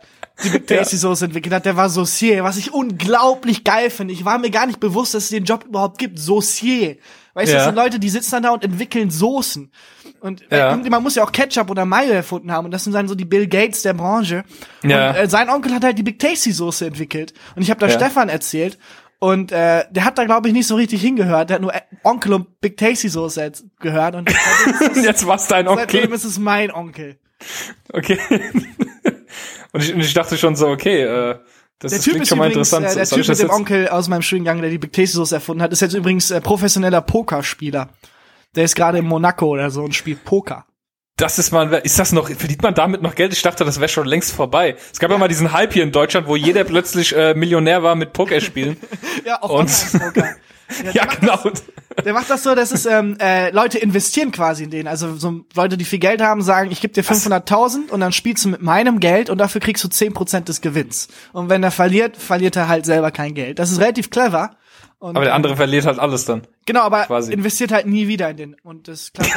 die 0.44 0.50
Big 0.50 0.66
Tasty 0.66 0.96
ja. 0.96 1.00
Soße 1.00 1.26
entwickelt 1.26 1.54
hat. 1.54 1.66
Der 1.66 1.76
war 1.76 1.88
Saucier, 1.88 2.44
was 2.44 2.56
ich 2.56 2.72
unglaublich 2.72 3.64
geil 3.64 3.90
finde. 3.90 4.14
Ich 4.14 4.24
war 4.24 4.38
mir 4.38 4.50
gar 4.50 4.66
nicht 4.66 4.80
bewusst, 4.80 5.14
dass 5.14 5.24
es 5.24 5.28
den 5.30 5.44
Job 5.44 5.64
überhaupt 5.64 5.98
gibt. 5.98 6.18
Saucier. 6.18 6.96
Weißt 7.34 7.48
du, 7.48 7.52
ja. 7.52 7.58
das 7.58 7.66
sind 7.66 7.76
Leute, 7.76 7.98
die 8.00 8.08
sitzen 8.08 8.32
dann 8.32 8.42
da 8.42 8.50
und 8.50 8.64
entwickeln 8.64 9.10
Soßen. 9.10 9.70
Und 10.20 10.44
ja. 10.50 10.76
man 10.76 11.02
muss 11.02 11.14
ja 11.14 11.24
auch 11.24 11.32
Ketchup 11.32 11.70
oder 11.70 11.84
Mayo 11.84 12.12
erfunden 12.12 12.50
haben. 12.52 12.66
Und 12.66 12.70
das 12.72 12.84
sind 12.84 12.92
dann 12.92 13.08
so 13.08 13.14
die 13.14 13.24
Bill 13.24 13.46
Gates 13.46 13.82
der 13.82 13.94
Branche. 13.94 14.44
Ja. 14.82 15.10
Und 15.10 15.16
äh, 15.16 15.28
sein 15.28 15.48
Onkel 15.48 15.72
hat 15.72 15.84
halt 15.84 15.96
die 15.96 16.02
Big 16.02 16.18
Tasty 16.18 16.52
Soße 16.52 16.86
entwickelt. 16.86 17.32
Und 17.54 17.62
ich 17.62 17.70
habe 17.70 17.80
da 17.80 17.86
ja. 17.86 17.94
Stefan 17.94 18.28
erzählt. 18.28 18.78
Und 19.20 19.52
äh, 19.52 19.84
der 19.90 20.04
hat 20.06 20.16
da, 20.16 20.24
glaube 20.24 20.48
ich, 20.48 20.54
nicht 20.54 20.66
so 20.66 20.76
richtig 20.76 21.02
hingehört. 21.02 21.50
Der 21.50 21.56
hat 21.56 21.62
nur 21.62 21.74
äh, 21.74 21.82
Onkel 22.04 22.32
und 22.32 22.60
Big 22.62 22.78
Tasty 22.78 23.10
Soße 23.10 23.42
jetzt 23.42 23.64
Und 23.82 24.30
jetzt 25.04 25.26
war's 25.26 25.46
dein 25.46 25.68
Onkel. 25.68 25.86
Seitdem 25.90 26.12
ist 26.14 26.24
es 26.24 26.38
mein 26.38 26.72
Onkel. 26.72 27.18
Okay. 27.92 28.18
und, 29.72 29.82
ich, 29.82 29.94
und 29.94 30.00
ich 30.00 30.14
dachte 30.14 30.38
schon 30.38 30.56
so, 30.56 30.68
okay, 30.68 31.02
äh, 31.02 31.38
das, 31.80 31.92
der 31.92 32.00
Typ 32.00 32.22
ist 32.22 32.28
schon 32.28 32.38
mal 32.38 32.50
übrigens, 32.50 32.72
interessant. 32.72 32.96
Äh, 32.96 33.06
der 33.06 33.16
Typ 33.18 33.28
mit 33.28 33.38
dem 33.38 33.50
Onkel 33.50 33.88
aus 33.88 34.08
meinem 34.08 34.22
Studiengang, 34.22 34.62
der 34.62 34.70
die 34.70 34.78
Big 34.78 34.92
Tasty 34.94 35.16
Soße 35.16 35.34
erfunden 35.34 35.62
hat, 35.62 35.70
ist 35.70 35.80
jetzt 35.80 35.94
übrigens 35.94 36.30
äh, 36.30 36.40
professioneller 36.40 37.02
Pokerspieler. 37.02 37.90
Der 38.56 38.64
ist 38.64 38.74
gerade 38.74 38.98
in 38.98 39.04
Monaco 39.04 39.48
oder 39.48 39.70
so 39.70 39.84
und 39.84 39.94
spielt 39.94 40.24
Poker. 40.24 40.64
Das 41.20 41.38
ist 41.38 41.52
mal, 41.52 41.70
ist 41.74 41.98
das 41.98 42.12
noch, 42.12 42.28
verdient 42.28 42.62
man 42.62 42.72
damit 42.74 43.02
noch 43.02 43.14
Geld? 43.14 43.34
Ich 43.34 43.42
dachte, 43.42 43.66
das 43.66 43.78
wäre 43.78 43.90
schon 43.90 44.06
längst 44.06 44.32
vorbei. 44.32 44.76
Es 44.90 44.98
gab 44.98 45.10
ja. 45.10 45.16
ja 45.16 45.20
mal 45.20 45.28
diesen 45.28 45.52
Hype 45.52 45.74
hier 45.74 45.82
in 45.82 45.92
Deutschland, 45.92 46.26
wo 46.26 46.34
jeder 46.34 46.64
plötzlich 46.64 47.14
äh, 47.14 47.34
Millionär 47.34 47.82
war 47.82 47.94
mit 47.94 48.14
Pokerspielen. 48.14 48.78
ja, 49.26 49.42
auch 49.42 49.50
Online-Poker. 49.50 50.28
Ja, 50.84 50.92
ja 50.92 51.04
genau. 51.04 51.36
Das, 51.36 51.64
der 52.04 52.12
macht 52.12 52.30
das 52.30 52.44
so, 52.44 52.54
dass 52.54 52.70
es 52.70 52.86
ähm, 52.86 53.16
äh, 53.20 53.50
Leute 53.50 53.76
investieren 53.78 54.30
quasi 54.30 54.62
in 54.62 54.70
den. 54.70 54.86
Also 54.86 55.16
so 55.16 55.40
Leute, 55.56 55.76
die 55.76 55.84
viel 55.84 55.98
Geld 55.98 56.22
haben, 56.22 56.42
sagen, 56.42 56.70
ich 56.70 56.80
gebe 56.80 56.94
dir 56.94 57.02
500.000 57.02 57.90
und 57.90 57.98
dann 57.98 58.12
spielst 58.12 58.44
du 58.44 58.50
mit 58.50 58.62
meinem 58.62 59.00
Geld 59.00 59.30
und 59.30 59.38
dafür 59.38 59.60
kriegst 59.60 59.82
du 59.82 59.88
10% 59.88 60.44
des 60.44 60.60
Gewinns. 60.60 61.08
Und 61.32 61.48
wenn 61.48 61.64
er 61.64 61.72
verliert, 61.72 62.16
verliert 62.16 62.54
er 62.54 62.68
halt 62.68 62.86
selber 62.86 63.10
kein 63.10 63.34
Geld. 63.34 63.58
Das 63.58 63.72
ist 63.72 63.80
relativ 63.80 64.10
clever. 64.10 64.52
Und, 65.00 65.16
aber 65.16 65.24
der 65.24 65.34
andere 65.34 65.56
verliert 65.56 65.86
halt 65.86 65.98
alles 65.98 66.24
dann. 66.24 66.42
Genau, 66.70 66.82
aber 66.82 67.04
quasi. 67.06 67.32
investiert 67.32 67.72
halt 67.72 67.86
nie 67.86 68.06
wieder 68.06 68.30
in 68.30 68.36
den. 68.36 68.56
Und 68.62 68.86
das 68.86 69.12
klappt. 69.12 69.32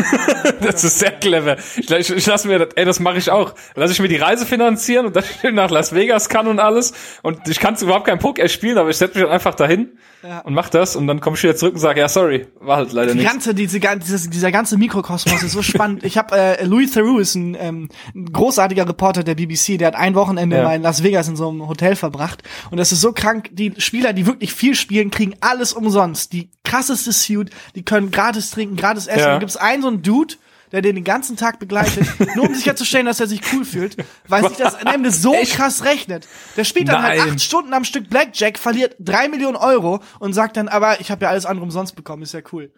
das 0.62 0.84
ist 0.84 1.00
sehr 1.00 1.12
clever. 1.12 1.58
Ich, 1.76 1.90
ich, 1.90 2.10
ich 2.12 2.26
lasse 2.28 2.48
mir, 2.48 2.60
das, 2.60 2.70
ey, 2.76 2.86
das 2.86 3.00
mache 3.00 3.18
ich 3.18 3.32
auch. 3.32 3.56
Lass 3.74 3.90
ich 3.90 4.00
mir 4.00 4.08
die 4.08 4.18
Reise 4.18 4.46
finanzieren 4.46 5.08
und 5.08 5.16
dann 5.16 5.24
nach 5.56 5.72
Las 5.72 5.96
Vegas 5.96 6.30
kann 6.30 6.46
und 6.46 6.60
alles. 6.60 6.94
Und 7.24 7.48
ich 7.48 7.60
kann 7.60 7.76
überhaupt 7.82 8.06
kein 8.06 8.20
Poker 8.20 8.48
spielen, 8.48 8.78
aber 8.78 8.92
ich 8.92 8.98
setze 8.98 9.16
mich 9.16 9.24
halt 9.24 9.34
einfach 9.34 9.56
dahin 9.56 9.98
ja. 10.22 10.40
und 10.40 10.54
mach 10.54 10.70
das 10.70 10.96
und 10.96 11.08
dann 11.08 11.20
komme 11.22 11.36
ich 11.36 11.44
wieder 11.44 11.56
zurück 11.56 11.74
und 11.74 11.80
sage, 11.80 12.00
ja, 12.00 12.08
sorry, 12.08 12.48
war 12.60 12.78
halt 12.78 12.94
leider 12.94 13.14
nicht. 13.14 13.26
Die 13.26 13.28
ganze, 13.28 13.56
diese, 13.56 13.80
diese, 13.80 14.30
dieser 14.30 14.52
ganze 14.52 14.78
Mikrokosmos 14.78 15.42
ist 15.42 15.52
so 15.52 15.62
spannend. 15.64 16.04
Ich 16.04 16.18
habe 16.18 16.36
äh, 16.36 16.66
Louis 16.66 16.92
Theroux 16.92 17.20
ist 17.20 17.36
ein, 17.36 17.58
ähm, 17.60 17.90
ein 18.16 18.32
großartiger 18.32 18.88
Reporter 18.88 19.24
der 19.24 19.36
BBC, 19.36 19.78
der 19.80 19.88
hat 19.88 19.96
ein 19.96 20.16
Wochenende 20.16 20.58
ja. 20.58 20.64
mal 20.64 20.76
in 20.76 20.82
Las 20.82 21.04
Vegas 21.04 21.28
in 21.28 21.36
so 21.36 21.50
einem 21.50 21.68
Hotel 21.68 21.96
verbracht 21.96 22.44
und 22.70 22.78
das 22.78 22.92
ist 22.92 23.02
so 23.02 23.12
krank. 23.12 23.50
Die 23.52 23.74
Spieler, 23.78 24.14
die 24.14 24.26
wirklich 24.26 24.54
viel 24.54 24.76
spielen, 24.76 25.12
kriegen 25.12 25.36
alles 25.42 25.74
umsonst. 25.74 26.32
Die 26.34 26.50
krasseste 26.64 27.12
Suit, 27.26 27.50
die 27.76 27.84
können 27.84 28.12
gratis 28.12 28.52
trinken, 28.52 28.76
gratis 28.76 29.08
essen. 29.08 29.20
Ja. 29.20 29.34
Da 29.34 29.40
gibt's 29.40 29.58
einen 29.58 29.82
so 29.82 29.88
einen 29.88 30.02
Dude, 30.02 30.36
der 30.74 30.82
den 30.82 30.96
den 30.96 31.04
ganzen 31.04 31.38
Tag 31.38 31.60
begleitet, 31.60 32.08
nur 32.36 32.48
um 32.48 32.56
sicherzustellen, 32.56 33.06
dass 33.06 33.20
er 33.20 33.28
sich 33.28 33.42
cool 33.54 33.64
fühlt, 33.64 33.96
weil 34.28 34.48
sich 34.48 34.58
das 34.58 34.76
am 34.76 34.88
Ende 34.88 35.12
so 35.12 35.34
Echt? 35.34 35.54
krass 35.54 35.86
rechnet. 35.86 36.28
Der 36.58 36.64
spielt 36.64 36.88
dann 36.88 37.04
halt 37.04 37.18
Nein. 37.18 37.22
halt 37.22 37.32
acht 37.34 37.42
Stunden 37.42 37.74
am 37.74 37.86
Stück 37.86 38.10
Blackjack, 38.10 38.58
verliert 38.58 38.96
drei 39.00 39.30
Millionen 39.30 39.56
Euro 39.56 40.02
und 40.20 40.34
sagt 40.34 40.58
dann, 40.58 40.68
aber 40.68 41.00
ich 41.00 41.12
habe 41.12 41.26
ja 41.26 41.30
alles 41.30 41.46
andere 41.46 41.64
umsonst 41.64 41.96
bekommen, 41.96 42.24
ist 42.24 42.34
ja 42.34 42.42
cool. 42.52 42.74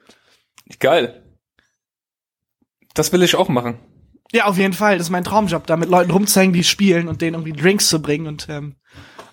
Geil. 0.80 1.24
Das 2.94 3.12
will 3.14 3.24
ich 3.24 3.36
auch 3.36 3.50
machen. 3.50 3.80
Ja, 4.32 4.46
auf 4.46 4.58
jeden 4.58 4.74
Fall. 4.74 4.98
Das 4.98 5.08
ist 5.08 5.12
mein 5.12 5.24
Traumjob, 5.24 5.66
da 5.66 5.78
mit 5.78 5.90
Leuten 5.90 6.12
rumzuhängen, 6.12 6.54
die 6.54 6.64
spielen 6.64 7.08
und 7.08 7.22
denen 7.22 7.36
irgendwie 7.36 7.54
Drinks 7.54 7.88
zu 7.88 8.02
bringen 8.02 8.28
und 8.28 8.48
ähm, 8.50 8.76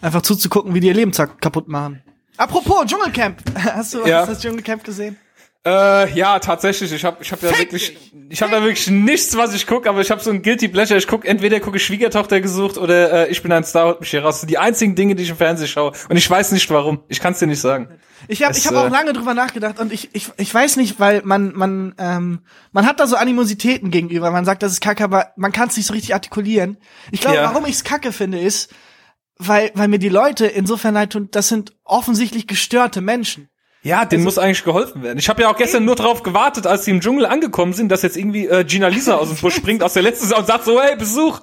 einfach 0.01 0.23
zuzugucken, 0.23 0.75
wie 0.75 0.81
die 0.81 0.89
ihr 0.89 0.95
Leben 0.95 1.13
kaputt 1.13 1.67
machen. 1.67 2.03
Apropos 2.37 2.87
Dschungelcamp. 2.87 3.43
Hast 3.55 3.95
du, 3.95 4.07
ja. 4.07 4.21
hast 4.21 4.31
das 4.31 4.41
Dschungelcamp 4.41 4.85
gesehen? 4.85 5.17
Äh, 5.65 6.13
ja, 6.15 6.41
tatsächlich. 6.41 6.91
Ich 6.91 7.05
habe 7.05 7.19
ich 7.21 7.31
hab 7.31 7.41
ja 7.41 7.57
wirklich, 7.57 7.97
ich 8.31 8.43
habe 8.43 8.51
da 8.51 8.63
wirklich 8.63 8.91
nichts, 8.91 9.37
was 9.37 9.55
ich 9.55 9.65
guck, 9.69 9.87
aber 9.87 10.01
ich 10.01 10.11
habe 10.11 10.21
so 10.21 10.31
ein 10.31 10.43
guilty 10.43 10.67
pleasure. 10.67 10.99
Ich 10.99 11.07
guck 11.07 11.25
entweder 11.25 11.61
gucke 11.61 11.79
Schwiegertochter 11.79 12.41
gesucht 12.41 12.79
oder 12.79 13.29
äh, 13.29 13.31
ich 13.31 13.43
bin 13.43 13.53
ein 13.53 13.63
Star 13.63 13.91
und 13.91 14.01
mich 14.01 14.11
hier 14.11 14.25
raus. 14.25 14.45
Die 14.45 14.59
einzigen 14.59 14.97
Dinge, 14.97 15.15
die 15.15 15.23
ich 15.23 15.31
im 15.31 15.37
Fernsehen 15.37 15.69
schaue 15.69 15.93
und 16.09 16.17
ich 16.17 16.29
weiß 16.29 16.51
nicht 16.51 16.69
warum. 16.71 17.05
Ich 17.07 17.21
kann 17.21 17.35
es 17.35 17.39
dir 17.39 17.47
nicht 17.47 17.61
sagen. 17.61 17.89
Ich 18.27 18.43
habe 18.43 18.57
ich 18.57 18.67
hab 18.67 18.75
auch 18.75 18.87
äh, 18.87 18.91
lange 18.91 19.13
drüber 19.13 19.35
nachgedacht 19.35 19.79
und 19.79 19.93
ich, 19.93 20.13
ich 20.15 20.33
ich 20.37 20.53
weiß 20.53 20.77
nicht, 20.77 20.99
weil 20.99 21.23
man 21.25 21.53
man 21.55 21.95
ähm, 21.97 22.41
man 22.73 22.85
hat 22.85 22.99
da 22.99 23.07
so 23.07 23.15
Animositäten 23.15 23.93
gegenüber. 23.93 24.33
Man 24.33 24.45
sagt, 24.45 24.65
das 24.65 24.73
ist 24.73 24.81
kacke, 24.81 25.05
aber 25.05 25.29
man 25.37 25.53
kann 25.53 25.69
es 25.69 25.77
nicht 25.77 25.87
so 25.87 25.93
richtig 25.93 26.13
artikulieren. 26.13 26.77
Ich 27.13 27.21
glaube, 27.21 27.37
ja. 27.37 27.45
warum 27.45 27.67
ich 27.67 27.75
es 27.77 27.85
kacke 27.85 28.11
finde, 28.11 28.41
ist, 28.41 28.73
weil 29.39 29.71
weil 29.75 29.89
mir 29.89 29.99
die 29.99 30.09
Leute 30.09 30.47
insofern 30.47 30.95
leid 30.95 31.13
tun. 31.13 31.29
Das 31.31 31.49
sind 31.49 31.75
offensichtlich 31.85 32.47
gestörte 32.47 33.01
Menschen. 33.01 33.49
Ja, 33.85 34.05
denen 34.05 34.25
also, 34.25 34.37
muss 34.37 34.39
eigentlich 34.39 34.63
geholfen 34.63 35.03
werden. 35.03 35.19
Ich 35.19 35.29
habe 35.29 35.43
ja 35.43 35.51
auch 35.51 35.57
gestern 35.57 35.85
nur 35.85 35.97
darauf 35.97 36.23
gewartet, 36.23 36.69
als 36.69 36.85
sie 36.85 36.93
im 36.93 37.01
Dschungel 37.01 37.27
angekommen 37.27 37.73
sind, 37.73 37.89
dass 37.89 38.03
jetzt 38.03 38.17
irgendwie 38.17 38.47
äh, 38.47 38.63
Gina 38.63 38.87
Lisa 38.87 39.17
aus 39.17 39.29
dem 39.29 39.39
Busch 39.39 39.57
springt 39.57 39.83
aus 39.83 39.95
der 39.95 40.05
letzten 40.05 40.27
Saison 40.27 40.39
und 40.39 40.47
sagt 40.47 40.65
so, 40.65 40.81
hey, 40.81 40.95
Besuch. 40.95 41.41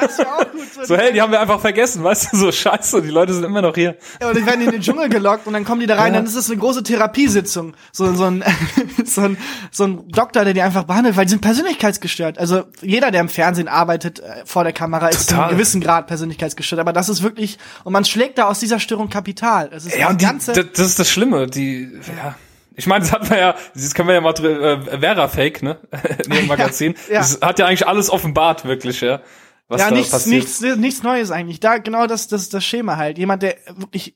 Das 0.00 0.12
ist 0.12 0.26
auch 0.26 0.38
gut. 0.38 0.72
So, 0.74 0.84
so 0.86 0.96
hey, 0.96 1.12
die 1.12 1.20
haben 1.20 1.32
wir 1.32 1.40
einfach 1.40 1.60
vergessen, 1.60 2.02
weißt 2.02 2.32
du, 2.32 2.36
so 2.38 2.50
scheiße, 2.50 3.02
die 3.02 3.10
Leute 3.10 3.34
sind 3.34 3.44
immer 3.44 3.60
noch 3.60 3.74
hier. 3.74 3.98
Ja, 4.22 4.28
und 4.30 4.38
die 4.38 4.46
werden 4.46 4.62
in 4.62 4.70
den 4.70 4.80
Dschungel 4.80 5.10
gelockt 5.10 5.46
und 5.46 5.52
dann 5.52 5.66
kommen 5.66 5.82
die 5.82 5.86
da 5.86 5.96
rein, 5.96 6.14
ja. 6.14 6.20
dann 6.20 6.26
ist 6.26 6.34
es 6.34 6.50
eine 6.50 6.58
große 6.58 6.82
Therapiesitzung. 6.82 7.74
So, 7.92 8.14
so, 8.14 8.24
ein, 8.24 8.42
so, 9.04 9.20
ein, 9.20 9.36
so 9.70 9.84
ein 9.84 10.08
Doktor, 10.08 10.44
der 10.44 10.54
die 10.54 10.62
einfach 10.62 10.84
behandelt, 10.84 11.18
weil 11.18 11.26
die 11.26 11.32
sind 11.32 11.42
persönlichkeitsgestört. 11.42 12.38
Also 12.38 12.62
jeder, 12.80 13.10
der 13.10 13.20
im 13.20 13.28
Fernsehen 13.28 13.68
arbeitet 13.68 14.20
äh, 14.20 14.46
vor 14.46 14.64
der 14.64 14.72
Kamera, 14.72 15.08
ist 15.08 15.28
Total. 15.28 15.36
in 15.36 15.42
einem 15.42 15.58
gewissen 15.58 15.82
Grad 15.82 16.06
persönlichkeitsgestört. 16.06 16.80
Aber 16.80 16.94
das 16.94 17.10
ist 17.10 17.22
wirklich, 17.22 17.58
und 17.84 17.92
man 17.92 18.06
schlägt 18.06 18.38
da 18.38 18.48
aus 18.48 18.60
dieser 18.60 18.80
Störung 18.80 19.10
Kapital. 19.10 19.68
Das 19.68 19.84
ist 19.84 19.98
ja, 19.98 20.08
und 20.08 20.22
die, 20.22 20.24
ganze, 20.24 20.52
das 20.52 20.86
ist 20.86 20.98
das 20.98 21.10
Schlimme, 21.10 21.48
die 21.48 21.81
ja. 22.16 22.36
Ich 22.74 22.86
meine, 22.86 23.04
das 23.04 23.12
hat 23.12 23.28
man 23.28 23.38
ja, 23.38 23.54
das 23.74 23.94
können 23.94 24.08
wir 24.08 24.14
ja 24.14 24.20
mal 24.20 24.32
äh, 24.32 24.98
Vera 25.00 25.28
Fake, 25.28 25.62
ne? 25.62 25.78
In 26.24 26.30
dem 26.30 26.46
Magazin. 26.48 26.94
Ja, 27.08 27.14
ja. 27.14 27.20
Das 27.20 27.40
hat 27.40 27.58
ja 27.58 27.66
eigentlich 27.66 27.86
alles 27.86 28.10
offenbart, 28.10 28.64
wirklich, 28.64 29.00
ja. 29.00 29.20
Was 29.68 29.80
ja, 29.80 29.90
nichts, 29.90 30.10
passiert. 30.10 30.42
nichts, 30.42 30.60
nichts 30.60 31.02
Neues 31.02 31.30
eigentlich. 31.30 31.60
Da 31.60 31.78
genau 31.78 32.06
das, 32.06 32.28
das, 32.28 32.48
das 32.50 32.64
Schema 32.64 32.96
halt. 32.96 33.16
Jemand, 33.16 33.42
der 33.42 33.56
wirklich 33.76 34.14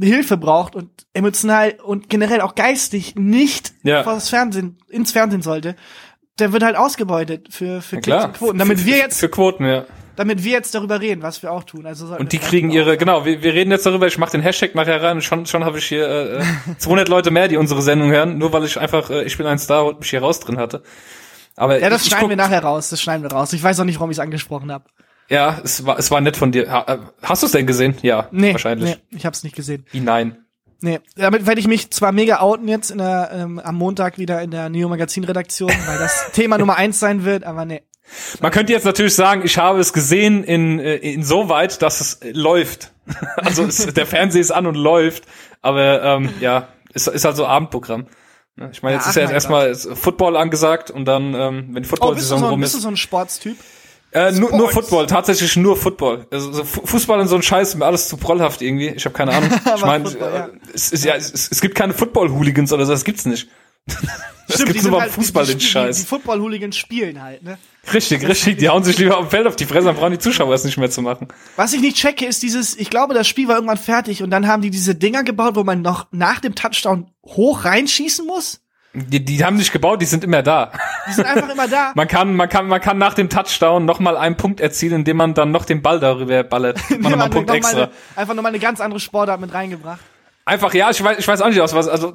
Hilfe 0.00 0.36
braucht 0.36 0.74
und 0.74 0.90
emotional 1.12 1.74
und 1.84 2.08
generell 2.08 2.40
auch 2.40 2.54
geistig 2.54 3.14
nicht 3.16 3.74
ja. 3.82 4.02
vor 4.02 4.14
das 4.14 4.30
Fernsehen, 4.30 4.78
ins 4.88 5.12
Fernsehen 5.12 5.42
sollte, 5.42 5.76
der 6.38 6.52
wird 6.52 6.62
halt 6.62 6.76
ausgebeutet 6.76 7.48
für, 7.50 7.82
für 7.82 8.00
Klicks 8.00 8.24
und 8.24 8.34
Quoten. 8.34 8.58
Damit 8.58 8.86
wir 8.86 8.96
jetzt, 8.96 9.20
für 9.20 9.28
Quoten, 9.28 9.66
ja 9.66 9.84
damit 10.16 10.44
wir 10.44 10.52
jetzt 10.52 10.74
darüber 10.74 11.00
reden, 11.00 11.22
was 11.22 11.42
wir 11.42 11.52
auch 11.52 11.64
tun. 11.64 11.86
Also 11.86 12.06
und 12.16 12.32
die 12.32 12.38
kriegen 12.38 12.70
ihre, 12.70 12.96
genau, 12.96 13.24
wir, 13.24 13.42
wir 13.42 13.54
reden 13.54 13.70
jetzt 13.70 13.86
darüber, 13.86 14.06
ich 14.06 14.18
mache 14.18 14.32
den 14.32 14.40
Hashtag 14.40 14.74
nachher 14.74 15.02
rein 15.02 15.16
und 15.16 15.22
schon, 15.22 15.46
schon 15.46 15.64
habe 15.64 15.78
ich 15.78 15.86
hier 15.86 16.40
äh, 16.40 16.76
200 16.78 17.08
äh, 17.08 17.10
Leute 17.14 17.30
mehr, 17.30 17.48
die 17.48 17.56
unsere 17.56 17.82
Sendung 17.82 18.10
hören, 18.10 18.38
nur 18.38 18.52
weil 18.52 18.64
ich 18.64 18.78
einfach, 18.78 19.10
äh, 19.10 19.24
ich 19.24 19.36
bin 19.36 19.46
ein 19.46 19.58
Star 19.58 19.86
und 19.86 20.00
mich 20.00 20.10
hier 20.10 20.20
raus 20.20 20.40
drin 20.40 20.58
hatte. 20.58 20.82
Aber 21.56 21.80
ja, 21.80 21.88
das 21.88 22.02
ich, 22.02 22.08
schneiden 22.08 22.24
ich 22.24 22.30
wir 22.30 22.36
nachher 22.36 22.62
raus, 22.62 22.90
das 22.90 23.00
schneiden 23.00 23.22
wir 23.22 23.32
raus. 23.32 23.52
Ich 23.52 23.62
weiß 23.62 23.78
auch 23.80 23.84
nicht, 23.84 23.98
warum 23.98 24.10
ich 24.10 24.16
es 24.16 24.20
angesprochen 24.20 24.72
habe. 24.72 24.84
Ja, 25.28 25.60
es 25.64 25.86
war, 25.86 25.98
es 25.98 26.10
war 26.10 26.20
nett 26.20 26.36
von 26.36 26.52
dir. 26.52 26.66
Äh, 26.66 26.98
hast 27.22 27.42
du 27.42 27.46
es 27.46 27.52
denn 27.52 27.66
gesehen? 27.66 27.96
Ja, 28.02 28.28
nee, 28.30 28.52
wahrscheinlich. 28.52 28.96
Nee, 29.10 29.16
ich 29.16 29.24
habe 29.24 29.34
es 29.34 29.42
nicht 29.42 29.56
gesehen. 29.56 29.86
Wie 29.90 30.00
nein? 30.00 30.38
Nee, 30.80 31.00
damit 31.16 31.46
werde 31.46 31.60
ich 31.60 31.66
mich 31.66 31.90
zwar 31.92 32.12
mega 32.12 32.40
outen 32.40 32.68
jetzt 32.68 32.90
in 32.90 32.98
der, 32.98 33.30
ähm, 33.32 33.58
am 33.58 33.76
Montag 33.76 34.18
wieder 34.18 34.42
in 34.42 34.50
der 34.50 34.68
Neo 34.68 34.88
Magazin 34.88 35.24
Redaktion, 35.24 35.70
weil 35.86 35.98
das 35.98 36.30
Thema 36.32 36.58
Nummer 36.58 36.76
eins 36.76 37.00
sein 37.00 37.24
wird, 37.24 37.44
aber 37.44 37.64
nee. 37.64 37.82
Man 38.40 38.50
könnte 38.50 38.72
jetzt 38.72 38.84
natürlich 38.84 39.14
sagen, 39.14 39.42
ich 39.44 39.58
habe 39.58 39.80
es 39.80 39.92
gesehen 39.92 40.44
in, 40.44 40.78
äh, 40.78 40.96
insoweit, 40.96 41.82
dass 41.82 42.00
es 42.00 42.20
läuft. 42.32 42.92
also 43.36 43.64
es, 43.64 43.86
der 43.86 44.06
Fernseher 44.06 44.40
ist 44.40 44.50
an 44.50 44.66
und 44.66 44.76
läuft. 44.76 45.24
Aber 45.62 46.02
ähm, 46.02 46.30
ja, 46.40 46.68
ist, 46.92 47.08
ist 47.08 47.24
halt 47.24 47.36
so 47.36 47.46
Abendprogramm. 47.46 48.06
Ich 48.70 48.82
meine, 48.82 48.96
jetzt 48.96 49.06
ja, 49.06 49.10
ist 49.10 49.16
ja 49.16 49.22
jetzt 49.22 49.32
erstmal 49.32 49.74
Football 49.74 50.36
angesagt 50.36 50.90
und 50.90 51.06
dann, 51.06 51.34
ähm, 51.34 51.68
wenn 51.72 51.82
die 51.82 51.88
Football-Saison 51.88 52.44
oh, 52.44 52.48
rum 52.50 52.62
ist. 52.62 52.72
Bist 52.72 52.76
du 52.76 52.82
so 52.82 52.88
ein 52.88 52.96
Sportstyp? 52.96 53.56
Äh, 54.12 54.30
nur, 54.30 54.56
nur 54.56 54.70
Football, 54.70 55.06
tatsächlich 55.06 55.56
nur 55.56 55.76
Football. 55.76 56.28
Also 56.30 56.52
so 56.52 56.62
Fußball 56.62 57.18
und 57.18 57.26
so 57.26 57.34
ein 57.34 57.42
Scheiß 57.42 57.70
ist 57.70 57.74
mir 57.74 57.84
alles 57.84 58.08
zu 58.08 58.16
prollhaft 58.16 58.62
irgendwie. 58.62 58.90
Ich 58.90 59.04
habe 59.06 59.12
keine 59.12 59.32
Ahnung. 59.32 59.50
Ich 59.74 59.84
meine, 59.84 60.08
ja. 60.08 60.50
es, 60.72 60.92
es, 60.92 61.02
ja, 61.02 61.16
es, 61.16 61.32
es 61.50 61.60
gibt 61.60 61.74
keine 61.74 61.94
Football-Hooligans 61.94 62.72
oder 62.72 62.86
so, 62.86 62.92
das 62.92 63.04
gibt's 63.04 63.26
nicht. 63.26 63.48
Das 63.86 64.56
Stimmt, 64.56 64.68
gibt's 64.68 64.82
nur 64.82 64.92
beim 64.92 65.00
halt, 65.02 65.12
Fußball 65.12 65.46
den 65.46 65.60
Scheiß. 65.60 65.96
Die, 65.96 66.02
die 66.02 66.08
Football-Hooligans 66.08 66.76
spielen 66.76 67.22
halt, 67.22 67.42
ne? 67.42 67.58
Richtig, 67.92 68.26
richtig. 68.26 68.58
Die 68.58 68.68
hauen 68.68 68.84
sich 68.84 68.98
lieber 68.98 69.16
am 69.16 69.30
Feld 69.30 69.46
auf 69.46 69.56
die 69.56 69.64
Fresse, 69.64 69.86
dann 69.86 69.96
brauchen 69.96 70.12
die 70.12 70.18
Zuschauer 70.18 70.54
es 70.54 70.64
nicht 70.64 70.76
mehr 70.76 70.90
zu 70.90 71.02
machen. 71.02 71.28
Was 71.56 71.72
ich 71.72 71.80
nicht 71.80 71.96
checke, 71.96 72.26
ist 72.26 72.42
dieses, 72.42 72.76
ich 72.76 72.90
glaube, 72.90 73.14
das 73.14 73.26
Spiel 73.26 73.48
war 73.48 73.56
irgendwann 73.56 73.78
fertig 73.78 74.22
und 74.22 74.30
dann 74.30 74.46
haben 74.46 74.62
die 74.62 74.70
diese 74.70 74.94
Dinger 74.94 75.24
gebaut, 75.24 75.56
wo 75.56 75.64
man 75.64 75.82
noch 75.82 76.06
nach 76.12 76.40
dem 76.40 76.54
Touchdown 76.54 77.10
hoch 77.24 77.64
reinschießen 77.64 78.26
muss. 78.26 78.60
Die, 78.92 79.24
die 79.24 79.44
haben 79.44 79.56
nicht 79.56 79.72
gebaut, 79.72 80.00
die 80.00 80.06
sind 80.06 80.22
immer 80.22 80.42
da. 80.42 80.70
Die 81.08 81.12
sind 81.14 81.26
einfach 81.26 81.48
immer 81.48 81.66
da. 81.66 81.92
man 81.96 82.06
kann, 82.06 82.36
man 82.36 82.48
kann, 82.48 82.68
man 82.68 82.80
kann 82.80 82.96
nach 82.96 83.14
dem 83.14 83.28
Touchdown 83.28 83.84
noch 83.84 83.98
mal 83.98 84.16
einen 84.16 84.36
Punkt 84.36 84.60
erzielen, 84.60 84.94
indem 84.94 85.16
man 85.16 85.34
dann 85.34 85.50
noch 85.50 85.64
den 85.64 85.82
Ball 85.82 85.98
darüber 85.98 86.44
ballert. 86.44 86.78
Man 86.90 87.00
nochmal 87.00 87.22
einen 87.22 87.32
Punkt 87.32 87.50
extra. 87.50 87.76
Eine, 87.84 87.90
einfach 88.14 88.34
nochmal 88.34 88.50
eine 88.50 88.60
ganz 88.60 88.80
andere 88.80 89.00
Sportart 89.00 89.40
mit 89.40 89.52
reingebracht. 89.52 90.00
Einfach, 90.44 90.72
ja, 90.74 90.90
ich 90.90 91.02
weiß, 91.02 91.18
ich 91.18 91.26
weiß 91.26 91.40
auch 91.40 91.48
nicht 91.48 91.60
aus 91.60 91.74
was, 91.74 91.88
also, 91.88 92.14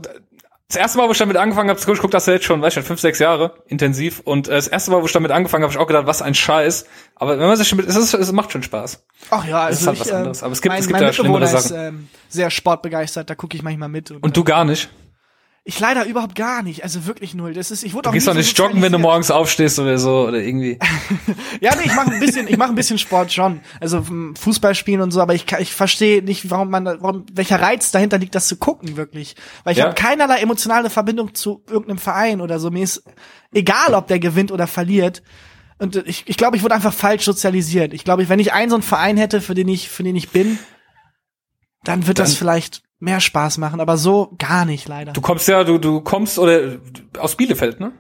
das 0.70 0.78
erste 0.78 1.00
Mal, 1.00 1.08
wo 1.08 1.12
ich 1.14 1.18
damit 1.18 1.36
angefangen 1.36 1.68
habe, 1.68 1.80
ich 1.80 2.00
guck 2.00 2.12
das 2.12 2.28
jetzt 2.28 2.46
schon, 2.46 2.62
weißt 2.62 2.78
du, 2.78 2.84
fünf, 2.84 3.00
sechs 3.00 3.18
Jahre 3.18 3.56
intensiv. 3.66 4.20
Und 4.20 4.48
äh, 4.48 4.52
das 4.52 4.68
erste 4.68 4.92
Mal, 4.92 5.02
wo 5.02 5.08
ich 5.08 5.12
damit 5.12 5.32
angefangen 5.32 5.64
habe, 5.64 5.74
habe 5.74 5.80
ich 5.80 5.84
auch 5.84 5.88
gedacht, 5.88 6.06
was 6.06 6.22
ein 6.22 6.36
Scheiß. 6.36 6.86
Aber 7.16 7.40
wenn 7.40 7.48
man 7.48 7.58
sich 7.58 7.68
damit, 7.68 7.88
es, 7.88 7.96
ist, 7.96 8.14
es 8.14 8.32
macht 8.32 8.52
schon 8.52 8.62
Spaß. 8.62 9.04
Ach 9.32 9.46
ja, 9.46 9.64
also 9.64 9.74
es 9.74 9.82
ist 9.82 9.88
halt 9.88 9.98
ich, 9.98 10.02
was 10.02 10.12
anderes. 10.12 10.44
Aber 10.44 10.54
es 10.54 10.62
gibt, 10.62 10.74
mein, 10.74 10.82
es 10.82 10.88
gibt 10.88 11.02
ja 11.02 11.12
schlimmere 11.12 11.48
Sachen. 11.48 11.66
Ist, 11.66 11.72
ähm, 11.72 12.10
sehr 12.30 12.52
sportbegeistert, 12.52 13.28
da 13.28 13.34
gucke 13.34 13.58
ich 13.58 13.64
manchmal 13.64 13.90
mit. 13.90 14.12
Und, 14.12 14.22
und 14.22 14.38
du 14.38 14.44
gar 14.44 14.64
nicht? 14.64 14.90
Ich 15.70 15.80
leider 15.80 16.04
überhaupt 16.06 16.34
gar 16.34 16.64
nicht, 16.64 16.84
also 16.84 17.06
wirklich 17.06 17.36
null. 17.36 17.54
Das 17.54 17.70
ist, 17.70 17.84
ich 17.84 17.94
wurde 17.94 18.06
du 18.06 18.10
auch 18.10 18.14
gehst 18.14 18.28
doch 18.28 18.34
nicht 18.34 18.58
so 18.58 18.64
joggen, 18.64 18.82
wenn 18.82 18.92
du 18.92 18.98
morgens 18.98 19.30
aufstehst 19.30 19.78
oder 19.78 20.00
so 20.00 20.28
oder 20.28 20.40
irgendwie. 20.40 20.80
ja, 21.62 21.76
nee, 21.76 21.84
ich 21.86 21.94
mache 21.94 22.12
ein 22.12 22.20
bisschen, 22.20 22.48
ich 22.48 22.58
mache 22.58 22.70
ein 22.70 22.76
bisschen 22.76 22.98
Sport 22.98 23.32
schon, 23.32 23.62
also 23.80 24.04
Fußball 24.34 24.74
spielen 24.74 25.02
und 25.02 25.12
so, 25.12 25.22
aber 25.22 25.36
ich 25.36 25.46
ich 25.60 25.72
verstehe 25.72 26.24
nicht, 26.24 26.50
warum 26.50 26.72
man, 26.72 26.86
warum 26.86 27.28
welcher 27.32 27.62
Reiz 27.62 27.92
dahinter 27.92 28.18
liegt, 28.18 28.34
das 28.34 28.48
zu 28.48 28.58
gucken 28.58 28.98
wirklich, 28.98 29.36
weil 29.64 29.74
ich 29.74 29.78
ja. 29.78 29.86
habe 29.86 29.94
keinerlei 29.94 30.40
emotionale 30.40 30.90
Verbindung 30.90 31.36
zu 31.36 31.64
irgendeinem 31.70 32.00
Verein 32.00 32.42
oder 32.42 32.58
so. 32.58 32.72
Mir 32.72 32.84
ist 32.84 33.04
egal, 33.54 33.94
ob 33.94 34.08
der 34.08 34.18
gewinnt 34.18 34.52
oder 34.52 34.66
verliert. 34.66 35.22
Und 35.78 35.98
ich, 36.08 36.24
ich 36.26 36.36
glaube, 36.36 36.58
ich 36.58 36.64
wurde 36.64 36.74
einfach 36.74 36.94
falsch 36.94 37.26
sozialisiert. 37.26 37.94
Ich 37.94 38.04
glaube, 38.04 38.28
wenn 38.28 38.40
ich 38.40 38.54
einen 38.54 38.72
so 38.72 38.76
einen 38.76 38.82
Verein 38.82 39.18
hätte, 39.18 39.40
für 39.40 39.54
den 39.54 39.68
ich, 39.68 39.88
für 39.88 40.02
den 40.02 40.16
ich 40.16 40.30
bin, 40.30 40.58
dann 41.84 42.08
wird 42.08 42.18
dann, 42.18 42.26
das 42.26 42.34
vielleicht 42.34 42.82
mehr 43.00 43.20
Spaß 43.20 43.58
machen, 43.58 43.80
aber 43.80 43.98
so 43.98 44.34
gar 44.38 44.66
nicht 44.66 44.88
leider. 44.88 45.14
Du 45.14 45.22
kommst 45.22 45.48
ja, 45.48 45.64
du, 45.64 45.78
du 45.78 46.02
kommst 46.02 46.38
oder 46.38 46.78
aus 47.18 47.36
Bielefeld, 47.36 47.80
ne? 47.80 47.94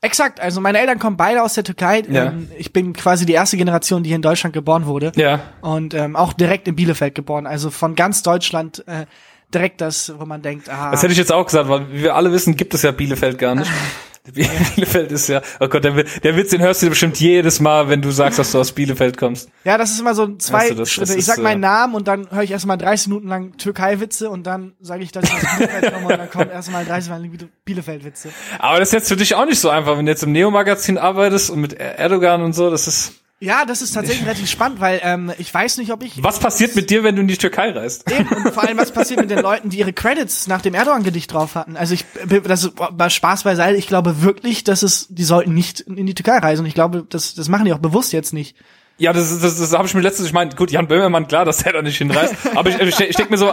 Exakt, 0.00 0.38
also 0.38 0.60
meine 0.60 0.78
Eltern 0.78 0.98
kommen 0.98 1.16
beide 1.16 1.42
aus 1.42 1.54
der 1.54 1.64
Türkei. 1.64 2.02
Ja. 2.08 2.26
Ähm, 2.26 2.50
ich 2.58 2.74
bin 2.74 2.92
quasi 2.92 3.24
die 3.24 3.32
erste 3.32 3.56
Generation, 3.56 4.02
die 4.02 4.08
hier 4.08 4.16
in 4.16 4.22
Deutschland 4.22 4.52
geboren 4.52 4.84
wurde. 4.84 5.12
Ja. 5.16 5.40
Und 5.62 5.94
ähm, 5.94 6.14
auch 6.14 6.34
direkt 6.34 6.68
in 6.68 6.76
Bielefeld 6.76 7.14
geboren. 7.14 7.46
Also 7.46 7.70
von 7.70 7.94
ganz 7.94 8.22
Deutschland 8.22 8.86
äh, 8.86 9.06
direkt 9.52 9.80
das, 9.80 10.12
wo 10.18 10.26
man 10.26 10.42
denkt, 10.42 10.68
ah. 10.68 10.90
Das 10.90 11.02
hätte 11.02 11.12
ich 11.12 11.18
jetzt 11.18 11.32
auch 11.32 11.46
gesagt, 11.46 11.70
weil 11.70 11.90
wie 11.90 12.02
wir 12.02 12.14
alle 12.14 12.32
wissen, 12.32 12.54
gibt 12.54 12.74
es 12.74 12.82
ja 12.82 12.90
Bielefeld 12.90 13.38
gar 13.38 13.54
nicht. 13.54 13.70
Bielefeld 14.32 15.12
ist 15.12 15.28
ja, 15.28 15.42
oh 15.60 15.68
Gott, 15.68 15.84
der, 15.84 15.92
der 15.92 16.36
Witz, 16.36 16.48
den 16.48 16.62
hörst 16.62 16.82
du 16.82 16.88
bestimmt 16.88 17.20
jedes 17.20 17.60
Mal, 17.60 17.90
wenn 17.90 18.00
du 18.00 18.10
sagst, 18.10 18.38
dass 18.38 18.52
du 18.52 18.58
aus 18.58 18.72
Bielefeld 18.72 19.18
kommst. 19.18 19.50
Ja, 19.64 19.76
das 19.76 19.90
ist 19.90 20.00
immer 20.00 20.14
so 20.14 20.34
zwei 20.36 20.70
du, 20.70 20.86
Schritte. 20.86 21.14
ich 21.14 21.26
sag 21.26 21.38
meinen 21.42 21.62
äh, 21.62 21.66
Namen 21.66 21.94
und 21.94 22.08
dann 22.08 22.30
höre 22.30 22.42
ich 22.42 22.50
erstmal 22.50 22.78
30 22.78 23.08
Minuten 23.08 23.28
lang 23.28 23.56
Türkei-Witze 23.58 24.30
und 24.30 24.46
dann 24.46 24.72
sage 24.80 25.02
ich, 25.02 25.12
dass 25.12 25.24
ich 25.24 25.34
aus 25.34 25.58
Bielefeld 25.58 25.92
komme 25.92 26.06
und 26.06 26.18
dann 26.18 26.30
kommt 26.30 26.50
erstmal 26.50 26.86
30 26.86 27.10
Minuten 27.10 27.38
lang 27.38 27.50
Bielefeld-Witze. 27.66 28.30
Aber 28.58 28.78
das 28.78 28.88
ist 28.88 28.92
jetzt 28.94 29.08
für 29.08 29.16
dich 29.16 29.34
auch 29.34 29.44
nicht 29.44 29.60
so 29.60 29.68
einfach, 29.68 29.98
wenn 29.98 30.06
du 30.06 30.12
jetzt 30.12 30.22
im 30.22 30.32
Neo-Magazin 30.32 30.96
arbeitest 30.96 31.50
und 31.50 31.60
mit 31.60 31.74
Erdogan 31.74 32.40
und 32.40 32.54
so, 32.54 32.70
das 32.70 32.88
ist 32.88 33.23
ja, 33.44 33.64
das 33.66 33.82
ist 33.82 33.92
tatsächlich 33.92 34.24
relativ 34.26 34.48
spannend, 34.48 34.80
weil 34.80 35.00
ähm, 35.02 35.32
ich 35.38 35.52
weiß 35.52 35.76
nicht, 35.76 35.92
ob 35.92 36.02
ich. 36.02 36.22
Was 36.22 36.38
passiert 36.38 36.74
mit 36.74 36.88
dir, 36.90 37.04
wenn 37.04 37.14
du 37.14 37.22
in 37.22 37.28
die 37.28 37.36
Türkei 37.36 37.70
reist? 37.70 38.10
Eben, 38.10 38.28
und 38.28 38.52
vor 38.54 38.64
allem, 38.64 38.78
was 38.78 38.90
passiert 38.90 39.20
mit 39.20 39.30
den 39.30 39.40
Leuten, 39.40 39.68
die 39.68 39.78
ihre 39.78 39.92
Credits 39.92 40.46
nach 40.46 40.62
dem 40.62 40.74
Erdogan-Gedicht 40.74 41.32
drauf 41.32 41.54
hatten? 41.54 41.76
Also 41.76 41.94
ich, 41.94 42.04
das 42.44 42.72
war 42.76 43.10
Spaß 43.10 43.44
beiseite. 43.44 43.76
Ich 43.76 43.86
glaube 43.86 44.22
wirklich, 44.22 44.64
dass 44.64 44.82
es, 44.82 45.08
die 45.10 45.24
sollten 45.24 45.52
nicht 45.52 45.80
in 45.80 46.06
die 46.06 46.14
Türkei 46.14 46.38
reisen. 46.38 46.62
Und 46.62 46.68
ich 46.68 46.74
glaube, 46.74 47.06
das, 47.08 47.34
das 47.34 47.48
machen 47.48 47.66
die 47.66 47.72
auch 47.72 47.78
bewusst 47.78 48.12
jetzt 48.12 48.32
nicht. 48.32 48.56
Ja, 48.96 49.12
das, 49.12 49.28
das, 49.28 49.40
das, 49.40 49.58
das 49.58 49.72
habe 49.72 49.88
ich 49.88 49.94
mir 49.94 50.02
letztens, 50.02 50.28
ich 50.28 50.32
meine, 50.32 50.54
gut, 50.54 50.70
Jan 50.70 50.86
Böhmermann, 50.86 51.26
klar, 51.26 51.44
dass 51.44 51.58
der 51.58 51.72
da 51.72 51.82
nicht 51.82 51.98
hinreist, 51.98 52.34
aber 52.54 52.70
ich, 52.70 52.78
ich, 52.78 53.00
ich 53.00 53.16
denke 53.16 53.32
mir 53.32 53.38
so, 53.38 53.52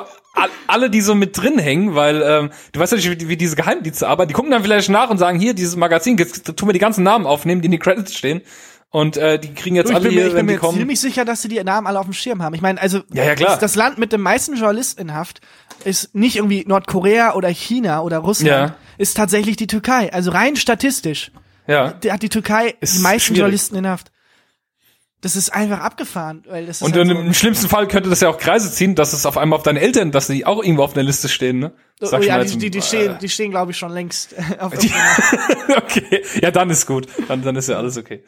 alle, 0.67 0.91
die 0.91 1.01
so 1.01 1.15
mit 1.15 1.35
drin 1.35 1.57
hängen, 1.57 1.95
weil 1.95 2.21
ähm, 2.23 2.51
du 2.71 2.79
weißt 2.79 2.91
ja 2.91 2.97
nicht, 2.97 3.09
wie, 3.09 3.27
wie 3.27 3.37
diese 3.37 3.55
Geheimdienste 3.55 4.07
arbeiten, 4.07 4.27
die 4.27 4.35
gucken 4.35 4.51
dann 4.51 4.61
vielleicht 4.61 4.89
nach 4.89 5.09
und 5.09 5.17
sagen, 5.17 5.39
hier, 5.39 5.55
dieses 5.55 5.75
Magazin, 5.75 6.15
jetzt 6.17 6.45
tun 6.55 6.69
wir 6.69 6.73
die 6.73 6.79
ganzen 6.79 7.03
Namen 7.03 7.25
aufnehmen, 7.25 7.61
die 7.61 7.65
in 7.65 7.71
die 7.71 7.79
Credits 7.79 8.15
stehen 8.15 8.41
und 8.91 9.15
äh, 9.15 9.39
die 9.39 9.53
kriegen 9.53 9.77
jetzt 9.77 9.89
du, 9.89 9.95
alle 9.95 10.09
hier, 10.09 10.27
ich 10.27 10.33
bin 10.33 10.45
mir 10.45 10.57
kommen. 10.57 10.77
ziemlich 10.77 10.99
sicher, 10.99 11.23
dass 11.23 11.41
sie 11.41 11.47
die 11.47 11.63
Namen 11.63 11.87
alle 11.87 11.97
auf 11.97 12.05
dem 12.05 12.13
Schirm 12.13 12.43
haben. 12.43 12.53
Ich 12.53 12.61
meine, 12.61 12.79
also 12.79 12.99
ja, 13.13 13.23
ja, 13.23 13.35
klar. 13.35 13.57
Das, 13.57 13.75
Land 13.75 13.97
mit 13.97 14.11
dem 14.11 14.21
meisten 14.21 14.55
Journalisten 14.55 15.01
in 15.01 15.13
Haft 15.13 15.39
ist 15.85 16.13
nicht 16.13 16.35
irgendwie 16.35 16.65
Nordkorea 16.67 17.33
oder 17.35 17.47
China 17.47 18.01
oder 18.01 18.17
Russland, 18.17 18.51
ja. 18.71 18.75
ist 18.97 19.15
tatsächlich 19.15 19.55
die 19.55 19.67
Türkei. 19.67 20.11
Also 20.11 20.31
rein 20.31 20.57
statistisch 20.57 21.31
ja. 21.67 21.93
hat 22.09 22.21
die 22.21 22.29
Türkei 22.29 22.75
ist 22.81 22.97
die 22.97 23.01
meisten 23.01 23.27
schwierig. 23.27 23.39
Journalisten 23.39 23.75
in 23.77 23.87
Haft. 23.87 24.11
Das 25.21 25.37
ist 25.37 25.53
einfach 25.53 25.79
abgefahren. 25.79 26.43
Weil 26.49 26.65
das 26.65 26.77
ist 26.77 26.81
und 26.81 26.93
halt 26.93 27.07
so 27.07 27.13
im 27.13 27.33
schlimmsten 27.33 27.69
Fall 27.69 27.87
könnte 27.87 28.09
das 28.09 28.19
ja 28.19 28.27
auch 28.27 28.39
Kreise 28.39 28.71
ziehen, 28.73 28.95
dass 28.95 29.13
es 29.13 29.25
auf 29.25 29.37
einmal 29.37 29.57
auf 29.57 29.63
deine 29.63 29.79
Eltern, 29.79 30.11
dass 30.11 30.27
die 30.27 30.45
auch 30.45 30.61
irgendwo 30.61 30.83
auf 30.83 30.95
einer 30.95 31.03
Liste 31.03 31.29
stehen, 31.29 31.59
ne? 31.59 31.73
Sag 32.01 32.19
oh, 32.19 32.23
ja, 32.23 32.43
die, 32.43 32.57
die, 32.57 32.71
die, 32.71 32.81
stehen, 32.81 33.17
die 33.21 33.29
stehen, 33.29 33.51
glaube 33.51 33.71
ich, 33.71 33.77
schon 33.77 33.93
längst 33.93 34.35
auf 34.59 34.73
die, 34.77 34.91
Okay, 35.77 36.23
ja, 36.41 36.51
dann 36.51 36.71
ist 36.71 36.87
gut. 36.87 37.07
Dann, 37.29 37.41
dann 37.43 37.55
ist 37.55 37.69
ja 37.69 37.77
alles 37.77 37.97
okay. 37.97 38.23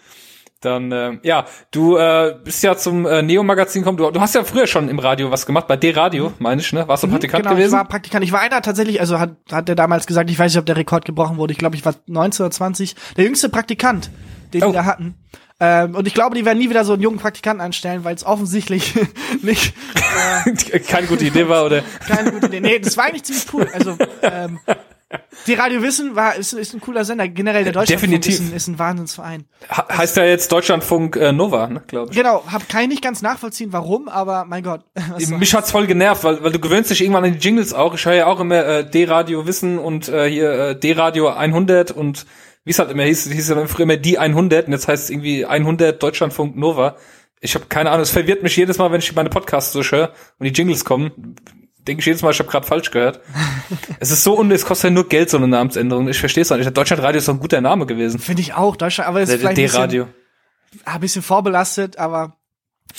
Dann, 0.65 0.91
äh, 0.91 1.17
ja, 1.23 1.45
du 1.71 1.97
äh, 1.97 2.35
bist 2.43 2.63
ja 2.63 2.75
zum 2.75 3.05
äh, 3.05 3.21
Neo-Magazin 3.21 3.81
gekommen. 3.81 3.97
Du, 3.97 4.09
du 4.11 4.21
hast 4.21 4.35
ja 4.35 4.43
früher 4.43 4.67
schon 4.67 4.89
im 4.89 4.99
Radio 4.99 5.31
was 5.31 5.45
gemacht, 5.45 5.67
bei 5.67 5.77
D-Radio, 5.77 6.33
meine 6.39 6.61
ich, 6.61 6.71
ne? 6.73 6.87
Warst 6.87 7.03
du 7.03 7.07
mhm, 7.07 7.11
Praktikant 7.11 7.43
genau, 7.43 7.55
gewesen? 7.55 7.73
Ich 7.73 7.77
war 7.77 7.87
Praktikant. 7.87 8.23
Ich 8.23 8.31
war 8.31 8.41
einer 8.41 8.61
tatsächlich, 8.61 8.99
also 8.99 9.19
hat, 9.19 9.31
hat 9.51 9.67
der 9.67 9.75
damals 9.75 10.07
gesagt, 10.07 10.29
ich 10.29 10.39
weiß 10.39 10.53
nicht, 10.53 10.59
ob 10.59 10.65
der 10.65 10.77
Rekord 10.77 11.05
gebrochen 11.05 11.37
wurde. 11.37 11.51
Ich 11.53 11.59
glaube, 11.59 11.75
ich 11.75 11.85
war 11.85 11.95
19 12.07 12.45
oder 12.45 12.51
20. 12.51 12.95
Der 13.17 13.25
jüngste 13.25 13.49
Praktikant, 13.49 14.09
den 14.53 14.63
oh. 14.63 14.67
die 14.67 14.73
da 14.73 14.85
hatten. 14.85 15.15
Ähm, 15.59 15.95
und 15.95 16.07
ich 16.07 16.13
glaube, 16.13 16.35
die 16.35 16.45
werden 16.45 16.57
nie 16.57 16.69
wieder 16.69 16.83
so 16.83 16.93
einen 16.93 17.01
jungen 17.01 17.19
Praktikanten 17.19 17.61
anstellen, 17.61 18.03
weil 18.03 18.15
es 18.15 18.25
offensichtlich 18.25 18.95
nicht 19.41 19.73
äh, 20.45 20.79
keine 20.87 21.07
gute 21.07 21.25
Idee 21.25 21.47
war, 21.47 21.65
oder? 21.65 21.83
Keine 22.07 22.31
gute 22.31 22.47
Idee. 22.47 22.59
Nee, 22.59 22.79
das 22.79 22.97
war 22.97 23.05
eigentlich 23.05 23.23
ziemlich 23.23 23.45
cool. 23.53 23.69
Also 23.73 23.97
ähm, 24.21 24.59
die 25.47 25.53
Radio 25.53 25.81
Wissen 25.81 26.15
war 26.15 26.35
ist, 26.35 26.53
ist 26.53 26.73
ein 26.73 26.81
cooler 26.81 27.05
Sender. 27.05 27.27
Generell 27.27 27.63
der 27.63 27.73
Deutschlandfunk 27.73 28.11
Definitiv. 28.11 28.33
Ist, 28.33 28.51
ein, 28.51 28.55
ist 28.55 28.67
ein 28.67 28.79
Wahnsinnsverein. 28.79 29.45
Ha 29.69 29.87
heißt 29.97 30.17
ja 30.17 30.25
jetzt 30.25 30.51
Deutschlandfunk 30.51 31.15
äh, 31.15 31.31
Nova, 31.31 31.67
ne, 31.67 31.83
glaube 31.87 32.11
ich. 32.11 32.17
Genau, 32.17 32.43
hab 32.51 32.67
kann 32.69 32.83
ich 32.83 32.89
nicht 32.89 33.03
ganz 33.03 33.21
nachvollziehen, 33.21 33.73
warum, 33.73 34.07
aber 34.07 34.45
mein 34.45 34.63
Gott. 34.63 34.81
Mich 35.29 35.53
hat's 35.53 35.71
voll 35.71 35.87
genervt, 35.87 36.23
weil, 36.23 36.43
weil 36.43 36.51
du 36.51 36.59
gewöhnst 36.59 36.89
dich 36.89 37.01
irgendwann 37.01 37.25
an 37.25 37.33
die 37.33 37.39
Jingles 37.39 37.73
auch. 37.73 37.95
Ich 37.95 38.05
höre 38.05 38.13
ja 38.13 38.25
auch 38.27 38.39
immer 38.39 38.65
äh, 38.65 38.89
D-Radio 38.89 39.45
Wissen 39.45 39.79
und 39.79 40.07
äh, 40.09 40.29
hier 40.29 40.51
äh, 40.51 40.79
D-Radio 40.79 41.29
100 41.29 41.91
und 41.91 42.25
wie 42.65 42.71
es 42.71 42.79
halt 42.79 42.91
immer 42.91 43.03
hieß, 43.03 43.29
hieß 43.29 43.49
ja 43.49 43.65
früher 43.67 43.83
immer 43.83 43.97
die 43.97 44.17
100 44.17 44.67
und 44.67 44.73
jetzt 44.73 44.87
heißt 44.87 45.05
es 45.05 45.09
irgendwie 45.09 45.45
100 45.45 46.01
Deutschlandfunk 46.01 46.55
Nova. 46.55 46.95
Ich 47.41 47.55
habe 47.55 47.65
keine 47.67 47.91
Ahnung, 47.91 48.03
es 48.03 48.09
verwirrt 48.09 48.41
mich 48.41 48.55
jedes 48.55 48.77
Mal, 48.77 48.91
wenn 48.91 48.99
ich 48.99 49.13
meine 49.15 49.29
Podcasts 49.29 49.73
so 49.73 49.83
höre 49.83 50.13
und 50.39 50.45
die 50.45 50.53
Jingles 50.53 50.85
kommen 50.85 51.35
denke 51.87 52.01
ich 52.01 52.05
jedes 52.05 52.21
Mal, 52.21 52.31
ich 52.31 52.39
habe 52.39 52.49
gerade 52.49 52.65
falsch 52.65 52.91
gehört. 52.91 53.21
es 53.99 54.11
ist 54.11 54.23
so 54.23 54.33
unnötig, 54.33 54.61
es 54.61 54.67
kostet 54.67 54.89
ja 54.89 54.93
nur 54.93 55.07
Geld, 55.07 55.29
so 55.29 55.37
eine 55.37 55.47
Namensänderung. 55.47 56.07
Ich 56.07 56.19
verstehe 56.19 56.41
es 56.41 56.51
auch 56.51 56.57
nicht. 56.57 56.75
Deutschlandradio 56.75 57.19
ist 57.19 57.27
doch 57.27 57.33
ein 57.33 57.39
guter 57.39 57.61
Name 57.61 57.85
gewesen. 57.85 58.19
Finde 58.19 58.41
ich 58.41 58.53
auch, 58.53 58.75
Deutschland, 58.75 59.09
aber 59.09 59.21
es 59.21 59.29
ist 59.29 59.39
vielleicht 59.39 59.57
ein 59.75 59.87
bisschen, 59.89 60.13
ein 60.85 60.99
bisschen 60.99 61.21
vorbelastet, 61.21 61.97
aber 61.97 62.37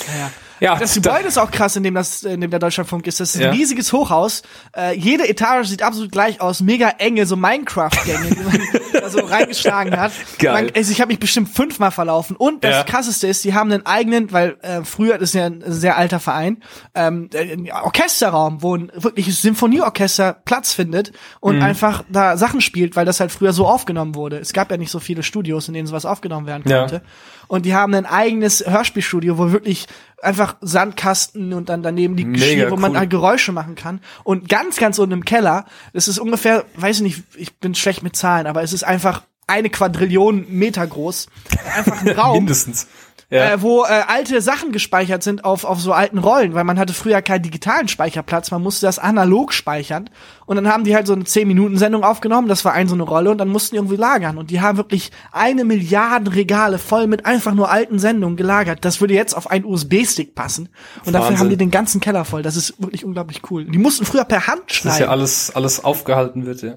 ja. 0.07 0.31
Ja, 0.61 0.77
das 0.77 0.95
Gebäude 0.95 1.29
ist 1.29 1.39
auch 1.39 1.51
krass, 1.51 1.77
in 1.77 1.83
dem 1.83 1.95
das, 1.95 2.23
in 2.23 2.41
dem 2.41 2.51
der 2.51 2.61
Deutschlandfunk 2.61 3.07
ist. 3.07 3.21
Das 3.21 3.35
ist 3.35 3.41
ein 3.41 3.47
ja. 3.47 3.51
riesiges 3.51 3.93
Hochhaus. 3.93 4.43
Äh, 4.77 4.97
jede 4.97 5.29
Etage 5.29 5.69
sieht 5.69 5.83
absolut 5.83 6.13
gleich 6.13 6.41
aus, 6.41 6.61
mega 6.61 6.91
enge, 6.99 7.27
so 7.27 7.37
Minecraft-Gänge, 7.37 8.31
die 8.31 8.43
man 8.43 8.61
da 8.93 9.09
so 9.09 9.21
reingeschlagen 9.21 9.99
hat. 9.99 10.13
Geil. 10.39 10.65
Man, 10.65 10.73
also 10.75 10.93
ich 10.93 11.01
habe 11.01 11.09
mich 11.09 11.19
bestimmt 11.19 11.49
fünfmal 11.49 11.91
verlaufen. 11.91 12.37
Und 12.37 12.65
das 12.65 12.77
ja. 12.77 12.85
krasseste 12.85 13.27
ist, 13.27 13.45
die 13.45 13.55
haben 13.55 13.73
einen 13.73 13.87
eigenen, 13.87 14.33
weil 14.33 14.57
äh, 14.63 14.85
früher, 14.85 15.19
das 15.19 15.31
ist 15.31 15.35
ja 15.35 15.47
ein 15.47 15.63
sehr 15.67 15.97
alter 15.97 16.21
Verein, 16.21 16.63
ähm, 16.95 17.29
ein 17.35 17.71
Orchesterraum, 17.71 18.63
wo 18.63 18.77
ein 18.77 18.93
wirkliches 18.95 19.43
Symphonieorchester 19.43 20.33
Platz 20.45 20.73
findet 20.73 21.13
und 21.41 21.57
mhm. 21.57 21.63
einfach 21.63 22.05
da 22.09 22.37
Sachen 22.37 22.61
spielt, 22.61 22.97
weil 22.97 23.05
das 23.05 23.21
halt 23.21 23.33
früher 23.33 23.53
so 23.53 23.67
aufgenommen 23.67 24.15
wurde. 24.15 24.39
Es 24.39 24.53
gab 24.53 24.71
ja 24.71 24.77
nicht 24.77 24.91
so 24.91 25.01
viele 25.01 25.23
Studios, 25.23 25.69
in 25.69 25.75
denen 25.75 25.87
sowas 25.87 26.07
aufgenommen 26.07 26.47
werden 26.47 26.63
konnte. 26.65 26.97
Ja. 26.97 27.03
Und 27.49 27.67
die 27.67 27.75
haben 27.75 27.95
ein 27.95 28.07
eigenes 28.07 28.65
Hörspielstudio, 28.67 29.39
wo 29.39 29.53
wirklich 29.53 29.87
einfach 30.23 30.57
Sandkasten 30.61 31.53
und 31.53 31.69
dann 31.69 31.83
daneben 31.83 32.17
die 32.17 32.25
Geschirr, 32.25 32.71
wo 32.71 32.75
cool. 32.75 32.81
man 32.81 32.99
halt 32.99 33.11
Geräusche 33.11 33.53
machen 33.53 33.75
kann. 33.75 34.01
Und 34.25 34.49
ganz, 34.49 34.77
ganz 34.77 34.99
unten 34.99 35.13
im 35.13 35.25
Keller, 35.25 35.67
das 35.93 36.09
ist 36.09 36.19
ungefähr, 36.19 36.65
weiß 36.77 36.97
ich 36.97 37.03
nicht, 37.03 37.23
ich 37.37 37.55
bin 37.59 37.75
schlecht 37.75 38.03
mit 38.03 38.17
Zahlen, 38.17 38.47
aber 38.47 38.63
es 38.63 38.73
ist 38.73 38.85
einfach 38.85 39.23
eine 39.47 39.71
Quadrillion 39.71 40.47
Meter 40.49 40.87
groß. 40.87 41.29
Einfach 41.77 42.01
ein 42.01 42.09
Raum. 42.19 42.39
Mindestens. 42.39 42.89
Ja. 43.31 43.53
Äh, 43.53 43.63
wo 43.63 43.85
äh, 43.85 44.03
alte 44.07 44.41
Sachen 44.41 44.71
gespeichert 44.71 45.23
sind 45.23 45.45
auf, 45.45 45.65
auf 45.65 45.81
so 45.81 45.93
alten 45.93 46.19
Rollen, 46.19 46.55
weil 46.55 46.65
man 46.65 46.79
hatte 46.79 46.93
früher 46.93 47.23
keinen 47.23 47.43
digitalen 47.43 47.89
Speicherplatz, 47.89 48.51
man 48.51 48.63
musste 48.63 48.87
das 48.87 48.99
analog 48.99 49.53
speichern 49.53 50.11
Und 50.47 50.57
dann 50.57 50.69
haben 50.69 50.85
die 50.85 50.95
halt 50.95 51.07
so 51.07 51.13
eine 51.13 51.25
10-Minuten-Sendung 51.25 52.05
aufgenommen, 52.05 52.49
das 52.49 52.65
war 52.65 52.73
ein 52.73 52.89
so 52.89 52.95
eine 52.95 53.03
Rolle 53.03 53.31
und 53.31 53.39
dann 53.39 53.49
mussten 53.49 53.75
die 53.75 53.79
irgendwie 53.79 53.97
lagern. 53.97 54.39
Und 54.39 54.51
die 54.51 54.61
haben 54.61 54.77
wirklich 54.77 55.11
eine 55.33 55.65
Milliarde 55.65 56.35
Regale 56.35 56.79
voll 56.79 57.07
mit 57.07 57.27
einfach 57.27 57.55
nur 57.55 57.71
alten 57.71 57.99
Sendungen 57.99 58.37
gelagert. 58.37 58.85
Das 58.85 59.01
würde 59.01 59.15
jetzt 59.15 59.35
auf 59.35 59.51
einen 59.51 59.65
USB-Stick 59.65 60.35
passen. 60.35 60.65
Und 60.65 61.07
Wahnsinn. 61.07 61.13
dafür 61.13 61.39
haben 61.39 61.51
die 61.51 61.57
den 61.57 61.71
ganzen 61.71 62.01
Keller 62.01 62.25
voll. 62.25 62.43
Das 62.43 62.57
ist 62.57 62.81
wirklich 62.81 63.05
unglaublich 63.05 63.43
cool. 63.51 63.65
Die 63.65 63.79
mussten 63.79 64.05
früher 64.05 64.25
per 64.25 64.47
Hand 64.47 64.73
schneiden. 64.73 64.89
Das 64.89 64.95
ist 64.95 65.01
ja 65.01 65.09
alles, 65.09 65.53
alles 65.55 65.85
aufgehalten 65.85 66.47
wird, 66.47 66.63
ja. 66.63 66.75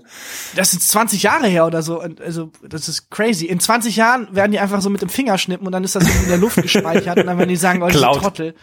Das 0.55 0.73
ist 0.73 0.89
20 0.89 1.23
Jahre 1.23 1.47
her 1.47 1.65
oder 1.65 1.81
so. 1.81 1.99
Also, 1.99 2.51
das 2.67 2.87
ist 2.87 3.09
crazy. 3.09 3.45
In 3.45 3.59
20 3.59 3.95
Jahren 3.95 4.27
werden 4.31 4.51
die 4.51 4.59
einfach 4.59 4.81
so 4.81 4.89
mit 4.89 5.01
dem 5.01 5.09
Finger 5.09 5.37
schnippen 5.37 5.65
und 5.65 5.71
dann 5.71 5.83
ist 5.83 5.95
das 5.95 6.03
in 6.07 6.29
der 6.29 6.37
Luft 6.37 6.61
gespeichert 6.61 7.17
und 7.17 7.27
dann 7.27 7.37
werden 7.37 7.49
die 7.49 7.55
sagen, 7.55 7.81
oh, 7.83 7.87
diese 7.87 8.01
Trottel. 8.03 8.55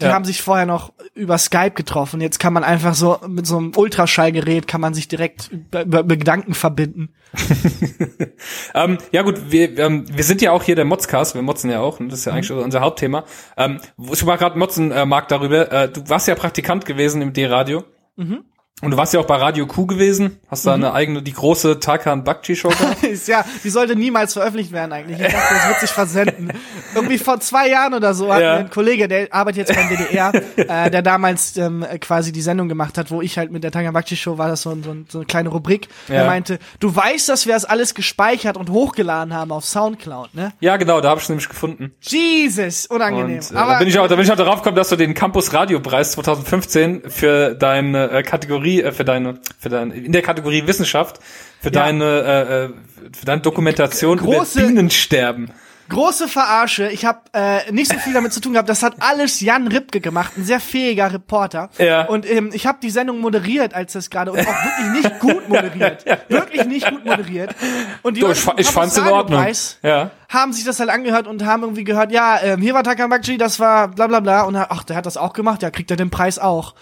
Die 0.00 0.06
ja. 0.06 0.12
haben 0.12 0.24
sich 0.24 0.42
vorher 0.42 0.66
noch 0.66 0.92
über 1.14 1.38
Skype 1.38 1.70
getroffen. 1.72 2.20
Jetzt 2.20 2.40
kann 2.40 2.52
man 2.52 2.64
einfach 2.64 2.94
so 2.94 3.20
mit 3.28 3.46
so 3.46 3.58
einem 3.58 3.72
Ultraschallgerät 3.76 4.66
kann 4.66 4.80
man 4.80 4.92
sich 4.92 5.06
direkt 5.06 5.50
über, 5.52 6.00
über 6.00 6.16
Gedanken 6.16 6.54
verbinden. 6.54 7.10
ähm, 8.74 8.98
ja 9.12 9.22
gut, 9.22 9.52
wir, 9.52 9.78
ähm, 9.78 10.04
wir 10.10 10.24
sind 10.24 10.42
ja 10.42 10.50
auch 10.50 10.64
hier 10.64 10.74
der 10.74 10.84
Modscast, 10.84 11.36
wir 11.36 11.42
motzen 11.42 11.70
ja 11.70 11.80
auch, 11.80 12.00
und 12.00 12.08
das 12.08 12.20
ist 12.20 12.24
ja 12.24 12.32
eigentlich 12.32 12.50
mhm. 12.50 12.58
unser 12.58 12.80
Hauptthema. 12.80 13.24
Ähm, 13.56 13.80
ich 14.12 14.26
war 14.26 14.36
gerade 14.36 14.58
motzen, 14.58 14.90
äh, 14.90 15.06
Marc, 15.06 15.28
darüber. 15.28 15.70
Äh, 15.70 15.88
du 15.88 16.08
warst 16.08 16.26
ja 16.26 16.34
Praktikant 16.34 16.86
gewesen 16.86 17.22
im 17.22 17.32
D-Radio. 17.32 17.84
Mhm. 18.16 18.44
Und 18.84 18.90
du 18.90 18.96
warst 18.96 19.14
ja 19.14 19.20
auch 19.20 19.26
bei 19.26 19.36
Radio 19.36 19.66
Q 19.66 19.86
gewesen, 19.86 20.38
hast 20.50 20.66
da 20.66 20.76
mhm. 20.76 20.84
eine 20.84 20.94
eigene, 20.94 21.22
die 21.22 21.32
große 21.32 21.80
Tarkan 21.80 22.24
Bakchi 22.24 22.54
Show 22.54 22.68
gehabt. 22.68 23.02
ja, 23.26 23.44
die 23.62 23.70
sollte 23.70 23.96
niemals 23.96 24.34
veröffentlicht 24.34 24.72
werden 24.72 24.92
eigentlich. 24.92 25.18
Ich 25.18 25.32
dachte, 25.32 25.54
das 25.54 25.68
wird 25.68 25.80
sich 25.80 25.90
versenden. 25.90 26.52
Irgendwie 26.94 27.18
vor 27.18 27.40
zwei 27.40 27.68
Jahren 27.68 27.94
oder 27.94 28.14
so 28.14 28.32
hat 28.32 28.42
ja. 28.42 28.56
ein 28.56 28.70
Kollege, 28.70 29.08
der 29.08 29.32
arbeitet 29.32 29.68
jetzt 29.68 29.76
beim 29.76 29.88
DDR, 29.88 30.32
äh, 30.56 30.90
der 30.90 31.02
damals 31.02 31.56
ähm, 31.56 31.84
quasi 32.00 32.32
die 32.32 32.42
Sendung 32.42 32.68
gemacht 32.68 32.98
hat, 32.98 33.10
wo 33.10 33.22
ich 33.22 33.38
halt 33.38 33.50
mit 33.50 33.64
der 33.64 33.70
Tarkan 33.70 33.92
Bakchi 33.92 34.16
Show 34.16 34.38
war 34.38 34.48
das 34.48 34.62
so, 34.62 34.70
so, 34.82 34.94
so 35.08 35.18
eine 35.18 35.26
kleine 35.26 35.48
Rubrik. 35.48 35.88
Ja. 36.08 36.16
Er 36.16 36.26
meinte, 36.26 36.58
du 36.80 36.94
weißt, 36.94 37.28
dass 37.28 37.46
wir 37.46 37.54
das 37.54 37.64
alles 37.64 37.94
gespeichert 37.94 38.56
und 38.56 38.70
hochgeladen 38.70 39.32
haben 39.32 39.50
auf 39.50 39.64
Soundcloud, 39.64 40.34
ne? 40.34 40.52
Ja, 40.60 40.76
genau, 40.76 41.00
da 41.00 41.10
habe 41.10 41.20
ich 41.20 41.28
nämlich 41.28 41.48
gefunden. 41.48 41.92
Jesus, 42.00 42.86
unangenehm. 42.86 43.38
Und, 43.38 43.52
äh, 43.52 43.56
Aber 43.56 43.72
da 43.72 43.78
bin 43.78 43.88
ich 43.88 43.98
auch, 43.98 44.08
da 44.08 44.14
bin 44.16 44.24
ich 44.24 44.32
auch 44.32 44.36
darauf 44.36 44.56
gekommen, 44.56 44.76
dass 44.76 44.90
du 44.90 44.96
den 44.96 45.14
Campus 45.14 45.52
Radio 45.52 45.80
Preis 45.80 46.12
2015 46.12 47.02
für 47.08 47.54
deine 47.54 48.10
äh, 48.10 48.22
Kategorie 48.22 48.73
Kategorie, 48.78 48.82
äh, 48.82 48.92
für 48.92 49.04
deine, 49.04 49.38
für 49.58 49.68
deine, 49.68 49.94
in 49.94 50.12
der 50.12 50.22
Kategorie 50.22 50.66
Wissenschaft, 50.66 51.20
für 51.60 51.68
ja. 51.68 51.70
deine, 51.70 52.04
äh, 52.04 52.64
äh, 52.64 52.68
für 53.12 53.26
deine 53.26 53.42
Dokumentation 53.42 54.18
Große, 54.18 54.60
über 54.60 54.68
Bienensterben. 54.68 55.50
Große 55.88 56.28
Verarsche. 56.28 56.88
Ich 56.88 57.04
habe 57.04 57.20
äh, 57.34 57.70
nicht 57.70 57.92
so 57.92 57.98
viel 57.98 58.14
damit 58.14 58.32
zu 58.32 58.40
tun 58.40 58.54
gehabt. 58.54 58.70
Das 58.70 58.82
hat 58.82 58.94
alles 59.00 59.40
Jan 59.40 59.68
Ripke 59.68 60.00
gemacht, 60.00 60.32
ein 60.38 60.44
sehr 60.44 60.60
fähiger 60.60 61.12
Reporter. 61.12 61.68
Ja. 61.76 62.06
Und 62.06 62.28
ähm, 62.30 62.50
ich 62.54 62.66
habe 62.66 62.78
die 62.82 62.88
Sendung 62.88 63.20
moderiert, 63.20 63.74
als 63.74 63.92
das 63.92 64.08
gerade 64.08 64.32
und 64.32 64.40
auch 64.40 64.46
wirklich 64.46 65.02
nicht 65.02 65.18
gut 65.20 65.48
moderiert, 65.48 66.06
ja. 66.06 66.16
wirklich 66.28 66.64
nicht 66.64 66.88
gut 66.88 67.04
moderiert. 67.04 67.54
Und 68.02 68.16
die 68.16 68.20
du, 68.20 68.30
ich, 68.30 68.46
ich 68.56 68.66
fand's 68.66 68.96
in 68.96 69.06
Ordnung. 69.06 69.46
Ja. 69.82 70.10
Haben 70.30 70.54
sich 70.54 70.64
das 70.64 70.80
halt 70.80 70.88
angehört 70.88 71.26
und 71.26 71.44
haben 71.44 71.62
irgendwie 71.62 71.84
gehört, 71.84 72.12
ja, 72.12 72.40
ähm, 72.42 72.62
hier 72.62 72.72
war 72.72 72.82
Takamakji, 72.82 73.36
das 73.36 73.60
war 73.60 73.88
bla 73.88 74.06
bla 74.06 74.20
bla 74.20 74.42
und 74.42 74.56
ach, 74.56 74.84
der 74.84 74.96
hat 74.96 75.04
das 75.04 75.18
auch 75.18 75.34
gemacht, 75.34 75.62
ja, 75.62 75.70
kriegt 75.70 75.90
er 75.90 75.98
den 75.98 76.10
Preis 76.10 76.38
auch. 76.38 76.74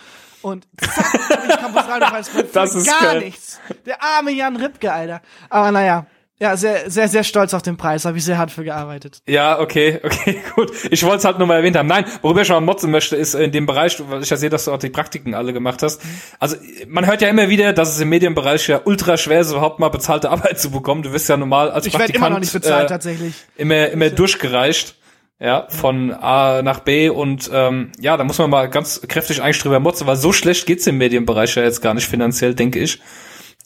Und 0.43 0.66
zack, 0.78 1.20
ich 1.48 1.56
Campus 1.56 1.89
Radio 1.89 2.09
Das 2.52 2.74
ist 2.74 2.86
gar 2.86 3.12
geil. 3.12 3.20
nichts. 3.20 3.60
Der 3.86 4.02
arme 4.02 4.32
Jan 4.32 4.56
Ripke, 4.56 4.93
Alter. 4.93 5.23
Aber 5.48 5.70
naja. 5.70 6.06
Ja, 6.43 6.56
sehr, 6.56 6.90
sehr, 6.90 7.06
sehr 7.06 7.23
stolz 7.23 7.55
auf 7.55 7.62
den 7.62 7.77
Preis. 7.77 8.05
Habe 8.05 8.19
ich 8.19 8.24
sehr 8.24 8.36
hart 8.36 8.51
für 8.51 8.64
gearbeitet. 8.64 9.23
Ja, 9.28 9.60
okay, 9.60 10.01
okay, 10.02 10.43
gut. 10.56 10.73
Ich 10.90 11.05
wollte 11.05 11.19
es 11.19 11.24
halt 11.24 11.39
nur 11.39 11.47
mal 11.47 11.55
erwähnt 11.55 11.77
haben. 11.77 11.86
Nein, 11.86 12.05
worüber 12.20 12.40
ich 12.40 12.48
schon 12.48 12.56
mal 12.56 12.60
motzen 12.60 12.90
möchte, 12.90 13.14
ist 13.14 13.35
in 13.35 13.52
dem 13.52 13.64
Bereich, 13.64 14.02
weil 14.09 14.24
ich 14.24 14.31
ja 14.31 14.36
sehe, 14.36 14.51
dass 14.51 14.64
du 14.64 14.73
auch 14.73 14.78
die 14.81 14.90
Praktiken 14.90 15.35
alle 15.35 15.52
gemacht 15.52 15.85
hast. 15.85 16.01
Also 16.40 16.56
man 16.89 17.06
hört 17.06 17.23
ja 17.23 17.28
immer 17.28 17.48
wieder, 17.48 17.73
dass 17.73 17.90
es 17.90 18.01
im 18.01 18.09
Medienbereich 18.09 18.66
ja 18.66 18.81
ultra 18.85 19.16
schwer 19.19 19.39
ist, 19.43 19.52
überhaupt 19.52 19.78
mal 19.78 19.90
bezahlte 19.90 20.31
Arbeit 20.32 20.59
zu 20.59 20.73
bekommen. 20.73 21.05
Du 21.05 21.12
wirst 21.12 21.28
ja 21.28 21.36
normal 21.36 21.70
als 21.70 21.86
ich 21.86 21.93
Praktikant 21.93 22.16
immer 22.27 22.31
noch 22.31 22.40
nicht 22.40 22.52
bezahlt, 22.52 22.86
äh, 22.86 22.89
tatsächlich. 22.89 23.35
Immer, 23.56 23.90
immer 23.90 24.10
durchgereicht 24.10 24.97
ja, 25.43 25.66
von 25.69 26.12
A 26.12 26.62
nach 26.62 26.81
B 26.81 27.09
und 27.09 27.51
ähm, 27.52 27.90
ja, 27.98 28.16
da 28.16 28.23
muss 28.23 28.39
man 28.39 28.48
mal 28.48 28.70
ganz 28.70 29.01
kräftig 29.09 29.43
eigentlich 29.43 29.59
drüber 29.59 29.81
motzen, 29.81 30.06
weil 30.06 30.14
so 30.14 30.32
schlecht 30.32 30.66
geht's 30.66 30.86
im 30.86 30.98
Medienbereich 30.98 31.56
ja 31.56 31.64
jetzt 31.64 31.82
gar 31.82 31.94
nicht 31.94 32.06
finanziell, 32.06 32.55
denke 32.55 32.78
ich. 32.78 33.01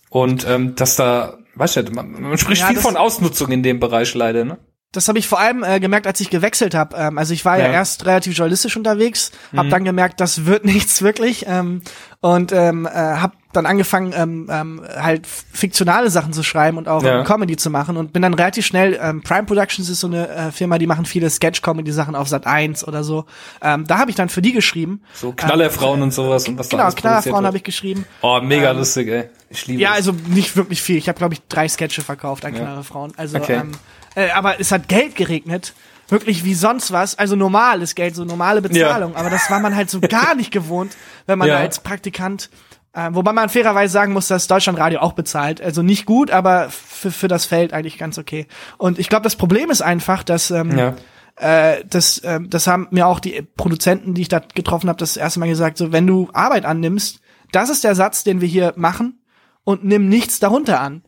Und 0.09 0.49
ähm, 0.49 0.75
dass 0.75 0.97
da, 0.97 1.37
weißt 1.55 1.77
du, 1.77 1.83
man, 1.93 2.13
man 2.13 2.39
spricht 2.39 2.63
ja, 2.63 2.69
viel 2.69 2.79
von 2.79 2.97
Ausnutzung 2.97 3.53
in 3.53 3.63
dem 3.63 3.79
Bereich 3.79 4.15
leider, 4.15 4.47
ne? 4.47 4.59
Das 4.93 5.09
habe 5.09 5.19
ich 5.19 5.29
vor 5.29 5.39
allem 5.39 5.63
äh, 5.63 5.79
gemerkt, 5.79 6.07
als 6.07 6.21
ich 6.21 6.31
gewechselt 6.31 6.75
habe. 6.75 6.97
Ähm, 6.97 7.19
also 7.19 7.35
ich 7.35 7.45
war 7.45 7.59
ja. 7.59 7.67
ja 7.67 7.73
erst 7.73 8.07
relativ 8.07 8.35
journalistisch 8.35 8.79
unterwegs, 8.79 9.33
habe 9.55 9.67
mhm. 9.67 9.71
dann 9.71 9.85
gemerkt, 9.85 10.21
das 10.21 10.47
wird 10.47 10.65
nichts 10.65 11.03
wirklich 11.03 11.45
ähm, 11.47 11.83
und 12.21 12.53
ähm, 12.53 12.87
äh, 12.87 12.91
habe 12.91 13.35
dann 13.57 13.67
angefangen, 13.67 14.13
ähm, 14.15 14.49
ähm, 14.51 14.83
halt 14.97 15.27
fiktionale 15.27 16.11
Sachen 16.11 16.33
zu 16.33 16.43
schreiben 16.43 16.79
und 16.79 16.89
auch 16.89 17.03
ja. 17.03 17.25
Comedy 17.25 17.57
zu 17.57 17.71
machen 17.71 17.97
und 17.97 18.13
bin 18.13 18.23
dann 18.23 18.35
relativ 18.35 18.67
schnell, 18.67 18.99
ähm, 19.01 19.23
Prime 19.23 19.45
Productions 19.45 19.89
ist 19.89 20.01
so 20.01 20.07
eine 20.07 20.29
äh, 20.29 20.53
Firma, 20.53 20.79
die 20.79 20.87
machen 20.87 21.07
viele 21.07 21.31
Sketch-Comedy-Sachen 21.31 22.15
auf 22.15 22.29
Sat 22.29 22.47
1 22.47 22.87
oder 22.87 23.03
so. 23.03 23.25
Ähm, 23.63 23.87
da 23.87 23.99
habe 23.99 24.11
ich 24.11 24.17
dann 24.17 24.29
für 24.29 24.43
die 24.43 24.53
geschrieben. 24.53 25.03
So 25.15 25.33
Knallerfrauen 25.33 25.99
ähm, 25.99 26.05
und 26.05 26.15
sowas 26.15 26.47
und 26.49 26.59
was 26.59 26.69
Genau, 26.69 26.89
Knallerfrauen 26.91 27.47
habe 27.47 27.57
ich 27.57 27.65
geschrieben. 27.65 28.05
Oh, 28.21 28.41
mega 28.41 28.71
ähm, 28.71 28.79
lustig, 28.79 29.09
ey. 29.09 29.25
Ich 29.49 29.67
liebe 29.67 29.81
Ja, 29.81 29.91
es. 29.91 29.97
also 29.97 30.15
nicht 30.29 30.57
wirklich 30.57 30.83
viel. 30.83 30.97
Ich 30.97 31.09
habe, 31.09 31.19
glaube 31.19 31.35
ich, 31.35 31.43
drei 31.49 31.69
Sketche 31.69 32.03
verkauft 32.03 32.45
an 32.45 32.55
ja. 32.55 32.61
Knallerfrauen. 32.61 33.13
Also, 33.17 33.39
okay. 33.39 33.61
ähm, 33.61 33.73
äh, 34.15 34.31
aber 34.31 34.61
es 34.61 34.73
hat 34.73 34.89
Geld 34.89 35.17
geregnet 35.17 35.75
wirklich 36.09 36.45
wie 36.45 36.55
sonst 36.55 36.93
was, 36.93 37.19
also 37.19 37.37
normales 37.37 37.95
Geld, 37.95 38.15
so 38.15 38.25
normale 38.25 38.63
Bezahlung, 38.63 39.13
ja. 39.13 39.19
aber 39.19 39.31
das 39.31 39.51
war 39.51 39.61
man 39.61 39.75
halt 39.75 39.91
so 39.91 40.01
gar 40.01 40.35
nicht 40.35 40.51
gewohnt, 40.51 40.97
wenn 41.27 41.39
man 41.39 41.49
ja. 41.49 41.57
als 41.57 41.81
Praktikant 41.81 42.51
äh, 42.97 43.11
wobei 43.13 43.35
man 43.35 43.51
fairerweise 43.51 43.93
sagen 43.93 44.15
muss, 44.15 44.27
dass 44.27 44.47
Deutschlandradio 44.47 45.01
auch 45.01 45.13
bezahlt. 45.13 45.61
Also 45.61 45.83
nicht 45.83 46.07
gut, 46.07 46.31
aber 46.31 46.71
für, 46.71 47.11
für 47.11 47.29
das 47.29 47.45
Feld 47.45 47.75
eigentlich 47.75 47.99
ganz 47.99 48.17
okay. 48.17 48.47
Und 48.79 48.99
ich 48.99 49.11
glaube, 49.11 49.25
das 49.25 49.37
Problem 49.37 49.71
ist 49.71 49.83
einfach, 49.83 50.23
dass 50.23 50.51
ähm, 50.51 50.79
ja. 50.79 50.95
äh, 51.37 51.85
das, 51.85 52.19
äh, 52.21 52.41
das 52.41 52.67
haben 52.67 52.89
mir 52.91 53.07
auch 53.07 53.21
die 53.21 53.43
Produzenten, 53.43 54.15
die 54.15 54.23
ich 54.23 54.29
da 54.29 54.39
getroffen 54.39 54.89
habe, 54.89 54.99
das 54.99 55.19
erste 55.19 55.41
Mal 55.41 55.49
gesagt, 55.49 55.77
so 55.77 55.93
wenn 55.93 56.07
du 56.07 56.31
Arbeit 56.33 56.65
annimmst, 56.65 57.21
das 57.53 57.69
ist 57.69 57.85
der 57.85 57.95
Satz, 57.95 58.25
den 58.25 58.41
wir 58.41 58.49
hier 58.49 58.73
machen 58.77 59.21
und 59.65 59.85
nimm 59.85 60.09
nichts 60.09 60.41
darunter 60.41 60.81
an. 60.81 61.03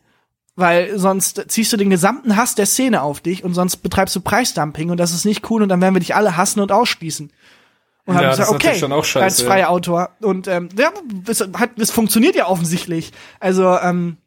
Weil 0.55 0.99
sonst 0.99 1.45
ziehst 1.47 1.73
du 1.73 1.77
den 1.77 1.89
gesamten 1.89 2.35
Hass 2.35 2.53
der 2.53 2.67
Szene 2.67 3.01
auf 3.01 3.19
dich 3.19 3.43
und 3.43 3.55
sonst 3.55 3.77
betreibst 3.77 4.15
du 4.15 4.21
Preisdumping 4.21 4.91
und 4.91 4.99
das 4.99 5.13
ist 5.13 5.25
nicht 5.25 5.49
cool 5.49 5.63
und 5.63 5.69
dann 5.69 5.81
werden 5.81 5.95
wir 5.95 6.01
dich 6.01 6.15
alle 6.15 6.37
hassen 6.37 6.59
und 6.59 6.71
ausschließen. 6.71 7.31
Und 8.05 8.15
ja, 8.15 8.21
habe 8.21 8.29
gesagt, 8.29 8.49
okay, 8.49 8.75
schon 8.79 8.91
auch 8.91 9.05
scheiße, 9.05 9.23
als 9.23 9.41
freier 9.41 9.59
ja. 9.59 9.69
Autor. 9.69 10.09
Und 10.21 10.47
ähm, 10.47 10.69
ja, 10.77 10.91
es, 11.27 11.41
hat, 11.41 11.71
es 11.77 11.91
funktioniert 11.91 12.35
ja 12.35 12.47
offensichtlich. 12.47 13.11
Also 13.39 13.77
ähm, 13.77 14.17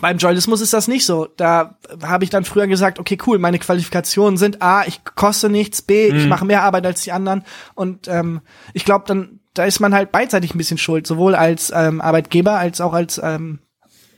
beim 0.00 0.18
Journalismus 0.18 0.60
ist 0.60 0.72
das 0.72 0.88
nicht 0.88 1.04
so. 1.04 1.28
Da 1.36 1.76
habe 2.02 2.24
ich 2.24 2.30
dann 2.30 2.44
früher 2.44 2.66
gesagt, 2.66 2.98
okay, 2.98 3.18
cool, 3.26 3.38
meine 3.38 3.58
Qualifikationen 3.58 4.36
sind 4.36 4.62
A, 4.62 4.84
ich 4.86 5.04
koste 5.04 5.48
nichts, 5.48 5.82
B, 5.82 6.10
mhm. 6.10 6.18
ich 6.18 6.26
mache 6.26 6.44
mehr 6.44 6.62
Arbeit 6.62 6.86
als 6.86 7.02
die 7.02 7.12
anderen. 7.12 7.44
Und 7.74 8.08
ähm, 8.08 8.40
ich 8.74 8.84
glaube, 8.84 9.04
dann 9.06 9.40
da 9.54 9.64
ist 9.64 9.80
man 9.80 9.94
halt 9.94 10.12
beidseitig 10.12 10.54
ein 10.54 10.58
bisschen 10.58 10.78
schuld, 10.78 11.06
sowohl 11.06 11.34
als 11.34 11.72
ähm, 11.74 12.00
Arbeitgeber 12.00 12.58
als 12.58 12.80
auch 12.80 12.94
als 12.94 13.20
ähm, 13.22 13.58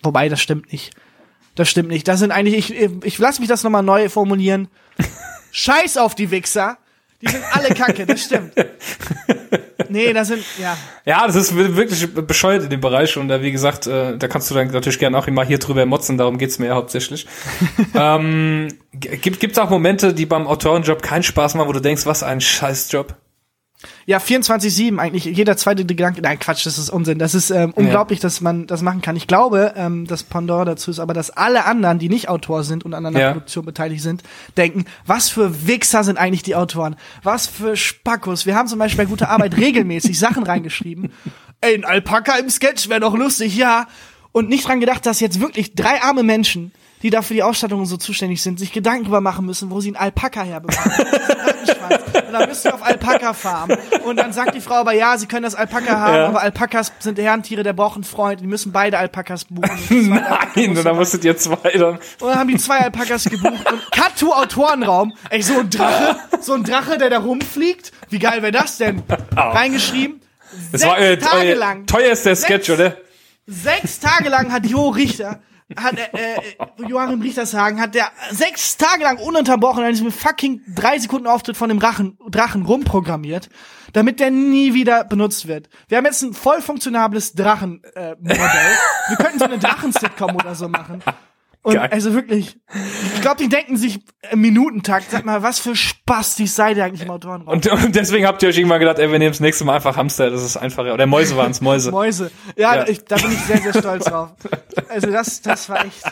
wobei 0.02 0.28
das 0.28 0.40
stimmt 0.40 0.70
nicht. 0.70 0.94
Das 1.56 1.68
stimmt 1.68 1.88
nicht. 1.88 2.06
Das 2.06 2.20
sind 2.20 2.30
eigentlich 2.30 2.70
ich 2.70 2.74
ich, 2.74 2.90
ich 3.04 3.18
lass 3.18 3.40
mich 3.40 3.48
das 3.48 3.64
nochmal 3.64 3.82
neu 3.82 4.08
formulieren. 4.08 4.68
Scheiß 5.50 5.96
auf 5.96 6.14
die 6.14 6.30
Wichser. 6.30 6.78
Die 7.24 7.30
sind 7.30 7.44
alle 7.52 7.68
kacke, 7.74 8.06
das 8.06 8.22
stimmt. 8.22 8.52
Nee, 9.88 10.12
das 10.12 10.28
sind, 10.28 10.42
ja. 10.60 10.76
Ja, 11.04 11.26
das 11.26 11.36
ist 11.36 11.54
wirklich 11.54 12.12
bescheuert 12.14 12.64
in 12.64 12.70
dem 12.70 12.80
Bereich 12.80 13.16
und 13.16 13.28
da, 13.28 13.42
wie 13.42 13.52
gesagt, 13.52 13.86
äh, 13.86 14.16
da 14.16 14.28
kannst 14.28 14.50
du 14.50 14.54
dann 14.54 14.68
natürlich 14.68 14.98
gerne 14.98 15.16
auch 15.18 15.26
immer 15.26 15.44
hier 15.44 15.58
drüber 15.58 15.86
motzen, 15.86 16.18
darum 16.18 16.38
geht's 16.38 16.58
mir 16.58 16.66
ja 16.66 16.74
hauptsächlich. 16.74 17.26
ähm, 17.94 18.68
gibt, 18.92 19.40
gibt's 19.40 19.58
auch 19.58 19.70
Momente, 19.70 20.12
die 20.12 20.26
beim 20.26 20.46
Autorenjob 20.46 21.02
keinen 21.02 21.22
Spaß 21.22 21.54
machen, 21.54 21.68
wo 21.68 21.72
du 21.72 21.80
denkst, 21.80 22.06
was 22.06 22.22
ein 22.22 22.40
Scheißjob? 22.40 23.14
Ja, 24.06 24.18
24-7 24.18 24.98
eigentlich. 24.98 25.24
Jeder 25.24 25.56
zweite 25.56 25.84
Gedanke. 25.84 26.20
Nein, 26.20 26.38
Quatsch, 26.38 26.66
das 26.66 26.78
ist 26.78 26.90
Unsinn. 26.90 27.18
Das 27.18 27.34
ist 27.34 27.50
ähm, 27.50 27.72
unglaublich, 27.74 28.18
ja. 28.18 28.22
dass 28.24 28.40
man 28.40 28.66
das 28.66 28.82
machen 28.82 29.02
kann. 29.02 29.16
Ich 29.16 29.26
glaube, 29.26 29.74
ähm, 29.76 30.06
das 30.06 30.22
Pandora 30.22 30.64
dazu 30.64 30.90
ist 30.90 30.98
aber, 30.98 31.14
dass 31.14 31.30
alle 31.30 31.64
anderen, 31.64 31.98
die 31.98 32.08
nicht 32.08 32.28
Autor 32.28 32.64
sind 32.64 32.84
und 32.84 32.94
an 32.94 33.06
einer 33.06 33.18
ja. 33.18 33.32
Produktion 33.32 33.64
beteiligt 33.64 34.02
sind, 34.02 34.22
denken, 34.56 34.84
was 35.06 35.28
für 35.28 35.66
Wichser 35.66 36.04
sind 36.04 36.18
eigentlich 36.18 36.42
die 36.42 36.56
Autoren? 36.56 36.96
Was 37.22 37.46
für 37.46 37.76
Spackos. 37.76 38.46
Wir 38.46 38.54
haben 38.54 38.68
zum 38.68 38.78
Beispiel 38.78 39.04
bei 39.04 39.10
guter 39.10 39.30
Arbeit 39.30 39.56
regelmäßig 39.56 40.18
Sachen 40.18 40.42
reingeschrieben. 40.42 41.12
Ey, 41.60 41.74
ein 41.74 41.84
Alpaka 41.84 42.36
im 42.36 42.50
Sketch 42.50 42.88
wäre 42.88 43.00
doch 43.00 43.16
lustig, 43.16 43.56
ja. 43.56 43.86
Und 44.32 44.48
nicht 44.48 44.66
dran 44.66 44.80
gedacht, 44.80 45.06
dass 45.06 45.20
jetzt 45.20 45.40
wirklich 45.40 45.74
drei 45.74 46.02
arme 46.02 46.24
Menschen 46.24 46.72
die 47.02 47.10
da 47.10 47.22
für 47.22 47.34
die 47.34 47.42
Ausstattung 47.42 47.84
so 47.84 47.96
zuständig 47.96 48.42
sind, 48.42 48.58
sich 48.58 48.72
Gedanken 48.72 49.06
über 49.06 49.20
machen 49.20 49.44
müssen, 49.44 49.70
wo 49.70 49.80
sie 49.80 49.88
einen 49.88 49.96
Alpaka 49.96 50.42
herbekommen. 50.42 50.92
und 52.26 52.32
dann 52.32 52.48
müssen 52.48 52.64
wir 52.64 52.74
auf 52.74 52.82
Alpaka 52.82 53.34
farmen. 53.34 53.78
Und 54.04 54.16
dann 54.16 54.32
sagt 54.32 54.54
die 54.54 54.60
Frau 54.60 54.76
aber, 54.76 54.92
ja, 54.92 55.18
sie 55.18 55.26
können 55.26 55.42
das 55.42 55.54
Alpaka 55.54 55.98
haben, 55.98 56.16
ja. 56.16 56.26
aber 56.28 56.40
Alpakas 56.40 56.92
sind 57.00 57.18
Herrentiere, 57.18 57.62
der 57.62 57.72
braucht 57.72 57.96
einen 57.96 58.04
Freund, 58.04 58.40
die 58.40 58.46
müssen 58.46 58.72
beide 58.72 58.98
Alpakas 58.98 59.44
buchen. 59.44 60.08
Nein, 60.54 60.76
und 60.76 60.84
dann 60.84 60.96
musstet 60.96 61.24
ihr 61.24 61.36
zwei 61.36 61.70
dann. 61.72 61.96
Und 61.96 62.00
dann 62.20 62.38
haben 62.38 62.48
die 62.48 62.56
zwei 62.56 62.78
Alpakas 62.78 63.24
gebucht 63.24 63.70
und 63.70 63.80
to 64.18 64.32
Autorenraum. 64.32 65.14
Ey, 65.30 65.42
so 65.42 65.58
ein 65.58 65.70
Drache, 65.70 66.16
so 66.40 66.54
ein 66.54 66.64
Drache, 66.64 66.98
der 66.98 67.10
da 67.10 67.18
rumfliegt. 67.18 67.92
Wie 68.08 68.18
geil 68.18 68.42
wäre 68.42 68.52
das 68.52 68.78
denn? 68.78 69.02
Reingeschrieben. 69.36 70.20
Das 70.72 70.84
war 70.84 70.98
äh, 70.98 71.18
Tage 71.18 71.54
lang. 71.54 71.86
Teuer 71.86 72.12
ist 72.12 72.24
der 72.26 72.36
Sketch, 72.36 72.70
oder? 72.70 72.96
Sechs 73.46 74.00
Tage 74.00 74.28
lang 74.28 74.52
hat 74.52 74.66
Jo 74.66 74.88
Richter 74.88 75.40
hat 75.76 75.98
äh, 75.98 76.36
äh, 76.36 76.88
Joachim 76.88 77.20
Richtershagen 77.20 77.80
hat 77.80 77.94
der 77.94 78.08
sechs 78.30 78.76
Tage 78.76 79.02
lang 79.02 79.18
ununterbrochen 79.18 79.84
an 79.84 79.90
diesem 79.90 80.12
fucking 80.12 80.62
drei 80.74 80.98
Sekunden 80.98 81.26
Auftritt 81.26 81.56
von 81.56 81.68
dem 81.68 81.80
Drachen, 81.80 82.18
Drachen 82.28 82.64
rumprogrammiert, 82.64 83.48
damit 83.92 84.20
der 84.20 84.30
nie 84.30 84.74
wieder 84.74 85.04
benutzt 85.04 85.48
wird. 85.48 85.68
Wir 85.88 85.98
haben 85.98 86.04
jetzt 86.04 86.22
ein 86.22 86.34
voll 86.34 86.60
funktionables 86.60 87.34
Drachenmodell. 87.34 87.92
Äh, 87.94 88.16
Modell. 88.18 88.76
Wir 89.08 89.16
könnten 89.16 89.38
so 89.38 89.44
eine 89.44 89.58
Drachen-Sitcom 89.58 90.36
oder 90.36 90.54
so 90.54 90.68
machen. 90.68 91.02
Und 91.64 91.76
Geil. 91.76 91.88
also 91.90 92.12
wirklich, 92.12 92.58
ich 93.14 93.22
glaube, 93.22 93.42
die 93.42 93.48
denken 93.48 93.78
sich 93.78 94.04
im 94.30 94.42
Minutentakt, 94.42 95.10
sag 95.10 95.24
mal, 95.24 95.42
was 95.42 95.58
für 95.58 95.74
Spaß 95.74 96.03
die 96.38 96.46
seid 96.46 96.76
ihr 96.76 96.84
eigentlich 96.84 97.02
im 97.02 97.10
Autorenraum. 97.10 97.48
Und, 97.48 97.66
und 97.66 97.96
deswegen 97.96 98.26
habt 98.26 98.42
ihr 98.42 98.50
euch 98.50 98.58
irgendwann 98.58 98.80
gedacht, 98.80 98.98
ey, 98.98 99.10
wir 99.10 99.18
nehmen 99.18 99.30
das 99.30 99.40
nächste 99.40 99.64
Mal 99.64 99.76
einfach 99.76 99.96
Hamster, 99.96 100.30
das 100.30 100.42
ist 100.42 100.56
einfacher. 100.56 100.92
Oder 100.92 101.06
Mäuse 101.06 101.36
waren's, 101.36 101.62
Mäuse. 101.62 101.90
Mäuse. 101.90 102.30
Ja, 102.56 102.76
ja. 102.76 102.88
Ich, 102.88 103.04
da 103.04 103.16
bin 103.16 103.32
ich 103.32 103.40
sehr, 103.40 103.58
sehr 103.58 103.72
stolz 103.72 104.04
drauf. 104.04 104.30
Also 104.88 105.10
das, 105.10 105.40
das 105.40 105.68
war 105.68 105.84
echt. 105.84 106.02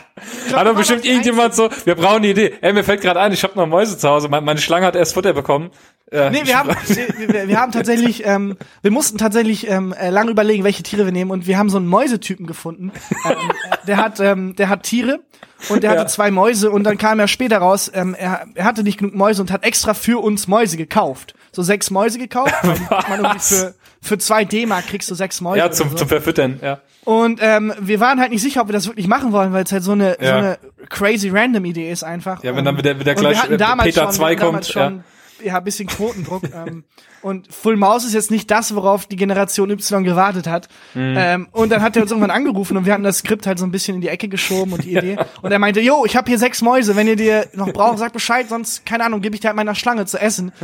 Glaub, 0.47 0.59
Hat 0.59 0.67
doch 0.67 0.75
bestimmt 0.75 1.05
irgendjemand 1.05 1.53
so, 1.53 1.69
wir 1.85 1.95
brauchen 1.95 2.17
eine 2.17 2.29
Idee. 2.29 2.55
Ey, 2.61 2.73
mir 2.73 2.83
fällt 2.83 3.01
gerade 3.01 3.19
ein, 3.19 3.31
ich 3.31 3.43
habe 3.43 3.55
noch 3.55 3.67
Mäuse 3.67 3.97
zu 3.97 4.09
Hause. 4.09 4.29
Meine 4.29 4.57
Schlange 4.57 4.85
hat 4.85 4.95
erst 4.95 5.13
Futter 5.13 5.33
bekommen. 5.33 5.69
Ja, 6.11 6.29
nee, 6.29 6.41
wir 6.43 6.57
haben, 6.57 6.69
wir, 6.69 7.47
wir, 7.47 7.59
haben 7.59 7.71
tatsächlich, 7.71 8.25
ähm, 8.25 8.57
wir 8.81 8.91
mussten 8.91 9.17
tatsächlich 9.17 9.69
ähm, 9.69 9.93
äh, 9.93 10.09
lange 10.09 10.31
überlegen, 10.31 10.63
welche 10.63 10.83
Tiere 10.83 11.05
wir 11.05 11.11
nehmen 11.11 11.31
und 11.31 11.47
wir 11.47 11.57
haben 11.57 11.69
so 11.69 11.77
einen 11.77 11.87
Mäusetypen 11.87 12.45
gefunden. 12.45 12.91
ähm, 13.25 13.31
äh, 13.31 13.85
der 13.87 13.97
hat, 13.97 14.19
ähm, 14.19 14.55
der 14.55 14.69
hat 14.69 14.83
Tiere 14.83 15.21
und 15.69 15.83
ja. 15.83 15.91
hatte 15.91 16.07
zwei 16.07 16.31
Mäuse 16.31 16.71
und 16.71 16.83
dann 16.83 16.97
kam 16.97 17.19
er 17.19 17.27
später 17.27 17.57
raus, 17.57 17.91
ähm, 17.93 18.15
er, 18.17 18.45
er 18.55 18.65
hatte 18.65 18.83
nicht 18.83 18.97
genug 18.97 19.15
Mäuse 19.15 19.41
und 19.41 19.51
hat 19.51 19.63
extra 19.63 19.93
für 19.93 20.21
uns 20.21 20.47
Mäuse 20.47 20.77
gekauft. 20.77 21.35
So 21.51 21.61
sechs 21.61 21.91
Mäuse 21.91 22.17
gekauft. 22.17 22.53
für, 23.39 23.75
für 24.01 24.17
zwei 24.17 24.43
D-Mark 24.45 24.87
kriegst 24.87 25.09
du 25.09 25.15
sechs 25.15 25.41
Mäuse. 25.41 25.59
Ja, 25.59 25.71
zum, 25.71 25.91
so. 25.91 25.95
zum 25.97 26.07
Verfüttern, 26.07 26.59
ja. 26.61 26.79
Und 27.05 27.39
ähm, 27.41 27.73
wir 27.79 27.99
waren 27.99 28.19
halt 28.19 28.31
nicht 28.31 28.41
sicher, 28.41 28.61
ob 28.61 28.69
wir 28.69 28.73
das 28.73 28.87
wirklich 28.87 29.07
machen 29.07 29.33
wollen, 29.33 29.51
weil 29.51 29.65
es 29.65 29.71
halt 29.71 29.83
so 29.83 29.91
eine, 29.91 30.17
ja. 30.21 30.29
so 30.29 30.37
eine 30.37 30.57
crazy 30.89 31.29
random 31.29 31.65
Idee 31.65 31.91
ist 31.91 32.03
einfach. 32.03 32.43
Ja, 32.43 32.55
wenn 32.55 32.63
dann 32.63 32.77
wieder, 32.77 32.97
wieder 32.97 33.13
gleich 33.13 33.41
Peter 33.47 34.09
2 34.09 34.35
kommt. 34.37 34.65
Schon, 34.65 34.97
ja 34.97 35.03
ja, 35.43 35.59
bisschen 35.59 35.87
Quotendruck. 35.87 36.43
ähm, 36.53 36.83
und 37.21 37.53
Full 37.53 37.77
Mouse 37.77 38.03
ist 38.05 38.13
jetzt 38.13 38.31
nicht 38.31 38.51
das, 38.51 38.75
worauf 38.75 39.05
die 39.05 39.15
Generation 39.15 39.69
Y 39.71 40.03
gewartet 40.03 40.47
hat. 40.47 40.67
Mhm. 40.93 41.15
Ähm, 41.17 41.47
und 41.51 41.71
dann 41.71 41.81
hat 41.81 41.95
er 41.95 42.01
uns 42.01 42.11
irgendwann 42.11 42.31
angerufen 42.31 42.75
und 42.77 42.85
wir 42.85 42.93
hatten 42.93 43.03
das 43.03 43.19
Skript 43.19 43.47
halt 43.47 43.59
so 43.59 43.65
ein 43.65 43.71
bisschen 43.71 43.95
in 43.95 44.01
die 44.01 44.09
Ecke 44.09 44.27
geschoben 44.27 44.73
und 44.73 44.83
die 44.83 44.93
Idee. 44.97 45.17
Und 45.41 45.51
er 45.51 45.59
meinte, 45.59 45.79
yo, 45.79 46.05
ich 46.05 46.15
habe 46.15 46.29
hier 46.29 46.37
sechs 46.37 46.61
Mäuse, 46.61 46.95
wenn 46.95 47.07
ihr 47.07 47.15
die 47.15 47.41
noch 47.53 47.71
braucht, 47.71 47.97
sagt 47.99 48.13
Bescheid, 48.13 48.47
sonst, 48.49 48.85
keine 48.85 49.05
Ahnung, 49.05 49.21
gebe 49.21 49.35
ich 49.35 49.41
dir 49.41 49.47
halt 49.47 49.55
meiner 49.57 49.75
Schlange 49.75 50.05
zu 50.05 50.19
essen. 50.19 50.51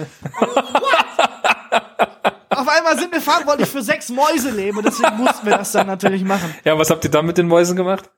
Auf 2.50 2.68
einmal 2.68 2.98
sind 3.00 3.14
wir 3.14 3.22
verantwortlich 3.22 3.70
für 3.70 3.82
sechs 3.82 4.10
Mäuse 4.10 4.50
leben 4.52 4.78
und 4.78 4.86
deswegen 4.86 5.16
mussten 5.18 5.46
wir 5.46 5.58
das 5.58 5.72
dann 5.72 5.88
natürlich 5.88 6.24
machen. 6.26 6.54
Ja, 6.66 6.78
was 6.78 6.90
habt 6.90 7.06
ihr 7.06 7.12
dann 7.12 7.26
mit 7.26 7.38
den 7.38 7.48
Mäusen 7.48 7.78
gemacht? 7.78 8.10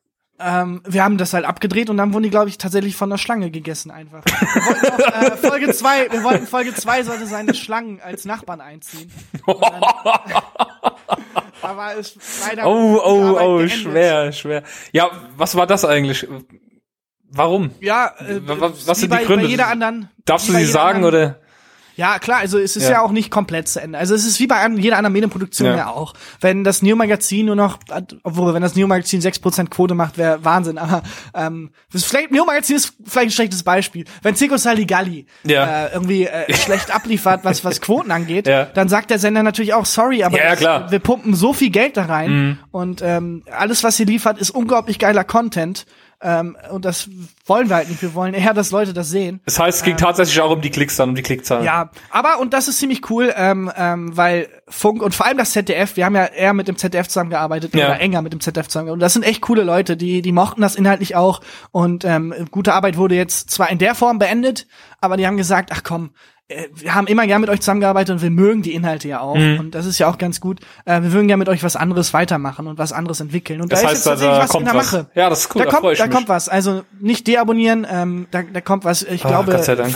Ähm, 0.44 0.82
wir 0.86 1.04
haben 1.04 1.18
das 1.18 1.34
halt 1.34 1.46
abgedreht 1.46 1.90
und 1.90 1.98
dann 1.98 2.14
wurden 2.14 2.24
die, 2.24 2.30
glaube 2.30 2.50
ich, 2.50 2.58
tatsächlich 2.58 2.96
von 2.96 3.10
der 3.10 3.18
Schlange 3.18 3.52
gegessen 3.52 3.92
einfach. 3.92 4.24
Wir 4.26 4.66
wollten 4.66 4.88
auch, 5.04 5.22
äh, 5.24 5.38
Folge 5.50 5.74
zwei, 5.74 6.12
wir 6.12 6.24
wollten 6.24 6.48
Folge 6.48 6.74
zwei 6.74 7.04
sollte 7.04 7.26
seine 7.28 7.54
Schlangen 7.54 8.00
als 8.02 8.26
Nachbarn 8.26 8.62
einziehen. 8.62 9.12
aber 11.62 11.96
es 12.00 12.16
leider 12.46 12.66
Oh, 12.66 13.00
oh, 13.04 13.38
oh, 13.40 13.58
geendet. 13.58 13.72
schwer, 13.78 14.32
schwer. 14.32 14.64
Ja, 14.92 15.10
was 15.38 15.56
war 15.56 15.68
das 15.68 15.86
eigentlich? 15.86 16.28
Warum? 17.30 17.72
Ja, 17.80 18.14
äh, 18.20 18.42
was, 18.44 18.88
was 18.88 19.00
sind 19.00 19.14
die 19.14 19.26
Gründe? 19.26 19.46
Bei 19.46 19.50
jeder 19.50 19.68
anderen, 19.68 20.10
Darfst 20.26 20.50
du 20.50 20.54
sie 20.54 20.66
sagen 20.66 21.06
anderen, 21.06 21.14
oder? 21.32 21.40
Ja, 22.02 22.18
klar, 22.18 22.40
also 22.40 22.58
es 22.58 22.76
ist 22.76 22.86
ja. 22.86 22.94
ja. 22.94 23.02
auch 23.02 23.12
nicht 23.12 23.30
komplett 23.30 23.68
zu 23.68 23.80
Ende. 23.80 24.00
Also 24.00 24.16
es 24.16 24.26
ist 24.26 24.40
wie 24.40 24.48
bei 24.48 24.68
jeder 24.70 24.98
anderen 24.98 25.14
Medienproduktion 25.14 25.68
ja, 25.68 25.78
ja 25.78 25.88
auch. 25.90 26.16
Wenn 26.40 26.64
das 26.64 26.82
Neo-Magazin 26.82 27.46
nur 27.46 27.56
noch, 27.56 27.78
obwohl, 28.24 28.56
wenn 28.56 28.64
das 28.64 28.76
Neo-Magazin 28.76 29.22
6% 29.22 29.70
Quote 29.70 29.94
macht, 29.94 30.18
wäre 30.18 30.44
Wahnsinn. 30.44 30.80
Aber 30.80 31.04
ähm, 31.36 31.70
das 31.94 32.04
vielleicht, 32.04 32.32
Neo-Magazin 32.32 32.78
ist 32.78 32.94
vielleicht 33.06 33.28
ein 33.28 33.32
schlechtes 33.32 33.62
Beispiel. 33.62 34.06
Wenn 34.24 34.36
Zico 34.36 34.58
Saligalli 34.58 35.28
ja. 35.44 35.86
äh, 35.86 35.94
irgendwie 35.94 36.26
äh, 36.26 36.52
schlecht 36.56 36.90
abliefert, 36.96 37.42
was, 37.44 37.64
was 37.64 37.82
Quoten 37.82 38.10
angeht, 38.10 38.48
dann 38.48 38.90
sagt 38.90 39.12
der 39.12 39.20
Sender 39.20 39.44
natürlich 39.44 39.76
auch, 39.76 39.86
sorry, 39.86 40.24
aber 40.24 40.40
klar. 40.56 40.90
wir 40.90 40.98
pumpen 40.98 41.36
so 41.36 41.54
viel 41.54 41.70
Geld 41.70 41.98
da 41.98 42.06
rein 42.06 42.32
mhm. 42.32 42.58
und 42.72 43.04
ähm, 43.04 43.44
alles, 43.56 43.84
was 43.84 44.00
ihr 44.00 44.08
liefert, 44.08 44.40
ist 44.40 44.50
unglaublich 44.50 44.98
geiler 44.98 45.24
Content. 45.24 45.86
Ähm, 46.24 46.56
und 46.70 46.86
das 46.86 47.10
wollen 47.46 47.70
wir 47.70 47.78
halt 47.78 47.90
nicht. 47.90 48.02
Wir 48.02 48.14
wollen 48.14 48.34
eher, 48.34 48.54
dass 48.54 48.72
Leute 48.72 48.94
das 48.94 49.10
sehen. 49.10 49.42
Das 49.46 49.60
heißt, 49.60 49.80
es 49.80 49.84
ging 49.84 49.94
ähm, 49.94 49.98
tatsächlich 49.98 50.40
auch 50.42 50.52
um 50.52 50.62
die 50.62 50.70
Klicks 50.70 50.96
dann, 50.96 51.10
um 51.10 51.16
die 51.16 51.24
Klickzahlen. 51.24 51.66
Ja, 51.66 51.90
aber, 52.10 52.40
und 52.40 52.54
das 52.54 52.68
ist 52.68 52.78
ziemlich 52.78 53.10
cool, 53.10 53.34
ähm, 53.36 53.72
ähm, 53.76 54.16
weil 54.16 54.48
Funk 54.68 55.02
und 55.02 55.16
vor 55.16 55.26
allem 55.26 55.38
das 55.38 55.52
ZDF, 55.52 55.98
wir 55.98 56.06
haben 56.06 56.16
ja 56.16 56.26
eher 56.26 56.54
mit 56.54 56.68
dem 56.68 56.78
ZDF 56.78 57.08
zusammengearbeitet 57.08 57.74
ja. 57.74 57.88
oder 57.88 58.00
enger 58.00 58.22
mit 58.22 58.34
dem 58.34 58.40
ZDF 58.40 58.68
zusammengearbeitet. 58.68 59.02
Und 59.02 59.06
das 59.06 59.14
sind 59.14 59.24
echt 59.24 59.42
coole 59.42 59.64
Leute, 59.64 59.98
die, 59.98 60.22
die 60.22 60.32
mochten 60.32 60.62
das 60.62 60.76
inhaltlich 60.76 61.16
auch. 61.16 61.42
Und 61.72 62.06
ähm, 62.06 62.34
gute 62.52 62.74
Arbeit 62.74 62.98
wurde 62.98 63.16
jetzt 63.16 63.50
zwar 63.50 63.70
in 63.70 63.80
der 63.80 63.96
Form 63.96 64.20
beendet, 64.20 64.68
aber 65.00 65.18
die 65.18 65.26
haben 65.26 65.38
gesagt, 65.38 65.72
ach 65.74 65.82
komm, 65.84 66.12
wir 66.74 66.96
haben 66.96 67.08
immer 67.08 67.28
gern 67.28 67.42
mit 67.42 67.50
euch 67.50 67.62
zusammengearbeitet 67.62 68.16
und 68.16 68.22
wir 68.22 68.30
mögen 68.30 68.62
die 68.62 68.74
Inhalte 68.74 69.08
ja 69.08 69.20
auch. 69.22 69.36
Mhm. 69.36 69.60
Und 69.60 69.76
das 69.76 69.86
ist 69.86 70.00
ja 70.00 70.10
auch 70.10 70.18
ganz 70.18 70.42
gut. 70.42 70.60
Äh, 70.86 71.02
wir 71.02 71.12
würden 71.12 71.28
gerne 71.28 71.40
mit 71.40 71.50
euch 71.50 71.64
was 71.64 71.76
anderes 71.76 72.14
weitermachen 72.14 72.68
und 72.68 72.78
was 72.78 72.94
anderes 72.94 73.20
entwickeln. 73.20 73.62
Und 73.62 73.72
das 73.72 73.82
da 73.82 73.88
heißt, 73.88 74.00
ist 74.00 74.06
jetzt 74.06 74.22
tatsächlich 74.22 74.40
was 74.40 74.56
in 74.56 74.66
der 74.66 74.74
Mache. 74.74 75.08
Ja, 75.16 75.30
das 75.30 75.42
ist 75.42 75.56
cool. 75.56 75.64
Da, 75.64 75.72
da 75.72 75.78
kommt, 75.78 76.00
da 76.00 76.08
kommt 76.08 76.30
was. 76.30 76.50
Also 76.50 76.84
nicht 77.00 77.28
deabonnieren, 77.28 77.86
ähm, 77.90 78.28
da, 78.32 78.42
da 78.42 78.62
kommt 78.62 78.86
was. 78.86 79.04
Ich 79.04 79.26
oh, 79.26 79.28
glaube, 79.28 79.54
äh, 79.54 79.92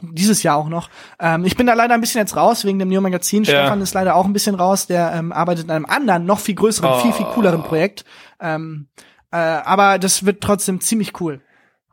dieses 0.00 0.42
Jahr 0.42 0.56
auch 0.56 0.68
noch. 0.68 0.88
Ähm, 1.20 1.44
ich 1.44 1.56
bin 1.56 1.66
da 1.66 1.74
leider 1.74 1.94
ein 1.94 2.00
bisschen 2.00 2.20
jetzt 2.20 2.36
raus 2.36 2.64
wegen 2.64 2.78
dem 2.78 2.88
Neo 2.88 3.00
Magazin. 3.00 3.44
Ja. 3.44 3.62
Stefan 3.62 3.80
ist 3.80 3.94
leider 3.94 4.14
auch 4.16 4.24
ein 4.24 4.32
bisschen 4.32 4.54
raus. 4.54 4.86
Der 4.86 5.12
ähm, 5.14 5.32
arbeitet 5.32 5.70
an 5.70 5.76
einem 5.76 5.86
anderen, 5.86 6.26
noch 6.26 6.40
viel 6.40 6.54
größeren, 6.54 6.90
oh. 6.90 6.98
viel, 7.00 7.12
viel 7.12 7.26
cooleren 7.26 7.62
Projekt. 7.62 8.04
Ähm, 8.40 8.88
äh, 9.30 9.36
aber 9.36 9.98
das 9.98 10.26
wird 10.26 10.42
trotzdem 10.42 10.80
ziemlich 10.80 11.20
cool. 11.20 11.40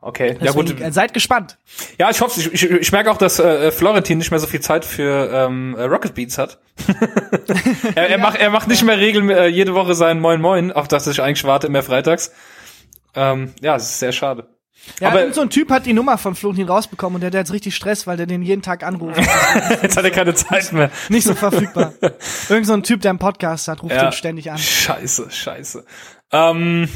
Okay, 0.02 0.38
Deswegen, 0.40 0.44
ja 0.46 0.52
gut. 0.52 0.80
Äh, 0.80 0.92
seid 0.92 1.12
gespannt. 1.12 1.58
Ja, 1.98 2.08
ich 2.10 2.20
hoffe, 2.22 2.40
ich, 2.40 2.52
ich, 2.52 2.70
ich 2.70 2.92
merke 2.92 3.10
auch, 3.10 3.18
dass 3.18 3.38
äh, 3.38 3.70
Florentin 3.70 4.18
nicht 4.18 4.30
mehr 4.30 4.40
so 4.40 4.46
viel 4.46 4.60
Zeit 4.60 4.84
für 4.84 5.30
ähm, 5.30 5.76
äh, 5.76 5.82
Rocket 5.82 6.14
Beats 6.14 6.38
hat. 6.38 6.58
er, 7.94 8.04
er, 8.04 8.10
ja. 8.10 8.18
macht, 8.18 8.38
er 8.38 8.50
macht 8.50 8.68
nicht 8.68 8.82
mehr 8.82 8.98
regel 8.98 9.30
äh, 9.30 9.46
jede 9.48 9.74
Woche 9.74 9.94
seinen 9.94 10.20
Moin 10.20 10.40
Moin, 10.40 10.72
auf 10.72 10.88
das 10.88 11.06
ich 11.06 11.20
eigentlich 11.20 11.44
warte, 11.44 11.66
immer 11.66 11.82
freitags. 11.82 12.32
Ähm, 13.14 13.52
ja, 13.60 13.76
es 13.76 13.84
ist 13.84 13.98
sehr 13.98 14.12
schade. 14.12 14.48
Ja, 14.98 15.08
aber 15.08 15.32
so 15.32 15.42
ein 15.42 15.50
Typ 15.50 15.70
hat 15.70 15.84
die 15.84 15.92
Nummer 15.92 16.16
von 16.16 16.34
Florentin 16.34 16.66
rausbekommen 16.66 17.16
und 17.16 17.20
der 17.20 17.28
hat 17.28 17.34
jetzt 17.34 17.52
richtig 17.52 17.76
Stress, 17.76 18.06
weil 18.06 18.16
der 18.16 18.24
den 18.24 18.40
jeden 18.40 18.62
Tag 18.62 18.82
anruft. 18.82 19.20
jetzt 19.82 19.96
hat 19.96 20.04
er 20.04 20.10
keine 20.10 20.34
Zeit 20.34 20.72
mehr. 20.72 20.90
Nicht 21.10 21.26
so 21.26 21.34
verfügbar. 21.34 21.92
Irgend 22.48 22.66
so 22.66 22.72
ein 22.72 22.82
Typ, 22.82 23.02
der 23.02 23.10
einen 23.10 23.18
Podcast 23.18 23.68
hat, 23.68 23.82
ruft 23.82 23.94
ja. 23.94 24.06
ihn 24.06 24.12
ständig 24.12 24.50
an. 24.50 24.56
Scheiße, 24.56 25.30
scheiße. 25.30 25.84
Ähm, 26.32 26.88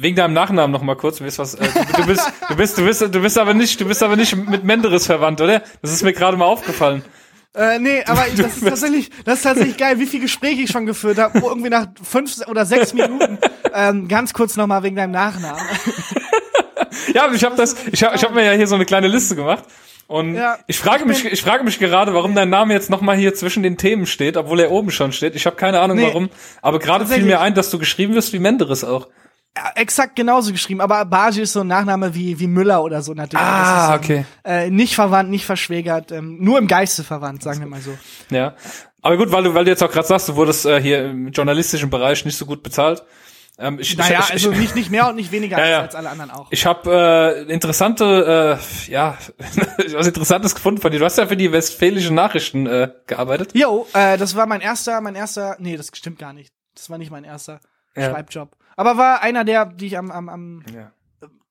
Wegen 0.00 0.14
deinem 0.14 0.32
Nachnamen 0.32 0.70
noch 0.70 0.82
mal 0.82 0.94
kurz, 0.94 1.18
du 1.18 1.24
bist 1.24 1.40
was, 1.40 1.54
äh, 1.54 1.66
du, 1.96 2.06
bist, 2.06 2.32
du 2.48 2.54
bist, 2.54 2.78
du 2.78 2.84
bist, 2.84 3.02
du 3.02 3.20
bist 3.20 3.36
aber 3.36 3.52
nicht, 3.52 3.80
du 3.80 3.84
bist 3.84 4.00
aber 4.00 4.14
nicht 4.14 4.36
mit 4.36 4.62
Menderes 4.62 5.06
verwandt, 5.06 5.40
oder? 5.40 5.60
Das 5.82 5.92
ist 5.92 6.04
mir 6.04 6.12
gerade 6.12 6.36
mal 6.36 6.44
aufgefallen. 6.44 7.02
Äh, 7.52 7.80
nee, 7.80 8.04
aber 8.04 8.26
du, 8.36 8.44
das 8.44 8.58
ist 8.58 8.64
tatsächlich, 8.64 9.10
das 9.24 9.38
ist 9.38 9.42
tatsächlich 9.42 9.76
geil, 9.76 9.98
wie 9.98 10.06
viele 10.06 10.22
Gespräche 10.22 10.62
ich 10.62 10.70
schon 10.70 10.86
geführt 10.86 11.18
habe, 11.18 11.42
wo 11.42 11.48
irgendwie 11.48 11.70
nach 11.70 11.88
fünf 12.00 12.46
oder 12.46 12.64
sechs 12.64 12.94
Minuten, 12.94 13.38
ähm, 13.74 14.06
ganz 14.06 14.32
kurz 14.32 14.56
noch 14.56 14.68
mal 14.68 14.84
wegen 14.84 14.94
deinem 14.94 15.10
Nachnamen. 15.10 15.60
ja, 17.12 17.28
ich 17.32 17.42
habe 17.42 17.56
das, 17.56 17.74
ich 17.90 18.04
habe, 18.04 18.14
ich 18.14 18.22
habe 18.22 18.34
mir 18.34 18.44
ja 18.44 18.52
hier 18.52 18.68
so 18.68 18.76
eine 18.76 18.86
kleine 18.86 19.08
Liste 19.08 19.34
gemacht. 19.34 19.64
Und 20.06 20.36
ja, 20.36 20.58
ich 20.68 20.78
frage 20.78 21.06
mich, 21.06 21.24
ich 21.24 21.42
frage 21.42 21.64
mich 21.64 21.80
gerade, 21.80 22.14
warum 22.14 22.36
dein 22.36 22.50
Name 22.50 22.72
jetzt 22.72 22.88
nochmal 22.88 23.16
hier 23.16 23.34
zwischen 23.34 23.64
den 23.64 23.76
Themen 23.76 24.06
steht, 24.06 24.36
obwohl 24.36 24.60
er 24.60 24.70
oben 24.70 24.92
schon 24.92 25.10
steht. 25.10 25.34
Ich 25.34 25.44
habe 25.44 25.56
keine 25.56 25.80
Ahnung 25.80 25.96
nee, 25.96 26.06
warum. 26.06 26.30
Aber 26.62 26.78
gerade 26.78 27.04
fiel 27.04 27.24
mir 27.24 27.40
ein, 27.40 27.54
dass 27.54 27.68
du 27.70 27.80
geschrieben 27.80 28.14
wirst 28.14 28.32
wie 28.32 28.38
Menderes 28.38 28.84
auch 28.84 29.08
exakt 29.74 30.16
genauso 30.16 30.52
geschrieben, 30.52 30.80
aber 30.80 31.04
Baji 31.04 31.42
ist 31.42 31.52
so 31.52 31.60
ein 31.60 31.66
Nachname 31.66 32.14
wie, 32.14 32.38
wie 32.38 32.46
Müller 32.46 32.82
oder 32.82 33.02
so 33.02 33.14
natürlich. 33.14 33.44
Ah, 33.44 33.88
so, 33.88 33.94
okay. 33.94 34.24
Äh, 34.44 34.70
nicht 34.70 34.94
verwandt, 34.94 35.30
nicht 35.30 35.46
verschwägert, 35.46 36.12
ähm, 36.12 36.38
nur 36.40 36.58
im 36.58 36.66
Geiste 36.66 37.04
verwandt, 37.04 37.42
sagen 37.42 37.60
wir 37.60 37.66
mal 37.66 37.80
so. 37.80 37.96
Ja. 38.30 38.54
Aber 39.02 39.16
gut, 39.16 39.30
weil 39.30 39.44
du, 39.44 39.54
weil 39.54 39.64
du 39.64 39.70
jetzt 39.70 39.82
auch 39.82 39.90
gerade 39.90 40.06
sagst, 40.06 40.28
du 40.28 40.36
wurdest 40.36 40.66
äh, 40.66 40.80
hier 40.80 41.10
im 41.10 41.28
journalistischen 41.28 41.90
Bereich 41.90 42.24
nicht 42.24 42.36
so 42.36 42.46
gut 42.46 42.62
bezahlt. 42.62 43.02
Ähm, 43.60 43.78
ich, 43.80 43.96
naja, 43.96 44.20
ich, 44.22 44.32
also 44.32 44.50
nicht, 44.52 44.76
nicht 44.76 44.90
mehr 44.90 45.08
und 45.08 45.16
nicht 45.16 45.32
weniger 45.32 45.58
ja, 45.64 45.66
ja. 45.66 45.80
als 45.80 45.96
alle 45.96 46.10
anderen 46.10 46.30
auch. 46.30 46.46
Ich 46.50 46.64
habe 46.64 47.44
äh, 47.48 47.52
interessante, 47.52 48.58
äh, 48.86 48.90
ja, 48.90 49.18
was 49.92 50.06
Interessantes 50.06 50.54
gefunden 50.54 50.80
von 50.80 50.92
dir. 50.92 51.00
Du 51.00 51.04
hast 51.04 51.18
ja 51.18 51.26
für 51.26 51.36
die 51.36 51.50
westfälischen 51.50 52.14
Nachrichten 52.14 52.66
äh, 52.66 52.92
gearbeitet. 53.06 53.50
Jo, 53.54 53.86
äh, 53.94 54.16
das 54.16 54.36
war 54.36 54.46
mein 54.46 54.60
erster, 54.60 55.00
mein 55.00 55.16
erster, 55.16 55.56
nee, 55.58 55.76
das 55.76 55.90
stimmt 55.92 56.20
gar 56.20 56.32
nicht. 56.32 56.52
Das 56.74 56.88
war 56.88 56.98
nicht 56.98 57.10
mein 57.10 57.24
erster 57.24 57.60
ja. 57.96 58.10
Schreibjob. 58.10 58.57
Aber 58.78 58.96
war 58.96 59.22
einer 59.22 59.44
der, 59.44 59.66
die 59.66 59.88
ich 59.88 59.98
am, 59.98 60.12
am, 60.12 60.28
am 60.28 60.62
ja. 60.72 60.92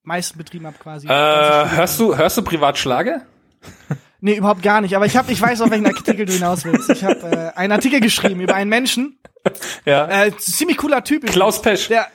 meisten 0.01 0.37
betrieben 0.37 0.65
habe 0.65 0.77
quasi. 0.77 1.07
Äh, 1.07 1.11
hörst 1.11 1.99
du, 1.99 2.15
hörst 2.15 2.37
du 2.37 2.41
privat 2.41 2.77
Schlage? 2.77 3.21
Nee, 4.19 4.35
überhaupt 4.35 4.63
gar 4.63 4.81
nicht. 4.81 4.95
Aber 4.95 5.05
ich 5.05 5.15
hab, 5.15 5.29
ich 5.29 5.39
weiß, 5.39 5.61
auf 5.61 5.69
welchen 5.69 5.85
Artikel 5.85 6.25
du 6.25 6.33
hinaus 6.33 6.65
willst. 6.65 6.89
Ich 6.89 7.03
habe 7.03 7.53
äh, 7.55 7.55
einen 7.55 7.71
Artikel 7.71 7.99
geschrieben 7.99 8.41
über 8.41 8.55
einen 8.55 8.67
Menschen. 8.67 9.19
Ja. 9.85 10.23
Äh, 10.23 10.35
ziemlich 10.37 10.77
cooler 10.77 11.03
Typ. 11.03 11.23
Klaus 11.27 11.61
Pesch. 11.61 11.87
Der, 11.87 12.07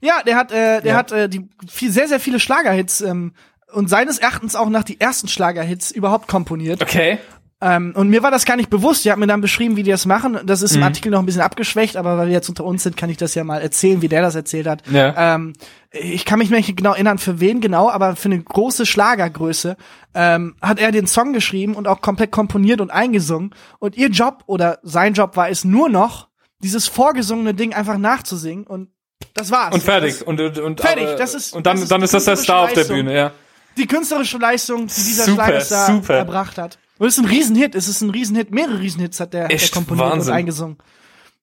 ja, 0.00 0.22
der 0.22 0.36
hat, 0.36 0.52
äh, 0.52 0.80
der 0.80 0.92
ja. 0.92 0.96
hat 0.96 1.12
äh, 1.12 1.28
die 1.28 1.50
viel, 1.68 1.92
sehr, 1.92 2.08
sehr 2.08 2.18
viele 2.18 2.40
Schlagerhits 2.40 3.02
ähm, 3.02 3.34
und 3.72 3.90
seines 3.90 4.18
Erachtens 4.18 4.56
auch 4.56 4.70
nach 4.70 4.84
die 4.84 4.98
ersten 4.98 5.28
Schlagerhits 5.28 5.90
überhaupt 5.90 6.28
komponiert. 6.28 6.80
Okay. 6.80 7.18
Ähm, 7.62 7.92
und 7.94 8.08
mir 8.08 8.22
war 8.22 8.30
das 8.30 8.46
gar 8.46 8.56
nicht 8.56 8.70
bewusst. 8.70 9.04
Die 9.04 9.12
hat 9.12 9.18
mir 9.18 9.26
dann 9.26 9.42
beschrieben, 9.42 9.76
wie 9.76 9.82
die 9.82 9.90
das 9.90 10.06
machen. 10.06 10.38
Das 10.44 10.62
ist 10.62 10.72
im 10.72 10.80
mhm. 10.80 10.84
Artikel 10.84 11.10
noch 11.10 11.18
ein 11.18 11.26
bisschen 11.26 11.42
abgeschwächt, 11.42 11.96
aber 11.96 12.16
weil 12.16 12.28
wir 12.28 12.32
jetzt 12.32 12.48
unter 12.48 12.64
uns 12.64 12.82
sind, 12.82 12.96
kann 12.96 13.10
ich 13.10 13.18
das 13.18 13.34
ja 13.34 13.44
mal 13.44 13.60
erzählen, 13.60 14.00
wie 14.00 14.08
der 14.08 14.22
das 14.22 14.34
erzählt 14.34 14.66
hat. 14.66 14.82
Ja. 14.90 15.34
Ähm, 15.34 15.52
ich 15.90 16.24
kann 16.24 16.38
mich 16.38 16.50
nicht 16.50 16.74
genau 16.76 16.92
erinnern, 16.92 17.18
für 17.18 17.40
wen 17.40 17.60
genau, 17.60 17.90
aber 17.90 18.16
für 18.16 18.28
eine 18.28 18.40
große 18.40 18.86
Schlagergröße 18.86 19.76
ähm, 20.14 20.54
hat 20.62 20.78
er 20.78 20.92
den 20.92 21.06
Song 21.06 21.32
geschrieben 21.32 21.74
und 21.74 21.86
auch 21.86 22.00
komplett 22.00 22.30
komponiert 22.30 22.80
und 22.80 22.90
eingesungen. 22.90 23.54
Und 23.78 23.96
ihr 23.96 24.08
Job 24.08 24.44
oder 24.46 24.78
sein 24.82 25.12
Job 25.12 25.36
war 25.36 25.50
es 25.50 25.64
nur 25.64 25.88
noch, 25.88 26.28
dieses 26.62 26.86
vorgesungene 26.86 27.54
Ding 27.54 27.74
einfach 27.74 27.98
nachzusingen 27.98 28.66
und 28.66 28.88
das 29.34 29.50
war's. 29.50 29.74
Und 29.74 29.82
fertig. 29.82 30.18
Das, 30.18 30.22
und, 30.22 30.40
und, 30.40 30.58
und, 30.58 30.80
fertig. 30.80 31.08
Das 31.18 31.34
ist, 31.34 31.54
und 31.54 31.66
dann, 31.66 31.76
das 31.76 31.82
ist 31.82 31.90
dann 31.90 32.02
ist 32.02 32.14
das 32.14 32.24
der 32.24 32.36
Star 32.36 32.64
auf 32.64 32.72
der 32.72 32.84
Bühne, 32.84 33.14
ja. 33.14 33.32
Die 33.76 33.86
künstlerische 33.86 34.38
Leistung, 34.38 34.86
die 34.86 34.94
dieser 34.94 35.24
super, 35.24 35.44
Schlagerstar 35.44 35.86
super. 35.86 36.14
erbracht 36.14 36.58
hat. 36.58 36.78
Und 37.00 37.06
es 37.06 37.16
ist 37.16 37.24
ein 37.24 37.30
Riesenhit. 37.30 37.74
Es 37.74 37.88
ist 37.88 38.02
ein 38.02 38.10
Riesenhit. 38.10 38.50
Mehrere 38.50 38.78
Riesenhits 38.78 39.20
hat 39.20 39.32
der, 39.32 39.50
Echt 39.50 39.74
der 39.74 39.78
komponiert 39.78 40.10
Wahnsinn. 40.10 40.32
und 40.32 40.36
eingesungen. 40.36 40.76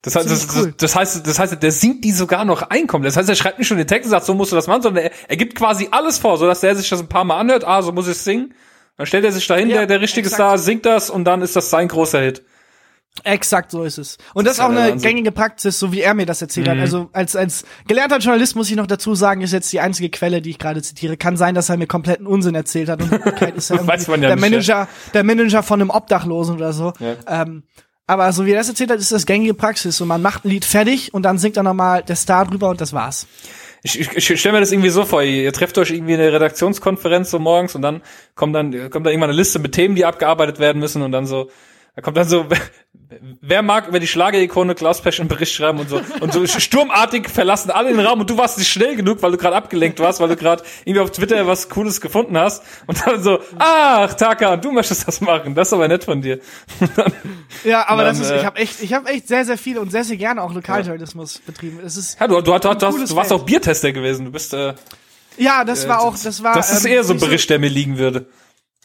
Das 0.03 0.15
heißt, 0.15 0.29
das, 0.29 0.55
cool. 0.55 0.73
das, 0.77 0.95
heißt, 0.95 1.25
das 1.25 1.39
heißt, 1.39 1.63
der 1.63 1.71
singt 1.71 2.03
die 2.03 2.11
sogar 2.11 2.45
noch 2.45 2.61
einkommen. 2.61 3.03
Das 3.03 3.17
heißt, 3.17 3.27
er 3.27 3.33
schreibt 3.33 3.57
nicht 3.57 3.67
schon 3.67 3.79
den 3.79 3.87
Text 3.87 4.05
und 4.05 4.11
sagt, 4.11 4.27
so 4.27 4.35
musst 4.35 4.51
du 4.51 4.55
das 4.55 4.67
machen, 4.67 4.83
sondern 4.83 5.05
er, 5.05 5.11
er 5.27 5.35
gibt 5.35 5.55
quasi 5.55 5.87
alles 5.89 6.19
vor, 6.19 6.37
so 6.37 6.45
dass 6.45 6.59
der 6.59 6.75
sich 6.75 6.87
das 6.87 6.99
ein 6.99 7.09
paar 7.09 7.23
Mal 7.23 7.39
anhört. 7.39 7.65
Ah, 7.65 7.81
so 7.81 7.91
muss 7.91 8.07
ich 8.07 8.17
singen. 8.17 8.53
Dann 8.97 9.07
stellt 9.07 9.25
er 9.25 9.31
sich 9.31 9.47
dahin, 9.47 9.69
ja, 9.69 9.77
der, 9.77 9.87
der 9.87 10.01
richtige 10.01 10.27
exakt. 10.27 10.41
Star 10.43 10.57
singt 10.59 10.85
das 10.85 11.09
und 11.09 11.23
dann 11.23 11.41
ist 11.41 11.55
das 11.55 11.71
sein 11.71 11.87
großer 11.87 12.21
Hit. 12.21 12.43
Exakt 13.23 13.71
so 13.71 13.83
ist 13.83 13.97
es. 13.97 14.17
Und 14.33 14.45
das, 14.45 14.57
das 14.57 14.57
ist 14.57 14.63
auch 14.65 14.69
eine 14.69 14.91
Wahnsinn. 14.91 15.09
gängige 15.09 15.31
Praxis, 15.31 15.79
so 15.79 15.91
wie 15.91 16.01
er 16.01 16.13
mir 16.13 16.25
das 16.25 16.41
erzählt 16.41 16.67
mhm. 16.67 16.71
hat. 16.71 16.79
Also 16.79 17.09
als 17.13 17.35
als 17.35 17.65
gelernter 17.87 18.17
Journalist 18.19 18.55
muss 18.55 18.69
ich 18.69 18.75
noch 18.75 18.87
dazu 18.87 19.15
sagen, 19.15 19.41
ist 19.41 19.53
jetzt 19.53 19.71
die 19.73 19.79
einzige 19.79 20.09
Quelle, 20.09 20.41
die 20.41 20.51
ich 20.51 20.59
gerade 20.59 20.81
zitiere. 20.81 21.17
Kann 21.17 21.37
sein, 21.37 21.55
dass 21.55 21.69
er 21.69 21.77
mir 21.77 21.87
kompletten 21.87 22.27
Unsinn 22.27 22.55
erzählt 22.55 22.89
hat 22.89 23.01
und 23.01 23.11
ist 23.55 23.69
man 24.07 24.21
ja 24.21 24.27
der 24.27 24.35
nicht, 24.35 24.41
Manager, 24.41 24.73
ja. 24.73 24.87
der 25.13 25.23
Manager 25.23 25.63
von 25.63 25.81
einem 25.81 25.89
Obdachlosen 25.89 26.55
oder 26.55 26.73
so. 26.73 26.93
Ja. 26.99 27.15
Ähm, 27.41 27.63
aber 28.07 28.31
so 28.31 28.45
wie 28.45 28.51
er 28.51 28.57
das 28.57 28.69
erzählt 28.69 28.89
hat, 28.89 28.99
ist 28.99 29.11
das 29.11 29.25
gängige 29.25 29.53
Praxis. 29.53 29.97
So 29.97 30.05
man 30.05 30.21
macht 30.21 30.45
ein 30.45 30.49
Lied 30.49 30.65
fertig 30.65 31.13
und 31.13 31.23
dann 31.23 31.37
singt 31.37 31.57
er 31.57 31.63
nochmal 31.63 32.03
der 32.03 32.15
Star 32.15 32.45
drüber 32.45 32.69
und 32.69 32.79
das 32.79 32.93
war's. 32.93 33.27
Ich, 33.83 33.99
ich, 33.99 34.29
ich 34.29 34.39
stelle 34.39 34.53
mir 34.53 34.59
das 34.61 34.71
irgendwie 34.71 34.89
so 34.89 35.05
vor, 35.05 35.21
ihr, 35.21 35.43
ihr 35.43 35.53
trefft 35.53 35.77
euch 35.77 35.91
irgendwie 35.91 36.13
in 36.13 36.19
der 36.19 36.33
Redaktionskonferenz 36.33 37.29
so 37.29 37.39
morgens 37.39 37.75
und 37.75 37.81
dann 37.81 38.01
kommt 38.35 38.55
dann 38.55 38.71
kommt 38.89 39.05
dann 39.05 39.11
irgendwann 39.11 39.29
eine 39.29 39.37
Liste 39.37 39.59
mit 39.59 39.73
Themen, 39.73 39.95
die 39.95 40.05
abgearbeitet 40.05 40.59
werden 40.59 40.79
müssen 40.79 41.01
und 41.01 41.11
dann 41.11 41.27
so 41.27 41.49
da 41.97 42.03
kommt 42.03 42.15
dann 42.15 42.27
so, 42.27 42.45
wer 43.41 43.63
mag 43.63 43.87
über 43.87 43.99
die 43.99 44.05
Schlagerekone 44.05 44.75
Klaus 44.75 45.01
Pesch 45.01 45.19
einen 45.19 45.29
Bericht 45.29 45.51
schreiben 45.51 45.79
und 45.79 45.89
so. 45.89 45.99
Und 46.19 46.31
so 46.31 46.45
sturmartig 46.45 47.27
verlassen 47.27 47.71
alle 47.71 47.89
den 47.89 47.99
Raum 47.99 48.19
und 48.19 48.29
du 48.29 48.37
warst 48.37 48.59
nicht 48.59 48.67
schnell 48.67 48.95
genug, 48.95 49.23
weil 49.23 49.31
du 49.31 49.37
gerade 49.37 49.55
abgelenkt 49.55 49.99
warst, 49.99 50.19
weil 50.19 50.29
du 50.29 50.35
gerade 50.35 50.61
irgendwie 50.85 50.99
auf 50.99 51.09
Twitter 51.09 51.47
was 51.47 51.69
Cooles 51.69 51.99
gefunden 51.99 52.37
hast. 52.37 52.61
Und 52.85 53.03
dann 53.03 53.23
so, 53.23 53.39
ach, 53.57 54.13
Taka, 54.13 54.57
du 54.57 54.71
möchtest 54.71 55.07
das 55.07 55.21
machen. 55.21 55.55
Das 55.55 55.69
ist 55.69 55.73
aber 55.73 55.87
nett 55.87 56.03
von 56.03 56.21
dir. 56.21 56.39
Dann, 56.95 57.11
ja, 57.63 57.87
aber 57.87 58.03
dann, 58.03 58.15
das 58.15 58.29
ist, 58.29 58.35
ich 58.35 58.45
habe 58.45 58.59
echt, 58.59 58.83
ich 58.83 58.93
habe 58.93 59.09
echt 59.09 59.27
sehr, 59.27 59.43
sehr 59.43 59.57
viel 59.57 59.79
und 59.79 59.89
sehr, 59.89 60.03
sehr 60.03 60.17
gerne 60.17 60.43
auch 60.43 60.53
Lokaljournalismus 60.53 61.37
ja. 61.37 61.41
betrieben. 61.47 61.79
Es 61.83 61.97
ist 61.97 62.19
ja, 62.19 62.27
du, 62.27 62.41
du, 62.41 62.59
du, 62.59 62.73
du, 62.75 63.05
du 63.05 63.15
warst 63.15 63.33
auch 63.33 63.43
Biertester 63.43 63.91
gewesen. 63.91 64.25
Du 64.25 64.31
bist, 64.31 64.53
äh, 64.53 64.75
ja, 65.37 65.63
das 65.63 65.85
äh, 65.85 65.89
war 65.89 66.01
auch, 66.01 66.15
das 66.15 66.43
war. 66.43 66.53
Das 66.53 66.71
ist 66.71 66.85
ähm, 66.85 66.91
eher 66.91 67.03
so 67.03 67.13
ein 67.13 67.19
Bericht, 67.19 67.49
der 67.49 67.57
mir 67.57 67.69
liegen 67.69 67.97
würde 67.97 68.27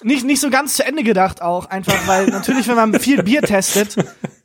nicht, 0.03 0.25
nicht 0.25 0.41
so 0.41 0.51
ganz 0.51 0.75
zu 0.75 0.85
Ende 0.85 1.03
gedacht 1.03 1.43
auch, 1.43 1.67
einfach, 1.67 2.07
weil 2.07 2.27
natürlich, 2.27 2.67
wenn 2.67 2.77
man 2.77 2.99
viel 2.99 3.23
Bier 3.23 3.43
testet, 3.43 3.97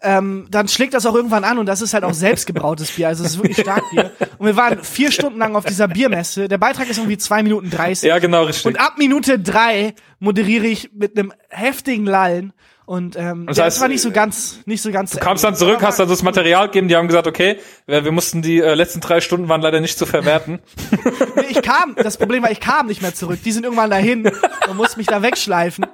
ähm, 0.01 0.47
dann 0.51 0.67
schlägt 0.67 0.93
das 0.93 1.05
auch 1.05 1.15
irgendwann 1.15 1.43
an 1.43 1.57
und 1.57 1.65
das 1.65 1.81
ist 1.81 1.93
halt 1.93 2.03
auch 2.03 2.13
selbstgebrautes 2.13 2.91
Bier, 2.91 3.07
also 3.07 3.23
es 3.23 3.31
ist 3.31 3.37
wirklich 3.37 3.59
stark 3.59 3.83
Bier. 3.91 4.11
Und 4.37 4.45
wir 4.45 4.55
waren 4.55 4.83
vier 4.83 5.11
Stunden 5.11 5.39
lang 5.39 5.55
auf 5.55 5.65
dieser 5.65 5.87
Biermesse. 5.87 6.47
Der 6.47 6.57
Beitrag 6.57 6.89
ist 6.89 6.97
irgendwie 6.97 7.17
zwei 7.17 7.41
Minuten 7.43 7.69
dreißig. 7.69 8.07
Ja, 8.07 8.19
genau, 8.19 8.43
richtig. 8.43 8.65
Und 8.65 8.79
ab 8.79 8.95
Minute 8.97 9.39
drei 9.39 9.95
moderiere 10.19 10.67
ich 10.67 10.91
mit 10.93 11.17
einem 11.17 11.33
heftigen 11.49 12.05
Lallen 12.05 12.53
und 12.87 13.17
ähm, 13.17 13.47
das, 13.47 13.59
heißt, 13.59 13.81
war 13.81 13.89
nicht 13.89 14.01
so 14.01 14.11
ganz, 14.11 14.59
nicht 14.65 14.81
so 14.81 14.91
ganz. 14.91 15.11
Du 15.11 15.19
kamst 15.19 15.43
dann 15.43 15.57
zurück, 15.57 15.79
hast 15.81 15.99
dann 15.99 16.07
das 16.07 16.23
Material 16.23 16.67
gegeben, 16.67 16.87
die 16.87 16.95
haben 16.95 17.07
gesagt, 17.07 17.27
okay, 17.27 17.59
wir, 17.85 18.05
wir 18.05 18.13
mussten 18.13 18.41
die 18.41 18.61
äh, 18.61 18.75
letzten 18.75 19.01
drei 19.01 19.19
Stunden 19.19 19.49
waren 19.49 19.59
leider 19.59 19.81
nicht 19.81 19.97
zu 19.97 20.05
verwerten. 20.05 20.59
nee, 21.35 21.47
ich 21.49 21.61
kam, 21.61 21.97
das 22.01 22.15
Problem 22.15 22.43
war, 22.43 22.51
ich 22.51 22.61
kam 22.61 22.87
nicht 22.87 23.01
mehr 23.01 23.13
zurück. 23.13 23.39
Die 23.43 23.51
sind 23.51 23.65
irgendwann 23.65 23.89
dahin 23.89 24.31
und 24.69 24.77
mussten 24.77 25.01
mich 25.01 25.07
da 25.07 25.21
wegschleifen 25.21 25.85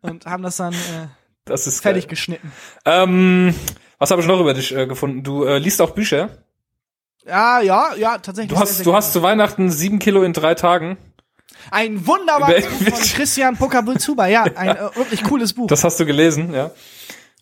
und 0.00 0.24
haben 0.24 0.42
das 0.42 0.56
dann 0.56 0.72
äh, 0.72 1.08
das 1.44 1.66
ist 1.66 1.82
fertig 1.82 2.04
geil. 2.04 2.08
geschnitten. 2.08 2.52
Ähm, 2.86 3.54
was 3.98 4.10
habe 4.10 4.22
ich 4.22 4.26
noch 4.26 4.40
über 4.40 4.54
dich 4.54 4.74
äh, 4.74 4.86
gefunden? 4.86 5.22
Du 5.22 5.44
äh, 5.44 5.58
liest 5.58 5.82
auch 5.82 5.90
Bücher? 5.90 6.30
Ja, 7.26 7.60
ja, 7.60 7.94
ja, 7.96 8.16
tatsächlich. 8.16 8.54
Du 8.54 8.58
hast, 8.58 8.86
du 8.86 8.94
hast 8.94 9.12
zu 9.12 9.22
Weihnachten 9.22 9.70
sieben 9.70 9.98
Kilo 9.98 10.22
in 10.22 10.32
drei 10.32 10.54
Tagen. 10.54 10.96
Ein 11.70 12.06
wunderbares 12.06 12.66
Buch 12.66 12.88
von 12.90 13.02
Christian 13.14 13.56
Puckerbulzuba. 13.56 14.26
Ja, 14.26 14.44
ein 14.44 14.76
äh, 14.76 14.96
wirklich 14.96 15.22
cooles 15.24 15.52
Buch. 15.52 15.66
Das 15.66 15.84
hast 15.84 15.98
du 16.00 16.06
gelesen, 16.06 16.52
ja? 16.52 16.70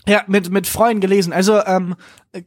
Ja, 0.07 0.25
mit, 0.27 0.51
mit 0.51 0.67
Freunden 0.67 1.01
gelesen. 1.01 1.33
Also 1.33 1.63
ähm, 1.65 1.95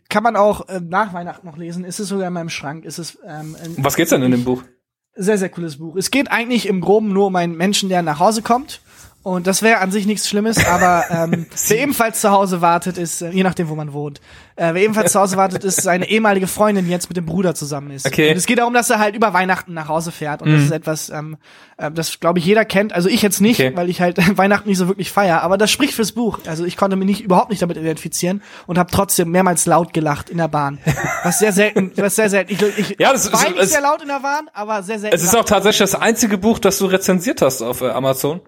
kann 0.09 0.23
man 0.23 0.35
auch 0.35 0.67
äh, 0.67 0.79
nach 0.79 1.13
Weihnachten 1.13 1.45
noch 1.45 1.57
lesen. 1.57 1.85
Ist 1.85 1.99
es 1.99 2.07
sogar 2.07 2.27
in 2.27 2.33
meinem 2.33 2.49
Schrank. 2.49 2.85
Ist 2.85 2.97
es, 2.97 3.19
ähm, 3.25 3.55
Was 3.77 3.95
geht's 3.95 4.09
denn 4.09 4.23
in 4.23 4.31
dem 4.31 4.43
Buch? 4.43 4.63
Sehr, 5.13 5.37
sehr 5.37 5.49
cooles 5.49 5.77
Buch. 5.77 5.95
Es 5.95 6.09
geht 6.09 6.31
eigentlich 6.31 6.67
im 6.67 6.81
Groben 6.81 7.13
nur 7.13 7.27
um 7.27 7.35
einen 7.35 7.55
Menschen, 7.55 7.89
der 7.89 8.01
nach 8.01 8.19
Hause 8.19 8.41
kommt 8.41 8.81
und 9.23 9.45
das 9.45 9.61
wäre 9.61 9.79
an 9.79 9.91
sich 9.91 10.07
nichts 10.07 10.27
Schlimmes, 10.27 10.65
aber 10.65 11.05
ähm, 11.09 11.45
wer 11.67 11.79
ebenfalls 11.79 12.21
zu 12.21 12.31
Hause 12.31 12.61
wartet, 12.61 12.97
ist, 12.97 13.21
äh, 13.21 13.29
je 13.29 13.43
nachdem, 13.43 13.69
wo 13.69 13.75
man 13.75 13.93
wohnt, 13.93 14.19
äh, 14.55 14.73
wer 14.73 14.83
ebenfalls 14.83 15.11
zu 15.11 15.19
Hause 15.19 15.37
wartet, 15.37 15.63
ist 15.63 15.81
seine 15.81 16.09
ehemalige 16.09 16.47
Freundin, 16.47 16.85
die 16.85 16.91
jetzt 16.91 17.09
mit 17.09 17.17
dem 17.17 17.25
Bruder 17.25 17.55
zusammen 17.55 17.91
ist. 17.91 18.05
Okay. 18.05 18.31
Und 18.31 18.37
es 18.37 18.45
geht 18.45 18.59
darum, 18.59 18.73
dass 18.73 18.89
er 18.89 18.99
halt 18.99 19.15
über 19.15 19.33
Weihnachten 19.33 19.73
nach 19.73 19.87
Hause 19.87 20.11
fährt. 20.11 20.41
Und 20.41 20.49
mhm. 20.49 20.55
das 20.55 20.63
ist 20.65 20.71
etwas, 20.71 21.09
ähm, 21.09 21.37
äh, 21.77 21.91
das 21.91 22.19
glaube 22.19 22.39
ich 22.39 22.45
jeder 22.45 22.65
kennt. 22.65 22.93
Also 22.93 23.09
ich 23.09 23.21
jetzt 23.21 23.41
nicht, 23.41 23.59
okay. 23.59 23.75
weil 23.75 23.89
ich 23.89 24.01
halt 24.01 24.17
Weihnachten 24.37 24.69
nicht 24.69 24.77
so 24.77 24.87
wirklich 24.87 25.11
feier. 25.11 25.41
Aber 25.41 25.57
das 25.57 25.71
spricht 25.71 25.93
fürs 25.93 26.11
Buch. 26.11 26.39
Also 26.47 26.65
ich 26.65 26.77
konnte 26.77 26.95
mich 26.95 27.07
nicht, 27.07 27.21
überhaupt 27.21 27.49
nicht 27.49 27.61
damit 27.61 27.77
identifizieren 27.77 28.41
und 28.67 28.77
habe 28.77 28.91
trotzdem 28.91 29.29
mehrmals 29.31 29.65
laut 29.65 29.93
gelacht 29.93 30.29
in 30.29 30.37
der 30.37 30.47
Bahn. 30.47 30.79
Was 31.23 31.39
sehr 31.39 31.53
selten, 31.53 31.91
was 31.95 32.15
sehr 32.15 32.29
selten. 32.29 32.53
Ich, 32.53 32.61
ich 32.77 32.95
ja, 32.99 33.11
das 33.11 33.31
war 33.31 33.49
nicht 33.49 33.65
sehr 33.65 33.81
laut 33.81 34.01
in 34.01 34.07
der 34.07 34.19
Bahn, 34.19 34.49
aber 34.53 34.83
sehr 34.83 34.99
selten. 34.99 35.15
Es 35.15 35.23
ist 35.23 35.35
auch 35.35 35.45
tatsächlich 35.45 35.91
das 35.91 35.95
einzige 35.95 36.37
Buch, 36.37 36.59
das 36.59 36.77
du 36.77 36.85
rezensiert 36.87 37.41
hast 37.41 37.61
auf 37.61 37.81
äh, 37.81 37.89
Amazon. 37.89 38.41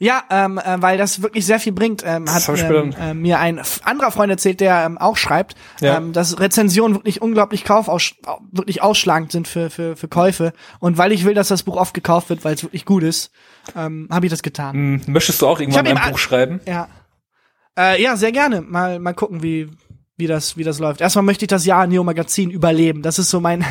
Ja, 0.00 0.22
ähm, 0.30 0.58
äh, 0.58 0.80
weil 0.80 0.96
das 0.96 1.22
wirklich 1.22 1.44
sehr 1.44 1.58
viel 1.58 1.72
bringt. 1.72 2.04
Ähm, 2.06 2.32
hat 2.32 2.48
ähm, 2.48 2.94
äh, 3.00 3.14
mir 3.14 3.40
ein 3.40 3.60
anderer 3.82 4.12
Freund 4.12 4.30
erzählt, 4.30 4.60
der 4.60 4.84
ähm, 4.84 4.96
auch 4.96 5.16
schreibt, 5.16 5.56
ja. 5.80 5.96
ähm, 5.96 6.12
dass 6.12 6.38
Rezensionen 6.38 6.96
wirklich 6.96 7.20
unglaublich 7.20 7.64
kaufaus 7.64 8.14
wirklich 8.52 8.80
ausschlagend 8.80 9.32
sind 9.32 9.48
für, 9.48 9.70
für, 9.70 9.96
für 9.96 10.06
Käufe. 10.06 10.52
Und 10.78 10.98
weil 10.98 11.10
ich 11.10 11.24
will, 11.24 11.34
dass 11.34 11.48
das 11.48 11.64
Buch 11.64 11.76
oft 11.76 11.94
gekauft 11.94 12.30
wird, 12.30 12.44
weil 12.44 12.54
es 12.54 12.62
wirklich 12.62 12.84
gut 12.84 13.02
ist, 13.02 13.32
ähm, 13.74 14.08
habe 14.10 14.26
ich 14.26 14.30
das 14.30 14.42
getan. 14.42 14.74
Hm, 14.74 15.02
möchtest 15.08 15.42
du 15.42 15.48
auch 15.48 15.58
irgendwann 15.58 15.86
ein 15.86 16.10
Buch 16.12 16.18
schreiben? 16.18 16.60
Ja. 16.66 16.88
Äh, 17.76 18.00
ja, 18.00 18.16
sehr 18.16 18.32
gerne. 18.32 18.60
Mal, 18.60 19.00
mal 19.00 19.14
gucken, 19.14 19.42
wie, 19.42 19.68
wie 20.16 20.28
das, 20.28 20.56
wie 20.56 20.64
das 20.64 20.78
läuft. 20.78 21.00
Erstmal 21.00 21.24
möchte 21.24 21.44
ich 21.44 21.48
das 21.48 21.66
Jahr 21.66 21.86
Neo 21.88 22.04
Magazin 22.04 22.50
überleben. 22.50 23.02
Das 23.02 23.18
ist 23.18 23.30
so 23.30 23.40
mein, 23.40 23.64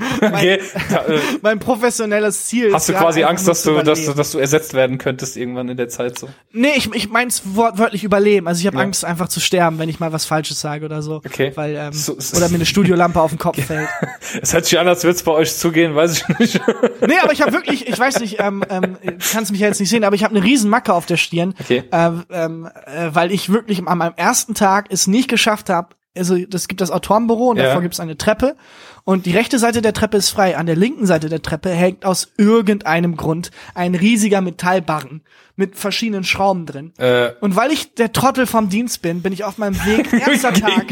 Okay. 0.00 0.30
mein, 0.30 0.44
äh, 0.46 1.20
mein 1.42 1.58
professionelles 1.58 2.46
Ziel. 2.46 2.72
Hast 2.72 2.88
du 2.88 2.92
quasi 2.92 3.24
Angst, 3.24 3.46
dass 3.46 3.62
du, 3.62 3.82
dass 3.82 4.04
du, 4.04 4.12
dass 4.12 4.32
du 4.32 4.38
ersetzt 4.38 4.74
werden 4.74 4.98
könntest 4.98 5.36
irgendwann 5.36 5.68
in 5.68 5.76
der 5.76 5.88
Zeit 5.88 6.18
so? 6.18 6.28
Nee, 6.52 6.72
ich, 6.76 6.92
ich 6.94 7.08
meins 7.08 7.42
wortwörtlich 7.44 8.04
überleben. 8.04 8.48
Also 8.48 8.60
ich 8.60 8.66
habe 8.66 8.76
ja. 8.76 8.82
Angst, 8.82 9.04
einfach 9.04 9.28
zu 9.28 9.40
sterben, 9.40 9.78
wenn 9.78 9.88
ich 9.88 10.00
mal 10.00 10.12
was 10.12 10.24
Falsches 10.24 10.60
sage 10.60 10.84
oder 10.84 11.02
so. 11.02 11.16
Okay. 11.16 11.52
Weil, 11.54 11.76
ähm, 11.76 11.92
so, 11.92 12.16
so, 12.18 12.36
oder 12.36 12.48
mir 12.48 12.56
eine 12.56 12.66
Studiolampe 12.66 13.20
auf 13.20 13.30
den 13.30 13.38
Kopf 13.38 13.62
fällt. 13.66 13.88
Es 14.42 14.52
hört 14.52 14.64
sich 14.64 14.78
an, 14.78 14.86
als 14.86 15.02
würde 15.02 15.16
es 15.16 15.22
bei 15.22 15.32
euch 15.32 15.54
zugehen, 15.54 15.94
weiß 15.94 16.18
ich 16.18 16.38
nicht. 16.38 16.60
nee, 17.06 17.18
aber 17.22 17.32
ich 17.32 17.42
habe 17.42 17.52
wirklich, 17.52 17.88
ich 17.88 17.98
weiß 17.98 18.20
nicht, 18.20 18.38
ähm, 18.38 18.64
ähm, 18.70 18.96
kannst 19.32 19.50
mich 19.50 19.60
ja 19.60 19.68
jetzt 19.68 19.80
nicht 19.80 19.90
sehen, 19.90 20.04
aber 20.04 20.14
ich 20.14 20.24
habe 20.24 20.34
eine 20.34 20.44
riesen 20.44 20.70
Macke 20.70 20.94
auf 20.94 21.06
der 21.06 21.16
Stirn. 21.16 21.54
Okay. 21.60 21.84
Äh, 21.90 22.10
ähm, 22.30 22.68
äh, 22.86 23.10
weil 23.12 23.32
ich 23.32 23.52
wirklich 23.52 23.86
an 23.86 23.98
meinem 23.98 24.14
ersten 24.16 24.54
Tag 24.54 24.86
es 24.90 25.06
nicht 25.06 25.28
geschafft 25.28 25.68
habe, 25.68 25.88
also 26.20 26.38
das 26.38 26.68
gibt 26.68 26.80
das 26.80 26.90
Autorenbüro 26.90 27.48
und 27.50 27.56
ja. 27.56 27.64
davor 27.64 27.82
gibt 27.82 27.94
es 27.94 28.00
eine 28.00 28.16
Treppe 28.16 28.56
und 29.04 29.26
die 29.26 29.32
rechte 29.32 29.58
Seite 29.58 29.82
der 29.82 29.92
Treppe 29.92 30.18
ist 30.18 30.30
frei. 30.30 30.56
An 30.56 30.66
der 30.66 30.76
linken 30.76 31.06
Seite 31.06 31.28
der 31.28 31.42
Treppe 31.42 31.70
hängt 31.70 32.04
aus 32.04 32.32
irgendeinem 32.36 33.16
Grund 33.16 33.50
ein 33.74 33.94
riesiger 33.94 34.40
Metallbarren 34.40 35.22
mit 35.60 35.76
verschiedenen 35.76 36.24
Schrauben 36.24 36.64
drin. 36.64 36.92
Äh. 36.96 37.32
Und 37.40 37.54
weil 37.54 37.70
ich 37.70 37.94
der 37.94 38.12
Trottel 38.12 38.46
vom 38.46 38.70
Dienst 38.70 39.02
bin, 39.02 39.20
bin 39.20 39.32
ich 39.32 39.44
auf 39.44 39.58
meinem 39.58 39.76
Weg, 39.84 40.10
erster 40.26 40.54
Tag, 40.54 40.86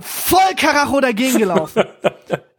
voll 0.00 0.54
Karacho 0.56 1.00
dagegen 1.00 1.38
gelaufen. 1.38 1.82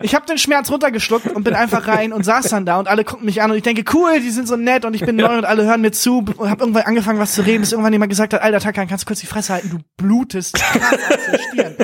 Ich 0.02 0.14
habe 0.14 0.26
den 0.26 0.38
Schmerz 0.38 0.70
runtergeschluckt 0.70 1.28
und 1.28 1.44
bin 1.44 1.56
einfach 1.56 1.88
rein 1.88 2.12
und 2.12 2.24
saß 2.24 2.50
dann 2.50 2.66
da 2.66 2.80
und 2.80 2.90
alle 2.90 3.06
gucken 3.06 3.26
mich 3.26 3.42
an 3.42 3.50
und 3.50 3.58
ich 3.58 3.64
denke, 3.64 3.84
cool, 3.94 4.20
die 4.20 4.30
sind 4.30 4.48
so 4.48 4.58
nett 4.58 4.84
und 4.84 4.94
ich 4.94 5.06
bin 5.06 5.16
neu 5.16 5.38
und 5.38 5.46
alle 5.46 5.64
hören 5.64 5.82
mir 5.82 5.92
zu 5.92 6.20
und 6.20 6.50
habe 6.50 6.64
irgendwann 6.64 6.84
angefangen, 6.84 7.20
was 7.20 7.34
zu 7.34 7.42
reden, 7.46 7.62
bis 7.62 7.72
irgendwann 7.72 7.94
jemand 7.94 8.10
gesagt 8.10 8.34
hat, 8.34 8.42
Alter 8.42 8.60
Takan, 8.60 8.88
kannst 8.90 9.06
du 9.06 9.08
kurz 9.08 9.22
die 9.22 9.28
Fresse 9.28 9.54
halten, 9.54 9.70
du 9.70 9.78
blutest 9.96 10.56
krass 10.56 11.00
aus 11.10 11.18
der 11.32 11.40
Stirn. 11.40 11.76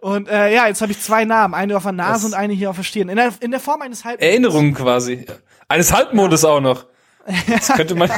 Und 0.00 0.28
äh, 0.28 0.54
ja, 0.54 0.68
jetzt 0.68 0.80
habe 0.80 0.92
ich 0.92 1.00
zwei 1.00 1.24
Namen, 1.24 1.52
eine 1.52 1.76
auf 1.76 1.82
der 1.82 1.92
Nase 1.92 2.12
das 2.12 2.24
und 2.24 2.34
eine 2.34 2.54
hier 2.54 2.70
auf 2.70 2.76
der 2.76 2.84
Stirn. 2.84 3.08
In 3.08 3.16
der, 3.16 3.32
in 3.40 3.50
der 3.50 3.60
Form 3.60 3.82
eines 3.82 4.04
Halbmondes. 4.04 4.30
Erinnerungen 4.30 4.72
quasi. 4.72 5.26
Eines 5.68 5.92
Halbmondes 5.92 6.42
ja. 6.42 6.48
auch 6.50 6.60
noch. 6.60 6.86
Das 7.48 7.68
könnte 7.68 7.94
man. 7.94 8.10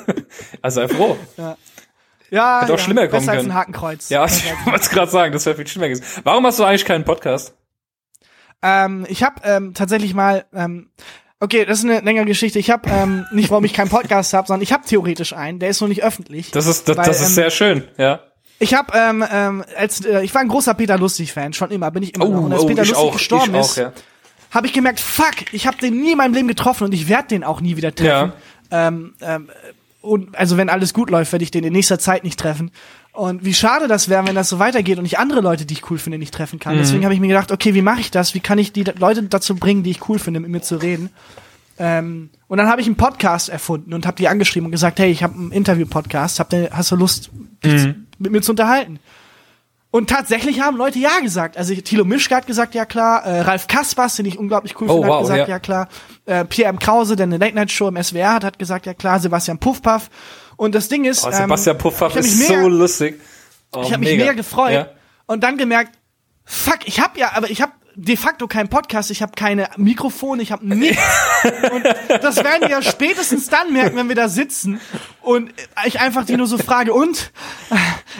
also 0.62 0.80
sei 0.80 0.88
froh. 0.88 1.16
Ja. 1.36 1.56
Ja, 2.30 2.62
Hätte 2.62 2.72
auch 2.74 2.78
ja, 2.78 2.84
schlimmer 2.84 3.06
kommen 3.06 3.20
besser 3.20 3.36
können. 3.36 3.38
Als 3.38 3.48
ein 3.48 3.54
Hakenkreuz. 3.54 4.08
Ja, 4.08 4.24
ich 4.26 4.44
wollte 4.66 4.88
gerade 4.90 5.10
sagen, 5.10 5.32
das 5.32 5.46
wäre 5.46 5.56
viel 5.56 5.66
schlimmer 5.66 5.88
gewesen. 5.88 6.04
Warum 6.24 6.44
hast 6.46 6.58
du 6.58 6.64
eigentlich 6.64 6.84
keinen 6.84 7.04
Podcast? 7.04 7.54
Ähm, 8.62 9.06
ich 9.08 9.22
habe 9.22 9.40
ähm, 9.44 9.74
tatsächlich 9.74 10.14
mal, 10.14 10.44
ähm, 10.52 10.90
Okay, 11.40 11.66
das 11.66 11.80
ist 11.80 11.84
eine 11.84 12.00
längere 12.00 12.24
Geschichte. 12.24 12.58
Ich 12.58 12.70
habe 12.70 12.88
ähm, 12.88 13.26
nicht, 13.30 13.50
warum 13.50 13.64
ich 13.64 13.74
keinen 13.74 13.90
Podcast 13.90 14.32
habe, 14.32 14.46
sondern 14.46 14.62
ich 14.62 14.72
habe 14.72 14.86
theoretisch 14.86 15.34
einen. 15.34 15.58
Der 15.58 15.68
ist 15.68 15.80
noch 15.82 15.88
nicht 15.88 16.02
öffentlich. 16.02 16.50
Das 16.52 16.66
ist 16.66 16.88
das, 16.88 16.96
weil, 16.96 17.04
das 17.04 17.20
ist 17.20 17.28
ähm, 17.28 17.34
sehr 17.34 17.50
schön, 17.50 17.84
ja. 17.98 18.20
Ich 18.60 18.72
habe 18.72 18.96
ähm, 18.96 19.22
ähm, 19.30 19.64
als 19.76 20.06
äh, 20.06 20.22
ich 20.22 20.32
war 20.34 20.40
ein 20.40 20.48
großer 20.48 20.72
Peter 20.72 20.96
Lustig 20.96 21.32
Fan, 21.32 21.52
schon 21.52 21.70
immer 21.70 21.90
bin 21.90 22.02
ich 22.02 22.14
immer 22.14 22.26
oh, 22.26 22.30
noch. 22.30 22.42
Und 22.44 22.52
als 22.52 22.62
oh, 22.62 22.66
Peter 22.66 22.82
Lustig 22.82 22.96
auch, 22.96 23.12
gestorben 23.12 23.54
auch, 23.56 23.60
ist, 23.60 23.76
ja. 23.76 23.92
Habe 24.54 24.66
ich 24.68 24.72
gemerkt, 24.72 25.00
fuck, 25.00 25.52
ich 25.52 25.66
habe 25.66 25.76
den 25.76 26.00
nie 26.00 26.12
in 26.12 26.18
meinem 26.18 26.32
Leben 26.32 26.48
getroffen 26.48 26.84
und 26.84 26.94
ich 26.94 27.08
werde 27.08 27.28
den 27.28 27.44
auch 27.44 27.60
nie 27.60 27.76
wieder 27.76 27.94
treffen. 27.94 28.32
Ja. 28.70 28.88
Ähm, 28.88 29.14
ähm, 29.20 29.50
und 30.00 30.36
also 30.36 30.56
wenn 30.56 30.68
alles 30.68 30.94
gut 30.94 31.10
läuft, 31.10 31.32
werde 31.32 31.42
ich 31.42 31.50
den 31.50 31.64
in 31.64 31.72
nächster 31.72 31.98
Zeit 31.98 32.24
nicht 32.24 32.38
treffen. 32.38 32.70
Und 33.12 33.44
wie 33.44 33.54
schade 33.54 33.88
das 33.88 34.08
wäre, 34.08 34.26
wenn 34.26 34.34
das 34.34 34.48
so 34.48 34.58
weitergeht 34.58 34.98
und 34.98 35.04
ich 35.04 35.18
andere 35.18 35.40
Leute, 35.40 35.66
die 35.66 35.74
ich 35.74 35.90
cool 35.90 35.98
finde, 35.98 36.18
nicht 36.18 36.34
treffen 36.34 36.58
kann. 36.58 36.74
Mhm. 36.74 36.78
Deswegen 36.78 37.04
habe 37.04 37.14
ich 37.14 37.20
mir 37.20 37.28
gedacht, 37.28 37.52
okay, 37.52 37.74
wie 37.74 37.82
mache 37.82 38.00
ich 38.00 38.10
das? 38.10 38.34
Wie 38.34 38.40
kann 38.40 38.58
ich 38.58 38.72
die 38.72 38.84
Leute 38.84 39.22
dazu 39.24 39.56
bringen, 39.56 39.82
die 39.82 39.90
ich 39.90 40.08
cool 40.08 40.18
finde, 40.18 40.40
mit 40.40 40.50
mir 40.50 40.62
zu 40.62 40.76
reden? 40.76 41.10
Ähm, 41.78 42.30
und 42.48 42.58
dann 42.58 42.68
habe 42.68 42.80
ich 42.80 42.86
einen 42.86 42.96
Podcast 42.96 43.48
erfunden 43.48 43.94
und 43.94 44.06
habe 44.06 44.16
die 44.16 44.28
angeschrieben 44.28 44.66
und 44.66 44.72
gesagt, 44.72 44.98
hey, 44.98 45.10
ich 45.10 45.22
habe 45.22 45.34
einen 45.34 45.52
Interview-Podcast, 45.52 46.40
hast 46.70 46.90
du 46.90 46.96
Lust, 46.96 47.30
mhm. 47.64 48.06
mit 48.18 48.32
mir 48.32 48.42
zu 48.42 48.52
unterhalten? 48.52 49.00
Und 49.94 50.10
tatsächlich 50.10 50.60
haben 50.60 50.76
Leute 50.76 50.98
ja 50.98 51.20
gesagt. 51.20 51.56
Also 51.56 51.72
Thilo 51.72 52.04
Mischke 52.04 52.34
hat 52.34 52.48
gesagt, 52.48 52.74
ja 52.74 52.84
klar. 52.84 53.24
Äh, 53.24 53.42
Ralf 53.42 53.68
Kaspers, 53.68 54.16
den 54.16 54.26
ich 54.26 54.36
unglaublich 54.36 54.74
cool 54.80 54.90
oh, 54.90 54.94
finde, 54.94 55.06
wow, 55.06 55.14
hat 55.14 55.22
gesagt, 55.22 55.38
ja, 55.42 55.54
ja 55.54 55.58
klar. 55.60 55.88
Äh, 56.24 56.44
Pierre 56.46 56.70
M. 56.70 56.80
Krause, 56.80 57.14
der 57.14 57.22
eine 57.22 57.36
Late-Night-Show 57.36 57.86
im 57.86 58.02
SWR 58.02 58.32
hat, 58.32 58.42
hat 58.42 58.58
gesagt, 58.58 58.86
ja 58.86 58.94
klar. 58.94 59.20
Sebastian 59.20 59.60
Puffpaff. 59.60 60.10
Und 60.56 60.74
das 60.74 60.88
Ding 60.88 61.04
ist, 61.04 61.24
oh, 61.24 61.30
Sebastian 61.30 61.76
ähm, 61.76 61.80
Puffpaff 61.80 62.16
ist 62.16 62.40
mega, 62.40 62.62
so 62.62 62.68
lustig. 62.68 63.20
Oh, 63.70 63.82
ich 63.82 63.92
habe 63.92 64.00
mich 64.00 64.18
mega 64.18 64.32
gefreut 64.32 64.72
ja. 64.72 64.88
und 65.26 65.44
dann 65.44 65.58
gemerkt, 65.58 65.96
fuck, 66.44 66.80
ich 66.86 66.98
habe 66.98 67.16
ja, 67.20 67.30
aber 67.36 67.48
ich 67.48 67.62
habe 67.62 67.70
de 67.96 68.16
facto 68.16 68.46
keinen 68.48 68.68
Podcast, 68.68 69.10
ich 69.10 69.22
habe 69.22 69.32
keine 69.36 69.68
Mikrofone, 69.76 70.42
ich 70.42 70.52
habe 70.52 70.66
nichts. 70.66 71.02
und 71.72 71.84
das 72.22 72.36
werden 72.36 72.62
die 72.66 72.70
ja 72.72 72.82
spätestens 72.82 73.48
dann 73.48 73.72
merken, 73.72 73.96
wenn 73.96 74.08
wir 74.08 74.16
da 74.16 74.28
sitzen 74.28 74.80
und 75.22 75.52
ich 75.86 76.00
einfach 76.00 76.24
die 76.24 76.36
nur 76.36 76.46
so 76.46 76.58
frage, 76.58 76.92
und 76.92 77.30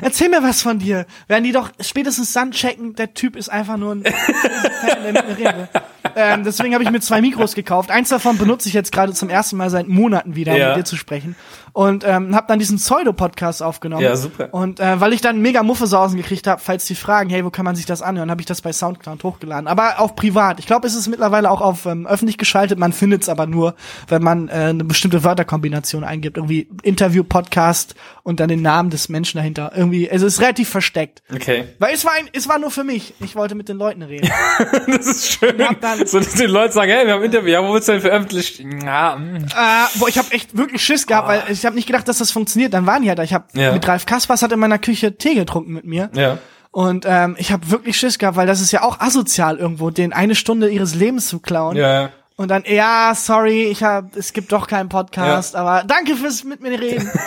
erzähl 0.01 0.29
mir 0.29 0.43
was 0.43 0.63
von 0.63 0.79
dir. 0.79 1.07
Werden 1.29 1.45
die 1.45 1.53
doch 1.53 1.71
spätestens 1.81 2.33
dann 2.33 2.53
checken, 2.53 2.95
der 2.95 3.15
Typ 3.15 3.37
ist 3.37 3.49
einfach 3.49 3.77
nur 3.77 3.95
ein 3.97 4.05
Fan, 4.05 5.03
der 5.03 5.13
mit 5.13 5.29
mir 5.29 5.39
redet. 5.39 5.69
Ähm, 6.17 6.45
deswegen 6.45 6.75
habe 6.75 6.85
ich 6.85 6.91
mir 6.91 7.01
zwei 7.01 7.21
Mikros 7.21 7.55
gekauft. 7.55 7.91
Eins 7.91 8.09
davon 8.11 8.39
benutze 8.39 8.69
ich 8.69 8.75
jetzt 8.75 8.93
gerade 8.93 9.13
zum 9.13 9.29
ersten 9.31 9.57
Mal 9.57 9.71
seit 9.71 9.89
Monaten 9.89 10.37
wieder, 10.37 10.57
Ja. 10.57 10.67
um 10.67 10.77
mit 10.77 10.87
dir 10.87 10.89
zu 10.89 10.97
sprechen. 10.97 11.35
Und 11.75 12.05
ähm, 12.07 12.37
habe 12.37 12.47
dann 12.47 12.61
diesen 12.61 12.77
Pseudo-Podcast 12.79 13.61
aufgenommen. 13.61 14.05
Ja, 14.05 14.15
super. 14.15 14.49
Und 14.53 14.79
äh, 14.79 15.01
weil 15.01 15.13
ich 15.13 15.21
dann 15.21 15.41
mega 15.41 15.65
Muffesausen 15.65 16.17
gekriegt 16.17 16.47
habe, 16.47 16.61
falls 16.61 16.85
die 16.85 16.95
fragen, 16.95 17.31
hey, 17.31 17.45
wo 17.45 17.51
kann 17.51 17.65
man 17.65 17.75
sich 17.75 17.85
das 17.85 18.01
anhören, 18.01 18.31
habe 18.31 18.41
ich 18.41 18.47
das 18.47 18.63
bei 18.63 18.73
Soundcloud 18.73 19.25
hochgeladen. 19.25 19.67
Aber 19.67 19.99
auch 19.99 20.15
privat. 20.15 20.61
Ich 20.61 20.67
glaube, 20.67 20.87
es 20.87 20.95
ist 20.95 21.09
mittlerweile 21.09 21.51
auch 21.51 21.61
auf 21.61 21.85
ähm, 21.87 22.07
öffentlich 22.07 22.39
geschaltet. 22.39 22.79
Man 22.79 22.93
findet 22.93 23.23
es 23.23 23.29
aber 23.29 23.47
nur, 23.47 23.75
wenn 24.07 24.23
man 24.23 24.49
äh, 24.49 24.53
eine 24.53 24.85
bestimmte 24.85 25.25
Wörterkombination 25.25 26.05
eingibt. 26.05 26.37
Irgendwie 26.37 26.69
Interview-Podcast 26.85 27.97
und 28.23 28.39
dann 28.39 28.49
den 28.49 28.63
Namen 28.63 28.91
des 28.91 29.09
Menschen 29.09 29.39
dahinter. 29.39 29.73
Irgendwie, 29.75 30.09
also 30.09 30.27
es 30.27 30.35
ist 30.35 30.41
relativ 30.41 30.69
versteckt. 30.69 31.25
Okay. 31.35 31.65
Weil 31.81 31.93
es 31.93 32.05
war 32.05 32.13
ein, 32.13 32.29
es 32.33 32.49
war 32.49 32.61
nur 32.61 32.71
für 32.71 32.85
mich. 32.85 33.15
Ich 33.19 33.35
wollte 33.35 33.57
mit 33.57 33.69
den 33.69 33.79
Leuten 33.79 34.03
reden. 34.03 34.31
das 34.87 35.07
ist 35.07 35.33
schön. 35.33 35.59
dann- 35.81 36.07
so, 36.07 36.21
dass 36.21 36.35
die 36.35 36.45
Leute 36.45 36.73
sagen, 36.73 36.93
hey, 36.93 37.05
wir 37.05 37.15
haben 37.15 37.21
ein 37.21 37.27
Interview, 37.27 37.51
ja, 37.51 37.67
wo 37.67 37.73
wird's 37.73 37.87
denn 37.87 38.01
veröffentlicht? 38.01 38.61
Ja, 38.85 39.17
mm. 39.17 39.37
Äh, 39.37 39.99
boah, 39.99 40.09
ich 40.09 40.19
habe 40.19 40.31
echt 40.31 40.57
wirklich 40.57 40.83
Schiss 40.85 41.07
gehabt, 41.07 41.27
weil 41.27 41.43
ich 41.49 41.64
habe 41.65 41.77
nicht 41.77 41.86
gedacht, 41.86 42.07
dass 42.09 42.19
das 42.19 42.31
funktioniert. 42.31 42.74
Dann 42.74 42.86
waren 42.86 43.03
die 43.03 43.09
halt 43.09 43.19
da. 43.19 43.23
Ich 43.23 43.35
habe 43.35 43.45
Ja. 43.55 43.73
mit 43.73 43.86
Ralf 43.86 44.07
Kaspers 44.07 44.43
hat 44.43 44.53
in 44.53 44.59
meiner 44.59 44.78
Küche 44.78 45.16
Tee 45.16 45.35
getrunken 45.35 45.73
mit 45.73 45.85
mir. 45.85 46.11
ja. 46.15 46.39
Und 46.70 47.05
ähm, 47.09 47.36
ich 47.39 47.53
habe 47.53 47.70
wirklich 47.70 47.97
Schiss 47.97 48.19
gehabt, 48.19 48.36
weil 48.36 48.49
das 48.49 48.61
ist 48.61 48.73
ja 48.73 48.82
auch 48.82 48.99
asozial 48.99 49.59
irgendwo, 49.59 49.91
den 49.91 50.12
eine 50.12 50.35
Stunde 50.35 50.69
ihres 50.70 50.97
Lebens 50.97 51.28
zu 51.28 51.39
klauen. 51.39 51.77
Ja, 51.77 52.03
ja. 52.03 52.11
Und 52.35 52.49
dann, 52.51 52.65
ja, 52.66 53.12
sorry, 53.15 53.62
ich 53.66 53.85
hab, 53.85 54.16
es 54.16 54.32
gibt 54.32 54.51
doch 54.51 54.66
keinen 54.66 54.89
Podcast, 54.89 55.55
aber 55.55 55.85
danke 55.86 56.16
fürs 56.16 56.43
mit 56.43 56.61
mir 56.61 56.81
reden. 56.81 57.09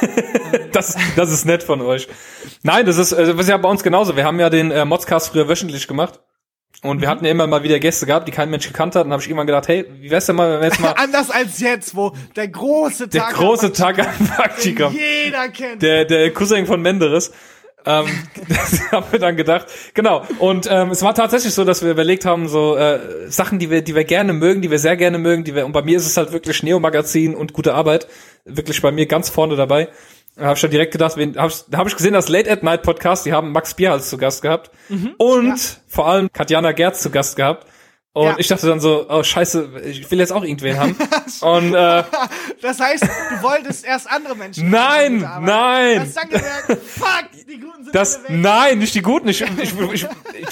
Das, 0.72 0.96
das 1.16 1.32
ist 1.32 1.46
nett 1.46 1.64
von 1.64 1.82
euch. 1.82 2.08
Nein, 2.64 2.86
das 2.86 2.98
ist, 2.98 3.14
also, 3.14 3.34
das 3.34 3.42
ist 3.44 3.50
ja 3.50 3.58
bei 3.58 3.70
uns 3.70 3.84
genauso. 3.84 4.16
Wir 4.16 4.26
haben 4.26 4.40
ja 4.40 4.50
den 4.50 4.72
äh, 4.72 4.86
Modscast 4.86 5.30
früher 5.30 5.48
wöchentlich 5.50 5.88
gemacht. 5.88 6.20
Und 6.84 6.98
Mhm. 6.98 7.02
wir 7.02 7.10
hatten 7.10 7.26
ja 7.26 7.32
immer 7.32 7.48
mal 7.48 7.64
wieder 7.64 7.80
Gäste 7.80 8.06
gehabt, 8.06 8.28
die 8.28 8.32
kein 8.32 8.50
Mensch 8.50 8.68
gekannt 8.68 8.96
hat. 8.96 9.06
Und 9.06 9.12
habe 9.12 9.22
ich 9.22 9.28
irgendwann 9.28 9.48
gedacht, 9.48 9.68
hey, 9.68 9.86
wie 10.00 10.12
wär's 10.12 10.28
denn 10.28 10.36
mal, 10.36 10.52
wenn 10.54 10.60
wir 10.62 10.68
jetzt 10.68 10.80
mal 10.80 10.92
Anders 10.98 11.30
als 11.32 11.60
jetzt, 11.60 11.96
wo 11.96 12.14
der 12.36 12.48
große 12.48 13.08
der 13.08 13.22
Tag 13.24 13.34
große 13.36 13.68
am 13.68 13.74
Tag 13.74 13.96
den 13.98 14.28
Praktikum, 14.28 14.94
jeder 14.94 15.50
kennt. 15.50 15.82
der, 15.82 16.06
der 16.06 16.32
Cousin 16.32 16.66
von 16.68 16.82
Menderes. 16.82 17.32
ähm, 17.86 18.06
das 18.48 18.92
haben 18.92 19.06
wir 19.12 19.18
dann 19.20 19.36
gedacht. 19.38 19.66
Genau. 19.96 20.24
Und 20.40 20.68
ähm, 20.70 20.92
es 20.92 21.02
war 21.02 21.16
tatsächlich 21.16 21.54
so, 21.54 21.64
dass 21.64 21.82
wir 21.84 21.90
überlegt 21.92 22.26
haben, 22.26 22.48
so 22.48 22.76
äh, 22.78 23.00
Sachen, 23.30 23.58
die 23.60 23.70
wir, 23.72 23.82
die 23.82 23.96
wir 23.96 24.04
gerne 24.04 24.34
mögen, 24.34 24.62
die 24.62 24.70
wir 24.70 24.80
sehr 24.80 24.98
gerne 24.98 25.18
mögen, 25.18 25.44
die 25.46 25.56
wir, 25.56 25.66
und 25.66 25.72
bei 25.72 25.82
mir 25.82 25.98
ist 25.98 26.06
es 26.06 26.16
halt 26.18 26.32
wirklich 26.32 26.62
Neo-Magazin 26.64 27.34
und 27.34 27.54
gute 27.54 27.74
Arbeit. 27.74 28.08
Wirklich 28.46 28.82
bei 28.82 28.92
mir 28.92 29.08
ganz 29.08 29.30
vorne 29.30 29.56
dabei. 29.56 29.88
Habe 30.40 30.54
ich 30.54 30.62
dann 30.62 30.72
direkt 30.72 30.92
gedacht, 30.92 31.18
wen, 31.18 31.36
hab 31.38 31.50
ich, 31.50 31.64
da 31.68 31.80
habe 31.80 31.90
ich 31.90 31.96
gesehen, 31.96 32.14
das 32.14 32.30
Late 32.30 32.52
at 32.52 32.62
Night 32.64 32.84
Podcast, 32.84 33.26
die 33.26 33.34
haben 33.34 33.52
Max 33.52 33.74
Bierhals 33.74 34.10
zu 34.10 34.18
Gast 34.18 34.42
gehabt. 34.42 34.70
Und 35.18 35.80
vor 35.88 36.08
allem 36.08 36.32
Katjana 36.32 36.72
Gerz 36.74 37.02
zu 37.02 37.10
Gast 37.10 37.36
gehabt. 37.36 37.66
Und 38.18 38.24
Ja. 38.26 38.36
ich 38.40 38.48
dachte 38.48 38.66
dann 38.66 38.80
so, 38.80 39.06
oh 39.10 39.22
scheiße, 39.22 39.70
ich 39.86 40.10
will 40.10 40.18
jetzt 40.18 40.34
auch 40.34 40.44
irgendwen 40.44 40.80
haben. 40.80 40.96
und 41.42 41.76
äh, 41.76 42.04
Das 42.64 42.80
heißt, 42.80 43.04
du 43.04 43.44
wolltest 43.44 43.86
erst 43.86 44.10
andere 44.10 44.36
Menschen. 44.36 44.72
Nein, 44.72 45.24
haben, 45.30 45.46
nein. 45.46 46.00
Hast 46.00 46.18
dann 46.18 46.28
gemerkt, 46.28 46.66
fuck, 46.88 47.26
die 47.48 47.60
Guten 47.60 47.84
sind 47.84 47.94
das, 47.94 48.24
weg. 48.24 48.32
nein, 48.32 48.80
nicht 48.80 48.96
die 48.96 49.04
Guten. 49.04 49.28
Ich, 49.30 49.42
ich, 49.42 49.74
ich, 49.94 50.08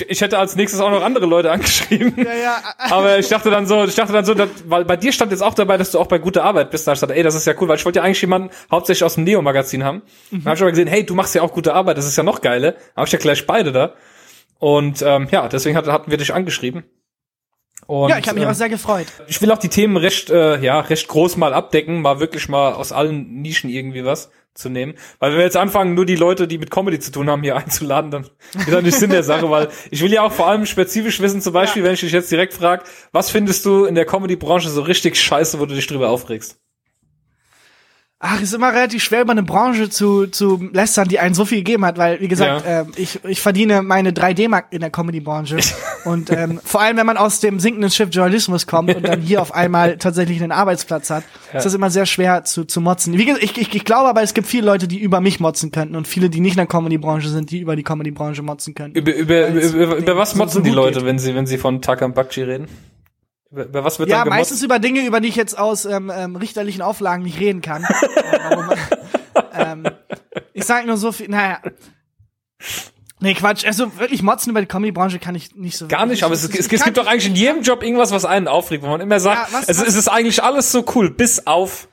ich, 0.08 0.22
hätte 0.22 0.38
als 0.38 0.56
nächstes 0.56 0.80
auch 0.80 0.92
noch 0.92 1.02
andere 1.02 1.26
Leute 1.26 1.50
angeschrieben. 1.50 2.14
Ja, 2.24 2.36
ja. 2.36 2.58
Aber 2.78 3.18
ich 3.18 3.28
dachte 3.30 3.50
dann 3.50 3.66
so, 3.66 3.84
ich 3.86 3.96
dachte 3.96 4.14
dann 4.14 4.26
so, 4.26 4.36
dass, 4.36 4.50
weil 4.68 4.86
bei 4.86 4.96
dir 4.96 5.12
stand 5.12 5.32
jetzt 5.32 5.42
auch 5.42 5.56
dabei, 5.56 5.78
dass 5.78 5.90
du 5.90 5.98
auch 6.00 6.06
bei 6.08 6.20
guter 6.20 6.44
Arbeit 6.44 6.70
bist. 6.70 6.88
Da 6.88 6.94
ich 6.94 7.00
dachte, 7.00 7.16
ey, 7.16 7.24
das 7.24 7.34
ist 7.34 7.48
ja 7.48 7.54
cool, 7.60 7.68
weil 7.68 7.78
ich 7.78 7.86
wollte 7.86 7.98
ja 7.98 8.04
eigentlich 8.06 8.22
jemanden 8.22 8.52
hauptsächlich 8.70 9.04
aus 9.04 9.16
dem 9.16 9.24
Neo-Magazin 9.24 9.84
haben. 9.84 10.04
Dann 10.30 10.46
habe 10.46 10.54
ich 10.56 10.62
aber 10.62 10.70
gesehen, 10.70 10.88
hey, 10.88 11.04
du 11.04 11.16
machst 11.16 11.34
ja 11.34 11.42
auch 11.42 11.52
gute 11.52 11.74
Arbeit, 11.74 11.98
das 11.98 12.06
ist 12.06 12.16
ja 12.16 12.22
noch 12.22 12.42
geile. 12.42 12.74
Dann 12.74 12.98
habe 12.98 13.08
ich 13.08 13.12
ja 13.14 13.18
gleich 13.18 13.48
beide 13.48 13.72
da. 13.72 13.96
Und 14.60 15.02
ähm, 15.02 15.28
ja, 15.32 15.48
deswegen 15.48 15.76
hat, 15.76 15.88
hatten 15.88 16.12
wir 16.12 16.18
dich 16.20 16.32
angeschrieben. 16.32 16.84
Und, 17.88 18.10
Ja, 18.10 18.18
ich 18.18 18.28
habe 18.28 18.36
mich 18.36 18.46
ähm, 18.46 18.52
auch 18.52 18.56
sehr 18.56 18.70
gefreut. 18.70 19.08
ich 19.28 19.42
will 19.42 19.52
auch 19.52 19.58
die 19.58 19.70
Themen 19.70 19.98
recht, 19.98 20.30
äh, 20.30 20.60
ja, 20.60 20.80
recht 20.80 21.08
groß 21.08 21.38
mal 21.38 21.54
abdecken, 21.54 22.02
mal 22.02 22.20
wirklich 22.20 22.50
mal 22.50 22.74
aus 22.74 22.92
allen 22.92 23.42
Nischen 23.42 23.70
irgendwie 23.70 24.06
was 24.06 24.32
zu 24.56 24.70
nehmen. 24.70 24.96
Weil 25.20 25.32
wenn 25.32 25.38
wir 25.38 25.46
jetzt 25.46 25.58
anfangen, 25.58 25.94
nur 25.94 26.06
die 26.06 26.16
Leute, 26.16 26.48
die 26.48 26.58
mit 26.58 26.72
Comedy 26.72 27.00
zu 27.00 27.12
tun 27.12 27.30
haben, 27.30 27.44
hier 27.44 27.56
einzuladen, 27.58 28.10
dann 28.10 28.24
ist 28.58 28.72
das 28.72 28.84
nicht 28.84 28.98
Sinn 28.98 29.12
der 29.12 29.24
Sache, 29.24 29.50
weil 29.52 29.68
ich 29.92 30.02
will 30.02 30.12
ja 30.12 30.24
auch 30.24 30.32
vor 30.32 30.48
allem 30.48 30.66
spezifisch 30.66 31.20
wissen, 31.20 31.42
zum 31.42 31.54
Beispiel, 31.54 31.84
wenn 31.84 31.94
ich 31.94 32.00
dich 32.00 32.12
jetzt 32.12 32.32
direkt 32.32 32.54
frage, 32.54 32.84
was 33.12 33.30
findest 33.30 33.66
du 33.66 33.86
in 33.86 33.96
der 33.96 34.06
Comedy-Branche 34.06 34.70
so 34.70 34.82
richtig 34.82 35.22
scheiße, 35.22 35.60
wo 35.60 35.66
du 35.66 35.76
dich 35.76 35.88
drüber 35.88 36.10
aufregst? 36.10 36.58
Ach, 38.28 38.42
ist 38.42 38.54
immer 38.56 38.74
relativ 38.74 39.04
schwer, 39.04 39.22
über 39.22 39.34
eine 39.34 39.44
Branche 39.44 39.88
zu, 39.90 40.26
zu 40.26 40.68
lästern, 40.74 41.08
die 41.08 41.20
einen 41.20 41.36
so 41.36 41.46
viel 41.46 41.60
gegeben 41.60 41.86
hat, 41.86 42.00
weil, 42.00 42.20
wie 42.22 42.28
gesagt, 42.28 42.66
Ja. 42.66 42.82
ähm, 42.82 42.88
ich, 42.96 43.24
ich 43.24 43.40
verdiene 43.40 43.84
meine 43.84 44.14
3D-Mark 44.14 44.68
in 44.72 44.80
der 44.80 44.90
Comedy-Branche. 44.90 45.58
und 46.06 46.32
ähm, 46.32 46.60
vor 46.64 46.82
allem, 46.82 46.98
wenn 46.98 47.06
man 47.06 47.18
aus 47.18 47.40
dem 47.40 47.60
sinkenden 47.60 47.92
Schiff 47.92 48.10
Journalismus 48.12 48.66
kommt 48.66 48.96
und 48.96 49.08
dann 49.08 49.22
hier 49.22 49.44
auf 49.44 49.54
einmal 49.54 49.98
tatsächlich 49.98 50.42
einen 50.42 50.52
Arbeitsplatz 50.52 51.12
hat, 51.12 51.24
ist 51.54 51.66
das 51.66 51.74
immer 51.76 51.92
sehr 51.92 52.08
schwer 52.08 52.44
zu, 52.44 52.66
zu 52.66 52.82
motzen. 52.82 53.16
Wie 53.16 53.26
gesagt, 53.26 53.44
ich, 53.44 53.58
ich, 53.60 53.76
ich 53.76 53.86
glaube 53.86 54.10
aber, 54.10 54.24
es 54.24 54.34
gibt 54.34 54.48
viele 54.48 54.66
Leute, 54.66 54.88
die 54.88 54.98
über 55.00 55.22
mich 55.22 55.40
motzen 55.40 55.72
könnten 55.72 55.96
und 55.96 56.08
viele, 56.08 56.32
die 56.32 56.40
nicht 56.40 56.54
in 56.54 56.58
der 56.58 56.68
Comedy-Branche 56.68 57.30
sind, 57.30 57.52
die 57.52 57.60
über 57.60 57.76
die 57.76 57.84
Comedy-Branche 57.84 58.42
motzen 58.42 58.74
könnten. 58.74 58.98
Über, 58.98 59.14
über, 59.14 59.48
über, 59.50 59.62
über, 59.62 59.96
über 59.98 60.18
was 60.18 60.34
motzen 60.36 60.58
so 60.58 60.60
die 60.62 60.72
Leute, 60.72 61.00
geht. 61.00 61.06
wenn 61.08 61.20
sie, 61.20 61.36
wenn 61.36 61.46
sie 61.46 61.60
von 61.60 61.82
Takam 61.82 62.14
Bakchi 62.16 62.42
reden? 62.42 62.68
Über, 63.52 63.66
über 63.66 63.84
was 63.84 64.00
wird 64.00 64.10
Ja, 64.10 64.18
dann 64.18 64.24
gemotzt? 64.26 64.40
meistens 64.52 64.64
über 64.64 64.80
Dinge, 64.80 65.06
über 65.06 65.20
die 65.22 65.28
ich 65.30 65.36
jetzt 65.36 65.58
aus 65.58 65.86
ähm, 65.86 66.12
ähm, 66.14 66.36
richterlichen 66.36 66.82
Auflagen 66.82 67.24
nicht 67.24 67.40
reden 67.40 67.62
kann. 67.62 67.84
Äh, 67.84 68.56
man- 68.56 68.78
ähm, 69.54 69.88
ich 70.54 70.66
sag 70.66 70.86
nur 70.86 70.98
so 70.98 71.12
viel, 71.12 71.30
naja. 71.30 71.60
Nee, 73.22 73.34
Quatsch. 73.34 73.66
Also 73.66 73.98
wirklich 73.98 74.22
motzen 74.22 74.50
über 74.52 74.60
die 74.62 74.68
Comedy-Branche 74.68 75.20
kann 75.20 75.36
ich 75.36 75.56
nicht 75.56 75.78
so 75.78 75.88
Gar 75.88 76.06
nicht, 76.06 76.24
aber 76.24 76.34
es, 76.34 76.44
es, 76.44 76.68
es 76.72 76.84
gibt 76.84 76.98
doch 76.98 77.08
eigentlich 77.08 77.28
in 77.28 77.36
jedem 77.36 77.62
Job 77.62 77.82
irgendwas, 77.82 78.12
was 78.12 78.26
einen 78.26 78.48
aufregt, 78.48 78.84
wo 78.84 78.88
man 78.88 79.02
immer 79.02 79.20
sagt, 79.20 79.52
Ja, 79.52 79.58
was- 79.60 79.70
es, 79.70 79.80
was- 79.80 79.88
es 79.88 79.96
ist 79.96 80.08
eigentlich 80.10 80.44
alles 80.44 80.72
so 80.72 80.84
cool, 80.96 81.10
bis 81.12 81.48
auf 81.48 81.88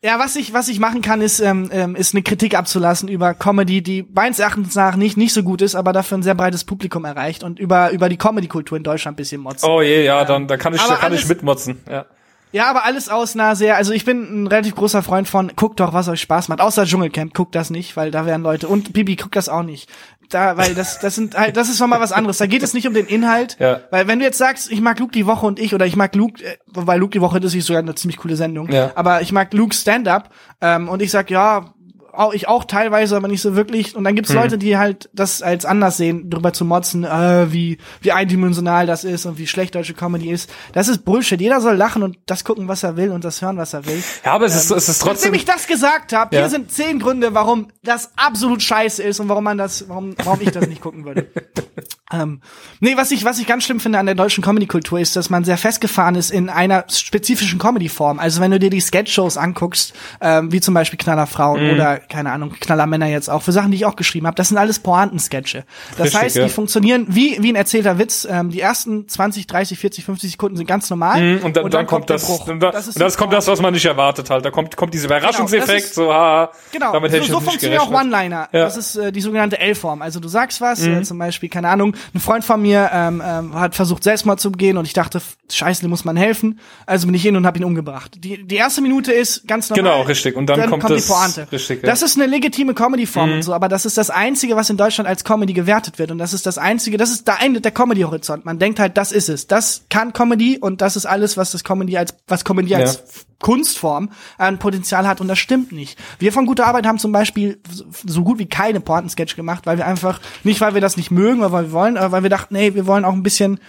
Ja, 0.00 0.20
was 0.20 0.36
ich, 0.36 0.52
was 0.52 0.68
ich 0.68 0.78
machen 0.78 1.02
kann, 1.02 1.20
ist, 1.20 1.40
ähm, 1.40 1.70
ähm, 1.72 1.96
ist 1.96 2.14
eine 2.14 2.22
Kritik 2.22 2.56
abzulassen 2.56 3.08
über 3.08 3.34
Comedy, 3.34 3.82
die 3.82 4.06
meines 4.14 4.38
Erachtens 4.38 4.76
nach 4.76 4.94
nicht, 4.94 5.16
nicht 5.16 5.32
so 5.34 5.42
gut 5.42 5.60
ist, 5.60 5.74
aber 5.74 5.92
dafür 5.92 6.18
ein 6.18 6.22
sehr 6.22 6.36
breites 6.36 6.62
Publikum 6.62 7.04
erreicht 7.04 7.42
und 7.42 7.58
über, 7.58 7.90
über 7.90 8.08
die 8.08 8.16
Comedy-Kultur 8.16 8.76
in 8.78 8.84
Deutschland 8.84 9.14
ein 9.14 9.16
bisschen 9.16 9.40
motzen. 9.40 9.68
Oh 9.68 9.82
je, 9.82 10.04
ja, 10.04 10.24
dann 10.24 10.46
da 10.46 10.56
kann 10.56 10.72
ich, 10.72 10.80
da 10.80 10.94
kann 10.94 11.12
ich 11.12 11.18
alles- 11.20 11.28
mitmotzen. 11.28 11.80
Ja. 11.90 12.06
Ja, 12.50 12.70
aber 12.70 12.84
alles 12.86 13.10
aus 13.10 13.34
einer 13.34 13.56
sehr, 13.56 13.76
also 13.76 13.92
ich 13.92 14.06
bin 14.06 14.44
ein 14.44 14.46
relativ 14.46 14.74
großer 14.74 15.02
Freund 15.02 15.28
von, 15.28 15.52
guckt 15.54 15.80
doch, 15.80 15.92
was 15.92 16.08
euch 16.08 16.22
Spaß 16.22 16.48
macht. 16.48 16.62
Außer 16.62 16.86
Dschungelcamp, 16.86 17.34
guckt 17.34 17.54
das 17.54 17.68
nicht, 17.68 17.94
weil 17.94 18.10
da 18.10 18.24
wären 18.24 18.42
Leute. 18.42 18.68
Und 18.68 18.94
Bibi, 18.94 19.16
guckt 19.16 19.36
das 19.36 19.50
auch 19.50 19.62
nicht. 19.64 19.90
Da, 20.30 20.56
weil 20.56 20.74
das, 20.74 20.98
das 20.98 21.14
sind 21.14 21.36
halt, 21.36 21.56
das 21.56 21.68
ist 21.68 21.80
nochmal 21.80 22.00
was 22.00 22.12
anderes. 22.12 22.38
Da 22.38 22.46
geht 22.46 22.62
es 22.62 22.74
nicht 22.74 22.86
um 22.86 22.94
den 22.94 23.06
Inhalt. 23.06 23.56
Ja. 23.58 23.80
Weil 23.90 24.08
wenn 24.08 24.18
du 24.18 24.24
jetzt 24.24 24.38
sagst, 24.38 24.70
ich 24.70 24.80
mag 24.80 24.98
Luke 24.98 25.12
die 25.12 25.26
Woche 25.26 25.46
und 25.46 25.58
ich, 25.58 25.74
oder 25.74 25.86
ich 25.86 25.96
mag 25.96 26.14
Luke, 26.14 26.44
äh, 26.44 26.58
wobei 26.66 26.96
Luke 26.96 27.12
die 27.12 27.20
Woche, 27.20 27.40
das 27.40 27.54
ist 27.54 27.66
sogar 27.66 27.82
eine 27.82 27.94
ziemlich 27.94 28.18
coole 28.18 28.36
Sendung. 28.36 28.70
Ja. 28.70 28.92
Aber 28.94 29.22
ich 29.22 29.32
mag 29.32 29.52
Luke 29.54 29.74
Stand-up, 29.74 30.30
ähm, 30.60 30.88
und 30.88 31.00
ich 31.00 31.10
sag, 31.10 31.30
ja, 31.30 31.72
auch 32.18 32.32
ich 32.32 32.48
auch 32.48 32.64
teilweise, 32.64 33.16
aber 33.16 33.28
nicht 33.28 33.40
so 33.40 33.54
wirklich. 33.54 33.94
Und 33.94 34.04
dann 34.04 34.14
gibt's 34.14 34.30
hm. 34.30 34.36
Leute, 34.36 34.58
die 34.58 34.76
halt 34.76 35.08
das 35.12 35.40
als 35.40 35.64
anders 35.64 35.96
sehen, 35.96 36.30
drüber 36.30 36.52
zu 36.52 36.64
motzen, 36.64 37.04
äh, 37.04 37.52
wie 37.52 37.78
wie 38.00 38.12
eindimensional 38.12 38.86
das 38.86 39.04
ist 39.04 39.24
und 39.26 39.38
wie 39.38 39.46
schlecht 39.46 39.74
deutsche 39.74 39.94
Comedy 39.94 40.30
ist. 40.30 40.50
Das 40.72 40.88
ist 40.88 41.04
Bullshit. 41.04 41.40
Jeder 41.40 41.60
soll 41.60 41.76
lachen 41.76 42.02
und 42.02 42.18
das 42.26 42.44
gucken, 42.44 42.68
was 42.68 42.82
er 42.82 42.96
will 42.96 43.10
und 43.10 43.24
das 43.24 43.40
hören, 43.40 43.56
was 43.56 43.72
er 43.72 43.86
will. 43.86 44.02
Ja, 44.24 44.32
aber 44.32 44.46
es 44.46 44.56
ist, 44.56 44.70
ähm, 44.70 44.76
es 44.76 44.88
ist 44.88 44.98
trotzdem. 45.00 45.30
Nachdem 45.30 45.34
ich 45.34 45.44
das 45.44 45.66
gesagt 45.66 46.12
habe, 46.12 46.34
ja. 46.34 46.42
hier 46.42 46.50
sind 46.50 46.72
zehn 46.72 46.98
Gründe, 46.98 47.34
warum 47.34 47.68
das 47.82 48.10
absolut 48.16 48.62
scheiße 48.62 49.02
ist 49.02 49.20
und 49.20 49.28
warum 49.28 49.44
man 49.44 49.58
das, 49.58 49.88
warum, 49.88 50.14
warum 50.24 50.40
ich 50.40 50.50
das 50.50 50.66
nicht 50.66 50.80
gucken 50.80 51.04
würde. 51.04 51.28
ähm, 52.12 52.40
nee, 52.80 52.96
was 52.96 53.12
ich 53.12 53.24
was 53.24 53.38
ich 53.38 53.46
ganz 53.46 53.64
schlimm 53.64 53.78
finde 53.78 53.98
an 53.98 54.06
der 54.06 54.14
deutschen 54.14 54.42
Comedy-Kultur 54.42 54.98
ist, 54.98 55.14
dass 55.14 55.30
man 55.30 55.44
sehr 55.44 55.56
festgefahren 55.56 56.16
ist 56.16 56.30
in 56.30 56.48
einer 56.48 56.84
spezifischen 56.88 57.58
Comedy-Form. 57.58 58.18
Also 58.18 58.40
wenn 58.40 58.50
du 58.50 58.58
dir 58.58 58.70
die 58.70 58.80
Sketch-Shows 58.80 59.36
anguckst, 59.36 59.94
ähm, 60.20 60.50
wie 60.50 60.60
zum 60.60 60.74
Beispiel 60.74 60.98
Knallerfrauen 60.98 61.64
mhm. 61.64 61.74
oder 61.74 62.07
keine 62.08 62.32
Ahnung 62.32 62.52
Knallermänner 62.58 63.06
jetzt 63.06 63.28
auch 63.28 63.42
für 63.42 63.52
Sachen, 63.52 63.70
die 63.70 63.76
ich 63.76 63.84
auch 63.84 63.96
geschrieben 63.96 64.26
habe, 64.26 64.34
das 64.34 64.48
sind 64.48 64.58
alles 64.58 64.78
Pointen-Sketche. 64.78 65.64
Das 65.96 66.06
Richtig, 66.06 66.20
heißt, 66.20 66.36
ja. 66.36 66.44
die 66.44 66.50
funktionieren 66.50 67.06
wie 67.08 67.36
wie 67.40 67.52
ein 67.52 67.56
erzählter 67.56 67.98
Witz. 67.98 68.26
Ähm, 68.28 68.50
die 68.50 68.60
ersten 68.60 69.08
20, 69.08 69.46
30, 69.46 69.78
40, 69.78 70.04
50 70.04 70.30
Sekunden 70.32 70.56
sind 70.56 70.66
ganz 70.66 70.90
normal. 70.90 71.20
Mhm, 71.20 71.44
und, 71.44 71.56
dann, 71.56 71.64
und 71.64 71.74
dann, 71.74 71.80
dann 71.80 71.86
kommt, 71.86 72.10
das, 72.10 72.28
und 72.28 72.60
da, 72.60 72.70
das, 72.70 72.88
und 72.88 73.00
das 73.00 73.16
kommt 73.16 73.32
das, 73.32 73.46
was 73.46 73.60
man 73.60 73.72
nicht 73.72 73.86
erwartet 73.86 74.30
halt. 74.30 74.44
Da 74.44 74.50
kommt 74.50 74.76
kommt 74.76 74.94
dieser 74.94 75.08
genau, 75.08 75.18
Überraschungseffekt, 75.18 75.68
genau, 75.68 75.78
ist, 75.78 75.94
so 75.94 76.12
haha. 76.12 76.50
Genau. 76.72 76.92
Damit 76.92 77.12
hätte 77.12 77.26
so, 77.26 77.34
so 77.34 77.40
funktionieren 77.40 77.80
auch 77.80 77.90
One-Liner. 77.90 78.48
Ja. 78.52 78.60
Das 78.60 78.76
ist 78.76 78.96
äh, 78.96 79.12
die 79.12 79.20
sogenannte 79.20 79.58
L-Form. 79.58 80.02
Also 80.02 80.20
du 80.20 80.28
sagst 80.28 80.60
was, 80.60 80.80
mhm. 80.80 80.98
äh, 80.98 81.02
zum 81.02 81.18
Beispiel 81.18 81.48
keine 81.48 81.68
Ahnung, 81.68 81.94
ein 82.14 82.20
Freund 82.20 82.44
von 82.44 82.60
mir 82.60 82.90
ähm, 82.92 83.22
ähm, 83.24 83.54
hat 83.54 83.74
versucht 83.74 84.04
Selbstmord 84.04 84.40
zu 84.40 84.50
begehen 84.50 84.76
und 84.76 84.86
ich 84.86 84.92
dachte, 84.92 85.20
scheiße, 85.50 85.82
dem 85.82 85.90
muss 85.90 86.04
man 86.04 86.16
helfen. 86.16 86.60
Also 86.86 87.06
bin 87.06 87.14
ich 87.14 87.22
hin 87.22 87.36
und 87.36 87.46
habe 87.46 87.58
ihn 87.58 87.64
umgebracht. 87.64 88.12
Die 88.18 88.46
die 88.46 88.56
erste 88.56 88.80
Minute 88.80 89.12
ist 89.12 89.46
ganz 89.46 89.70
normal. 89.70 89.82
Genau, 89.82 90.02
richtig. 90.02 90.36
Und 90.36 90.46
dann, 90.46 90.60
dann 90.60 90.70
kommt, 90.70 90.84
kommt 90.84 90.98
die 90.98 91.04
Pointe. 91.04 91.48
Richtig, 91.50 91.82
ja. 91.82 91.88
Das 91.88 91.97
ist 92.02 92.16
eine 92.16 92.26
legitime 92.26 92.74
Comedy-Form 92.74 93.30
mhm. 93.30 93.36
und 93.36 93.42
so, 93.42 93.54
aber 93.54 93.68
das 93.68 93.86
ist 93.86 93.98
das 93.98 94.10
Einzige, 94.10 94.56
was 94.56 94.70
in 94.70 94.76
Deutschland 94.76 95.08
als 95.08 95.24
Comedy 95.24 95.52
gewertet 95.52 95.98
wird. 95.98 96.10
Und 96.10 96.18
das 96.18 96.32
ist 96.32 96.46
das 96.46 96.58
Einzige, 96.58 96.96
das 96.96 97.10
ist 97.10 97.26
der 97.26 97.40
Ende 97.40 97.60
der 97.60 97.72
Comedy-Horizont. 97.72 98.44
Man 98.44 98.58
denkt 98.58 98.80
halt, 98.80 98.96
das 98.96 99.12
ist 99.12 99.28
es. 99.28 99.46
Das 99.46 99.84
kann 99.90 100.12
Comedy 100.12 100.58
und 100.58 100.80
das 100.80 100.96
ist 100.96 101.06
alles, 101.06 101.36
was 101.36 101.52
das 101.52 101.64
Comedy 101.64 101.96
als, 101.96 102.14
was 102.26 102.44
Comedy 102.44 102.70
ja. 102.70 102.78
als 102.78 103.02
Kunstform 103.40 104.10
ein 104.36 104.58
Potenzial 104.58 105.06
hat 105.06 105.20
und 105.20 105.28
das 105.28 105.38
stimmt 105.38 105.70
nicht. 105.70 105.96
Wir 106.18 106.32
von 106.32 106.46
guter 106.46 106.66
Arbeit 106.66 106.86
haben 106.86 106.98
zum 106.98 107.12
Beispiel 107.12 107.60
so 108.04 108.22
gut 108.24 108.38
wie 108.38 108.46
keine 108.46 108.80
Pointen-Sketch 108.80 109.36
gemacht, 109.36 109.64
weil 109.66 109.78
wir 109.78 109.86
einfach, 109.86 110.20
nicht 110.42 110.60
weil 110.60 110.74
wir 110.74 110.80
das 110.80 110.96
nicht 110.96 111.10
mögen, 111.10 111.40
weil 111.40 111.66
wir 111.66 111.72
wollen, 111.72 111.96
aber 111.96 112.12
weil 112.12 112.22
wir 112.24 112.30
dachten, 112.30 112.54
nee, 112.54 112.74
wir 112.74 112.86
wollen 112.86 113.04
auch 113.04 113.12
ein 113.12 113.22
bisschen 113.22 113.60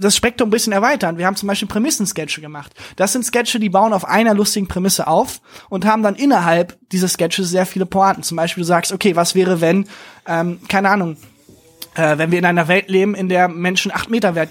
das 0.00 0.16
Spektrum 0.16 0.48
ein 0.48 0.50
bisschen 0.50 0.72
erweitern. 0.72 1.18
Wir 1.18 1.26
haben 1.26 1.36
zum 1.36 1.46
Beispiel 1.46 1.68
Prämissen-Sketche 1.68 2.40
gemacht. 2.40 2.72
Das 2.96 3.12
sind 3.12 3.24
Sketche, 3.24 3.58
die 3.58 3.68
bauen 3.68 3.92
auf 3.92 4.04
einer 4.04 4.34
lustigen 4.34 4.68
Prämisse 4.68 5.06
auf 5.06 5.40
und 5.68 5.84
haben 5.84 6.02
dann 6.02 6.14
innerhalb 6.14 6.76
dieser 6.90 7.08
Sketches 7.08 7.50
sehr 7.50 7.66
viele 7.66 7.86
Pointen. 7.86 8.22
Zum 8.22 8.36
Beispiel 8.36 8.62
du 8.62 8.66
sagst, 8.66 8.92
okay, 8.92 9.16
was 9.16 9.34
wäre, 9.34 9.60
wenn, 9.60 9.86
ähm, 10.26 10.60
keine 10.68 10.90
Ahnung, 10.90 11.16
äh, 11.94 12.18
wenn 12.18 12.30
wir 12.30 12.38
in 12.38 12.44
einer 12.44 12.68
Welt 12.68 12.88
leben, 12.88 13.14
in 13.14 13.28
der 13.28 13.48
Menschen 13.48 13.92
acht 13.92 14.10
Meter, 14.10 14.34
wert, 14.34 14.50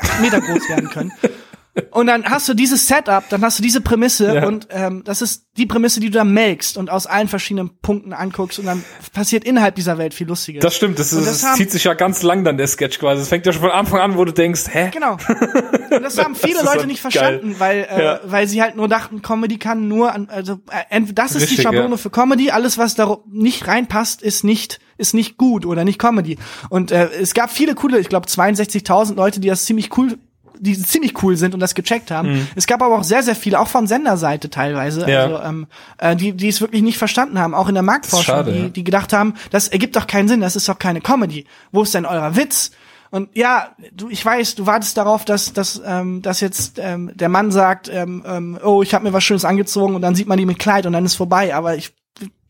acht 0.00 0.20
Meter 0.20 0.40
groß 0.40 0.68
werden 0.68 0.90
können. 0.90 1.12
Und 1.90 2.06
dann 2.06 2.24
hast 2.24 2.48
du 2.48 2.54
dieses 2.54 2.86
Setup, 2.86 3.24
dann 3.28 3.42
hast 3.42 3.58
du 3.58 3.62
diese 3.62 3.80
Prämisse 3.80 4.34
ja. 4.34 4.46
und 4.46 4.68
ähm, 4.70 5.02
das 5.04 5.20
ist 5.20 5.46
die 5.56 5.66
Prämisse, 5.66 6.00
die 6.00 6.10
du 6.10 6.18
dann 6.18 6.32
melkst 6.32 6.78
und 6.78 6.90
aus 6.90 7.06
allen 7.06 7.28
verschiedenen 7.28 7.78
Punkten 7.80 8.12
anguckst 8.12 8.58
und 8.58 8.66
dann 8.66 8.84
passiert 9.12 9.44
innerhalb 9.44 9.74
dieser 9.74 9.98
Welt 9.98 10.14
viel 10.14 10.26
Lustiges. 10.26 10.62
Das 10.62 10.74
stimmt, 10.74 10.98
das, 10.98 11.12
ist, 11.12 11.26
das, 11.26 11.42
das 11.42 11.54
zieht 11.56 11.70
sich 11.70 11.84
ja 11.84 11.94
ganz 11.94 12.22
lang 12.22 12.44
dann 12.44 12.56
der 12.56 12.66
Sketch 12.66 12.98
quasi. 12.98 13.20
Das 13.20 13.28
fängt 13.28 13.44
ja 13.44 13.52
schon 13.52 13.62
von 13.62 13.70
Anfang 13.70 14.00
an, 14.00 14.16
wo 14.16 14.24
du 14.24 14.32
denkst, 14.32 14.64
hä? 14.70 14.90
Genau. 14.92 15.12
Und 15.90 16.02
das 16.02 16.18
haben 16.18 16.34
viele 16.34 16.60
das 16.60 16.74
Leute 16.74 16.86
nicht 16.86 17.00
verstanden, 17.00 17.56
geil. 17.58 17.86
weil 17.90 17.98
äh, 17.98 18.04
ja. 18.04 18.20
weil 18.24 18.48
sie 18.48 18.62
halt 18.62 18.76
nur 18.76 18.88
dachten, 18.88 19.22
Comedy 19.22 19.58
kann 19.58 19.88
nur 19.88 20.14
an, 20.14 20.28
also 20.30 20.60
äh, 20.90 21.00
das 21.12 21.32
ist 21.32 21.42
Richtig, 21.42 21.56
die 21.58 21.62
Schablone 21.62 21.90
ja. 21.90 21.96
für 21.96 22.10
Comedy, 22.10 22.50
alles 22.50 22.78
was 22.78 22.94
da 22.94 23.18
nicht 23.30 23.66
reinpasst, 23.66 24.22
ist 24.22 24.44
nicht 24.44 24.80
ist 24.98 25.14
nicht 25.14 25.36
gut 25.36 25.66
oder 25.66 25.84
nicht 25.84 25.98
Comedy. 25.98 26.38
Und 26.70 26.90
äh, 26.90 27.10
es 27.20 27.34
gab 27.34 27.50
viele 27.50 27.74
coole, 27.74 27.98
ich 27.98 28.08
glaube 28.08 28.26
62.000 28.28 29.14
Leute, 29.14 29.40
die 29.40 29.48
das 29.48 29.64
ziemlich 29.66 29.96
cool 29.98 30.18
die 30.58 30.80
ziemlich 30.80 31.22
cool 31.22 31.36
sind 31.36 31.54
und 31.54 31.60
das 31.60 31.74
gecheckt 31.74 32.10
haben. 32.10 32.32
Mhm. 32.32 32.48
Es 32.54 32.66
gab 32.66 32.82
aber 32.82 32.96
auch 32.96 33.04
sehr, 33.04 33.22
sehr 33.22 33.36
viele, 33.36 33.60
auch 33.60 33.68
von 33.68 33.86
Senderseite 33.86 34.50
teilweise, 34.50 35.08
ja. 35.08 35.24
also, 35.24 35.40
ähm, 35.40 35.66
äh, 35.98 36.16
die, 36.16 36.32
die 36.32 36.48
es 36.48 36.60
wirklich 36.60 36.82
nicht 36.82 36.98
verstanden 36.98 37.38
haben, 37.38 37.54
auch 37.54 37.68
in 37.68 37.74
der 37.74 37.82
Marktforschung, 37.82 38.34
schade, 38.34 38.52
die, 38.52 38.58
ja. 38.58 38.68
die 38.68 38.84
gedacht 38.84 39.12
haben, 39.12 39.34
das 39.50 39.68
ergibt 39.68 39.96
doch 39.96 40.06
keinen 40.06 40.28
Sinn, 40.28 40.40
das 40.40 40.56
ist 40.56 40.68
doch 40.68 40.78
keine 40.78 41.00
Comedy. 41.00 41.46
Wo 41.72 41.82
ist 41.82 41.94
denn 41.94 42.06
euer 42.06 42.36
Witz? 42.36 42.70
Und 43.10 43.36
ja, 43.36 43.68
du, 43.92 44.08
ich 44.08 44.24
weiß, 44.24 44.56
du 44.56 44.66
wartest 44.66 44.96
darauf, 44.96 45.24
dass, 45.24 45.52
dass, 45.52 45.80
ähm, 45.84 46.22
dass 46.22 46.40
jetzt 46.40 46.78
ähm, 46.78 47.12
der 47.14 47.28
Mann 47.28 47.50
sagt, 47.50 47.88
ähm, 47.92 48.24
ähm, 48.26 48.58
oh, 48.62 48.82
ich 48.82 48.94
habe 48.94 49.04
mir 49.04 49.12
was 49.12 49.24
Schönes 49.24 49.44
angezogen 49.44 49.94
und 49.94 50.02
dann 50.02 50.14
sieht 50.14 50.26
man 50.26 50.38
die 50.38 50.46
mit 50.46 50.58
Kleid 50.58 50.86
und 50.86 50.92
dann 50.92 51.04
ist 51.04 51.14
vorbei. 51.14 51.54
Aber 51.54 51.76
ich, 51.76 51.94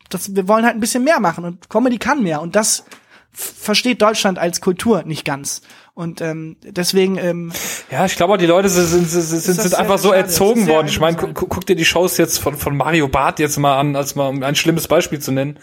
das, 0.09 0.35
wir 0.35 0.49
wollen 0.49 0.65
halt 0.65 0.75
ein 0.75 0.81
bisschen 0.81 1.05
mehr 1.05 1.21
machen 1.21 1.45
und 1.45 1.69
Comedy 1.69 1.99
kann 1.99 2.23
mehr 2.23 2.41
und 2.41 2.57
das 2.57 2.85
versteht 3.37 4.01
Deutschland 4.01 4.39
als 4.39 4.61
Kultur 4.61 5.03
nicht 5.03 5.25
ganz. 5.25 5.61
Und 5.97 6.21
ähm, 6.21 6.59
deswegen. 6.63 7.17
Ähm, 7.17 7.53
ja, 7.91 8.05
ich 8.05 8.17
glaube, 8.17 8.37
die 8.37 8.45
Leute 8.45 8.69
sind, 8.69 8.87
sind, 8.87 9.09
sind, 9.09 9.23
sind, 9.23 9.61
sind 9.63 9.75
einfach 9.75 9.97
so 9.97 10.13
erzogen 10.13 10.67
worden. 10.67 10.89
Ich 10.89 11.01
meine, 11.01 11.17
gu 11.17 11.33
guck 11.33 11.65
dir 11.65 11.75
die 11.75 11.87
Shows 11.87 12.19
jetzt 12.19 12.39
von, 12.39 12.55
von 12.55 12.77
Mario 12.77 13.09
Barth 13.09 13.39
jetzt 13.39 13.57
mal 13.57 13.79
an, 13.79 13.97
als 13.97 14.15
mal 14.15 14.29
um 14.29 14.43
ein 14.43 14.55
schlimmes 14.57 14.89
Beispiel 14.89 15.21
zu 15.21 15.33
nennen. 15.33 15.59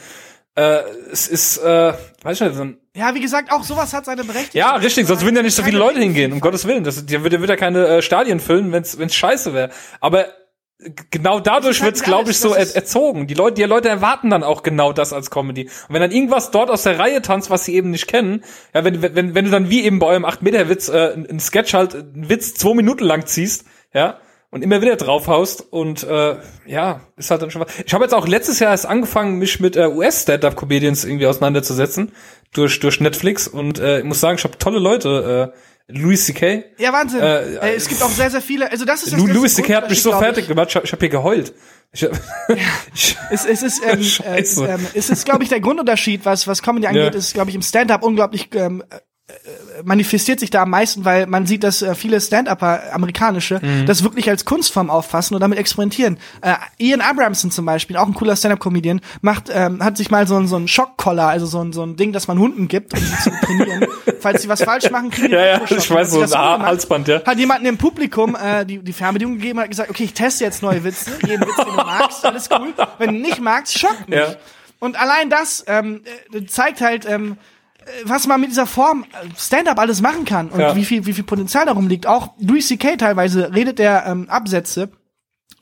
Äh, 0.55 0.79
es 1.11 1.27
ist, 1.27 1.59
äh, 1.59 1.93
weiß 2.23 2.41
ich 2.41 2.47
nicht, 2.47 2.55
so 2.55 2.63
ein 2.63 2.77
ja, 2.95 3.13
wie 3.13 3.21
gesagt, 3.21 3.51
auch 3.51 3.63
sowas 3.63 3.93
hat 3.93 4.05
seine 4.05 4.23
Berechtigung. 4.23 4.59
Ja, 4.59 4.75
richtig, 4.75 5.07
sonst 5.07 5.23
würden 5.23 5.35
ja 5.35 5.41
nicht 5.43 5.55
so 5.55 5.63
viele 5.63 5.79
Leute 5.79 5.99
hingehen, 5.99 6.31
um 6.31 6.39
Gottes 6.39 6.67
Willen. 6.67 6.83
Das, 6.83 7.03
der 7.05 7.23
würde, 7.23 7.39
würde 7.39 7.53
ja 7.53 7.57
keine 7.57 7.87
äh, 7.87 8.01
Stadien 8.01 8.39
füllen, 8.39 8.71
wenn's, 8.71 8.97
wenn's 8.97 9.15
scheiße 9.15 9.53
wäre. 9.53 9.69
Aber 9.99 10.27
genau 11.11 11.39
dadurch 11.39 11.81
halt 11.81 11.93
wird's, 11.93 12.03
glaube 12.03 12.31
ich, 12.31 12.39
so 12.39 12.53
er 12.53 12.75
erzogen. 12.75 13.27
Die 13.27 13.33
Leute, 13.33 13.55
die 13.55 13.63
Leute 13.63 13.89
erwarten 13.89 14.29
dann 14.29 14.43
auch 14.43 14.63
genau 14.63 14.93
das 14.93 15.13
als 15.13 15.29
Comedy. 15.29 15.65
Und 15.65 15.93
wenn 15.93 16.01
dann 16.01 16.11
irgendwas 16.11 16.51
dort 16.51 16.69
aus 16.69 16.83
der 16.83 16.99
Reihe 16.99 17.21
tanzt, 17.21 17.49
was 17.49 17.65
sie 17.65 17.75
eben 17.75 17.91
nicht 17.91 18.07
kennen, 18.07 18.43
ja, 18.73 18.83
wenn, 18.83 19.01
wenn, 19.01 19.35
wenn 19.35 19.45
du 19.45 19.51
dann 19.51 19.69
wie 19.69 19.83
eben 19.83 19.99
bei 19.99 20.07
eurem 20.07 20.25
8-Meter-Witz 20.25 20.89
äh, 20.89 21.13
einen 21.13 21.39
Sketch 21.39 21.73
halt, 21.73 21.95
einen 21.95 22.29
Witz 22.29 22.53
zwei 22.53 22.73
Minuten 22.73 23.03
lang 23.03 23.25
ziehst, 23.25 23.65
ja, 23.93 24.19
und 24.53 24.61
immer 24.61 24.83
wieder 24.83 24.95
draufhaust 24.97 25.65
und 25.73 26.03
äh, 26.03 26.35
ja, 26.67 27.01
ist 27.17 27.31
halt 27.31 27.41
dann 27.41 27.49
schon 27.49 27.63
was. 27.63 27.73
Ich 27.83 27.91
habe 27.91 28.03
jetzt 28.03 28.13
auch 28.13 28.27
letztes 28.27 28.59
Jahr 28.59 28.69
erst 28.69 28.85
angefangen, 28.85 29.39
mich 29.39 29.59
mit 29.59 29.75
äh, 29.75 29.87
US-Stand-Up-Comedians 29.87 31.05
irgendwie 31.05 31.25
auseinanderzusetzen 31.25 32.11
durch 32.53 32.79
durch 32.79 32.99
Netflix 32.99 33.47
und 33.47 33.79
äh, 33.79 33.99
ich 33.99 34.05
muss 34.05 34.19
sagen, 34.19 34.37
ich 34.37 34.43
habe 34.43 34.55
tolle 34.59 34.77
Leute 34.77 35.51
äh, 35.51 35.57
Louis 35.87 36.25
C.K. 36.25 36.63
Ja, 36.77 36.93
Wahnsinn. 36.93 37.21
Äh, 37.21 37.55
äh, 37.55 37.75
es 37.75 37.87
gibt 37.87 38.01
auch 38.01 38.09
sehr, 38.09 38.29
sehr 38.29 38.41
viele. 38.41 38.71
Also 38.71 38.85
das 38.85 39.03
ist 39.03 39.13
das, 39.13 39.19
Louis 39.19 39.53
C.K. 39.53 39.75
hat 39.75 39.89
mich 39.89 40.01
so 40.01 40.11
fertig 40.11 40.47
gemacht. 40.47 40.69
Ich, 40.69 40.83
ich 40.83 40.91
habe 40.91 40.99
hier 40.99 41.09
geheult. 41.09 41.53
Ich, 41.91 42.01
ja. 42.01 42.09
es, 43.29 43.45
es 43.45 43.61
ist, 43.61 43.81
ähm, 43.85 43.99
äh, 44.25 44.39
ähm, 44.39 44.87
es 44.93 45.09
ist, 45.09 45.25
glaube 45.25 45.43
ich, 45.43 45.49
der 45.49 45.59
Grundunterschied, 45.59 46.25
was 46.25 46.47
was 46.47 46.61
Comedy 46.61 46.87
angeht, 46.87 47.13
ja. 47.13 47.19
ist, 47.19 47.33
glaube 47.33 47.49
ich, 47.49 47.55
im 47.55 47.61
Stand-up 47.61 48.01
unglaublich 48.03 48.49
ähm, 48.55 48.83
manifestiert 49.85 50.39
sich 50.41 50.49
da 50.49 50.63
am 50.63 50.69
meisten, 50.69 51.05
weil 51.05 51.27
man 51.27 51.45
sieht, 51.45 51.63
dass 51.63 51.81
äh, 51.81 51.95
viele 51.95 52.19
Stand-Upper, 52.19 52.93
amerikanische, 52.93 53.59
mhm. 53.63 53.85
das 53.85 54.03
wirklich 54.03 54.29
als 54.29 54.43
Kunstform 54.43 54.89
auffassen 54.89 55.33
und 55.33 55.41
damit 55.41 55.57
experimentieren. 55.57 56.17
Äh, 56.41 56.55
Ian 56.77 56.99
Abramson 56.99 57.49
zum 57.49 57.65
Beispiel, 57.65 57.95
auch 57.95 58.07
ein 58.07 58.13
cooler 58.13 58.35
Stand-Up-Comedian, 58.35 58.99
macht, 59.21 59.49
ähm, 59.51 59.83
hat 59.83 59.95
sich 59.95 60.11
mal 60.11 60.27
so, 60.27 60.35
ein 60.35 60.47
so 60.47 60.57
ein 60.57 60.67
Schockcollar, 60.67 61.29
also 61.29 61.45
so 61.45 61.61
ein, 61.61 61.71
so 61.71 61.83
ein 61.83 61.95
Ding, 61.95 62.11
das 62.11 62.27
man 62.27 62.37
Hunden 62.37 62.67
gibt, 62.67 62.93
um 62.93 62.99
sie 62.99 63.17
zu 63.23 63.31
trainieren. 63.31 63.87
Falls 64.19 64.41
sie 64.41 64.49
was 64.49 64.61
falsch 64.61 64.89
machen, 64.91 65.09
kriegen 65.09 65.29
die 65.29 65.33
Ja, 65.35 65.45
ja, 65.45 65.61
ich 65.69 65.89
weiß, 65.89 66.11
so 66.11 66.21
ein 66.21 66.61
Halsband, 66.61 67.07
ja. 67.07 67.23
Hat 67.23 67.37
jemanden 67.37 67.65
im 67.65 67.77
Publikum 67.77 68.35
äh, 68.35 68.65
die, 68.65 68.79
die 68.79 68.93
Fernbedienung 68.93 69.35
gegeben 69.35 69.59
und 69.59 69.63
hat 69.63 69.71
gesagt, 69.71 69.89
okay, 69.89 70.03
ich 70.03 70.13
teste 70.13 70.43
jetzt 70.43 70.61
neue 70.61 70.83
Witze, 70.83 71.11
jeden 71.25 71.41
Witz, 71.41 71.55
den 71.55 71.65
du 71.65 71.75
magst, 71.75 72.25
alles 72.25 72.49
cool. 72.51 72.73
Wenn 72.97 73.13
du 73.13 73.19
nicht 73.21 73.41
magst, 73.41 73.79
schock 73.79 74.07
mich. 74.07 74.19
Ja. 74.19 74.35
Und 74.79 74.99
allein 74.99 75.29
das 75.29 75.63
ähm, 75.67 76.01
äh, 76.33 76.45
zeigt 76.45 76.81
halt, 76.81 77.05
ähm, 77.05 77.37
was 78.05 78.27
man 78.27 78.41
mit 78.41 78.49
dieser 78.49 78.65
Form 78.65 79.03
äh, 79.03 79.27
Stand-up 79.37 79.79
alles 79.79 80.01
machen 80.01 80.25
kann 80.25 80.49
und 80.49 80.59
ja. 80.59 80.75
wie 80.75 80.85
viel 80.85 81.05
wie 81.05 81.13
viel 81.13 81.23
Potenzial 81.23 81.65
darum 81.65 81.87
liegt. 81.87 82.07
Auch 82.07 82.33
Louis 82.39 82.67
C.K. 82.67 82.97
teilweise 82.97 83.53
redet 83.53 83.79
der 83.79 84.05
ähm, 84.05 84.29
Absätze, 84.29 84.89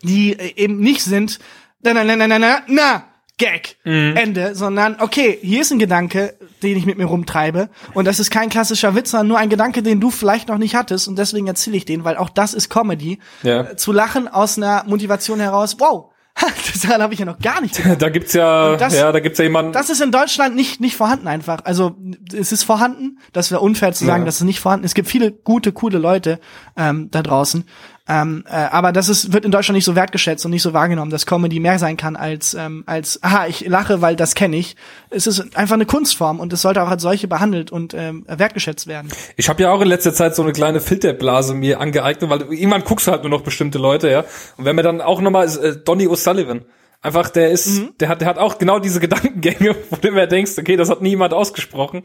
die 0.04 0.34
äh, 0.34 0.54
eben 0.56 0.80
nicht 0.80 1.04
sind 1.04 1.40
na 1.84 1.94
na 1.94 2.04
na 2.04 2.16
na 2.16 2.28
na 2.28 2.40
na, 2.40 2.62
na 2.68 3.04
Gag 3.38 3.78
mhm. 3.84 4.16
Ende, 4.16 4.54
sondern 4.54 4.98
okay, 5.00 5.40
hier 5.42 5.62
ist 5.62 5.72
ein 5.72 5.80
Gedanke, 5.80 6.36
den 6.62 6.78
ich 6.78 6.86
mit 6.86 7.00
mir 7.00 7.06
rumtreibe 7.06 7.70
und 7.96 8.06
das 8.06 8.20
ist 8.20 8.30
kein 8.30 8.50
klassischer 8.50 8.94
Witz, 8.94 9.12
sondern 9.12 9.28
nur 9.30 9.40
ein 9.40 9.50
Gedanke, 9.50 9.82
den 9.82 10.00
du 10.00 10.12
vielleicht 10.12 10.48
noch 10.48 10.60
nicht 10.60 10.76
hattest 10.76 11.08
und 11.08 11.18
deswegen 11.18 11.48
erzähle 11.48 11.78
ich 11.78 11.86
den, 11.86 12.04
weil 12.04 12.18
auch 12.18 12.30
das 12.30 12.54
ist 12.54 12.70
Comedy. 12.70 13.18
Ja. 13.42 13.62
Äh, 13.62 13.76
zu 13.78 13.92
lachen 13.92 14.28
aus 14.28 14.58
einer 14.58 14.84
Motivation 14.86 15.40
heraus. 15.40 15.78
Wow, 15.80 16.11
Daran 16.84 17.02
habe 17.02 17.14
ich 17.14 17.20
ja 17.20 17.26
noch 17.26 17.40
gar 17.40 17.62
nicht 17.62 17.76
gedacht. 17.76 18.02
Da 18.02 18.10
gibt's 18.10 18.34
ja, 18.34 18.76
das, 18.76 18.94
ja, 18.96 19.12
da 19.12 19.20
gibt's 19.20 19.38
ja 19.40 19.44
jemanden. 19.44 19.72
Das 19.72 19.90
ist 19.90 20.02
in 20.02 20.12
Deutschland 20.12 20.56
nicht 20.56 20.80
nicht 20.82 20.96
vorhanden 20.96 21.28
einfach. 21.28 21.66
Also 21.66 21.96
es 22.34 22.52
ist 22.52 22.64
vorhanden. 22.64 23.20
Das 23.34 23.52
wäre 23.52 23.62
unfair 23.62 23.94
zu 23.94 24.06
sagen, 24.06 24.24
ja. 24.24 24.26
dass 24.26 24.36
es 24.36 24.42
nicht 24.42 24.60
vorhanden 24.60 24.86
ist. 24.86 24.92
Es 24.92 24.96
gibt 24.96 25.08
viele 25.08 25.32
gute, 25.32 25.72
coole 25.72 25.98
Leute 25.98 26.40
ähm, 26.76 27.10
da 27.12 27.22
draußen. 27.22 27.66
Ähm, 28.12 28.44
äh, 28.46 28.54
aber 28.56 28.92
das 28.92 29.08
ist, 29.08 29.32
wird 29.32 29.46
in 29.46 29.52
Deutschland 29.52 29.76
nicht 29.76 29.86
so 29.86 29.96
wertgeschätzt 29.96 30.44
und 30.44 30.52
nicht 30.52 30.64
so 30.64 30.74
wahrgenommen, 30.74 31.12
dass 31.12 31.26
Comedy 31.26 31.62
mehr 31.62 31.80
sein 31.80 31.96
kann 31.96 32.18
als, 32.18 32.54
ähm, 32.54 32.84
als, 32.86 33.24
aha, 33.24 33.48
ich 33.48 33.66
lache, 33.68 34.02
weil 34.02 34.18
das 34.18 34.36
kenne 34.36 34.58
ich. 34.58 34.76
Es 35.10 35.28
ist 35.28 35.56
einfach 35.56 35.76
eine 35.76 35.86
Kunstform 35.86 36.42
und 36.42 36.52
es 36.52 36.62
sollte 36.62 36.84
auch 36.84 36.90
als 36.90 37.02
solche 37.02 37.30
behandelt 37.30 37.72
und 37.72 37.94
ähm, 37.94 38.26
wertgeschätzt 38.28 38.88
werden. 38.88 39.10
Ich 39.38 39.48
habe 39.48 39.64
ja 39.64 39.72
auch 39.72 39.80
in 39.80 39.88
letzter 39.88 40.14
Zeit 40.14 40.36
so 40.36 40.44
eine 40.44 40.52
kleine 40.52 40.82
Filterblase 40.82 41.54
mir 41.54 41.80
angeeignet, 41.80 42.30
weil 42.30 42.42
irgendwann 42.54 42.84
guckst 42.84 43.08
du 43.08 43.12
halt 43.12 43.22
nur 43.22 43.30
noch 43.30 43.44
bestimmte 43.44 43.78
Leute, 43.78 44.10
ja. 44.10 44.26
Und 44.58 44.66
wenn 44.66 44.76
mir 44.76 44.84
dann 44.84 45.00
auch 45.00 45.22
nochmal 45.22 45.48
äh, 45.48 45.78
Donny 45.78 46.08
O'Sullivan, 46.08 46.64
Einfach, 47.04 47.30
der 47.32 47.50
ist, 47.50 47.80
mhm. 47.80 47.94
der 48.00 48.10
hat, 48.10 48.22
der 48.22 48.28
hat 48.28 48.38
auch 48.38 48.60
genau 48.60 48.78
diese 48.78 49.00
Gedankengänge, 49.00 49.76
wo 49.90 49.96
du 49.96 50.12
mir 50.12 50.28
denkst, 50.28 50.52
okay, 50.60 50.76
das 50.76 50.90
hat 50.90 51.02
niemand 51.02 51.34
ausgesprochen. 51.34 52.04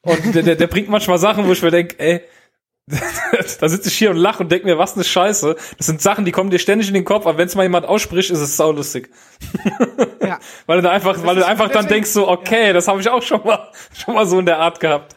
Und 0.00 0.34
der, 0.34 0.42
der, 0.42 0.56
der 0.56 0.66
bringt 0.66 0.88
manchmal 0.88 1.18
Sachen, 1.18 1.46
wo 1.46 1.52
ich 1.52 1.62
mir 1.62 1.70
denke, 1.70 1.94
ey, 2.00 2.22
da 3.60 3.68
sitze 3.68 3.88
ich 3.88 3.96
hier 3.96 4.10
und 4.10 4.16
lache 4.16 4.42
und 4.42 4.50
denke 4.50 4.66
mir, 4.66 4.76
was 4.76 4.94
eine 4.94 5.04
Scheiße. 5.04 5.56
Das 5.78 5.86
sind 5.86 6.02
Sachen, 6.02 6.24
die 6.24 6.32
kommen 6.32 6.50
dir 6.50 6.58
ständig 6.58 6.88
in 6.88 6.94
den 6.94 7.04
Kopf, 7.04 7.26
aber 7.26 7.38
wenn 7.38 7.46
es 7.46 7.54
mal 7.54 7.62
jemand 7.62 7.86
ausspricht, 7.86 8.30
ist 8.30 8.40
es 8.40 8.56
saulustig. 8.56 9.08
ja. 10.20 10.40
weil 10.66 10.78
du 10.78 10.82
da 10.82 10.90
einfach, 10.90 11.14
das 11.14 11.24
weil 11.24 11.36
du 11.36 11.46
einfach 11.46 11.70
dann 11.70 11.86
denkst 11.86 12.10
so, 12.10 12.28
okay, 12.28 12.68
ja. 12.68 12.72
das 12.72 12.88
habe 12.88 13.00
ich 13.00 13.08
auch 13.08 13.22
schon 13.22 13.44
mal, 13.44 13.70
schon 14.04 14.14
mal 14.14 14.26
so 14.26 14.38
in 14.38 14.46
der 14.46 14.58
Art 14.58 14.80
gehabt. 14.80 15.14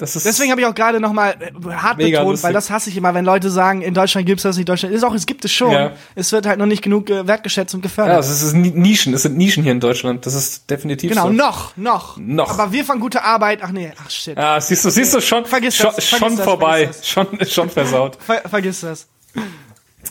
Das 0.00 0.16
ist 0.16 0.24
Deswegen 0.24 0.50
habe 0.50 0.62
ich 0.62 0.66
auch 0.66 0.74
gerade 0.74 0.98
noch 0.98 1.12
mal 1.12 1.34
äh, 1.38 1.72
hart 1.72 1.98
betont, 1.98 2.26
lustig. 2.26 2.44
weil 2.44 2.52
das 2.54 2.70
hasse 2.70 2.88
ich 2.88 2.96
immer, 2.96 3.12
wenn 3.12 3.24
Leute 3.24 3.50
sagen, 3.50 3.82
in 3.82 3.92
Deutschland 3.92 4.26
gibt's 4.26 4.42
das 4.42 4.56
nicht, 4.56 4.68
Deutschland 4.68 4.94
ist 4.94 5.04
auch, 5.04 5.14
es 5.14 5.26
gibt 5.26 5.44
es 5.44 5.52
schon. 5.52 5.72
Ja. 5.72 5.92
Es 6.14 6.32
wird 6.32 6.46
halt 6.46 6.58
noch 6.58 6.66
nicht 6.66 6.82
genug 6.82 7.10
äh, 7.10 7.26
wertgeschätzt 7.26 7.74
und 7.74 7.82
gefördert. 7.82 8.14
Ja, 8.14 8.18
es 8.20 8.42
ist 8.42 8.54
Nischen, 8.54 9.12
es 9.12 9.22
sind 9.22 9.36
Nischen 9.36 9.62
hier 9.62 9.72
in 9.72 9.80
Deutschland. 9.80 10.24
Das 10.24 10.34
ist 10.34 10.70
definitiv 10.70 11.10
genau, 11.10 11.24
so. 11.24 11.28
Genau, 11.28 11.44
noch, 11.44 11.76
noch. 11.76 12.16
Noch. 12.16 12.58
Aber 12.58 12.72
wir 12.72 12.84
von 12.84 12.98
gute 12.98 13.22
Arbeit, 13.22 13.60
ach 13.62 13.72
nee, 13.72 13.92
ach 14.02 14.10
shit. 14.10 14.36
Ja, 14.38 14.58
siehst 14.60 14.84
du, 14.84 14.90
siehst 14.90 15.14
du 15.14 15.20
schon, 15.20 15.44
vergiss 15.44 15.76
schon, 15.76 15.92
das, 15.94 16.04
schon 16.06 16.36
das, 16.36 16.44
vorbei, 16.44 16.90
schon, 17.02 17.26
schon 17.46 17.68
versaut. 17.68 18.16
Ver, 18.20 18.42
vergiss 18.48 18.80
das. 18.80 19.06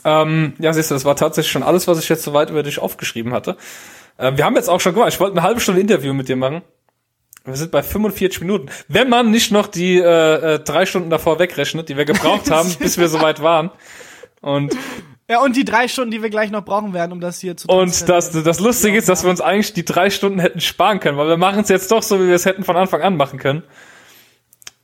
Ähm, 0.05 0.53
ja, 0.59 0.71
siehst 0.71 0.91
du, 0.91 0.95
das 0.95 1.05
war 1.05 1.15
tatsächlich 1.15 1.51
schon 1.51 1.63
alles, 1.63 1.87
was 1.87 1.99
ich 1.99 2.09
jetzt 2.09 2.23
soweit 2.23 2.51
über 2.51 2.61
dich 2.61 2.79
aufgeschrieben 2.79 3.33
hatte. 3.33 3.57
Äh, 4.17 4.37
wir 4.37 4.45
haben 4.45 4.55
jetzt 4.55 4.69
auch 4.69 4.79
schon 4.79 4.93
gemacht, 4.93 5.11
ich 5.11 5.19
wollte 5.19 5.35
eine 5.35 5.43
halbe 5.43 5.59
Stunde 5.59 5.81
Interview 5.81 6.13
mit 6.13 6.29
dir 6.29 6.35
machen. 6.35 6.61
Wir 7.49 7.57
sind 7.57 7.71
bei 7.71 7.83
45 7.83 8.41
Minuten. 8.41 8.69
Wenn 8.87 9.09
man 9.09 9.31
nicht 9.31 9.51
noch 9.51 9.67
die 9.67 9.97
äh, 9.97 10.55
äh, 10.55 10.59
drei 10.59 10.85
Stunden 10.85 11.09
davor 11.09 11.39
wegrechnet, 11.39 11.89
die 11.89 11.97
wir 11.97 12.05
gebraucht 12.05 12.49
haben, 12.51 12.73
bis 12.79 12.97
wir 12.97 13.09
soweit 13.09 13.41
waren. 13.41 13.71
Und 14.41 14.75
ja, 15.29 15.41
und 15.43 15.55
die 15.55 15.63
drei 15.63 15.87
Stunden, 15.87 16.09
die 16.09 16.23
wir 16.23 16.31
gleich 16.31 16.49
noch 16.49 16.65
brauchen 16.65 16.91
werden, 16.93 17.11
um 17.11 17.21
das 17.21 17.39
hier 17.39 17.55
zu 17.55 17.67
Und 17.67 18.09
das, 18.09 18.31
das 18.31 18.59
Lustige 18.59 18.97
ist, 18.97 19.09
dass 19.09 19.23
wir 19.23 19.29
uns 19.29 19.41
eigentlich 19.41 19.73
die 19.73 19.85
drei 19.85 20.09
Stunden 20.09 20.39
hätten 20.39 20.59
sparen 20.59 20.99
können, 20.99 21.19
weil 21.19 21.27
wir 21.27 21.37
machen 21.37 21.59
es 21.59 21.69
jetzt 21.69 21.91
doch 21.91 22.01
so, 22.01 22.19
wie 22.19 22.27
wir 22.27 22.35
es 22.35 22.45
hätten 22.45 22.63
von 22.63 22.75
Anfang 22.75 23.01
an 23.01 23.15
machen 23.15 23.37
können. 23.37 23.61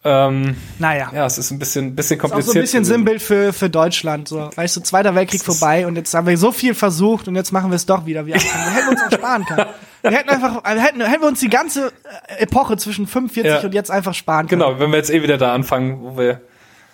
Ähm, 0.07 0.55
naja. 0.77 1.11
Ja, 1.15 1.25
es 1.25 1.39
ist 1.39 1.49
ein 1.49 1.57
bisschen, 1.57 1.95
bisschen 1.95 2.19
kompliziert. 2.19 2.43
Ist 2.43 2.49
auch 2.49 2.53
so 2.53 2.59
ein 2.59 2.61
bisschen 2.61 2.85
Sinnbild 2.85 3.23
für, 3.23 3.51
für 3.53 3.71
Deutschland. 3.71 4.27
So. 4.27 4.51
Weißt 4.55 4.75
du, 4.75 4.81
Zweiter 4.81 5.15
Weltkrieg 5.15 5.43
vorbei 5.43 5.87
und 5.87 5.95
jetzt 5.95 6.13
haben 6.13 6.27
wir 6.27 6.37
so 6.37 6.51
viel 6.51 6.75
versucht 6.75 7.27
und 7.27 7.35
jetzt 7.35 7.51
machen 7.51 7.71
wir 7.71 7.75
es 7.75 7.87
doch 7.87 8.05
wieder. 8.05 8.27
Wir, 8.27 8.35
wir 8.35 8.41
hätten 8.41 8.89
uns 8.89 9.01
auch 9.01 9.11
sparen 9.11 9.45
können. 9.45 9.65
Wir 10.03 10.11
hätten 10.11 10.29
einfach, 10.29 10.63
hätten, 10.63 11.01
hätten 11.01 11.21
wir 11.23 11.27
uns 11.27 11.39
die 11.39 11.49
ganze 11.49 11.91
Epoche 12.37 12.77
zwischen 12.77 13.07
45 13.07 13.51
ja. 13.51 13.59
und 13.61 13.73
jetzt 13.73 13.89
einfach 13.89 14.13
sparen 14.13 14.47
können. 14.47 14.61
Genau, 14.61 14.79
wenn 14.79 14.91
wir 14.91 14.97
jetzt 14.97 15.09
eh 15.09 15.23
wieder 15.23 15.39
da 15.39 15.55
anfangen, 15.55 15.97
wo 16.03 16.17
wir 16.19 16.41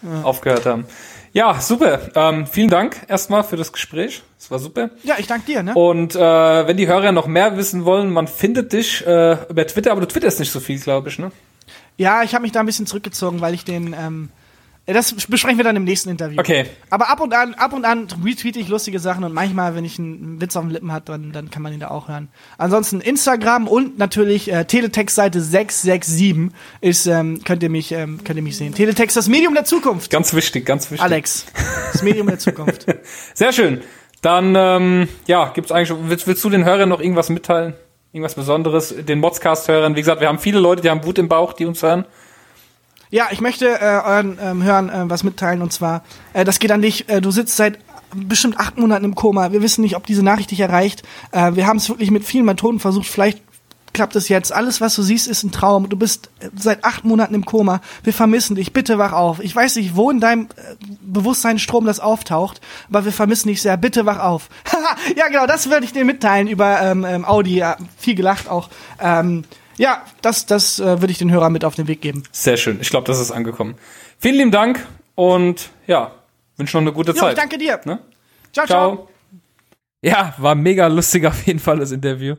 ja. 0.01 0.23
aufgehört 0.23 0.65
haben. 0.65 0.85
Ja, 1.33 1.59
super. 1.59 1.99
Ähm, 2.15 2.47
vielen 2.47 2.69
Dank 2.69 2.95
erstmal 3.09 3.43
für 3.43 3.57
das 3.57 3.73
Gespräch. 3.73 4.23
Es 4.39 4.49
war 4.49 4.59
super. 4.59 4.89
Ja, 5.03 5.15
ich 5.17 5.27
danke 5.27 5.45
dir. 5.47 5.63
Ne? 5.63 5.73
Und 5.73 6.15
äh, 6.15 6.19
wenn 6.19 6.77
die 6.77 6.87
Hörer 6.87 7.11
noch 7.11 7.27
mehr 7.27 7.57
wissen 7.57 7.83
wollen, 7.83 8.11
man 8.11 8.27
findet 8.27 8.71
dich 8.71 9.05
äh, 9.05 9.37
über 9.49 9.67
Twitter, 9.67 9.91
aber 9.91 10.01
du 10.01 10.07
twitterst 10.07 10.39
nicht 10.39 10.51
so 10.51 10.61
viel, 10.61 10.79
glaube 10.79 11.09
ich, 11.09 11.19
ne? 11.19 11.31
Ja, 12.01 12.23
ich 12.23 12.33
habe 12.33 12.41
mich 12.41 12.51
da 12.51 12.61
ein 12.61 12.65
bisschen 12.65 12.87
zurückgezogen, 12.87 13.41
weil 13.41 13.53
ich 13.53 13.63
den. 13.63 13.95
Ähm, 13.97 14.29
das 14.87 15.13
besprechen 15.13 15.57
wir 15.57 15.63
dann 15.63 15.75
im 15.75 15.83
nächsten 15.83 16.09
Interview. 16.09 16.39
Okay. 16.39 16.65
Aber 16.89 17.09
ab 17.09 17.21
und 17.21 17.31
an, 17.35 17.53
ab 17.53 17.71
und 17.71 17.85
an 17.85 18.07
retweete 18.25 18.59
ich 18.59 18.67
lustige 18.67 18.99
Sachen 18.99 19.23
und 19.23 19.31
manchmal, 19.31 19.75
wenn 19.75 19.85
ich 19.85 19.99
einen 19.99 20.41
Witz 20.41 20.55
auf 20.55 20.63
den 20.63 20.71
Lippen 20.71 20.91
hat, 20.91 21.07
dann, 21.07 21.31
dann 21.31 21.51
kann 21.51 21.61
man 21.61 21.71
ihn 21.71 21.79
da 21.79 21.89
auch 21.89 22.07
hören. 22.07 22.29
Ansonsten 22.57 22.99
Instagram 22.99 23.67
und 23.67 23.99
natürlich 23.99 24.51
äh, 24.51 24.65
Teletext-Seite 24.65 25.39
667 25.39 26.51
ist, 26.81 27.05
ähm, 27.05 27.43
könnt 27.45 27.61
ihr 27.61 27.69
mich, 27.69 27.91
ähm, 27.91 28.23
könnt 28.23 28.37
ihr 28.37 28.43
mich 28.43 28.57
sehen. 28.57 28.73
Teletext, 28.73 29.15
das 29.15 29.29
Medium 29.29 29.53
der 29.53 29.65
Zukunft. 29.65 30.09
Ganz 30.09 30.33
wichtig, 30.33 30.65
ganz 30.65 30.89
wichtig. 30.89 31.03
Alex, 31.03 31.45
das 31.93 32.01
Medium 32.01 32.25
der 32.25 32.39
Zukunft. 32.39 32.87
Sehr 33.35 33.53
schön. 33.53 33.81
Dann, 34.23 34.55
ähm, 34.57 35.07
ja, 35.27 35.51
gibt's 35.53 35.71
eigentlich, 35.71 35.95
willst, 36.05 36.25
willst 36.25 36.43
du 36.43 36.49
den 36.49 36.65
Hörern 36.65 36.89
noch 36.89 36.99
irgendwas 36.99 37.29
mitteilen? 37.29 37.75
Irgendwas 38.13 38.35
Besonderes, 38.35 38.93
den 38.97 39.19
Modscast-Hörern. 39.19 39.95
Wie 39.95 40.01
gesagt, 40.01 40.19
wir 40.19 40.27
haben 40.27 40.39
viele 40.39 40.59
Leute, 40.59 40.81
die 40.81 40.89
haben 40.89 41.03
Wut 41.05 41.17
im 41.17 41.29
Bauch, 41.29 41.53
die 41.53 41.65
uns 41.65 41.81
hören. 41.81 42.05
Ja, 43.09 43.27
ich 43.31 43.41
möchte 43.41 43.67
äh, 43.67 44.01
euren 44.05 44.37
ähm, 44.41 44.63
Hörern 44.63 44.89
äh, 44.89 45.09
was 45.09 45.23
mitteilen 45.23 45.61
und 45.61 45.71
zwar, 45.71 46.03
äh, 46.33 46.45
das 46.45 46.59
geht 46.59 46.71
an 46.71 46.81
dich, 46.81 47.09
äh, 47.09 47.21
du 47.21 47.31
sitzt 47.31 47.57
seit 47.57 47.79
bestimmt 48.15 48.57
acht 48.57 48.77
Monaten 48.77 49.05
im 49.05 49.15
Koma. 49.15 49.51
Wir 49.51 49.61
wissen 49.61 49.81
nicht, 49.81 49.95
ob 49.95 50.05
diese 50.05 50.23
Nachricht 50.23 50.51
dich 50.51 50.59
erreicht. 50.59 51.03
Äh, 51.31 51.55
wir 51.55 51.67
haben 51.67 51.77
es 51.77 51.89
wirklich 51.89 52.11
mit 52.11 52.25
vielen 52.25 52.45
Methoden 52.45 52.79
versucht. 52.79 53.07
Vielleicht 53.07 53.41
klappt 53.93 54.15
es 54.15 54.29
jetzt. 54.29 54.51
Alles, 54.51 54.81
was 54.81 54.95
du 54.95 55.01
siehst, 55.01 55.27
ist 55.27 55.43
ein 55.43 55.51
Traum. 55.51 55.89
Du 55.89 55.97
bist 55.97 56.29
äh, 56.39 56.49
seit 56.55 56.83
acht 56.83 57.03
Monaten 57.03 57.33
im 57.33 57.45
Koma. 57.45 57.81
Wir 58.03 58.13
vermissen 58.13 58.55
dich. 58.55 58.73
Bitte 58.73 58.97
wach 58.97 59.13
auf. 59.13 59.39
Ich 59.39 59.55
weiß 59.55 59.75
nicht, 59.77 59.95
wo 59.95 60.09
in 60.11 60.19
deinem 60.19 60.47
äh, 60.55 60.75
Bewusstseinsstrom 61.01 61.85
das 61.85 61.99
auftaucht, 61.99 62.61
aber 62.89 63.05
wir 63.05 63.11
vermissen 63.11 63.47
dich 63.47 63.61
sehr. 63.61 63.77
Bitte 63.77 64.05
wach 64.05 64.19
auf. 64.19 64.49
ja, 65.15 65.27
genau, 65.27 65.47
das 65.47 65.69
würde 65.69 65.85
ich 65.85 65.93
dir 65.93 66.05
mitteilen 66.05 66.47
über 66.47 66.81
ähm, 66.81 67.05
ähm, 67.05 67.25
Audi. 67.25 67.55
Ja, 67.55 67.77
viel 67.97 68.15
gelacht 68.15 68.49
auch. 68.49 68.69
Ähm, 68.99 69.43
ja, 69.77 70.03
das, 70.21 70.45
das 70.45 70.79
äh, 70.79 71.01
würde 71.01 71.11
ich 71.11 71.17
den 71.17 71.31
Hörern 71.31 71.51
mit 71.51 71.65
auf 71.65 71.75
den 71.75 71.87
Weg 71.87 72.01
geben. 72.01 72.23
Sehr 72.31 72.57
schön. 72.57 72.79
Ich 72.81 72.89
glaube, 72.89 73.07
das 73.07 73.19
ist 73.19 73.31
angekommen. 73.31 73.75
Vielen 74.19 74.35
lieben 74.35 74.51
Dank 74.51 74.85
und 75.15 75.69
ja, 75.87 76.11
wünsche 76.57 76.77
noch 76.77 76.81
eine 76.81 76.93
gute 76.93 77.15
Zeit. 77.15 77.31
Jo, 77.31 77.41
danke 77.41 77.57
dir. 77.57 77.79
Ne? 77.85 77.99
Ciao, 78.53 78.65
ciao, 78.65 78.95
ciao. 78.95 79.09
Ja, 80.01 80.33
war 80.37 80.55
mega 80.55 80.87
lustig 80.87 81.25
auf 81.25 81.45
jeden 81.45 81.59
Fall 81.59 81.79
das 81.79 81.91
Interview. 81.91 82.35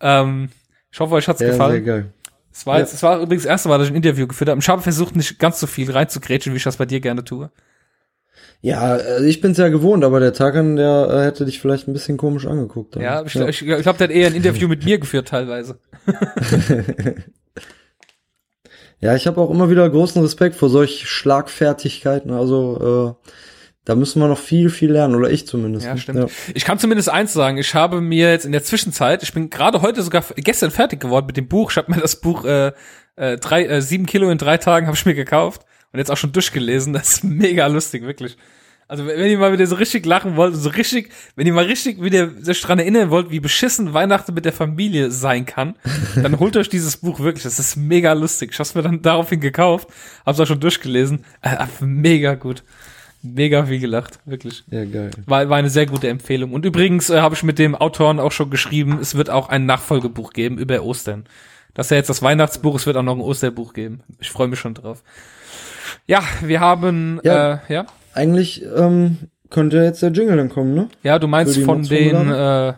Ähm, 0.00 0.50
ich 0.92 1.00
hoffe, 1.00 1.14
euch 1.14 1.28
hat's 1.28 1.40
ja, 1.40 1.48
gefallen. 1.48 1.84
Sehr 1.84 1.94
geil. 1.94 2.12
Es 2.52 2.66
war, 2.66 2.74
ja. 2.74 2.80
jetzt, 2.80 2.94
es 2.94 3.02
war 3.02 3.20
übrigens 3.20 3.44
das 3.44 3.50
erste 3.50 3.68
Mal, 3.68 3.78
dass 3.78 3.86
ich 3.86 3.92
ein 3.92 3.96
Interview 3.96 4.26
geführt 4.26 4.50
habe. 4.50 4.60
Ich 4.60 4.68
habe 4.68 4.82
versucht, 4.82 5.14
nicht 5.16 5.38
ganz 5.38 5.60
so 5.60 5.66
viel 5.66 5.90
reinzugrätschen, 5.90 6.52
wie 6.52 6.56
ich 6.56 6.64
das 6.64 6.76
bei 6.76 6.86
dir 6.86 7.00
gerne 7.00 7.24
tue. 7.24 7.50
Ja, 8.62 8.80
also 8.80 9.24
ich 9.24 9.40
bin's 9.40 9.56
ja 9.56 9.68
gewohnt, 9.68 10.04
aber 10.04 10.20
der 10.20 10.34
Tagan, 10.34 10.76
der 10.76 11.08
äh, 11.10 11.24
hätte 11.24 11.46
dich 11.46 11.60
vielleicht 11.60 11.88
ein 11.88 11.94
bisschen 11.94 12.18
komisch 12.18 12.46
angeguckt. 12.46 12.96
Dann. 12.96 13.02
Ja, 13.02 13.22
ich, 13.24 13.32
ja. 13.34 13.48
ich, 13.48 13.62
ich 13.62 13.82
glaube, 13.82 13.98
der 13.98 14.08
hat 14.08 14.14
eher 14.14 14.26
ein 14.26 14.34
Interview 14.34 14.68
mit 14.68 14.84
mir 14.84 14.98
geführt 14.98 15.28
teilweise. 15.28 15.78
ja, 19.00 19.14
ich 19.14 19.26
habe 19.26 19.40
auch 19.40 19.50
immer 19.50 19.70
wieder 19.70 19.88
großen 19.88 20.20
Respekt 20.20 20.56
vor 20.56 20.68
solch 20.68 21.08
Schlagfertigkeiten. 21.08 22.32
Also 22.32 23.16
äh, 23.24 23.30
da 23.84 23.94
müssen 23.94 24.20
wir 24.20 24.28
noch 24.28 24.38
viel, 24.38 24.68
viel 24.68 24.92
lernen, 24.92 25.14
oder 25.14 25.30
ich 25.30 25.46
zumindest. 25.46 25.86
Ja, 25.86 25.96
stimmt. 25.96 26.18
Ja. 26.18 26.26
Ich 26.54 26.64
kann 26.64 26.78
zumindest 26.78 27.08
eins 27.08 27.32
sagen, 27.32 27.56
ich 27.56 27.74
habe 27.74 28.00
mir 28.00 28.30
jetzt 28.30 28.44
in 28.44 28.52
der 28.52 28.62
Zwischenzeit, 28.62 29.22
ich 29.22 29.32
bin 29.32 29.48
gerade 29.50 29.82
heute 29.82 30.02
sogar 30.02 30.22
gestern 30.36 30.70
fertig 30.70 31.00
geworden 31.00 31.26
mit 31.26 31.36
dem 31.36 31.48
Buch. 31.48 31.70
Ich 31.70 31.76
habe 31.76 31.90
mir 31.90 32.00
das 32.00 32.20
Buch 32.20 32.44
äh, 32.44 32.72
äh, 33.16 33.36
drei, 33.38 33.66
äh, 33.66 33.82
sieben 33.82 34.06
Kilo 34.06 34.30
in 34.30 34.38
drei 34.38 34.58
Tagen 34.58 34.86
habe 34.86 34.96
ich 34.96 35.06
mir 35.06 35.14
gekauft 35.14 35.62
und 35.92 35.98
jetzt 35.98 36.10
auch 36.10 36.16
schon 36.16 36.32
durchgelesen. 36.32 36.92
Das 36.92 37.08
ist 37.14 37.24
mega 37.24 37.66
lustig, 37.66 38.02
wirklich. 38.02 38.36
Also 38.86 39.06
wenn 39.06 39.30
ihr 39.30 39.38
mal 39.38 39.52
wieder 39.52 39.68
so 39.68 39.76
richtig 39.76 40.04
lachen 40.04 40.34
wollt, 40.34 40.56
so 40.56 40.68
richtig, 40.68 41.12
wenn 41.36 41.46
ihr 41.46 41.52
mal 41.52 41.64
richtig 41.64 42.02
wieder 42.02 42.28
sich 42.40 42.60
dran 42.60 42.80
erinnern 42.80 43.10
wollt, 43.10 43.30
wie 43.30 43.38
beschissen 43.38 43.94
Weihnachten 43.94 44.34
mit 44.34 44.44
der 44.44 44.52
Familie 44.52 45.12
sein 45.12 45.46
kann, 45.46 45.76
dann 46.16 46.40
holt 46.40 46.56
euch 46.56 46.68
dieses 46.68 46.96
Buch 46.96 47.20
wirklich. 47.20 47.44
Das 47.44 47.60
ist 47.60 47.76
mega 47.76 48.12
lustig. 48.14 48.50
Ich 48.52 48.58
hab's 48.58 48.74
mir 48.74 48.82
dann 48.82 49.00
daraufhin 49.00 49.38
gekauft, 49.38 49.88
hab's 50.26 50.40
auch 50.40 50.46
schon 50.46 50.58
durchgelesen. 50.58 51.24
Äh, 51.40 51.64
mega 51.80 52.34
gut. 52.34 52.64
Mega 53.22 53.66
viel 53.66 53.80
gelacht, 53.80 54.18
wirklich. 54.24 54.64
Ja, 54.70 54.84
geil. 54.84 55.10
War, 55.26 55.48
war 55.48 55.58
eine 55.58 55.70
sehr 55.70 55.86
gute 55.86 56.08
Empfehlung. 56.08 56.52
Und 56.52 56.64
übrigens 56.64 57.10
äh, 57.10 57.20
habe 57.20 57.34
ich 57.34 57.42
mit 57.42 57.58
dem 57.58 57.74
Autoren 57.74 58.18
auch 58.18 58.32
schon 58.32 58.50
geschrieben, 58.50 58.98
es 59.00 59.14
wird 59.14 59.28
auch 59.28 59.48
ein 59.48 59.66
Nachfolgebuch 59.66 60.32
geben 60.32 60.56
über 60.56 60.82
Ostern. 60.82 61.24
Das 61.74 61.86
ist 61.86 61.90
ja 61.90 61.96
jetzt 61.98 62.10
das 62.10 62.22
Weihnachtsbuch, 62.22 62.76
es 62.76 62.86
wird 62.86 62.96
auch 62.96 63.02
noch 63.02 63.14
ein 63.14 63.20
Osterbuch 63.20 63.74
geben. 63.74 64.00
Ich 64.20 64.30
freue 64.30 64.48
mich 64.48 64.58
schon 64.58 64.74
drauf. 64.74 65.02
Ja, 66.06 66.22
wir 66.42 66.60
haben, 66.60 67.20
ja. 67.22 67.54
Äh, 67.68 67.74
ja 67.74 67.86
eigentlich 68.14 68.64
ähm, 68.76 69.18
könnte 69.50 69.78
jetzt 69.78 70.02
der 70.02 70.10
Jingle 70.10 70.36
dann 70.36 70.48
kommen, 70.48 70.74
ne? 70.74 70.88
Ja, 71.02 71.18
du 71.18 71.26
meinst 71.26 71.58
von 71.58 71.82
den 71.82 72.30
äh, 72.30 72.74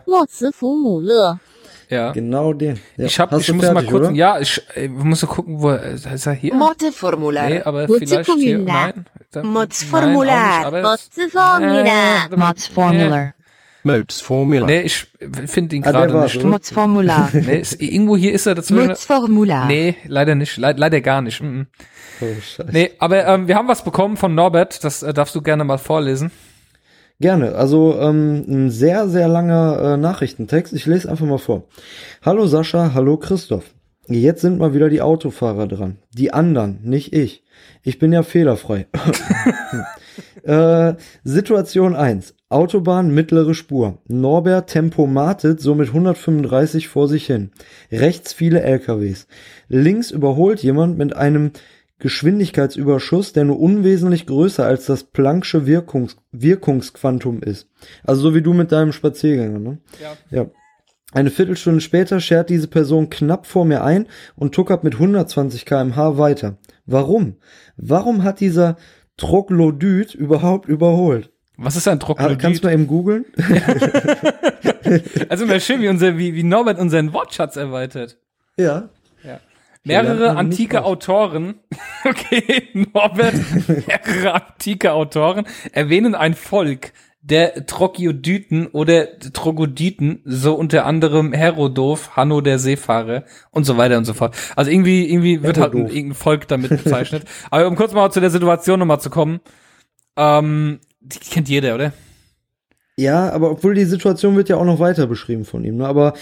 ja. 1.93 2.11
Genau 2.11 2.53
den. 2.53 2.79
Ja. 2.97 3.05
Ich 3.05 3.19
hab, 3.19 3.31
Hast 3.31 3.47
ich 3.47 3.53
muss 3.53 3.65
fertig, 3.65 3.83
mal 3.83 3.91
gucken. 3.91 4.07
Oder? 4.07 4.15
Ja, 4.15 4.39
ich, 4.39 4.61
ich 4.75 4.89
muss 4.89 5.21
mal 5.21 5.27
gucken, 5.29 5.61
wo 5.61 5.71
ist 5.71 6.25
er 6.25 6.33
hier? 6.33 6.53
Mods-Formular. 6.53 7.49
Nee, 7.49 7.61
aber 7.61 7.87
vielleicht 7.87 8.31
hier. 8.31 8.59
Nein. 8.59 9.05
Mods-Formular. 9.41 10.71
Mods-Formular. 10.71 12.29
Mods-Formular. 12.35 13.33
Mods 13.85 14.21
Formular. 14.21 14.67
Nee, 14.67 14.81
ich 14.81 15.07
finde 15.45 15.75
ihn 15.75 15.83
ah, 15.83 15.91
gerade 15.91 16.21
nicht. 16.21 16.41
Mods 16.43 16.71
Formular. 16.71 17.29
nee, 17.33 17.59
ist, 17.59 17.81
irgendwo 17.81 18.15
hier 18.15 18.31
ist 18.31 18.45
er 18.45 18.55
dazu. 18.55 18.73
Mods 18.73 19.05
Formular. 19.05 19.67
Nee, 19.67 19.95
leider 20.07 20.35
nicht. 20.35 20.57
Le 20.57 20.73
leider 20.77 21.01
gar 21.01 21.21
nicht. 21.21 21.41
Mm 21.41 21.45
-mm. 21.45 21.65
Oh, 22.21 22.25
Scheiße. 22.41 22.69
Nee, 22.71 22.91
aber 22.99 23.25
ähm, 23.27 23.47
wir 23.47 23.55
haben 23.55 23.67
was 23.67 23.83
bekommen 23.83 24.15
von 24.15 24.33
Norbert, 24.33 24.83
das 24.83 25.03
äh, 25.03 25.13
darfst 25.13 25.35
du 25.35 25.41
gerne 25.41 25.65
mal 25.65 25.77
vorlesen. 25.77 26.31
Gerne. 27.19 27.55
Also 27.55 27.97
ähm, 27.99 28.43
ein 28.47 28.69
sehr, 28.69 29.07
sehr 29.07 29.27
langer 29.27 29.93
äh, 29.93 29.97
Nachrichtentext. 29.97 30.73
Ich 30.73 30.85
lese 30.85 31.09
einfach 31.09 31.25
mal 31.25 31.37
vor. 31.37 31.63
Hallo 32.21 32.45
Sascha, 32.47 32.93
hallo 32.93 33.17
Christoph. 33.17 33.73
Jetzt 34.07 34.41
sind 34.41 34.59
mal 34.59 34.73
wieder 34.73 34.89
die 34.89 35.01
Autofahrer 35.01 35.67
dran. 35.67 35.97
Die 36.13 36.33
anderen, 36.33 36.79
nicht 36.83 37.13
ich. 37.13 37.43
Ich 37.83 37.99
bin 37.99 38.11
ja 38.11 38.23
fehlerfrei. 38.23 38.87
äh, 40.43 40.95
Situation 41.23 41.95
1. 41.95 42.35
Autobahn 42.49 43.13
mittlere 43.13 43.53
Spur. 43.53 43.99
Norbert 44.07 44.69
tempomatet 44.69 45.61
somit 45.61 45.87
135 45.87 46.89
vor 46.89 47.07
sich 47.07 47.25
hin. 47.25 47.51
Rechts 47.91 48.33
viele 48.33 48.61
LKWs. 48.61 49.27
Links 49.69 50.11
überholt 50.11 50.61
jemand 50.61 50.97
mit 50.97 51.15
einem 51.15 51.51
Geschwindigkeitsüberschuss, 52.03 53.31
der 53.31 53.45
nur 53.45 53.61
unwesentlich 53.61 54.25
größer 54.25 54.65
als 54.65 54.85
das 54.85 55.13
Planck'sche 55.13 55.65
Wirkungs 55.65 56.17
Wirkungsquantum 56.33 57.41
ist. 57.41 57.69
Also 58.03 58.21
so 58.21 58.35
wie 58.35 58.41
du 58.41 58.53
mit 58.53 58.73
deinem 58.73 58.91
Spaziergänger, 58.91 59.57
ne? 59.57 59.77
Ja. 60.01 60.37
ja. 60.37 60.45
Eine 61.13 61.29
Viertelstunde 61.29 61.79
später 61.79 62.19
schert 62.19 62.49
diese 62.49 62.67
Person 62.67 63.09
knapp 63.09 63.45
vor 63.45 63.63
mir 63.63 63.85
ein 63.85 64.07
und 64.35 64.53
tuckert 64.53 64.83
mit 64.83 64.95
120 64.95 65.65
kmh 65.65 66.17
weiter. 66.17 66.57
Warum? 66.85 67.37
Warum 67.77 68.23
hat 68.23 68.41
dieser 68.41 68.75
Troglodyt 69.15 70.13
überhaupt 70.13 70.67
überholt? 70.67 71.31
Was 71.55 71.77
ist 71.77 71.87
ein 71.87 72.01
Troglodyt? 72.01 72.39
Kannst 72.39 72.63
du 72.63 72.67
mal 72.67 72.73
eben 72.73 72.87
googeln? 72.87 73.23
also 75.29 75.47
wäre 75.47 75.61
schön, 75.61 75.81
wie, 75.81 75.87
unser, 75.87 76.17
wie, 76.17 76.35
wie 76.35 76.43
Norbert 76.43 76.79
unseren 76.79 77.13
Wortschatz 77.13 77.55
erweitert. 77.55 78.17
Ja. 78.57 78.89
Mehrere 79.85 80.37
antike 80.37 80.85
Autoren, 80.85 81.55
okay, 82.05 82.69
Norbert, 82.73 83.35
mehrere 83.67 84.33
antike 84.33 84.93
Autoren 84.93 85.45
erwähnen 85.73 86.15
ein 86.15 86.35
Volk, 86.35 86.93
der 87.21 87.65
Troglodyten 87.65 88.67
oder 88.67 89.19
Trogodyten, 89.19 90.21
so 90.25 90.55
unter 90.55 90.85
anderem 90.85 91.31
Herodot, 91.31 92.15
Hanno 92.15 92.41
der 92.41 92.59
Seefahrer 92.59 93.23
und 93.51 93.65
so 93.65 93.77
weiter 93.77 93.97
und 93.97 94.05
so 94.05 94.13
fort. 94.13 94.35
Also 94.57 94.71
irgendwie, 94.71 95.09
irgendwie 95.09 95.41
wird 95.41 95.57
halt 95.57 95.73
ein, 95.73 95.87
irgendein 95.87 96.15
Volk 96.15 96.47
damit 96.49 96.69
bezeichnet. 96.69 97.23
Aber 97.49 97.67
um 97.67 97.75
kurz 97.75 97.93
mal 97.93 98.11
zu 98.11 98.19
der 98.19 98.29
Situation 98.29 98.79
nochmal 98.79 98.99
zu 98.99 99.09
kommen, 99.09 99.39
ähm, 100.17 100.79
die 100.99 101.19
kennt 101.19 101.47
jeder, 101.47 101.75
oder? 101.75 101.93
Ja, 102.95 103.31
aber 103.31 103.49
obwohl 103.49 103.73
die 103.73 103.85
Situation 103.85 104.35
wird 104.35 104.49
ja 104.49 104.57
auch 104.57 104.65
noch 104.65 104.79
weiter 104.79 105.07
beschrieben 105.07 105.45
von 105.45 105.63
ihm, 105.63 105.77
ne? 105.77 105.87
Aber 105.87 106.13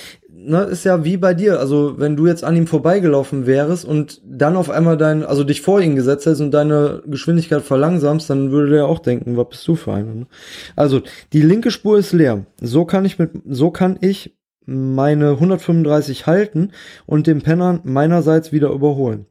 ne, 0.44 0.64
ist 0.64 0.84
ja 0.84 1.04
wie 1.04 1.18
bei 1.18 1.34
dir. 1.34 1.60
Also, 1.60 1.96
wenn 1.98 2.16
du 2.16 2.28
jetzt 2.28 2.44
an 2.44 2.56
ihm 2.56 2.68
vorbeigelaufen 2.68 3.46
wärst 3.46 3.86
und 3.86 4.22
dann 4.26 4.56
auf 4.56 4.70
einmal 4.70 4.98
dein, 4.98 5.24
also 5.24 5.44
dich 5.44 5.62
vor 5.62 5.82
ihn 5.82 5.96
gesetzt 5.96 6.26
hättest 6.26 6.42
und 6.42 6.52
deine 6.52 7.04
Geschwindigkeit 7.06 7.62
verlangsamst, 7.62 8.30
dann 8.30 8.52
würde 8.52 8.72
der 8.72 8.86
auch 8.86 9.00
denken, 9.00 9.38
was 9.38 9.50
bist 9.50 9.68
du 9.68 9.76
für 9.76 9.94
einer? 9.94 10.14
Ne? 10.14 10.28
Also, 10.76 11.02
die 11.34 11.42
linke 11.42 11.72
Spur 11.72 11.98
ist 11.98 12.14
leer. 12.14 12.46
So 12.62 12.86
kann 12.86 13.06
ich 13.06 13.20
mit, 13.20 13.32
so 13.48 13.72
kann 13.72 13.98
ich 14.02 14.36
meine 14.66 15.32
135 15.32 16.28
halten 16.28 16.72
und 17.06 17.28
den 17.28 17.42
Penner 17.42 17.80
meinerseits 17.84 18.52
wieder 18.52 18.70
überholen. 18.70 19.26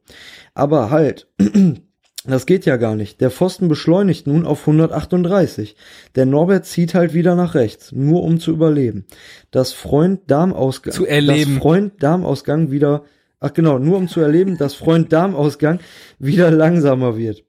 Aber 0.53 0.89
halt, 0.89 1.27
Das 2.25 2.45
geht 2.45 2.65
ja 2.65 2.77
gar 2.77 2.95
nicht. 2.95 3.19
Der 3.19 3.31
Pfosten 3.31 3.67
beschleunigt 3.67 4.27
nun 4.27 4.45
auf 4.45 4.61
138. 4.61 5.75
Der 6.15 6.27
Norbert 6.27 6.65
zieht 6.65 6.93
halt 6.93 7.13
wieder 7.13 7.35
nach 7.35 7.55
rechts, 7.55 7.91
nur 7.91 8.23
um 8.23 8.39
zu 8.39 8.51
überleben. 8.51 9.05
Das 9.49 9.73
Freund-Darm-Ausgang. 9.73 10.93
Zu 10.93 11.07
erleben. 11.07 11.55
Das 11.55 11.63
Freund-Darm-Ausgang 11.63 12.69
wieder, 12.69 13.05
ach 13.39 13.53
genau, 13.53 13.79
nur 13.79 13.97
um 13.97 14.07
zu 14.07 14.19
erleben, 14.19 14.57
dass 14.57 14.75
Freund-Darm-Ausgang 14.75 15.79
wieder 16.19 16.51
langsamer 16.51 17.17
wird. 17.17 17.43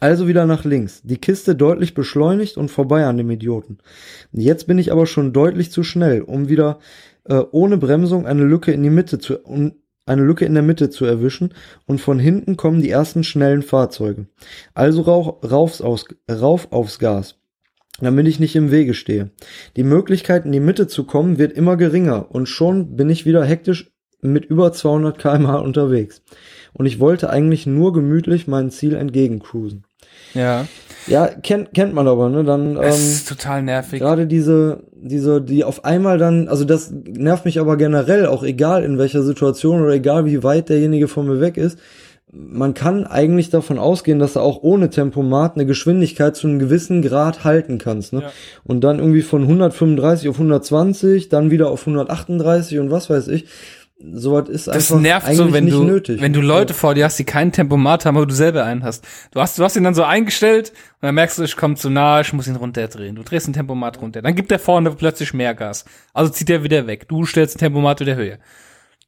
Also 0.00 0.26
wieder 0.26 0.44
nach 0.44 0.64
links. 0.64 1.00
Die 1.02 1.18
Kiste 1.18 1.54
deutlich 1.54 1.94
beschleunigt 1.94 2.56
und 2.56 2.70
vorbei 2.70 3.06
an 3.06 3.16
dem 3.16 3.30
Idioten. 3.30 3.78
Jetzt 4.32 4.66
bin 4.66 4.78
ich 4.78 4.90
aber 4.90 5.06
schon 5.06 5.32
deutlich 5.32 5.70
zu 5.70 5.84
schnell, 5.84 6.20
um 6.22 6.48
wieder 6.48 6.80
äh, 7.24 7.42
ohne 7.52 7.78
Bremsung 7.78 8.26
eine 8.26 8.44
Lücke 8.44 8.72
in 8.72 8.82
die 8.82 8.90
Mitte 8.90 9.18
zu, 9.18 9.38
um, 9.38 9.72
eine 10.06 10.22
Lücke 10.22 10.44
in 10.44 10.54
der 10.54 10.62
Mitte 10.62 10.90
zu 10.90 11.04
erwischen 11.04 11.54
und 11.86 12.00
von 12.00 12.18
hinten 12.18 12.56
kommen 12.56 12.82
die 12.82 12.90
ersten 12.90 13.24
schnellen 13.24 13.62
Fahrzeuge. 13.62 14.26
Also 14.74 15.02
rauf, 15.02 15.80
aus, 15.80 16.06
rauf 16.30 16.72
aufs 16.72 16.98
Gas, 16.98 17.36
damit 18.00 18.26
ich 18.26 18.40
nicht 18.40 18.56
im 18.56 18.70
Wege 18.70 18.94
stehe. 18.94 19.30
Die 19.76 19.84
Möglichkeit 19.84 20.44
in 20.44 20.52
die 20.52 20.60
Mitte 20.60 20.86
zu 20.86 21.04
kommen 21.04 21.38
wird 21.38 21.52
immer 21.52 21.76
geringer 21.76 22.30
und 22.30 22.48
schon 22.48 22.96
bin 22.96 23.08
ich 23.08 23.26
wieder 23.26 23.44
hektisch 23.44 23.90
mit 24.20 24.44
über 24.46 24.72
200 24.72 25.18
kmh 25.18 25.56
unterwegs. 25.56 26.22
Und 26.72 26.86
ich 26.86 26.98
wollte 26.98 27.30
eigentlich 27.30 27.66
nur 27.66 27.92
gemütlich 27.92 28.46
meinem 28.46 28.70
Ziel 28.70 28.94
entgegencruisen. 28.94 29.84
Ja. 30.34 30.66
Ja, 31.06 31.28
kennt, 31.28 31.74
kennt 31.74 31.94
man 31.94 32.08
aber, 32.08 32.28
ne? 32.28 32.44
Dann, 32.44 32.76
ähm, 32.76 32.82
ist 32.82 33.28
total 33.28 33.62
nervig. 33.62 34.00
Gerade 34.00 34.26
diese, 34.26 34.80
diese, 34.94 35.40
die 35.40 35.64
auf 35.64 35.84
einmal 35.84 36.18
dann, 36.18 36.48
also 36.48 36.64
das 36.64 36.90
nervt 36.90 37.44
mich 37.44 37.60
aber 37.60 37.76
generell, 37.76 38.26
auch 38.26 38.42
egal 38.42 38.84
in 38.84 38.98
welcher 38.98 39.22
Situation 39.22 39.82
oder 39.82 39.92
egal 39.92 40.24
wie 40.24 40.42
weit 40.42 40.68
derjenige 40.68 41.08
von 41.08 41.26
mir 41.26 41.40
weg 41.40 41.56
ist. 41.56 41.78
Man 42.32 42.74
kann 42.74 43.06
eigentlich 43.06 43.50
davon 43.50 43.78
ausgehen, 43.78 44.18
dass 44.18 44.32
du 44.32 44.40
auch 44.40 44.62
ohne 44.62 44.90
Tempomat 44.90 45.54
eine 45.54 45.66
Geschwindigkeit 45.66 46.34
zu 46.34 46.48
einem 46.48 46.58
gewissen 46.58 47.00
Grad 47.00 47.44
halten 47.44 47.78
kannst, 47.78 48.12
ne? 48.12 48.22
Ja. 48.22 48.32
Und 48.64 48.82
dann 48.82 48.98
irgendwie 48.98 49.22
von 49.22 49.42
135 49.42 50.28
auf 50.28 50.36
120, 50.36 51.28
dann 51.28 51.50
wieder 51.50 51.70
auf 51.70 51.82
138 51.82 52.78
und 52.80 52.90
was 52.90 53.08
weiß 53.08 53.28
ich 53.28 53.46
sowas 53.98 54.48
ist 54.48 54.66
das 54.66 54.90
einfach 54.90 55.00
nervt 55.00 55.26
eigentlich 55.26 55.38
so, 55.38 55.52
wenn 55.52 55.64
nicht 55.64 55.76
du, 55.76 55.84
nötig. 55.84 56.20
Wenn 56.20 56.32
du 56.32 56.40
Leute 56.40 56.74
vor 56.74 56.94
dir 56.94 57.04
hast, 57.04 57.18
die 57.18 57.24
keinen 57.24 57.52
Tempomat 57.52 58.04
haben, 58.04 58.16
aber 58.16 58.26
du 58.26 58.34
selber 58.34 58.64
einen 58.64 58.82
hast. 58.82 59.06
Du 59.30 59.40
hast, 59.40 59.58
du 59.58 59.64
hast 59.64 59.76
ihn 59.76 59.84
dann 59.84 59.94
so 59.94 60.02
eingestellt 60.02 60.70
und 61.00 61.06
dann 61.06 61.14
merkst 61.14 61.38
du, 61.38 61.42
ich 61.42 61.56
komme 61.56 61.76
zu 61.76 61.90
nah, 61.90 62.20
ich 62.20 62.32
muss 62.32 62.46
ihn 62.46 62.56
runterdrehen. 62.56 63.14
Du 63.14 63.22
drehst 63.22 63.46
den 63.46 63.54
Tempomat 63.54 64.00
runter. 64.00 64.22
Dann 64.22 64.34
gibt 64.34 64.50
der 64.50 64.58
vorne 64.58 64.90
plötzlich 64.90 65.32
mehr 65.32 65.54
Gas. 65.54 65.84
Also 66.12 66.32
zieht 66.32 66.50
er 66.50 66.64
wieder 66.64 66.86
weg. 66.86 67.08
Du 67.08 67.24
stellst 67.24 67.54
den 67.54 67.60
Tempomat 67.60 68.00
wieder 68.00 68.16
höher. 68.16 68.38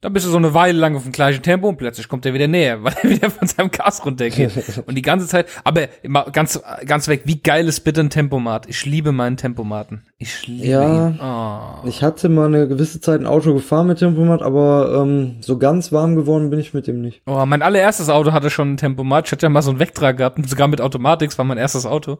Dann 0.01 0.13
bist 0.13 0.27
du 0.27 0.29
so 0.29 0.37
eine 0.37 0.53
Weile 0.53 0.77
lang 0.77 0.95
auf 0.95 1.03
dem 1.03 1.11
gleichen 1.11 1.41
Tempo 1.41 1.67
und 1.67 1.77
plötzlich 1.77 2.07
kommt 2.07 2.23
er 2.25 2.33
wieder 2.33 2.47
näher, 2.47 2.83
weil 2.83 2.93
er 3.01 3.09
wieder 3.09 3.29
von 3.31 3.47
seinem 3.47 3.71
Gas 3.71 4.05
runtergeht. 4.05 4.51
und 4.85 4.95
die 4.95 5.01
ganze 5.01 5.27
Zeit, 5.27 5.47
aber 5.63 5.87
immer 6.03 6.25
ganz, 6.31 6.61
ganz 6.85 7.07
weg, 7.07 7.21
wie 7.25 7.41
geil 7.41 7.67
ist 7.67 7.81
bitte 7.81 8.01
ein 8.01 8.09
Tempomat? 8.09 8.67
Ich 8.69 8.85
liebe 8.85 9.11
meinen 9.11 9.37
Tempomaten. 9.37 10.03
Ich 10.19 10.45
liebe 10.47 10.67
ja, 10.67 11.07
ihn. 11.07 11.19
Oh. 11.19 11.87
Ich 11.87 12.03
hatte 12.03 12.29
mal 12.29 12.47
eine 12.47 12.67
gewisse 12.67 13.01
Zeit 13.01 13.19
ein 13.19 13.25
Auto 13.25 13.53
gefahren 13.53 13.87
mit 13.87 13.97
Tempomat, 13.97 14.43
aber 14.43 15.01
ähm, 15.01 15.37
so 15.41 15.57
ganz 15.57 15.91
warm 15.91 16.15
geworden 16.15 16.51
bin 16.51 16.59
ich 16.59 16.73
mit 16.75 16.85
dem 16.85 17.01
nicht. 17.01 17.21
Oh, 17.25 17.43
mein 17.47 17.63
allererstes 17.63 18.09
Auto 18.09 18.33
hatte 18.33 18.49
schon 18.51 18.73
ein 18.73 18.77
Tempomat. 18.77 19.25
Ich 19.25 19.31
hatte 19.31 19.47
ja 19.47 19.49
mal 19.49 19.63
so 19.63 19.71
einen 19.71 19.79
Vectra 19.79 20.11
gehabt, 20.11 20.39
sogar 20.47 20.67
mit 20.67 20.79
Automatik, 20.79 21.35
war 21.37 21.45
mein 21.45 21.57
erstes 21.57 21.85
Auto. 21.85 22.19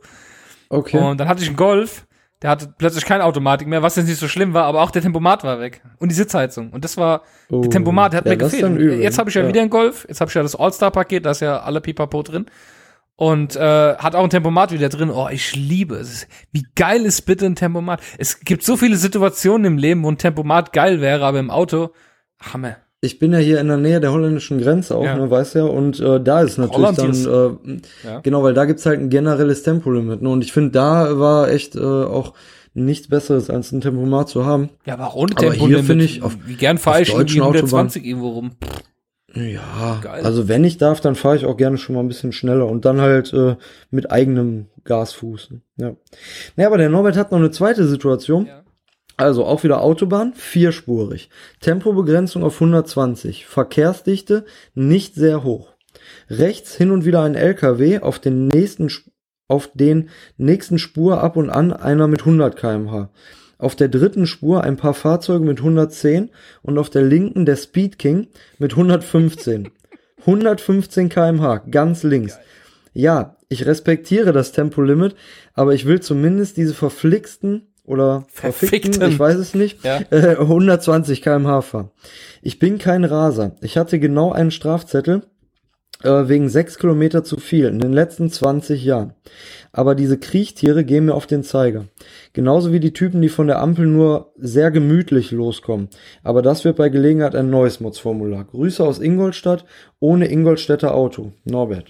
Okay. 0.70 0.98
Und 0.98 1.20
dann 1.20 1.28
hatte 1.28 1.44
ich 1.44 1.48
einen 1.48 1.58
Golf 1.58 2.08
der 2.42 2.52
hatte 2.52 2.74
plötzlich 2.78 3.06
keine 3.06 3.24
Automatik 3.24 3.68
mehr, 3.68 3.82
was 3.82 3.96
jetzt 3.96 4.08
nicht 4.08 4.20
so 4.20 4.28
schlimm 4.28 4.54
war, 4.54 4.66
aber 4.66 4.82
auch 4.84 4.92
der 4.92 5.02
Tempomat 5.02 5.44
war 5.44 5.60
weg. 5.60 5.82
Und 5.98 6.10
die 6.10 6.16
Sitzheizung. 6.16 6.72
Und 6.72 6.84
das 6.84 6.96
war, 6.98 7.24
oh, 7.50 7.62
der 7.62 7.72
Tempomat 7.72 8.14
der 8.14 8.20
hat 8.20 8.26
ja, 8.26 8.32
mir 8.32 8.38
gefehlt. 8.38 9.02
Jetzt 9.02 9.18
habe 9.18 9.30
ich 9.30 9.36
ja, 9.36 9.42
ja, 9.42 9.48
wieder 9.48 9.62
einen 9.62 9.70
Golf, 9.70 10.06
jetzt 10.08 10.22
habe 10.22 10.30
ich 10.30 10.36
ja 10.36 10.44
das 10.44 10.56
All-Star-Paket, 10.56 11.26
da 11.26 11.32
ist 11.32 11.42
ja 11.42 11.60
alle 11.62 11.82
Pipapo 11.82 12.22
drin. 12.22 12.46
Und 13.16 13.56
äh, 13.56 13.96
hat 13.96 14.14
auch 14.14 14.24
ein 14.24 14.30
Tempomat 14.30 14.72
wieder 14.72 14.90
drin. 14.90 15.10
Oh, 15.10 15.28
ich 15.28 15.56
liebe 15.56 15.96
es. 15.96 16.28
Wie 16.52 16.68
geil 16.76 17.04
ist 17.04 17.24
bitte 17.24 17.48
ein 17.48 17.56
Tempomat? 17.56 18.00
Es 18.20 18.42
gibt 18.42 18.64
so 18.64 18.78
viele 18.78 18.96
Situationen 18.96 19.66
im 19.66 19.78
Leben, 19.80 20.04
wo 20.04 20.12
ein 20.12 20.20
Tempomat 20.20 20.72
geil 20.72 21.02
wäre, 21.02 21.26
aber 21.26 21.40
im 21.40 21.50
Auto, 21.50 21.90
Hammer 22.40 22.78
ich 23.08 23.19
bin 23.19 23.34
ja 23.34 23.40
hier 23.40 23.60
in 23.60 23.68
der 23.68 23.77
Nähe 23.77 24.00
der 24.00 24.11
holländischen 24.11 24.60
Grenze 24.60 24.95
auch, 24.95 25.03
ja. 25.03 25.18
ne, 25.18 25.32
weißt 25.32 25.56
ja, 25.56 25.64
und 25.64 26.00
äh, 26.00 26.22
da 26.22 26.42
ist 26.42 26.58
natürlich 26.58 26.77
Holland 26.77 26.98
dann, 27.00 27.80
äh, 28.03 28.08
ja. 28.08 28.19
genau, 28.19 28.44
weil 28.44 28.53
da 28.53 28.66
gibt's 28.66 28.86
halt 28.86 29.00
ein 29.00 29.10
generelles 29.10 29.64
Tempolimit, 29.64 30.22
ne, 30.22 30.30
und 30.30 30.44
ich 30.44 30.52
finde, 30.53 30.72
da 30.72 31.18
war 31.18 31.50
echt 31.50 31.76
äh, 31.76 31.80
auch 31.80 32.34
nichts 32.74 33.08
Besseres 33.08 33.50
als 33.50 33.72
ein 33.72 33.82
Tempomat 33.82 34.30
zu 34.30 34.45
haben. 34.45 34.69
Ja, 34.86 34.94
aber 34.94 35.16
ohne 35.16 35.34
Tempolimit, 35.34 35.86
finde 35.86 36.06
ich, 36.06 36.22
auf, 36.22 36.38
wie 36.45 36.56
gern 36.56 36.77
fahre 36.77 37.02
ich 37.02 37.18
mit 37.18 37.32
120 37.32 38.06
irgendwo 38.06 38.30
rum. 38.30 38.52
Ja, 39.34 40.00
Geil. 40.02 40.24
also 40.24 40.48
wenn 40.48 40.64
ich 40.64 40.77
darf, 40.77 41.02
dann 41.02 41.16
fahre 41.16 41.36
ich 41.36 41.45
auch 41.45 41.58
gerne 41.58 41.77
schon 41.77 41.95
mal 41.95 42.02
ein 42.02 42.08
bisschen 42.08 42.32
schneller 42.32 42.68
und 42.68 42.86
dann 42.86 43.02
halt 43.02 43.34
äh, 43.34 43.56
mit 43.92 44.11
eigenem 44.11 44.68
Gasfuß. 44.84 45.52
Ne? 45.52 45.61
Ja. 45.77 45.95
Naja, 46.56 46.69
aber 46.69 46.77
der 46.77 46.90
Norbert 46.90 47.18
hat 47.18 47.32
noch 47.32 47.38
eine 47.38 47.52
zweite 47.52 47.88
Situation. 47.88 48.48
Ja. 48.48 48.64
Also 49.18 49.46
auch 49.46 49.64
wieder 49.64 49.82
Autobahn, 49.82 50.34
vierspurig. 50.36 51.30
Tempobegrenzung 51.60 52.44
auf 52.44 52.54
120. 52.54 53.48
Verkehrsdichte 53.48 54.46
nicht 54.76 55.16
sehr 55.16 55.44
hoch. 55.44 55.74
Rechts 56.30 56.76
hin 56.76 56.92
und 56.92 57.04
wieder 57.04 57.24
ein 57.24 57.34
LKW, 57.34 58.00
auf 58.00 58.20
den 58.20 58.48
nächsten, 58.48 58.92
auf 59.48 59.72
den 59.74 60.10
nächsten 60.38 60.78
Spur 60.78 61.24
ab 61.24 61.36
und 61.36 61.50
an 61.50 61.74
einer 61.74 62.08
mit 62.08 62.22
100 62.22 62.56
kmh. 62.56 63.10
Auf 63.58 63.76
der 63.76 63.88
dritten 63.88 64.28
Spur 64.28 64.64
ein 64.64 64.78
paar 64.78 64.94
Fahrzeuge 64.94 65.44
mit 65.44 65.58
110 65.58 66.30
und 66.62 66.78
auf 66.78 66.92
der 66.92 67.02
linken 67.02 67.48
der 67.48 67.56
Speed 67.56 67.98
King 67.98 68.28
mit 68.60 68.74
115. 68.74 69.70
115 70.20 71.10
kmh, 71.10 71.64
ganz 71.72 72.04
links. 72.04 72.38
Ja, 72.94 73.36
ich 73.50 73.66
respektiere 73.66 74.32
das 74.32 74.52
Tempolimit, 74.52 75.16
aber 75.54 75.74
ich 75.74 75.86
will 75.86 76.02
zumindest 76.02 76.58
diese 76.58 76.76
verflixten 76.76 77.68
oder 77.88 78.26
verfickten, 78.28 78.94
Verfickten. 78.94 79.12
ich 79.12 79.20
weiß 79.20 79.38
es 79.38 79.56
nicht, 79.56 79.84
ja. 79.84 80.02
äh, 80.12 80.36
120 80.36 81.22
kmh 81.22 81.62
fahren. 81.62 81.90
Ich 82.42 82.60
bin 82.60 82.78
kein 82.78 83.04
Raser. 83.04 83.56
Ich 83.62 83.78
hatte 83.78 83.98
genau 83.98 84.32
einen 84.32 84.52
Strafzettel 84.52 85.24
äh, 86.04 86.28
wegen 86.28 86.50
sechs 86.50 86.78
Kilometer 86.78 87.24
zu 87.24 87.38
viel 87.38 87.66
in 87.66 87.80
den 87.80 87.94
letzten 87.94 88.30
20 88.30 88.84
Jahren. 88.84 89.14
Aber 89.72 89.96
diese 89.96 90.18
Kriechtiere 90.18 90.84
gehen 90.84 91.06
mir 91.06 91.14
auf 91.14 91.28
den 91.28 91.44
Zeiger. 91.44 91.86
Genauso 92.34 92.74
wie 92.74 92.80
die 92.80 92.94
Typen, 92.94 93.22
die 93.22 93.30
von 93.30 93.48
der 93.48 93.60
Ampel 93.60 93.88
nur 93.88 94.34
sehr 94.38 94.70
gemütlich 94.70 95.32
loskommen. 95.32 95.88
Aber 96.24 96.42
das 96.42 96.66
wird 96.66 96.78
bei 96.78 96.90
Gelegenheit 96.90 97.36
ein 97.36 97.50
neues 97.50 97.80
Mods-Formular. 97.80 98.46
Grüße 98.46 98.84
aus 98.84 99.00
Ingolstadt, 99.00 99.66
ohne 100.00 100.30
Ingolstädter 100.30 100.94
Auto. 100.94 101.32
Norbert. 101.46 101.86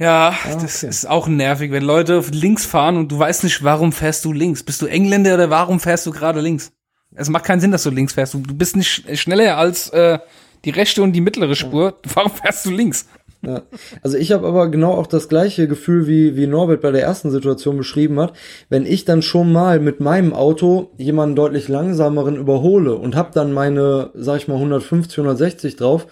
Ja, 0.00 0.30
ah, 0.30 0.52
okay. 0.52 0.62
das 0.62 0.82
ist 0.82 1.06
auch 1.06 1.28
nervig, 1.28 1.70
wenn 1.72 1.82
Leute 1.82 2.24
links 2.32 2.64
fahren 2.64 2.96
und 2.96 3.12
du 3.12 3.18
weißt 3.18 3.44
nicht, 3.44 3.62
warum 3.62 3.92
fährst 3.92 4.24
du 4.24 4.32
links. 4.32 4.62
Bist 4.62 4.80
du 4.80 4.86
Engländer 4.86 5.34
oder 5.34 5.50
warum 5.50 5.78
fährst 5.78 6.06
du 6.06 6.10
gerade 6.10 6.40
links? 6.40 6.72
Es 7.14 7.28
macht 7.28 7.44
keinen 7.44 7.60
Sinn, 7.60 7.70
dass 7.70 7.82
du 7.82 7.90
links 7.90 8.14
fährst. 8.14 8.32
Du, 8.32 8.38
du 8.38 8.54
bist 8.54 8.76
nicht 8.76 9.18
schneller 9.18 9.58
als 9.58 9.90
äh, 9.90 10.18
die 10.64 10.70
rechte 10.70 11.02
und 11.02 11.12
die 11.12 11.20
mittlere 11.20 11.54
Spur. 11.54 11.98
Warum 12.14 12.30
fährst 12.30 12.64
du 12.64 12.70
links? 12.70 13.08
Ja. 13.42 13.62
Also 14.02 14.16
ich 14.16 14.32
habe 14.32 14.46
aber 14.46 14.70
genau 14.70 14.92
auch 14.92 15.06
das 15.06 15.28
gleiche 15.28 15.68
Gefühl, 15.68 16.06
wie, 16.06 16.36
wie 16.36 16.46
Norbert 16.46 16.80
bei 16.80 16.92
der 16.92 17.02
ersten 17.02 17.30
Situation 17.30 17.76
beschrieben 17.76 18.20
hat. 18.20 18.34
Wenn 18.68 18.86
ich 18.86 19.04
dann 19.04 19.22
schon 19.22 19.52
mal 19.52 19.80
mit 19.80 20.00
meinem 20.00 20.32
Auto 20.32 20.90
jemanden 20.96 21.36
deutlich 21.36 21.68
langsameren 21.68 22.36
überhole 22.36 22.94
und 22.94 23.16
habe 23.16 23.30
dann 23.34 23.52
meine, 23.52 24.10
sag 24.14 24.38
ich 24.38 24.48
mal, 24.48 24.54
150, 24.54 25.18
160 25.18 25.76
drauf, 25.76 26.06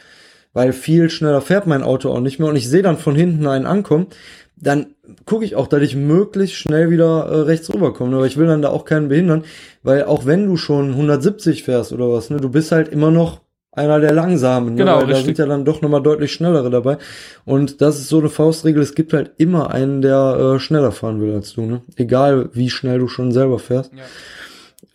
weil 0.59 0.73
viel 0.73 1.09
schneller 1.09 1.41
fährt 1.41 1.69
mein 1.69 1.85
Auto 1.85 2.11
auch 2.11 2.19
nicht 2.19 2.41
mehr 2.41 2.49
und 2.49 2.57
ich 2.57 2.69
sehe 2.69 2.83
dann 2.83 2.97
von 2.97 3.15
hinten 3.15 3.47
einen 3.47 3.65
ankommen, 3.65 4.09
dann 4.57 4.87
gucke 5.25 5.45
ich 5.45 5.55
auch, 5.55 5.69
dass 5.69 5.83
ich 5.83 5.95
möglichst 5.95 6.57
schnell 6.57 6.91
wieder 6.91 7.27
äh, 7.27 7.41
rechts 7.43 7.73
rüberkomme. 7.73 8.17
Aber 8.17 8.27
ich 8.27 8.37
will 8.37 8.49
dann 8.49 8.61
da 8.61 8.70
auch 8.70 8.85
keinen 8.85 9.09
behindern, 9.09 9.45
weil 9.85 10.03
auch 10.03 10.27
wenn 10.27 10.49
du 10.49 10.57
schon 10.57 10.91
170 10.91 11.62
fährst 11.62 11.93
oder 11.93 12.11
was, 12.11 12.31
ne, 12.31 12.39
du 12.39 12.49
bist 12.49 12.73
halt 12.73 12.89
immer 12.89 13.12
noch 13.12 13.43
einer 13.70 14.01
der 14.01 14.12
langsamen. 14.12 14.75
Ne? 14.75 14.81
Genau, 14.81 14.97
Weil 15.01 15.07
da 15.07 15.23
sind 15.23 15.39
ja 15.39 15.47
dann 15.47 15.65
doch 15.65 15.81
nochmal 15.81 16.03
deutlich 16.03 16.33
schnellere 16.33 16.70
dabei. 16.70 16.99
Und 17.45 17.81
das 17.81 18.01
ist 18.01 18.09
so 18.09 18.19
eine 18.19 18.28
Faustregel, 18.28 18.83
es 18.83 18.97
gibt 18.97 19.12
halt 19.12 19.31
immer 19.37 19.70
einen, 19.70 20.03
der 20.03 20.57
äh, 20.57 20.59
schneller 20.59 20.91
fahren 20.91 21.20
will 21.20 21.37
als 21.37 21.53
du, 21.53 21.67
ne? 21.67 21.83
Egal 21.95 22.51
wie 22.53 22.69
schnell 22.69 22.99
du 22.99 23.07
schon 23.07 23.31
selber 23.31 23.61
fährst. 23.61 23.93
Ja. 23.95 24.03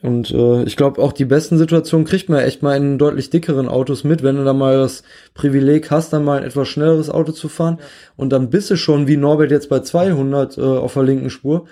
Und 0.04 0.32
äh, 0.32 0.64
ich 0.64 0.76
glaube, 0.76 1.02
auch 1.02 1.14
die 1.14 1.24
besten 1.24 1.58
Situationen 1.58 2.06
kriegt 2.06 2.28
man 2.28 2.42
echt 2.42 2.62
mal 2.62 2.76
in 2.76 2.98
deutlich 2.98 3.30
dickeren 3.30 3.70
Autos 3.70 4.04
mit, 4.04 4.22
wenn 4.22 4.36
du 4.36 4.44
da 4.44 4.52
mal 4.52 4.76
das 4.76 5.04
Privileg 5.34 5.92
hast, 5.92 6.12
dann 6.12 6.26
mal 6.26 6.40
ein 6.40 6.44
etwas 6.44 6.68
schnelleres 6.68 7.10
Auto 7.10 7.32
zu 7.32 7.48
fahren. 7.48 7.78
Ja. 7.80 7.86
Und 8.18 8.34
dann 8.34 8.50
bist 8.50 8.70
du 8.70 8.76
schon, 8.76 9.08
wie 9.08 9.16
Norbert 9.16 9.50
jetzt 9.50 9.70
bei 9.70 9.80
200 9.80 10.58
äh, 10.58 10.62
auf 10.62 10.96
der 10.96 11.04
linken 11.04 11.30
Spur. 11.30 11.68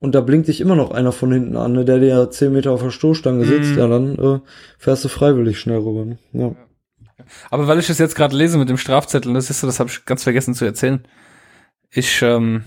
Und 0.00 0.16
da 0.16 0.20
blinkt 0.20 0.48
dich 0.48 0.60
immer 0.60 0.74
noch 0.74 0.90
einer 0.90 1.12
von 1.12 1.32
hinten 1.32 1.56
an, 1.56 1.74
ne, 1.74 1.84
der 1.84 2.00
dir 2.00 2.08
ja 2.08 2.28
10 2.28 2.52
Meter 2.52 2.72
auf 2.72 2.82
der 2.82 2.90
Stoßstange 2.90 3.44
sitzt. 3.44 3.70
Mhm. 3.70 3.78
Ja, 3.78 3.86
dann 3.86 4.18
äh, 4.18 4.40
fährst 4.78 5.04
du 5.04 5.08
freiwillig 5.08 5.60
schnell 5.60 5.78
rüber. 5.78 6.04
Ne? 6.04 6.18
Ja. 6.32 6.56
Aber 7.50 7.68
weil 7.68 7.78
ich 7.78 7.86
das 7.86 7.98
jetzt 7.98 8.16
gerade 8.16 8.36
lese 8.36 8.58
mit 8.58 8.68
dem 8.68 8.78
Strafzettel, 8.78 9.32
das 9.32 9.48
ist 9.48 9.60
so, 9.60 9.66
das 9.68 9.78
habe 9.78 9.90
ich 9.90 10.04
ganz 10.04 10.24
vergessen 10.24 10.54
zu 10.54 10.64
erzählen. 10.64 11.06
Ich 11.90 12.20
ähm, 12.20 12.64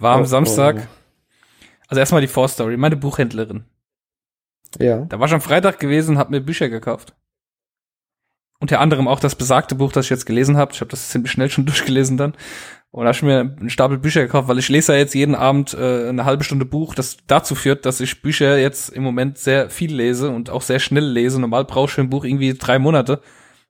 war 0.00 0.16
am 0.16 0.22
oh, 0.22 0.24
Samstag, 0.24 0.78
oh. 0.78 1.68
also 1.86 2.00
erstmal 2.00 2.22
die 2.22 2.26
Vorstory, 2.26 2.76
meine 2.76 2.96
Buchhändlerin. 2.96 3.66
Ja. 4.78 5.04
Da 5.04 5.20
war 5.20 5.28
schon 5.28 5.40
Freitag 5.40 5.78
gewesen, 5.78 6.18
hab 6.18 6.30
mir 6.30 6.40
Bücher 6.40 6.68
gekauft. 6.68 7.14
Unter 8.58 8.80
anderem 8.80 9.06
auch 9.06 9.20
das 9.20 9.34
besagte 9.34 9.74
Buch, 9.74 9.92
das 9.92 10.06
ich 10.06 10.10
jetzt 10.10 10.24
gelesen 10.24 10.56
habe. 10.56 10.72
Ich 10.72 10.80
habe 10.80 10.90
das 10.90 11.10
ziemlich 11.10 11.32
schnell 11.32 11.50
schon 11.50 11.66
durchgelesen 11.66 12.16
dann. 12.16 12.34
Und 12.90 13.04
da 13.04 13.08
habe 13.08 13.16
ich 13.16 13.22
mir 13.22 13.40
einen 13.40 13.68
Stapel 13.68 13.98
Bücher 13.98 14.22
gekauft, 14.22 14.48
weil 14.48 14.58
ich 14.58 14.70
lese 14.70 14.92
ja 14.92 14.98
jetzt 14.98 15.14
jeden 15.14 15.34
Abend 15.34 15.74
äh, 15.74 16.08
eine 16.08 16.24
halbe 16.24 16.44
Stunde 16.44 16.64
Buch, 16.64 16.94
das 16.94 17.18
dazu 17.26 17.54
führt, 17.54 17.84
dass 17.84 18.00
ich 18.00 18.22
Bücher 18.22 18.56
jetzt 18.58 18.88
im 18.88 19.02
Moment 19.02 19.36
sehr 19.36 19.68
viel 19.68 19.94
lese 19.94 20.30
und 20.30 20.48
auch 20.48 20.62
sehr 20.62 20.78
schnell 20.78 21.04
lese. 21.04 21.38
Normal 21.38 21.66
brauche 21.66 21.86
ich 21.86 21.92
für 21.92 22.00
ein 22.00 22.08
Buch 22.08 22.24
irgendwie 22.24 22.54
drei 22.54 22.78
Monate. 22.78 23.20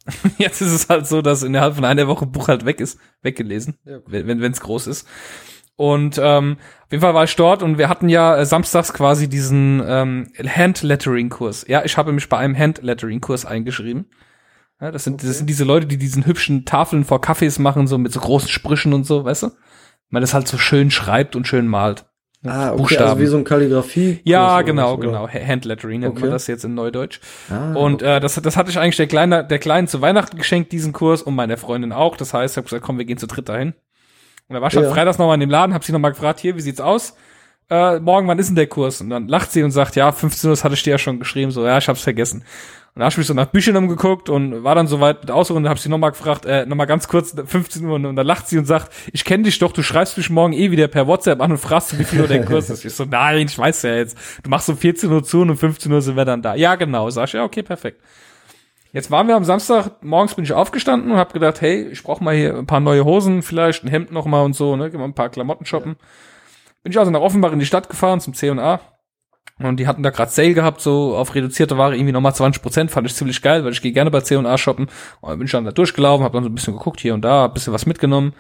Jetzt 0.38 0.60
ist 0.60 0.72
es 0.72 0.88
halt 0.88 1.06
so, 1.08 1.20
dass 1.20 1.42
innerhalb 1.42 1.74
von 1.74 1.84
einer 1.84 2.06
Woche 2.06 2.26
ein 2.26 2.30
Buch 2.30 2.46
halt 2.46 2.64
weg 2.64 2.80
ist, 2.80 3.00
weggelesen, 3.22 3.76
ja, 3.84 3.98
wenn 4.06 4.40
es 4.40 4.60
groß 4.60 4.86
ist. 4.86 5.08
Und 5.76 6.18
ähm, 6.22 6.56
auf 6.86 6.92
jeden 6.92 7.02
Fall 7.02 7.14
war 7.14 7.24
ich 7.24 7.36
dort 7.36 7.62
und 7.62 7.76
wir 7.76 7.88
hatten 7.88 8.08
ja 8.08 8.36
äh, 8.36 8.46
samstags 8.46 8.92
quasi 8.94 9.28
diesen 9.28 9.82
ähm, 9.86 10.32
Hand-Lettering-Kurs. 10.42 11.66
Ja, 11.68 11.84
ich 11.84 11.98
habe 11.98 12.12
mich 12.12 12.28
bei 12.28 12.38
einem 12.38 12.56
Hand-Lettering-Kurs 12.56 13.44
eingeschrieben. 13.44 14.06
Ja, 14.80 14.90
das, 14.90 15.04
sind, 15.04 15.14
okay. 15.14 15.26
das 15.26 15.38
sind 15.38 15.48
diese 15.48 15.64
Leute, 15.64 15.86
die 15.86 15.98
diesen 15.98 16.26
hübschen 16.26 16.64
Tafeln 16.64 17.04
vor 17.04 17.20
Kaffees 17.20 17.58
machen, 17.58 17.86
so 17.86 17.98
mit 17.98 18.12
so 18.12 18.20
großen 18.20 18.48
Sprüchen 18.48 18.94
und 18.94 19.04
so, 19.04 19.24
weißt 19.24 19.44
du? 19.44 19.50
Man 20.08 20.22
das 20.22 20.34
halt 20.34 20.48
so 20.48 20.58
schön 20.58 20.90
schreibt 20.90 21.36
und 21.36 21.46
schön 21.46 21.66
malt. 21.66 22.06
Ah, 22.44 22.68
okay, 22.68 22.76
Buchstaben. 22.76 23.10
also 23.10 23.20
wie 23.20 23.26
so 23.26 23.36
ein 23.38 23.44
Kalligrafie. 23.44 24.20
Ja, 24.24 24.62
genau, 24.62 24.98
was, 24.98 25.00
genau. 25.00 25.28
Handlettering 25.28 26.00
nennt 26.00 26.12
okay. 26.12 26.22
man 26.22 26.30
das 26.30 26.46
jetzt 26.46 26.64
in 26.64 26.74
Neudeutsch. 26.74 27.20
Ah, 27.50 27.74
und 27.74 28.02
äh, 28.02 28.20
das, 28.20 28.34
das 28.34 28.56
hatte 28.56 28.70
ich 28.70 28.78
eigentlich 28.78 28.96
der 28.96 29.08
Kleine, 29.08 29.44
der 29.44 29.58
Kleinen 29.58 29.88
zu 29.88 30.00
Weihnachten 30.00 30.36
geschenkt, 30.38 30.72
diesen 30.72 30.92
Kurs, 30.92 31.22
und 31.22 31.34
meine 31.34 31.56
Freundin 31.56 31.92
auch. 31.92 32.16
Das 32.16 32.34
heißt, 32.34 32.54
ich 32.54 32.56
habe 32.56 32.66
gesagt, 32.66 32.84
komm, 32.84 32.98
wir 32.98 33.04
gehen 33.04 33.18
zu 33.18 33.26
dritt 33.26 33.48
dahin. 33.48 33.74
Und 34.48 34.54
da 34.54 34.60
war 34.60 34.68
ich 34.68 34.74
ja. 34.74 34.88
freitags 34.90 35.18
nochmal 35.18 35.34
in 35.34 35.40
dem 35.40 35.50
Laden, 35.50 35.74
hab 35.74 35.84
sie 35.84 35.92
nochmal 35.92 36.12
gefragt, 36.12 36.40
hier, 36.40 36.56
wie 36.56 36.60
sieht's 36.60 36.80
aus? 36.80 37.14
Äh, 37.68 37.98
morgen, 37.98 38.28
wann 38.28 38.38
ist 38.38 38.46
denn 38.46 38.56
der 38.56 38.68
Kurs? 38.68 39.00
Und 39.00 39.10
dann 39.10 39.26
lacht 39.26 39.50
sie 39.50 39.62
und 39.64 39.72
sagt, 39.72 39.96
ja, 39.96 40.12
15 40.12 40.48
Uhr, 40.48 40.52
das 40.52 40.62
hatte 40.62 40.74
ich 40.74 40.82
dir 40.84 40.90
ja 40.90 40.98
schon 40.98 41.18
geschrieben, 41.18 41.50
so, 41.50 41.66
ja, 41.66 41.78
ich 41.78 41.88
hab's 41.88 42.02
vergessen. 42.02 42.44
Und 42.94 43.00
da 43.00 43.06
hab 43.06 43.12
ich 43.12 43.18
mich 43.18 43.26
so 43.26 43.34
nach 43.34 43.46
Büchern 43.46 43.76
umgeguckt 43.76 44.30
und 44.30 44.62
war 44.64 44.74
dann 44.74 44.86
soweit 44.86 45.20
mit 45.20 45.30
Ausruhen 45.30 45.64
und 45.64 45.68
hab 45.68 45.78
sie 45.78 45.88
nochmal 45.88 46.12
gefragt, 46.12 46.46
äh, 46.46 46.64
nochmal 46.64 46.86
ganz 46.86 47.08
kurz, 47.08 47.34
15 47.44 47.84
Uhr, 47.84 47.96
und, 47.96 48.06
und 48.06 48.16
dann 48.16 48.26
lacht 48.26 48.48
sie 48.48 48.56
und 48.56 48.66
sagt, 48.66 48.90
ich 49.12 49.24
kenne 49.24 49.42
dich 49.42 49.58
doch, 49.58 49.72
du 49.72 49.82
schreibst 49.82 50.16
mich 50.16 50.30
morgen 50.30 50.52
eh 50.52 50.70
wieder 50.70 50.86
per 50.88 51.06
WhatsApp 51.08 51.42
an 51.42 51.50
und 51.50 51.58
fragst, 51.58 51.98
wie 51.98 52.04
viel 52.04 52.20
Uhr 52.20 52.28
der 52.28 52.44
Kurs 52.44 52.70
ist. 52.70 52.84
Ich 52.84 52.94
so, 52.94 53.04
nein, 53.04 53.46
ich 53.46 53.58
weiß 53.58 53.82
ja 53.82 53.96
jetzt. 53.96 54.16
Du 54.44 54.48
machst 54.48 54.68
um 54.70 54.78
14 54.78 55.10
Uhr 55.10 55.24
zu 55.24 55.42
und 55.42 55.50
um 55.50 55.58
15 55.58 55.92
Uhr 55.92 56.00
sind 56.00 56.16
wir 56.16 56.24
dann 56.24 56.40
da. 56.40 56.54
Ja, 56.54 56.76
genau. 56.76 57.10
Sag 57.10 57.26
ich, 57.26 57.32
ja, 57.34 57.44
okay, 57.44 57.62
perfekt. 57.62 58.00
Jetzt 58.96 59.10
waren 59.10 59.28
wir 59.28 59.36
am 59.36 59.44
Samstag, 59.44 60.02
morgens 60.02 60.36
bin 60.36 60.44
ich 60.44 60.54
aufgestanden 60.54 61.10
und 61.10 61.18
habe 61.18 61.34
gedacht, 61.34 61.60
hey, 61.60 61.86
ich 61.86 62.02
brauche 62.02 62.24
mal 62.24 62.34
hier 62.34 62.56
ein 62.56 62.64
paar 62.64 62.80
neue 62.80 63.04
Hosen, 63.04 63.42
vielleicht 63.42 63.84
ein 63.84 63.88
Hemd 63.88 64.10
noch 64.10 64.24
mal 64.24 64.42
und 64.42 64.56
so, 64.56 64.74
ne, 64.74 64.90
gehen 64.90 64.98
wir 64.98 65.04
ein 65.04 65.12
paar 65.12 65.28
Klamotten 65.28 65.66
shoppen. 65.66 65.96
Ja. 66.00 66.06
Bin 66.82 66.92
ich 66.92 66.98
also 66.98 67.10
nach 67.10 67.20
Offenbach 67.20 67.52
in 67.52 67.58
die 67.58 67.66
Stadt 67.66 67.90
gefahren 67.90 68.20
zum 68.20 68.32
C&A 68.32 68.80
und 69.58 69.78
die 69.78 69.86
hatten 69.86 70.02
da 70.02 70.08
gerade 70.08 70.30
Sale 70.30 70.54
gehabt, 70.54 70.80
so 70.80 71.14
auf 71.14 71.34
reduzierte 71.34 71.76
Ware 71.76 71.94
irgendwie 71.94 72.12
nochmal 72.12 72.34
20 72.34 72.62
Prozent, 72.62 72.90
fand 72.90 73.06
ich 73.06 73.14
ziemlich 73.14 73.42
geil, 73.42 73.66
weil 73.66 73.72
ich 73.72 73.82
gehe 73.82 73.92
gerne 73.92 74.10
bei 74.10 74.22
C&A 74.22 74.56
shoppen. 74.56 74.86
Und 75.20 75.36
bin 75.36 75.44
ich 75.44 75.52
dann 75.52 75.66
da 75.66 75.72
durchgelaufen, 75.72 76.24
habe 76.24 76.32
dann 76.32 76.44
so 76.44 76.48
ein 76.48 76.54
bisschen 76.54 76.72
geguckt 76.72 77.00
hier 77.00 77.12
und 77.12 77.20
da, 77.20 77.44
ein 77.44 77.52
bisschen 77.52 77.74
was 77.74 77.84
mitgenommen. 77.84 78.32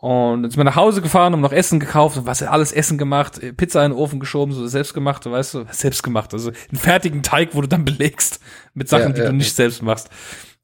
Und 0.00 0.42
dann 0.42 0.50
sind 0.50 0.58
wir 0.58 0.64
nach 0.64 0.76
Hause 0.76 1.02
gefahren, 1.02 1.34
haben 1.34 1.42
noch 1.42 1.52
Essen 1.52 1.78
gekauft 1.78 2.16
und 2.16 2.24
was 2.24 2.42
alles 2.42 2.72
Essen 2.72 2.96
gemacht, 2.96 3.38
äh, 3.42 3.52
Pizza 3.52 3.84
in 3.84 3.92
den 3.92 3.98
Ofen 3.98 4.18
geschoben, 4.18 4.54
so 4.54 4.66
selbstgemacht, 4.66 5.26
weißt 5.26 5.54
du, 5.54 5.64
selbstgemacht, 5.70 6.32
also 6.32 6.50
einen 6.70 6.78
fertigen 6.78 7.22
Teig, 7.22 7.50
wo 7.52 7.60
du 7.60 7.68
dann 7.68 7.84
belegst 7.84 8.40
mit 8.72 8.88
Sachen, 8.88 9.08
ja, 9.08 9.12
die 9.12 9.20
ja. 9.20 9.26
du 9.26 9.34
nicht 9.34 9.54
selbst 9.54 9.82
machst. 9.82 10.08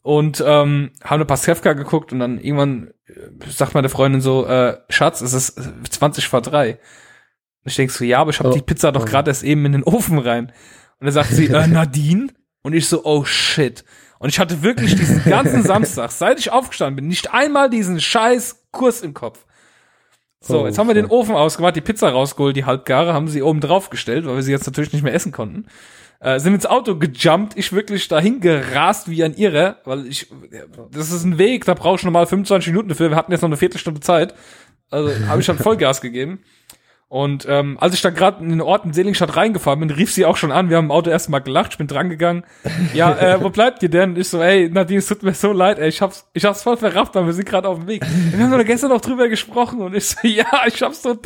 Und 0.01 0.41
ähm, 0.41 0.93
haben 1.05 1.17
eine 1.17 1.25
Pastewka 1.27 1.75
geguckt 1.75 2.13
und 2.13 2.21
dann 2.21 2.39
irgendwann 2.39 2.93
äh, 3.09 3.51
sagt 3.51 3.75
meine 3.75 3.91
Freundin 3.91 4.23
so, 4.23 4.47
äh, 4.47 4.79
Schatz, 4.89 5.21
es 5.21 5.35
ist 5.35 5.61
20 5.91 6.29
vor 6.29 6.41
drei. 6.41 6.79
Und 7.65 7.71
ich 7.71 7.77
denk 7.77 7.91
so, 7.91 8.05
ja, 8.05 8.21
aber 8.21 8.31
ich 8.31 8.39
habe 8.39 8.51
oh, 8.51 8.55
die 8.55 8.63
Pizza 8.63 8.91
doch 8.91 9.03
oh. 9.03 9.05
gerade 9.05 9.31
erst 9.31 9.45
eben 9.45 9.67
in 9.67 9.73
den 9.73 9.83
Ofen 9.83 10.19
rein. 10.19 10.47
Und 10.99 11.07
dann 11.07 11.13
sagt 11.13 11.31
sie, 11.31 11.47
äh, 11.51 11.67
Nadine? 11.67 12.29
Und 12.63 12.73
ich 12.73 12.89
so, 12.89 13.05
oh 13.05 13.25
shit. 13.25 13.85
Und 14.19 14.28
ich 14.31 14.39
hatte 14.39 14.62
wirklich 14.62 14.95
diesen 14.97 15.25
ganzen 15.25 15.62
Samstag, 15.65 16.11
seit 16.11 16.39
ich 16.39 16.51
aufgestanden 16.51 16.97
bin, 16.97 17.09
nicht 17.09 17.33
einmal 17.33 17.70
diesen 17.70 18.01
scheiß 18.01 18.65
Kurs 18.73 19.03
im 19.03 19.15
Kopf. 19.15 19.45
So, 20.41 20.62
oh, 20.62 20.67
jetzt 20.67 20.78
haben 20.78 20.86
wir 20.86 20.95
den 20.95 21.07
Ofen 21.07 21.35
ausgemacht, 21.35 21.77
die 21.77 21.81
Pizza 21.81 22.11
rausgeholt, 22.11 22.57
die 22.57 22.65
halbgare, 22.65 23.15
haben 23.15 23.28
sie 23.28 23.43
oben 23.43 23.61
drauf 23.61 23.91
gestellt, 23.91 24.27
weil 24.27 24.36
wir 24.36 24.43
sie 24.43 24.53
jetzt 24.53 24.67
natürlich 24.67 24.93
nicht 24.93 25.03
mehr 25.03 25.15
essen 25.15 25.33
konnten. 25.33 25.67
Äh, 26.20 26.39
sind 26.39 26.55
ins 26.55 26.67
Auto 26.67 26.97
gejumpt, 26.97 27.57
ich 27.57 27.73
wirklich 27.73 28.09
dahin 28.09 28.41
gerast 28.41 29.11
wie 29.11 29.25
ein 29.25 29.35
Irrer, 29.35 29.78
weil 29.85 30.07
ich, 30.07 30.31
das 30.91 31.11
ist 31.11 31.25
ein 31.25 31.39
Weg, 31.39 31.65
da 31.65 31.75
brauche 31.75 31.97
ich 31.97 32.05
normal 32.05 32.27
25 32.27 32.69
Minuten 32.69 32.89
dafür, 32.89 33.11
wir 33.11 33.17
hatten 33.17 33.33
jetzt 33.33 33.43
noch 33.43 33.49
eine 33.49 33.57
Viertelstunde 33.57 34.01
Zeit. 34.01 34.35
Also 34.91 35.11
habe 35.27 35.41
ich 35.41 35.47
dann 35.47 35.59
Vollgas 35.59 36.01
gegeben. 36.01 36.41
Und 37.09 37.47
ähm, 37.49 37.78
als 37.81 37.94
ich 37.94 38.02
dann 38.02 38.15
gerade 38.15 38.43
in 38.43 38.51
den 38.51 38.60
Ort 38.60 38.85
in 38.85 38.93
Seligenstadt 38.93 39.36
reingefahren 39.36 39.78
bin, 39.78 39.91
rief 39.91 40.12
sie 40.12 40.25
auch 40.25 40.36
schon 40.36 40.51
an. 40.51 40.70
Wir 40.70 40.76
haben 40.76 40.86
im 40.86 40.91
Auto 40.91 41.09
erstmal 41.09 41.41
gelacht, 41.41 41.73
ich 41.73 41.78
bin 41.78 41.86
drangegangen. 41.86 42.44
Ja, 42.94 43.17
äh, 43.17 43.41
wo 43.41 43.51
bleibt 43.51 43.81
ihr 43.85 43.89
denn? 43.89 44.17
Ich 44.17 44.28
so, 44.28 44.43
ey, 44.43 44.68
Nadine, 44.68 44.99
es 44.99 45.07
tut 45.07 45.23
mir 45.23 45.33
so 45.33 45.52
leid, 45.52 45.78
ey, 45.78 45.89
ich 45.89 46.02
hab's, 46.02 46.28
ich 46.33 46.44
hab's 46.44 46.65
voll 46.65 46.76
verrafft, 46.76 47.17
aber 47.17 47.26
wir 47.26 47.33
sind 47.33 47.49
gerade 47.49 47.68
auf 47.68 47.78
dem 47.78 47.86
Weg. 47.86 48.05
Wir 48.33 48.44
haben 48.44 48.51
doch 48.51 48.65
gestern 48.65 48.91
noch 48.91 49.01
drüber 49.01 49.28
gesprochen 49.28 49.83
und 49.83 49.94
ich 49.94 50.09
so, 50.09 50.17
ja, 50.26 50.47
ich 50.67 50.83
hab's 50.83 51.02
so, 51.02 51.17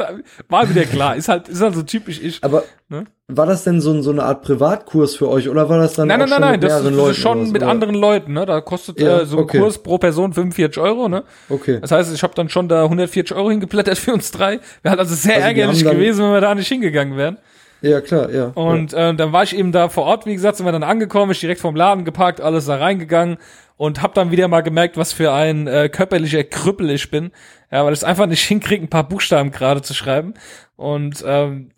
war 0.49 0.69
wieder 0.69 0.85
klar. 0.85 1.17
Ist 1.17 1.29
halt, 1.29 1.49
ist 1.49 1.63
halt 1.63 1.75
so 1.75 1.83
typisch 1.83 2.21
ich. 2.21 2.45
Aber 2.45 2.65
ne? 2.89 3.05
War 3.37 3.47
das 3.47 3.65
denn 3.65 3.81
so, 3.81 4.01
so 4.03 4.11
eine 4.11 4.23
Art 4.25 4.43
Privatkurs 4.43 5.17
für 5.17 5.29
euch 5.29 5.49
oder 5.49 5.69
war 5.69 5.79
das 5.79 5.95
dann 5.95 6.09
nein, 6.09 6.23
auch 6.23 6.27
nein, 6.27 6.33
schon 6.33 6.41
nein, 6.41 6.51
mit 6.53 6.63
nein, 6.63 6.71
das, 6.71 6.95
das 6.95 7.09
ist 7.09 7.17
schon 7.17 7.53
mit 7.53 7.63
oder? 7.63 7.71
anderen 7.71 7.95
Leuten, 7.95 8.33
ne? 8.33 8.47
Da 8.47 8.61
kostet 8.61 9.01
ja, 9.01 9.21
äh, 9.21 9.27
so 9.27 9.39
ein 9.39 9.45
okay. 9.45 9.59
Kurs 9.59 9.79
pro 9.79 9.99
Person 9.99 10.33
45 10.33 10.83
Euro, 10.83 11.09
ne? 11.09 11.25
Okay. 11.49 11.79
Das 11.81 11.91
heißt, 11.91 12.15
ich 12.15 12.23
habe 12.23 12.35
dann 12.35 12.49
schon 12.49 12.69
da 12.69 12.85
140 12.85 13.37
Euro 13.37 13.51
hingeplättert 13.51 13.99
für 13.99 14.13
uns 14.13 14.31
drei. 14.31 14.61
Wäre 14.83 14.91
halt 14.91 15.01
also 15.01 15.15
sehr 15.15 15.37
also 15.37 15.47
ärgerlich 15.47 15.85
gewesen, 15.85 16.25
wenn 16.25 16.33
wir 16.33 16.41
da 16.41 16.55
nicht 16.55 16.69
hingegangen 16.69 17.17
wären. 17.17 17.39
Ja, 17.83 18.01
klar, 18.01 18.31
ja. 18.31 18.47
Und 18.55 18.93
ja. 18.93 19.11
Äh, 19.11 19.15
dann 19.15 19.33
war 19.33 19.43
ich 19.43 19.57
eben 19.57 19.73
da 19.73 19.89
vor 19.89 20.05
Ort, 20.05 20.27
wie 20.27 20.35
gesagt, 20.35 20.57
sind 20.57 20.67
wir 20.67 20.73
dann 20.73 20.83
angekommen, 20.83 21.33
ich 21.33 21.41
direkt 21.41 21.61
vom 21.61 21.75
Laden 21.75 22.05
geparkt, 22.05 22.41
alles 22.41 22.67
da 22.67 22.77
reingegangen 22.77 23.39
und 23.77 24.03
hab 24.03 24.13
dann 24.15 24.31
wieder 24.31 24.49
mal 24.49 24.61
gemerkt, 24.61 24.99
was 24.99 25.15
für 25.15 25.33
ein 25.33 25.67
äh, 25.67 25.89
körperlicher 25.89 26.45
Krüppel 26.45 26.91
ich 26.91 27.11
bin. 27.11 27.31
Ja, 27.73 27.85
weil 27.85 27.95
ich 27.95 28.01
es 28.01 28.05
einfach 28.05 28.27
nicht 28.27 28.43
hinkriege, 28.47 28.85
ein 28.85 28.91
paar 28.91 29.09
Buchstaben 29.09 29.51
gerade 29.51 29.81
zu 29.81 29.95
schreiben. 29.95 30.35
Und 30.77 31.25
ähm, 31.27 31.71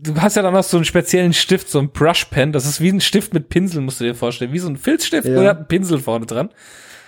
du 0.00 0.20
hast 0.20 0.36
ja 0.36 0.42
dann 0.42 0.54
noch 0.54 0.64
so 0.64 0.76
einen 0.76 0.84
speziellen 0.84 1.32
Stift, 1.32 1.68
so 1.68 1.78
ein 1.78 1.90
Brushpen. 1.90 2.52
Das 2.52 2.66
ist 2.66 2.80
wie 2.80 2.90
ein 2.90 3.00
Stift 3.00 3.34
mit 3.34 3.48
Pinsel, 3.48 3.82
musst 3.82 4.00
du 4.00 4.04
dir 4.04 4.14
vorstellen. 4.14 4.52
Wie 4.52 4.58
so 4.58 4.68
ein 4.68 4.76
Filzstift, 4.76 5.28
ja. 5.28 5.38
oder 5.38 5.48
hat 5.50 5.56
einen 5.58 5.68
Pinsel 5.68 5.98
vorne 5.98 6.26
dran. 6.26 6.50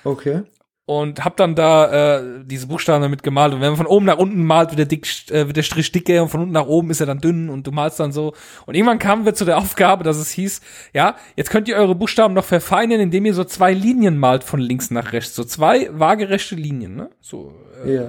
Okay. 0.05 0.43
Und 0.85 1.25
hab 1.25 1.37
dann 1.37 1.55
da 1.55 2.19
äh, 2.19 2.45
diese 2.45 2.67
Buchstaben 2.67 3.03
damit 3.03 3.23
gemalt. 3.23 3.55
Und 3.55 3.61
wenn 3.61 3.69
man 3.69 3.77
von 3.77 3.87
oben 3.87 4.05
nach 4.05 4.19
unten 4.19 4.45
malt, 4.45 4.71
wird 4.71 4.79
der, 4.81 4.87
dick, 4.87 5.07
äh, 5.31 5.47
wird 5.47 5.57
der 5.57 5.63
Strich 5.63 5.93
dicker 5.93 6.23
und 6.23 6.29
von 6.29 6.41
unten 6.41 6.53
nach 6.53 6.67
oben 6.67 6.91
ist 6.91 7.01
er 7.01 7.07
dann 7.07 7.21
dünn 7.21 7.51
und 7.51 7.67
du 7.67 7.71
malst 7.71 8.01
dann 8.01 8.13
so. 8.13 8.35
Und 8.67 8.75
irgendwann 8.75 8.99
kamen 8.99 9.25
wir 9.25 9.35
zu 9.35 9.45
der 9.45 9.59
Aufgabe, 9.59 10.03
dass 10.03 10.17
es 10.17 10.31
hieß, 10.33 10.61
ja, 10.93 11.17
jetzt 11.37 11.51
könnt 11.51 11.69
ihr 11.69 11.77
eure 11.77 11.95
Buchstaben 11.95 12.35
noch 12.35 12.45
verfeinern, 12.45 13.01
indem 13.01 13.25
ihr 13.27 13.35
so 13.35 13.45
zwei 13.45 13.73
Linien 13.73 14.19
malt 14.19 14.43
von 14.43 14.59
links 14.59 14.91
nach 14.91 15.13
rechts. 15.13 15.37
So 15.37 15.45
zwei 15.45 15.89
waagerechte 15.93 16.57
Linien, 16.57 16.97
ne? 16.97 17.11
So 17.21 17.55
äh, 17.85 17.95
ja. 17.95 18.09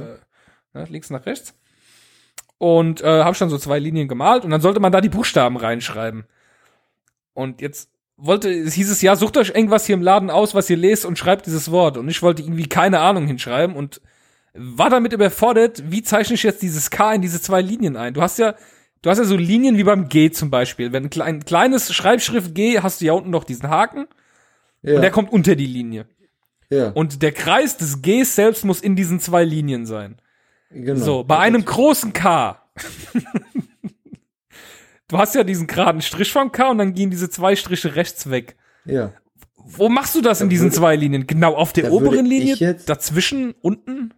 ne, 0.74 0.88
links 0.90 1.12
nach 1.12 1.28
rechts 1.28 1.54
und 2.64 3.02
äh, 3.02 3.24
habe 3.24 3.36
schon 3.36 3.50
so 3.50 3.58
zwei 3.58 3.78
Linien 3.78 4.08
gemalt 4.08 4.46
und 4.46 4.50
dann 4.50 4.62
sollte 4.62 4.80
man 4.80 4.94
da 4.94 5.02
die 5.02 5.10
Buchstaben 5.10 5.58
reinschreiben. 5.58 6.24
Und 7.34 7.60
jetzt 7.60 7.90
wollte, 8.16 8.50
es 8.50 8.74
hieß 8.76 8.90
es 8.90 9.02
ja, 9.02 9.18
sucht 9.18 9.36
euch 9.36 9.50
irgendwas 9.50 9.86
hier 9.86 9.96
im 9.96 10.02
Laden 10.02 10.30
aus, 10.30 10.56
was 10.56 10.70
ihr 10.70 10.78
lest 10.78 11.06
und 11.06 11.20
schreibt 11.20 11.46
dieses 11.46 11.72
Wort. 11.72 11.98
Und 11.98 12.08
ich 12.08 12.22
wollte 12.22 12.42
irgendwie 12.42 12.68
keine 12.68 13.02
Ahnung 13.02 13.28
hinschreiben 13.28 13.76
und 13.76 14.00
war 14.54 14.90
damit 14.90 15.12
überfordert, 15.12 15.84
wie 15.92 16.04
zeichne 16.04 16.36
ich 16.36 16.44
jetzt 16.44 16.62
dieses 16.62 16.90
K 16.90 17.16
in 17.16 17.22
diese 17.22 17.42
zwei 17.42 17.62
Linien 17.62 17.98
ein? 17.98 18.14
Du 18.14 18.22
hast 18.22 18.40
ja, 18.40 18.56
du 19.02 19.10
hast 19.10 19.18
ja 19.18 19.26
so 19.26 19.36
Linien 19.36 19.76
wie 19.76 19.84
beim 19.84 20.08
G 20.08 20.32
zum 20.32 20.50
Beispiel. 20.50 20.94
Wenn 20.94 21.04
ein, 21.04 21.10
klein, 21.10 21.44
kleines 21.44 21.94
Schreibschrift 21.94 22.56
G, 22.56 22.80
hast 22.80 23.02
du 23.02 23.06
ja 23.06 23.12
unten 23.12 23.30
noch 23.30 23.44
diesen 23.44 23.70
Haken 23.70 24.08
ja. 24.84 24.96
und 24.96 25.02
der 25.02 25.12
kommt 25.12 25.34
unter 25.34 25.58
die 25.58 25.66
Linie. 25.66 26.06
Ja. 26.70 26.92
Und 26.92 27.24
der 27.24 27.34
Kreis 27.34 27.76
des 27.76 28.02
Gs 28.02 28.36
selbst 28.36 28.64
muss 28.64 28.80
in 28.80 28.96
diesen 28.96 29.20
zwei 29.20 29.44
Linien 29.44 29.86
sein. 29.86 30.16
Genau. 30.74 31.00
So, 31.00 31.24
bei 31.24 31.38
einem 31.40 31.64
großen 31.64 32.14
K. 32.14 32.60
du 35.08 35.18
hast 35.18 35.36
ja 35.36 35.44
diesen 35.44 35.68
geraden 35.68 36.02
Strich 36.02 36.32
vom 36.32 36.52
K 36.52 36.72
und 36.72 36.80
dann 36.80 36.94
gehen 36.94 37.10
diese 37.10 37.30
zwei 37.30 37.56
Striche 37.56 37.96
rechts 37.96 38.30
weg. 38.30 38.56
Ja. 38.86 39.14
Wo 39.56 39.88
machst 39.90 40.16
du 40.16 40.22
das 40.22 40.40
da 40.40 40.44
in 40.44 40.50
diesen 40.50 40.66
würde, 40.66 40.76
zwei 40.76 40.96
Linien? 40.96 41.28
Genau 41.28 41.56
auf 41.56 41.74
der 41.74 41.92
oberen 41.92 42.26
Linie? 42.26 42.56
Jetzt, 42.56 42.90
dazwischen? 42.90 43.54
Unten? 43.62 44.14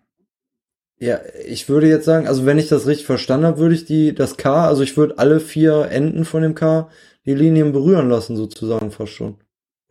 Ja, 0.98 1.20
ich 1.46 1.68
würde 1.68 1.88
jetzt 1.88 2.06
sagen, 2.06 2.28
also 2.28 2.46
wenn 2.46 2.58
ich 2.58 2.70
das 2.70 2.88
richtig 2.88 3.06
verstanden 3.06 3.46
habe, 3.46 3.60
würde 3.60 3.76
ich 3.76 3.86
die, 3.86 4.16
das 4.16 4.38
K, 4.38 4.66
also 4.66 4.82
ich 4.82 4.96
würde 4.96 5.20
alle 5.20 5.40
vier 5.40 5.90
Enden 5.92 6.26
von 6.26 6.42
dem 6.42 6.56
K 6.56 6.90
die 7.26 7.36
Linien 7.36 7.74
berühren 7.74 8.10
lassen, 8.10 8.36
sozusagen 8.38 8.92
fast 8.92 9.12
schon. 9.12 9.36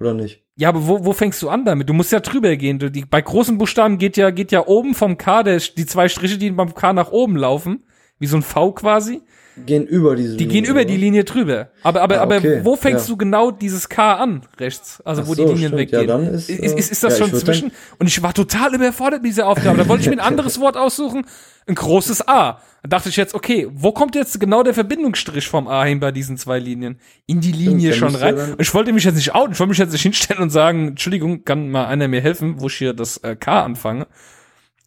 Oder 0.00 0.14
nicht? 0.14 0.43
Ja, 0.56 0.68
aber 0.68 0.86
wo, 0.86 1.04
wo 1.04 1.12
fängst 1.12 1.42
du 1.42 1.48
an 1.48 1.64
damit? 1.64 1.88
Du 1.88 1.94
musst 1.94 2.12
ja 2.12 2.20
drüber 2.20 2.54
gehen. 2.56 2.78
Du, 2.78 2.90
die, 2.90 3.04
bei 3.04 3.20
großen 3.20 3.58
Buchstaben 3.58 3.98
geht 3.98 4.16
ja, 4.16 4.30
geht 4.30 4.52
ja 4.52 4.66
oben 4.66 4.94
vom 4.94 5.18
K, 5.18 5.42
der, 5.42 5.58
die 5.58 5.86
zwei 5.86 6.08
Striche, 6.08 6.38
die 6.38 6.50
beim 6.50 6.74
K 6.74 6.92
nach 6.92 7.10
oben 7.10 7.36
laufen, 7.36 7.84
wie 8.20 8.26
so 8.26 8.36
ein 8.36 8.42
V 8.42 8.72
quasi. 8.72 9.22
Gehen 9.56 9.86
über 9.86 10.16
diese 10.16 10.36
Die 10.36 10.44
Linie, 10.44 10.52
gehen 10.52 10.70
über 10.70 10.80
oder? 10.80 10.84
die 10.84 10.96
Linie 10.96 11.24
drüber. 11.24 11.68
Aber, 11.82 12.02
aber, 12.02 12.20
ah, 12.20 12.24
okay. 12.24 12.56
aber 12.56 12.64
wo 12.64 12.74
fängst 12.76 13.06
ja. 13.06 13.12
du 13.12 13.16
genau 13.16 13.50
dieses 13.52 13.88
K 13.88 14.14
an, 14.14 14.42
rechts? 14.58 15.00
Also 15.04 15.22
Ach 15.22 15.26
wo 15.28 15.34
so, 15.34 15.44
die 15.44 15.52
Linien 15.52 15.68
stimmt. 15.68 15.92
weggehen. 15.92 16.08
Ja, 16.08 16.18
ist, 16.18 16.50
ist, 16.50 16.78
ist, 16.78 16.92
ist 16.92 17.04
das 17.04 17.18
ja, 17.18 17.26
schon 17.26 17.38
zwischen? 17.38 17.72
Und 17.98 18.08
ich 18.08 18.20
war 18.22 18.34
total 18.34 18.74
überfordert 18.74 19.22
mit 19.22 19.30
dieser 19.30 19.46
Aufgabe. 19.46 19.78
Da 19.78 19.88
wollte 19.88 20.02
ich 20.02 20.08
mir 20.08 20.14
ein 20.14 20.20
anderes 20.26 20.60
Wort 20.60 20.76
aussuchen. 20.76 21.24
Ein 21.66 21.76
großes 21.76 22.26
A. 22.26 22.60
Da 22.82 22.88
dachte 22.88 23.08
ich 23.08 23.16
jetzt, 23.16 23.34
okay, 23.34 23.68
wo 23.72 23.92
kommt 23.92 24.14
jetzt 24.14 24.38
genau 24.38 24.62
der 24.62 24.74
Verbindungsstrich 24.74 25.48
vom 25.48 25.68
A 25.68 25.84
hin 25.84 26.00
bei 26.00 26.10
diesen 26.10 26.36
zwei 26.36 26.58
Linien? 26.58 26.98
In 27.26 27.40
die 27.40 27.52
Linie 27.52 27.94
Stimmt, 27.94 28.12
schon 28.12 28.20
rein. 28.20 28.36
Und 28.36 28.60
ich 28.60 28.74
wollte 28.74 28.92
mich 28.92 29.04
jetzt 29.04 29.14
nicht 29.14 29.34
outen, 29.34 29.52
ich 29.52 29.60
wollte 29.60 29.70
mich 29.70 29.78
jetzt 29.78 29.92
nicht 29.92 30.02
hinstellen 30.02 30.42
und 30.42 30.50
sagen, 30.50 30.88
Entschuldigung, 30.88 31.44
kann 31.44 31.70
mal 31.70 31.86
einer 31.86 32.08
mir 32.08 32.20
helfen, 32.20 32.60
wo 32.60 32.66
ich 32.66 32.74
hier 32.74 32.92
das 32.92 33.18
äh, 33.18 33.36
K 33.36 33.62
anfange? 33.62 34.06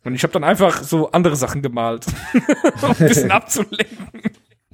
Und 0.04 0.14
ich 0.14 0.24
habe 0.24 0.32
dann 0.32 0.44
einfach 0.44 0.84
so 0.84 1.12
andere 1.12 1.36
Sachen 1.36 1.62
gemalt, 1.62 2.06
um 2.82 2.92
ein 2.92 2.98
bisschen 2.98 3.32
abzulenken. 3.32 4.22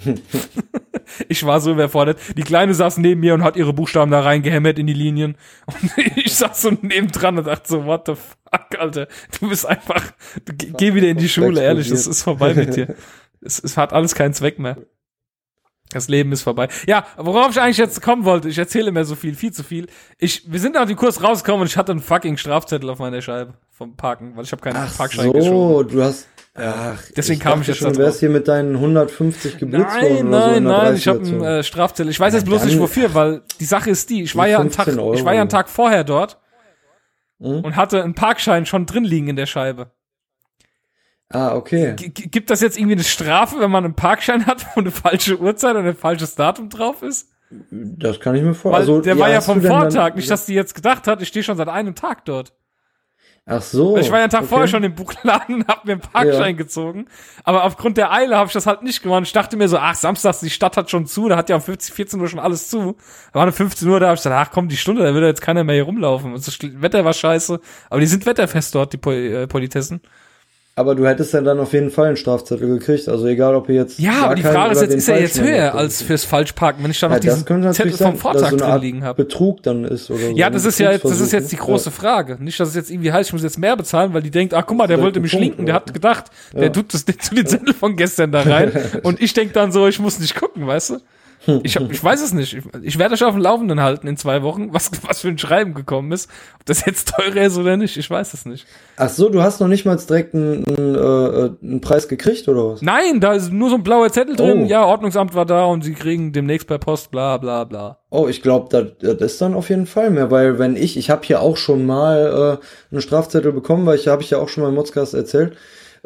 ich 1.30 1.46
war 1.46 1.60
so 1.60 1.72
überfordert. 1.72 2.20
Die 2.38 2.44
Kleine 2.44 2.74
saß 2.74 2.98
neben 2.98 3.22
mir 3.22 3.34
und 3.34 3.44
hat 3.44 3.56
ihre 3.56 3.74
Buchstaben 3.74 4.12
da 4.12 4.22
reingehämmert 4.22 4.80
in 4.80 4.88
die 4.88 4.94
Linien. 4.94 5.36
Und 5.66 5.92
ich 6.16 6.36
saß 6.36 6.62
so 6.62 6.72
nebendran 6.82 7.38
und 7.38 7.48
dachte 7.48 7.68
so, 7.68 7.86
what 7.86 8.04
the 8.08 8.16
fuck, 8.16 8.80
Alter. 8.80 9.08
Du 9.40 9.50
bist 9.50 9.66
einfach, 9.66 10.12
du, 10.46 10.54
geh 10.54 10.94
wieder 10.94 11.08
in 11.08 11.18
die 11.18 11.30
Schule, 11.30 11.62
ehrlich, 11.62 11.90
das 11.90 12.08
ist 12.08 12.24
vorbei 12.24 12.54
mit 12.54 12.76
dir. 12.76 12.96
Es, 13.46 13.62
es 13.62 13.76
hat 13.76 13.92
alles 13.92 14.16
keinen 14.16 14.34
Zweck 14.34 14.58
mehr. 14.58 14.78
Das 15.90 16.08
Leben 16.08 16.32
ist 16.32 16.42
vorbei. 16.42 16.70
Ja, 16.88 17.06
worauf 17.18 17.52
ich 17.52 17.62
eigentlich 17.62 17.78
jetzt 17.78 18.02
kommen 18.02 18.26
wollte, 18.26 18.50
ich 18.50 18.58
erzähle 18.58 18.92
mir 18.92 19.06
so 19.06 19.16
viel, 19.16 19.36
viel 19.36 19.52
zu 19.52 19.64
viel. 19.64 19.88
Ich, 20.18 20.52
wir 20.52 20.60
sind 20.60 20.76
nach 20.76 20.88
dem 20.88 20.96
Kurs 20.96 21.22
rausgekommen 21.22 21.62
und 21.62 21.68
ich 21.68 21.78
hatte 21.78 21.92
einen 21.92 22.02
fucking 22.02 22.38
Strafzettel 22.38 22.90
auf 22.90 23.00
meiner 23.00 23.22
Scheibe 23.22 23.54
vom 23.70 23.96
Parken, 23.96 24.36
weil 24.36 24.46
ich 24.46 24.52
habe 24.52 24.62
keinen 24.62 24.78
Ach 24.78 24.96
Parkschein 24.98 25.28
so, 25.28 25.34
geschoben. 25.34 25.92
du 25.92 26.04
hast 26.04 26.28
Ach, 26.56 27.02
Deswegen 27.18 27.40
ich 27.40 27.44
kam 27.44 27.62
ich 27.62 27.68
jetzt 27.68 27.78
schon, 27.78 27.94
du 27.94 28.00
wärst 28.00 28.20
hier 28.20 28.30
mit 28.30 28.48
deinen 28.48 28.76
150 28.76 29.58
geblitzt 29.58 29.88
nein, 30.00 30.30
Nein, 30.30 30.64
so 30.64 30.70
nein, 30.70 30.96
ich 30.96 31.08
habe 31.08 31.20
einen 31.20 31.42
äh, 31.42 31.64
Strafzettel. 31.64 32.12
Ich 32.12 32.20
weiß 32.20 32.34
jetzt 32.36 32.46
bloß 32.46 32.66
nicht 32.66 32.80
wofür, 32.80 33.16
weil 33.16 33.42
die 33.60 33.66
Sache 33.66 33.90
ist 33.90 34.10
die, 34.12 34.22
ich 34.22 34.36
war 34.36 34.48
ja 34.48 34.60
einen 34.60 34.70
Tag, 34.70 34.88
Euro. 34.90 35.16
ich 35.16 35.26
war 35.26 35.34
ja 35.34 35.42
einen 35.42 35.50
Tag 35.50 35.68
vorher 35.68 36.04
dort 36.04 36.40
hm? 37.40 37.62
und 37.62 37.76
hatte 37.76 38.04
einen 38.04 38.14
Parkschein 38.14 38.68
schon 38.68 38.86
drin 38.86 39.04
liegen 39.04 39.30
in 39.30 39.36
der 39.36 39.48
Scheibe. 39.48 39.92
Ah, 41.30 41.56
okay. 41.56 41.96
G 41.96 42.10
gibt 42.10 42.52
das 42.52 42.62
jetzt 42.62 42.78
irgendwie 42.78 42.94
eine 42.94 43.04
Strafe, 43.04 43.60
wenn 43.60 43.72
man 43.72 43.84
einen 43.84 43.96
Parkschein 43.96 44.46
hat, 44.46 44.64
wo 44.76 44.82
eine 44.82 44.92
falsche 44.92 45.40
Uhrzeit 45.40 45.76
und 45.76 45.88
ein 45.88 45.96
falsches 45.96 46.36
Datum 46.36 46.70
drauf 46.70 47.02
ist? 47.02 47.30
Das 47.72 48.20
kann 48.20 48.36
ich 48.36 48.44
mir 48.44 48.54
vorstellen. 48.54 48.76
Also, 48.76 49.02
der 49.02 49.18
war 49.18 49.30
ja 49.30 49.42
vom 49.42 49.62
Vortag, 49.62 50.16
nicht, 50.16 50.30
dass 50.30 50.46
die 50.46 50.54
jetzt 50.54 50.76
gedacht 50.76 51.08
hat, 51.08 51.22
ich 51.24 51.30
stehe 51.30 51.44
schon 51.44 51.58
seit 51.58 51.70
einem 51.70 51.96
Tag 51.96 52.26
dort. 52.26 52.54
Ach 53.46 53.62
so. 53.62 53.98
Ich 53.98 54.10
war 54.10 54.20
ja 54.20 54.24
einen 54.24 54.32
Tag 54.32 54.42
okay. 54.42 54.50
vorher 54.50 54.68
schon 54.70 54.84
im 54.84 54.96
Buchladen 54.96 55.56
und 55.56 55.68
hab 55.68 55.84
mir 55.84 55.94
einen 55.94 56.02
Parkschein 56.02 56.52
ja. 56.56 56.58
gezogen. 56.58 57.08
Aber 57.44 57.66
aufgrund 57.66 57.98
der 57.98 58.14
Eile 58.14 58.38
habe 58.38 58.48
ich 58.48 58.54
das 58.54 58.66
halt 58.66 58.84
nicht 58.84 59.04
gemacht. 59.04 59.24
Ich 59.26 59.34
dachte 59.34 59.58
mir 59.58 59.68
so, 59.68 59.78
ach, 59.78 59.96
samstags, 59.96 60.40
die 60.40 60.50
Stadt 60.50 60.78
hat 60.78 60.90
schon 60.90 61.08
zu, 61.08 61.28
da 61.28 61.36
hat 61.36 61.50
ja 61.50 61.58
um 61.58 61.62
50, 61.62 61.94
14 61.94 62.22
Uhr 62.22 62.30
schon 62.30 62.40
alles 62.40 62.70
zu. 62.70 62.96
Da 63.34 63.36
war 63.36 63.44
eine 63.44 63.52
15 63.52 63.88
Uhr, 63.90 64.00
da 64.00 64.08
habe 64.08 64.16
ich 64.16 64.24
gesagt, 64.24 64.48
ach 64.48 64.54
komm, 64.54 64.70
die 64.70 64.78
Stunde, 64.78 65.04
da 65.04 65.14
würde 65.14 65.28
jetzt 65.28 65.42
keiner 65.42 65.66
mehr 65.66 65.76
hier 65.76 65.84
rumlaufen. 65.84 66.34
das 66.34 66.58
Wetter 66.62 67.04
war 67.04 67.14
scheiße. 67.14 67.60
Aber 67.90 68.00
die 68.00 68.08
sind 68.08 68.26
wetterfest 68.26 68.76
dort, 68.76 68.94
die 68.94 68.98
Pol 68.98 69.14
äh, 69.14 69.48
Politessen. 69.48 70.00
Aber 70.76 70.96
du 70.96 71.06
hättest 71.06 71.34
ja 71.36 71.42
dann 71.42 71.60
auf 71.60 71.72
jeden 71.74 71.92
Fall 71.92 72.08
einen 72.08 72.18
Strafzettel 72.18 72.68
gekriegt. 72.68 73.08
Also 73.08 73.28
egal, 73.28 73.54
ob 73.54 73.70
ihr 73.70 73.76
jetzt. 73.76 74.00
Ja, 74.00 74.24
aber 74.24 74.34
die 74.34 74.42
Frage 74.42 74.72
ist 74.72 74.82
jetzt, 74.82 74.96
ist 74.96 75.08
er 75.08 75.22
jetzt 75.22 75.40
höher 75.40 75.76
als 75.76 76.02
fürs 76.02 76.26
Falschparken, 76.26 76.84
wenn 76.84 76.90
ich 76.90 77.00
da 77.00 77.10
noch 77.10 77.16
ja, 77.16 77.20
diesen 77.20 77.74
Zettel 77.74 77.92
vom 77.92 78.16
Vortag 78.16 78.50
so 78.50 78.58
drin 78.58 78.82
liegen 78.82 79.04
habe? 79.04 79.24
Betrug 79.24 79.62
dann 79.62 79.86
ist 79.86 80.10
oder 80.10 80.20
so. 80.20 80.36
Ja, 80.36 80.50
das 80.50 80.66
ist 80.66 80.80
ja 80.80 80.92
jetzt, 80.92 81.06
das 81.06 81.20
ist 81.20 81.32
jetzt 81.32 81.52
die 81.52 81.58
große 81.58 81.90
ja. 81.90 81.92
Frage. 81.92 82.38
Nicht, 82.44 82.60
dass 82.60 82.70
es 82.70 82.76
jetzt 82.76 82.90
irgendwie 82.90 83.12
heißt, 83.12 83.30
ich 83.30 83.34
muss 83.34 83.44
jetzt 83.44 83.60
mehr 83.60 83.78
bezahlen, 83.78 84.16
weil 84.16 84.24
die 84.24 84.32
denkt, 84.32 84.56
ach 84.56 84.66
guck 84.66 84.76
mal, 84.78 84.88
der 84.88 85.00
wollte 85.00 85.20
mich 85.20 85.34
Punkt, 85.34 85.46
linken, 85.46 85.68
der 85.68 85.76
hat 85.76 85.94
gedacht, 85.94 86.26
ja. 86.54 86.62
der 86.62 86.74
tut 86.74 86.92
das 86.92 87.06
zu 87.06 87.36
den 87.36 87.46
Zettel 87.46 87.76
von 87.76 87.96
gestern 87.96 88.32
da 88.32 88.42
rein. 88.42 88.72
und 89.04 89.22
ich 89.22 89.34
denk 89.34 89.54
dann 89.54 89.72
so, 89.72 89.88
ich 89.88 90.00
muss 90.00 90.20
nicht 90.20 90.36
gucken, 90.36 90.66
weißt 90.66 90.90
du? 90.90 90.98
Ich, 91.64 91.76
hab, 91.76 91.92
ich 91.92 92.04
weiß 92.04 92.22
es 92.22 92.34
nicht. 92.34 92.54
Ich, 92.54 92.64
ich 92.82 93.00
werde 93.00 93.16
euch 93.16 93.24
auf 93.24 93.34
dem 93.34 93.42
Laufenden 93.42 93.82
halten 93.82 94.08
in 94.08 94.18
zwei 94.18 94.44
Wochen, 94.44 94.74
was, 94.74 94.92
was 95.08 95.22
für 95.22 95.28
ein 95.28 95.38
Schreiben 95.38 95.74
gekommen 95.74 96.12
ist. 96.12 96.30
Ob 96.56 96.66
das 96.66 96.86
jetzt 96.86 97.10
teurer 97.10 97.42
ist 97.42 97.58
oder 97.58 97.78
nicht, 97.78 97.98
ich 97.98 98.10
weiß 98.10 98.34
es 98.34 98.46
nicht. 98.46 98.66
Ach 98.98 99.10
so, 99.10 99.30
du 99.30 99.42
hast 99.42 99.60
noch 99.60 99.68
nicht 99.68 99.86
mal 99.86 99.98
direkt 99.98 100.34
einen, 100.34 100.66
einen, 100.66 100.96
äh, 100.96 101.50
einen 101.62 101.82
Preis 101.82 102.08
gekriegt 102.08 102.48
oder 102.48 102.74
was? 102.74 102.82
Nein, 102.82 103.20
da 103.20 103.34
ist 103.34 103.52
nur 103.52 103.70
so 103.70 103.76
ein 103.76 103.84
blauer 103.84 104.12
Zettel 104.12 104.36
drin. 104.36 104.64
Oh. 104.64 104.68
Ja, 104.68 104.86
Ordnungsamt 104.86 105.36
war 105.36 105.46
da 105.46 105.66
und 105.66 105.84
sie 105.84 105.94
kriegen 105.94 106.32
demnächst 106.32 106.68
per 106.68 106.80
Post, 106.80 107.12
bla 107.12 107.38
bla 107.38 107.64
bla. 107.66 107.98
Oh, 108.10 108.28
ich 108.28 108.42
glaube, 108.42 108.70
das, 108.70 109.18
das 109.18 109.34
ist 109.34 109.42
dann 109.42 109.56
auf 109.56 109.70
jeden 109.70 109.88
Fall 109.88 110.12
mehr, 110.12 110.32
weil 110.32 110.60
wenn 110.60 110.76
ich, 110.76 110.98
ich 110.98 111.10
habe 111.10 111.26
hier 111.26 111.42
auch 111.42 111.58
schon 111.58 111.86
mal 111.86 112.60
äh, 112.60 112.94
einen 112.94 113.02
Strafzettel 113.02 113.52
bekommen, 113.52 113.86
weil 113.86 113.98
ich 113.98 114.08
habe 114.08 114.22
ich 114.22 114.30
ja 114.30 114.38
auch 114.38 114.50
schon 114.50 114.64
mal 114.64 114.70
im 114.70 114.76
Modscast 114.76 115.14
erzählt 115.14 115.58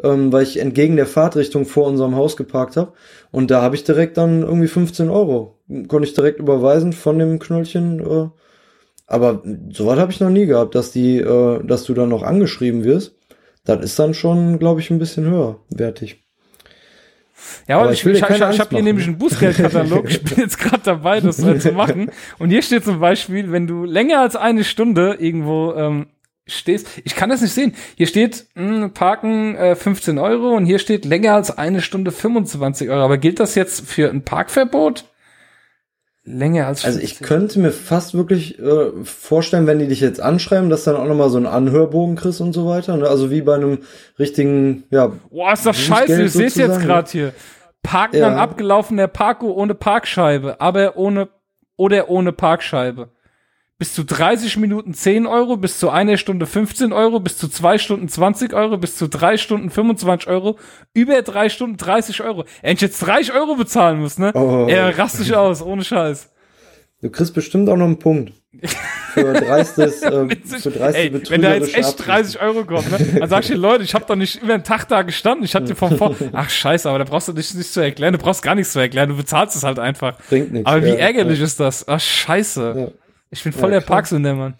ähm, 0.02 0.32
weil 0.32 0.44
ich 0.44 0.60
entgegen 0.60 0.96
der 0.96 1.06
Fahrtrichtung 1.06 1.66
vor 1.66 1.86
unserem 1.86 2.14
Haus 2.14 2.36
geparkt 2.36 2.76
habe. 2.76 2.92
Und 3.30 3.50
da 3.50 3.62
habe 3.62 3.76
ich 3.76 3.84
direkt 3.84 4.16
dann 4.16 4.42
irgendwie 4.42 4.68
15 4.68 5.10
Euro. 5.10 5.58
Konnte 5.88 6.08
ich 6.08 6.14
direkt 6.14 6.38
überweisen 6.38 6.92
von 6.92 7.18
dem 7.18 7.38
Knöllchen. 7.38 8.00
Äh. 8.00 8.28
Aber 9.06 9.42
sowas 9.70 9.98
habe 9.98 10.12
ich 10.12 10.20
noch 10.20 10.30
nie 10.30 10.46
gehabt, 10.46 10.74
dass 10.74 10.92
die, 10.92 11.18
äh, 11.18 11.64
dass 11.64 11.84
du 11.84 11.94
dann 11.94 12.08
noch 12.08 12.22
angeschrieben 12.22 12.84
wirst. 12.84 13.14
Das 13.64 13.82
ist 13.82 13.98
dann 13.98 14.14
schon, 14.14 14.58
glaube 14.58 14.80
ich, 14.80 14.90
ein 14.90 14.98
bisschen 14.98 15.28
höher 15.28 15.58
wertig. 15.68 16.24
Ja, 17.66 17.80
aber 17.80 17.92
ich, 17.92 18.04
ich, 18.04 18.14
ich, 18.14 18.22
ich, 18.22 18.30
ich 18.30 18.60
habe 18.60 18.70
hier 18.70 18.82
nämlich 18.82 19.06
einen 19.06 19.18
Bußgeldkatalog. 19.18 20.08
ich 20.10 20.22
bin 20.22 20.38
jetzt 20.38 20.58
gerade 20.58 20.82
dabei, 20.84 21.20
das 21.20 21.38
äh, 21.42 21.58
zu 21.58 21.72
machen. 21.72 22.10
Und 22.38 22.50
hier 22.50 22.62
steht 22.62 22.84
zum 22.84 22.98
Beispiel, 22.98 23.52
wenn 23.52 23.66
du 23.66 23.84
länger 23.84 24.20
als 24.20 24.36
eine 24.36 24.64
Stunde 24.64 25.16
irgendwo 25.18 25.74
ähm, 25.74 26.06
stehst. 26.48 26.86
Ich 27.04 27.14
kann 27.14 27.30
das 27.30 27.40
nicht 27.40 27.52
sehen. 27.52 27.74
Hier 27.96 28.06
steht 28.06 28.46
mh, 28.54 28.82
hm, 28.82 28.92
Parken 28.92 29.56
äh, 29.56 29.76
15 29.76 30.18
Euro 30.18 30.50
und 30.50 30.66
hier 30.66 30.78
steht 30.78 31.04
länger 31.04 31.34
als 31.34 31.56
eine 31.56 31.80
Stunde 31.80 32.10
25 32.10 32.88
Euro. 32.90 33.02
Aber 33.02 33.18
gilt 33.18 33.40
das 33.40 33.54
jetzt 33.54 33.86
für 33.86 34.10
ein 34.10 34.22
Parkverbot? 34.22 35.04
Länger 36.24 36.66
als 36.66 36.82
15. 36.82 37.00
Also 37.00 37.04
ich 37.04 37.20
könnte 37.20 37.58
mir 37.58 37.70
fast 37.70 38.14
wirklich 38.14 38.58
äh, 38.58 38.90
vorstellen, 39.02 39.66
wenn 39.66 39.78
die 39.78 39.88
dich 39.88 40.00
jetzt 40.00 40.20
anschreiben, 40.20 40.68
dass 40.68 40.84
dann 40.84 40.96
auch 40.96 41.06
nochmal 41.06 41.30
so 41.30 41.38
ein 41.38 41.46
Anhörbogen 41.46 42.16
kriegst 42.16 42.40
und 42.40 42.52
so 42.52 42.66
weiter. 42.66 42.96
Ne? 42.96 43.08
Also 43.08 43.30
wie 43.30 43.40
bei 43.40 43.54
einem 43.54 43.78
richtigen, 44.18 44.84
ja. 44.90 45.12
Boah, 45.30 45.52
ist 45.52 45.64
das 45.64 45.78
scheiße, 45.78 46.22
ich 46.22 46.32
sehe 46.32 46.46
jetzt 46.46 46.80
gerade 46.80 47.10
hier. 47.10 47.32
Parken 47.82 48.18
ja. 48.18 48.28
an 48.28 48.34
abgelaufener 48.34 49.08
Parko 49.08 49.52
ohne 49.52 49.74
Parkscheibe, 49.74 50.60
aber 50.60 50.96
ohne 50.96 51.28
oder 51.76 52.10
ohne 52.10 52.32
Parkscheibe 52.32 53.10
bis 53.78 53.94
zu 53.94 54.04
30 54.04 54.56
Minuten 54.56 54.92
10 54.92 55.26
Euro, 55.26 55.56
bis 55.56 55.78
zu 55.78 55.88
einer 55.88 56.16
Stunde 56.16 56.46
15 56.46 56.92
Euro, 56.92 57.20
bis 57.20 57.38
zu 57.38 57.48
zwei 57.48 57.78
Stunden 57.78 58.08
20 58.08 58.52
Euro, 58.52 58.76
bis 58.76 58.96
zu 58.96 59.08
drei 59.08 59.36
Stunden 59.36 59.70
25 59.70 60.28
Euro, 60.28 60.58
über 60.94 61.22
drei 61.22 61.48
Stunden 61.48 61.76
30 61.76 62.22
Euro. 62.22 62.44
Wenn 62.60 62.74
ich 62.74 62.80
jetzt 62.80 62.98
30 62.98 63.32
Euro 63.34 63.54
bezahlen 63.54 64.00
muss, 64.00 64.18
ne? 64.18 64.32
Oh. 64.34 64.66
Er 64.68 64.98
rast 64.98 65.20
dich 65.20 65.34
aus, 65.34 65.62
ohne 65.62 65.84
Scheiß. 65.84 66.28
Du 67.00 67.10
kriegst 67.10 67.32
bestimmt 67.32 67.68
auch 67.68 67.76
noch 67.76 67.84
einen 67.84 68.00
Punkt. 68.00 68.32
Für 69.12 69.32
dreistes, 69.32 70.02
äh, 70.02 70.26
für 70.34 70.70
dreiste 70.72 71.00
Ey, 71.00 71.30
Wenn 71.30 71.42
da 71.42 71.54
jetzt 71.54 71.76
echt 71.76 72.04
30 72.04 72.40
Euro 72.40 72.64
kommt, 72.64 72.90
ne? 72.90 73.20
Dann 73.20 73.28
sag 73.28 73.42
ich 73.42 73.48
dir, 73.50 73.56
Leute, 73.56 73.84
ich 73.84 73.94
habe 73.94 74.06
doch 74.08 74.16
nicht 74.16 74.42
über 74.42 74.54
einen 74.54 74.64
Tag 74.64 74.88
da 74.88 75.02
gestanden. 75.02 75.44
Ich 75.44 75.54
hatte 75.54 75.66
dir 75.66 75.76
vom 75.76 75.96
Vor 75.96 76.16
Ach 76.32 76.50
scheiße, 76.50 76.88
aber 76.88 76.98
da 76.98 77.04
brauchst 77.04 77.28
du 77.28 77.32
dich 77.32 77.54
nicht 77.54 77.72
zu 77.72 77.80
erklären. 77.80 78.14
Du 78.14 78.18
brauchst 78.18 78.42
gar 78.42 78.56
nichts 78.56 78.72
zu 78.72 78.80
erklären. 78.80 79.10
Du 79.10 79.16
bezahlst 79.16 79.54
es 79.54 79.62
halt 79.62 79.78
einfach. 79.78 80.18
Bringt 80.28 80.52
nichts. 80.52 80.66
Aber 80.68 80.82
wie 80.82 80.88
ja, 80.88 80.94
ärgerlich 80.96 81.38
ja. 81.38 81.44
ist 81.44 81.60
das? 81.60 81.86
Ach 81.86 82.00
scheiße. 82.00 82.74
Ja. 82.76 83.07
Ich 83.30 83.42
bin 83.42 83.52
voll 83.52 83.72
ja, 83.72 83.80
der 83.80 83.86
Parksünder, 83.86 84.34
Mann. 84.34 84.56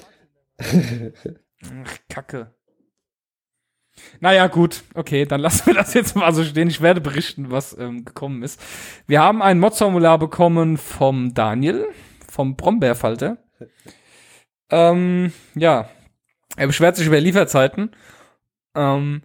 Ach, 0.61 1.97
Kacke. 2.09 2.55
Naja, 4.21 4.47
gut, 4.47 4.83
okay, 4.95 5.25
dann 5.25 5.41
lassen 5.41 5.67
wir 5.67 5.75
das 5.75 5.95
jetzt 5.95 6.15
mal 6.15 6.33
so 6.33 6.45
stehen. 6.45 6.69
Ich 6.69 6.81
werde 6.81 7.01
berichten, 7.01 7.51
was 7.51 7.77
ähm, 7.79 8.05
gekommen 8.05 8.43
ist. 8.43 8.61
Wir 9.07 9.21
haben 9.21 9.43
ein 9.43 9.59
Mods-Formular 9.59 10.19
bekommen 10.19 10.77
vom 10.77 11.35
Daniel, 11.35 11.87
vom 12.29 12.57
Brombeerfalter. 12.57 13.39
ähm, 14.71 15.33
ja, 15.55 15.89
er 16.57 16.67
beschwert 16.67 16.97
sich 16.97 17.07
über 17.07 17.21
Lieferzeiten. 17.21 17.91
Ähm, 18.75 19.23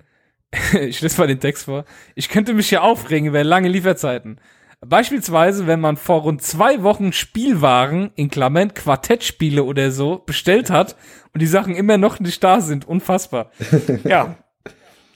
ich 0.80 1.02
lese 1.02 1.20
mal 1.20 1.28
den 1.28 1.40
Text 1.40 1.66
vor. 1.66 1.86
Ich 2.16 2.30
könnte 2.30 2.54
mich 2.54 2.70
hier 2.70 2.84
aufregen 2.84 3.28
über 3.28 3.44
lange 3.44 3.70
Lieferzeiten. 3.70 4.40
Beispielsweise, 4.86 5.68
wenn 5.68 5.80
man 5.80 5.98
vor 5.98 6.22
rund 6.22 6.42
zwei 6.42 6.84
Wochen 6.84 7.14
Spielwaren, 7.14 8.12
in 8.16 8.30
Klammern 8.30 8.74
Quartettspiele 8.74 9.64
oder 9.64 9.92
so, 9.92 10.22
bestellt 10.26 10.70
hat 10.70 10.96
und 11.34 11.42
die 11.42 11.48
Sachen 11.48 11.76
immer 11.76 11.98
noch 11.98 12.20
nicht 12.20 12.44
da 12.44 12.60
sind. 12.60 12.86
Unfassbar. 12.86 13.52
ja. 14.04 14.36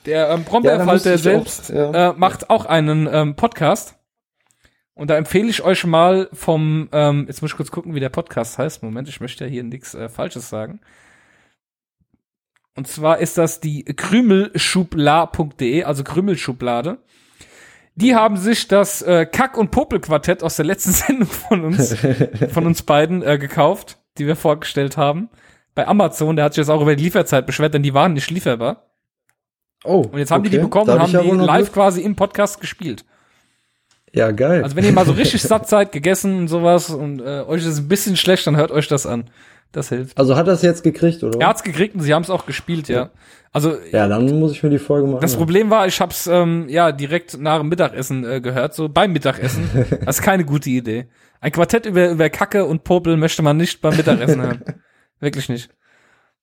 Der 0.05 0.29
ähm, 0.29 0.45
Brombeerfalter 0.45 1.11
ja, 1.11 1.17
selbst 1.17 1.71
auch, 1.71 1.93
ja. 1.93 2.11
äh, 2.11 2.13
macht 2.17 2.49
auch 2.49 2.65
einen 2.65 3.09
ähm, 3.11 3.35
Podcast. 3.35 3.95
Und 4.93 5.09
da 5.09 5.17
empfehle 5.17 5.49
ich 5.49 5.61
euch 5.61 5.85
mal 5.85 6.29
vom, 6.33 6.89
ähm, 6.91 7.25
jetzt 7.27 7.41
muss 7.41 7.51
ich 7.51 7.57
kurz 7.57 7.69
gucken, 7.69 7.93
wie 7.93 7.99
der 7.99 8.09
Podcast 8.09 8.57
heißt. 8.57 8.83
Moment, 8.83 9.09
ich 9.09 9.19
möchte 9.19 9.43
ja 9.43 9.49
hier 9.49 9.63
nichts 9.63 9.93
äh, 9.93 10.09
Falsches 10.09 10.49
sagen. 10.49 10.79
Und 12.75 12.87
zwar 12.87 13.19
ist 13.19 13.37
das 13.37 13.59
die 13.59 13.83
krümelschubla.de, 13.83 15.83
also 15.83 16.03
Krümelschublade. 16.03 16.99
Die 17.97 18.13
haben 18.13 18.37
sich 18.37 18.67
das 18.67 19.01
äh, 19.01 19.25
Kack- 19.25 19.57
und 19.57 19.71
Popelquartett 19.71 20.43
aus 20.43 20.55
der 20.55 20.65
letzten 20.65 20.91
Sendung 20.93 21.27
von 21.27 21.65
uns, 21.65 21.95
von 22.51 22.65
uns 22.67 22.83
beiden 22.83 23.23
äh, 23.23 23.39
gekauft, 23.39 23.97
die 24.19 24.27
wir 24.27 24.35
vorgestellt 24.35 24.97
haben. 24.97 25.29
Bei 25.73 25.87
Amazon, 25.87 26.35
der 26.35 26.45
hat 26.45 26.53
sich 26.53 26.61
jetzt 26.61 26.69
auch 26.69 26.81
über 26.81 26.95
die 26.95 27.03
Lieferzeit 27.03 27.47
beschwert, 27.47 27.73
denn 27.73 27.83
die 27.83 27.95
waren 27.95 28.13
nicht 28.13 28.29
lieferbar. 28.29 28.83
Oh. 29.83 30.01
Und 30.11 30.19
jetzt 30.19 30.31
haben 30.31 30.41
okay. 30.41 30.51
die 30.51 30.57
die 30.57 30.63
bekommen 30.63 30.89
und 30.91 30.99
haben 30.99 31.11
die 31.11 31.45
live 31.45 31.65
Glück? 31.65 31.73
quasi 31.73 32.01
im 32.01 32.15
Podcast 32.15 32.61
gespielt. 32.61 33.03
Ja, 34.13 34.31
geil. 34.31 34.63
Also 34.63 34.75
wenn 34.75 34.85
ihr 34.85 34.93
mal 34.93 35.05
so 35.05 35.11
richtig 35.13 35.41
satt 35.41 35.67
seid, 35.67 35.91
gegessen 35.91 36.37
und 36.37 36.47
sowas 36.47 36.91
und 36.91 37.19
äh, 37.19 37.43
euch 37.47 37.65
ist 37.65 37.79
ein 37.79 37.87
bisschen 37.87 38.15
schlecht, 38.15 38.45
dann 38.45 38.57
hört 38.57 38.71
euch 38.71 38.87
das 38.87 39.07
an. 39.07 39.25
Das 39.71 39.89
hilft. 39.89 40.17
Also 40.17 40.35
hat 40.35 40.47
er 40.47 40.53
es 40.53 40.61
jetzt 40.61 40.83
gekriegt, 40.83 41.23
oder? 41.23 41.39
Er 41.39 41.47
hat's 41.47 41.63
gekriegt 41.63 41.95
und 41.95 42.01
sie 42.01 42.13
haben 42.13 42.23
es 42.23 42.29
auch 42.29 42.45
gespielt, 42.45 42.87
ja. 42.87 43.11
Also 43.51 43.75
ja, 43.91 44.07
dann 44.07 44.39
muss 44.39 44.51
ich 44.51 44.63
mir 44.63 44.69
die 44.69 44.79
Folge 44.79 45.07
machen. 45.07 45.21
Das 45.21 45.35
Problem 45.35 45.69
war, 45.69 45.87
ich 45.87 45.99
hab's 45.99 46.27
ähm, 46.27 46.67
ja 46.69 46.91
direkt 46.91 47.39
nach 47.39 47.59
dem 47.59 47.69
Mittagessen 47.69 48.23
äh, 48.23 48.41
gehört, 48.41 48.73
so 48.73 48.89
beim 48.89 49.13
Mittagessen. 49.13 49.69
das 50.05 50.17
ist 50.17 50.21
keine 50.21 50.45
gute 50.45 50.69
Idee. 50.69 51.07
Ein 51.41 51.51
Quartett 51.51 51.85
über 51.85 52.09
über 52.09 52.29
Kacke 52.29 52.65
und 52.65 52.83
Popel 52.83 53.17
möchte 53.17 53.41
man 53.41 53.57
nicht 53.57 53.81
beim 53.81 53.95
Mittagessen 53.95 54.41
hören. 54.41 54.63
Wirklich 55.19 55.49
nicht. 55.49 55.69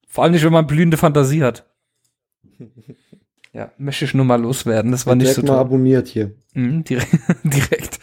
Vor 0.09 0.25
allem 0.25 0.33
nicht, 0.33 0.44
wenn 0.44 0.53
man 0.53 0.67
blühende 0.67 0.97
Fantasie 0.97 1.43
hat. 1.43 1.67
Ja, 3.53 3.70
möchte 3.78 4.05
ich 4.05 4.15
nur 4.15 4.25
mal 4.25 4.41
loswerden. 4.41 4.91
Das 4.91 5.07
war 5.07 5.15
nicht 5.15 5.33
so 5.33 5.43
toll. 5.43 5.55
mal 5.55 5.61
abonniert 5.61 6.09
hier. 6.09 6.33
Mhm, 6.55 6.85
direkt. 6.85 7.12
direkt. 7.44 8.01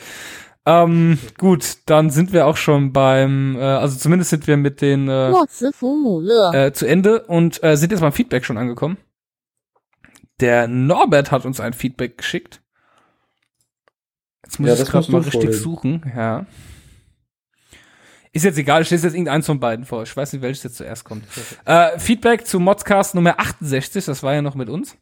Ähm, 0.66 1.18
gut, 1.40 1.78
dann 1.88 2.12
sind 2.12 2.34
wir 2.34 2.46
auch 2.46 2.58
schon 2.58 2.94
beim, 2.94 3.56
äh, 3.56 3.62
also 3.62 3.98
zumindest 3.98 4.30
sind 4.30 4.46
wir 4.46 4.58
mit 4.58 4.82
den 4.82 5.08
äh, 5.08 5.32
äh, 6.54 6.72
zu 6.72 6.86
Ende 6.86 7.24
und 7.24 7.64
äh, 7.64 7.76
sind 7.76 7.92
jetzt 7.92 8.02
beim 8.02 8.12
Feedback 8.12 8.46
schon 8.46 8.58
angekommen. 8.58 8.98
Der 10.40 10.68
Norbert 10.68 11.32
hat 11.32 11.46
uns 11.46 11.60
ein 11.60 11.74
Feedback 11.74 12.18
geschickt. 12.18 12.62
Jetzt 14.44 14.60
muss 14.60 14.70
ja, 14.70 14.76
ich 14.76 14.90
gerade 14.90 15.12
mal 15.12 15.22
richtig 15.22 15.42
vorlesen. 15.42 15.64
suchen, 15.64 16.14
ja. 16.16 16.46
Ist 18.34 18.46
jetzt 18.46 18.58
egal, 18.58 18.82
ich 18.82 18.90
lese 18.90 19.08
jetzt 19.08 19.14
irgendeins 19.14 19.46
von 19.46 19.60
beiden 19.60 19.86
vor. 19.86 20.04
Ich 20.04 20.16
weiß 20.16 20.32
nicht, 20.34 20.42
welches 20.42 20.64
jetzt 20.64 20.78
zuerst 20.78 21.04
kommt. 21.04 21.26
äh, 21.66 21.98
Feedback 22.00 22.46
zu 22.46 22.60
Modscast 22.60 23.16
Nummer 23.16 23.40
68, 23.40 24.06
das 24.06 24.24
war 24.24 24.34
ja 24.34 24.42
noch 24.42 24.56
mit 24.56 24.70
uns. 24.70 24.96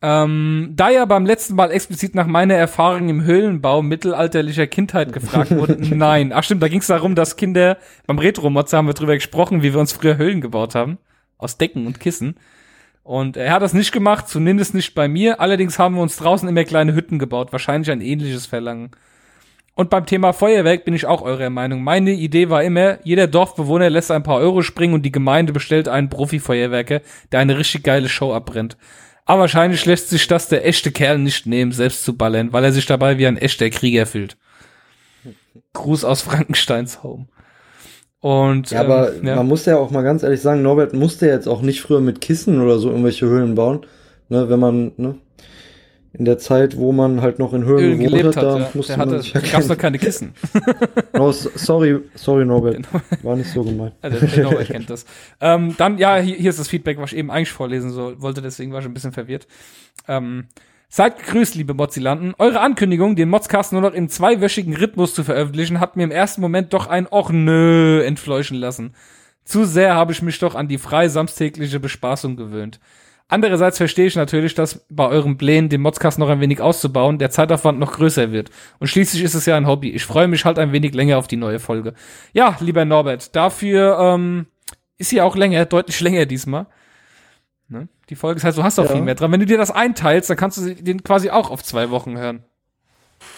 Ähm, 0.00 0.74
da 0.76 0.90
ja 0.90 1.04
beim 1.06 1.26
letzten 1.26 1.56
Mal 1.56 1.72
explizit 1.72 2.14
nach 2.14 2.26
meiner 2.26 2.54
Erfahrung 2.54 3.08
im 3.08 3.24
Höhlenbau 3.24 3.82
mittelalterlicher 3.82 4.68
Kindheit 4.68 5.12
gefragt 5.12 5.50
wurde, 5.50 5.76
nein. 5.94 6.32
Ach 6.32 6.44
stimmt, 6.44 6.62
da 6.62 6.68
ging 6.68 6.80
es 6.80 6.86
darum, 6.86 7.16
dass 7.16 7.36
Kinder, 7.36 7.78
beim 8.06 8.18
Retro-Mods 8.18 8.72
haben 8.72 8.86
wir 8.86 8.94
drüber 8.94 9.14
gesprochen, 9.14 9.62
wie 9.62 9.72
wir 9.72 9.80
uns 9.80 9.92
früher 9.92 10.16
Höhlen 10.16 10.40
gebaut 10.40 10.74
haben. 10.76 10.98
Aus 11.36 11.58
Decken 11.58 11.86
und 11.86 12.00
Kissen. 12.00 12.36
Und 13.02 13.36
er 13.36 13.52
hat 13.52 13.62
das 13.62 13.72
nicht 13.72 13.90
gemacht, 13.90 14.28
zumindest 14.28 14.74
nicht 14.74 14.94
bei 14.94 15.08
mir. 15.08 15.40
Allerdings 15.40 15.78
haben 15.78 15.94
wir 15.94 16.02
uns 16.02 16.16
draußen 16.16 16.48
immer 16.48 16.64
kleine 16.64 16.94
Hütten 16.94 17.18
gebaut. 17.18 17.52
Wahrscheinlich 17.52 17.90
ein 17.90 18.00
ähnliches 18.00 18.46
Verlangen. 18.46 18.90
Und 19.74 19.90
beim 19.90 20.06
Thema 20.06 20.32
Feuerwerk 20.32 20.84
bin 20.84 20.94
ich 20.94 21.06
auch 21.06 21.22
eurer 21.22 21.50
Meinung. 21.50 21.82
Meine 21.82 22.10
Idee 22.10 22.50
war 22.50 22.64
immer, 22.64 22.98
jeder 23.04 23.28
Dorfbewohner 23.28 23.90
lässt 23.90 24.10
ein 24.10 24.24
paar 24.24 24.38
Euro 24.38 24.62
springen 24.62 24.92
und 24.92 25.02
die 25.02 25.12
Gemeinde 25.12 25.52
bestellt 25.52 25.88
einen 25.88 26.08
Profi-Feuerwerker, 26.08 27.00
der 27.30 27.40
eine 27.40 27.56
richtig 27.56 27.84
geile 27.84 28.08
Show 28.08 28.34
abbrennt. 28.34 28.76
Aber 29.28 29.40
wahrscheinlich 29.40 29.84
lässt 29.84 30.08
sich 30.08 30.26
das 30.26 30.48
der 30.48 30.66
echte 30.66 30.90
Kerl 30.90 31.18
nicht 31.18 31.44
nehmen, 31.44 31.70
selbst 31.70 32.02
zu 32.02 32.16
ballern, 32.16 32.54
weil 32.54 32.64
er 32.64 32.72
sich 32.72 32.86
dabei 32.86 33.18
wie 33.18 33.26
ein 33.26 33.36
echter 33.36 33.68
Krieger 33.68 34.06
fühlt. 34.06 34.38
Gruß 35.74 36.02
aus 36.04 36.22
Frankensteins 36.22 37.02
Home. 37.02 37.26
Und, 38.20 38.70
ja, 38.70 38.80
aber 38.80 39.14
ähm, 39.14 39.26
ja. 39.26 39.36
man 39.36 39.46
muss 39.46 39.66
ja 39.66 39.76
auch 39.76 39.90
mal 39.90 40.00
ganz 40.00 40.22
ehrlich 40.22 40.40
sagen, 40.40 40.62
Norbert 40.62 40.94
musste 40.94 41.26
jetzt 41.26 41.46
auch 41.46 41.60
nicht 41.60 41.82
früher 41.82 42.00
mit 42.00 42.22
Kissen 42.22 42.62
oder 42.62 42.78
so 42.78 42.88
irgendwelche 42.88 43.26
Höhlen 43.26 43.54
bauen. 43.54 43.84
Ne, 44.30 44.48
wenn 44.48 44.60
man, 44.60 44.92
ne, 44.96 45.16
in 46.12 46.24
der 46.24 46.38
Zeit, 46.38 46.76
wo 46.76 46.92
man 46.92 47.20
halt 47.20 47.38
noch 47.38 47.52
in 47.52 47.64
Höhlen 47.64 47.98
gewohnt 47.98 48.36
hat, 48.36 48.36
da 48.36 48.58
ja. 48.58 48.70
musste 48.74 48.96
der 48.96 49.06
man 49.06 49.20
sich 49.20 49.32
ja 49.32 49.40
gab's 49.40 49.68
noch 49.68 49.78
keine 49.78 49.98
Kissen. 49.98 50.32
oh, 51.18 51.32
sorry, 51.32 52.00
sorry 52.14 52.44
Norbert, 52.44 52.86
war 53.22 53.36
nicht 53.36 53.50
so 53.50 53.62
gemeint. 53.62 53.94
Also, 54.00 54.26
der 54.26 54.44
Norbert 54.44 54.68
kennt 54.68 54.90
das. 54.90 55.04
Ähm, 55.40 55.74
dann, 55.76 55.98
ja, 55.98 56.16
hier, 56.16 56.36
hier 56.36 56.50
ist 56.50 56.58
das 56.58 56.68
Feedback, 56.68 56.98
was 56.98 57.12
ich 57.12 57.18
eben 57.18 57.30
eigentlich 57.30 57.52
vorlesen 57.52 57.90
soll, 57.90 58.20
wollte, 58.20 58.42
deswegen 58.42 58.72
war 58.72 58.80
ich 58.80 58.86
ein 58.86 58.94
bisschen 58.94 59.12
verwirrt. 59.12 59.46
Ähm, 60.06 60.46
Seid 60.90 61.18
gegrüßt, 61.18 61.54
liebe 61.54 61.74
Mozilanten. 61.74 62.34
Eure 62.38 62.60
Ankündigung, 62.60 63.14
den 63.14 63.28
Modscast 63.28 63.74
nur 63.74 63.82
noch 63.82 63.92
in 63.92 64.08
zweiwöchigen 64.08 64.74
Rhythmus 64.74 65.12
zu 65.12 65.22
veröffentlichen, 65.22 65.80
hat 65.80 65.96
mir 65.96 66.04
im 66.04 66.10
ersten 66.10 66.40
Moment 66.40 66.72
doch 66.72 66.86
ein 66.86 67.06
Och 67.12 67.30
nö 67.30 68.02
entfleuchen 68.02 68.56
lassen. 68.56 68.94
Zu 69.44 69.66
sehr 69.66 69.94
habe 69.94 70.12
ich 70.12 70.22
mich 70.22 70.38
doch 70.38 70.54
an 70.54 70.66
die 70.66 70.78
frei 70.78 71.08
samstägliche 71.08 71.78
Bespaßung 71.78 72.36
gewöhnt. 72.36 72.80
Andererseits 73.30 73.76
verstehe 73.76 74.06
ich 74.06 74.16
natürlich, 74.16 74.54
dass 74.54 74.86
bei 74.88 75.06
eurem 75.06 75.36
Plänen, 75.36 75.68
den 75.68 75.82
Modcast 75.82 76.18
noch 76.18 76.30
ein 76.30 76.40
wenig 76.40 76.62
auszubauen, 76.62 77.18
der 77.18 77.30
Zeitaufwand 77.30 77.78
noch 77.78 77.92
größer 77.92 78.32
wird. 78.32 78.50
Und 78.78 78.86
schließlich 78.86 79.22
ist 79.22 79.34
es 79.34 79.44
ja 79.44 79.56
ein 79.56 79.66
Hobby. 79.66 79.90
Ich 79.90 80.06
freue 80.06 80.28
mich 80.28 80.46
halt 80.46 80.58
ein 80.58 80.72
wenig 80.72 80.94
länger 80.94 81.18
auf 81.18 81.28
die 81.28 81.36
neue 81.36 81.58
Folge. 81.58 81.92
Ja, 82.32 82.56
lieber 82.60 82.86
Norbert, 82.86 83.36
dafür 83.36 83.98
ähm, 84.00 84.46
ist 84.96 85.10
sie 85.10 85.20
auch 85.20 85.36
länger, 85.36 85.66
deutlich 85.66 86.00
länger 86.00 86.24
diesmal. 86.24 86.66
Ne? 87.68 87.88
Die 88.08 88.16
Folge 88.16 88.38
ist 88.38 88.44
halt, 88.44 88.56
du 88.56 88.62
hast 88.62 88.78
auch 88.78 88.86
ja. 88.86 88.92
viel 88.92 89.02
mehr 89.02 89.14
dran. 89.14 89.30
Wenn 89.30 89.40
du 89.40 89.46
dir 89.46 89.58
das 89.58 89.70
einteilst, 89.70 90.30
dann 90.30 90.38
kannst 90.38 90.56
du 90.56 90.74
den 90.74 91.04
quasi 91.04 91.28
auch 91.28 91.50
auf 91.50 91.62
zwei 91.62 91.90
Wochen 91.90 92.16
hören. 92.16 92.44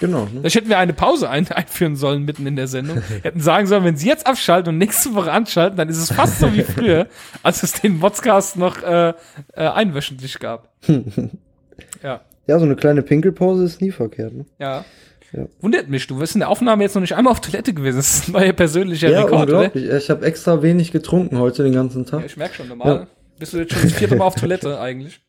Genau. 0.01 0.25
Ne? 0.25 0.41
Vielleicht 0.41 0.57
hätten 0.57 0.69
wir 0.69 0.79
eine 0.79 0.93
Pause 0.93 1.29
ein 1.29 1.49
einführen 1.53 1.97
sollen 1.97 2.25
mitten 2.25 2.47
in 2.47 2.57
der 2.57 2.69
Sendung. 2.69 3.03
hätten 3.23 3.41
sagen 3.41 3.67
sollen, 3.67 3.85
wenn 3.85 3.97
sie 3.97 4.09
jetzt 4.09 4.27
abschalten 4.27 4.73
und 4.73 4.79
nächste 4.79 5.15
Woche 5.15 5.33
anschalten, 5.33 5.77
dann 5.77 5.89
ist 5.89 5.99
es 5.99 6.13
fast 6.13 6.41
so 6.41 6.53
wie 6.55 6.63
früher, 6.63 7.07
als 7.43 7.63
es 7.63 7.73
den 7.73 7.99
Modscast 7.99 8.57
noch 8.57 8.83
äh, 8.83 9.11
äh, 9.11 9.15
einwöchentlich 9.55 10.39
gab. 10.39 10.69
ja. 12.03 12.21
Ja, 12.47 12.59
so 12.59 12.65
eine 12.65 12.77
kleine 12.77 13.03
Pinkelpause 13.03 13.65
ist 13.65 13.81
nie 13.81 13.91
verkehrt. 13.91 14.33
Ne? 14.33 14.45
Ja. 14.59 14.85
Ja. 15.33 15.47
Wundert 15.61 15.89
mich, 15.89 16.07
du 16.09 16.19
bist 16.19 16.35
in 16.35 16.41
der 16.41 16.49
Aufnahme 16.49 16.83
jetzt 16.83 16.95
noch 16.95 17.01
nicht 17.01 17.15
einmal 17.15 17.31
auf 17.31 17.41
Toilette 17.41 17.73
gewesen. 17.73 17.99
Das 17.99 18.15
ist 18.15 18.29
ein 18.29 18.33
neuer 18.33 18.53
persönlicher 18.53 19.11
ja, 19.11 19.23
Rekord, 19.23 19.49
unglaublich. 19.49 19.87
Oder? 19.87 19.97
Ich 19.97 20.11
habe 20.11 20.27
extra 20.27 20.61
wenig 20.63 20.91
getrunken 20.91 21.39
heute 21.39 21.63
den 21.63 21.73
ganzen 21.73 22.05
Tag. 22.05 22.21
Ja, 22.21 22.27
ich 22.27 22.37
merk 22.37 22.55
schon, 22.55 22.67
normal. 22.67 22.89
Ja. 22.89 23.07
Bist 23.39 23.53
du 23.53 23.59
jetzt 23.59 23.73
schon 23.73 23.83
das 23.83 23.93
vierte 23.93 24.17
Mal 24.17 24.25
auf 24.25 24.35
Toilette 24.35 24.81
eigentlich? 24.81 25.21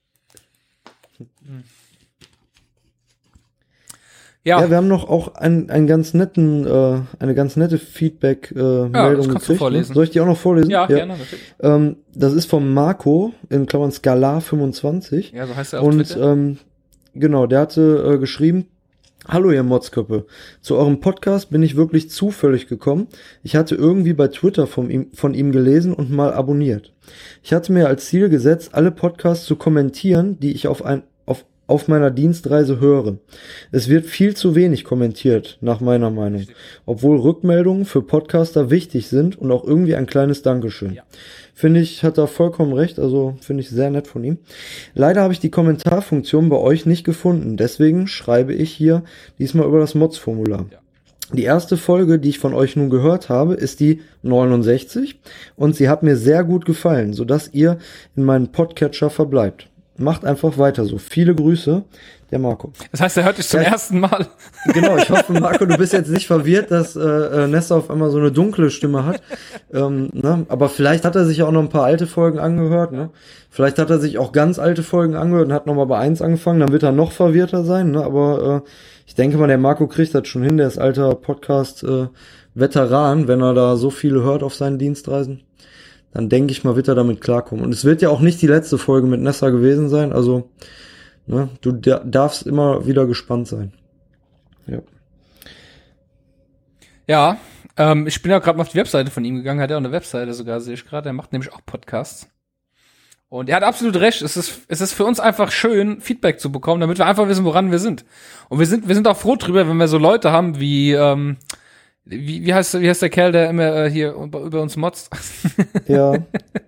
Ja. 4.43 4.59
ja, 4.59 4.69
wir 4.71 4.77
haben 4.77 4.87
noch 4.87 5.07
auch 5.07 5.35
einen, 5.35 5.69
einen 5.69 5.85
ganz 5.85 6.15
netten, 6.15 6.65
äh, 6.65 6.99
eine 7.19 7.35
ganz 7.35 7.57
nette 7.57 7.77
Feedback-Meldung 7.77 8.93
äh, 8.93 8.97
ja, 8.97 9.13
gekriegt. 9.13 9.61
Ne? 9.61 9.83
Soll 9.83 10.03
ich 10.05 10.09
die 10.09 10.19
auch 10.19 10.25
noch 10.25 10.37
vorlesen? 10.37 10.71
Ja, 10.71 10.81
ja. 10.89 10.95
gerne, 10.95 11.13
natürlich. 11.13 11.53
Ähm, 11.61 11.97
das 12.15 12.33
ist 12.33 12.45
vom 12.45 12.73
Marco, 12.73 13.33
in 13.49 13.67
Klammern 13.67 13.91
Skalar25. 13.91 15.35
Ja, 15.35 15.45
so 15.45 15.55
heißt 15.55 15.73
er 15.73 15.81
auf 15.81 15.87
Und 15.87 16.17
ähm, 16.19 16.57
genau, 17.13 17.45
der 17.45 17.59
hatte 17.59 18.13
äh, 18.15 18.17
geschrieben, 18.17 18.65
Hallo 19.27 19.51
ihr 19.51 19.61
Modsköppe. 19.61 20.25
Zu 20.61 20.77
eurem 20.77 20.99
Podcast 20.99 21.51
bin 21.51 21.61
ich 21.61 21.75
wirklich 21.75 22.09
zufällig 22.09 22.65
gekommen. 22.65 23.07
Ich 23.43 23.55
hatte 23.55 23.75
irgendwie 23.75 24.13
bei 24.13 24.27
Twitter 24.29 24.65
von 24.65 24.89
ihm, 24.89 25.11
von 25.13 25.35
ihm 25.35 25.51
gelesen 25.51 25.93
und 25.93 26.09
mal 26.09 26.33
abonniert. 26.33 26.91
Ich 27.43 27.53
hatte 27.53 27.71
mir 27.71 27.87
als 27.87 28.07
Ziel 28.07 28.29
gesetzt, 28.29 28.73
alle 28.73 28.89
Podcasts 28.89 29.45
zu 29.45 29.57
kommentieren, 29.57 30.39
die 30.39 30.53
ich 30.53 30.67
auf 30.67 30.83
ein, 30.83 31.03
auf 31.71 31.87
meiner 31.87 32.11
Dienstreise 32.11 32.79
höre. 32.79 33.17
Es 33.71 33.87
wird 33.87 34.05
viel 34.05 34.35
zu 34.35 34.55
wenig 34.55 34.83
kommentiert, 34.83 35.57
nach 35.61 35.79
meiner 35.79 36.09
Meinung. 36.09 36.45
Obwohl 36.85 37.17
Rückmeldungen 37.17 37.85
für 37.85 38.01
Podcaster 38.01 38.69
wichtig 38.69 39.07
sind 39.07 39.39
und 39.39 39.51
auch 39.51 39.63
irgendwie 39.63 39.95
ein 39.95 40.05
kleines 40.05 40.41
Dankeschön. 40.41 40.93
Ja. 40.93 41.03
Finde 41.53 41.79
ich, 41.79 42.03
hat 42.03 42.17
er 42.17 42.27
vollkommen 42.27 42.73
recht, 42.73 42.99
also 42.99 43.35
finde 43.39 43.61
ich 43.61 43.69
sehr 43.69 43.89
nett 43.89 44.07
von 44.07 44.23
ihm. 44.23 44.39
Leider 44.93 45.21
habe 45.21 45.33
ich 45.33 45.39
die 45.39 45.51
Kommentarfunktion 45.51 46.49
bei 46.49 46.57
euch 46.57 46.85
nicht 46.85 47.03
gefunden, 47.03 47.55
deswegen 47.55 48.07
schreibe 48.07 48.53
ich 48.53 48.71
hier 48.71 49.03
diesmal 49.39 49.67
über 49.67 49.79
das 49.79 49.95
Mods-Formular. 49.95 50.65
Ja. 50.71 50.79
Die 51.33 51.43
erste 51.43 51.77
Folge, 51.77 52.19
die 52.19 52.29
ich 52.29 52.39
von 52.39 52.53
euch 52.53 52.75
nun 52.75 52.89
gehört 52.89 53.29
habe, 53.29 53.53
ist 53.53 53.79
die 53.79 54.01
69 54.23 55.21
und 55.55 55.77
sie 55.77 55.87
hat 55.87 56.03
mir 56.03 56.17
sehr 56.17 56.43
gut 56.43 56.65
gefallen, 56.65 57.13
sodass 57.13 57.53
ihr 57.53 57.77
in 58.17 58.25
meinen 58.25 58.51
Podcatcher 58.51 59.09
verbleibt. 59.09 59.70
Macht 60.01 60.25
einfach 60.25 60.57
weiter 60.57 60.85
so. 60.85 60.97
Viele 60.97 61.35
Grüße, 61.35 61.83
der 62.31 62.39
Marco. 62.39 62.71
Das 62.91 63.01
heißt, 63.01 63.17
er 63.17 63.25
hört 63.25 63.37
dich 63.37 63.47
zum 63.47 63.61
ja, 63.61 63.67
ersten 63.67 63.99
Mal. 63.99 64.27
Genau, 64.73 64.97
ich 64.97 65.09
hoffe, 65.09 65.33
Marco, 65.33 65.65
du 65.65 65.77
bist 65.77 65.93
jetzt 65.93 66.09
nicht 66.09 66.27
verwirrt, 66.27 66.71
dass 66.71 66.95
äh, 66.95 67.01
äh, 67.01 67.47
Nessa 67.47 67.77
auf 67.77 67.89
einmal 67.89 68.11
so 68.11 68.17
eine 68.17 68.31
dunkle 68.31 68.69
Stimme 68.69 69.05
hat. 69.05 69.21
ähm, 69.73 70.09
ne? 70.13 70.45
Aber 70.49 70.69
vielleicht 70.69 71.05
hat 71.05 71.15
er 71.15 71.25
sich 71.25 71.43
auch 71.43 71.51
noch 71.51 71.61
ein 71.61 71.69
paar 71.69 71.85
alte 71.85 72.07
Folgen 72.07 72.39
angehört. 72.39 72.91
Ne? 72.91 73.09
Vielleicht 73.49 73.79
hat 73.79 73.89
er 73.89 73.99
sich 73.99 74.17
auch 74.17 74.31
ganz 74.31 74.59
alte 74.59 74.83
Folgen 74.83 75.15
angehört 75.15 75.47
und 75.47 75.53
hat 75.53 75.67
nochmal 75.67 75.87
bei 75.87 75.97
eins 75.97 76.21
angefangen. 76.21 76.59
Dann 76.59 76.71
wird 76.71 76.83
er 76.83 76.91
noch 76.91 77.11
verwirrter 77.11 77.63
sein. 77.63 77.91
Ne? 77.91 78.03
Aber 78.03 78.63
äh, 78.65 78.69
ich 79.07 79.15
denke 79.15 79.37
mal, 79.37 79.47
der 79.47 79.57
Marco 79.57 79.87
kriegt 79.87 80.15
das 80.15 80.27
schon 80.27 80.43
hin. 80.43 80.57
Der 80.57 80.67
ist 80.67 80.77
alter 80.77 81.15
Podcast-Veteran, 81.15 83.23
äh, 83.23 83.27
wenn 83.27 83.41
er 83.41 83.53
da 83.53 83.75
so 83.75 83.89
viele 83.89 84.23
hört 84.23 84.43
auf 84.43 84.55
seinen 84.55 84.77
Dienstreisen 84.77 85.41
dann 86.13 86.29
denke 86.29 86.51
ich 86.51 86.63
mal, 86.63 86.75
wird 86.75 86.87
er 86.87 86.95
damit 86.95 87.21
klarkommen. 87.21 87.63
Und 87.63 87.73
es 87.73 87.85
wird 87.85 88.01
ja 88.01 88.09
auch 88.09 88.19
nicht 88.19 88.41
die 88.41 88.47
letzte 88.47 88.77
Folge 88.77 89.07
mit 89.07 89.21
Nessa 89.21 89.49
gewesen 89.49 89.89
sein, 89.89 90.13
also 90.13 90.49
ne, 91.25 91.49
du 91.61 91.71
darfst 91.71 92.45
immer 92.45 92.85
wieder 92.85 93.05
gespannt 93.05 93.47
sein. 93.47 93.73
Ja. 94.67 94.79
Ja, 97.07 97.37
ähm, 97.77 98.07
ich 98.07 98.21
bin 98.21 98.31
ja 98.31 98.39
gerade 98.39 98.57
mal 98.57 98.63
auf 98.63 98.69
die 98.69 98.77
Webseite 98.77 99.11
von 99.11 99.25
ihm 99.25 99.35
gegangen, 99.35 99.61
hat 99.61 99.71
er 99.71 99.77
auch 99.77 99.81
eine 99.81 99.91
Webseite 99.91 100.33
sogar, 100.33 100.59
sehe 100.61 100.75
ich 100.75 100.85
gerade. 100.85 101.09
Er 101.09 101.13
macht 101.13 101.31
nämlich 101.31 101.51
auch 101.51 101.61
Podcasts. 101.65 102.29
Und 103.29 103.49
er 103.49 103.55
hat 103.55 103.63
absolut 103.63 103.95
recht. 103.95 104.21
Es 104.21 104.35
ist, 104.35 104.61
es 104.67 104.81
ist 104.81 104.93
für 104.93 105.05
uns 105.05 105.21
einfach 105.21 105.51
schön, 105.51 106.01
Feedback 106.01 106.39
zu 106.39 106.51
bekommen, 106.51 106.81
damit 106.81 106.97
wir 106.97 107.05
einfach 107.05 107.29
wissen, 107.29 107.45
woran 107.45 107.71
wir 107.71 107.79
sind. 107.79 108.03
Und 108.49 108.59
wir 108.59 108.65
sind, 108.65 108.89
wir 108.89 108.95
sind 108.95 109.07
auch 109.07 109.15
froh 109.15 109.37
drüber, 109.37 109.67
wenn 109.67 109.77
wir 109.77 109.87
so 109.87 109.97
Leute 109.97 110.33
haben 110.33 110.59
wie, 110.59 110.91
ähm, 110.91 111.37
wie, 112.05 112.45
wie, 112.45 112.53
heißt, 112.53 112.81
wie 112.81 112.89
heißt 112.89 113.01
der 113.01 113.09
Kerl, 113.09 113.31
der 113.31 113.49
immer 113.49 113.85
äh, 113.85 113.89
hier 113.89 114.13
über 114.13 114.61
uns 114.61 114.75
motzt? 114.75 115.09
ja. 115.87 116.13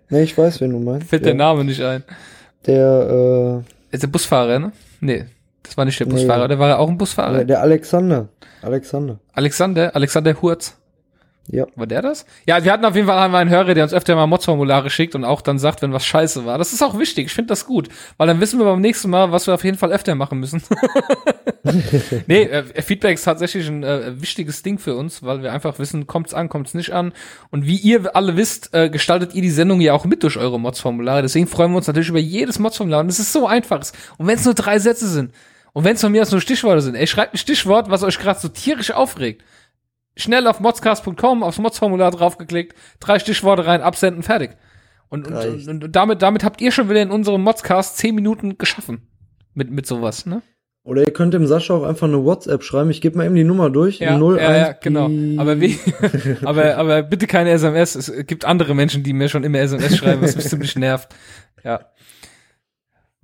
Nee, 0.09 0.23
ich 0.23 0.37
weiß, 0.37 0.61
wen 0.61 0.71
du 0.71 0.79
meinst. 0.79 1.09
Fällt 1.09 1.23
ja. 1.23 1.27
der 1.27 1.35
Name 1.35 1.63
nicht 1.63 1.81
ein. 1.81 2.03
Der, 2.65 3.63
äh. 3.91 3.95
Ist 3.95 4.03
der 4.03 4.07
Busfahrer, 4.07 4.59
ne? 4.59 4.71
Nee, 4.99 5.25
das 5.63 5.75
war 5.75 5.85
nicht 5.85 5.99
der 5.99 6.05
Busfahrer, 6.05 6.43
nee. 6.43 6.49
der 6.49 6.59
war 6.59 6.69
ja 6.69 6.77
auch 6.77 6.89
ein 6.89 6.97
Busfahrer. 6.97 7.37
Der, 7.37 7.45
der 7.45 7.61
Alexander. 7.61 8.29
Alexander. 8.61 9.19
Alexander, 9.33 9.95
Alexander 9.95 10.41
Hurz. 10.41 10.77
Ja. 11.47 11.67
War 11.75 11.87
der 11.87 12.01
das? 12.01 12.25
Ja, 12.47 12.63
wir 12.63 12.71
hatten 12.71 12.85
auf 12.85 12.95
jeden 12.95 13.07
Fall 13.07 13.19
einmal 13.19 13.41
einen 13.41 13.49
Hörer, 13.49 13.73
der 13.73 13.83
uns 13.83 13.93
öfter 13.93 14.15
mal 14.15 14.27
Mods-Formulare 14.27 14.89
schickt 14.89 15.13
und 15.13 15.25
auch 15.25 15.41
dann 15.41 15.59
sagt, 15.59 15.81
wenn 15.81 15.91
was 15.91 16.05
scheiße 16.05 16.45
war. 16.45 16.57
Das 16.57 16.71
ist 16.71 16.81
auch 16.81 16.97
wichtig. 16.97 17.25
Ich 17.27 17.33
finde 17.33 17.49
das 17.49 17.65
gut. 17.65 17.89
Weil 18.17 18.27
dann 18.27 18.39
wissen 18.39 18.59
wir 18.59 18.65
beim 18.65 18.79
nächsten 18.79 19.09
Mal, 19.09 19.31
was 19.31 19.45
wir 19.47 19.53
auf 19.53 19.63
jeden 19.63 19.77
Fall 19.77 19.91
öfter 19.91 20.15
machen 20.15 20.39
müssen. 20.39 20.63
nee, 22.27 22.43
äh, 22.43 22.81
Feedback 22.81 23.15
ist 23.15 23.23
tatsächlich 23.23 23.67
ein 23.67 23.83
äh, 23.83 24.21
wichtiges 24.21 24.63
Ding 24.63 24.79
für 24.79 24.95
uns, 24.95 25.21
weil 25.21 25.43
wir 25.43 25.51
einfach 25.51 25.79
wissen, 25.79 26.07
kommt's 26.07 26.33
an, 26.33 26.47
kommt's 26.47 26.73
nicht 26.75 26.91
an. 26.91 27.11
Und 27.51 27.67
wie 27.67 27.75
ihr 27.75 28.15
alle 28.15 28.37
wisst, 28.37 28.73
äh, 28.73 28.89
gestaltet 28.89 29.35
ihr 29.35 29.41
die 29.41 29.51
Sendung 29.51 29.81
ja 29.81 29.93
auch 29.93 30.05
mit 30.05 30.23
durch 30.23 30.37
eure 30.37 30.59
Mods-Formulare. 30.59 31.23
Deswegen 31.23 31.47
freuen 31.47 31.71
wir 31.71 31.77
uns 31.77 31.87
natürlich 31.87 32.09
über 32.09 32.19
jedes 32.19 32.57
Mods-Formular. 32.57 33.01
Und 33.01 33.09
es 33.09 33.19
ist 33.19 33.33
so 33.33 33.47
einfach. 33.47 33.81
Und 34.17 34.27
wenn 34.27 34.35
es 34.35 34.45
nur 34.45 34.53
drei 34.53 34.79
Sätze 34.79 35.09
sind. 35.09 35.33
Und 35.73 35.83
wenn 35.83 35.95
es 35.95 36.01
von 36.01 36.11
mir 36.11 36.21
aus 36.21 36.31
nur 36.31 36.39
Stichworte 36.39 36.81
sind. 36.81 36.95
Ey, 36.95 37.07
schreibt 37.07 37.33
ein 37.33 37.37
Stichwort, 37.37 37.89
was 37.89 38.03
euch 38.03 38.17
gerade 38.17 38.39
so 38.39 38.47
tierisch 38.47 38.91
aufregt 38.91 39.43
schnell 40.15 40.47
auf 40.47 40.59
modscast.com, 40.59 41.43
aufs 41.43 41.59
Mods-Formular 41.59 42.11
draufgeklickt, 42.11 42.75
drei 42.99 43.19
Stichworte 43.19 43.65
rein, 43.65 43.81
absenden, 43.81 44.23
fertig. 44.23 44.51
Und, 45.09 45.27
und, 45.27 45.67
und, 45.67 45.83
und, 45.83 45.95
damit, 45.95 46.21
damit 46.21 46.43
habt 46.43 46.61
ihr 46.61 46.71
schon 46.71 46.89
wieder 46.89 47.01
in 47.01 47.11
unserem 47.11 47.41
Modscast 47.43 47.97
zehn 47.97 48.15
Minuten 48.15 48.57
geschaffen. 48.57 49.07
Mit, 49.53 49.69
mit 49.69 49.85
sowas, 49.85 50.25
ne? 50.25 50.41
Oder 50.85 51.05
ihr 51.05 51.13
könnt 51.13 51.33
dem 51.33 51.45
Sascha 51.47 51.75
auch 51.75 51.83
einfach 51.83 52.07
eine 52.07 52.25
WhatsApp 52.25 52.61
schreiben. 52.63 52.89
Ich 52.89 52.99
gebe 52.99 53.17
mal 53.17 53.25
eben 53.25 53.35
die 53.35 53.45
Nummer 53.45 53.69
durch. 53.69 53.99
Ja, 53.99 54.17
01 54.17 54.41
ja, 54.41 54.57
ja 54.57 54.71
genau. 54.73 55.09
Aber, 55.39 55.61
wie, 55.61 55.79
aber, 56.43 56.75
aber 56.75 57.03
bitte 57.03 57.25
keine 57.25 57.51
SMS. 57.51 57.95
Es 57.95 58.11
gibt 58.27 58.43
andere 58.43 58.75
Menschen, 58.75 59.01
die 59.01 59.13
mir 59.13 59.29
schon 59.29 59.45
immer 59.45 59.59
SMS 59.59 59.95
schreiben, 59.95 60.21
was 60.21 60.35
mich 60.35 60.45
ziemlich 60.49 60.75
nervt. 60.75 61.15
Ja. 61.63 61.85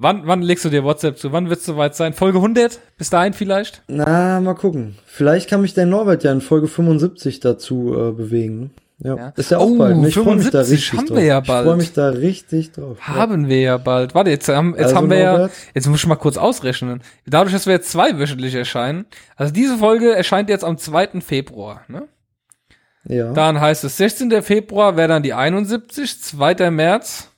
Wann, 0.02 0.26
wann 0.28 0.42
legst 0.42 0.64
du 0.64 0.70
dir 0.70 0.86
WhatsApp 0.86 1.18
zu? 1.18 1.34
Wann 1.34 1.50
wird 1.50 1.60
es 1.60 1.66
soweit 1.66 1.94
sein? 1.94 2.14
Folge 2.14 2.38
100? 2.38 2.80
Bis 2.98 3.10
dahin 3.10 3.34
vielleicht? 3.34 3.82
Na, 3.90 4.40
mal 4.40 4.54
gucken. 4.54 4.96
Vielleicht 5.06 5.50
kann 5.50 5.60
mich 5.62 5.74
der 5.74 5.86
Norbert 5.86 6.24
ja 6.24 6.32
in 6.32 6.40
Folge 6.40 6.70
75 6.70 7.42
dazu 7.42 7.94
äh, 7.94 8.12
bewegen. 8.14 8.72
Ja. 9.00 9.18
ja. 9.18 9.34
Ist 9.36 9.52
ja 9.52 9.58
auch 9.58 9.68
oh, 9.68 9.78
bald. 9.78 9.98
Ne? 9.98 10.08
Ich 10.08 10.14
freue 10.14 10.38
mich 10.38 10.50
da 10.52 10.62
richtig 10.62 10.94
haben 10.94 11.06
drauf. 11.06 11.18
Wir 11.18 11.26
ja 11.26 11.40
bald. 11.42 11.66
Ich 11.66 11.68
freue 11.68 11.78
mich 11.78 11.92
da 11.92 12.10
richtig 12.10 12.72
drauf. 12.72 12.98
Haben 13.02 13.44
ja. 13.44 13.50
wir 13.50 13.60
ja 13.60 13.78
bald. 13.78 14.16
Warte, 14.16 14.30
jetzt 14.30 14.48
haben, 14.48 14.72
jetzt 14.72 14.84
also 14.84 14.96
haben 14.96 15.10
wir 15.10 15.26
Norbert? 15.26 15.52
ja, 15.52 15.58
jetzt 15.76 15.88
muss 15.90 16.00
ich 16.00 16.08
mal 16.08 16.16
kurz 16.16 16.38
ausrechnen. 16.38 17.02
Dadurch, 17.26 17.52
dass 17.54 17.66
wir 17.66 17.74
jetzt 17.74 17.92
zweiwöchentlich 17.92 18.56
erscheinen. 18.56 19.06
Also 19.36 19.52
diese 19.52 19.80
Folge 19.80 20.16
erscheint 20.16 20.48
jetzt 20.48 20.64
am 20.64 20.78
2. 20.78 21.20
Februar, 21.20 21.82
ne? 21.90 22.08
Ja. 23.04 23.34
Dann 23.34 23.60
heißt 23.60 23.84
es 23.84 23.98
16. 23.98 24.42
Februar 24.44 24.96
wäre 24.96 25.10
dann 25.10 25.24
die 25.24 25.34
71, 25.34 26.22
2. 26.22 26.72
März 26.72 27.30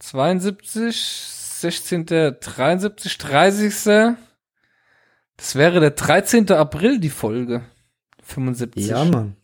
72, 0.00 1.39
16., 1.60 2.06
73, 2.06 3.18
30. 3.18 4.16
Das 5.36 5.54
wäre 5.54 5.80
der 5.80 5.90
13. 5.90 6.50
April, 6.52 7.00
die 7.00 7.10
Folge. 7.10 7.62
75. 8.22 8.86
Ja, 8.86 9.04
Mann. 9.04 9.36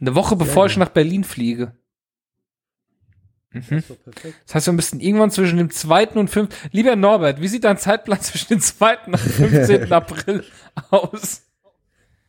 Eine 0.00 0.14
Woche 0.14 0.36
bevor 0.36 0.66
ja, 0.66 0.70
ich 0.70 0.76
nach 0.76 0.90
Berlin 0.90 1.24
fliege. 1.24 1.72
Mhm. 3.52 3.84
Das 4.46 4.54
heißt, 4.54 4.66
wir 4.66 4.72
müssten 4.72 5.00
irgendwann 5.00 5.30
zwischen 5.30 5.56
dem 5.56 5.70
2. 5.70 6.08
und 6.08 6.28
5. 6.28 6.48
Lieber 6.72 6.96
Norbert, 6.96 7.40
wie 7.40 7.48
sieht 7.48 7.64
dein 7.64 7.78
Zeitplan 7.78 8.20
zwischen 8.22 8.48
dem 8.48 8.60
2. 8.60 8.98
und 9.06 9.18
15. 9.18 9.92
April 9.92 10.44
aus? 10.90 11.42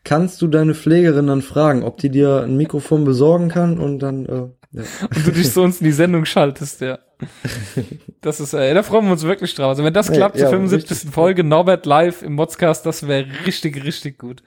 Kannst 0.03 0.41
du 0.41 0.47
deine 0.47 0.75
Pflegerin 0.75 1.27
dann 1.27 1.41
fragen, 1.41 1.83
ob 1.83 1.97
die 1.97 2.09
dir 2.09 2.43
ein 2.43 2.55
Mikrofon 2.57 3.05
besorgen 3.05 3.49
kann 3.49 3.79
und 3.79 3.99
dann 3.99 4.25
äh, 4.27 4.49
ja. 4.75 4.83
Und 5.03 5.25
du 5.25 5.31
dich 5.31 5.51
so 5.51 5.63
uns 5.63 5.79
in 5.79 5.85
die 5.85 5.93
Sendung 5.93 6.25
schaltest, 6.25 6.81
ja. 6.81 6.99
Das 8.21 8.39
ist, 8.39 8.53
äh, 8.53 8.73
da 8.73 8.81
freuen 8.81 9.05
wir 9.05 9.11
uns 9.11 9.21
wirklich 9.21 9.53
drauf. 9.53 9.69
Also 9.69 9.83
wenn 9.83 9.93
das 9.93 10.11
klappt, 10.11 10.35
ja, 10.35 10.45
zur 10.45 10.49
75. 10.49 10.89
Richtig. 10.89 11.11
Folge 11.11 11.43
Norbert 11.43 11.85
live 11.85 12.23
im 12.23 12.33
Modscast, 12.33 12.83
das 12.83 13.07
wäre 13.07 13.27
richtig, 13.45 13.83
richtig 13.83 14.17
gut. 14.17 14.41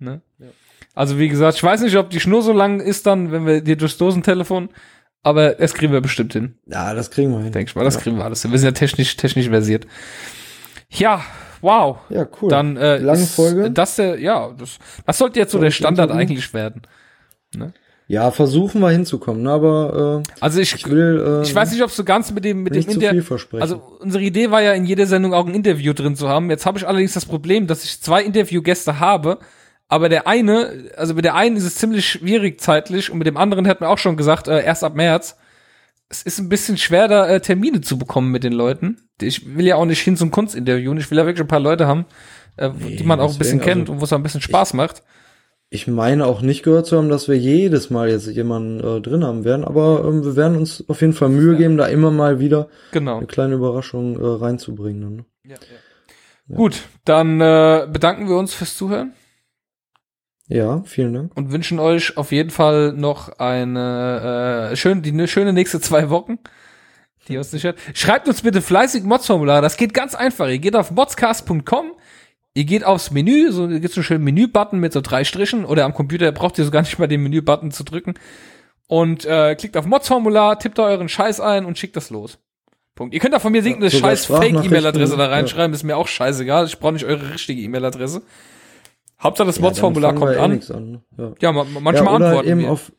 Ne? 0.00 0.22
Ja. 0.38 0.48
Also 0.94 1.18
wie 1.18 1.28
gesagt, 1.28 1.56
ich 1.56 1.62
weiß 1.62 1.82
nicht, 1.82 1.96
ob 1.96 2.10
die 2.10 2.18
Schnur 2.18 2.42
so 2.42 2.52
lang 2.52 2.80
ist 2.80 3.06
dann, 3.06 3.30
wenn 3.30 3.46
wir 3.46 3.60
dir 3.60 3.76
durchs 3.76 3.96
Dosentelefon, 3.96 4.70
aber 5.22 5.54
das 5.54 5.74
kriegen 5.74 5.92
wir 5.92 6.00
bestimmt 6.00 6.32
hin. 6.32 6.56
Ja, 6.66 6.94
das 6.94 7.10
kriegen 7.10 7.30
wir 7.30 7.40
hin. 7.40 7.52
Denk 7.52 7.68
ich 7.68 7.76
mal, 7.76 7.84
das 7.84 7.94
ja. 7.94 8.00
kriegen 8.00 8.16
wir 8.16 8.24
alles 8.24 8.42
hin. 8.42 8.50
Wir 8.50 8.58
sind 8.58 8.66
ja 8.66 8.72
technisch, 8.72 9.16
technisch 9.16 9.48
versiert. 9.48 9.86
Ja, 10.90 11.24
wow. 11.60 11.98
Ja, 12.10 12.26
cool. 12.40 12.50
Dann 12.50 12.76
äh, 12.76 12.98
lange 12.98 13.24
Folge. 13.24 13.70
Das 13.70 13.96
der, 13.96 14.18
ja, 14.18 14.50
das, 14.50 14.78
das 15.06 15.18
sollte 15.18 15.38
jetzt 15.38 15.52
so 15.52 15.58
der 15.58 15.70
Standard 15.70 16.10
eigentlich 16.10 16.52
werden. 16.52 16.82
Ne? 17.54 17.72
Ja, 18.12 18.30
versuchen 18.30 18.82
wir 18.82 18.90
hinzukommen, 18.90 19.44
ne? 19.44 19.50
aber 19.50 20.22
äh, 20.22 20.32
also 20.38 20.60
ich, 20.60 20.74
ich 20.74 20.86
will 20.86 21.40
äh, 21.40 21.42
ich 21.44 21.54
weiß 21.54 21.72
nicht, 21.72 21.82
ob 21.82 21.96
du 21.96 22.04
ganz 22.04 22.30
mit 22.30 22.44
dem 22.44 22.62
mit 22.62 22.74
dem 22.74 22.86
Inter 22.86 23.10
also 23.52 23.82
unsere 24.00 24.22
Idee 24.22 24.50
war 24.50 24.60
ja 24.60 24.74
in 24.74 24.84
jeder 24.84 25.06
Sendung 25.06 25.32
auch 25.32 25.46
ein 25.46 25.54
Interview 25.54 25.94
drin 25.94 26.14
zu 26.14 26.28
haben. 26.28 26.50
Jetzt 26.50 26.66
habe 26.66 26.76
ich 26.76 26.86
allerdings 26.86 27.14
das 27.14 27.24
Problem, 27.24 27.66
dass 27.66 27.84
ich 27.84 28.02
zwei 28.02 28.22
Interviewgäste 28.22 29.00
habe, 29.00 29.38
aber 29.88 30.10
der 30.10 30.26
eine, 30.26 30.90
also 30.94 31.14
mit 31.14 31.24
der 31.24 31.36
einen 31.36 31.56
ist 31.56 31.64
es 31.64 31.76
ziemlich 31.76 32.06
schwierig 32.06 32.60
zeitlich 32.60 33.08
und 33.08 33.16
mit 33.16 33.26
dem 33.26 33.38
anderen 33.38 33.66
hat 33.66 33.80
mir 33.80 33.88
auch 33.88 33.96
schon 33.96 34.18
gesagt, 34.18 34.46
äh, 34.46 34.62
erst 34.62 34.84
ab 34.84 34.94
März. 34.94 35.38
Es 36.10 36.22
ist 36.22 36.38
ein 36.38 36.50
bisschen 36.50 36.76
schwer, 36.76 37.08
da 37.08 37.26
äh, 37.26 37.40
Termine 37.40 37.80
zu 37.80 37.96
bekommen 37.96 38.30
mit 38.30 38.44
den 38.44 38.52
Leuten. 38.52 39.08
Ich 39.22 39.56
will 39.56 39.64
ja 39.66 39.76
auch 39.76 39.86
nicht 39.86 40.02
hin 40.02 40.18
zum 40.18 40.30
Kunstinterview 40.30 40.90
und 40.90 40.98
ich 40.98 41.10
will 41.10 41.16
ja 41.16 41.24
wirklich 41.24 41.40
ein 41.46 41.48
paar 41.48 41.60
Leute 41.60 41.86
haben, 41.86 42.04
äh, 42.58 42.68
nee, 42.78 42.96
die 42.96 43.04
man 43.04 43.20
auch 43.20 43.32
ein 43.32 43.38
bisschen 43.38 43.62
kennt 43.62 43.82
also, 43.88 43.94
und 43.94 44.00
wo 44.00 44.04
es 44.04 44.12
ein 44.12 44.22
bisschen 44.22 44.42
Spaß 44.42 44.72
ich, 44.72 44.74
macht. 44.74 45.02
Ich 45.72 45.86
meine 45.86 46.26
auch 46.26 46.42
nicht 46.42 46.62
gehört 46.62 46.86
zu 46.86 46.98
haben, 46.98 47.08
dass 47.08 47.28
wir 47.28 47.38
jedes 47.38 47.90
Mal 47.90 48.10
jetzt 48.10 48.26
jemanden 48.26 48.80
äh, 48.80 49.00
drin 49.00 49.24
haben 49.24 49.44
werden, 49.44 49.64
aber 49.64 50.04
ähm, 50.04 50.24
wir 50.24 50.36
werden 50.36 50.58
uns 50.58 50.84
auf 50.88 51.00
jeden 51.00 51.14
Fall 51.14 51.30
Mühe 51.30 51.56
geben, 51.56 51.78
da 51.78 51.86
immer 51.86 52.10
mal 52.10 52.40
wieder 52.40 52.68
genau. 52.90 53.18
eine 53.18 53.26
kleine 53.26 53.54
Überraschung 53.54 54.20
äh, 54.20 54.24
reinzubringen. 54.24 55.16
Ne? 55.16 55.24
Ja, 55.44 55.54
ja. 55.54 55.56
Ja. 56.48 56.56
Gut, 56.56 56.82
dann 57.04 57.40
äh, 57.40 57.86
bedanken 57.90 58.28
wir 58.28 58.36
uns 58.36 58.52
fürs 58.52 58.76
Zuhören. 58.76 59.14
Ja, 60.48 60.82
vielen 60.84 61.14
Dank. 61.14 61.36
Und 61.36 61.52
wünschen 61.52 61.78
euch 61.78 62.16
auf 62.16 62.32
jeden 62.32 62.50
Fall 62.50 62.92
noch 62.92 63.38
eine 63.38 64.70
äh, 64.72 64.76
schön, 64.76 65.00
die 65.00 65.12
ne, 65.12 65.28
schöne 65.28 65.52
nächste 65.52 65.80
zwei 65.80 66.10
Wochen. 66.10 66.38
Die 67.28 67.38
uns 67.38 67.52
nicht 67.52 67.64
hört. 67.64 67.78
Schreibt 67.94 68.28
uns 68.28 68.42
bitte 68.42 68.60
fleißig 68.60 69.04
Mods-Formulare. 69.04 69.62
Das 69.62 69.76
geht 69.76 69.94
ganz 69.94 70.14
einfach. 70.14 70.48
Ihr 70.48 70.58
geht 70.58 70.74
auf 70.74 70.90
modscast.com, 70.90 71.92
Ihr 72.54 72.64
geht 72.64 72.84
aufs 72.84 73.10
Menü, 73.10 73.50
so 73.50 73.66
gibt's 73.66 73.94
so 73.94 74.00
einen 74.00 74.04
schönen 74.04 74.24
Menü-Button 74.24 74.78
mit 74.78 74.92
so 74.92 75.00
drei 75.00 75.24
Strichen 75.24 75.64
oder 75.64 75.84
am 75.84 75.94
Computer 75.94 76.32
braucht 76.32 76.58
ihr 76.58 76.64
so 76.64 76.70
gar 76.70 76.82
nicht 76.82 76.98
mal 76.98 77.08
den 77.08 77.22
Menü-Button 77.22 77.70
zu 77.70 77.82
drücken 77.82 78.14
und 78.88 79.24
äh, 79.24 79.54
klickt 79.54 79.76
auf 79.76 79.86
Mods-Formular, 79.86 80.58
tippt 80.58 80.78
da 80.78 80.84
euren 80.84 81.08
Scheiß 81.08 81.40
ein 81.40 81.64
und 81.64 81.78
schickt 81.78 81.96
das 81.96 82.10
los. 82.10 82.38
Punkt. 82.94 83.14
Ihr 83.14 83.20
könnt 83.20 83.34
auch 83.34 83.40
von 83.40 83.52
mir 83.52 83.64
irgendeine 83.64 83.90
ja, 83.90 83.98
scheiß 83.98 84.26
Fake-E-Mail-Adresse 84.26 85.16
da 85.16 85.28
reinschreiben, 85.28 85.72
ja. 85.72 85.76
ist 85.76 85.82
mir 85.82 85.96
auch 85.96 86.08
scheißegal. 86.08 86.66
Ich 86.66 86.78
brauche 86.78 86.92
nicht 86.92 87.06
eure 87.06 87.32
richtige 87.32 87.62
E-Mail-Adresse. 87.62 88.20
Hauptsache 89.22 89.46
das 89.46 89.56
ja, 89.56 89.62
Mods-Formular 89.62 90.14
kommt 90.14 90.32
eh 90.32 90.38
an. 90.38 90.60
an 90.74 90.90
ne? 90.90 91.02
ja. 91.16 91.32
ja, 91.40 91.52
manchmal 91.52 91.94
ja, 91.94 92.02
oder 92.02 92.10
antworten 92.10 92.36
halt 92.36 92.46
eben 92.46 92.60
wir. 92.60 92.70
Auf, 92.70 92.92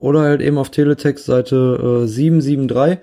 oder 0.00 0.20
halt 0.22 0.40
eben 0.40 0.58
auf 0.58 0.70
Teletext 0.70 1.26
Seite 1.26 2.02
äh, 2.04 2.08
773. 2.08 2.98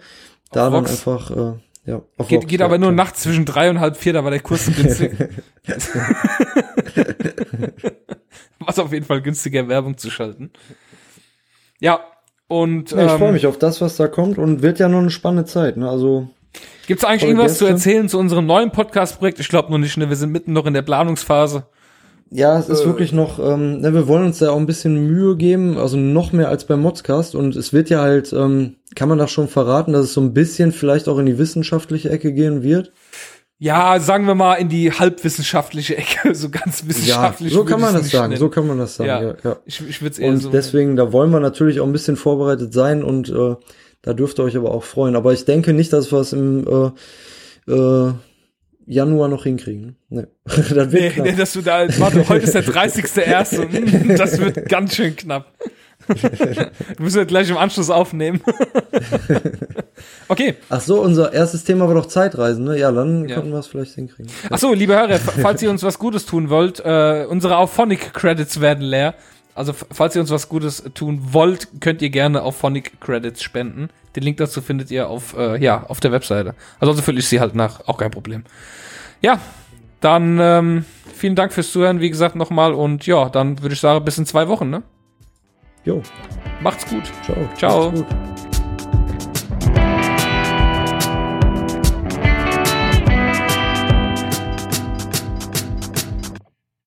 Da 0.52 0.68
auf 0.68 0.74
dann 0.74 0.84
Vox. 0.84 0.92
einfach 1.08 1.32
äh, 1.32 1.60
ja, 1.86 2.02
geht, 2.28 2.48
geht 2.48 2.62
aber 2.62 2.78
nur 2.78 2.92
nachts 2.92 3.22
zwischen 3.22 3.46
drei 3.46 3.70
und 3.70 3.80
halb 3.80 3.98
vier, 3.98 4.14
da 4.14 4.24
war 4.24 4.32
der 4.32 4.40
Kurs 4.40 4.66
günstig. 4.76 5.12
Was 8.60 8.80
auf 8.80 8.92
jeden 8.92 9.06
Fall 9.06 9.22
günstiger 9.22 9.68
Werbung 9.68 9.98
zu 9.98 10.10
schalten. 10.10 10.50
Ja, 11.80 12.00
und 12.48 12.92
ja, 12.92 13.06
ich 13.06 13.12
ähm, 13.12 13.18
freue 13.20 13.32
mich 13.32 13.46
auf 13.48 13.60
das, 13.60 13.82
was 13.82 13.96
da 13.98 14.08
kommt 14.08 14.38
und 14.38 14.62
wird 14.62 14.80
ja 14.80 14.88
noch 14.88 15.00
eine 15.00 15.10
spannende 15.10 15.46
Zeit. 15.46 15.78
Ne? 15.78 15.90
Also 15.90 16.30
Gibt 16.88 17.02
es 17.02 17.06
eigentlich 17.06 17.24
irgendwas 17.24 17.54
Gäste? 17.54 17.66
zu 17.66 17.72
erzählen 17.72 18.10
zu 18.10 18.20
unserem 18.20 18.46
neuen 18.46 18.72
Podcast-Projekt? 18.72 19.40
Ich 19.40 19.50
glaube 19.50 19.72
noch 19.72 19.78
nicht, 19.80 19.98
ne? 19.98 20.10
Wir 20.10 20.16
sind 20.16 20.32
mitten 20.32 20.54
noch 20.54 20.66
in 20.66 20.74
der 20.74 20.84
Planungsphase. 20.84 21.68
Ja, 22.32 22.58
es 22.58 22.70
ist 22.70 22.82
äh. 22.82 22.86
wirklich 22.86 23.14
noch, 23.14 23.40
ähm, 23.40 23.82
ne, 23.82 23.94
wir 23.94 24.08
wollen 24.08 24.26
uns 24.26 24.40
da 24.40 24.50
auch 24.50 24.58
ein 24.58 24.66
bisschen 24.66 25.08
Mühe 25.08 25.36
geben, 25.38 25.78
also 25.78 25.96
noch 25.98 26.32
mehr 26.32 26.50
als 26.50 26.66
beim 26.66 26.82
Modscast 26.82 27.36
und 27.36 27.56
es 27.56 27.72
wird 27.72 27.90
ja 27.90 28.02
halt, 28.02 28.34
ähm, 28.34 28.76
kann 28.96 29.10
man 29.10 29.18
das 29.18 29.32
schon 29.32 29.48
verraten, 29.48 29.94
dass 29.94 30.06
es 30.06 30.14
so 30.14 30.22
ein 30.22 30.34
bisschen 30.34 30.72
vielleicht 30.72 31.08
auch 31.08 31.20
in 31.20 31.28
die 31.28 31.38
wissenschaftliche 31.38 32.10
Ecke 32.10 32.34
gehen 32.34 32.64
wird? 32.64 32.92
Ja, 33.58 34.00
sagen 34.02 34.28
wir 34.28 34.36
mal 34.36 34.56
in 34.56 34.68
die 34.68 34.92
halbwissenschaftliche 34.92 35.98
Ecke, 35.98 36.36
so 36.36 36.50
ganz 36.50 36.86
wissenschaftlich. 36.88 37.52
Ja, 37.52 37.58
so 37.58 37.64
kann 37.64 37.80
man 37.80 37.94
das 37.94 38.10
sagen, 38.10 38.30
nennen. 38.30 38.40
so 38.40 38.50
kann 38.50 38.68
man 38.68 38.80
das 38.80 38.96
sagen, 38.96 39.08
ja. 39.08 39.22
ja, 39.22 39.36
ja. 39.44 39.56
Ich, 39.66 39.88
ich 39.88 40.02
würde 40.02 40.22
eher 40.22 40.30
Und 40.30 40.38
so 40.40 40.50
deswegen, 40.50 40.96
da 40.96 41.14
wollen 41.14 41.32
wir 41.32 41.40
natürlich 41.40 41.80
auch 41.80 41.86
ein 41.86 41.94
bisschen 41.94 42.18
vorbereitet 42.18 42.74
sein 42.74 43.04
und 43.04 43.30
äh, 43.30 43.56
da 44.02 44.14
dürft 44.14 44.40
ihr 44.40 44.44
euch 44.44 44.58
aber 44.58 44.72
auch 44.72 44.84
freuen. 44.84 45.16
Aber 45.16 45.32
ich 45.32 45.46
denke 45.46 45.74
nicht, 45.74 45.94
dass 45.94 46.12
wir 46.12 46.20
es 46.20 46.34
im 46.34 46.94
äh, 47.68 47.72
äh, 47.72 48.14
Januar 48.88 49.28
noch 49.28 49.44
hinkriegen. 49.44 49.96
Nee. 50.10 50.28
das 50.46 50.72
wird 50.72 50.94
nee, 50.94 51.12
nee, 51.22 51.32
dass 51.34 51.54
du 51.54 51.62
da, 51.62 51.88
warte, 52.00 52.28
heute 52.30 52.46
ist 52.46 52.56
der 52.56 52.64
30.01. 52.66 54.18
das 54.18 54.40
wird 54.40 54.70
ganz 54.70 54.96
schön 54.96 55.16
knapp. 55.16 55.52
musst 57.00 57.16
ja 57.16 57.24
gleich 57.24 57.50
im 57.50 57.58
Anschluss 57.58 57.90
aufnehmen. 57.90 58.42
okay. 60.28 60.56
Ach 60.70 60.82
so, 60.82 61.02
unser 61.02 61.34
erstes 61.34 61.64
Thema 61.64 61.88
war 61.88 61.96
doch 61.96 62.06
Zeitreisen, 62.06 62.66
ne? 62.66 62.78
Ja, 62.78 62.92
dann 62.92 63.28
ja. 63.28 63.36
konnten 63.36 63.52
wir 63.52 63.60
es 63.60 63.68
vielleicht 63.68 63.96
hinkriegen. 63.96 64.32
Ach 64.50 64.60
so, 64.60 64.74
liebe 64.74 64.94
Hörer, 64.94 65.18
falls 65.18 65.64
ihr 65.64 65.70
uns 65.70 65.82
was 65.82 65.98
Gutes 65.98 66.26
tun 66.26 66.50
wollt, 66.50 66.80
äh, 66.86 67.26
unsere 67.28 67.58
Auphonic 67.58 68.14
Credits 68.14 68.62
werden 68.62 68.84
leer. 68.84 69.16
Also, 69.56 69.74
falls 69.74 70.16
ihr 70.16 70.22
uns 70.22 70.32
was 70.32 70.50
Gutes 70.50 70.84
tun 70.94 71.30
wollt, 71.32 71.70
könnt 71.80 72.02
ihr 72.02 72.10
gerne 72.10 72.44
auf 72.44 72.58
Phonic 72.58 73.00
Credits 73.00 73.42
spenden. 73.42 73.90
Den 74.16 74.24
Link 74.24 74.38
dazu 74.38 74.62
findet 74.62 74.92
ihr 74.92 75.08
auf, 75.08 75.36
äh, 75.38 75.62
ja, 75.64 75.86
auf 75.88 76.02
der 76.02 76.12
Webseite. 76.12 76.56
Also, 76.80 76.92
also 76.92 77.02
fülle 77.02 77.20
ich 77.20 77.28
sie 77.28 77.40
halt 77.40 77.56
nach, 77.56 77.88
auch 77.88 77.98
kein 77.98 78.12
Problem. 78.12 78.44
Ja, 79.22 79.40
dann 80.02 80.38
ähm, 80.42 80.86
vielen 81.16 81.36
Dank 81.36 81.54
fürs 81.54 81.72
Zuhören, 81.72 82.02
wie 82.02 82.10
gesagt, 82.10 82.36
nochmal. 82.36 82.74
Und 82.74 83.08
ja, 83.08 83.30
dann 83.30 83.62
würde 83.62 83.74
ich 83.74 83.80
sagen, 83.80 84.04
bis 84.04 84.18
in 84.18 84.26
zwei 84.26 84.50
Wochen, 84.50 84.70
ne? 84.70 84.84
Jo. 85.86 86.04
Macht's 86.62 86.86
gut. 86.88 87.04
Ciao. 87.24 87.50
Ciao. 87.56 88.06